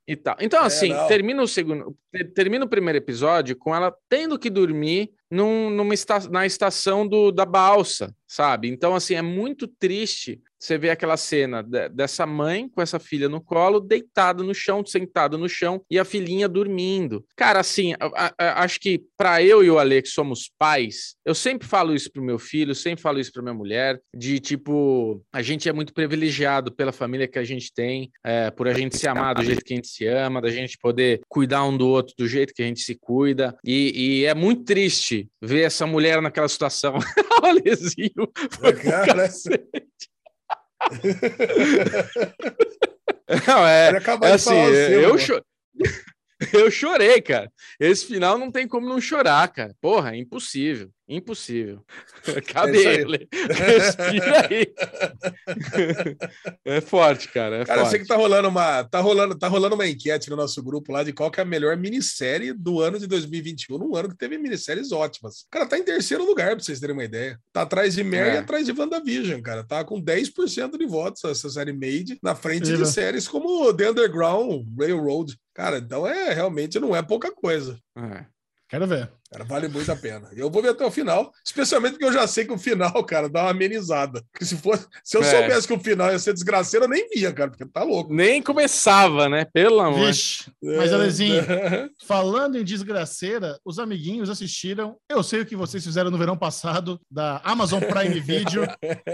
e 0.08 0.14
tal. 0.14 0.36
Então, 0.40 0.62
é, 0.62 0.66
assim, 0.66 0.92
termina 1.08 1.42
o 1.42 1.48
segundo, 1.48 1.96
termina 2.24 2.64
o 2.64 2.68
primeiro 2.68 2.98
episódio 2.98 3.56
com 3.56 3.74
ela 3.74 3.94
tendo 4.08 4.38
que 4.38 4.50
dormir 4.50 5.10
num, 5.30 5.70
numa 5.70 5.94
esta, 5.94 6.20
na 6.28 6.46
estação 6.46 7.06
do, 7.06 7.32
da 7.32 7.44
balsa, 7.44 8.14
sabe? 8.26 8.68
Então, 8.68 8.94
assim, 8.94 9.14
é 9.14 9.22
muito 9.22 9.66
triste 9.66 10.40
você 10.58 10.78
ver 10.78 10.90
aquela 10.90 11.16
cena 11.16 11.62
de, 11.62 11.88
dessa 11.90 12.26
mãe 12.26 12.68
com 12.68 12.80
essa 12.80 12.98
filha 12.98 13.28
no 13.28 13.40
colo, 13.40 13.78
deitada 13.78 14.42
no 14.42 14.54
chão, 14.54 14.84
sentada 14.84 15.36
no 15.36 15.48
chão, 15.48 15.82
e 15.90 15.98
a 15.98 16.04
filhinha 16.04 16.48
dormindo. 16.48 17.24
Cara, 17.36 17.60
assim, 17.60 17.94
a, 18.00 18.32
a, 18.38 18.64
acho 18.64 18.80
que 18.80 19.04
para 19.16 19.42
eu 19.42 19.62
e 19.62 19.70
o 19.70 19.78
Ale, 19.78 20.02
que 20.02 20.08
somos 20.08 20.50
pais, 20.58 21.16
eu 21.24 21.34
sempre 21.34 21.68
falo 21.68 21.94
isso 21.94 22.10
pro 22.10 22.22
meu 22.22 22.38
filho, 22.38 22.74
sempre 22.74 23.02
falo 23.02 23.20
isso 23.20 23.32
pra 23.32 23.42
minha 23.42 23.54
mulher, 23.54 24.00
de 24.14 24.40
tipo, 24.40 25.22
a 25.32 25.42
gente 25.42 25.68
é 25.68 25.72
muito 25.72 25.92
privilegiado 25.92 26.72
pela 26.72 26.92
família 26.92 27.28
que 27.28 27.38
a 27.38 27.44
gente 27.44 27.72
tem, 27.72 28.10
é, 28.24 28.50
por 28.50 28.66
a 28.66 28.72
gente 28.72 28.96
se 28.96 29.06
amar 29.06 29.34
do 29.34 29.44
jeito 29.44 29.64
que 29.64 29.72
a 29.72 29.76
gente 29.76 29.88
se 29.88 30.06
ama, 30.06 30.40
da 30.40 30.50
gente 30.50 30.78
poder 30.78 31.20
cuidar 31.28 31.64
um 31.64 31.76
do 31.76 31.86
outro 31.86 32.05
do 32.16 32.28
jeito 32.28 32.54
que 32.54 32.62
a 32.62 32.66
gente 32.66 32.80
se 32.80 32.94
cuida, 32.94 33.56
e, 33.64 34.20
e 34.20 34.24
é 34.24 34.34
muito 34.34 34.64
triste 34.64 35.28
ver 35.42 35.62
essa 35.62 35.86
mulher 35.86 36.20
naquela 36.20 36.48
situação. 36.48 36.98
o 37.42 37.46
Alezinho 37.46 38.30
foi 38.50 38.72
Cara, 38.74 39.28
Não, 43.46 43.66
é, 43.66 43.90
é 44.22 44.32
assim, 44.32 44.54
eu, 44.54 45.18
cho... 45.18 45.42
eu 46.52 46.70
chorei, 46.70 47.20
cara. 47.20 47.50
Esse 47.80 48.06
final 48.06 48.38
não 48.38 48.52
tem 48.52 48.68
como 48.68 48.88
não 48.88 49.00
chorar, 49.00 49.48
cara. 49.48 49.74
Porra, 49.80 50.14
é 50.14 50.18
impossível. 50.18 50.90
Impossível. 51.08 51.84
Cadê 52.52 52.84
é 52.84 52.94
ele? 53.00 53.28
Respira 53.32 54.48
aí. 54.50 54.74
é 56.64 56.80
forte, 56.80 57.28
cara. 57.28 57.58
É 57.58 57.64
cara, 57.64 57.80
forte. 57.80 57.86
eu 57.86 57.90
sei 57.90 58.00
que 58.00 58.06
tá 58.06 58.16
rolando 58.16 58.48
uma, 58.48 58.82
tá 58.84 59.00
rolando, 59.00 59.38
tá 59.38 59.46
rolando 59.46 59.74
uma 59.76 59.86
enquete 59.86 60.28
no 60.30 60.36
nosso 60.36 60.62
grupo 60.62 60.92
lá 60.92 61.04
de 61.04 61.12
qual 61.12 61.30
que 61.30 61.38
é 61.38 61.42
a 61.42 61.46
melhor 61.46 61.76
minissérie 61.76 62.52
do 62.52 62.80
ano 62.80 62.98
de 62.98 63.06
2021, 63.06 63.78
num 63.78 63.94
ano 63.94 64.08
que 64.08 64.16
teve 64.16 64.36
minisséries 64.36 64.90
ótimas. 64.90 65.46
Cara, 65.50 65.66
tá 65.66 65.78
em 65.78 65.84
terceiro 65.84 66.24
lugar, 66.24 66.56
pra 66.56 66.64
vocês 66.64 66.80
terem 66.80 66.94
uma 66.94 67.04
ideia. 67.04 67.38
Tá 67.52 67.62
atrás 67.62 67.94
de 67.94 68.02
Mary 68.02 68.30
é. 68.30 68.34
e 68.34 68.38
atrás 68.38 68.66
de 68.66 68.72
WandaVision, 68.72 69.40
cara. 69.40 69.62
Tá 69.62 69.84
com 69.84 70.02
10% 70.02 70.76
de 70.76 70.86
votos 70.86 71.22
essa 71.24 71.48
série 71.48 71.72
Made, 71.72 72.18
na 72.22 72.34
frente 72.34 72.76
de 72.76 72.86
séries 72.86 73.28
como 73.28 73.72
The 73.72 73.90
Underground 73.90 74.66
Railroad. 74.76 75.38
Cara, 75.54 75.78
então 75.78 76.06
é 76.06 76.34
realmente 76.34 76.78
não 76.80 76.94
é 76.94 77.02
pouca 77.02 77.32
coisa. 77.32 77.78
É. 77.96 78.24
Quero 78.68 78.86
ver. 78.86 79.10
Cara, 79.30 79.44
vale 79.44 79.68
muito 79.68 79.90
a 79.90 79.96
pena. 79.96 80.28
Eu 80.32 80.50
vou 80.50 80.62
ver 80.62 80.70
até 80.70 80.84
o 80.84 80.90
final, 80.90 81.32
especialmente 81.44 81.92
porque 81.92 82.04
eu 82.04 82.12
já 82.12 82.26
sei 82.26 82.44
que 82.44 82.52
o 82.52 82.58
final, 82.58 83.04
cara, 83.04 83.28
dá 83.28 83.42
uma 83.42 83.50
amenizada. 83.50 84.22
Porque 84.32 84.44
se 84.44 84.56
fosse, 84.56 84.86
se 85.02 85.16
eu 85.16 85.22
é. 85.22 85.24
soubesse 85.24 85.66
que 85.66 85.74
o 85.74 85.80
final 85.80 86.10
ia 86.10 86.18
ser 86.18 86.32
desgraceiro, 86.32 86.84
eu 86.84 86.88
nem 86.88 87.08
via, 87.08 87.32
cara, 87.32 87.50
porque 87.50 87.66
tá 87.66 87.82
louco. 87.82 88.14
Nem 88.14 88.40
começava, 88.40 89.28
né? 89.28 89.44
Pelo 89.44 89.80
amor. 89.80 90.06
Vixe. 90.06 90.50
Mas, 90.62 90.92
Alezinho, 90.92 91.42
falando 92.06 92.56
em 92.56 92.64
desgraceira, 92.64 93.58
os 93.64 93.78
amiguinhos 93.78 94.30
assistiram. 94.30 94.96
Eu 95.08 95.22
sei 95.22 95.40
o 95.40 95.46
que 95.46 95.56
vocês 95.56 95.84
fizeram 95.84 96.10
no 96.10 96.18
verão 96.18 96.36
passado 96.36 97.00
da 97.10 97.40
Amazon 97.44 97.82
Prime 97.82 98.20
Video. 98.20 98.62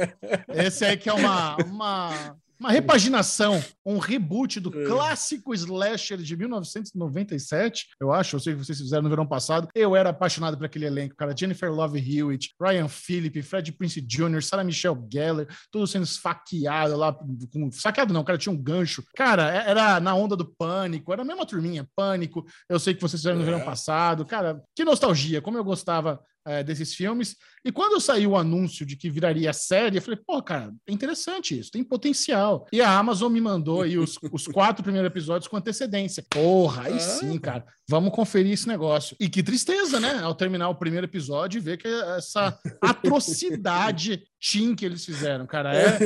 Esse 0.55 0.85
aí 0.85 0.97
que 0.97 1.09
é 1.09 1.13
uma, 1.13 1.57
uma 1.57 2.37
Uma 2.63 2.71
repaginação, 2.71 3.61
um 3.85 3.99
reboot 3.99 4.61
do 4.61 4.69
É. 4.83 4.87
clássico 4.87 5.53
slasher 5.53 6.19
de 6.19 6.37
1997, 6.37 7.89
eu 8.01 8.13
acho. 8.13 8.37
Eu 8.37 8.41
sei 8.41 8.53
que 8.55 8.65
vocês 8.65 8.79
fizeram 8.79 9.03
no 9.03 9.09
verão 9.09 9.27
passado. 9.27 9.67
Eu 9.75 9.97
era 9.97 10.11
apaixonado 10.11 10.57
por 10.57 10.65
aquele 10.67 10.87
elenco, 10.87 11.17
cara. 11.17 11.35
Jennifer 11.37 11.73
Love 11.73 11.99
Hewitt, 11.99 12.55
Ryan 12.63 12.87
Phillip, 12.87 13.43
Fred 13.43 13.73
Prince 13.73 14.01
Jr., 14.01 14.41
Sarah 14.43 14.63
Michelle 14.63 14.97
Gellar, 15.13 15.47
tudo 15.73 15.89
sendo 15.89 16.05
esfaqueado 16.05 16.97
lá. 16.97 17.13
Com... 17.53 17.71
Saqueado 17.73 18.15
não, 18.15 18.23
cara, 18.23 18.39
tinha 18.39 18.53
um 18.53 18.57
gancho. 18.63 19.03
Cara, 19.17 19.53
é- 19.53 19.71
era 19.71 19.99
na 19.99 20.15
onda 20.15 20.37
do 20.37 20.45
pânico, 20.45 21.13
era 21.13 21.23
a 21.23 21.25
mesma 21.25 21.45
turminha, 21.45 21.89
pânico. 21.97 22.47
Eu 22.69 22.79
sei 22.79 22.95
que 22.95 23.01
vocês 23.01 23.21
fizeram 23.21 23.39
no 23.39 23.43
É. 23.43 23.47
verão 23.47 23.61
passado. 23.65 24.25
Cara, 24.25 24.63
que 24.77 24.85
nostalgia, 24.85 25.43
como 25.43 25.59
eu 25.59 25.65
gostava 25.65 26.21
é, 26.45 26.61
desses 26.65 26.93
filmes. 26.93 27.37
E 27.65 27.71
quando 27.71 28.01
saiu 28.01 28.31
o 28.31 28.37
anúncio 28.37 28.85
de 28.85 28.97
que 28.97 29.09
viraria 29.11 29.53
série, 29.53 29.97
eu 29.97 30.03
falei, 30.03 30.19
pô, 30.27 30.43
cara, 30.43 30.73
é 30.87 30.93
interessante 30.93 31.59
isso, 31.59 31.71
tem 31.71 31.85
potencial. 31.85 32.67
E 32.73 32.81
a 32.81 32.99
Amazon 32.99 33.33
me 33.33 33.41
mandou 33.41 33.83
aí 33.83 33.97
os, 33.99 34.19
os 34.33 34.47
quatro 34.49 34.83
primeiros 34.83 35.09
episódios 35.11 35.49
com 35.49 35.57
antecedência. 35.57 36.25
Porra, 36.29 36.85
aí 36.85 36.95
Ah. 36.95 36.99
sim, 36.99 37.39
cara, 37.39 37.65
vamos 37.89 38.13
conferir 38.13 38.53
esse 38.53 38.67
negócio. 38.67 39.17
E 39.21 39.29
que 39.29 39.43
tristeza, 39.43 40.01
né? 40.01 40.21
Ao 40.23 40.35
terminar 40.35 40.69
o 40.69 40.75
primeiro 40.75 41.07
episódio 41.07 41.59
e 41.59 41.61
ver 41.61 41.77
que 41.79 41.89
essa 41.89 42.59
atrocidade 42.81 44.25
teen 44.41 44.75
que 44.75 44.85
eles 44.85 45.05
fizeram, 45.05 45.47
cara, 45.47 45.73
é, 45.73 45.99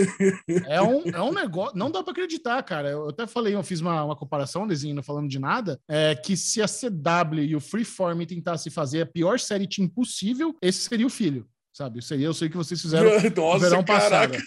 é, 0.66 0.82
um, 0.82 1.02
é 1.06 1.22
um 1.22 1.32
negócio, 1.32 1.76
não 1.76 1.90
dá 1.90 2.02
pra 2.02 2.12
acreditar, 2.12 2.62
cara. 2.62 2.90
Eu 2.90 3.08
até 3.08 3.26
falei, 3.26 3.54
eu 3.54 3.62
fiz 3.62 3.80
uma, 3.80 4.04
uma 4.04 4.16
comparação, 4.16 4.66
desenho, 4.66 4.94
não 4.94 5.02
falando 5.02 5.28
de 5.28 5.38
nada, 5.38 5.80
é 5.88 6.14
que 6.14 6.36
se 6.36 6.60
a 6.60 6.66
CW 6.66 7.40
e 7.44 7.56
o 7.56 7.60
Freeform 7.60 8.20
tentassem 8.26 8.70
fazer 8.70 9.02
a 9.02 9.06
pior 9.06 9.38
série 9.38 9.66
teen 9.66 9.88
possível, 9.88 10.54
esse 10.60 10.80
seria 10.80 11.06
o 11.06 11.10
filho. 11.10 11.45
Sabe? 11.76 12.00
Seria, 12.02 12.24
eu 12.24 12.32
sei 12.32 12.48
que 12.48 12.56
vocês 12.56 12.80
fizeram 12.80 13.10
Nossa, 13.36 13.58
verão 13.68 13.84
caraca. 13.84 14.38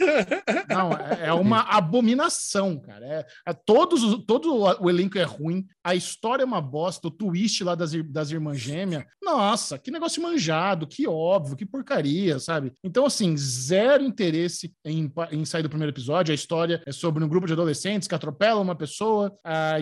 não, 0.68 0.92
é, 0.94 1.28
é 1.28 1.34
uma 1.34 1.60
abominação, 1.78 2.80
cara. 2.80 3.06
É, 3.06 3.26
é 3.50 3.54
todos, 3.54 4.02
os- 4.04 4.26
todo 4.26 4.52
o- 4.82 4.90
elenco 4.90 5.16
é 5.20 5.24
ruim, 5.24 5.64
a 5.84 5.94
história 5.94 6.42
é 6.42 6.46
uma 6.46 6.60
bosta, 6.60 7.08
o 7.08 7.12
twist 7.12 7.64
lá 7.64 7.76
das, 7.76 7.92
das 8.12 8.32
irmãs 8.32 8.58
gêmeas. 8.60 9.04
Nossa, 9.22 9.78
que 9.78 9.92
negócio 9.92 10.24
manjado, 10.24 10.88
que 10.88 11.08
óbvio, 11.08 11.56
que 11.56 11.68
porcaria, 11.68 12.40
sabe? 12.40 12.74
Então, 12.84 13.06
assim, 13.06 13.38
zero 13.38 14.04
interesse 14.04 14.74
em, 14.84 15.12
em 15.32 15.46
sair 15.46 15.62
do 15.62 15.70
primeiro 15.70 15.92
episódio. 15.94 16.32
A 16.32 16.36
história 16.36 16.82
é 16.84 16.92
sobre 16.92 17.24
um 17.24 17.28
grupo 17.28 17.46
de 17.46 17.54
adolescentes 17.54 18.08
que 18.08 18.16
atropelam 18.16 18.64
uma 18.64 18.76
pessoa, 18.76 19.32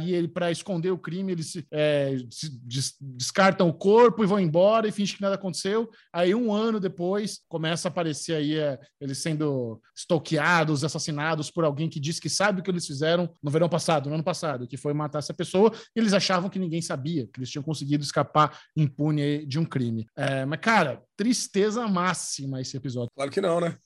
e 0.04 0.14
ele, 0.14 0.28
para 0.28 0.52
esconder 0.52 0.92
o 0.92 0.98
crime, 0.98 1.32
eles 1.32 1.52
se, 1.54 1.66
é, 1.72 2.18
se 2.30 2.50
des- 2.62 2.96
descartam 3.00 3.70
o 3.70 3.74
corpo 3.74 4.22
e 4.22 4.28
vão 4.28 4.38
embora 4.38 4.86
e 4.86 4.92
fingem 4.92 5.16
que 5.16 5.22
nada 5.22 5.36
aconteceu. 5.36 5.90
Aí, 6.12 6.36
um 6.36 6.52
ano 6.52 6.78
depois, 6.78 7.37
começa 7.48 7.88
a 7.88 7.92
aparecer 7.92 8.36
aí 8.36 8.58
é, 8.58 8.80
eles 9.00 9.18
sendo 9.20 9.82
stalkeados, 9.96 10.84
assassinados 10.84 11.52
por 11.52 11.64
alguém 11.64 11.90
que 11.90 12.00
diz 12.00 12.20
que 12.20 12.30
sabe 12.30 12.60
o 12.62 12.64
que 12.64 12.72
eles 12.72 12.86
fizeram 12.88 13.30
no 13.42 13.52
verão 13.52 13.70
passado, 13.70 14.10
no 14.10 14.16
ano 14.16 14.24
passado, 14.24 14.68
que 14.68 14.78
foi 14.78 14.94
matar 14.94 15.20
essa 15.20 15.34
pessoa, 15.34 15.72
e 15.96 16.00
eles 16.00 16.14
achavam 16.14 16.50
que 16.50 16.60
ninguém 16.60 16.82
sabia, 16.82 17.28
que 17.28 17.40
eles 17.40 17.50
tinham 17.50 17.64
conseguido 17.64 18.04
escapar 18.04 18.60
impune 18.76 19.46
de 19.46 19.60
um 19.60 19.66
crime. 19.66 20.08
É, 20.16 20.46
mas, 20.46 20.60
cara, 20.60 21.02
tristeza 21.16 21.88
máxima 21.88 22.62
esse 22.62 22.76
episódio. 22.78 23.10
Claro 23.16 23.32
que 23.32 23.42
não, 23.42 23.60
né? 23.62 23.78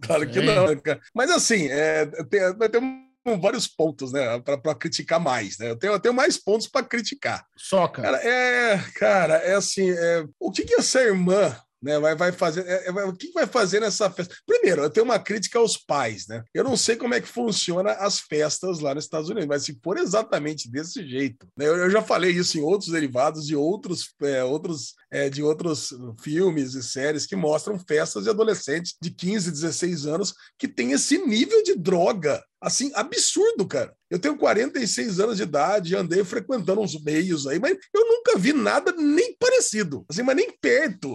Claro 0.00 0.28
que 0.28 0.38
É. 0.38 0.42
não, 0.42 0.66
né, 0.68 0.76
cara. 0.76 1.00
Mas 1.14 1.30
assim, 1.30 1.66
é, 1.68 2.06
tem, 2.24 2.40
vai 2.56 2.68
ter 2.68 2.78
um- 2.78 3.04
vários 3.40 3.66
pontos, 3.66 4.12
né, 4.12 4.38
para 4.40 4.74
criticar 4.74 5.18
mais, 5.18 5.56
né? 5.58 5.70
Eu 5.70 5.76
tenho, 5.76 5.94
eu 5.94 6.00
tenho 6.00 6.14
mais 6.14 6.36
pontos 6.36 6.68
para 6.68 6.84
criticar. 6.84 7.42
Só, 7.56 7.88
cara. 7.88 8.18
Cara, 8.18 8.28
é, 8.28 8.78
cara, 8.96 9.34
é 9.36 9.54
assim, 9.54 9.90
é, 9.90 10.24
o 10.38 10.50
que 10.50 10.62
que 10.64 10.74
essa 10.74 11.00
irmã 11.02 11.56
né, 11.84 12.00
vai, 12.00 12.16
vai 12.16 12.32
fazer? 12.32 12.66
é, 12.66 12.86
é, 12.86 13.04
o 13.04 13.12
que 13.12 13.26
que 13.26 13.34
vai 13.34 13.46
fazer 13.46 13.80
nessa 13.80 14.10
festa? 14.10 14.34
Primeiro, 14.46 14.82
eu 14.82 14.90
tenho 14.90 15.04
uma 15.04 15.18
crítica 15.18 15.58
aos 15.58 15.76
pais, 15.76 16.26
né? 16.26 16.42
Eu 16.54 16.64
não 16.64 16.78
sei 16.78 16.96
como 16.96 17.12
é 17.12 17.20
que 17.20 17.28
funciona 17.28 17.92
as 17.92 18.18
festas 18.20 18.80
lá 18.80 18.94
nos 18.94 19.04
Estados 19.04 19.28
Unidos, 19.28 19.46
mas 19.46 19.64
se 19.64 19.78
for 19.84 19.98
exatamente 19.98 20.70
desse 20.70 21.06
jeito, 21.06 21.46
né, 21.56 21.66
eu, 21.66 21.76
eu 21.76 21.90
já 21.90 22.00
falei 22.00 22.30
isso 22.30 22.58
em 22.58 22.62
outros 22.62 22.90
derivados 22.90 23.46
de 23.46 23.54
outros, 23.54 24.14
é, 24.22 24.42
outros, 24.42 24.94
é, 25.10 25.28
de 25.28 25.42
outros 25.42 25.92
filmes 26.22 26.74
e 26.74 26.82
séries 26.82 27.26
que 27.26 27.36
mostram 27.36 27.78
festas 27.78 28.24
de 28.24 28.30
adolescentes 28.30 28.94
de 29.00 29.10
15, 29.10 29.50
16 29.50 30.06
anos 30.06 30.34
que 30.58 30.66
tem 30.66 30.92
esse 30.92 31.18
nível 31.18 31.62
de 31.62 31.74
droga 31.76 32.42
assim, 32.64 32.90
absurdo, 32.94 33.66
cara. 33.66 33.94
Eu 34.10 34.18
tenho 34.18 34.36
46 34.36 35.18
anos 35.18 35.36
de 35.36 35.42
idade, 35.42 35.96
andei 35.96 36.22
frequentando 36.24 36.80
uns 36.80 37.02
meios 37.02 37.46
aí, 37.46 37.58
mas 37.58 37.76
eu 37.92 38.06
nunca 38.06 38.38
vi 38.38 38.52
nada 38.52 38.92
nem 38.92 39.34
parecido. 39.36 40.04
Assim, 40.08 40.22
mas 40.22 40.36
nem 40.36 40.50
perto. 40.60 41.12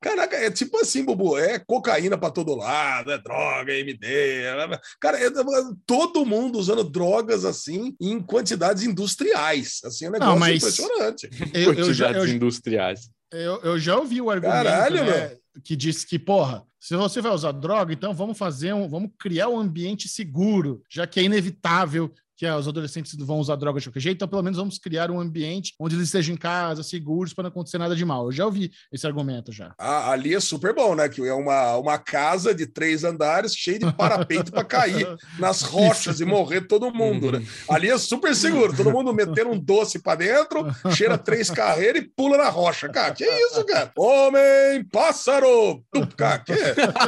Caraca, 0.00 0.36
é 0.36 0.50
tipo 0.50 0.78
assim, 0.78 1.04
Bubu, 1.04 1.38
é 1.38 1.58
cocaína 1.60 2.18
pra 2.18 2.30
todo 2.30 2.54
lado, 2.56 3.12
é 3.12 3.18
droga, 3.18 3.72
é 3.72 3.80
MD. 3.80 4.06
é- 4.42 4.80
Cara, 5.00 5.18
é 5.20 5.30
todo 5.86 6.26
mundo 6.26 6.58
usando 6.58 6.82
drogas 6.84 7.44
assim 7.44 7.94
em 8.00 8.20
quantidades 8.20 8.82
industriais. 8.82 9.80
Assim, 9.84 10.06
é 10.06 10.08
um 10.08 10.12
negócio 10.12 10.32
Não, 10.32 10.38
mas- 10.38 10.56
impressionante. 10.56 11.30
Eu, 11.54 11.72
eu 11.74 11.92
já, 11.94 12.06
Quantidades 12.08 12.30
eu, 12.30 12.36
industriais. 12.36 13.00
eu, 13.32 13.60
eu 13.62 13.78
já 13.78 13.96
ouvi 13.96 14.20
o 14.20 14.30
argumento 14.30 14.64
Caralho, 14.64 15.04
né, 15.04 15.36
que 15.62 15.76
diz 15.76 16.04
que, 16.04 16.18
porra, 16.18 16.66
se 16.80 16.96
você 16.96 17.20
vai 17.20 17.32
usar 17.32 17.52
droga, 17.52 17.92
então 17.92 18.12
vamos 18.12 18.36
fazer 18.36 18.72
um, 18.74 18.88
vamos 18.88 19.10
criar 19.18 19.48
um 19.48 19.58
ambiente 19.58 20.08
seguro, 20.08 20.82
já 20.90 21.06
que 21.06 21.20
é 21.20 21.22
inevitável 21.22 22.12
que 22.44 22.58
os 22.58 22.68
adolescentes 22.68 23.14
vão 23.14 23.38
usar 23.38 23.56
droga 23.56 23.80
de 23.80 23.88
qualquer 23.88 24.00
jeito, 24.00 24.16
então 24.16 24.28
pelo 24.28 24.42
menos 24.42 24.58
vamos 24.58 24.78
criar 24.78 25.10
um 25.10 25.18
ambiente 25.18 25.74
onde 25.80 25.94
eles 25.94 26.06
estejam 26.06 26.34
em 26.34 26.38
casa, 26.38 26.82
seguros, 26.82 27.32
para 27.32 27.44
não 27.44 27.48
acontecer 27.48 27.78
nada 27.78 27.96
de 27.96 28.04
mal. 28.04 28.26
Eu 28.26 28.32
já 28.32 28.44
ouvi 28.44 28.70
esse 28.92 29.06
argumento 29.06 29.50
já. 29.50 29.74
Ah, 29.78 30.10
ali 30.10 30.34
é 30.34 30.40
super 30.40 30.74
bom, 30.74 30.94
né? 30.94 31.08
Que 31.08 31.26
é 31.26 31.32
uma, 31.32 31.76
uma 31.76 31.98
casa 31.98 32.54
de 32.54 32.66
três 32.66 33.04
andares 33.04 33.54
cheia 33.54 33.78
de 33.78 33.92
parapeito 33.92 34.52
para 34.52 34.64
cair 34.64 35.06
nas 35.38 35.62
rochas 35.62 36.20
e 36.20 36.24
morrer 36.24 36.62
todo 36.62 36.92
mundo, 36.92 37.32
né? 37.32 37.44
Ali 37.68 37.88
é 37.88 37.98
super 37.98 38.34
seguro, 38.34 38.76
todo 38.76 38.90
mundo 38.90 39.12
metendo 39.14 39.50
um 39.50 39.58
doce 39.58 39.98
para 39.98 40.16
dentro, 40.16 40.66
cheira 40.94 41.16
três 41.16 41.50
carreiras 41.50 42.02
e 42.02 42.06
pula 42.06 42.36
na 42.36 42.48
rocha. 42.48 42.88
Cara, 42.88 43.14
que 43.14 43.24
isso, 43.24 43.64
cara? 43.64 43.90
Homem, 43.96 44.84
pássaro! 44.92 45.82
Cara, 46.16 46.38
que? 46.40 46.54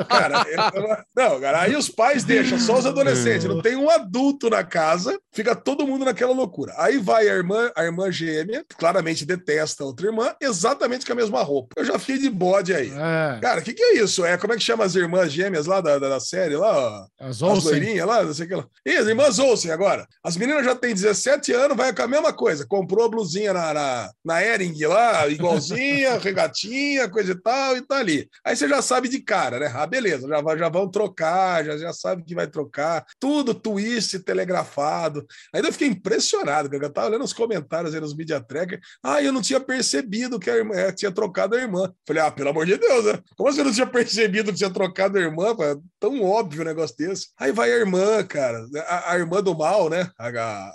cara 0.08 0.44
é- 0.48 1.04
não, 1.14 1.40
cara, 1.40 1.62
aí 1.62 1.76
os 1.76 1.88
pais 1.88 2.24
deixam 2.24 2.58
só 2.58 2.78
os 2.78 2.86
adolescentes, 2.86 3.44
não 3.44 3.60
tem 3.60 3.76
um 3.76 3.90
adulto 3.90 4.48
na 4.48 4.64
casa, 4.64 5.18
fica 5.32 5.54
todo 5.54 5.86
mundo 5.86 6.04
naquela 6.04 6.32
loucura. 6.32 6.74
Aí 6.76 6.98
vai 6.98 7.28
a 7.28 7.34
irmã, 7.34 7.70
a 7.76 7.84
irmã 7.84 8.10
gêmea, 8.10 8.64
claramente 8.76 9.24
detesta 9.24 9.84
a 9.84 9.86
outra 9.86 10.06
irmã, 10.06 10.34
exatamente 10.40 11.04
com 11.04 11.12
a 11.12 11.16
mesma 11.16 11.42
roupa. 11.42 11.74
Eu 11.76 11.84
já 11.84 11.98
fiquei 11.98 12.18
de 12.18 12.30
bode 12.30 12.74
aí. 12.74 12.90
É, 12.90 13.40
Cara, 13.40 13.60
o 13.60 13.62
que, 13.62 13.74
que 13.74 13.82
é 13.82 13.94
isso? 14.02 14.24
É 14.24 14.36
como 14.36 14.52
é 14.52 14.56
que 14.56 14.62
chama 14.62 14.84
as 14.84 14.94
irmãs 14.94 15.30
gêmeas 15.30 15.66
lá 15.66 15.80
da, 15.80 15.98
da, 15.98 16.08
da 16.08 16.20
série 16.20 16.56
lá? 16.56 17.06
as 17.20 17.42
As 17.42 17.64
loirinhas 17.64 18.06
lá, 18.06 18.22
não 18.22 18.34
sei 18.34 18.46
o 18.46 18.48
que 18.48 18.54
lá. 18.54 18.66
As 18.86 19.06
irmãs 19.06 19.38
Olsen 19.38 19.70
agora. 19.70 20.06
As 20.22 20.36
meninas 20.36 20.64
já 20.64 20.74
têm 20.74 20.94
17 20.94 21.52
anos, 21.52 21.76
vai 21.76 21.92
com 21.94 22.02
a 22.02 22.08
mesma 22.08 22.32
coisa. 22.32 22.66
Comprou 22.66 23.04
a 23.04 23.08
blusinha 23.08 23.52
na, 23.52 23.74
na, 23.74 24.10
na 24.24 24.42
Ering 24.42 24.78
lá, 24.86 25.28
igualzinha, 25.28 26.18
regatinha, 26.18 27.08
coisa 27.08 27.32
e 27.32 27.40
tal, 27.40 27.76
e 27.76 27.82
tá 27.82 27.98
ali. 27.98 28.28
Aí 28.44 28.56
você 28.56 28.68
já 28.68 28.80
sabe 28.80 29.08
de 29.08 29.20
cara, 29.20 29.58
né? 29.58 29.72
Ah, 29.74 29.86
beleza, 29.86 30.26
já, 30.26 30.56
já 30.56 30.68
vão 30.68 30.88
trocar, 30.88 31.64
já, 31.64 31.76
já 31.76 31.92
sabe 31.92 32.22
que 32.22 32.34
vai 32.34 32.46
trocar. 32.46 33.04
Tudo 33.18 33.54
twist 33.54 34.18
telegrafado. 34.20 35.05
Ainda 35.52 35.68
eu 35.68 35.72
fiquei 35.72 35.88
impressionado. 35.88 36.74
Eu 36.74 36.90
tava 36.92 37.08
olhando 37.08 37.24
os 37.24 37.32
comentários 37.32 37.94
aí 37.94 38.00
nos 38.00 38.14
Media 38.14 38.40
Tracker. 38.40 38.80
Ah, 39.02 39.22
eu 39.22 39.32
não 39.32 39.42
tinha 39.42 39.60
percebido 39.60 40.38
que 40.38 40.50
a 40.50 40.56
irmã 40.56 40.74
eh, 40.74 40.92
tinha 40.92 41.10
trocado 41.12 41.54
a 41.56 41.58
irmã. 41.60 41.92
Falei, 42.06 42.22
ah, 42.22 42.30
pelo 42.30 42.50
amor 42.50 42.66
de 42.66 42.76
Deus, 42.76 43.04
né? 43.04 43.18
Como 43.36 43.52
você 43.52 43.62
não 43.62 43.72
tinha 43.72 43.86
percebido 43.86 44.50
que 44.52 44.58
tinha 44.58 44.70
trocado 44.70 45.18
a 45.18 45.20
irmã? 45.20 45.54
É 45.60 45.76
tão 46.00 46.22
óbvio 46.22 46.62
um 46.62 46.64
negócio 46.64 46.96
desse. 46.96 47.28
Aí 47.38 47.52
vai 47.52 47.72
a 47.72 47.76
irmã, 47.76 48.22
cara, 48.24 48.64
a, 48.88 49.12
a 49.12 49.18
irmã 49.18 49.42
do 49.42 49.56
mal, 49.56 49.88
né? 49.88 50.10
A, 50.18 50.28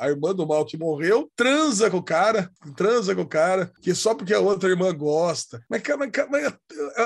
a- 0.05 0.09
irmã 0.09 0.33
do 0.33 0.45
mal 0.47 0.65
que 0.65 0.77
morreu, 0.77 1.29
transa 1.35 1.89
com 1.89 1.97
o 1.97 2.03
cara, 2.03 2.49
transa 2.75 3.15
com 3.15 3.21
o 3.21 3.27
cara, 3.27 3.71
que 3.81 3.93
só 3.95 4.13
porque 4.13 4.33
a 4.33 4.39
outra 4.39 4.69
irmã 4.69 4.93
gosta. 4.93 5.61
Mas, 5.69 5.81
cara, 5.81 5.97
mas, 5.97 6.11
mas, 6.29 6.53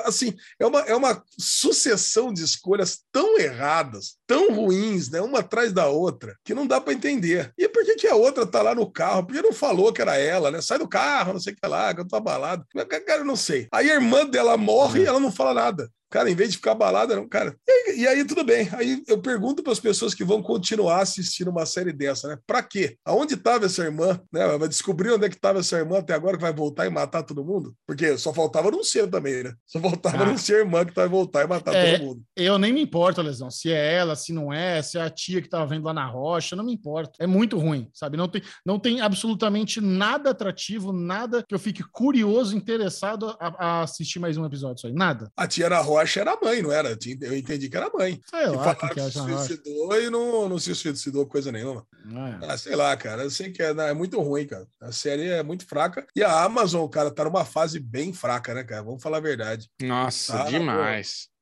assim, 0.05 0.33
é 0.59 0.65
uma, 0.65 0.79
é 0.81 0.95
uma 0.95 1.23
sucessão 1.37 2.33
de 2.33 2.43
escolhas 2.43 2.99
tão 3.11 3.39
erradas, 3.39 4.17
tão 4.27 4.53
ruins, 4.53 5.09
né? 5.09 5.21
Uma 5.21 5.39
atrás 5.39 5.71
da 5.71 5.87
outra, 5.87 6.35
que 6.43 6.53
não 6.53 6.67
dá 6.67 6.79
pra 6.81 6.93
entender. 6.93 7.53
E 7.57 7.67
por 7.67 7.83
que, 7.83 7.95
que 7.95 8.07
a 8.07 8.15
outra 8.15 8.45
tá 8.45 8.61
lá 8.61 8.73
no 8.73 8.89
carro? 8.89 9.25
Porque 9.25 9.41
não 9.41 9.53
falou 9.53 9.93
que 9.93 10.01
era 10.01 10.17
ela, 10.17 10.51
né? 10.51 10.61
Sai 10.61 10.77
do 10.77 10.87
carro, 10.87 11.33
não 11.33 11.39
sei 11.39 11.53
o 11.53 11.55
que 11.55 11.67
lá, 11.67 11.93
que 11.93 12.01
eu 12.01 12.07
tô 12.07 12.15
abalado. 12.15 12.65
Cara, 13.05 13.21
eu 13.21 13.25
não 13.25 13.35
sei. 13.35 13.67
Aí 13.71 13.89
a 13.89 13.95
irmã 13.95 14.25
dela 14.25 14.57
morre 14.57 15.01
e 15.03 15.05
ela 15.05 15.19
não 15.19 15.31
fala 15.31 15.53
nada. 15.53 15.89
Cara, 16.09 16.29
em 16.29 16.35
vez 16.35 16.51
de 16.51 16.57
ficar 16.57 16.71
abalada, 16.71 17.15
não, 17.15 17.27
cara. 17.27 17.55
E, 17.67 18.01
e 18.01 18.07
aí, 18.07 18.23
tudo 18.25 18.43
bem. 18.43 18.69
Aí 18.73 19.03
eu 19.07 19.19
pergunto 19.21 19.61
para 19.63 19.73
as 19.73 19.79
pessoas 19.79 20.13
que 20.13 20.23
vão 20.23 20.41
continuar 20.41 21.01
assistindo 21.01 21.49
uma 21.49 21.65
série 21.65 21.91
dessa, 21.91 22.27
né? 22.27 22.37
Pra 22.45 22.61
quê? 22.63 22.97
Aonde 23.03 23.33
estava 23.33 23.65
essa 23.65 23.83
irmã? 23.83 24.19
Né? 24.31 24.57
Vai 24.57 24.67
descobrir 24.69 25.11
onde 25.11 25.25
é 25.25 25.29
que 25.29 25.35
estava 25.35 25.59
essa 25.59 25.77
irmã 25.77 25.97
até 25.99 26.13
agora 26.13 26.37
que 26.37 26.41
vai 26.43 26.53
voltar 26.53 26.85
e 26.85 26.89
matar 26.89 27.23
todo 27.23 27.43
mundo? 27.43 27.75
Porque 27.87 28.17
só 28.17 28.33
faltava 28.33 28.71
não 28.71 28.83
ser 28.83 29.09
também, 29.09 29.43
né? 29.43 29.53
Só 29.65 29.79
faltava 29.79 30.23
Ah. 30.23 30.25
não 30.27 30.37
ser 30.37 30.55
a 30.55 30.59
irmã 30.59 30.85
que 30.85 30.93
vai 30.93 31.07
voltar 31.07 31.43
e 31.43 31.47
matar 31.47 31.73
É. 31.75 31.97
todo 31.97 32.05
mundo. 32.07 32.21
Eu 32.35 32.57
nem 32.57 32.71
me 32.71 32.81
importo, 32.81 33.21
Lesão, 33.21 33.49
se 33.49 33.71
é 33.71 33.93
ela, 33.95 34.15
se 34.15 34.31
não 34.31 34.53
é, 34.53 34.81
se 34.81 34.97
é 34.97 35.01
a 35.01 35.09
tia 35.09 35.41
que 35.41 35.49
tava 35.49 35.65
vendo 35.65 35.85
lá 35.85 35.93
na 35.93 36.05
rocha, 36.05 36.55
não 36.55 36.63
me 36.63 36.73
importa. 36.73 37.11
É 37.19 37.27
muito 37.27 37.57
ruim, 37.57 37.89
sabe? 37.93 38.15
Não 38.15 38.27
tem, 38.27 38.41
não 38.65 38.79
tem 38.79 39.01
absolutamente 39.01 39.81
nada 39.81 40.29
atrativo, 40.29 40.93
nada 40.93 41.43
que 41.47 41.53
eu 41.53 41.59
fique 41.59 41.83
curioso, 41.91 42.55
interessado 42.55 43.35
a, 43.39 43.79
a 43.79 43.81
assistir 43.83 44.19
mais 44.19 44.37
um 44.37 44.45
episódio. 44.45 44.75
Isso 44.77 44.87
aí. 44.87 44.93
Nada. 44.93 45.29
A 45.35 45.47
tia 45.47 45.69
na 45.69 45.79
rocha 45.79 45.94
eu 45.95 45.99
acho 45.99 46.13
que 46.13 46.19
era 46.19 46.37
mãe, 46.41 46.61
não 46.61 46.71
era? 46.71 46.97
Eu 47.21 47.37
entendi 47.37 47.69
que 47.69 47.77
era 47.77 47.89
mãe. 47.93 48.19
Sei 48.29 48.41
E 48.41 48.45
lá, 48.47 48.53
falaram 48.53 48.75
quem 48.75 48.89
que 48.89 48.93
que 48.95 48.99
é 48.99 49.03
se 49.09 49.11
suicidou 49.19 50.01
e 50.01 50.09
não, 50.09 50.49
não 50.49 50.59
se 50.59 50.73
suicidou 50.75 51.25
coisa 51.25 51.51
nenhuma. 51.51 51.85
É. 52.05 52.45
Ah, 52.51 52.57
sei 52.57 52.75
lá, 52.75 52.95
cara. 52.95 53.23
Eu 53.23 53.29
sei 53.31 53.51
que 53.51 53.61
é, 53.61 53.69
é 53.69 53.93
muito 53.93 54.19
ruim, 54.21 54.45
cara. 54.47 54.67
A 54.81 54.91
série 54.91 55.29
é 55.29 55.43
muito 55.43 55.65
fraca. 55.65 56.05
E 56.15 56.23
a 56.23 56.43
Amazon, 56.43 56.87
cara, 56.87 57.11
tá 57.11 57.23
numa 57.23 57.45
fase 57.45 57.79
bem 57.79 58.13
fraca, 58.13 58.53
né, 58.53 58.63
cara? 58.63 58.83
Vamos 58.83 59.01
falar 59.01 59.17
a 59.17 59.21
verdade. 59.21 59.69
Nossa, 59.81 60.41
Ah, 60.43 60.45
demais. 60.45 61.27
Pô, 61.27 61.34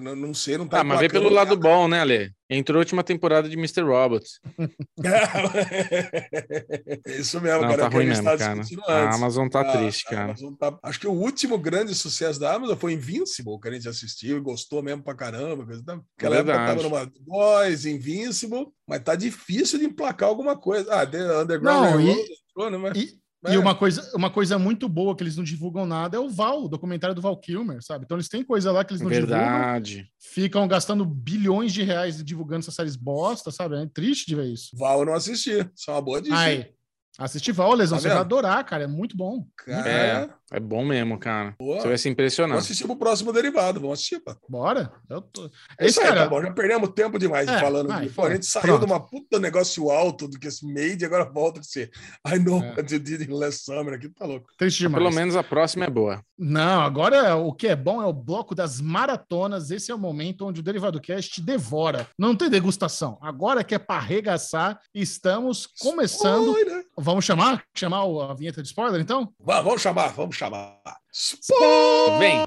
não, 0.00 0.16
não 0.16 0.34
sei, 0.34 0.56
não 0.58 0.66
tá. 0.66 0.78
Tá, 0.78 0.84
mas 0.84 1.00
vê 1.00 1.08
pelo 1.08 1.28
lado 1.30 1.56
bom, 1.56 1.86
né, 1.88 2.00
Ale? 2.00 2.32
Entrou 2.50 2.76
a 2.78 2.80
última 2.80 3.02
temporada 3.02 3.48
de 3.48 3.56
Mr. 3.56 3.82
Robot. 3.82 4.24
É 7.06 7.18
Isso 7.18 7.40
mesmo, 7.40 7.62
Não, 7.62 7.68
cara. 7.68 7.82
tá 7.82 7.86
é 7.86 7.88
ruim 7.88 8.04
a 8.10 8.14
gente 8.14 8.16
mesmo, 8.16 8.24
tava 8.24 8.38
cara. 8.38 8.54
discutindo 8.60 8.82
A 8.88 9.04
antes. 9.04 9.16
Amazon 9.16 9.48
tá 9.48 9.60
Ah, 9.60 9.72
triste, 9.78 10.04
cara. 10.04 10.24
Amazon 10.24 10.54
tá- 10.54 10.78
Acho 10.82 11.00
que 11.00 11.06
o 11.06 11.12
último 11.12 11.58
grande 11.58 11.94
sucesso 11.94 12.38
da 12.38 12.54
Amazon 12.54 12.76
foi 12.76 12.92
Invincible, 12.92 13.58
que 13.60 13.68
a 13.68 13.72
gente 13.72 13.88
assistiu 13.88 14.36
e 14.36 14.40
gostou 14.40 14.82
mesmo 14.82 15.02
pra 15.02 15.14
caramba. 15.14 15.64
Aquela 15.64 16.36
época 16.36 16.52
Verdade. 16.52 16.66
tava 16.66 16.82
numa 16.82 17.10
Boys, 17.20 17.86
Invincible, 17.86 18.66
mas 18.86 19.00
tá 19.02 19.14
difícil 19.14 19.78
de 19.78 19.86
emplacar 19.86 20.28
alguma 20.28 20.56
coisa. 20.56 20.92
Ah, 20.92 21.06
The 21.06 21.40
Underground 21.42 21.62
Não, 21.92 22.00
e- 22.00 22.04
Railroad 22.06 22.30
entrou, 22.50 22.70
né? 22.70 22.78
Mas- 22.78 22.96
E, 22.96 23.18
É. 23.46 23.54
e 23.54 23.58
uma, 23.58 23.74
coisa, 23.74 24.10
uma 24.14 24.30
coisa 24.30 24.58
muito 24.58 24.88
boa 24.88 25.14
que 25.14 25.22
eles 25.22 25.36
não 25.36 25.44
divulgam 25.44 25.84
nada 25.86 26.16
é 26.16 26.20
o 26.20 26.28
Val, 26.30 26.64
o 26.64 26.68
documentário 26.68 27.14
do 27.14 27.20
Val 27.20 27.36
Kilmer, 27.36 27.82
sabe? 27.82 28.04
Então 28.04 28.16
eles 28.16 28.28
têm 28.28 28.42
coisa 28.42 28.72
lá 28.72 28.84
que 28.84 28.92
eles 28.92 29.02
não 29.02 29.10
divulgam, 29.10 29.38
Verdade. 29.38 30.08
ficam 30.18 30.66
gastando 30.66 31.04
bilhões 31.04 31.72
de 31.72 31.82
reais 31.82 32.22
divulgando 32.24 32.60
essas 32.60 32.74
séries 32.74 32.96
bosta, 32.96 33.50
sabe? 33.50 33.76
É 33.76 33.86
triste 33.86 34.26
de 34.26 34.34
ver 34.34 34.46
isso. 34.46 34.76
Val 34.76 35.00
eu 35.00 35.06
não 35.06 35.14
assisti. 35.14 35.50
Isso 35.74 35.90
é 35.90 35.92
uma 35.92 36.00
boa 36.02 36.20
dica. 36.22 36.34
assiste 37.18 37.52
Val, 37.52 37.74
Lesão, 37.74 37.98
Tá 37.98 38.02
você 38.02 38.08
vai 38.08 38.18
adorar, 38.18 38.64
cara, 38.64 38.84
é 38.84 38.88
muito 38.88 39.16
bom. 39.16 39.46
Cara, 39.56 39.88
É, 39.88 40.30
é 40.52 40.60
bom 40.60 40.84
mesmo, 40.84 41.18
cara. 41.18 41.54
boa. 41.58 41.80
Você 41.80 41.88
vai 41.88 41.98
se 41.98 42.04
Vamos 42.04 42.12
impressionar. 42.12 42.58
assistir 42.58 42.84
pro 42.84 42.96
próximo 42.96 43.32
derivado. 43.32 43.80
Vamos 43.80 43.98
assistir, 43.98 44.20
pá. 44.20 44.36
Bora. 44.48 44.92
Eu 45.08 45.20
tô... 45.22 45.44
É 45.78 45.86
isso 45.86 45.98
Esse 45.98 46.00
aí, 46.00 46.06
cara- 46.08 46.22
tá 46.24 46.28
bom. 46.28 46.42
Já 46.42 46.52
perdemos 46.52 46.90
tempo 46.90 47.18
demais 47.18 47.48
É, 47.48 47.58
falando. 47.60 47.88
vai, 47.88 48.06
de- 48.06 48.12
Pô, 48.12 48.24
a 48.26 48.32
gente 48.34 48.46
saiu 48.46 48.62
Pronto. 48.62 48.80
de 48.80 48.86
uma 48.92 49.00
puta 49.00 49.38
negócio 49.38 49.90
alto 49.90 50.28
do 50.28 50.38
que 50.38 50.46
esse 50.48 50.64
made 50.66 50.98
e 51.02 51.04
agora 51.04 51.24
volta 51.24 51.60
a 51.60 51.62
ser. 51.62 51.90
I 52.26 52.38
know 52.38 52.62
É. 52.62 52.70
what 52.76 52.92
you 52.92 53.00
did 53.00 53.22
in 53.22 53.32
last 53.32 53.64
summer. 53.64 53.94
Aqui 53.94 54.08
tá 54.08 54.26
louco. 54.26 54.46
Triste 54.58 54.80
demais. 54.80 55.02
Pelo 55.02 55.14
menos 55.14 55.34
a 55.36 55.42
próxima 55.42 55.84
é 55.86 55.90
boa. 55.90 56.22
Não, 56.38 56.80
agora 56.82 57.36
o 57.36 57.52
que 57.52 57.66
é 57.68 57.76
bom 57.76 58.02
é 58.02 58.06
o 58.06 58.12
bloco 58.12 58.54
das 58.54 58.80
maratonas. 58.80 59.70
Esse 59.70 59.90
é 59.90 59.94
o 59.94 59.98
momento 59.98 60.46
onde 60.46 60.60
o 60.60 60.62
Derivado 60.62 61.00
Cast 61.00 61.40
devora. 61.40 62.06
Não 62.18 62.34
tem 62.36 62.48
degustação. 62.50 63.18
Agora 63.20 63.62
que 63.64 63.74
é 63.74 63.78
para 63.78 63.96
arregaçar, 64.00 64.78
estamos 64.94 65.66
começando. 65.80 66.52
Oi, 66.54 66.64
né? 66.64 66.82
Vamos 66.96 67.24
chamar? 67.24 67.62
Chamar 67.74 68.04
o- 68.04 68.20
a 68.20 68.34
vinheta 68.34 68.60
de 68.62 68.68
spoiler, 68.68 69.00
então? 69.00 69.32
Va- 69.40 69.60
Vamos 69.62 69.80
chamar, 69.82 70.08
vamos 70.08 70.33
chamar. 70.34 70.80
Vem. 72.18 72.46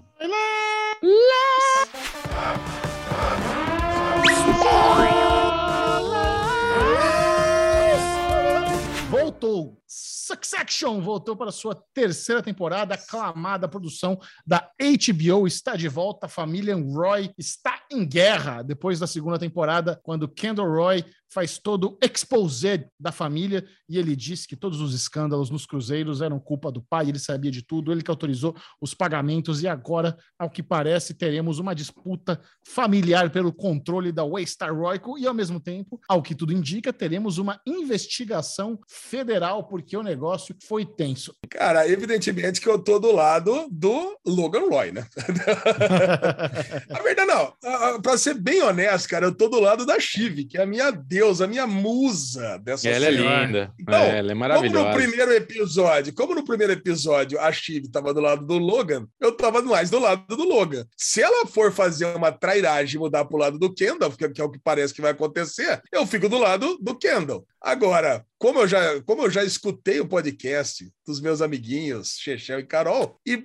Voltou. 9.09 9.81
Succession 9.87 10.99
voltou 10.99 11.35
para 11.35 11.51
sua 11.51 11.73
terceira 11.93 12.43
temporada, 12.43 12.95
aclamada 12.95 13.67
produção 13.69 14.19
da 14.45 14.69
HBO 14.77 15.47
está 15.47 15.77
de 15.77 15.87
volta. 15.87 16.25
A 16.25 16.29
família 16.29 16.75
Roy 16.75 17.31
está 17.37 17.81
em 17.89 18.05
guerra 18.05 18.61
depois 18.61 18.99
da 18.99 19.07
segunda 19.07 19.39
temporada, 19.39 19.97
quando 20.03 20.27
Kendall 20.27 20.69
Roy 20.69 21.05
faz 21.29 21.57
todo 21.57 21.91
o 21.91 21.97
exposé 22.01 22.89
da 22.99 23.11
família 23.11 23.65
e 23.89 23.97
ele 23.97 24.15
diz 24.15 24.45
que 24.45 24.55
todos 24.55 24.81
os 24.81 24.93
escândalos 24.93 25.49
nos 25.49 25.65
cruzeiros 25.65 26.21
eram 26.21 26.39
culpa 26.39 26.71
do 26.71 26.81
pai, 26.81 27.09
ele 27.09 27.19
sabia 27.19 27.51
de 27.51 27.61
tudo, 27.61 27.91
ele 27.91 28.01
que 28.01 28.11
autorizou 28.11 28.55
os 28.81 28.93
pagamentos 28.93 29.61
e 29.61 29.67
agora, 29.67 30.17
ao 30.37 30.49
que 30.49 30.63
parece, 30.63 31.13
teremos 31.13 31.59
uma 31.59 31.73
disputa 31.73 32.39
familiar 32.65 33.29
pelo 33.29 33.53
controle 33.53 34.11
da 34.11 34.23
Waystar 34.23 34.73
Royco 34.73 35.17
e 35.17 35.27
ao 35.27 35.33
mesmo 35.33 35.59
tempo, 35.59 35.99
ao 36.07 36.21
que 36.21 36.35
tudo 36.35 36.53
indica, 36.53 36.93
teremos 36.93 37.37
uma 37.37 37.59
investigação 37.65 38.79
federal 38.87 39.63
porque 39.63 39.95
o 39.95 40.03
negócio 40.03 40.55
foi 40.67 40.85
tenso. 40.85 41.33
Cara, 41.49 41.87
evidentemente 41.87 42.61
que 42.61 42.69
eu 42.69 42.79
tô 42.79 42.99
do 42.99 43.11
lado 43.11 43.67
do 43.71 44.17
Logan 44.25 44.69
Roy, 44.69 44.91
né? 44.91 45.07
A 46.89 47.01
verdade, 47.01 47.27
não. 47.27 48.01
Pra 48.01 48.17
ser 48.17 48.35
bem 48.35 48.61
honesto, 48.61 49.09
cara, 49.09 49.25
eu 49.25 49.35
tô 49.35 49.47
do 49.47 49.59
lado 49.59 49.85
da 49.85 49.99
Chive, 49.99 50.45
que 50.45 50.57
é 50.57 50.63
a 50.63 50.65
minha 50.65 50.91
deusa, 51.17 51.45
a 51.45 51.47
minha 51.47 51.65
musa 51.65 52.57
dessa 52.59 52.87
Ela 52.87 53.07
é 53.07 53.11
série. 53.11 53.17
linda. 53.23 53.73
Então, 53.79 53.95
É, 54.03 54.19
ela 54.19 54.27
é 54.27 54.35
Como 54.35 54.39
maravilhosa. 54.39 54.87
no 54.89 54.93
primeiro 54.95 55.31
episódio, 55.33 56.13
como 56.13 56.35
no 56.35 56.43
primeiro 56.45 56.73
episódio 56.73 57.39
a 57.39 57.51
Chive 57.51 57.89
tava 57.89 58.13
do 58.13 58.21
lado 58.21 58.45
do 58.45 58.57
Logan, 58.57 59.07
eu 59.19 59.31
tava 59.31 59.61
mais 59.61 59.89
do 59.89 59.99
lado 59.99 60.35
do 60.35 60.43
Logan. 60.43 60.85
Se 60.95 61.21
ela 61.21 61.45
for 61.47 61.71
fazer 61.71 62.05
uma 62.15 62.31
trairagem 62.31 62.95
e 62.95 62.99
mudar 62.99 63.25
pro 63.25 63.37
lado 63.37 63.57
do 63.57 63.73
Kendall, 63.73 64.11
que 64.11 64.41
é 64.41 64.43
o 64.43 64.49
que 64.51 64.59
parece 64.59 64.93
que 64.93 65.01
vai 65.01 65.11
acontecer, 65.11 65.81
eu 65.91 66.05
fico 66.05 66.29
do 66.29 66.37
lado 66.37 66.77
do 66.79 66.95
Kendall. 66.95 67.45
Agora, 67.61 68.23
como 68.37 68.59
eu 68.59 68.67
já, 68.67 69.01
como 69.01 69.23
eu 69.23 69.29
já 69.31 69.43
escutei 69.43 69.99
o 69.99 70.07
podcast 70.07 70.87
dos 71.05 71.19
meus 71.19 71.41
amiguinhos, 71.41 72.15
Chechel 72.19 72.59
e 72.59 72.65
Carol, 72.65 73.19
e 73.25 73.43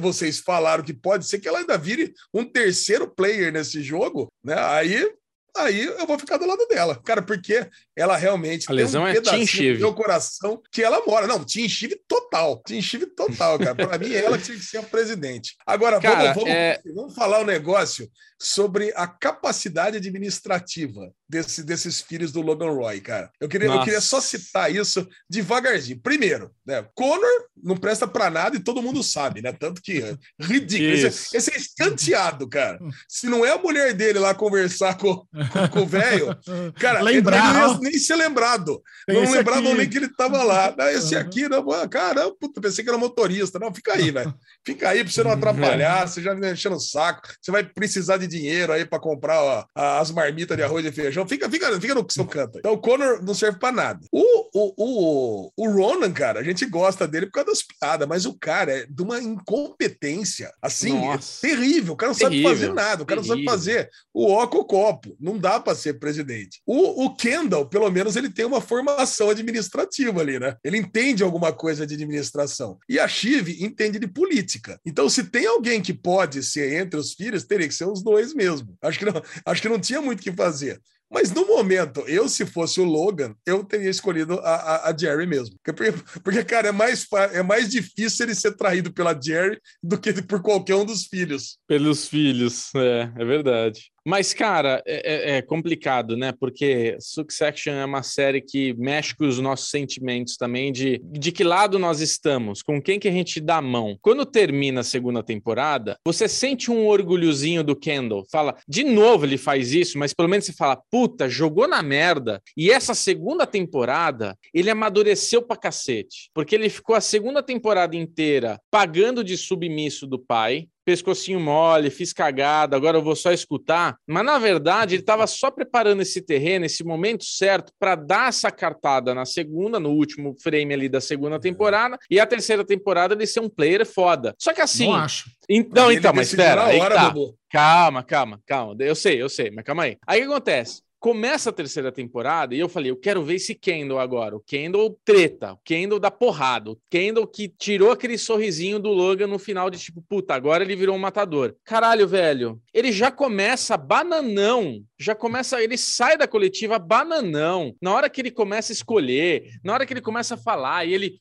vocês 0.00 0.40
falaram 0.40 0.82
que 0.82 0.92
pode 0.92 1.26
ser 1.26 1.38
que 1.38 1.46
ela 1.48 1.60
ainda 1.60 1.78
vire 1.78 2.12
um 2.34 2.44
terceiro 2.44 3.08
player 3.08 3.52
nesse 3.52 3.80
jogo, 3.82 4.28
né? 4.44 4.56
Aí 4.58 5.12
Aí 5.56 5.82
eu 5.84 6.06
vou 6.06 6.18
ficar 6.18 6.38
do 6.38 6.46
lado 6.46 6.66
dela, 6.66 7.00
cara, 7.04 7.20
porque 7.20 7.68
ela 7.94 8.16
realmente 8.16 8.70
A 8.70 8.72
lesão 8.72 9.06
é 9.06 9.12
Team 9.12 9.22
pedacinho 9.24 9.74
do 9.74 9.80
meu 9.80 9.94
coração 9.94 10.62
que 10.70 10.82
ela 10.82 11.04
mora. 11.04 11.26
Não, 11.26 11.44
Team 11.44 11.68
Chive 11.68 12.00
total. 12.08 12.62
Team 12.64 12.80
Chive 12.80 13.06
total, 13.06 13.58
cara. 13.58 13.74
Para 13.74 13.98
mim, 13.98 14.12
ela 14.14 14.38
tinha 14.38 14.56
que 14.56 14.64
ser 14.64 14.78
a 14.78 14.82
presidente. 14.82 15.54
Agora, 15.66 16.00
Cara, 16.00 16.32
vamos, 16.32 16.36
vamos, 16.36 16.48
é- 16.50 16.80
vamos 16.94 17.14
falar 17.14 17.40
um 17.40 17.44
negócio 17.44 18.10
sobre 18.40 18.92
a 18.96 19.06
capacidade 19.06 19.98
administrativa 19.98 21.12
desse, 21.32 21.62
desses 21.62 22.02
filhos 22.02 22.30
do 22.30 22.42
Logan 22.42 22.70
Roy, 22.70 23.00
cara. 23.00 23.30
Eu 23.40 23.48
queria, 23.48 23.68
eu 23.68 23.82
queria 23.82 24.02
só 24.02 24.20
citar 24.20 24.70
isso 24.70 25.08
devagarzinho. 25.28 25.98
Primeiro, 25.98 26.50
né? 26.66 26.84
Connor 26.94 27.46
não 27.62 27.74
presta 27.76 28.06
para 28.06 28.28
nada 28.28 28.56
e 28.56 28.60
todo 28.60 28.82
mundo 28.82 29.02
sabe, 29.02 29.40
né? 29.40 29.50
Tanto 29.52 29.80
que 29.80 30.02
é 30.02 30.14
ridículo. 30.38 30.92
Esse, 30.92 31.34
esse 31.34 31.50
é 31.52 31.56
escanteado, 31.56 32.46
cara. 32.48 32.78
Se 33.08 33.28
não 33.28 33.46
é 33.46 33.52
a 33.52 33.58
mulher 33.58 33.94
dele 33.94 34.18
lá 34.18 34.34
conversar 34.34 34.98
com, 34.98 35.16
com, 35.16 35.68
com 35.70 35.80
o 35.80 35.86
velho, 35.86 36.36
Cara, 36.78 37.00
Lembrar. 37.00 37.70
ele 37.70 37.80
nem 37.80 37.98
ser 37.98 38.16
lembrado. 38.16 38.82
Tem 39.06 39.16
não 39.16 39.22
aqui. 39.22 39.74
nem 39.74 39.88
que 39.88 39.96
ele 39.96 40.06
estava 40.06 40.42
lá. 40.42 40.74
Não, 40.76 40.88
esse 40.88 41.14
Uhum. 41.14 41.20
aqui, 41.20 41.48
não, 41.48 41.70
ah, 41.72 41.88
caramba, 41.88 42.34
puta, 42.38 42.60
pensei 42.60 42.84
que 42.84 42.90
era 42.90 42.98
motorista. 42.98 43.58
Não, 43.58 43.72
fica 43.74 43.94
aí, 43.94 44.10
velho. 44.10 44.34
Fica 44.64 44.90
aí 44.90 45.02
para 45.02 45.12
você 45.12 45.22
não 45.22 45.30
atrapalhar, 45.32 46.06
você 46.06 46.20
já 46.20 46.34
me 46.34 46.52
enchendo 46.52 46.76
o 46.76 46.80
saco. 46.80 47.28
Você 47.40 47.50
vai 47.50 47.64
precisar 47.64 48.18
de 48.18 48.26
dinheiro 48.26 48.72
aí 48.72 48.84
para 48.84 48.98
comprar 49.00 49.40
ó, 49.42 49.64
as 49.74 50.10
marmitas 50.10 50.56
de 50.56 50.62
arroz 50.62 50.84
e 50.84 50.92
feijão. 50.92 51.21
Fica, 51.26 51.50
fica, 51.50 51.80
fica 51.80 51.94
no 51.94 52.06
seu 52.10 52.26
canto. 52.26 52.58
Então 52.58 52.72
o 52.72 52.78
Connor 52.78 53.22
não 53.22 53.34
serve 53.34 53.58
para 53.58 53.72
nada. 53.72 54.00
O, 54.10 54.22
o, 54.52 54.74
o, 54.76 55.52
o 55.56 55.70
Ronan, 55.70 56.12
cara, 56.12 56.40
a 56.40 56.42
gente 56.42 56.66
gosta 56.66 57.06
dele 57.06 57.26
por 57.26 57.32
causa 57.32 57.50
das 57.50 57.62
piadas, 57.62 58.08
mas 58.08 58.26
o 58.26 58.38
cara 58.38 58.72
é 58.72 58.86
de 58.86 59.02
uma 59.02 59.20
incompetência 59.20 60.52
assim, 60.60 60.96
é 61.08 61.18
terrível. 61.40 61.94
O 61.94 61.96
cara 61.96 62.12
não 62.12 62.18
sabe 62.18 62.36
Terrível, 62.36 62.50
fazer 62.50 62.72
nada, 62.72 63.02
o 63.02 63.06
cara 63.06 63.20
não 63.20 63.26
sabe 63.26 63.44
terrível. 63.44 63.58
fazer 63.58 63.90
o 64.12 64.30
ó 64.30 64.46
com 64.46 64.58
o 64.58 64.64
copo. 64.64 65.16
Não 65.20 65.38
dá 65.38 65.60
para 65.60 65.74
ser 65.74 65.98
presidente. 65.98 66.60
O, 66.66 67.04
o 67.04 67.14
Kendall, 67.16 67.66
pelo 67.68 67.90
menos, 67.90 68.16
ele 68.16 68.30
tem 68.30 68.44
uma 68.44 68.60
formação 68.60 69.30
administrativa 69.30 70.20
ali, 70.20 70.38
né? 70.38 70.56
Ele 70.64 70.78
entende 70.78 71.22
alguma 71.22 71.52
coisa 71.52 71.86
de 71.86 71.94
administração. 71.94 72.78
E 72.88 72.98
a 72.98 73.08
Chive 73.08 73.62
entende 73.64 73.98
de 73.98 74.06
política. 74.06 74.78
Então, 74.84 75.08
se 75.08 75.24
tem 75.24 75.46
alguém 75.46 75.80
que 75.80 75.92
pode 75.92 76.42
ser 76.42 76.80
entre 76.80 76.98
os 76.98 77.12
filhos, 77.12 77.44
teria 77.44 77.68
que 77.68 77.74
ser 77.74 77.86
os 77.86 78.02
dois 78.02 78.34
mesmo. 78.34 78.76
Acho 78.82 78.98
que 78.98 79.04
não, 79.04 79.22
acho 79.46 79.62
que 79.62 79.68
não 79.68 79.78
tinha 79.78 80.00
muito 80.00 80.20
o 80.20 80.22
que 80.22 80.32
fazer. 80.32 80.80
Mas 81.12 81.30
no 81.30 81.46
momento, 81.46 82.00
eu, 82.06 82.26
se 82.26 82.46
fosse 82.46 82.80
o 82.80 82.84
Logan, 82.84 83.34
eu 83.44 83.62
teria 83.62 83.90
escolhido 83.90 84.40
a, 84.40 84.54
a, 84.54 84.90
a 84.90 84.96
Jerry 84.96 85.26
mesmo. 85.26 85.54
Porque, 85.62 85.92
porque, 86.24 86.42
cara, 86.42 86.68
é 86.68 86.72
mais, 86.72 87.06
é 87.32 87.42
mais 87.42 87.68
difícil 87.68 88.24
ele 88.24 88.34
ser 88.34 88.56
traído 88.56 88.92
pela 88.92 89.18
Jerry 89.20 89.60
do 89.82 89.98
que 89.98 90.22
por 90.22 90.40
qualquer 90.40 90.74
um 90.76 90.86
dos 90.86 91.04
filhos. 91.04 91.58
Pelos 91.66 92.08
filhos, 92.08 92.74
é, 92.74 93.12
é 93.14 93.24
verdade. 93.24 93.91
Mas, 94.04 94.34
cara, 94.34 94.82
é, 94.86 95.34
é- 95.34 95.36
é 95.36 95.42
complicado, 95.42 96.16
né? 96.16 96.32
Porque 96.32 96.96
Succession 97.00 97.74
é 97.74 97.84
uma 97.84 98.02
série 98.02 98.40
que 98.40 98.74
mexe 98.74 99.14
com 99.14 99.24
os 99.26 99.38
nossos 99.38 99.70
sentimentos 99.70 100.36
também 100.36 100.72
de, 100.72 101.00
de 101.04 101.30
que 101.30 101.44
lado 101.44 101.78
nós 101.78 102.00
estamos, 102.00 102.62
com 102.62 102.80
quem 102.82 102.98
que 102.98 103.08
a 103.08 103.12
gente 103.12 103.40
dá 103.40 103.56
a 103.56 103.62
mão. 103.62 103.96
Quando 104.00 104.26
termina 104.26 104.80
a 104.80 104.84
segunda 104.84 105.22
temporada, 105.22 105.96
você 106.04 106.26
sente 106.28 106.70
um 106.70 106.86
orgulhozinho 106.86 107.62
do 107.62 107.76
Kendall. 107.76 108.26
Fala, 108.30 108.56
de 108.68 108.82
novo 108.82 109.24
ele 109.24 109.38
faz 109.38 109.72
isso, 109.72 109.98
mas 109.98 110.12
pelo 110.12 110.28
menos 110.28 110.46
você 110.46 110.52
fala, 110.52 110.80
puta, 110.90 111.28
jogou 111.28 111.68
na 111.68 111.82
merda. 111.82 112.42
E 112.56 112.70
essa 112.70 112.94
segunda 112.94 113.46
temporada, 113.46 114.36
ele 114.52 114.70
amadureceu 114.70 115.42
pra 115.42 115.56
cacete. 115.56 116.30
Porque 116.34 116.54
ele 116.54 116.68
ficou 116.68 116.96
a 116.96 117.00
segunda 117.00 117.42
temporada 117.42 117.94
inteira 117.96 118.60
pagando 118.70 119.22
de 119.22 119.36
submisso 119.36 120.06
do 120.06 120.18
pai, 120.18 120.66
pescocinho 120.84 121.40
mole, 121.40 121.90
fiz 121.90 122.12
cagada, 122.12 122.76
agora 122.76 122.98
eu 122.98 123.02
vou 123.02 123.14
só 123.16 123.32
escutar. 123.32 123.96
Mas 124.06 124.24
na 124.24 124.38
verdade, 124.38 124.94
ele 124.94 125.02
estava 125.02 125.26
só 125.26 125.50
preparando 125.50 126.02
esse 126.02 126.20
terreno, 126.22 126.64
esse 126.64 126.82
momento 126.84 127.24
certo 127.24 127.72
para 127.78 127.94
dar 127.94 128.28
essa 128.28 128.50
cartada 128.50 129.14
na 129.14 129.24
segunda, 129.24 129.78
no 129.78 129.90
último 129.90 130.34
frame 130.42 130.74
ali 130.74 130.88
da 130.88 131.00
segunda 131.00 131.38
temporada, 131.40 131.98
e 132.10 132.18
a 132.20 132.26
terceira 132.26 132.64
temporada 132.64 133.14
ele 133.14 133.26
ser 133.26 133.40
um 133.40 133.48
player 133.48 133.84
foda. 133.86 134.34
Só 134.38 134.52
que 134.52 134.60
assim. 134.60 134.86
Não 134.86 134.94
acho. 134.94 135.30
En- 135.48 135.68
Não, 135.74 135.90
Ele 135.90 135.98
então, 135.98 136.12
mas 136.14 136.28
espera. 136.28 136.62
tá. 136.94 137.14
Calma, 137.50 138.02
calma, 138.02 138.40
calma. 138.46 138.76
Eu 138.80 138.94
sei, 138.94 139.20
eu 139.20 139.28
sei, 139.28 139.50
mas 139.50 139.64
calma 139.64 139.82
aí. 139.84 139.98
Aí 140.06 140.20
o 140.20 140.26
que 140.26 140.30
acontece? 140.32 140.82
Começa 141.02 141.50
a 141.50 141.52
terceira 141.52 141.90
temporada 141.90 142.54
e 142.54 142.60
eu 142.60 142.68
falei, 142.68 142.92
eu 142.92 142.96
quero 142.96 143.24
ver 143.24 143.34
esse 143.34 143.56
Kendall 143.56 143.98
agora. 143.98 144.36
O 144.36 144.40
Kendall 144.40 144.96
treta, 145.04 145.54
o 145.54 145.58
Kendall 145.64 145.98
da 145.98 146.12
porrada, 146.12 146.70
o 146.70 146.78
Kendall 146.88 147.26
que 147.26 147.48
tirou 147.48 147.90
aquele 147.90 148.16
sorrisinho 148.16 148.78
do 148.78 148.90
Logan 148.90 149.26
no 149.26 149.36
final 149.36 149.68
de 149.68 149.80
tipo, 149.80 150.00
puta, 150.08 150.32
agora 150.32 150.62
ele 150.62 150.76
virou 150.76 150.94
um 150.94 151.00
matador. 151.00 151.56
Caralho, 151.64 152.06
velho. 152.06 152.62
Ele 152.72 152.92
já 152.92 153.10
começa 153.10 153.76
bananão, 153.76 154.84
já 154.96 155.12
começa, 155.12 155.60
ele 155.60 155.76
sai 155.76 156.16
da 156.16 156.28
coletiva 156.28 156.78
bananão. 156.78 157.74
Na 157.82 157.92
hora 157.92 158.08
que 158.08 158.20
ele 158.20 158.30
começa 158.30 158.72
a 158.72 158.74
escolher, 158.74 159.58
na 159.64 159.72
hora 159.72 159.84
que 159.84 159.92
ele 159.92 160.00
começa 160.00 160.36
a 160.36 160.38
falar 160.38 160.86
e 160.86 160.94
ele 160.94 161.20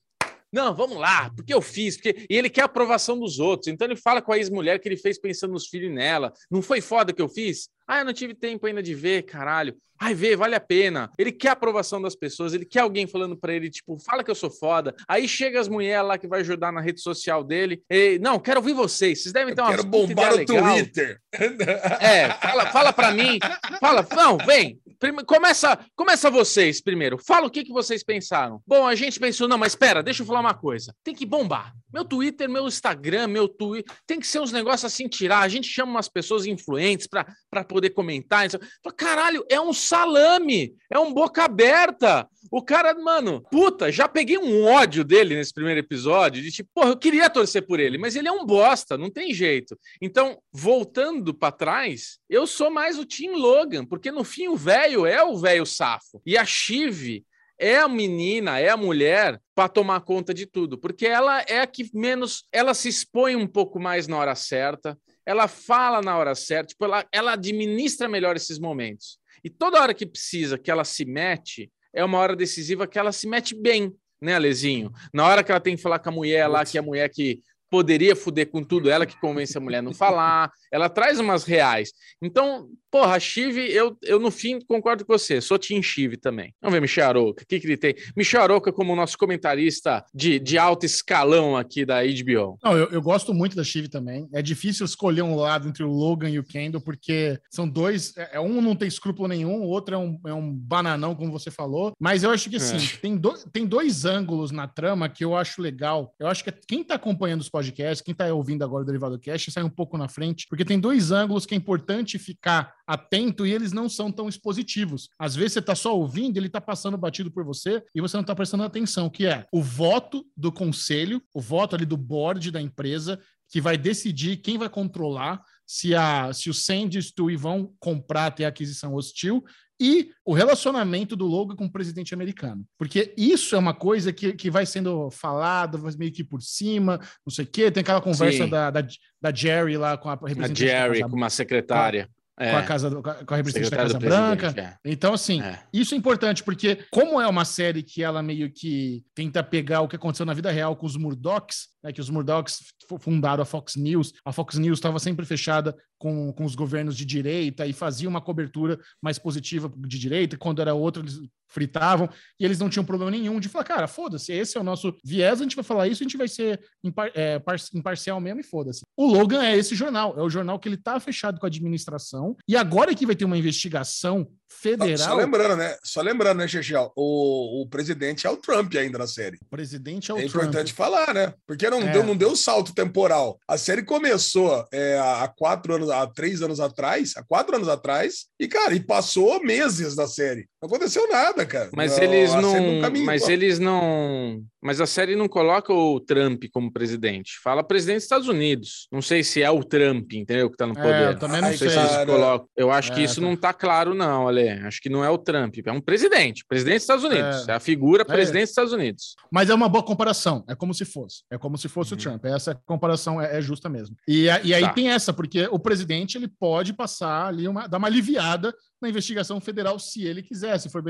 não, 0.53 0.75
vamos 0.75 0.97
lá, 0.97 1.31
porque 1.33 1.53
eu 1.53 1.61
fiz, 1.61 1.95
porque 1.95 2.25
e 2.29 2.35
ele 2.35 2.49
quer 2.49 2.63
a 2.63 2.65
aprovação 2.65 3.17
dos 3.17 3.39
outros. 3.39 3.69
Então 3.69 3.87
ele 3.87 3.95
fala 3.95 4.21
com 4.21 4.33
a 4.33 4.37
ex-mulher 4.37 4.79
que 4.79 4.89
ele 4.89 4.97
fez 4.97 5.17
pensando 5.17 5.53
nos 5.53 5.67
filhos 5.67 5.89
nela. 5.89 6.33
Não 6.51 6.61
foi 6.61 6.81
foda 6.81 7.13
que 7.13 7.21
eu 7.21 7.29
fiz? 7.29 7.69
Ah, 7.91 7.99
eu 7.99 8.05
não 8.05 8.13
tive 8.13 8.33
tempo 8.33 8.65
ainda 8.65 8.81
de 8.81 8.95
ver, 8.95 9.23
caralho. 9.23 9.75
Ai, 9.99 10.15
vê, 10.15 10.33
vale 10.33 10.55
a 10.55 10.61
pena. 10.61 11.11
Ele 11.17 11.29
quer 11.29 11.49
a 11.49 11.51
aprovação 11.51 12.01
das 12.01 12.15
pessoas, 12.15 12.53
ele 12.53 12.63
quer 12.65 12.79
alguém 12.79 13.05
falando 13.05 13.35
pra 13.35 13.53
ele, 13.53 13.69
tipo, 13.69 13.99
fala 13.99 14.23
que 14.23 14.31
eu 14.31 14.35
sou 14.35 14.49
foda. 14.49 14.95
Aí 15.07 15.27
chega 15.27 15.59
as 15.59 15.67
mulheres 15.67 16.07
lá 16.07 16.17
que 16.17 16.25
vai 16.25 16.39
ajudar 16.39 16.71
na 16.71 16.79
rede 16.79 17.01
social 17.01 17.43
dele. 17.43 17.83
E, 17.91 18.17
não, 18.19 18.39
quero 18.39 18.61
ouvir 18.61 18.71
vocês. 18.73 19.21
Vocês 19.21 19.33
devem 19.33 19.53
ter 19.53 19.61
uma 19.61 19.71
quero 19.71 19.83
bombar 19.83 20.33
o 20.33 20.37
legal. 20.37 20.73
Twitter. 20.73 21.19
É, 22.01 22.29
fala, 22.29 22.65
fala 22.67 22.93
para 22.93 23.11
mim. 23.11 23.37
Fala, 23.79 24.07
não, 24.15 24.37
vem. 24.37 24.79
Prime- 24.97 25.25
começa, 25.25 25.77
começa 25.95 26.31
vocês 26.31 26.79
primeiro. 26.81 27.17
Fala 27.17 27.47
o 27.47 27.51
que, 27.51 27.63
que 27.63 27.73
vocês 27.73 28.03
pensaram. 28.03 28.61
Bom, 28.65 28.87
a 28.87 28.95
gente 28.95 29.19
pensou, 29.19 29.47
não, 29.47 29.57
mas 29.57 29.73
espera, 29.73 30.01
deixa 30.01 30.23
eu 30.23 30.25
falar 30.27 30.39
uma 30.39 30.53
coisa. 30.53 30.95
Tem 31.03 31.13
que 31.13 31.25
bombar. 31.25 31.73
Meu 31.93 32.05
Twitter, 32.05 32.49
meu 32.49 32.67
Instagram, 32.67 33.27
meu 33.27 33.47
Twitter, 33.47 33.95
tem 34.07 34.19
que 34.19 34.27
ser 34.27 34.39
uns 34.39 34.51
negócios 34.51 34.85
assim 34.85 35.07
tirar. 35.07 35.39
A 35.39 35.47
gente 35.47 35.67
chama 35.67 35.91
umas 35.91 36.07
pessoas 36.07 36.45
influentes 36.45 37.07
para 37.07 37.63
poder 37.63 37.91
comentar. 37.91 38.47
Caralho, 38.95 39.45
é 39.49 39.59
um 39.59 39.73
salame, 39.73 40.73
é 40.91 40.99
um 40.99 41.13
boca 41.13 41.43
aberta. 41.43 42.27
O 42.51 42.61
cara, 42.61 42.93
mano, 42.93 43.41
puta, 43.51 43.91
já 43.91 44.07
peguei 44.07 44.37
um 44.37 44.65
ódio 44.65 45.03
dele 45.03 45.35
nesse 45.35 45.53
primeiro 45.53 45.79
episódio, 45.79 46.41
de 46.41 46.51
tipo, 46.51 46.69
porra, 46.73 46.89
eu 46.89 46.97
queria 46.97 47.29
torcer 47.29 47.65
por 47.65 47.79
ele, 47.79 47.97
mas 47.97 48.15
ele 48.15 48.27
é 48.27 48.31
um 48.31 48.45
bosta, 48.45 48.97
não 48.97 49.09
tem 49.09 49.33
jeito. 49.33 49.77
Então, 50.01 50.37
voltando 50.51 51.33
para 51.33 51.51
trás, 51.51 52.19
eu 52.29 52.47
sou 52.47 52.71
mais 52.71 52.97
o 52.97 53.05
Tim 53.05 53.31
Logan, 53.31 53.85
porque 53.85 54.11
no 54.11 54.23
fim 54.23 54.47
o 54.47 54.55
velho 54.55 55.05
é 55.05 55.23
o 55.23 55.37
velho 55.37 55.65
safo. 55.65 56.21
E 56.25 56.37
a 56.37 56.45
Chive 56.45 57.23
é 57.61 57.77
a 57.77 57.87
menina, 57.87 58.59
é 58.59 58.69
a 58.69 58.75
mulher 58.75 59.39
para 59.53 59.69
tomar 59.69 60.01
conta 60.01 60.33
de 60.33 60.47
tudo, 60.47 60.79
porque 60.79 61.05
ela 61.05 61.41
é 61.47 61.59
a 61.59 61.67
que 61.67 61.87
menos, 61.93 62.47
ela 62.51 62.73
se 62.73 62.89
expõe 62.89 63.35
um 63.35 63.45
pouco 63.45 63.79
mais 63.79 64.07
na 64.07 64.17
hora 64.17 64.33
certa, 64.33 64.97
ela 65.23 65.47
fala 65.47 66.01
na 66.01 66.17
hora 66.17 66.33
certa, 66.33 66.69
tipo, 66.69 66.83
ela, 66.83 67.05
ela 67.11 67.33
administra 67.33 68.09
melhor 68.09 68.35
esses 68.35 68.57
momentos. 68.57 69.19
E 69.43 69.49
toda 69.49 69.79
hora 69.79 69.93
que 69.93 70.07
precisa 70.07 70.57
que 70.57 70.71
ela 70.71 70.83
se 70.83 71.05
mete, 71.05 71.71
é 71.93 72.03
uma 72.03 72.17
hora 72.17 72.35
decisiva 72.35 72.87
que 72.87 72.97
ela 72.97 73.11
se 73.11 73.27
mete 73.27 73.53
bem, 73.53 73.93
né, 74.19 74.33
Alezinho? 74.33 74.91
Na 75.13 75.27
hora 75.27 75.43
que 75.43 75.51
ela 75.51 75.61
tem 75.61 75.75
que 75.75 75.81
falar 75.83 75.99
com 75.99 76.09
a 76.09 76.13
mulher 76.13 76.47
lá, 76.47 76.65
que 76.65 76.77
é 76.77 76.81
a 76.81 76.83
mulher 76.83 77.09
que 77.09 77.41
poderia 77.71 78.15
fuder 78.15 78.51
com 78.51 78.61
tudo, 78.61 78.89
ela 78.89 79.05
que 79.05 79.19
convence 79.19 79.57
a 79.57 79.61
mulher 79.61 79.77
a 79.77 79.81
não 79.81 79.93
falar, 79.93 80.51
ela 80.71 80.89
traz 80.89 81.19
umas 81.19 81.45
reais. 81.45 81.91
Então, 82.21 82.67
porra, 82.91 83.17
Chive, 83.17 83.71
eu, 83.71 83.97
eu 84.03 84.19
no 84.19 84.29
fim 84.29 84.59
concordo 84.59 85.05
com 85.05 85.17
você, 85.17 85.39
sou 85.39 85.57
Team 85.57 85.81
Chive 85.81 86.17
também. 86.17 86.53
Vamos 86.61 86.73
ver 86.73 86.81
Michel 86.81 87.29
o 87.29 87.33
que, 87.33 87.59
que 87.59 87.65
ele 87.65 87.77
tem? 87.77 87.95
Michel 88.15 88.59
como 88.61 88.95
nosso 88.95 89.17
comentarista 89.17 90.03
de, 90.13 90.37
de 90.37 90.57
alto 90.57 90.85
escalão 90.85 91.55
aqui 91.55 91.85
da 91.85 92.01
HBO. 92.03 92.57
Não, 92.61 92.77
eu, 92.77 92.89
eu 92.91 93.01
gosto 93.01 93.33
muito 93.33 93.55
da 93.55 93.63
Shiv 93.63 93.87
também. 93.87 94.27
É 94.33 94.41
difícil 94.41 94.85
escolher 94.85 95.21
um 95.21 95.35
lado 95.35 95.69
entre 95.69 95.83
o 95.83 95.89
Logan 95.89 96.29
e 96.29 96.39
o 96.39 96.43
Kendall, 96.43 96.81
porque 96.81 97.39
são 97.49 97.67
dois. 97.67 98.13
É, 98.17 98.39
um 98.39 98.61
não 98.61 98.75
tem 98.75 98.87
escrúpulo 98.87 99.27
nenhum, 99.27 99.61
o 99.61 99.67
outro 99.67 99.95
é 99.95 99.97
um, 99.97 100.19
é 100.27 100.33
um 100.33 100.51
bananão, 100.51 101.15
como 101.15 101.31
você 101.31 101.49
falou. 101.49 101.93
Mas 101.99 102.23
eu 102.23 102.31
acho 102.31 102.49
que 102.49 102.57
assim, 102.57 102.75
É. 102.77 102.97
tem, 103.01 103.15
do, 103.15 103.33
tem 103.51 103.65
dois 103.65 104.03
ângulos 104.03 104.51
na 104.51 104.67
trama 104.67 105.07
que 105.07 105.23
eu 105.23 105.35
acho 105.35 105.61
legal. 105.61 106.13
Eu 106.19 106.27
acho 106.27 106.43
que 106.43 106.51
quem 106.67 106.83
tá 106.83 106.95
acompanhando 106.95 107.41
os 107.41 107.49
podcasts, 107.49 107.60
quem 108.03 108.15
tá 108.15 108.33
ouvindo 108.33 108.63
agora 108.63 108.83
o 108.83 108.85
Derivado 108.85 109.19
Cast, 109.19 109.51
sai 109.51 109.63
um 109.63 109.69
pouco 109.69 109.97
na 109.97 110.07
frente, 110.07 110.47
porque 110.49 110.65
tem 110.65 110.79
dois 110.79 111.11
ângulos 111.11 111.45
que 111.45 111.53
é 111.53 111.57
importante 111.57 112.17
ficar 112.17 112.73
atento 112.87 113.45
e 113.45 113.53
eles 113.53 113.71
não 113.71 113.87
são 113.87 114.11
tão 114.11 114.27
expositivos. 114.27 115.09
Às 115.19 115.35
vezes 115.35 115.53
você 115.53 115.61
tá 115.61 115.75
só 115.75 115.95
ouvindo, 115.95 116.37
ele 116.37 116.49
tá 116.49 116.59
passando 116.59 116.97
batido 116.97 117.31
por 117.31 117.43
você 117.43 117.83
e 117.93 118.01
você 118.01 118.17
não 118.17 118.23
tá 118.23 118.35
prestando 118.35 118.63
atenção, 118.63 119.09
que 119.09 119.25
é 119.25 119.45
o 119.51 119.61
voto 119.61 120.25
do 120.35 120.51
conselho, 120.51 121.21
o 121.33 121.41
voto 121.41 121.75
ali 121.75 121.85
do 121.85 121.97
board 121.97 122.49
da 122.49 122.61
empresa, 122.61 123.19
que 123.49 123.59
vai 123.59 123.77
decidir 123.77 124.37
quem 124.37 124.57
vai 124.57 124.69
controlar 124.69 125.41
se, 125.67 125.93
a, 125.95 126.33
se 126.33 126.49
o 126.49 126.53
Sandy 126.53 126.99
e 126.99 127.21
o 127.21 127.37
vão 127.37 127.73
comprar, 127.79 128.31
ter 128.31 128.45
aquisição 128.45 128.93
hostil, 128.93 129.43
e 129.83 130.11
o 130.23 130.33
relacionamento 130.33 131.15
do 131.15 131.25
Logan 131.25 131.55
com 131.55 131.65
o 131.65 131.71
presidente 131.71 132.13
americano. 132.13 132.63
Porque 132.77 133.13
isso 133.17 133.55
é 133.55 133.57
uma 133.57 133.73
coisa 133.73 134.13
que, 134.13 134.33
que 134.33 134.51
vai 134.51 134.65
sendo 134.65 135.09
falado, 135.09 135.79
vai 135.79 135.91
meio 135.97 136.11
que 136.11 136.23
por 136.23 136.41
cima, 136.41 136.99
não 137.25 137.31
sei 137.33 137.45
o 137.45 137.47
quê. 137.47 137.71
Tem 137.71 137.81
aquela 137.81 137.99
conversa 137.99 138.45
da, 138.47 138.69
da, 138.69 138.85
da 139.19 139.33
Jerry 139.33 139.75
lá 139.77 139.97
com 139.97 140.07
a 140.09 140.13
A 140.13 140.15
representante 140.27 140.63
da 140.65 140.71
Jerry 140.71 140.99
Casa- 140.99 141.09
com 141.09 141.17
uma 141.17 141.29
secretária. 141.31 142.07
com 142.37 142.43
É, 142.43 142.55
a, 142.55 142.63
casa, 142.63 142.89
com 142.89 143.09
a 143.09 143.13
com 143.25 143.33
a 143.33 143.37
representante 143.37 143.71
da 143.71 143.77
Casa 143.77 143.99
Branca. 143.99 144.51
presidente, 144.53 144.77
Então, 144.85 145.13
assim, 145.13 145.41
é. 145.41 145.59
isso 145.73 145.93
é 145.93 145.97
importante, 145.97 146.43
porque 146.43 146.77
como 146.91 147.19
é 147.19 147.27
uma 147.27 147.43
série 147.45 147.81
que 147.83 148.03
ela 148.03 148.21
meio 148.23 148.51
que 148.51 149.03
tenta 149.15 149.43
pegar 149.43 149.81
o 149.81 149.87
que 149.87 149.95
aconteceu 149.95 150.25
na 150.25 150.33
vida 150.33 150.49
real 150.51 150.75
com 150.75 150.85
os 150.85 150.95
Murdochs, 150.95 151.70
né, 151.83 151.91
que 151.91 152.01
os 152.01 152.09
Murdochs 152.09 152.59
fu- 152.87 152.99
fundaram 152.99 153.41
a 153.43 153.45
Fox 153.45 153.75
News, 153.75 154.13
a 154.25 154.31
Fox 154.31 154.57
News 154.57 154.77
estava 154.77 154.99
sempre 154.99 155.25
fechada 155.25 155.75
com, 155.97 156.31
com 156.33 156.45
os 156.45 156.55
governos 156.55 156.95
de 156.97 157.05
direita 157.05 157.65
e 157.65 157.73
fazia 157.73 158.09
uma 158.09 158.21
cobertura 158.21 158.79
mais 159.01 159.17
positiva 159.19 159.71
de 159.75 159.99
direita, 159.99 160.37
quando 160.37 160.61
era 160.61 160.73
outro 160.73 161.03
eles 161.03 161.19
fritavam, 161.47 162.09
e 162.39 162.45
eles 162.45 162.59
não 162.59 162.69
tinham 162.69 162.85
problema 162.85 163.11
nenhum 163.11 163.37
de 163.37 163.49
falar, 163.49 163.65
cara, 163.65 163.85
foda-se, 163.87 164.31
esse 164.31 164.57
é 164.57 164.61
o 164.61 164.63
nosso 164.63 164.95
viés, 165.03 165.39
a 165.41 165.43
gente 165.43 165.55
vai 165.55 165.65
falar 165.65 165.87
isso, 165.87 166.01
a 166.01 166.05
gente 166.05 166.15
vai 166.17 166.27
ser 166.27 166.61
impar- 166.81 167.11
é, 167.13 167.39
par- 167.39 167.57
imparcial 167.75 168.21
mesmo 168.21 168.39
e 168.39 168.43
foda-se. 168.43 168.81
O 168.95 169.05
Logan 169.05 169.43
é 169.43 169.57
esse 169.57 169.75
jornal, 169.75 170.17
é 170.17 170.21
o 170.21 170.29
jornal 170.29 170.57
que 170.59 170.69
ele 170.69 170.77
tá 170.77 170.97
fechado 170.99 171.39
com 171.39 171.45
a 171.45 171.49
administração, 171.49 172.37
e 172.47 172.55
agora 172.55 172.95
que 172.95 173.05
vai 173.05 173.15
ter 173.17 173.25
uma 173.25 173.37
investigação 173.37 174.27
federal, 174.59 174.97
Só 174.97 175.15
lembrando, 175.15 175.55
né? 175.55 175.75
Só 175.83 176.01
lembrando, 176.01 176.37
né, 176.39 176.47
Chechel? 176.47 176.91
O, 176.95 177.61
o 177.61 177.67
presidente 177.67 178.27
é 178.27 178.29
o 178.29 178.37
Trump 178.37 178.73
ainda 178.75 178.97
na 178.97 179.07
série. 179.07 179.37
o 179.41 179.49
presidente 179.49 180.11
é 180.11 180.13
o 180.13 180.17
É 180.17 180.21
Trump. 180.27 180.35
importante 180.43 180.73
falar, 180.73 181.13
né? 181.13 181.33
Porque 181.47 181.69
não, 181.69 181.81
É. 181.81 181.91
deu, 181.91 182.03
não 182.03 182.15
deu 182.15 182.35
salto 182.35 182.73
temporal. 182.73 183.39
A 183.47 183.57
série 183.57 183.83
começou 183.83 184.65
é, 184.71 184.99
há 184.99 185.27
quatro 185.27 185.73
anos, 185.75 185.89
há 185.89 186.05
três 186.07 186.41
anos 186.41 186.59
atrás, 186.59 187.13
há 187.15 187.23
quatro 187.23 187.55
anos 187.55 187.69
atrás, 187.69 188.25
e, 188.39 188.47
cara, 188.47 188.73
e 188.73 188.79
passou 188.79 189.41
meses 189.43 189.95
da 189.95 190.07
série. 190.07 190.47
Não 190.61 190.67
aconteceu 190.67 191.07
nada, 191.09 191.45
cara. 191.45 191.69
Mas 191.73 191.97
Não, 191.97 192.03
eles 192.03 192.33
não. 192.35 193.03
Mas 193.05 193.29
eles 193.29 193.59
não. 193.59 194.43
Mas 194.61 194.79
a 194.79 194.85
série 194.85 195.15
não 195.15 195.27
coloca 195.27 195.73
o 195.73 195.99
Trump 195.99 196.43
como 196.53 196.71
presidente. 196.71 197.39
Fala 197.43 197.63
presidente 197.63 197.95
dos 197.97 198.03
Estados 198.03 198.27
Unidos. 198.27 198.87
Não 198.91 199.01
sei 199.01 199.23
se 199.23 199.41
é 199.41 199.49
o 199.49 199.63
Trump, 199.63 200.13
entendeu? 200.13 200.49
Que 200.51 200.57
tá 200.57 200.67
no 200.67 200.73
É, 200.73 200.81
poder. 200.81 201.07
eu 201.15 201.19
também 201.19 201.41
não 201.41 201.47
Ai, 201.47 201.57
sei. 201.57 201.69
se 201.69 201.77
eles 201.77 201.89
cara. 201.91 202.05
colocam. 202.05 202.47
Eu 202.55 202.71
acho 202.71 202.93
que 202.93 202.99
É, 202.99 203.03
isso 203.03 203.15
tá. 203.15 203.21
não 203.21 203.35
tá 203.35 203.53
claro, 203.53 203.93
não, 203.95 204.27
Ale. 204.27 204.49
Acho 204.49 204.79
que 204.81 204.89
não 204.89 205.03
é 205.03 205.09
o 205.09 205.17
Trump. 205.17 205.55
É 205.65 205.71
um 205.71 205.81
presidente. 205.81 206.45
Presidente 206.47 206.75
dos 206.75 206.83
Estados 206.83 207.03
Unidos. 207.03 207.47
É, 207.47 207.51
É. 207.51 207.55
a 207.55 207.59
figura 207.59 208.03
É. 208.03 208.05
presidente 208.05 208.41
dos 208.43 208.49
Estados 208.51 208.73
Unidos. 208.73 209.15
Mas 209.31 209.49
é 209.49 209.53
uma 209.55 209.67
boa 209.67 209.83
comparação. 209.83 210.43
É 210.47 210.53
como 210.55 210.73
se 210.73 210.85
fosse. 210.85 211.23
É 211.31 211.37
como 211.37 211.57
se 211.57 211.67
fosse 211.67 211.93
Uhum. 211.93 211.97
o 211.99 212.01
Trump. 212.01 212.25
Essa 212.25 212.53
comparação 212.65 213.19
é, 213.21 213.37
é 213.37 213.41
justa 213.41 213.67
mesmo. 213.69 213.95
E, 214.07 214.25
e 214.43 214.53
aí 214.53 214.61
Tá. 214.61 214.73
tem 214.73 214.89
essa, 214.91 215.11
porque 215.11 215.47
o 215.51 215.57
presidente 215.57 216.17
ele 216.17 216.27
pode 216.27 216.73
passar 216.73 217.27
ali 217.27 217.47
uma, 217.47 217.67
dar 217.67 217.77
uma 217.79 217.87
aliviada 217.87 218.53
na 218.81 218.89
investigação 218.89 219.39
federal 219.39 219.77
se 219.79 220.03
ele 220.03 220.21
quiser, 220.23 220.57
se 220.59 220.69
for 220.69 220.81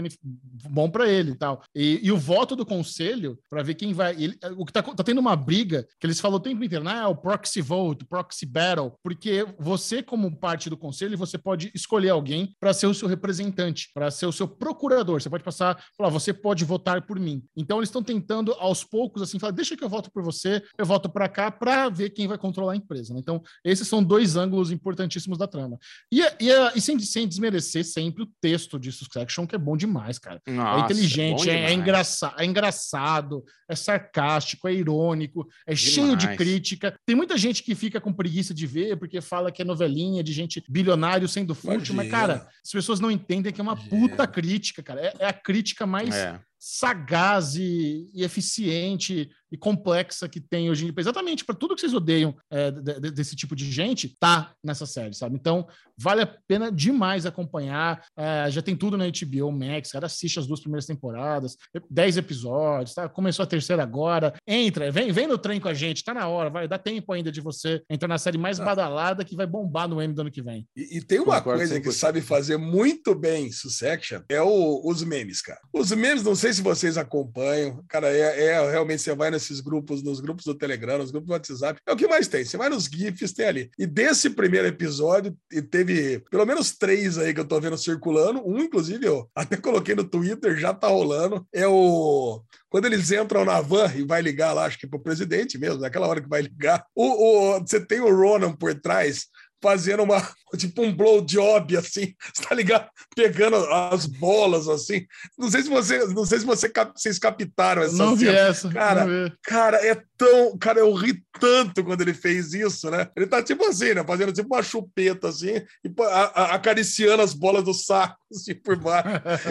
bom 0.70 0.90
para 0.90 1.10
ele 1.10 1.32
e 1.32 1.36
tal. 1.36 1.64
E, 1.76 2.12
o 2.12 2.18
voto 2.18 2.56
do 2.56 2.66
conselho 2.66 3.38
para 3.50 3.64
ver 3.64 3.76
quem 3.76 3.94
vai. 3.94 4.14
ele- 4.22 4.38
o 4.58 4.66
que 4.66 4.74
tá, 4.74 4.82
tá 4.82 5.04
tendo 5.04 5.20
uma 5.20 5.36
briga 5.36 5.88
que 6.00 6.06
eles 6.06 6.20
falam 6.20 6.38
o 6.38 6.42
tempo 6.42 6.64
inteiro, 6.64 6.88
ah, 6.88 7.08
o 7.08 7.16
proxy 7.16 7.62
vote, 7.62 8.06
proxy 8.06 8.46
battle, 8.46 8.94
porque 9.04 9.46
você 9.60 10.02
como 10.02 10.36
parte 10.36 10.70
do 10.70 10.78
conselho 10.78 11.18
você 11.18 11.38
pode 11.38 11.72
escolher 11.74 12.10
alguém 12.10 12.56
para 12.60 12.74
ser 12.74 12.88
o 12.88 12.94
seu 12.94 13.08
representante, 13.08 13.90
para 13.94 14.10
ser 14.12 14.26
o 14.26 14.32
seu 14.32 14.48
procurador. 14.48 15.22
Você 15.22 15.30
pode 15.30 15.44
passar, 15.44 15.84
falar, 15.98 16.10
você 16.10 16.34
pode 16.34 16.64
votar 16.66 17.06
por 17.06 17.20
mim. 17.20 17.44
Então 17.56 17.78
eles 17.80 17.90
estão 17.90 18.04
tentando 18.04 18.54
aos 18.54 18.84
poucos 18.84 19.22
assim, 19.22 19.40
falar, 19.40 19.52
deixa 19.52 19.76
que 19.76 19.84
eu 19.84 19.90
voto 19.90 20.12
por 20.12 20.24
você, 20.24 20.62
eu 20.78 20.86
voto 20.86 21.10
para 21.10 21.28
cá 21.28 21.52
para 21.52 21.90
ver 21.90 22.10
quem 22.12 22.28
vai 22.28 22.38
controlar 22.38 22.74
a 22.74 22.76
empresa. 22.76 23.14
né? 23.14 23.20
Então 23.20 23.42
esses 23.64 23.88
são 23.88 24.04
dois 24.04 24.36
ângulos 24.36 24.72
importantíssimos 24.72 25.38
da 25.38 25.48
trama. 25.48 25.78
E, 26.12 26.22
e, 26.22 26.50
e 26.76 26.82
sem, 26.82 26.98
sem 27.00 27.28
desmerecer 27.28 27.81
ser 27.84 28.02
sempre 28.02 28.24
o 28.24 28.30
texto 28.42 28.80
de 28.80 28.92
Succession, 28.92 29.46
que 29.46 29.56
é 29.56 29.58
bom 29.58 29.78
demais, 29.78 30.18
cara. 30.18 30.42
Nossa, 30.48 30.82
é 30.82 30.86
inteligente, 30.86 31.50
é, 31.50 31.54
é, 31.54 31.56
demais. 31.58 31.74
engraça 31.78 32.34
é 32.38 32.46
engraçado, 32.46 33.44
é 33.70 33.76
sarcástico, 33.76 34.68
é 34.68 34.74
irônico, 34.74 35.48
é 35.66 35.76
cheio 35.76 36.16
de 36.16 36.22
Demais. 36.22 36.38
crítica. 36.38 36.98
Tem 37.06 37.16
muita 37.16 37.38
gente 37.38 37.64
que 37.64 37.76
fica 37.76 38.00
com 38.02 38.14
preguiça 38.14 38.54
de 38.54 38.66
ver 38.68 38.98
porque 38.98 39.22
fala 39.22 39.52
que 39.52 39.62
é 39.62 39.66
novelinha 39.66 40.24
de 40.24 40.34
gente 40.34 40.64
bilionário 40.70 41.28
sendo 41.28 41.54
fútil, 41.56 41.94
mas, 41.96 42.10
cara, 42.10 42.48
as 42.64 42.72
pessoas 42.72 43.00
não 43.00 43.12
entendem 43.12 43.52
que 43.52 43.60
é 43.60 43.64
uma 43.64 43.74
Imagina. 43.74 44.10
puta 44.10 44.28
crítica, 44.28 44.82
cara. 44.84 45.02
É, 45.02 45.14
é 45.20 45.26
a 45.28 45.34
crítica 45.34 45.86
mais 45.86 46.14
É. 46.16 46.40
sagaz 46.58 47.56
e, 47.56 48.10
e 48.14 48.24
eficiente 48.24 49.30
e 49.52 49.58
complexa 49.58 50.28
que 50.30 50.40
tem 50.40 50.70
hoje 50.70 50.84
em 50.84 50.88
dia. 50.92 50.96
Exatamente 50.98 51.44
para 51.44 51.56
tudo 51.56 51.76
que 51.76 51.82
vocês 51.82 51.94
odeiam 51.94 52.36
é, 52.50 52.72
de- 52.72 53.00
de- 53.00 53.12
desse 53.12 53.36
tipo 53.36 53.56
de 53.56 53.70
gente, 53.72 54.16
tá 54.20 54.54
nessa 54.64 54.86
série, 54.86 55.14
sabe? 55.14 55.36
Então, 55.36 55.68
vale 55.98 56.22
a 56.22 56.28
pena 56.48 56.72
demais 56.72 57.26
acompanhar. 57.26 58.04
É, 58.18 58.50
já 58.50 58.62
tem 58.62 58.76
tudo 58.76 58.98
na 58.98 59.06
HBO 59.08 59.52
Max, 59.52 59.92
cara, 59.92 60.06
assiste 60.06 60.40
as 60.40 60.48
duas 60.48 60.60
primeiras 60.62 60.86
temporadas, 60.86 61.58
10 61.90 62.18
episódios, 62.18 62.94
tá? 62.96 63.08
Começou 63.10 63.44
a 63.44 63.48
terceira 63.48 63.84
agora. 63.84 64.34
Entra, 64.48 64.92
vem, 64.92 65.12
vem 65.12 65.28
no 65.28 65.38
trem 65.38 65.60
com 65.60 65.68
a 65.68 65.74
gente, 65.74 66.04
tá 66.04 66.14
na 66.14 66.28
hora, 66.28 66.50
vai 66.50 66.68
dar 66.68 66.78
tempo 66.80 67.12
ainda 67.14 67.32
de 67.32 67.42
você 67.42 67.82
entrar 67.90 68.08
na 68.08 68.18
série 68.18 68.38
mais 68.38 68.60
Ah. 68.60 68.66
badalada 68.66 69.26
que 69.26 69.36
vai 69.36 69.46
bombar 69.46 69.88
no 69.88 70.02
M 70.02 70.14
do 70.14 70.22
ano 70.22 70.32
que 70.32 70.42
vem. 70.42 70.68
E, 70.76 70.98
e 70.98 71.02
tem 71.02 71.20
uma 71.20 71.38
Concordo 71.38 71.60
coisa 71.60 71.80
que 71.80 71.90
100%. 71.90 71.92
sabe 72.00 72.22
fazer 72.22 72.58
muito 72.58 73.14
bem 73.14 73.52
Succession, 73.52 74.22
é 74.30 74.42
o- 74.42 74.82
os 74.86 75.04
memes, 75.04 75.42
cara. 75.42 75.60
Os 75.74 75.92
memes, 75.92 76.24
não 76.24 76.36
sei 76.36 76.54
se 76.54 76.62
vocês 76.62 76.98
acompanham, 76.98 77.84
cara, 77.88 78.08
é, 78.08 78.46
é 78.46 78.72
realmente 78.72 79.02
você 79.02 79.14
vai 79.16 79.30
nesses 79.42 79.60
grupos, 79.60 80.04
nos 80.04 80.20
grupos 80.20 80.46
do 80.46 80.54
Telegram, 80.56 81.00
nos 81.00 81.10
grupos 81.12 81.28
do 81.28 81.34
WhatsApp, 81.34 81.80
é 81.88 81.92
o 81.92 81.96
que 81.96 82.08
mais 82.08 82.28
tem. 82.28 82.46
Você 82.46 82.56
vai 82.58 82.70
nos 82.70 82.86
GIFs, 82.86 83.34
tem 83.34 83.48
ali. 83.48 83.72
E 83.78 83.88
desse 83.88 84.30
primeiro 84.30 84.68
episódio, 84.68 85.36
e 85.52 85.62
teve 85.62 86.20
pelo 86.30 86.46
menos 86.46 86.72
três 86.78 87.18
aí 87.18 87.34
que 87.34 87.40
eu 87.40 87.48
tô 87.48 87.60
vendo 87.60 87.78
circulando, 87.78 88.42
um, 88.48 88.60
inclusive, 88.60 89.06
eu 89.06 89.30
até 89.36 89.58
coloquei 89.58 89.96
no 89.96 90.04
Twitter, 90.04 90.58
já 90.58 90.74
tá 90.74 90.88
rolando, 90.88 91.46
é 91.54 91.68
o 91.68 92.42
quando 92.70 92.86
eles 92.86 93.12
entram 93.12 93.44
na 93.44 93.60
van 93.60 93.92
e 93.94 94.04
vai 94.04 94.22
ligar 94.22 94.54
lá, 94.54 94.64
acho 94.64 94.80
que 94.80 94.88
pro 94.88 94.98
presidente 94.98 95.58
mesmo, 95.58 95.82
naquela 95.82 96.08
hora 96.08 96.22
que 96.22 96.30
vai 96.30 96.42
ligar, 96.42 96.86
o, 96.96 97.56
o- 97.58 97.60
você 97.60 97.86
tem 97.86 98.00
o 98.00 98.16
Ronan 98.16 98.54
por 98.54 98.74
trás 98.80 99.26
fazendo 99.62 100.04
uma, 100.04 100.22
tipo 100.58 100.82
um 100.82 100.94
blowjob, 100.94 101.78
assim, 101.78 102.14
você 102.34 102.44
tá 102.48 102.56
ligado? 102.56 102.90
Pegando 103.16 103.56
as 103.56 104.06
bolas, 104.06 104.68
assim. 104.68 105.06
Não 105.38 105.50
sei 105.50 105.64
se 105.64 105.70
você, 105.70 106.06
não 106.08 106.26
sei 106.26 106.40
se 106.40 106.46
você, 106.46 106.72
vocês 106.96 107.20
captaram 107.20 107.84
essa 107.84 107.96
não 107.96 108.16
vi 108.16 108.26
cena. 108.26 108.38
essa. 108.38 108.70
Cara. 108.70 109.38
Cara, 109.44 109.78
é 109.86 110.02
tão. 110.26 110.58
Cara, 110.58 110.80
eu 110.80 110.94
ri 110.94 111.24
tanto 111.40 111.84
quando 111.84 112.02
ele 112.02 112.14
fez 112.14 112.54
isso, 112.54 112.90
né? 112.92 113.08
Ele 113.16 113.26
tá 113.26 113.42
tipo 113.42 113.66
assim, 113.66 113.94
né? 113.96 114.04
Fazendo 114.06 114.32
tipo 114.32 114.54
uma 114.54 114.62
chupeta, 114.62 115.30
assim, 115.30 115.56
e 115.84 115.92
a- 116.02 116.32
a- 116.44 116.56
acariciando 116.56 117.24
as 117.24 117.34
bolas 117.34 117.64
do 117.64 117.74
saco, 117.74 118.16
assim, 118.32 118.54
por 118.54 118.76
baixo. 118.78 119.10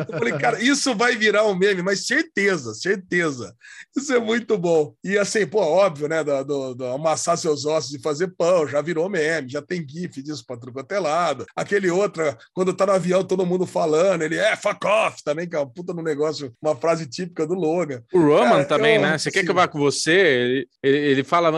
Eu 0.09 0.19
falei, 0.19 0.39
cara, 0.39 0.63
isso 0.63 0.95
vai 0.95 1.17
virar 1.17 1.45
um 1.47 1.55
meme, 1.57 1.83
mas 1.83 2.07
certeza, 2.07 2.73
certeza. 2.75 3.53
Isso 3.97 4.13
é 4.15 4.19
muito 4.21 4.57
bom. 4.57 4.95
E 5.03 5.19
assim, 5.19 5.45
pô, 5.47 5.59
óbvio, 5.61 6.09
né? 6.09 6.23
Do, 6.23 6.45
do- 6.45 6.75
do 6.75 6.87
amassar 6.87 7.37
seus 7.37 7.65
ossos 7.65 7.93
e 7.95 8.01
fazer 8.01 8.29
pão, 8.37 8.67
já 8.69 8.81
virou 8.81 9.09
meme, 9.09 9.49
já 9.51 9.61
tem 9.61 9.85
GIF 9.87 10.23
disso 10.23 10.45
pra 10.47 10.57
tudo 10.57 10.73
quanto 10.73 10.93
é 10.93 11.01
lado. 11.01 11.45
Aquele 11.57 11.91
outro, 11.91 12.23
quando 12.55 12.73
tá 12.73 12.87
no 12.87 12.93
avião, 12.93 13.25
todo 13.25 13.45
mundo 13.47 13.67
falando, 13.67 14.23
ele 14.23 14.37
é 14.37 14.55
fuck 14.57 14.87
off 14.87 15.23
também, 15.25 15.49
que 15.49 15.57
é 15.57 15.59
uma 15.59 15.69
puta 15.69 15.93
no 15.93 16.03
negócio, 16.03 16.53
uma 16.63 16.77
frase 16.77 17.07
típica 17.07 17.47
do 17.47 17.55
Logan. 17.55 18.03
O 18.13 18.21
Roman 18.21 18.51
Cara, 18.51 18.65
também, 18.67 18.97
eu- 18.97 19.03
né? 19.03 19.19
Você 19.19 19.31
quer 19.31 19.43
que 19.45 19.51
eu 19.51 19.55
vá 19.55 19.67
com 19.67 19.79
você? 19.79 20.60
Ele, 20.83 20.97
ele, 20.97 20.99
ele 21.11 21.25
fala, 21.25 21.53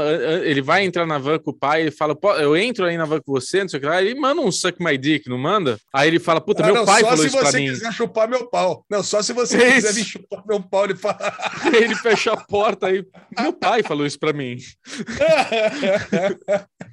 ele 0.44 0.62
vai 0.62 0.84
entrar 0.84 1.06
na 1.06 1.18
van 1.18 1.38
com 1.38 1.50
o 1.50 1.54
pai, 1.56 1.82
ele 1.82 1.90
fala, 1.90 2.14
"Pô, 2.14 2.32
eu 2.34 2.56
entro 2.56 2.84
aí 2.84 2.96
na 2.96 3.04
van 3.04 3.20
com 3.20 3.32
você, 3.32 3.60
não 3.62 3.68
sei 3.68 3.78
o 3.78 3.80
que 3.80 3.86
lá. 3.88 4.00
Ele 4.02 4.14
manda 4.18 4.40
um 4.40 4.50
suck 4.52 4.82
my 4.82 4.96
dick, 4.98 5.28
não 5.28 5.38
manda? 5.38 5.78
Aí 5.94 6.08
ele 6.08 6.18
fala, 6.18 6.40
puta, 6.40 6.62
Ah, 6.62 6.66
meu 6.66 6.74
não, 6.76 6.84
pai 6.84 7.00
só 7.02 7.08
falou 7.08 7.22
se 7.22 7.26
isso 7.28 7.38
pra 7.38 7.50
você 7.50 7.58
mim. 7.58 7.66
quiser 7.68 7.92
chupar 7.92 8.28
meu 8.28 8.46
pau. 8.48 8.84
Não, 8.90 9.02
só 9.02 9.22
se 9.22 9.32
você 9.32 9.56
Isso. 9.62 9.74
quiser 9.74 9.92
vir 9.92 10.04
chupar 10.04 10.42
meu 10.46 10.62
pau, 10.62 10.84
ele 10.84 10.94
fala. 10.96 11.18
Ele 11.74 11.94
fecha 11.94 12.32
a 12.32 12.36
porta 12.36 12.86
aí. 12.88 13.04
Meu 13.38 13.52
pai 13.52 13.82
falou 13.82 14.04
isso 14.06 14.18
pra 14.18 14.32
mim. 14.32 14.56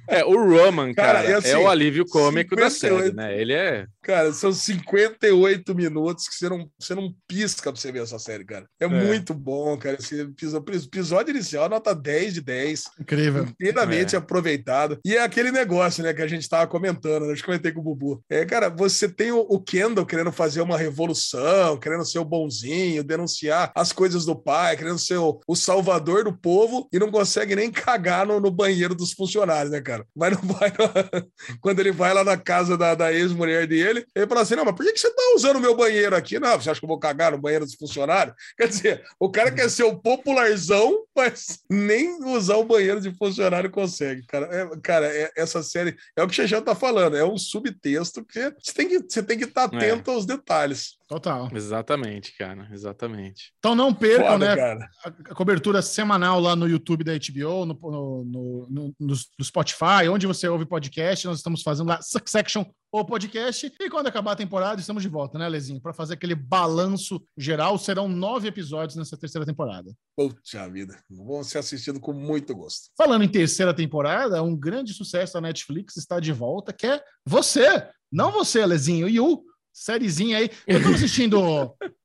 É, 0.08 0.24
o 0.24 0.32
Roman, 0.36 0.92
Cara, 0.92 1.20
cara, 1.20 1.30
e 1.30 1.34
assim, 1.34 1.50
é 1.50 1.58
o 1.58 1.68
alívio 1.68 2.04
cômico 2.04 2.56
da 2.56 2.68
58. 2.68 3.04
série, 3.04 3.16
né? 3.16 3.40
Ele 3.40 3.52
é. 3.52 3.86
cara, 4.02 4.32
são 4.32 4.52
58 4.52 5.72
minutos 5.72 6.26
que 6.28 6.34
você 6.34 6.48
não, 6.48 6.68
você 6.78 6.94
não 6.96 7.14
pisca 7.28 7.70
pra 7.72 7.80
você 7.80 7.92
ver 7.92 8.02
essa 8.02 8.18
série, 8.18 8.44
cara. 8.44 8.66
É, 8.80 8.88
muito 8.88 9.32
bom, 9.32 9.76
cara. 9.78 9.96
Esse 10.00 10.20
episódio, 10.22 10.74
episódio 10.74 11.30
inicial, 11.30 11.68
nota 11.68 11.94
10 12.00 12.34
de 12.34 12.40
10. 12.40 12.84
Incrível. 13.00 13.44
inteiramente 13.44 14.14
É. 14.14 14.18
aproveitado. 14.18 14.98
E 15.04 15.16
é 15.16 15.22
aquele 15.22 15.50
negócio, 15.50 16.02
né, 16.02 16.12
que 16.12 16.22
a 16.22 16.26
gente 16.26 16.48
tava 16.48 16.66
comentando, 16.66 17.26
né? 17.26 17.32
Acho 17.32 17.42
que 17.42 17.46
comentei 17.46 17.72
com 17.72 17.80
o 17.80 17.84
Bubu. 17.84 18.22
É, 18.28 18.44
cara, 18.44 18.68
você 18.68 19.08
tem 19.08 19.32
o, 19.32 19.40
o 19.40 19.60
Kendall 19.60 20.06
querendo 20.06 20.32
fazer 20.32 20.60
uma 20.60 20.78
revolução, 20.78 21.76
querendo 21.78 22.04
ser 22.04 22.18
o 22.18 22.24
bonzinho, 22.24 23.04
denunciar 23.04 23.72
as 23.74 23.92
coisas 23.92 24.24
do 24.24 24.34
pai, 24.34 24.76
querendo 24.76 24.98
ser 24.98 25.16
o, 25.16 25.40
o 25.46 25.56
salvador 25.56 26.24
do 26.24 26.32
povo 26.32 26.88
e 26.92 26.98
não 26.98 27.10
consegue 27.10 27.54
nem 27.54 27.70
cagar 27.70 28.26
no, 28.26 28.40
no 28.40 28.50
banheiro 28.50 28.94
dos 28.94 29.12
funcionários, 29.12 29.70
né, 29.70 29.80
cara? 29.80 30.06
Mas 30.14 30.32
não 30.32 30.42
vai. 30.54 30.72
Quando 31.60 31.80
ele 31.80 31.92
vai 31.92 32.14
lá 32.14 32.24
na 32.24 32.36
casa 32.36 32.76
da, 32.76 32.94
da 32.94 33.12
ex-mulher 33.12 33.66
dele, 33.66 34.04
ele 34.14 34.26
fala 34.26 34.42
assim: 34.42 34.54
não, 34.56 34.64
mas 34.64 34.74
por 34.74 34.84
que, 34.84 34.92
que 34.92 35.00
você 35.00 35.10
tá 35.10 35.22
usando 35.34 35.56
o 35.56 35.60
meu 35.60 35.76
banheiro 35.76 36.16
aqui? 36.16 36.38
Não, 36.38 36.60
você 36.60 36.70
acha 36.70 36.80
que 36.80 36.84
eu 36.84 36.88
vou 36.88 36.98
cagar 36.98 37.32
no 37.32 37.38
banheiro 37.38 37.64
dos 37.64 37.74
funcionários? 37.74 38.34
Quer 38.56 38.68
dizer, 38.68 39.04
o 39.18 39.30
cara 39.30 39.50
quer 39.50 39.68
ser 39.70 39.84
o 39.84 39.98
popularzão, 39.98 41.04
mas 41.16 41.58
nem 41.90 42.24
usar 42.24 42.56
o 42.56 42.64
banheiro 42.64 43.00
de 43.00 43.10
funcionário 43.16 43.70
consegue. 43.70 44.24
Cara, 44.26 44.46
É- 44.46 44.70
cara 44.82 45.06
é- 45.06 45.32
essa 45.36 45.62
série 45.62 45.96
é 46.16 46.22
o 46.22 46.26
que 46.26 46.32
o 46.32 46.34
Xexão 46.36 46.62
tá 46.62 46.74
falando, 46.74 47.16
é 47.16 47.24
um 47.24 47.36
subtexto 47.36 48.24
que 48.24 48.52
você 48.62 48.72
tem 48.72 48.88
que 48.88 49.00
você 49.08 49.22
tem 49.22 49.36
que 49.38 49.44
estar 49.44 49.62
É. 49.72 49.76
atento 49.76 50.10
aos 50.10 50.24
detalhes. 50.24 50.99
Total. 51.10 51.50
Exatamente, 51.52 52.32
cara. 52.38 52.68
Exatamente. 52.72 53.52
Então 53.58 53.74
não 53.74 53.92
percam, 53.92 54.28
Foda, 54.34 54.46
né? 54.46 54.54
cara. 54.56 54.88
a 55.04 55.08
a 55.08 55.34
cobertura 55.34 55.82
semanal 55.82 56.38
lá 56.38 56.54
no 56.54 56.68
YouTube 56.68 57.02
da 57.02 57.12
HBO, 57.14 57.66
no, 57.66 57.74
no, 57.74 58.24
no, 58.24 58.66
no- 58.70 58.94
no- 59.00 59.14
no 59.38 59.44
Spotify, 59.44 60.08
onde 60.08 60.24
você 60.24 60.46
ouve 60.48 60.64
podcast. 60.64 61.26
Nós 61.26 61.38
estamos 61.38 61.62
fazendo 61.62 61.88
lá 61.88 62.00
Succession, 62.00 62.64
o 62.92 63.04
podcast. 63.04 63.72
E 63.80 63.90
quando 63.90 64.06
acabar 64.06 64.32
a 64.32 64.36
temporada, 64.36 64.80
estamos 64.80 65.02
de 65.02 65.08
volta, 65.08 65.36
né, 65.36 65.48
Lezinho? 65.48 65.80
Para 65.80 65.92
fazer 65.92 66.14
aquele 66.14 66.36
balanço 66.36 67.20
geral. 67.36 67.76
Serão 67.76 68.06
nove 68.06 68.46
episódios 68.46 68.94
nessa 68.94 69.16
terceira 69.16 69.44
temporada. 69.44 69.92
Puxa 70.16 70.68
vida, 70.70 70.96
vão 71.10 71.42
ser 71.42 71.58
assistidos 71.58 72.00
com 72.00 72.12
muito 72.12 72.54
gosto. 72.54 72.88
Falando 72.96 73.24
em 73.24 73.28
terceira 73.28 73.74
temporada, 73.74 74.40
um 74.44 74.56
grande 74.56 74.94
sucesso 74.94 75.32
da 75.34 75.40
Netflix 75.40 75.96
está 75.96 76.20
de 76.20 76.32
volta, 76.32 76.72
que 76.72 76.86
é 76.86 77.02
você. 77.26 77.88
Não 78.12 78.30
você, 78.30 78.64
Lezinho, 78.64 79.08
Yu. 79.08 79.42
Sériezinha 79.72 80.38
aí. 80.38 80.50
Eu 80.66 80.82
tô 80.82 80.88
assistindo. 80.90 81.38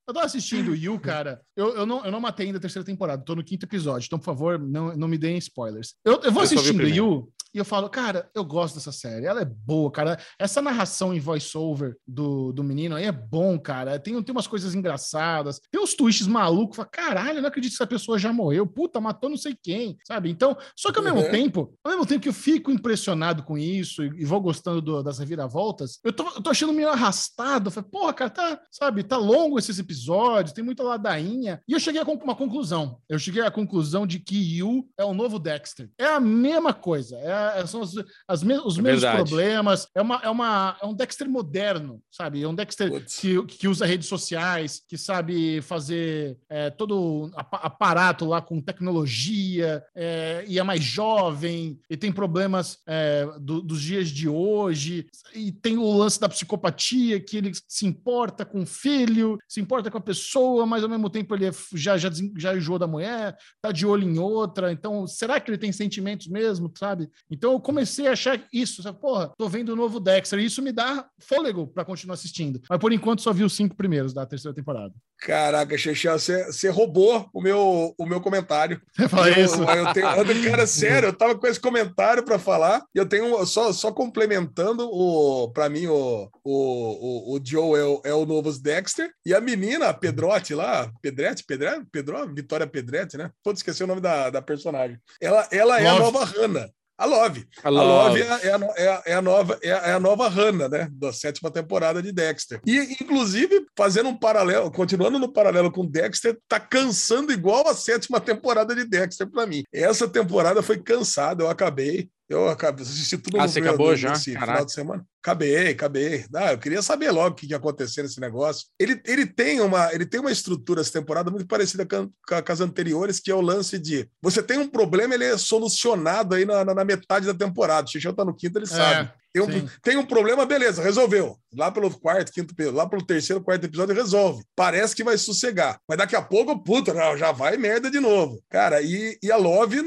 Eu 0.08 0.14
tô 0.14 0.20
assistindo 0.20 0.76
Yu, 0.76 1.00
cara. 1.00 1.42
Eu, 1.56 1.76
eu, 1.78 1.86
não, 1.86 2.06
eu 2.06 2.12
não 2.12 2.20
matei 2.20 2.46
ainda 2.46 2.60
a 2.60 2.62
terceira 2.62 2.86
temporada, 2.86 3.24
tô 3.24 3.34
no 3.34 3.44
quinto 3.44 3.66
episódio. 3.66 4.06
Então, 4.06 4.20
por 4.20 4.26
favor, 4.26 4.60
não, 4.60 4.96
não 4.96 5.08
me 5.08 5.18
deem 5.18 5.38
spoilers. 5.40 5.96
Eu, 6.06 6.22
eu 6.22 6.32
vou 6.32 6.44
Eu 6.44 6.46
assistindo 6.46 6.78
primeiro. 6.78 7.34
E 7.56 7.58
eu 7.58 7.64
falo, 7.64 7.90
cara, 7.90 8.30
eu 8.36 8.44
gosto 8.44 8.76
dessa 8.76 8.92
série. 8.92 9.26
Ela 9.26 9.40
é 9.42 9.46
boa, 9.46 9.90
cara. 9.90 10.20
Essa 10.38 10.62
narração 10.62 11.14
em 11.14 11.22
voice-over 11.22 11.96
do, 12.06 12.52
do 12.52 12.62
menino 12.62 12.96
aí 12.98 13.06
é 13.06 13.12
bom, 13.14 13.58
cara. 13.58 13.98
Tem, 13.98 14.22
tem 14.22 14.36
umas 14.36 14.46
coisas 14.46 14.76
engraçadas. 14.76 15.62
Tem 15.72 15.82
uns 15.82 15.94
twists 15.94 16.28
malucos. 16.28 16.76
Fala, 16.76 16.90
Caralho, 16.90 17.38
eu 17.38 17.42
não 17.42 17.48
acredito 17.48 17.72
que 17.72 17.76
essa 17.78 17.88
pessoa 17.88 18.20
já 18.20 18.34
morreu. 18.34 18.68
Puta, 18.68 19.00
matou 19.00 19.30
não 19.30 19.38
sei 19.38 19.56
quem, 19.62 19.98
sabe? 20.06 20.30
Então, 20.30 20.58
só 20.76 20.92
que 20.92 20.98
ao 21.00 21.04
mesmo 21.06 21.22
Uhum. 21.22 21.32
tempo, 21.32 21.74
ao 21.82 21.92
mesmo 21.92 22.06
tempo 22.06 22.22
que 22.24 22.28
eu 22.30 22.34
fico 22.34 22.72
impressionado 22.72 23.42
com 23.44 23.58
isso 23.58 24.04
e, 24.04 24.08
e 24.22 24.26
vou 24.26 24.42
gostando 24.42 24.82
do- 24.82 25.02
das 25.02 25.18
reviravoltas, 25.20 26.00
eu 26.04 26.12
tô, 26.12 26.24
eu 26.36 26.42
tô 26.42 26.50
achando 26.50 26.74
meio 26.74 26.90
arrastado. 26.90 27.68
Eu 27.68 27.72
falei, 27.72 27.90
porra, 27.90 28.14
cara, 28.14 28.30
tá, 28.30 28.60
sabe, 28.70 29.02
tá 29.04 29.16
longo 29.16 29.58
esses 29.58 29.80
episódios, 29.80 30.52
tem 30.54 30.64
muita 30.64 30.84
ladainha. 30.84 31.62
E 31.68 31.72
eu 31.72 31.80
cheguei 31.80 32.02
a 32.02 32.04
uma 32.06 32.36
conclusão. 32.36 32.98
Eu 33.08 33.18
cheguei 33.18 33.42
à 33.44 33.50
conclusão 33.52 34.06
de 34.06 34.20
que 34.20 34.58
Yu 34.58 34.86
é 34.98 35.06
o 35.06 35.14
novo 35.14 35.40
Dexter. 35.40 35.90
É 35.98 36.06
a 36.06 36.20
mesma 36.20 36.74
coisa. 36.74 37.16
É, 37.18 37.45
é- 37.58 37.66
são 37.66 37.82
os, 37.82 37.94
as 38.28 38.44
me- 38.44 38.60
os 38.60 38.78
É 38.78 38.82
mesmos 38.82 39.02
verdade. 39.02 39.30
problemas. 39.30 39.88
É, 39.96 40.02
uma, 40.02 40.16
é, 40.24 40.30
uma, 40.30 40.78
é 40.82 40.86
um 40.86 40.94
Dexter 40.94 41.30
moderno, 41.30 42.02
sabe? 42.12 42.42
É 42.44 42.48
um 42.48 42.56
Dexter 42.56 42.90
Putz. 42.90 43.20
que, 43.20 43.44
que 43.46 43.68
usa 43.68 43.86
redes 43.86 44.08
sociais, 44.08 44.82
que 44.88 44.98
sabe 44.98 45.62
fazer 45.62 46.38
é, 46.50 46.70
todo 46.70 47.32
aparato 47.36 48.26
lá 48.26 48.42
com 48.42 48.62
tecnologia, 48.62 49.84
é, 49.96 50.44
e 50.48 50.58
é 50.60 50.64
mais 50.64 50.84
jovem, 50.84 51.80
e 51.90 51.96
tem 51.98 52.12
problemas 52.12 52.80
é, 52.88 53.28
do- 53.40 53.62
dos 53.62 53.82
dias 53.82 54.10
de 54.10 54.28
hoje, 54.28 55.08
e 55.34 55.52
tem 55.52 55.78
o 55.78 55.92
lance 55.98 56.20
da 56.20 56.30
psicopatia, 56.30 57.20
que 57.20 57.38
ele 57.38 57.52
se 57.68 57.86
importa 57.86 58.46
com 58.46 58.62
o 58.62 58.66
filho, 58.66 59.38
se 59.48 59.60
importa 59.60 59.90
com 59.92 59.98
a 59.98 60.02
pessoa, 60.02 60.66
mas 60.66 60.84
ao 60.84 60.90
mesmo 60.90 61.10
tempo 61.10 61.36
ele 61.36 61.50
já, 61.74 61.98
já, 61.98 62.10
já 62.38 62.56
enjoou 62.56 62.80
da 62.80 62.88
mulher, 62.88 63.38
tá 63.62 63.72
de 63.72 63.86
olho 63.86 64.08
em 64.08 64.18
outra, 64.18 64.72
então 64.72 65.06
será 65.08 65.40
que 65.40 65.50
ele 65.50 65.58
tem 65.58 65.72
sentimentos 65.72 66.28
mesmo, 66.28 66.72
sabe? 66.78 67.10
Então 67.30 67.54
eu 67.54 67.60
comecei 67.60 68.08
a 68.08 68.12
achar 68.12 68.42
isso, 68.52 68.82
sabe? 68.84 69.00
porra, 69.00 69.32
tô 69.38 69.50
vendo 69.50 69.70
o 69.70 69.76
novo 69.76 70.00
Dexter, 70.00 70.40
e 70.40 70.46
isso 70.46 70.62
me 70.62 70.72
dá 70.72 71.08
fôlego 71.20 71.68
para 71.68 71.86
continuar 71.86 72.16
assistindo. 72.16 72.62
Mas 72.70 72.80
por 72.80 72.92
enquanto 72.92 73.22
só 73.22 73.34
vi 73.34 73.44
os 73.44 73.56
cinco 73.56 73.76
primeiros 73.76 74.14
da 74.14 74.26
terceira 74.26 74.56
temporada. 74.56 74.94
Caraca, 75.20 75.78
Xexé, 75.78 76.46
você, 76.48 76.70
roubou 76.70 77.30
o 77.34 77.42
meu, 77.42 77.94
o 77.98 78.06
meu 78.06 78.20
comentário. 78.20 78.82
Você 78.96 79.10
fala 79.10 79.30
eu, 79.30 79.46
isso? 79.46 79.64
Eu 79.64 79.94
tenho, 79.94 80.52
cara, 80.52 80.68
sério, 80.68 81.08
eu 81.10 81.14
tava 81.14 81.36
com 81.36 81.48
esse 81.48 81.60
comentário 81.60 82.24
para 82.24 82.38
falar, 82.38 82.84
e 82.94 82.98
eu 82.98 83.06
tenho 83.06 83.46
só, 83.46 83.72
só 83.72 83.92
complementando 83.92 84.88
o 84.92 85.52
para 85.52 85.70
mim 85.70 85.88
o, 85.88 86.30
o, 86.44 87.34
o, 87.34 87.36
o 87.36 87.40
Joe 87.44 87.80
é 87.80 87.84
o, 87.84 88.02
é 88.06 88.14
o 88.14 88.26
novo 88.26 88.52
Dexter 88.60 89.10
e 89.26 89.34
a 89.34 89.42
menina, 89.42 89.90
a 89.90 89.94
Pedrotti 89.94 90.54
lá, 90.54 90.92
Pedretti, 91.02 91.44
Pedretti, 91.46 91.86
Pedro, 91.92 92.34
Vitória 92.34 92.68
Pedretti, 92.68 93.18
né? 93.18 93.32
Pode 93.44 93.60
esquecer 93.60 93.84
o 93.84 93.88
nome 93.88 94.02
da, 94.02 94.30
da 94.30 94.42
personagem. 94.42 94.98
Ela, 95.22 95.48
ela 95.52 95.82
é 95.82 95.88
a 95.88 96.00
nova 96.00 96.24
Hannah. 96.26 96.70
A 96.98 97.06
Love. 97.06 97.46
A 97.62 97.70
Love, 97.70 97.86
a 97.86 98.08
Love 98.08 98.22
é, 98.22 98.32
a, 98.32 98.40
é, 98.40 98.88
a, 98.88 99.04
é, 99.06 99.14
a, 99.16 99.22
nova, 99.22 99.60
é, 99.62 99.70
é 99.70 99.92
a 99.92 100.00
nova 100.00 100.30
Hannah, 100.30 100.70
né? 100.70 100.88
Da 100.92 101.12
sétima 101.12 101.52
temporada 101.52 102.02
de 102.02 102.12
Dexter. 102.12 102.62
E, 102.66 102.98
inclusive, 103.02 103.66
fazendo 103.76 104.10
um 104.10 104.18
paralelo, 104.18 104.72
continuando 104.72 105.20
no 105.20 105.32
paralelo 105.32 105.72
com 105.72 105.86
Dexter, 105.86 106.38
tá 106.48 106.60
cansando 106.60 107.34
igual 107.34 107.68
a 107.68 107.76
sétima 107.76 108.22
temporada 108.22 108.74
de 108.74 108.86
Dexter 108.86 109.30
para 109.30 109.46
mim. 109.46 109.64
Essa 109.74 110.08
temporada 110.08 110.64
foi 110.64 110.82
cansada, 110.82 111.44
eu 111.44 111.50
acabei. 111.50 112.10
Eu 112.28 112.50
acabei, 112.50 112.84
assisti 112.84 113.18
tudo 113.20 113.40
ah, 113.40 113.44
no 113.44 113.50
você 113.50 113.60
acabou 113.60 113.96
já? 113.96 114.16
final 114.16 114.66
de 114.66 114.74
semana. 114.74 115.06
Acabei, 115.22 115.70
acabei. 115.70 116.26
Ah, 116.34 116.54
eu 116.54 116.58
queria 116.58 116.82
saber 116.82 117.12
logo 117.12 117.30
o 117.30 117.36
que 117.36 117.46
ia 117.46 117.58
acontecer 117.58 118.02
nesse 118.02 118.20
negócio. 118.20 118.66
Ele, 118.80 119.00
ele, 119.06 119.28
tem 119.28 119.62
uma, 119.62 119.94
ele 119.94 120.06
tem 120.06 120.20
uma 120.20 120.32
estrutura 120.32 120.82
essa 120.82 120.92
temporada 120.92 121.30
muito 121.30 121.46
parecida 121.46 121.86
com, 121.86 122.10
com, 122.28 122.52
as 122.52 122.62
anteriores, 122.62 123.20
que 123.20 123.30
é 123.30 123.36
o 123.36 123.42
lance 123.42 123.78
de 123.78 124.10
você 124.22 124.42
tem 124.42 124.58
um 124.58 124.68
problema, 124.68 125.14
ele 125.14 125.26
é 125.26 125.38
solucionado 125.38 126.34
aí 126.34 126.46
na, 126.46 126.66
na, 126.66 126.74
na 126.74 126.86
metade 126.86 127.28
da 127.28 127.34
temporada. 127.34 127.88
O 127.88 127.92
Xixão 127.92 128.14
tá 128.14 128.26
no 128.26 128.36
quinto, 128.36 128.58
ele 128.58 128.66
é, 128.66 128.70
sabe. 128.70 129.12
Tem 129.36 129.42
um, 129.44 129.68
tem 129.82 129.98
um 129.98 130.06
problema, 130.06 130.46
beleza, 130.46 130.82
resolveu. 130.82 131.38
Lá 131.54 131.70
pelo 131.70 131.90
quarto, 132.00 132.32
quinto, 132.32 132.54
lá 132.72 132.88
pelo 132.88 133.06
terceiro, 133.06 133.42
quarto 133.42 133.66
episódio, 133.66 133.96
resolve. 133.96 134.44
Parece 134.56 134.96
que 134.96 135.04
vai 135.04 135.18
sossegar. 135.18 135.80
Mas 135.88 135.98
daqui 135.98 136.16
a 136.16 136.22
pouco, 136.22 136.58
puta, 136.64 136.94
já 137.18 137.32
vai 137.32 137.58
merda 137.58 137.90
de 137.92 138.00
novo. 138.00 138.42
Cara, 138.50 138.82
e, 138.82 139.18
e 139.22 139.32
a 139.32 139.38
Love, 139.38 139.84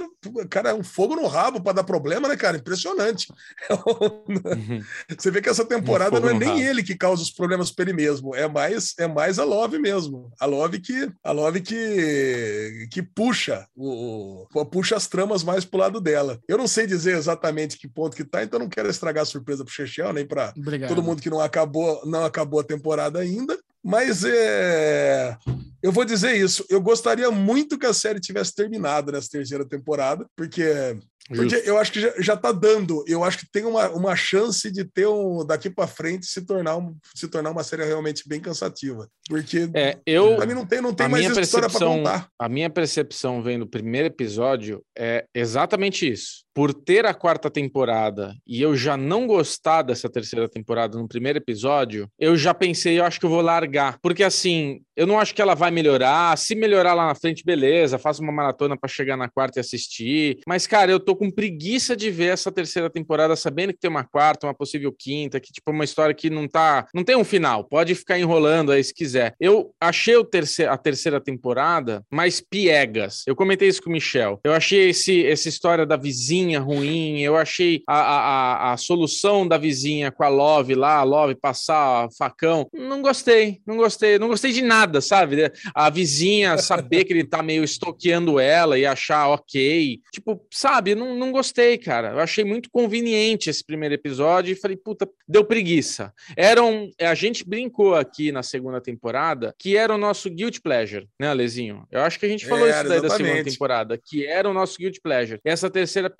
cara, 0.50 0.70
é 0.70 0.74
um 0.74 0.82
fogo 0.82 1.16
no 1.16 1.26
rabo 1.26 1.62
para 1.62 1.74
dar 1.74 1.84
problema, 1.84 2.28
né, 2.28 2.36
cara? 2.36 2.56
Impressionante. 2.58 3.26
Uhum. 3.70 4.82
Você 5.18 5.30
vê 5.30 5.40
que 5.40 5.48
essa 5.48 5.64
temporada 5.64 6.18
um 6.18 6.20
não 6.20 6.30
é 6.30 6.34
nem 6.34 6.48
rabo. 6.48 6.60
ele 6.60 6.82
que 6.82 6.96
causa 6.96 7.22
os 7.22 7.30
problemas 7.30 7.70
para 7.70 7.84
ele 7.84 7.94
mesmo, 7.94 8.34
é 8.34 8.48
mais, 8.48 8.94
é 8.98 9.06
mais 9.06 9.38
a 9.38 9.44
Love 9.44 9.78
mesmo. 9.78 10.30
A 10.40 10.46
Love 10.46 10.80
que, 10.80 11.10
a 11.22 11.32
Love 11.32 11.60
que, 11.60 12.88
que 12.90 13.02
puxa, 13.02 13.66
o, 13.74 14.46
puxa 14.70 14.96
as 14.96 15.06
tramas 15.06 15.42
mais 15.42 15.64
pro 15.64 15.80
lado 15.80 16.00
dela. 16.00 16.38
Eu 16.48 16.58
não 16.58 16.66
sei 16.66 16.86
dizer 16.86 17.16
exatamente 17.16 17.78
que 17.78 17.88
ponto 17.88 18.16
que 18.16 18.24
tá, 18.24 18.42
então 18.42 18.58
não 18.58 18.68
quero 18.68 18.90
estragar 18.90 19.22
a 19.22 19.26
surpresa 19.38 19.64
pro 19.64 19.72
Chechel, 19.72 20.12
nem 20.12 20.26
para 20.26 20.52
todo 20.86 21.02
mundo 21.02 21.22
que 21.22 21.30
não 21.30 21.40
acabou, 21.40 22.00
não 22.04 22.24
acabou 22.24 22.60
a 22.60 22.64
temporada 22.64 23.18
ainda. 23.20 23.58
Mas 23.82 24.24
é, 24.24 25.36
eu 25.82 25.92
vou 25.92 26.04
dizer 26.04 26.36
isso. 26.36 26.64
Eu 26.68 26.80
gostaria 26.80 27.30
muito 27.30 27.78
que 27.78 27.86
a 27.86 27.94
série 27.94 28.20
tivesse 28.20 28.54
terminado 28.54 29.12
nessa 29.12 29.28
terceira 29.30 29.64
temporada, 29.64 30.26
porque 30.36 30.98
porque 31.28 31.62
eu 31.64 31.78
acho 31.78 31.92
que 31.92 32.00
já, 32.00 32.12
já 32.18 32.36
tá 32.36 32.52
dando, 32.52 33.04
eu 33.06 33.22
acho 33.22 33.38
que 33.38 33.50
tem 33.50 33.64
uma, 33.64 33.90
uma 33.90 34.16
chance 34.16 34.70
de 34.70 34.84
ter 34.84 35.06
um 35.06 35.44
daqui 35.44 35.68
para 35.68 35.86
frente 35.86 36.26
se 36.26 36.42
tornar, 36.42 36.76
um, 36.76 36.96
se 37.14 37.28
tornar 37.28 37.50
uma 37.50 37.62
série 37.62 37.84
realmente 37.84 38.26
bem 38.26 38.40
cansativa. 38.40 39.08
Porque 39.28 39.68
é, 39.74 39.98
eu, 40.06 40.36
pra 40.36 40.46
mim 40.46 40.54
não 40.54 40.66
tem, 40.66 40.80
não 40.80 40.94
tem 40.94 41.08
mais 41.08 41.24
história 41.36 41.68
para 41.68 41.86
contar. 41.86 42.28
A 42.38 42.48
minha 42.48 42.70
percepção 42.70 43.42
vendo 43.42 43.62
o 43.62 43.68
primeiro 43.68 44.08
episódio 44.08 44.82
é 44.96 45.26
exatamente 45.34 46.10
isso 46.10 46.48
por 46.58 46.74
ter 46.74 47.06
a 47.06 47.14
quarta 47.14 47.48
temporada 47.48 48.34
e 48.44 48.60
eu 48.60 48.74
já 48.74 48.96
não 48.96 49.28
gostar 49.28 49.82
dessa 49.82 50.10
terceira 50.10 50.48
temporada 50.48 50.98
no 50.98 51.06
primeiro 51.06 51.38
episódio, 51.38 52.10
eu 52.18 52.36
já 52.36 52.52
pensei, 52.52 52.98
eu 52.98 53.04
acho 53.04 53.20
que 53.20 53.26
eu 53.26 53.30
vou 53.30 53.40
largar. 53.40 53.96
Porque 54.02 54.24
assim, 54.24 54.80
eu 54.98 55.06
não 55.06 55.18
acho 55.18 55.32
que 55.32 55.40
ela 55.40 55.54
vai 55.54 55.70
melhorar. 55.70 56.36
Se 56.36 56.56
melhorar 56.56 56.92
lá 56.92 57.06
na 57.06 57.14
frente, 57.14 57.44
beleza, 57.44 57.98
faço 57.98 58.20
uma 58.20 58.32
maratona 58.32 58.76
para 58.76 58.88
chegar 58.88 59.16
na 59.16 59.28
quarta 59.28 59.58
e 59.58 59.60
assistir. 59.60 60.40
Mas, 60.44 60.66
cara, 60.66 60.90
eu 60.90 60.98
tô 60.98 61.14
com 61.14 61.30
preguiça 61.30 61.94
de 61.94 62.10
ver 62.10 62.32
essa 62.32 62.50
terceira 62.50 62.90
temporada, 62.90 63.36
sabendo 63.36 63.72
que 63.72 63.78
tem 63.78 63.88
uma 63.88 64.02
quarta, 64.02 64.48
uma 64.48 64.54
possível 64.54 64.92
quinta, 64.92 65.38
que, 65.38 65.52
tipo, 65.52 65.70
uma 65.70 65.84
história 65.84 66.12
que 66.12 66.28
não 66.28 66.48
tá. 66.48 66.86
Não 66.92 67.04
tem 67.04 67.16
um 67.16 67.22
final, 67.22 67.62
pode 67.62 67.94
ficar 67.94 68.18
enrolando 68.18 68.72
aí 68.72 68.82
se 68.82 68.92
quiser. 68.92 69.34
Eu 69.38 69.72
achei 69.80 70.16
o 70.16 70.28
a 70.68 70.76
terceira 70.76 71.20
temporada 71.20 72.02
mais 72.10 72.40
piegas. 72.40 73.22
Eu 73.26 73.36
comentei 73.36 73.68
isso 73.68 73.82
com 73.82 73.90
o 73.90 73.92
Michel. 73.92 74.40
Eu 74.42 74.52
achei 74.52 74.90
esse, 74.90 75.24
essa 75.24 75.48
história 75.48 75.86
da 75.86 75.96
vizinha 75.96 76.58
ruim, 76.58 77.20
eu 77.20 77.36
achei 77.36 77.82
a, 77.88 78.00
a, 78.00 78.72
a 78.72 78.76
solução 78.76 79.46
da 79.46 79.56
vizinha 79.56 80.10
com 80.10 80.24
a 80.24 80.28
Love 80.28 80.74
lá, 80.74 80.96
a 80.96 81.04
Love 81.04 81.36
passar 81.36 82.08
facão. 82.18 82.66
Não 82.74 83.00
gostei, 83.00 83.60
não 83.64 83.76
gostei, 83.76 84.18
não 84.18 84.28
gostei 84.28 84.52
de 84.52 84.62
nada, 84.62 84.87
sabe? 85.00 85.50
A 85.74 85.90
vizinha 85.90 86.58
saber 86.58 87.04
que 87.04 87.12
ele 87.12 87.24
tá 87.24 87.42
meio 87.42 87.64
estoqueando 87.64 88.38
ela 88.38 88.78
e 88.78 88.86
achar 88.86 89.28
ok. 89.28 90.00
Tipo, 90.12 90.40
sabe? 90.50 90.94
Não, 90.94 91.16
não 91.16 91.32
gostei, 91.32 91.78
cara. 91.78 92.12
Eu 92.12 92.20
achei 92.20 92.44
muito 92.44 92.70
conveniente 92.70 93.50
esse 93.50 93.64
primeiro 93.64 93.94
episódio 93.94 94.52
e 94.52 94.56
falei, 94.56 94.76
puta, 94.76 95.08
deu 95.26 95.44
preguiça. 95.44 96.12
Era 96.36 96.62
um, 96.62 96.90
a 97.00 97.14
gente 97.14 97.46
brincou 97.46 97.94
aqui 97.94 98.32
na 98.32 98.42
segunda 98.42 98.80
temporada 98.80 99.54
que 99.58 99.76
era 99.76 99.94
o 99.94 99.98
nosso 99.98 100.30
guilt 100.30 100.60
pleasure, 100.60 101.08
né, 101.20 101.28
Alezinho? 101.28 101.86
Eu 101.90 102.00
acho 102.00 102.18
que 102.18 102.26
a 102.26 102.28
gente 102.28 102.46
falou 102.46 102.66
é, 102.66 102.70
isso 102.70 102.88
daí 102.88 102.98
exatamente. 102.98 103.22
da 103.22 103.30
segunda 103.30 103.50
temporada, 103.50 103.98
que 103.98 104.26
era 104.26 104.48
o 104.48 104.54
nosso 104.54 104.78
guilt 104.78 104.98
pleasure. 105.02 105.40
Essa 105.44 105.70
terceira 105.70 106.12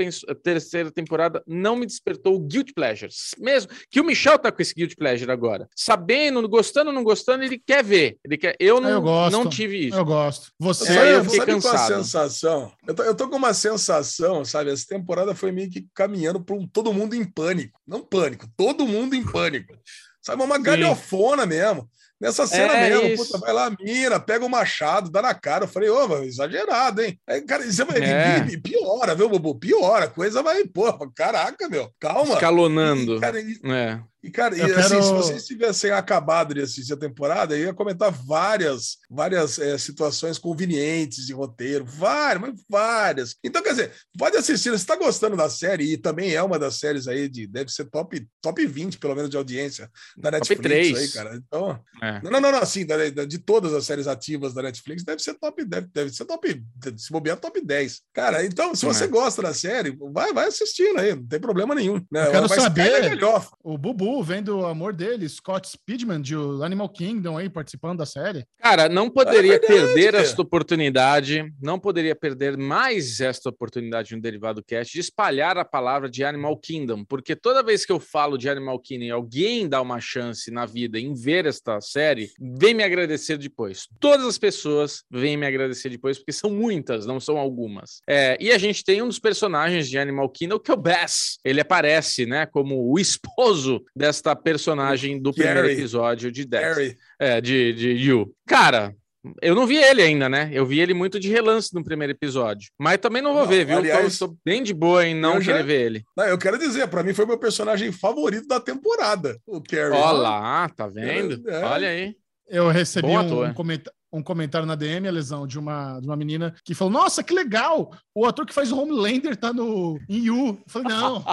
terceira 0.42 0.90
temporada 0.90 1.42
não 1.46 1.76
me 1.76 1.86
despertou 1.86 2.34
o 2.34 2.40
guilt 2.40 2.72
pleasure. 2.74 3.12
Mesmo 3.38 3.70
que 3.90 4.00
o 4.00 4.04
Michel 4.04 4.38
tá 4.38 4.50
com 4.50 4.62
esse 4.62 4.74
guilt 4.74 4.94
pleasure 4.96 5.30
agora. 5.30 5.68
Sabendo, 5.74 6.46
gostando 6.48 6.90
ou 6.90 6.94
não 6.94 7.04
gostando, 7.04 7.44
ele 7.44 7.58
quer 7.58 7.82
ver. 7.82 8.18
Ele 8.24 8.36
quer... 8.36 8.56
Eu 8.59 8.80
não, 8.80 8.90
eu 8.90 9.01
gosto, 9.01 9.32
não 9.32 9.48
tive 9.48 9.86
isso. 9.86 9.97
Eu 9.97 10.05
gosto. 10.05 10.51
Você 10.59 10.98
é, 10.98 11.14
eu 11.16 11.24
fiquei 11.24 11.40
cansado. 11.40 11.72
Com 11.72 11.76
a 11.76 11.97
sensação? 11.98 12.72
Eu 12.86 12.94
tô, 12.94 13.02
eu 13.05 13.14
tô 13.14 13.28
com 13.28 13.36
uma 13.36 13.55
sensação, 13.55 14.44
sabe? 14.44 14.70
Essa 14.70 14.86
temporada 14.89 15.35
foi 15.35 15.52
meio 15.52 15.70
que 15.70 15.86
caminhando 15.94 16.40
para 16.40 16.56
um 16.56 16.66
todo 16.66 16.93
mundo 16.93 17.14
em 17.14 17.24
pânico. 17.24 17.80
Não 17.86 18.01
pânico, 18.01 18.48
todo 18.56 18.86
mundo 18.86 19.14
em 19.14 19.24
pânico. 19.24 19.78
Sabe, 20.20 20.43
uma 20.43 20.59
galhofona 20.59 21.47
mesmo. 21.47 21.89
Nessa 22.20 22.48
cena 22.48 22.74
é 22.74 22.90
mesmo, 22.90 23.06
isso. 23.09 23.26
puta, 23.26 23.39
vai 23.39 23.52
lá, 23.52 23.70
mira, 23.80 24.18
pega 24.18 24.44
o 24.44 24.48
machado, 24.48 25.09
dá 25.09 25.22
na 25.22 25.32
cara. 25.35 25.64
Eu 25.64 25.68
falei, 25.68 25.89
ô, 25.89 26.24
exagerado, 26.24 27.01
hein? 27.01 27.18
Aí, 27.28 27.40
cara, 27.43 27.64
isso 27.64 27.80
é, 27.82 27.98
é. 27.98 28.56
piora, 28.59 29.14
viu, 29.14 29.28
Bubu? 29.28 29.55
Piora, 29.55 30.06
a 30.06 30.10
coisa 30.10 30.43
vai, 30.43 30.64
pô, 30.64 30.93
caraca, 31.14 31.68
meu, 31.68 31.93
calma. 32.01 32.35
Escalonando. 32.35 33.16
E, 33.16 33.20
cara, 33.20 33.40
e, 33.40 33.60
é. 33.64 34.01
E, 34.22 34.30
cara, 34.30 34.56
e, 34.56 34.62
assim, 34.62 34.74
quero... 34.74 35.02
se 35.02 35.12
vocês 35.12 35.46
tivessem 35.46 35.92
acabado 35.92 36.52
de 36.52 36.60
assistir 36.60 36.92
a 36.92 36.96
temporada, 36.96 37.56
eu 37.56 37.66
ia 37.66 37.74
comentar 37.74 38.10
várias, 38.10 38.96
várias 39.08 39.60
é, 39.60 39.78
situações 39.78 40.38
convenientes 40.38 41.24
de 41.24 41.32
roteiro, 41.32 41.84
várias, 41.84 42.40
mas 42.40 42.60
várias. 42.68 43.36
Então, 43.44 43.62
quer 43.62 43.70
dizer, 43.70 43.92
pode 44.18 44.36
assistir, 44.36 44.70
você 44.70 44.76
está 44.76 44.96
gostando 44.96 45.36
da 45.36 45.48
série, 45.48 45.92
e 45.92 45.96
também 45.96 46.34
é 46.34 46.42
uma 46.42 46.58
das 46.58 46.80
séries 46.80 47.06
aí 47.06 47.28
de, 47.28 47.46
deve 47.46 47.70
ser 47.70 47.84
top, 47.84 48.26
top 48.42 48.66
20, 48.66 48.98
pelo 48.98 49.14
menos, 49.14 49.30
de 49.30 49.36
audiência 49.36 49.88
da 50.16 50.32
Netflix 50.32 50.62
top 50.62 50.68
3. 50.68 50.98
aí, 50.98 51.08
cara. 51.08 51.36
Então, 51.36 51.80
é. 52.02 52.20
não, 52.20 52.30
não, 52.32 52.40
não, 52.40 52.58
assim, 52.58 52.84
de 53.28 53.38
todas 53.38 53.72
as 53.72 53.86
séries 53.86 54.08
ativas 54.08 54.52
da 54.52 54.62
Netflix, 54.62 55.04
deve 55.04 55.22
ser 55.22 55.34
top, 55.34 55.64
deve, 55.64 55.86
deve 55.94 56.10
ser 56.10 56.24
top, 56.24 56.64
se 56.96 57.12
bobear, 57.12 57.38
top 57.38 57.64
10. 57.64 58.00
Cara, 58.12 58.44
então, 58.44 58.74
se 58.74 58.84
você 58.84 59.04
é. 59.04 59.08
gosta 59.08 59.42
da 59.42 59.54
série, 59.54 59.96
vai, 60.12 60.32
vai 60.32 60.48
assistindo 60.48 60.98
aí, 60.98 61.14
não 61.14 61.26
tem 61.26 61.38
problema 61.38 61.72
nenhum. 61.72 62.04
Né? 62.10 62.26
Eu 62.26 62.32
quero 62.32 62.48
saber, 62.48 63.10
melhor. 63.10 63.48
o 63.62 63.78
Bubu 63.78 64.07
vendo 64.22 64.59
o 64.59 64.66
amor 64.66 64.93
dele, 64.93 65.28
Scott 65.28 65.68
Speedman, 65.68 66.20
de 66.20 66.35
Animal 66.62 66.89
Kingdom, 66.89 67.36
aí, 67.36 67.48
participando 67.48 67.98
da 67.98 68.06
série. 68.06 68.44
Cara, 68.59 68.89
não 68.89 69.10
poderia 69.10 69.56
é 69.56 69.59
verdade, 69.59 69.66
perder 69.66 70.12
cara. 70.12 70.22
esta 70.24 70.43
oportunidade, 70.43 71.52
não 71.60 71.78
poderia 71.78 72.14
perder 72.14 72.56
mais 72.56 73.20
esta 73.20 73.48
oportunidade 73.48 74.14
no 74.14 74.22
Derivado 74.22 74.62
Cast 74.64 74.93
de 74.93 75.01
espalhar 75.01 75.59
a 75.59 75.64
palavra 75.64 76.09
de 76.09 76.24
Animal 76.24 76.56
Kingdom, 76.56 77.05
porque 77.05 77.36
toda 77.36 77.62
vez 77.62 77.85
que 77.85 77.93
eu 77.93 78.01
falo 78.01 78.39
de 78.39 78.48
Animal 78.48 78.78
Kingdom 78.80 79.05
e 79.05 79.10
alguém 79.10 79.68
dá 79.68 79.80
uma 79.80 80.01
chance 80.01 80.51
na 80.51 80.66
vida 80.66 80.98
em 80.98 81.12
ver 81.14 81.47
esta 81.47 81.80
série, 81.80 82.30
vem 82.59 82.74
me 82.74 82.82
agradecer 82.82 83.36
depois. 83.36 83.86
Todas 84.01 84.26
as 84.26 84.39
pessoas 84.39 85.05
vêm 85.10 85.36
me 85.36 85.47
agradecer 85.47 85.90
depois, 85.90 86.18
porque 86.18 86.32
são 86.32 86.51
muitas, 86.51 87.06
não 87.06 87.20
são 87.20 87.36
algumas. 87.36 88.01
É, 88.09 88.36
e 88.40 88.51
a 88.51 88.59
gente 88.59 88.85
tem 88.85 89.02
um 89.02 89.09
dos 89.09 89.18
personagens 89.18 89.89
de 89.89 89.98
Animal 89.98 90.28
Kingdom, 90.30 90.59
que 90.59 90.70
é 90.70 90.74
o 90.74 90.76
Bass. 90.76 91.39
Ele 91.44 91.60
aparece, 91.60 92.26
né, 92.26 92.47
como 92.47 92.90
o 92.90 92.98
esposo 92.98 93.82
desta 93.98 94.34
personagem 94.34 95.20
do 95.20 95.32
Gary. 95.32 95.48
primeiro 95.48 95.70
episódio 95.70 96.32
de 96.32 96.44
Dex. 96.46 96.96
É, 97.18 97.40
de, 97.40 97.72
de 97.74 97.90
You. 97.90 98.32
Cara, 98.46 98.94
eu 99.42 99.54
não 99.54 99.66
vi 99.66 99.76
ele 99.76 100.00
ainda, 100.00 100.28
né? 100.28 100.48
Eu 100.52 100.64
vi 100.64 100.80
ele 100.80 100.94
muito 100.94 101.18
de 101.18 101.28
relance 101.28 101.74
no 101.74 101.84
primeiro 101.84 102.12
episódio. 102.12 102.70
Mas 102.78 102.98
também 102.98 103.20
não 103.20 103.32
vou 103.32 103.42
não, 103.42 103.48
ver, 103.48 103.66
viu? 103.66 103.78
Aliás, 103.78 104.00
eu 104.00 104.08
estou 104.08 104.36
bem 104.44 104.62
de 104.62 104.72
boa 104.72 105.04
em 105.04 105.14
não 105.14 105.40
já... 105.40 105.52
querer 105.52 105.64
ver 105.64 105.80
ele. 105.82 106.04
Não, 106.16 106.24
eu 106.24 106.38
quero 106.38 106.58
dizer, 106.58 106.86
para 106.88 107.02
mim 107.02 107.12
foi 107.12 107.26
meu 107.26 107.38
personagem 107.38 107.90
favorito 107.90 108.46
da 108.46 108.60
temporada, 108.60 109.36
o 109.46 109.60
Carrie. 109.60 109.98
Olha 109.98 110.12
lá, 110.12 110.68
tá 110.68 110.86
vendo? 110.86 111.42
É, 111.48 111.60
é. 111.60 111.64
Olha 111.64 111.88
aí. 111.88 112.14
Eu 112.48 112.68
recebi 112.70 113.08
um, 113.08 113.44
um, 113.44 113.52
comentário, 113.52 113.97
um 114.12 114.22
comentário 114.22 114.66
na 114.66 114.74
DM, 114.74 115.06
a 115.06 115.10
lesão, 115.12 115.47
de 115.47 115.59
uma, 115.59 116.01
de 116.01 116.06
uma 116.06 116.16
menina 116.16 116.55
que 116.64 116.74
falou: 116.74 116.93
Nossa, 116.93 117.22
que 117.22 117.35
legal! 117.35 117.93
O 118.14 118.26
ator 118.26 118.47
que 118.47 118.55
faz 118.55 118.72
o 118.72 118.78
Homelander 118.80 119.36
tá 119.36 119.52
no 119.52 119.98
em 120.09 120.24
You. 120.24 120.47
Eu 120.48 120.62
falei, 120.66 120.89
não, 120.89 121.24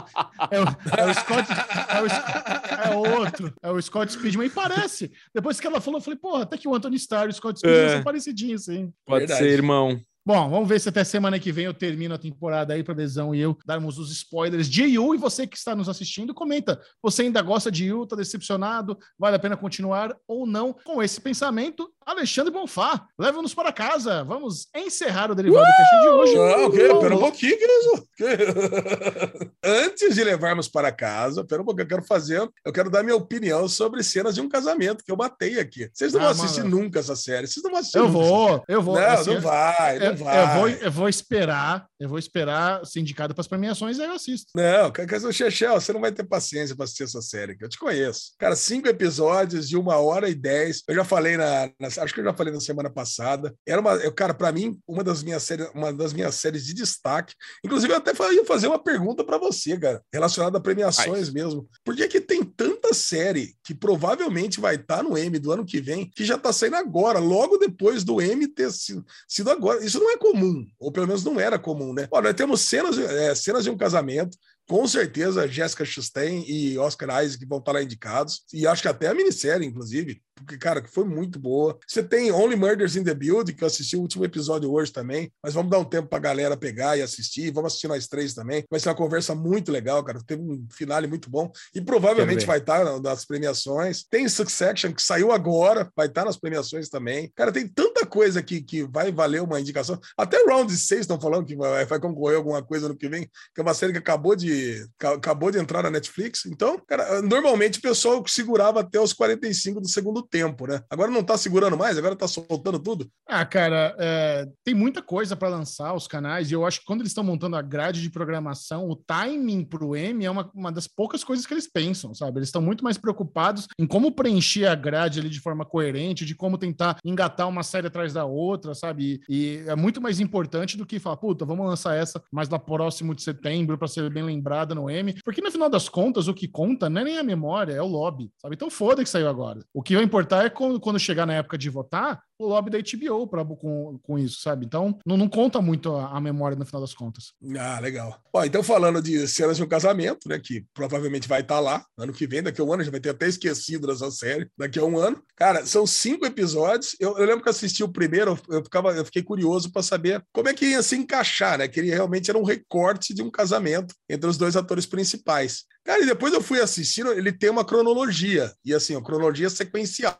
é 0.52 0.62
o, 0.62 0.66
é 0.98 1.06
o 1.10 1.14
Scott, 1.14 1.48
é 1.90 2.02
o, 2.02 2.92
é 2.92 3.18
outro, 3.20 3.54
é 3.62 3.72
o 3.72 3.82
Scott 3.82 4.12
Speedman. 4.12 4.48
E 4.48 4.50
parece. 4.50 5.12
Depois 5.34 5.60
que 5.60 5.68
ela 5.68 5.82
falou, 5.82 6.00
eu 6.00 6.04
falei, 6.04 6.20
porra, 6.20 6.44
até 6.44 6.58
que 6.58 6.68
o 6.68 6.76
Anthony 6.76 6.98
Starr 6.98 7.28
e 7.28 7.30
o 7.30 7.34
Scott 7.34 7.60
Speedman 7.60 7.86
É. 7.86 7.94
são 7.96 8.04
parecidinhos, 8.04 8.66
sim. 8.66 8.92
Pode 9.06 9.26
Verdade. 9.28 9.40
ser, 9.40 9.50
irmão. 9.52 10.00
Bom, 10.28 10.50
vamos 10.50 10.68
ver 10.68 10.80
se 10.82 10.90
até 10.90 11.04
semana 11.04 11.40
que 11.40 11.52
vem 11.52 11.66
eu 11.66 11.74
termino 11.74 12.16
a 12.16 12.18
temporada 12.18 12.74
aí 12.74 12.84
para 12.84 12.96
Lesão 12.96 13.36
e 13.36 13.40
eu 13.40 13.56
darmos 13.64 14.00
os 14.00 14.12
spoilers 14.12 14.68
de 14.68 14.82
Yu. 14.84 15.14
E 15.14 15.18
você 15.20 15.46
que 15.46 15.56
está 15.56 15.76
nos 15.76 15.88
assistindo, 15.88 16.34
comenta. 16.34 16.82
Você 17.04 17.22
ainda 17.22 17.44
gosta 17.44 17.72
de 17.72 17.86
Yu? 17.86 18.08
Tá 18.08 18.16
decepcionado? 18.16 18.98
Vale 19.20 19.36
a 19.36 19.40
pena 19.40 19.56
continuar 19.56 20.18
ou 20.28 20.48
não? 20.48 20.74
Com 20.84 21.04
esse 21.04 21.22
pensamento, 21.22 21.92
Alexandre 22.06 22.52
Bonfá, 22.54 23.08
leva-nos 23.18 23.54
para 23.54 23.72
casa. 23.72 24.24
Vamos 24.24 24.68
encerrar 24.76 25.32
o 25.32 25.36
Derivado 25.36 25.66
Cast 25.66 26.02
de 26.02 26.08
hoje. 26.10 26.36
Não, 26.36 26.66
ok, 26.68 26.88
Vamos- 26.88 27.04
pera 27.04 27.16
um 27.16 27.20
pouquinho, 27.20 27.58
querido. 27.58 28.06
Antes 29.64 30.16
de 30.16 30.24
levarmos 30.24 30.68
para 30.68 30.92
casa, 30.92 31.44
pera 31.44 31.62
um 31.62 31.66
pouquinho, 31.66 31.86
eu 31.86 31.90
quero 31.90 32.04
fazer, 32.04 32.48
eu 32.64 32.72
quero 32.72 32.90
dar 32.90 33.04
minha 33.04 33.16
opinião 33.16 33.68
sobre 33.68 34.04
cenas 34.04 34.36
de 34.36 34.42
um 34.42 34.48
casamento 34.48 35.04
que 35.04 35.12
eu 35.12 35.18
matei 35.18 35.60
aqui. 35.60 35.90
Vocês 35.94 36.14
não 36.14 36.22
Ah, 36.22 36.32
vão 36.34 36.44
assistir 36.44 36.64
mano. 36.64 36.80
nunca 36.82 37.00
essa 37.00 37.16
série. 37.16 37.48
Vocês 37.48 37.64
não 37.64 37.72
vão 37.72 37.80
assistir 37.80 37.98
Eu 37.98 38.08
nunca 38.08 38.20
vou, 38.20 38.64
eu 38.68 38.82
vou. 38.82 38.96
Não, 38.96 39.08
assim, 39.08 39.34
não 39.34 39.42
vai, 39.42 40.00
não 40.00 40.06
eu, 40.06 40.16
vai. 40.18 40.42
eu 40.44 40.48
vou, 40.60 40.70
eu 40.70 40.92
vou 40.92 41.10
esperar, 41.10 41.88
eu 42.00 42.10
vou 42.10 42.20
esperar 42.20 42.86
ser 42.86 43.00
indicado 43.00 43.34
para 43.34 43.42
as 43.42 43.48
premiações 43.48 43.98
e 43.98 44.02
aí 44.02 44.08
eu 44.08 44.16
assisto. 44.16 44.52
Não, 44.56 44.92
o 45.26 45.32
Chechel, 45.32 45.80
você 45.80 45.94
não 45.94 46.02
vai 46.02 46.12
ter 46.12 46.24
paciência 46.24 46.76
para 46.76 46.84
assistir 46.86 47.04
essa 47.04 47.22
série, 47.22 47.56
que 47.56 47.64
eu 47.64 47.70
te 47.70 47.80
conheço. 47.80 48.34
Cara, 48.38 48.56
cinco 48.56 48.88
episódios 48.88 49.68
de 49.68 49.78
uma 49.78 49.98
hora 49.98 50.30
e 50.30 50.36
dez. 50.36 50.84
Eu 50.88 50.96
já 50.96 51.04
falei 51.04 51.38
na, 51.38 51.72
na- 51.80 51.88
acho 51.88 52.14
que 52.14 52.20
eu 52.20 52.24
já 52.24 52.34
falei 52.34 52.54
na 52.54 52.60
semana 52.60 52.90
passada. 52.90 53.54
Era 53.66 53.80
uma, 53.80 53.94
eu, 53.96 54.14
cara, 54.14 54.34
para 54.34 54.52
mim, 54.52 54.78
uma 54.88 55.04
das 55.04 55.24
minhas 55.24 55.44
séries, 55.44 55.70
uma 55.74 55.94
das 55.94 56.14
minhas 56.14 56.36
séries 56.36 56.66
de 56.66 56.74
destaque. 56.74 57.34
Inclusive, 57.64 57.94
eu 57.94 57.98
até 57.98 58.12
ia 58.34 58.46
fazer 58.46 58.68
uma 58.68 58.82
pergunta 58.82 59.24
para 59.24 59.38
você, 59.38 59.78
cara, 59.78 60.02
relacionada 60.14 60.58
a 60.58 60.62
premiações 60.62 61.28
Faz. 61.28 61.34
mesmo. 61.34 61.68
Por 61.84 61.96
que 61.96 62.08
que 62.08 62.22
tem 62.22 62.44
tanta 62.44 62.94
série 62.94 63.56
que 63.64 63.74
provavelmente 63.74 64.60
vai 64.60 64.76
estar 64.76 65.04
no 65.04 65.18
M 65.18 65.40
do 65.40 65.52
ano 65.52 65.66
que 65.66 65.80
vem, 65.80 66.10
que 66.10 66.26
já 66.26 66.38
tá 66.38 66.52
saindo 66.52 66.76
agora, 66.76 67.20
logo 67.20 67.58
depois 67.58 68.04
do 68.04 68.22
M 68.22 68.48
ter 68.48 68.72
sido, 68.72 69.06
sido 69.28 69.50
agora? 69.50 69.84
Isso 69.84 70.00
não 70.00 70.12
é 70.12 70.18
comum, 70.18 70.66
ou 70.80 70.92
pelo 70.92 71.08
menos 71.08 71.24
não 71.24 71.40
era 71.40 71.58
comum, 71.58 71.85
né? 71.94 72.08
Ó, 72.12 72.22
nós 72.22 72.34
temos 72.34 72.62
cenas, 72.62 72.98
é, 72.98 73.34
cenas 73.36 73.64
de 73.64 73.70
um 73.70 73.78
casamento, 73.78 74.38
com 74.68 74.88
certeza 74.88 75.48
Jessica 75.48 75.86
Chastain 75.86 76.44
e 76.48 76.78
Oscar 76.78 77.24
Isaac 77.24 77.46
vão 77.46 77.60
estar 77.60 77.72
lá 77.72 77.84
indicados, 77.84 78.44
e 78.54 78.66
acho 78.66 78.82
que 78.82 78.88
até 78.88 79.08
a 79.08 79.14
minissérie, 79.14 79.68
inclusive, 79.68 80.22
porque, 80.36 80.58
cara, 80.58 80.82
que 80.82 80.90
foi 80.90 81.06
muito 81.06 81.40
boa. 81.40 81.78
Você 81.88 82.04
tem 82.04 82.32
Only 82.32 82.56
Murders 82.56 82.96
in 82.96 83.04
the 83.04 83.14
Building, 83.14 83.54
que 83.54 83.64
eu 83.64 83.68
assisti 83.68 83.96
o 83.96 84.02
último 84.02 84.26
episódio 84.26 84.72
hoje 84.72 84.92
também, 84.92 85.32
mas 85.42 85.54
vamos 85.54 85.72
dar 85.72 85.80
um 85.80 85.86
tempo 85.86 86.10
pra 86.10 86.20
galera 86.20 86.58
pegar 86.58 86.98
e 86.98 87.02
assistir, 87.02 87.52
vamos 87.52 87.70
assistir 87.72 87.88
nós 87.88 88.08
três 88.08 88.34
também. 88.34 88.64
Vai 88.70 88.80
ser 88.80 88.90
uma 88.90 88.96
conversa 88.96 89.34
muito 89.34 89.72
legal, 89.72 90.04
cara, 90.04 90.20
teve 90.26 90.42
um 90.42 90.68
finale 90.72 91.08
muito 91.08 91.30
bom, 91.30 91.52
e 91.74 91.82
provavelmente 91.82 92.40
vai 92.48 92.58
estar 92.60 92.84
na- 92.84 93.00
nas 93.00 93.26
premiações. 93.26 94.04
Tem 94.10 94.28
Succession, 94.28 94.92
que 94.94 95.02
saiu 95.02 95.32
agora, 95.32 95.90
vai 95.96 96.08
estar 96.08 96.26
nas 96.26 96.38
premiações 96.38 96.90
também. 96.90 97.32
Cara, 97.36 97.52
tem 97.52 97.68
tanta 97.68 98.06
coisa 98.06 98.44
que, 98.44 98.62
que 98.62 98.84
vai 98.84 99.12
valer 99.12 99.42
uma 99.42 99.60
indicação. 99.60 100.00
Até 100.18 100.44
Round 100.46 100.76
6 100.76 101.02
estão 101.02 101.20
falando 101.20 101.46
que 101.46 101.56
vai, 101.56 101.86
vai 101.86 102.00
concorrer 102.00 102.38
alguma 102.38 102.62
coisa 102.62 102.88
no 102.90 102.96
que 102.98 103.08
vem, 103.08 103.24
que 103.54 103.60
é 103.60 103.62
uma 103.62 103.74
série 103.74 103.94
que 103.94 104.00
acabou 104.00 104.36
de, 104.36 104.86
ca- 104.98 105.14
acabou 105.14 105.50
de 105.50 105.58
entrar 105.60 105.82
na 105.84 105.90
Netflix. 105.92 106.46
Então, 106.46 106.80
cara, 106.88 107.22
normalmente 107.22 107.80
o 107.80 107.82
pessoal 107.82 108.24
segurava 108.28 108.82
até 108.82 109.00
os 109.00 109.14
45 109.14 109.80
do 109.80 109.88
segundo 109.90 110.25
tempo, 110.26 110.68
né? 110.68 110.82
Agora 110.90 111.12
não 111.12 111.24
tá 111.24 111.38
segurando 111.38 111.78
mais, 111.78 111.98
agora 111.98 112.16
tá 112.16 112.28
soltando 112.28 112.80
tudo. 112.80 113.10
Ah, 113.28 113.46
cara, 113.46 113.96
é, 114.00 114.48
tem 114.64 114.74
muita 114.74 115.02
coisa 115.02 115.36
para 115.36 115.50
lançar 115.50 115.94
os 115.94 116.08
canais, 116.08 116.50
e 116.50 116.54
eu 116.54 116.66
acho 116.66 116.80
que 116.80 116.86
quando 116.86 117.02
eles 117.02 117.12
estão 117.12 117.24
montando 117.24 117.56
a 117.56 117.62
grade 117.62 118.02
de 118.02 118.10
programação, 118.10 118.90
o 118.90 118.96
timing 118.96 119.64
para 119.64 119.86
o 119.86 119.96
M 119.96 120.26
é 120.26 120.32
uma, 120.32 120.50
uma 120.54 120.72
das 120.72 120.88
poucas 120.88 121.24
coisas 121.24 121.46
que 121.46 121.54
eles 121.54 121.68
pensam, 121.68 122.14
sabe? 122.14 122.40
Eles 122.40 122.50
estão 122.50 122.62
muito 122.62 122.84
mais 122.84 122.98
preocupados 122.98 123.68
em 123.80 123.86
como 123.86 124.12
preencher 124.12 124.66
a 124.66 124.76
grade 124.76 125.20
ali 125.20 125.30
de 125.30 125.40
forma 125.40 125.66
coerente, 125.66 126.26
de 126.26 126.36
como 126.36 126.58
tentar 126.58 126.98
engatar 127.04 127.48
uma 127.48 127.64
série 127.64 127.88
atrás 127.88 128.14
da 128.14 128.26
outra, 128.26 128.74
sabe? 128.74 129.22
E, 129.30 129.36
e 129.36 129.64
é 129.68 129.76
muito 129.76 130.02
mais 130.02 130.20
importante 130.20 130.78
do 130.78 130.86
que 130.86 131.00
falar, 131.00 131.18
puta, 131.18 131.46
vamos 131.46 131.66
lançar 131.66 131.96
essa 131.96 132.22
mais 132.32 132.50
lá 132.50 132.60
próximo 132.60 133.14
de 133.14 133.22
setembro 133.22 133.78
para 133.78 133.88
ser 133.88 134.10
bem 134.10 134.24
lembrada 134.24 134.74
no 134.74 134.90
M, 134.90 135.16
porque 135.24 135.42
no 135.42 135.52
final 135.52 135.70
das 135.70 135.90
contas, 135.90 136.28
o 136.28 136.34
que 136.34 136.48
conta 136.48 136.90
não 136.90 137.02
é 137.02 137.04
nem 137.04 137.18
a 137.18 137.24
memória, 137.24 137.74
é 137.74 137.82
o 137.82 137.88
lobby, 137.88 138.32
sabe? 138.42 138.56
Então 138.56 138.70
foda 138.70 139.04
que 139.04 139.10
saiu 139.10 139.28
agora. 139.28 139.60
O 139.74 139.82
que 139.82 139.96
vai 139.96 140.04
importar 140.16 140.46
é 140.46 140.50
quando, 140.50 140.80
quando 140.80 140.98
chegar 140.98 141.26
na 141.26 141.34
época 141.34 141.58
de 141.58 141.70
votar, 141.70 142.22
o 142.40 142.48
lobby 142.48 142.70
da 142.70 142.80
HBO 142.80 143.28
pra, 143.28 143.46
com, 143.46 144.00
com 144.02 144.20
isso, 144.20 144.42
sabe? 144.42 144.66
Então, 144.66 144.98
não, 145.06 145.18
não 145.18 145.28
conta 145.28 145.62
muito 145.62 145.94
a, 145.96 146.18
a 146.18 146.22
memória 146.22 146.58
no 146.58 146.66
final 146.66 146.82
das 146.82 146.94
contas. 146.94 147.34
Ah, 147.58 147.80
legal. 147.80 148.20
Bom, 148.34 148.44
então 148.44 148.62
falando 148.64 149.02
de 149.02 149.28
cenas 149.28 149.58
de 149.58 149.64
um 149.64 149.68
casamento, 149.68 150.28
né, 150.28 150.40
que 150.40 150.66
provavelmente 150.74 151.28
vai 151.28 151.42
estar 151.42 151.60
lá 151.60 151.86
ano 151.98 152.14
que 152.14 152.28
vem, 152.28 152.44
daqui 152.44 152.62
a 152.62 152.64
um 152.64 152.74
ano, 152.74 152.84
já 152.84 152.92
vai 152.92 153.00
ter 153.00 153.10
até 153.10 153.28
esquecido 153.28 153.88
dessa 153.88 154.12
série, 154.12 154.50
daqui 154.58 154.80
a 154.80 154.84
um 154.84 154.98
ano. 154.98 155.22
Cara, 155.36 155.66
são 155.66 155.86
cinco 155.86 156.26
episódios. 156.26 156.96
Eu, 157.00 157.18
eu 157.18 157.26
lembro 157.26 157.44
que 157.44 157.50
assisti 157.50 157.84
o 157.84 157.92
primeiro, 157.92 158.38
eu, 158.50 158.64
ficava, 158.64 158.92
eu 158.92 159.06
fiquei 159.06 159.24
curioso 159.24 159.72
para 159.72 159.82
saber 159.82 160.24
como 160.34 160.50
é 160.50 160.54
que 160.54 160.66
ia 160.66 160.84
se 160.84 160.96
encaixar, 160.96 161.58
né? 161.58 161.68
Que 161.68 161.80
ele 161.80 161.90
realmente 161.90 162.30
era 162.30 162.38
um 162.38 162.44
recorte 162.44 163.14
de 163.14 163.22
um 163.22 163.32
casamento 163.32 163.94
entre 164.10 164.30
os 164.30 164.38
dois 164.38 164.56
atores 164.56 164.86
principais. 164.86 165.64
Cara, 165.84 166.02
e 166.02 166.06
depois 166.06 166.34
eu 166.34 166.42
fui 166.42 166.60
assistindo, 166.60 167.12
ele 167.12 167.32
tem 167.32 167.50
uma 167.50 167.64
cronologia, 167.64 168.52
e 168.66 168.74
assim, 168.74 168.96
a 168.96 169.02
cronologia 169.02 169.50
sequencial. 169.52 170.18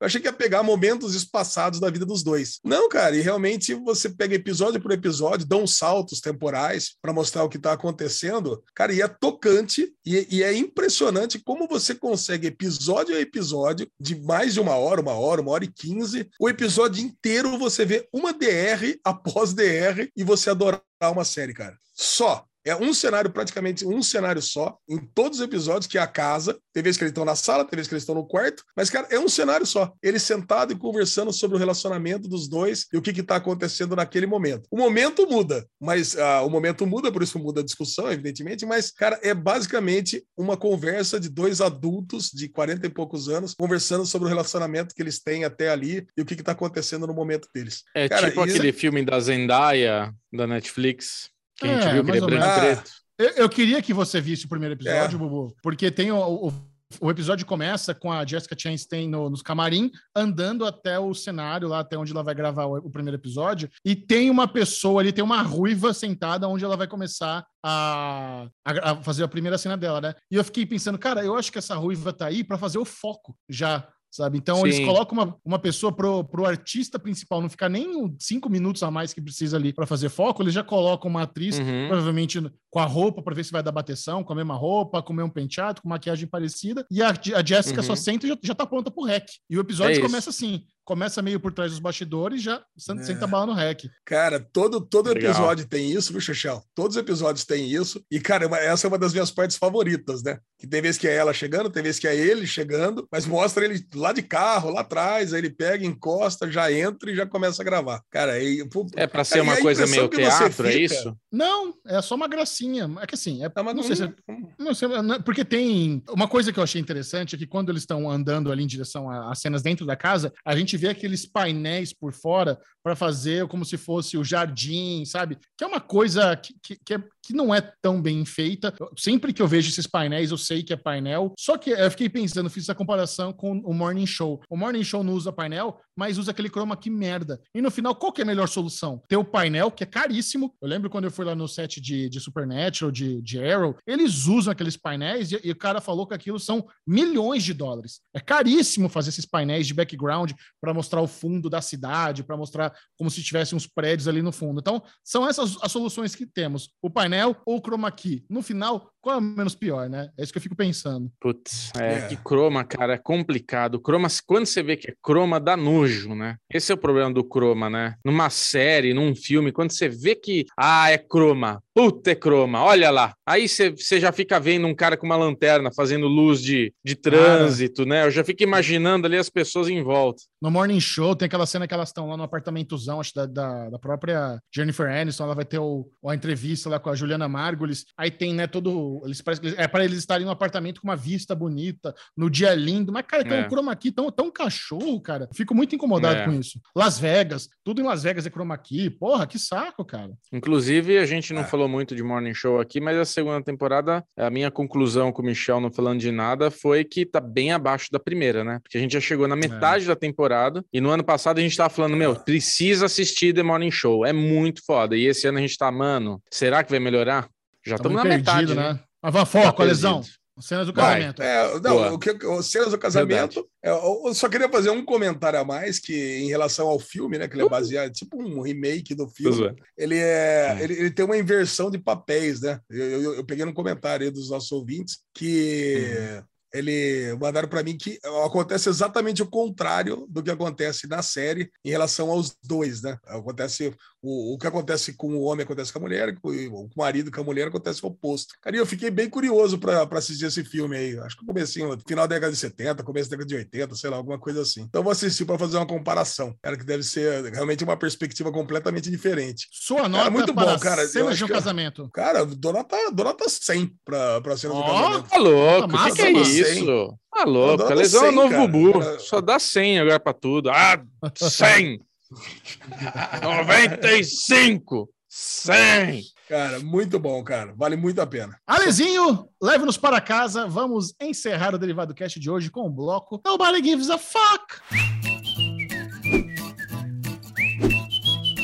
Eu 0.00 0.06
achei 0.06 0.20
que 0.20 0.28
ia 0.28 0.32
pegar 0.32 0.62
momentos 0.62 1.14
espaçados 1.14 1.80
da 1.80 1.90
vida 1.90 2.06
dos 2.06 2.22
dois. 2.22 2.60
Não, 2.64 2.88
cara, 2.88 3.16
e 3.16 3.20
realmente 3.20 3.74
você 3.74 4.08
pega 4.08 4.34
episódio 4.34 4.80
por 4.80 4.92
episódio, 4.92 5.46
dão 5.46 5.66
saltos 5.66 6.20
temporais 6.20 6.94
para 7.02 7.12
mostrar 7.12 7.44
o 7.44 7.48
que 7.48 7.58
tá 7.58 7.72
acontecendo. 7.72 8.62
Cara, 8.74 8.92
e 8.92 9.02
é 9.02 9.08
tocante 9.08 9.92
e, 10.04 10.26
e 10.30 10.42
é 10.42 10.54
impressionante 10.54 11.38
como 11.38 11.66
você 11.66 11.94
consegue, 11.94 12.46
episódio 12.46 13.16
a 13.16 13.20
episódio, 13.20 13.88
de 13.98 14.20
mais 14.20 14.54
de 14.54 14.60
uma 14.60 14.76
hora, 14.76 15.00
uma 15.00 15.14
hora, 15.14 15.40
uma 15.40 15.50
hora 15.50 15.64
e 15.64 15.72
quinze, 15.72 16.28
o 16.40 16.48
episódio 16.48 17.04
inteiro 17.04 17.58
você 17.58 17.84
vê 17.84 18.08
uma 18.12 18.32
DR 18.32 18.98
após 19.04 19.52
DR 19.52 20.08
e 20.16 20.24
você 20.24 20.50
adorar 20.50 20.82
uma 21.02 21.24
série, 21.24 21.52
cara. 21.52 21.76
Só. 21.94 22.44
É 22.66 22.74
um 22.74 22.92
cenário, 22.92 23.30
praticamente 23.30 23.86
um 23.86 24.02
cenário 24.02 24.42
só, 24.42 24.76
em 24.88 24.98
todos 24.98 25.38
os 25.38 25.44
episódios, 25.44 25.86
que 25.86 25.96
é 25.96 26.00
a 26.00 26.06
casa. 26.06 26.58
Tem 26.72 26.82
vezes 26.82 26.98
que 26.98 27.04
eles 27.04 27.12
estão 27.12 27.24
na 27.24 27.36
sala, 27.36 27.64
tem 27.64 27.76
vezes 27.76 27.88
que 27.88 27.94
eles 27.94 28.02
estão 28.02 28.16
no 28.16 28.26
quarto, 28.26 28.64
mas, 28.76 28.90
cara, 28.90 29.06
é 29.08 29.20
um 29.20 29.28
cenário 29.28 29.64
só. 29.64 29.92
Eles 30.02 30.22
sentados 30.22 30.74
e 30.74 30.78
conversando 30.78 31.32
sobre 31.32 31.56
o 31.56 31.58
relacionamento 31.58 32.28
dos 32.28 32.48
dois 32.48 32.86
e 32.92 32.96
o 32.96 33.02
que 33.02 33.10
está 33.20 33.36
acontecendo 33.36 33.94
naquele 33.94 34.26
momento. 34.26 34.66
O 34.68 34.76
momento 34.76 35.28
muda, 35.28 35.64
mas 35.80 36.18
ah, 36.18 36.42
o 36.42 36.50
momento 36.50 36.84
muda, 36.84 37.12
por 37.12 37.22
isso 37.22 37.38
muda 37.38 37.60
a 37.60 37.64
discussão, 37.64 38.10
evidentemente, 38.10 38.66
mas, 38.66 38.90
cara, 38.90 39.18
é 39.22 39.32
basicamente 39.32 40.24
uma 40.36 40.56
conversa 40.56 41.20
de 41.20 41.28
dois 41.28 41.60
adultos 41.60 42.30
de 42.30 42.48
40 42.48 42.86
e 42.86 42.90
poucos 42.90 43.28
anos 43.28 43.54
conversando 43.54 44.04
sobre 44.04 44.26
o 44.26 44.28
relacionamento 44.28 44.92
que 44.92 45.02
eles 45.02 45.22
têm 45.22 45.44
até 45.44 45.68
ali 45.68 46.04
e 46.16 46.22
o 46.22 46.24
que 46.24 46.34
está 46.34 46.52
acontecendo 46.52 47.06
no 47.06 47.14
momento 47.14 47.48
deles. 47.54 47.84
É 47.94 48.08
Cara, 48.08 48.28
tipo 48.28 48.40
aquele 48.40 48.72
filme 48.72 49.04
da 49.04 49.20
Zendaya, 49.20 50.12
da 50.32 50.46
Netflix, 50.46 51.30
que 51.58 51.66
a 51.66 51.74
gente 51.74 51.86
É, 51.88 51.92
viu 51.94 52.04
que 52.04 52.10
ele 52.10 52.18
é 52.18 52.20
branco 52.20 52.46
e 52.46 52.60
preto. 52.60 52.90
Eu, 53.18 53.28
eu 53.30 53.48
queria 53.48 53.80
que 53.82 53.94
você 53.94 54.20
visse 54.20 54.44
o 54.46 54.48
primeiro 54.48 54.74
episódio, 54.74 55.16
É. 55.16 55.18
Bubu, 55.18 55.54
porque 55.62 55.90
tem 55.90 56.12
o, 56.12 56.18
o, 56.48 56.52
o 57.00 57.10
episódio 57.10 57.46
começa 57.46 57.94
com 57.94 58.12
a 58.12 58.24
Jessica 58.26 58.54
Chastain 58.58 59.08
no, 59.08 59.30
nos 59.30 59.40
camarim, 59.42 59.90
andando 60.14 60.66
até 60.66 60.98
o 60.98 61.14
cenário, 61.14 61.66
lá 61.66 61.80
até 61.80 61.96
onde 61.96 62.12
ela 62.12 62.22
vai 62.22 62.34
gravar 62.34 62.66
o, 62.66 62.76
o 62.76 62.90
primeiro 62.90 63.16
episódio, 63.18 63.68
e 63.84 63.96
tem 63.96 64.28
uma 64.30 64.46
pessoa 64.46 65.00
ali, 65.00 65.12
tem 65.12 65.24
uma 65.24 65.40
ruiva 65.42 65.94
sentada 65.94 66.46
onde 66.46 66.64
ela 66.64 66.76
vai 66.76 66.86
começar 66.86 67.44
a, 67.64 68.46
a- 68.64 68.90
a 68.92 69.02
fazer 69.02 69.24
a 69.24 69.28
primeira 69.28 69.56
cena 69.58 69.76
dela, 69.76 70.00
né? 70.00 70.14
E 70.30 70.36
eu 70.36 70.44
fiquei 70.44 70.64
pensando, 70.66 70.98
cara, 70.98 71.24
eu 71.24 71.34
acho 71.36 71.50
que 71.50 71.58
essa 71.58 71.74
ruiva 71.74 72.12
tá 72.12 72.26
aí 72.26 72.44
para 72.44 72.58
fazer 72.58 72.78
o 72.78 72.84
foco 72.84 73.34
já. 73.48 73.88
Sabe? 74.16 74.38
Então, 74.38 74.64
eles 74.64 74.76
Sim. 74.76 74.86
colocam 74.86 75.18
uma, 75.18 75.36
uma 75.44 75.58
pessoa 75.58 75.92
pro, 75.92 76.24
pro 76.24 76.46
artista 76.46 76.98
principal 76.98 77.42
não 77.42 77.50
ficar 77.50 77.68
nem 77.68 78.16
cinco 78.18 78.48
minutos 78.48 78.82
a 78.82 78.90
mais 78.90 79.12
que 79.12 79.20
precisa 79.20 79.58
ali 79.58 79.74
para 79.74 79.86
fazer 79.86 80.08
foco, 80.08 80.42
eles 80.42 80.54
já 80.54 80.64
colocam 80.64 81.10
uma 81.10 81.22
atriz 81.22 81.58
Uhum. 81.58 81.88
provavelmente 81.88 82.40
com 82.70 82.78
a 82.78 82.86
roupa 82.86 83.20
para 83.22 83.34
ver 83.34 83.44
se 83.44 83.52
vai 83.52 83.62
dar 83.62 83.72
bateção, 83.72 84.24
com 84.24 84.32
a 84.32 84.36
mesma 84.36 84.54
roupa, 84.54 85.02
com 85.02 85.12
o 85.12 85.16
mesmo 85.16 85.30
penteado, 85.30 85.82
com 85.82 85.88
maquiagem 85.90 86.26
parecida. 86.26 86.86
E 86.90 87.02
a, 87.02 87.10
a 87.10 87.44
Jéssica 87.44 87.80
Uhum. 87.82 87.86
só 87.86 87.94
senta 87.94 88.24
e 88.26 88.30
já, 88.30 88.38
já 88.42 88.54
tá 88.54 88.64
pronta 88.66 88.90
pro 88.90 89.04
rec. 89.04 89.26
E 89.50 89.56
o 89.58 89.60
episódio 89.60 89.98
É 89.98 90.00
começa 90.02 90.30
assim. 90.30 90.64
Começa 90.86 91.20
meio 91.20 91.40
por 91.40 91.52
trás 91.52 91.72
dos 91.72 91.80
bastidores, 91.80 92.40
já 92.40 92.62
senta, 92.78 93.00
É. 93.02 93.04
senta 93.04 93.24
a 93.24 93.28
bala 93.28 93.46
no 93.46 93.52
rec. 93.52 93.86
Cara, 94.04 94.38
todo, 94.38 94.80
todo 94.80 95.08
Legal. 95.12 95.32
episódio 95.32 95.66
tem 95.66 95.90
isso, 95.90 96.12
viu, 96.12 96.20
Chechel? 96.20 96.62
Todos 96.76 96.96
os 96.96 97.02
episódios 97.02 97.44
têm 97.44 97.68
isso. 97.68 98.00
E, 98.08 98.20
cara, 98.20 98.46
é 98.58 98.66
essa 98.66 98.86
é 98.86 98.88
uma 98.88 98.96
das 98.96 99.12
minhas 99.12 99.32
partes 99.32 99.56
favoritas, 99.56 100.22
né? 100.22 100.38
Que 100.56 100.66
tem 100.66 100.80
vezes 100.80 100.96
que 100.98 101.08
é 101.08 101.16
ela 101.16 101.34
chegando, 101.34 101.68
tem 101.70 101.82
vezes 101.82 101.98
que 101.98 102.06
é 102.06 102.14
ele 102.16 102.46
chegando, 102.46 103.04
mas 103.10 103.26
mostra 103.26 103.64
ele 103.64 103.84
lá 103.96 104.12
de 104.12 104.22
carro, 104.22 104.70
lá 104.70 104.82
atrás, 104.82 105.32
aí 105.34 105.40
ele 105.40 105.50
pega, 105.50 105.84
encosta, 105.84 106.48
já 106.50 106.70
entra 106.72 107.10
e 107.10 107.16
já 107.16 107.26
começa 107.26 107.60
a 107.62 107.64
gravar. 107.64 108.00
Cara, 108.08 108.40
e, 108.40 108.64
pô, 108.68 108.86
É 108.94 109.08
pra 109.08 109.24
ser 109.24 109.38
e 109.38 109.40
uma 109.40 109.56
coisa 109.56 109.86
meio 109.88 110.08
teatro, 110.08 110.68
é 110.68 110.70
fica- 110.72 110.84
isso? 110.94 111.16
Não, 111.32 111.74
é 111.84 112.00
só 112.00 112.14
uma 112.14 112.28
gracinha. 112.28 112.88
É 113.00 113.06
que 113.06 113.14
assim, 113.16 113.44
é, 113.44 113.50
é 113.54 113.60
uma- 113.60 113.74
não 113.74 113.82
sei 113.82 113.96
se 113.96 114.04
é 114.04 114.12
Não 114.58 114.72
sei, 114.72 114.86
não- 114.88 115.20
porque 115.20 115.44
tem. 115.44 116.02
Uma 116.08 116.28
coisa 116.28 116.52
que 116.52 116.58
eu 116.58 116.62
achei 116.62 116.80
interessante 116.80 117.34
é 117.34 117.38
que 117.38 117.46
quando 117.46 117.70
eles 117.70 117.82
estão 117.82 118.08
andando 118.10 118.50
ali 118.52 118.62
em 118.62 118.66
direção 118.66 119.10
a- 119.10 119.32
às 119.32 119.40
cenas 119.40 119.62
dentro 119.62 119.84
da 119.84 119.96
casa, 119.96 120.32
a 120.44 120.56
gente 120.56 120.75
gente 120.76 120.82
vê 120.82 120.88
aqueles 120.88 121.24
painéis 121.26 121.92
por 121.92 122.12
fora 122.12 122.60
para 122.82 122.94
fazer 122.94 123.48
como 123.48 123.64
se 123.64 123.76
fosse 123.76 124.16
o 124.16 124.24
jardim, 124.24 125.04
sabe? 125.04 125.38
Que 125.56 125.64
é 125.64 125.66
uma 125.66 125.80
coisa 125.80 126.36
que, 126.36 126.54
que, 126.62 126.76
que, 126.76 126.94
é, 126.94 127.02
que 127.26 127.32
não 127.32 127.52
é 127.52 127.60
tão 127.60 128.00
bem 128.00 128.24
feita. 128.24 128.72
Sempre 128.96 129.32
que 129.32 129.42
eu 129.42 129.48
vejo 129.48 129.68
esses 129.68 129.86
painéis, 129.86 130.30
eu 130.30 130.38
sei 130.38 130.62
que 130.62 130.72
é 130.72 130.76
painel. 130.76 131.34
Só 131.36 131.58
que 131.58 131.70
eu 131.70 131.90
fiquei 131.90 132.08
pensando, 132.08 132.48
fiz 132.48 132.64
essa 132.64 132.74
comparação 132.74 133.32
com 133.32 133.58
o 133.64 133.74
Morning 133.74 134.06
Show. 134.06 134.40
O 134.48 134.56
Morning 134.56 134.84
Show 134.84 135.02
não 135.02 135.12
usa 135.14 135.32
painel, 135.32 135.80
mas 135.96 136.18
usa 136.18 136.30
aquele 136.30 136.48
chroma 136.48 136.76
key 136.76 136.88
merda. 136.88 137.40
E 137.52 137.60
no 137.60 137.70
final, 137.70 137.96
qual 137.96 138.12
que 138.12 138.20
é 138.20 138.24
a 138.24 138.26
melhor 138.26 138.46
solução? 138.46 139.02
Ter 139.08 139.16
o 139.16 139.24
painel, 139.24 139.72
que 139.72 139.82
é 139.82 139.86
caríssimo. 139.86 140.54
Eu 140.62 140.68
lembro 140.68 140.88
quando 140.88 141.04
eu 141.04 141.10
fui 141.10 141.24
lá 141.24 141.34
no 141.34 141.48
set 141.48 141.80
de, 141.80 142.08
de 142.08 142.20
Supernatural, 142.20 142.92
de, 142.92 143.20
de 143.20 143.42
Arrow, 143.42 143.76
eles 143.84 144.26
usam 144.26 144.52
aqueles 144.52 144.76
painéis 144.76 145.32
e, 145.32 145.40
e 145.42 145.50
o 145.50 145.56
cara 145.56 145.80
falou 145.80 146.06
que 146.06 146.14
aquilo 146.14 146.38
são 146.38 146.64
milhões 146.86 147.42
de 147.42 147.52
dólares. 147.52 148.00
É 148.14 148.20
caríssimo 148.20 148.88
fazer 148.88 149.08
esses 149.08 149.26
painéis 149.26 149.66
de 149.66 149.74
background 149.74 150.30
para 150.60 150.72
mostrar 150.72 151.00
o 151.00 151.08
fundo 151.08 151.50
da 151.50 151.60
cidade, 151.60 152.22
para 152.22 152.36
mostrar 152.36 152.72
como 152.96 153.10
se 153.10 153.22
tivesse 153.22 153.54
uns 153.54 153.66
prédios 153.66 154.06
ali 154.06 154.22
no 154.22 154.30
fundo. 154.30 154.60
Então, 154.60 154.80
são 155.02 155.28
essas 155.28 155.56
as 155.62 155.72
soluções 155.72 156.14
que 156.14 156.26
temos: 156.26 156.70
o 156.82 156.90
painel 156.90 157.15
ou 157.44 157.60
chroma 157.60 157.90
key. 157.90 158.24
No 158.28 158.42
final, 158.42 158.90
qual 159.06 159.14
é 159.14 159.18
o 159.20 159.22
menos 159.22 159.54
pior, 159.54 159.88
né? 159.88 160.10
É 160.18 160.24
isso 160.24 160.32
que 160.32 160.38
eu 160.38 160.42
fico 160.42 160.56
pensando. 160.56 161.08
Putz, 161.20 161.70
é, 161.78 161.92
é. 161.92 162.08
que 162.08 162.16
croma, 162.16 162.64
cara, 162.64 162.94
é 162.94 162.98
complicado. 162.98 163.78
Croma, 163.78 164.08
quando 164.26 164.46
você 164.46 164.64
vê 164.64 164.76
que 164.76 164.90
é 164.90 164.94
croma, 165.00 165.38
dá 165.38 165.56
nojo, 165.56 166.12
né? 166.12 166.34
Esse 166.52 166.72
é 166.72 166.74
o 166.74 166.78
problema 166.78 167.14
do 167.14 167.22
croma, 167.22 167.70
né? 167.70 167.94
Numa 168.04 168.28
série, 168.30 168.92
num 168.92 169.14
filme, 169.14 169.52
quando 169.52 169.70
você 169.70 169.88
vê 169.88 170.16
que, 170.16 170.44
ah, 170.58 170.90
é 170.90 170.98
croma, 170.98 171.62
puta 171.72 172.10
é 172.10 172.14
croma, 172.14 172.62
olha 172.64 172.90
lá. 172.90 173.14
Aí 173.24 173.46
você 173.46 174.00
já 174.00 174.10
fica 174.10 174.40
vendo 174.40 174.66
um 174.66 174.74
cara 174.74 174.96
com 174.96 175.04
uma 175.04 175.14
lanterna 175.14 175.70
fazendo 175.70 176.08
luz 176.08 176.40
de, 176.40 176.72
de 176.82 176.96
trânsito, 176.96 177.84
né? 177.84 178.06
Eu 178.06 178.10
já 178.10 178.24
fico 178.24 178.42
imaginando 178.42 179.06
ali 179.06 179.18
as 179.18 179.28
pessoas 179.28 179.68
em 179.68 179.82
volta. 179.82 180.22
No 180.40 180.50
Morning 180.50 180.80
Show 180.80 181.14
tem 181.14 181.26
aquela 181.26 181.44
cena 181.44 181.68
que 181.68 181.74
elas 181.74 181.90
estão 181.90 182.08
lá 182.08 182.16
no 182.16 182.22
apartamentozão, 182.22 182.98
acho 182.98 183.14
da, 183.14 183.26
da, 183.26 183.68
da 183.68 183.78
própria 183.78 184.38
Jennifer 184.50 184.90
Aniston, 184.90 185.24
ela 185.24 185.34
vai 185.34 185.44
ter 185.44 185.58
o, 185.58 185.86
a 186.06 186.14
entrevista 186.14 186.70
lá 186.70 186.80
com 186.80 186.88
a 186.88 186.94
Juliana 186.94 187.28
Margulis, 187.28 187.84
aí 187.94 188.10
tem, 188.10 188.32
né, 188.32 188.46
todo, 188.46 188.95
eles 189.04 189.20
parecem, 189.20 189.54
é 189.56 189.66
para 189.66 189.84
eles 189.84 189.98
estarem 189.98 190.24
no 190.24 190.32
apartamento 190.32 190.80
com 190.80 190.88
uma 190.88 190.96
vista 190.96 191.34
bonita, 191.34 191.94
no 192.16 192.30
dia 192.30 192.54
lindo, 192.54 192.92
mas, 192.92 193.04
cara, 193.06 193.24
tem 193.24 193.38
é. 193.38 193.46
um 193.46 193.48
chroma 193.48 193.74
key 193.76 193.90
tão, 193.90 194.10
tão 194.10 194.30
cachorro, 194.30 195.00
cara, 195.00 195.28
fico 195.34 195.54
muito 195.54 195.74
incomodado 195.74 196.20
é. 196.20 196.24
com 196.24 196.32
isso. 196.32 196.60
Las 196.74 196.98
Vegas, 196.98 197.48
tudo 197.64 197.80
em 197.80 197.84
Las 197.84 198.02
Vegas 198.02 198.26
é 198.26 198.30
chroma 198.30 198.56
key, 198.56 198.90
porra, 198.90 199.26
que 199.26 199.38
saco, 199.38 199.84
cara. 199.84 200.12
Inclusive, 200.32 200.98
a 200.98 201.06
gente 201.06 201.32
não 201.32 201.42
é. 201.42 201.44
falou 201.44 201.68
muito 201.68 201.94
de 201.94 202.02
Morning 202.02 202.34
Show 202.34 202.60
aqui, 202.60 202.80
mas 202.80 202.96
a 202.96 203.04
segunda 203.04 203.42
temporada, 203.42 204.04
a 204.16 204.30
minha 204.30 204.50
conclusão 204.50 205.12
com 205.12 205.22
o 205.22 205.24
Michel 205.24 205.60
não 205.60 205.70
falando 205.70 206.00
de 206.00 206.10
nada 206.10 206.50
foi 206.50 206.84
que 206.84 207.04
tá 207.04 207.20
bem 207.20 207.52
abaixo 207.52 207.90
da 207.90 207.98
primeira, 207.98 208.44
né? 208.44 208.58
Porque 208.62 208.78
a 208.78 208.80
gente 208.80 208.92
já 208.92 209.00
chegou 209.00 209.28
na 209.28 209.36
metade 209.36 209.84
é. 209.84 209.88
da 209.88 209.96
temporada 209.96 210.64
e 210.72 210.80
no 210.80 210.90
ano 210.90 211.04
passado 211.04 211.38
a 211.38 211.42
gente 211.42 211.56
tava 211.56 211.70
falando, 211.70 211.96
meu, 211.96 212.14
precisa 212.16 212.86
assistir 212.86 213.34
The 213.34 213.42
Morning 213.42 213.70
Show, 213.70 214.04
é 214.04 214.12
muito 214.12 214.64
foda. 214.64 214.96
E 214.96 215.06
esse 215.06 215.26
ano 215.26 215.38
a 215.38 215.40
gente 215.40 215.56
tá, 215.56 215.70
mano, 215.70 216.22
será 216.30 216.62
que 216.62 216.70
vai 216.70 216.80
melhorar? 216.80 217.28
Já 217.64 217.76
estamos 217.76 217.96
na 217.96 218.02
perdido, 218.02 218.30
metade, 218.30 218.54
né? 218.54 218.72
né? 218.74 218.80
Mas 219.06 219.14
vá 219.14 219.24
foco, 219.24 219.58
tá 219.58 219.64
lesão. 219.64 220.02
Cenas 220.40 220.66
do 220.66 220.72
casamento. 220.72 221.22
É, 221.22 221.60
não, 221.60 221.94
o 221.94 221.98
que, 221.98 222.10
o 222.10 222.42
cenas 222.42 222.72
do 222.72 222.78
casamento. 222.78 223.48
É, 223.64 223.70
eu 223.70 224.12
só 224.12 224.28
queria 224.28 224.48
fazer 224.50 224.68
um 224.68 224.84
comentário 224.84 225.38
a 225.38 225.44
mais 225.44 225.78
que 225.78 225.94
em 225.94 226.28
relação 226.28 226.66
ao 226.66 226.80
filme, 226.80 227.16
né? 227.16 227.28
Que 227.28 227.36
ele 227.36 227.44
é 227.44 227.48
baseado 227.48 227.92
tipo 227.92 228.20
um 228.20 228.42
remake 228.42 228.96
do 228.96 229.08
filme. 229.08 229.54
Ele 229.78 229.96
é, 229.96 230.58
ele, 230.60 230.74
ele, 230.74 230.90
tem 230.90 231.04
uma 231.04 231.16
inversão 231.16 231.70
de 231.70 231.78
papéis, 231.78 232.40
né? 232.40 232.58
Eu, 232.68 233.02
eu, 233.02 233.14
eu 233.14 233.24
peguei 233.24 233.44
no 233.44 233.54
comentário 233.54 234.04
aí 234.04 234.10
dos 234.10 234.28
nossos 234.28 234.50
ouvintes 234.50 234.98
que 235.14 236.18
uhum 236.18 236.36
ele 236.56 237.14
mandaram 237.20 237.48
para 237.48 237.62
mim 237.62 237.76
que 237.76 237.98
acontece 238.24 238.68
exatamente 238.68 239.22
o 239.22 239.30
contrário 239.30 240.06
do 240.08 240.22
que 240.22 240.30
acontece 240.30 240.86
na 240.86 241.02
série 241.02 241.50
em 241.64 241.70
relação 241.70 242.10
aos 242.10 242.36
dois, 242.42 242.82
né? 242.82 242.98
Acontece 243.06 243.74
o, 244.02 244.34
o 244.34 244.38
que 244.38 244.46
acontece 244.46 244.94
com 244.94 245.14
o 245.14 245.22
homem 245.22 245.44
acontece 245.44 245.72
com 245.72 245.78
a 245.78 245.82
mulher, 245.82 246.14
com 246.20 246.30
o 246.30 246.70
marido 246.76 247.10
com 247.10 247.20
a 247.20 247.24
mulher 247.24 247.48
acontece 247.48 247.84
o 247.84 247.88
oposto. 247.88 248.34
Cara, 248.40 248.56
eu 248.56 248.66
fiquei 248.66 248.90
bem 248.90 249.08
curioso 249.08 249.58
para 249.58 249.82
assistir 249.92 250.26
esse 250.26 250.44
filme 250.44 250.76
aí. 250.76 250.98
Acho 251.00 251.16
que 251.16 251.26
comecinho, 251.26 251.76
final 251.86 252.06
da 252.06 252.14
década 252.14 252.32
de 252.32 252.38
70, 252.38 252.82
começo 252.82 253.10
da 253.10 253.16
década 253.16 253.28
de 253.28 253.36
80, 253.36 253.74
sei 253.74 253.90
lá, 253.90 253.96
alguma 253.96 254.18
coisa 254.18 254.42
assim. 254.42 254.62
Então 254.62 254.82
vou 254.82 254.92
assistir 254.92 255.24
para 255.24 255.38
fazer 255.38 255.56
uma 255.56 255.66
comparação. 255.66 256.34
Cara, 256.42 256.56
que 256.56 256.64
deve 256.64 256.82
ser 256.82 257.32
realmente 257.32 257.64
uma 257.64 257.76
perspectiva 257.76 258.30
completamente 258.30 258.90
diferente. 258.90 259.48
Sua 259.50 259.88
nota 259.88 260.04
cara, 260.04 260.10
muito 260.10 260.32
bom, 260.32 260.58
cara. 260.58 260.86
Cenas 260.86 261.16
de 261.16 261.24
um 261.24 261.28
casamento. 261.28 261.88
Cara, 261.92 262.24
dou 262.24 262.52
nota, 262.52 262.76
dou 262.92 263.04
nota 263.04 263.28
100 263.28 263.72
para 263.84 264.20
para 264.20 264.36
cenas 264.36 264.56
oh, 264.56 264.60
do 264.60 264.66
casamento. 264.66 265.08
Tá 265.08 265.18
louco, 265.18 265.76
o 265.76 265.84
que, 265.84 265.92
que, 265.92 266.02
é 266.02 266.10
isso? 266.12 266.98
Tá 267.12 267.24
louco, 267.24 267.64
a 267.64 267.74
lesão 267.74 268.06
é 268.06 268.08
o 268.10 268.12
novo 268.12 268.30
cara, 268.30 268.46
bubu. 268.46 268.78
Cara. 268.78 268.98
Só 268.98 269.20
dá 269.20 269.38
100 269.38 269.80
agora 269.80 270.00
para 270.00 270.12
tudo. 270.12 270.50
Ah, 270.50 270.82
100! 271.14 271.80
95! 273.22 274.88
100! 275.08 276.02
Cara, 276.28 276.58
muito 276.60 276.98
bom, 276.98 277.22
cara. 277.22 277.54
Vale 277.56 277.76
muito 277.76 278.00
a 278.00 278.06
pena. 278.06 278.36
Alezinho, 278.46 279.28
leve-nos 279.40 279.76
para 279.78 280.00
casa. 280.00 280.46
Vamos 280.46 280.92
encerrar 281.00 281.54
o 281.54 281.58
Derivado 281.58 281.94
Cast 281.94 282.18
de 282.18 282.28
hoje 282.28 282.50
com 282.50 282.66
o 282.66 282.70
bloco 282.70 283.20
Nobody 283.24 283.62
Gives 283.62 283.90
a 283.90 283.98
Fuck. 283.98 284.60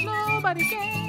Nobody 0.04 0.70
cares. 0.70 1.02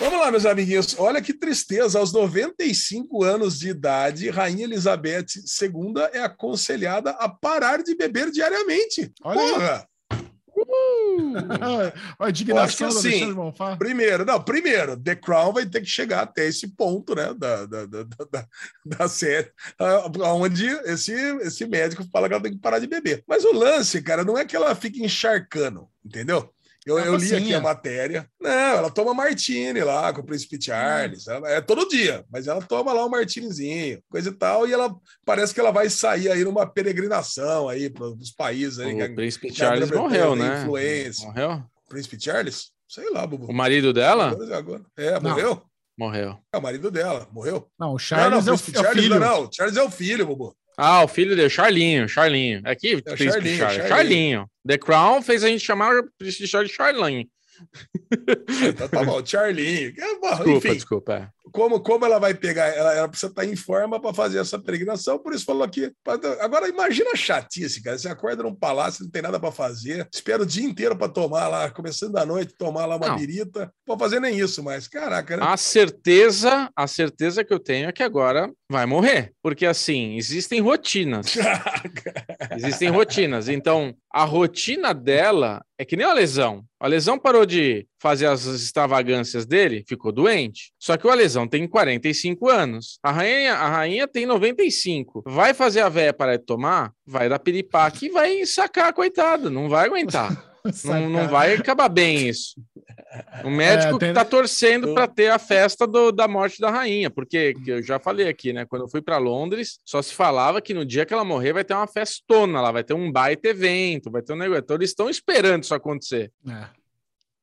Vamos 0.00 0.20
lá, 0.20 0.30
meus 0.30 0.44
amiguinhos. 0.44 0.96
Olha 0.98 1.22
que 1.22 1.32
tristeza. 1.32 1.98
Aos 1.98 2.12
95 2.12 3.22
anos 3.22 3.58
de 3.58 3.70
idade, 3.70 4.28
Rainha 4.28 4.64
Elizabeth 4.64 5.26
II 5.62 5.94
é 6.12 6.20
aconselhada 6.20 7.12
a 7.12 7.28
parar 7.28 7.82
de 7.82 7.94
beber 7.94 8.30
diariamente. 8.30 9.12
Olha 9.22 9.40
Porra! 9.40 9.88
Uh! 11.14 11.92
a 12.18 12.30
indignação 12.30 12.88
que, 12.88 12.98
assim, 12.98 13.34
Primeiro, 13.78 14.24
não, 14.24 14.42
primeiro, 14.42 14.96
The 14.96 15.16
Crown 15.16 15.52
vai 15.52 15.66
ter 15.66 15.80
que 15.80 15.86
chegar 15.86 16.22
até 16.22 16.46
esse 16.46 16.68
ponto, 16.68 17.14
né, 17.14 17.34
da, 17.34 17.66
da, 17.66 17.86
da, 17.86 18.02
da, 18.02 18.46
da 18.84 19.08
série, 19.08 19.50
onde 20.22 20.66
esse, 20.84 21.12
esse 21.38 21.66
médico 21.66 22.04
fala 22.12 22.28
que 22.28 22.34
ela 22.34 22.42
tem 22.42 22.52
que 22.52 22.60
parar 22.60 22.78
de 22.78 22.86
beber. 22.86 23.24
Mas 23.26 23.44
o 23.44 23.52
lance, 23.52 24.02
cara, 24.02 24.24
não 24.24 24.38
é 24.38 24.44
que 24.44 24.56
ela 24.56 24.74
fique 24.74 25.02
encharcando, 25.04 25.88
entendeu? 26.04 26.53
Eu, 26.86 26.98
eu 26.98 27.16
li 27.16 27.34
aqui 27.34 27.54
a 27.54 27.60
matéria. 27.60 28.28
Não, 28.40 28.50
ela 28.50 28.90
toma 28.90 29.14
martini 29.14 29.80
lá 29.80 30.12
com 30.12 30.20
o 30.20 30.24
príncipe 30.24 30.62
Charles. 30.62 31.26
Ela, 31.26 31.48
é 31.48 31.60
todo 31.60 31.88
dia, 31.88 32.24
mas 32.30 32.46
ela 32.46 32.60
toma 32.60 32.92
lá 32.92 33.06
um 33.06 33.08
martinizinho, 33.08 34.02
coisa 34.10 34.28
e 34.28 34.32
tal, 34.32 34.68
e 34.68 34.72
ela 34.72 34.94
parece 35.24 35.54
que 35.54 35.60
ela 35.60 35.70
vai 35.70 35.88
sair 35.88 36.30
aí 36.30 36.44
numa 36.44 36.66
peregrinação 36.66 37.68
aí 37.68 37.88
para 37.88 38.06
os 38.06 38.30
países 38.30 38.78
aí. 38.78 38.94
O 38.94 38.98
que, 38.98 39.08
príncipe 39.14 39.48
que 39.48 39.54
Charles 39.54 39.90
morreu, 39.90 40.36
né? 40.36 40.60
Influência. 40.60 41.26
Morreu? 41.26 41.62
Príncipe 41.88 42.20
Charles? 42.20 42.70
Sei 42.86 43.10
lá, 43.10 43.26
Bubu. 43.26 43.46
O 43.46 43.54
marido 43.54 43.92
dela? 43.92 44.36
É, 44.96 45.18
morreu? 45.18 45.62
Morreu. 45.96 46.38
É 46.52 46.58
o 46.58 46.62
marido 46.62 46.90
dela, 46.90 47.26
morreu? 47.32 47.68
Não, 47.78 47.94
o 47.94 47.98
Charles 47.98 48.44
não, 48.44 48.52
não, 48.52 48.52
é, 48.52 48.54
o, 48.54 48.58
Charles, 48.58 48.76
é 48.76 48.90
o 48.90 48.94
filho. 48.94 49.20
Não, 49.20 49.48
Charles 49.50 49.76
é 49.76 49.82
o 49.82 49.90
filho, 49.90 50.26
Bubu. 50.26 50.56
Ah, 50.76 51.04
o 51.04 51.08
filho 51.08 51.36
dele, 51.36 51.48
Charlinho, 51.48 52.08
Charlinho. 52.08 52.60
Aqui, 52.64 53.02
é 53.06 53.16
Charlinho, 53.16 53.58
Charlinho. 53.58 53.88
Charlinho. 53.88 54.50
The 54.66 54.78
Crown 54.78 55.22
fez 55.22 55.44
a 55.44 55.48
gente 55.48 55.64
chamar 55.64 55.94
o 55.96 56.10
príncipe 56.18 56.46
Charles 56.46 56.70
de 56.70 56.76
Charlinho. 56.76 57.28
Então 58.68 58.88
tá 58.88 59.04
bom, 59.04 59.24
Charlinho. 59.24 59.92
Desculpa, 59.92 60.50
Enfim, 60.50 60.74
desculpa. 60.74 61.12
É 61.14 61.44
como, 61.54 61.78
como 61.78 62.04
ela 62.04 62.18
vai 62.18 62.34
pegar, 62.34 62.66
ela, 62.66 62.92
ela 62.94 63.08
precisa 63.08 63.30
estar 63.30 63.44
em 63.44 63.54
forma 63.54 64.00
para 64.00 64.12
fazer 64.12 64.38
essa 64.38 64.58
peregrinação, 64.58 65.20
por 65.20 65.32
isso 65.32 65.44
falou 65.44 65.62
aqui. 65.62 65.88
Agora 66.40 66.68
imagina 66.68 67.12
a 67.12 67.16
chatice, 67.16 67.80
cara. 67.80 67.96
Você 67.96 68.08
acorda 68.08 68.42
num 68.42 68.54
palácio, 68.54 69.04
não 69.04 69.10
tem 69.10 69.22
nada 69.22 69.38
para 69.38 69.52
fazer, 69.52 70.08
espera 70.12 70.42
o 70.42 70.46
dia 70.46 70.64
inteiro 70.64 70.96
para 70.96 71.08
tomar 71.08 71.46
lá, 71.46 71.70
começando 71.70 72.12
da 72.12 72.26
noite, 72.26 72.56
tomar 72.58 72.86
lá 72.86 72.96
uma 72.96 73.06
não. 73.06 73.16
birita. 73.16 73.66
Não 73.86 73.96
vou 73.96 73.98
fazer 73.98 74.18
nem 74.18 74.36
isso 74.36 74.64
mais. 74.64 74.88
Caraca, 74.88 75.36
né? 75.36 75.44
A 75.46 75.56
certeza, 75.56 76.68
a 76.74 76.86
certeza 76.88 77.44
que 77.44 77.54
eu 77.54 77.60
tenho 77.60 77.88
é 77.88 77.92
que 77.92 78.02
agora 78.02 78.50
vai 78.68 78.84
morrer. 78.84 79.32
Porque 79.40 79.64
assim, 79.64 80.16
existem 80.16 80.60
rotinas. 80.60 81.36
existem 82.56 82.88
rotinas. 82.88 83.48
Então, 83.48 83.94
a 84.12 84.24
rotina 84.24 84.92
dela 84.92 85.64
é 85.78 85.84
que 85.84 85.96
nem 85.96 86.06
a 86.06 86.12
lesão. 86.12 86.64
A 86.78 86.86
lesão 86.86 87.18
parou 87.18 87.44
de 87.44 87.86
fazer 88.00 88.26
as 88.26 88.44
extravagâncias 88.44 89.44
dele, 89.44 89.84
ficou 89.88 90.12
doente. 90.12 90.72
Só 90.78 90.96
que 90.96 91.06
o 91.06 91.10
Alesão 91.10 91.48
tem 91.48 91.66
45 91.66 92.48
anos. 92.48 92.98
A 93.02 93.10
rainha, 93.10 93.54
a 93.54 93.68
rainha 93.68 94.06
tem 94.06 94.26
95. 94.26 95.22
Vai 95.26 95.54
fazer 95.54 95.80
a 95.80 95.88
véia 95.88 96.12
parar 96.12 96.36
de 96.36 96.44
tomar? 96.44 96.92
Vai 97.06 97.28
dar 97.28 97.38
piripaque 97.38 98.06
e 98.06 98.10
vai 98.10 98.44
sacar, 98.46 98.92
coitada. 98.92 99.50
Não 99.50 99.68
vai 99.68 99.86
aguentar. 99.86 100.50
não, 100.84 101.08
não 101.10 101.28
vai 101.28 101.54
acabar 101.54 101.88
bem 101.88 102.28
isso. 102.28 102.54
O 103.44 103.50
médico 103.50 103.96
é, 103.96 103.98
tem... 103.98 104.12
tá 104.12 104.24
torcendo 104.24 104.94
para 104.94 105.06
ter 105.06 105.30
a 105.30 105.38
festa 105.38 105.86
do, 105.86 106.10
da 106.10 106.26
morte 106.26 106.60
da 106.60 106.70
rainha, 106.70 107.10
porque 107.10 107.54
eu 107.66 107.82
já 107.82 107.98
falei 107.98 108.28
aqui, 108.28 108.52
né? 108.52 108.64
Quando 108.64 108.82
eu 108.82 108.88
fui 108.88 109.02
para 109.02 109.18
Londres, 109.18 109.78
só 109.84 110.00
se 110.00 110.14
falava 110.14 110.60
que 110.60 110.74
no 110.74 110.84
dia 110.84 111.04
que 111.04 111.12
ela 111.12 111.24
morrer 111.24 111.52
vai 111.52 111.64
ter 111.64 111.74
uma 111.74 111.86
festona 111.86 112.60
lá, 112.60 112.72
vai 112.72 112.82
ter 112.82 112.94
um 112.94 113.12
baita 113.12 113.48
evento, 113.48 114.10
vai 114.10 114.22
ter 114.22 114.32
um 114.32 114.36
negócio. 114.36 114.62
Então 114.62 114.76
eles 114.76 114.90
estão 114.90 115.10
esperando 115.10 115.62
isso 115.62 115.74
acontecer. 115.74 116.32
É. 116.48 116.66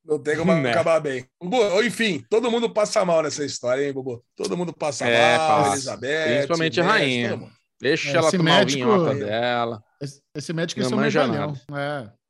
Não 0.04 0.18
tem 0.18 0.36
como 0.36 0.54
né? 0.56 0.72
acabar 0.72 1.00
bem. 1.00 1.26
Bubu, 1.42 1.84
enfim, 1.84 2.26
todo 2.30 2.50
mundo 2.50 2.70
passa 2.70 3.06
mal 3.06 3.22
nessa 3.22 3.46
história, 3.46 3.86
hein, 3.86 3.94
Bubu? 3.94 4.24
Todo 4.36 4.58
mundo 4.58 4.74
passa 4.74 5.08
é, 5.08 5.38
mal, 5.38 5.48
passa. 5.64 5.74
Elizabeth. 5.74 6.26
Principalmente 6.26 6.82
a 6.82 6.84
rainha. 6.84 7.52
Deixa 7.80 8.10
É, 8.10 8.16
ela 8.16 8.28
esse 8.28 8.38
tomar 8.38 8.60
médico- 8.60 8.90
o 8.90 9.06
vinho 9.06 9.20
dela. 9.26 9.84
Esse, 10.02 10.22
esse 10.36 10.54
médico 10.54 10.80
é 10.82 10.84
Não 10.84 10.90
seu 10.90 10.98
medalhão. 10.98 11.54
É. 11.76 12.21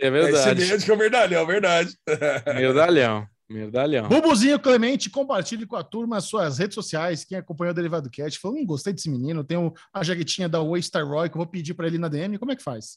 É 0.00 0.06
Esse 0.08 0.10
verdade. 0.10 0.64
médico 0.66 0.92
é 0.92 0.96
verdade, 0.96 1.34
é 1.34 1.44
verdade. 1.46 1.94
Medalhão. 2.54 3.26
Medalhão. 3.48 4.08
Bubuzinho 4.08 4.58
Clemente, 4.58 5.08
compartilhe 5.08 5.64
com 5.66 5.76
a 5.76 5.84
turma 5.84 6.16
as 6.16 6.24
suas 6.24 6.58
redes 6.58 6.74
sociais. 6.74 7.24
Quem 7.24 7.38
acompanhou 7.38 7.70
o 7.70 7.74
Derivado 7.74 8.10
Cast 8.10 8.40
falou: 8.40 8.56
hum, 8.58 8.66
gostei 8.66 8.92
desse 8.92 9.08
menino. 9.08 9.44
Tem 9.44 9.56
o- 9.56 9.72
a 9.94 10.02
jaguetinha 10.02 10.48
da 10.48 10.60
Waystar 10.60 11.06
Roy 11.06 11.28
que 11.28 11.36
eu 11.36 11.40
vou 11.40 11.46
pedir 11.46 11.72
para 11.74 11.86
ele 11.86 11.96
na 11.96 12.08
DM. 12.08 12.38
Como 12.38 12.50
é 12.50 12.56
que 12.56 12.62
faz? 12.62 12.96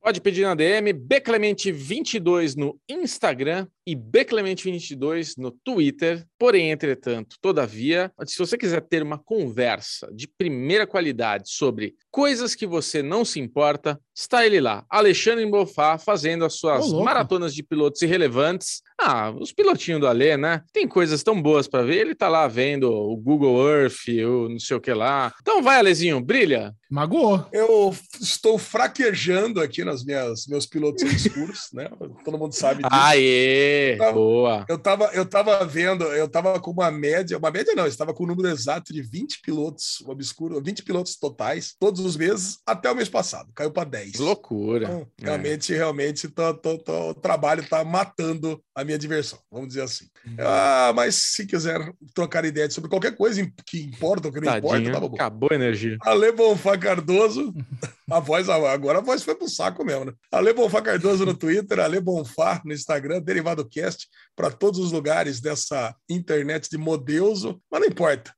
Pode 0.00 0.20
pedir 0.20 0.44
na 0.44 0.54
DM, 0.54 0.92
Bclemente22 0.94 2.54
no 2.56 2.78
Instagram 2.88 3.66
e 3.86 3.96
Bclemente22 3.96 5.34
no 5.36 5.50
Twitter. 5.50 6.24
Porém, 6.38 6.70
entretanto, 6.70 7.36
todavia, 7.40 8.12
se 8.24 8.38
você 8.38 8.56
quiser 8.56 8.80
ter 8.82 9.02
uma 9.02 9.18
conversa 9.18 10.08
de 10.14 10.28
primeira 10.28 10.86
qualidade 10.86 11.50
sobre 11.50 11.94
coisas 12.10 12.54
que 12.54 12.66
você 12.66 13.02
não 13.02 13.24
se 13.24 13.40
importa, 13.40 14.00
está 14.14 14.46
ele 14.46 14.60
lá, 14.60 14.84
Alexandre 14.88 15.44
Bofá, 15.46 15.98
fazendo 15.98 16.44
as 16.44 16.54
suas 16.54 16.86
louco. 16.86 17.04
maratonas 17.04 17.54
de 17.54 17.62
pilotos 17.62 18.02
irrelevantes. 18.02 18.82
Ah, 19.00 19.30
os 19.30 19.52
pilotinhos 19.52 20.00
do 20.00 20.08
Alê, 20.08 20.36
né? 20.36 20.62
Tem 20.72 20.86
coisas 20.86 21.22
tão 21.22 21.40
boas 21.40 21.68
para 21.68 21.84
ver. 21.84 21.98
Ele 21.98 22.14
tá 22.16 22.28
lá 22.28 22.48
vendo 22.48 22.90
o 22.90 23.16
Google 23.16 23.68
Earth, 23.68 24.08
o 24.08 24.48
não 24.48 24.58
sei 24.58 24.76
o 24.76 24.80
que 24.80 24.92
lá. 24.92 25.32
Então 25.40 25.62
vai, 25.62 25.78
Alezinho, 25.78 26.20
brilha. 26.20 26.74
Magoou. 26.90 27.46
Eu 27.52 27.94
estou 28.20 28.58
fraquejando 28.58 29.60
aqui 29.60 29.84
nas 29.84 30.04
minhas 30.04 30.46
meus 30.46 30.66
pilotos 30.66 31.02
obscuros, 31.02 31.68
né? 31.72 31.88
Todo 32.24 32.38
mundo 32.38 32.54
sabe 32.54 32.82
disso. 32.82 32.88
Aê! 32.92 33.96
Tá. 33.98 34.10
Boa! 34.10 34.64
Eu 34.68 34.78
tava, 34.78 35.04
eu 35.12 35.24
tava 35.24 35.64
vendo, 35.64 36.04
eu 36.04 36.27
tava 36.28 36.58
com 36.60 36.70
uma 36.70 36.90
média, 36.90 37.38
uma 37.38 37.50
média 37.50 37.74
não, 37.74 37.86
estava 37.86 38.12
com 38.14 38.24
o 38.24 38.26
número 38.26 38.48
exato 38.48 38.92
de 38.92 39.02
20 39.02 39.40
pilotos 39.42 40.02
obscuros, 40.06 40.62
20 40.62 40.82
pilotos 40.82 41.16
totais, 41.16 41.74
todos 41.78 42.00
os 42.04 42.16
meses, 42.16 42.58
até 42.66 42.90
o 42.90 42.94
mês 42.96 43.08
passado. 43.08 43.50
Caiu 43.54 43.70
para 43.70 43.88
10. 43.88 44.12
Que 44.12 44.18
loucura. 44.22 44.84
Então, 44.86 45.06
É. 45.20 45.24
realmente, 45.24 45.72
realmente, 45.72 46.28
tô- 46.28 46.54
tô- 46.54 46.78
tô- 46.78 47.10
o 47.10 47.14
trabalho 47.14 47.66
tá 47.68 47.84
matando 47.84 48.62
a 48.74 48.84
minha 48.84 48.98
diversão, 48.98 49.38
vamos 49.50 49.68
dizer 49.68 49.82
assim. 49.82 50.06
Uhum. 50.26 50.36
Ah, 50.40 50.92
mas 50.94 51.14
se 51.14 51.46
quiser 51.46 51.92
trocar 52.14 52.44
ideia 52.44 52.70
sobre 52.70 52.90
qualquer 52.90 53.16
coisa 53.16 53.46
que 53.66 53.80
importa 53.82 54.28
ou 54.28 54.32
que 54.34 54.40
não 54.40 54.56
importa, 54.56 54.74
Tadinho, 54.76 54.92
tá 54.92 55.00
bom. 55.00 55.14
acabou 55.14 55.48
a 55.52 55.54
energia. 55.54 55.96
Ale 56.02 56.32
Bonfá 56.32 56.76
Cardoso, 56.78 57.54
a 58.10 58.20
voz, 58.20 58.48
agora 58.48 58.98
a 58.98 59.02
voz 59.02 59.22
foi 59.22 59.34
pro 59.34 59.48
saco 59.48 59.84
mesmo, 59.84 60.06
né? 60.06 60.12
Ale 60.32 60.52
Bonfá 60.52 60.80
Cardoso 60.80 61.26
no 61.26 61.34
Twitter, 61.34 61.78
Ale 61.80 62.00
Bonfá 62.00 62.62
no 62.64 62.72
Instagram, 62.72 63.20
Derivado 63.20 63.68
Cast, 63.68 64.08
para 64.34 64.50
todos 64.50 64.80
os 64.80 64.92
lugares 64.92 65.40
dessa 65.40 65.94
internet 66.08 66.70
de 66.70 66.78
modeuso, 66.78 67.60
mas 67.70 67.80
não 67.80 67.88
importa. 67.88 68.34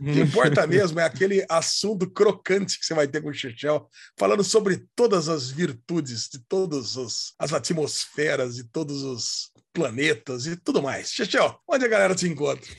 O 0.00 0.04
que 0.04 0.20
importa 0.20 0.66
mesmo 0.66 1.00
é 1.00 1.04
aquele 1.04 1.44
assunto 1.48 2.10
crocante 2.10 2.78
que 2.78 2.84
você 2.84 2.94
vai 2.94 3.06
ter 3.06 3.22
com 3.22 3.28
o 3.28 3.34
Chechel, 3.34 3.88
falando 4.18 4.42
sobre 4.42 4.86
todas 4.94 5.28
as 5.28 5.50
virtudes 5.50 6.28
de 6.28 6.38
todas 6.46 6.96
as 7.38 7.52
atmosferas, 7.52 8.56
de 8.56 8.64
todos 8.64 9.02
os 9.02 9.50
planetas 9.72 10.46
e 10.46 10.56
tudo 10.56 10.82
mais. 10.82 11.10
Chechel, 11.10 11.58
onde 11.68 11.84
a 11.84 11.88
galera 11.88 12.14
te 12.14 12.28
encontra? 12.28 12.70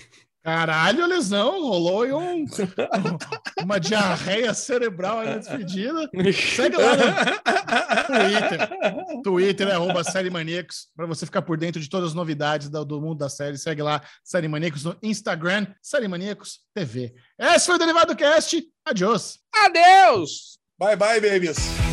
Caralho, 0.45 1.07
lesão, 1.07 1.59
rolou 1.59 2.03
aí 2.03 2.14
um, 2.14 2.45
uma 3.64 3.80
diarreia 3.80 4.53
cerebral 4.53 5.22
aí 5.22 5.30
na 5.30 5.38
despedida. 5.40 6.07
Segue 6.32 6.77
lá 6.77 6.95
no 6.95 8.03
Twitter. 8.06 9.24
Twitter 9.24 9.67
é 9.69 9.72
arroba 9.72 10.03
Série 10.03 10.30
Maníacos, 10.30 10.88
para 10.95 11.07
você 11.07 11.25
ficar 11.25 11.41
por 11.41 11.57
dentro 11.57 11.82
de 11.82 11.90
todas 11.90 12.09
as 12.09 12.14
novidades 12.14 12.69
do, 12.69 12.85
do 12.85 13.01
mundo 13.01 13.17
da 13.17 13.27
série. 13.27 13.57
Segue 13.57 13.82
lá, 13.82 14.03
Série 14.24 14.48
Maníacos 14.48 14.83
no 14.83 14.95
Instagram, 15.01 15.65
Série 15.82 16.07
Maníacos 16.07 16.59
TV. 16.75 17.15
Esse 17.40 17.65
foi 17.65 17.77
o 17.77 17.80
Derivado 17.80 18.15
Cast. 18.15 18.64
Adiós. 18.85 19.40
Adeus! 19.51 20.59
Bye 20.77 20.95
bye, 20.95 21.19
babies! 21.19 21.85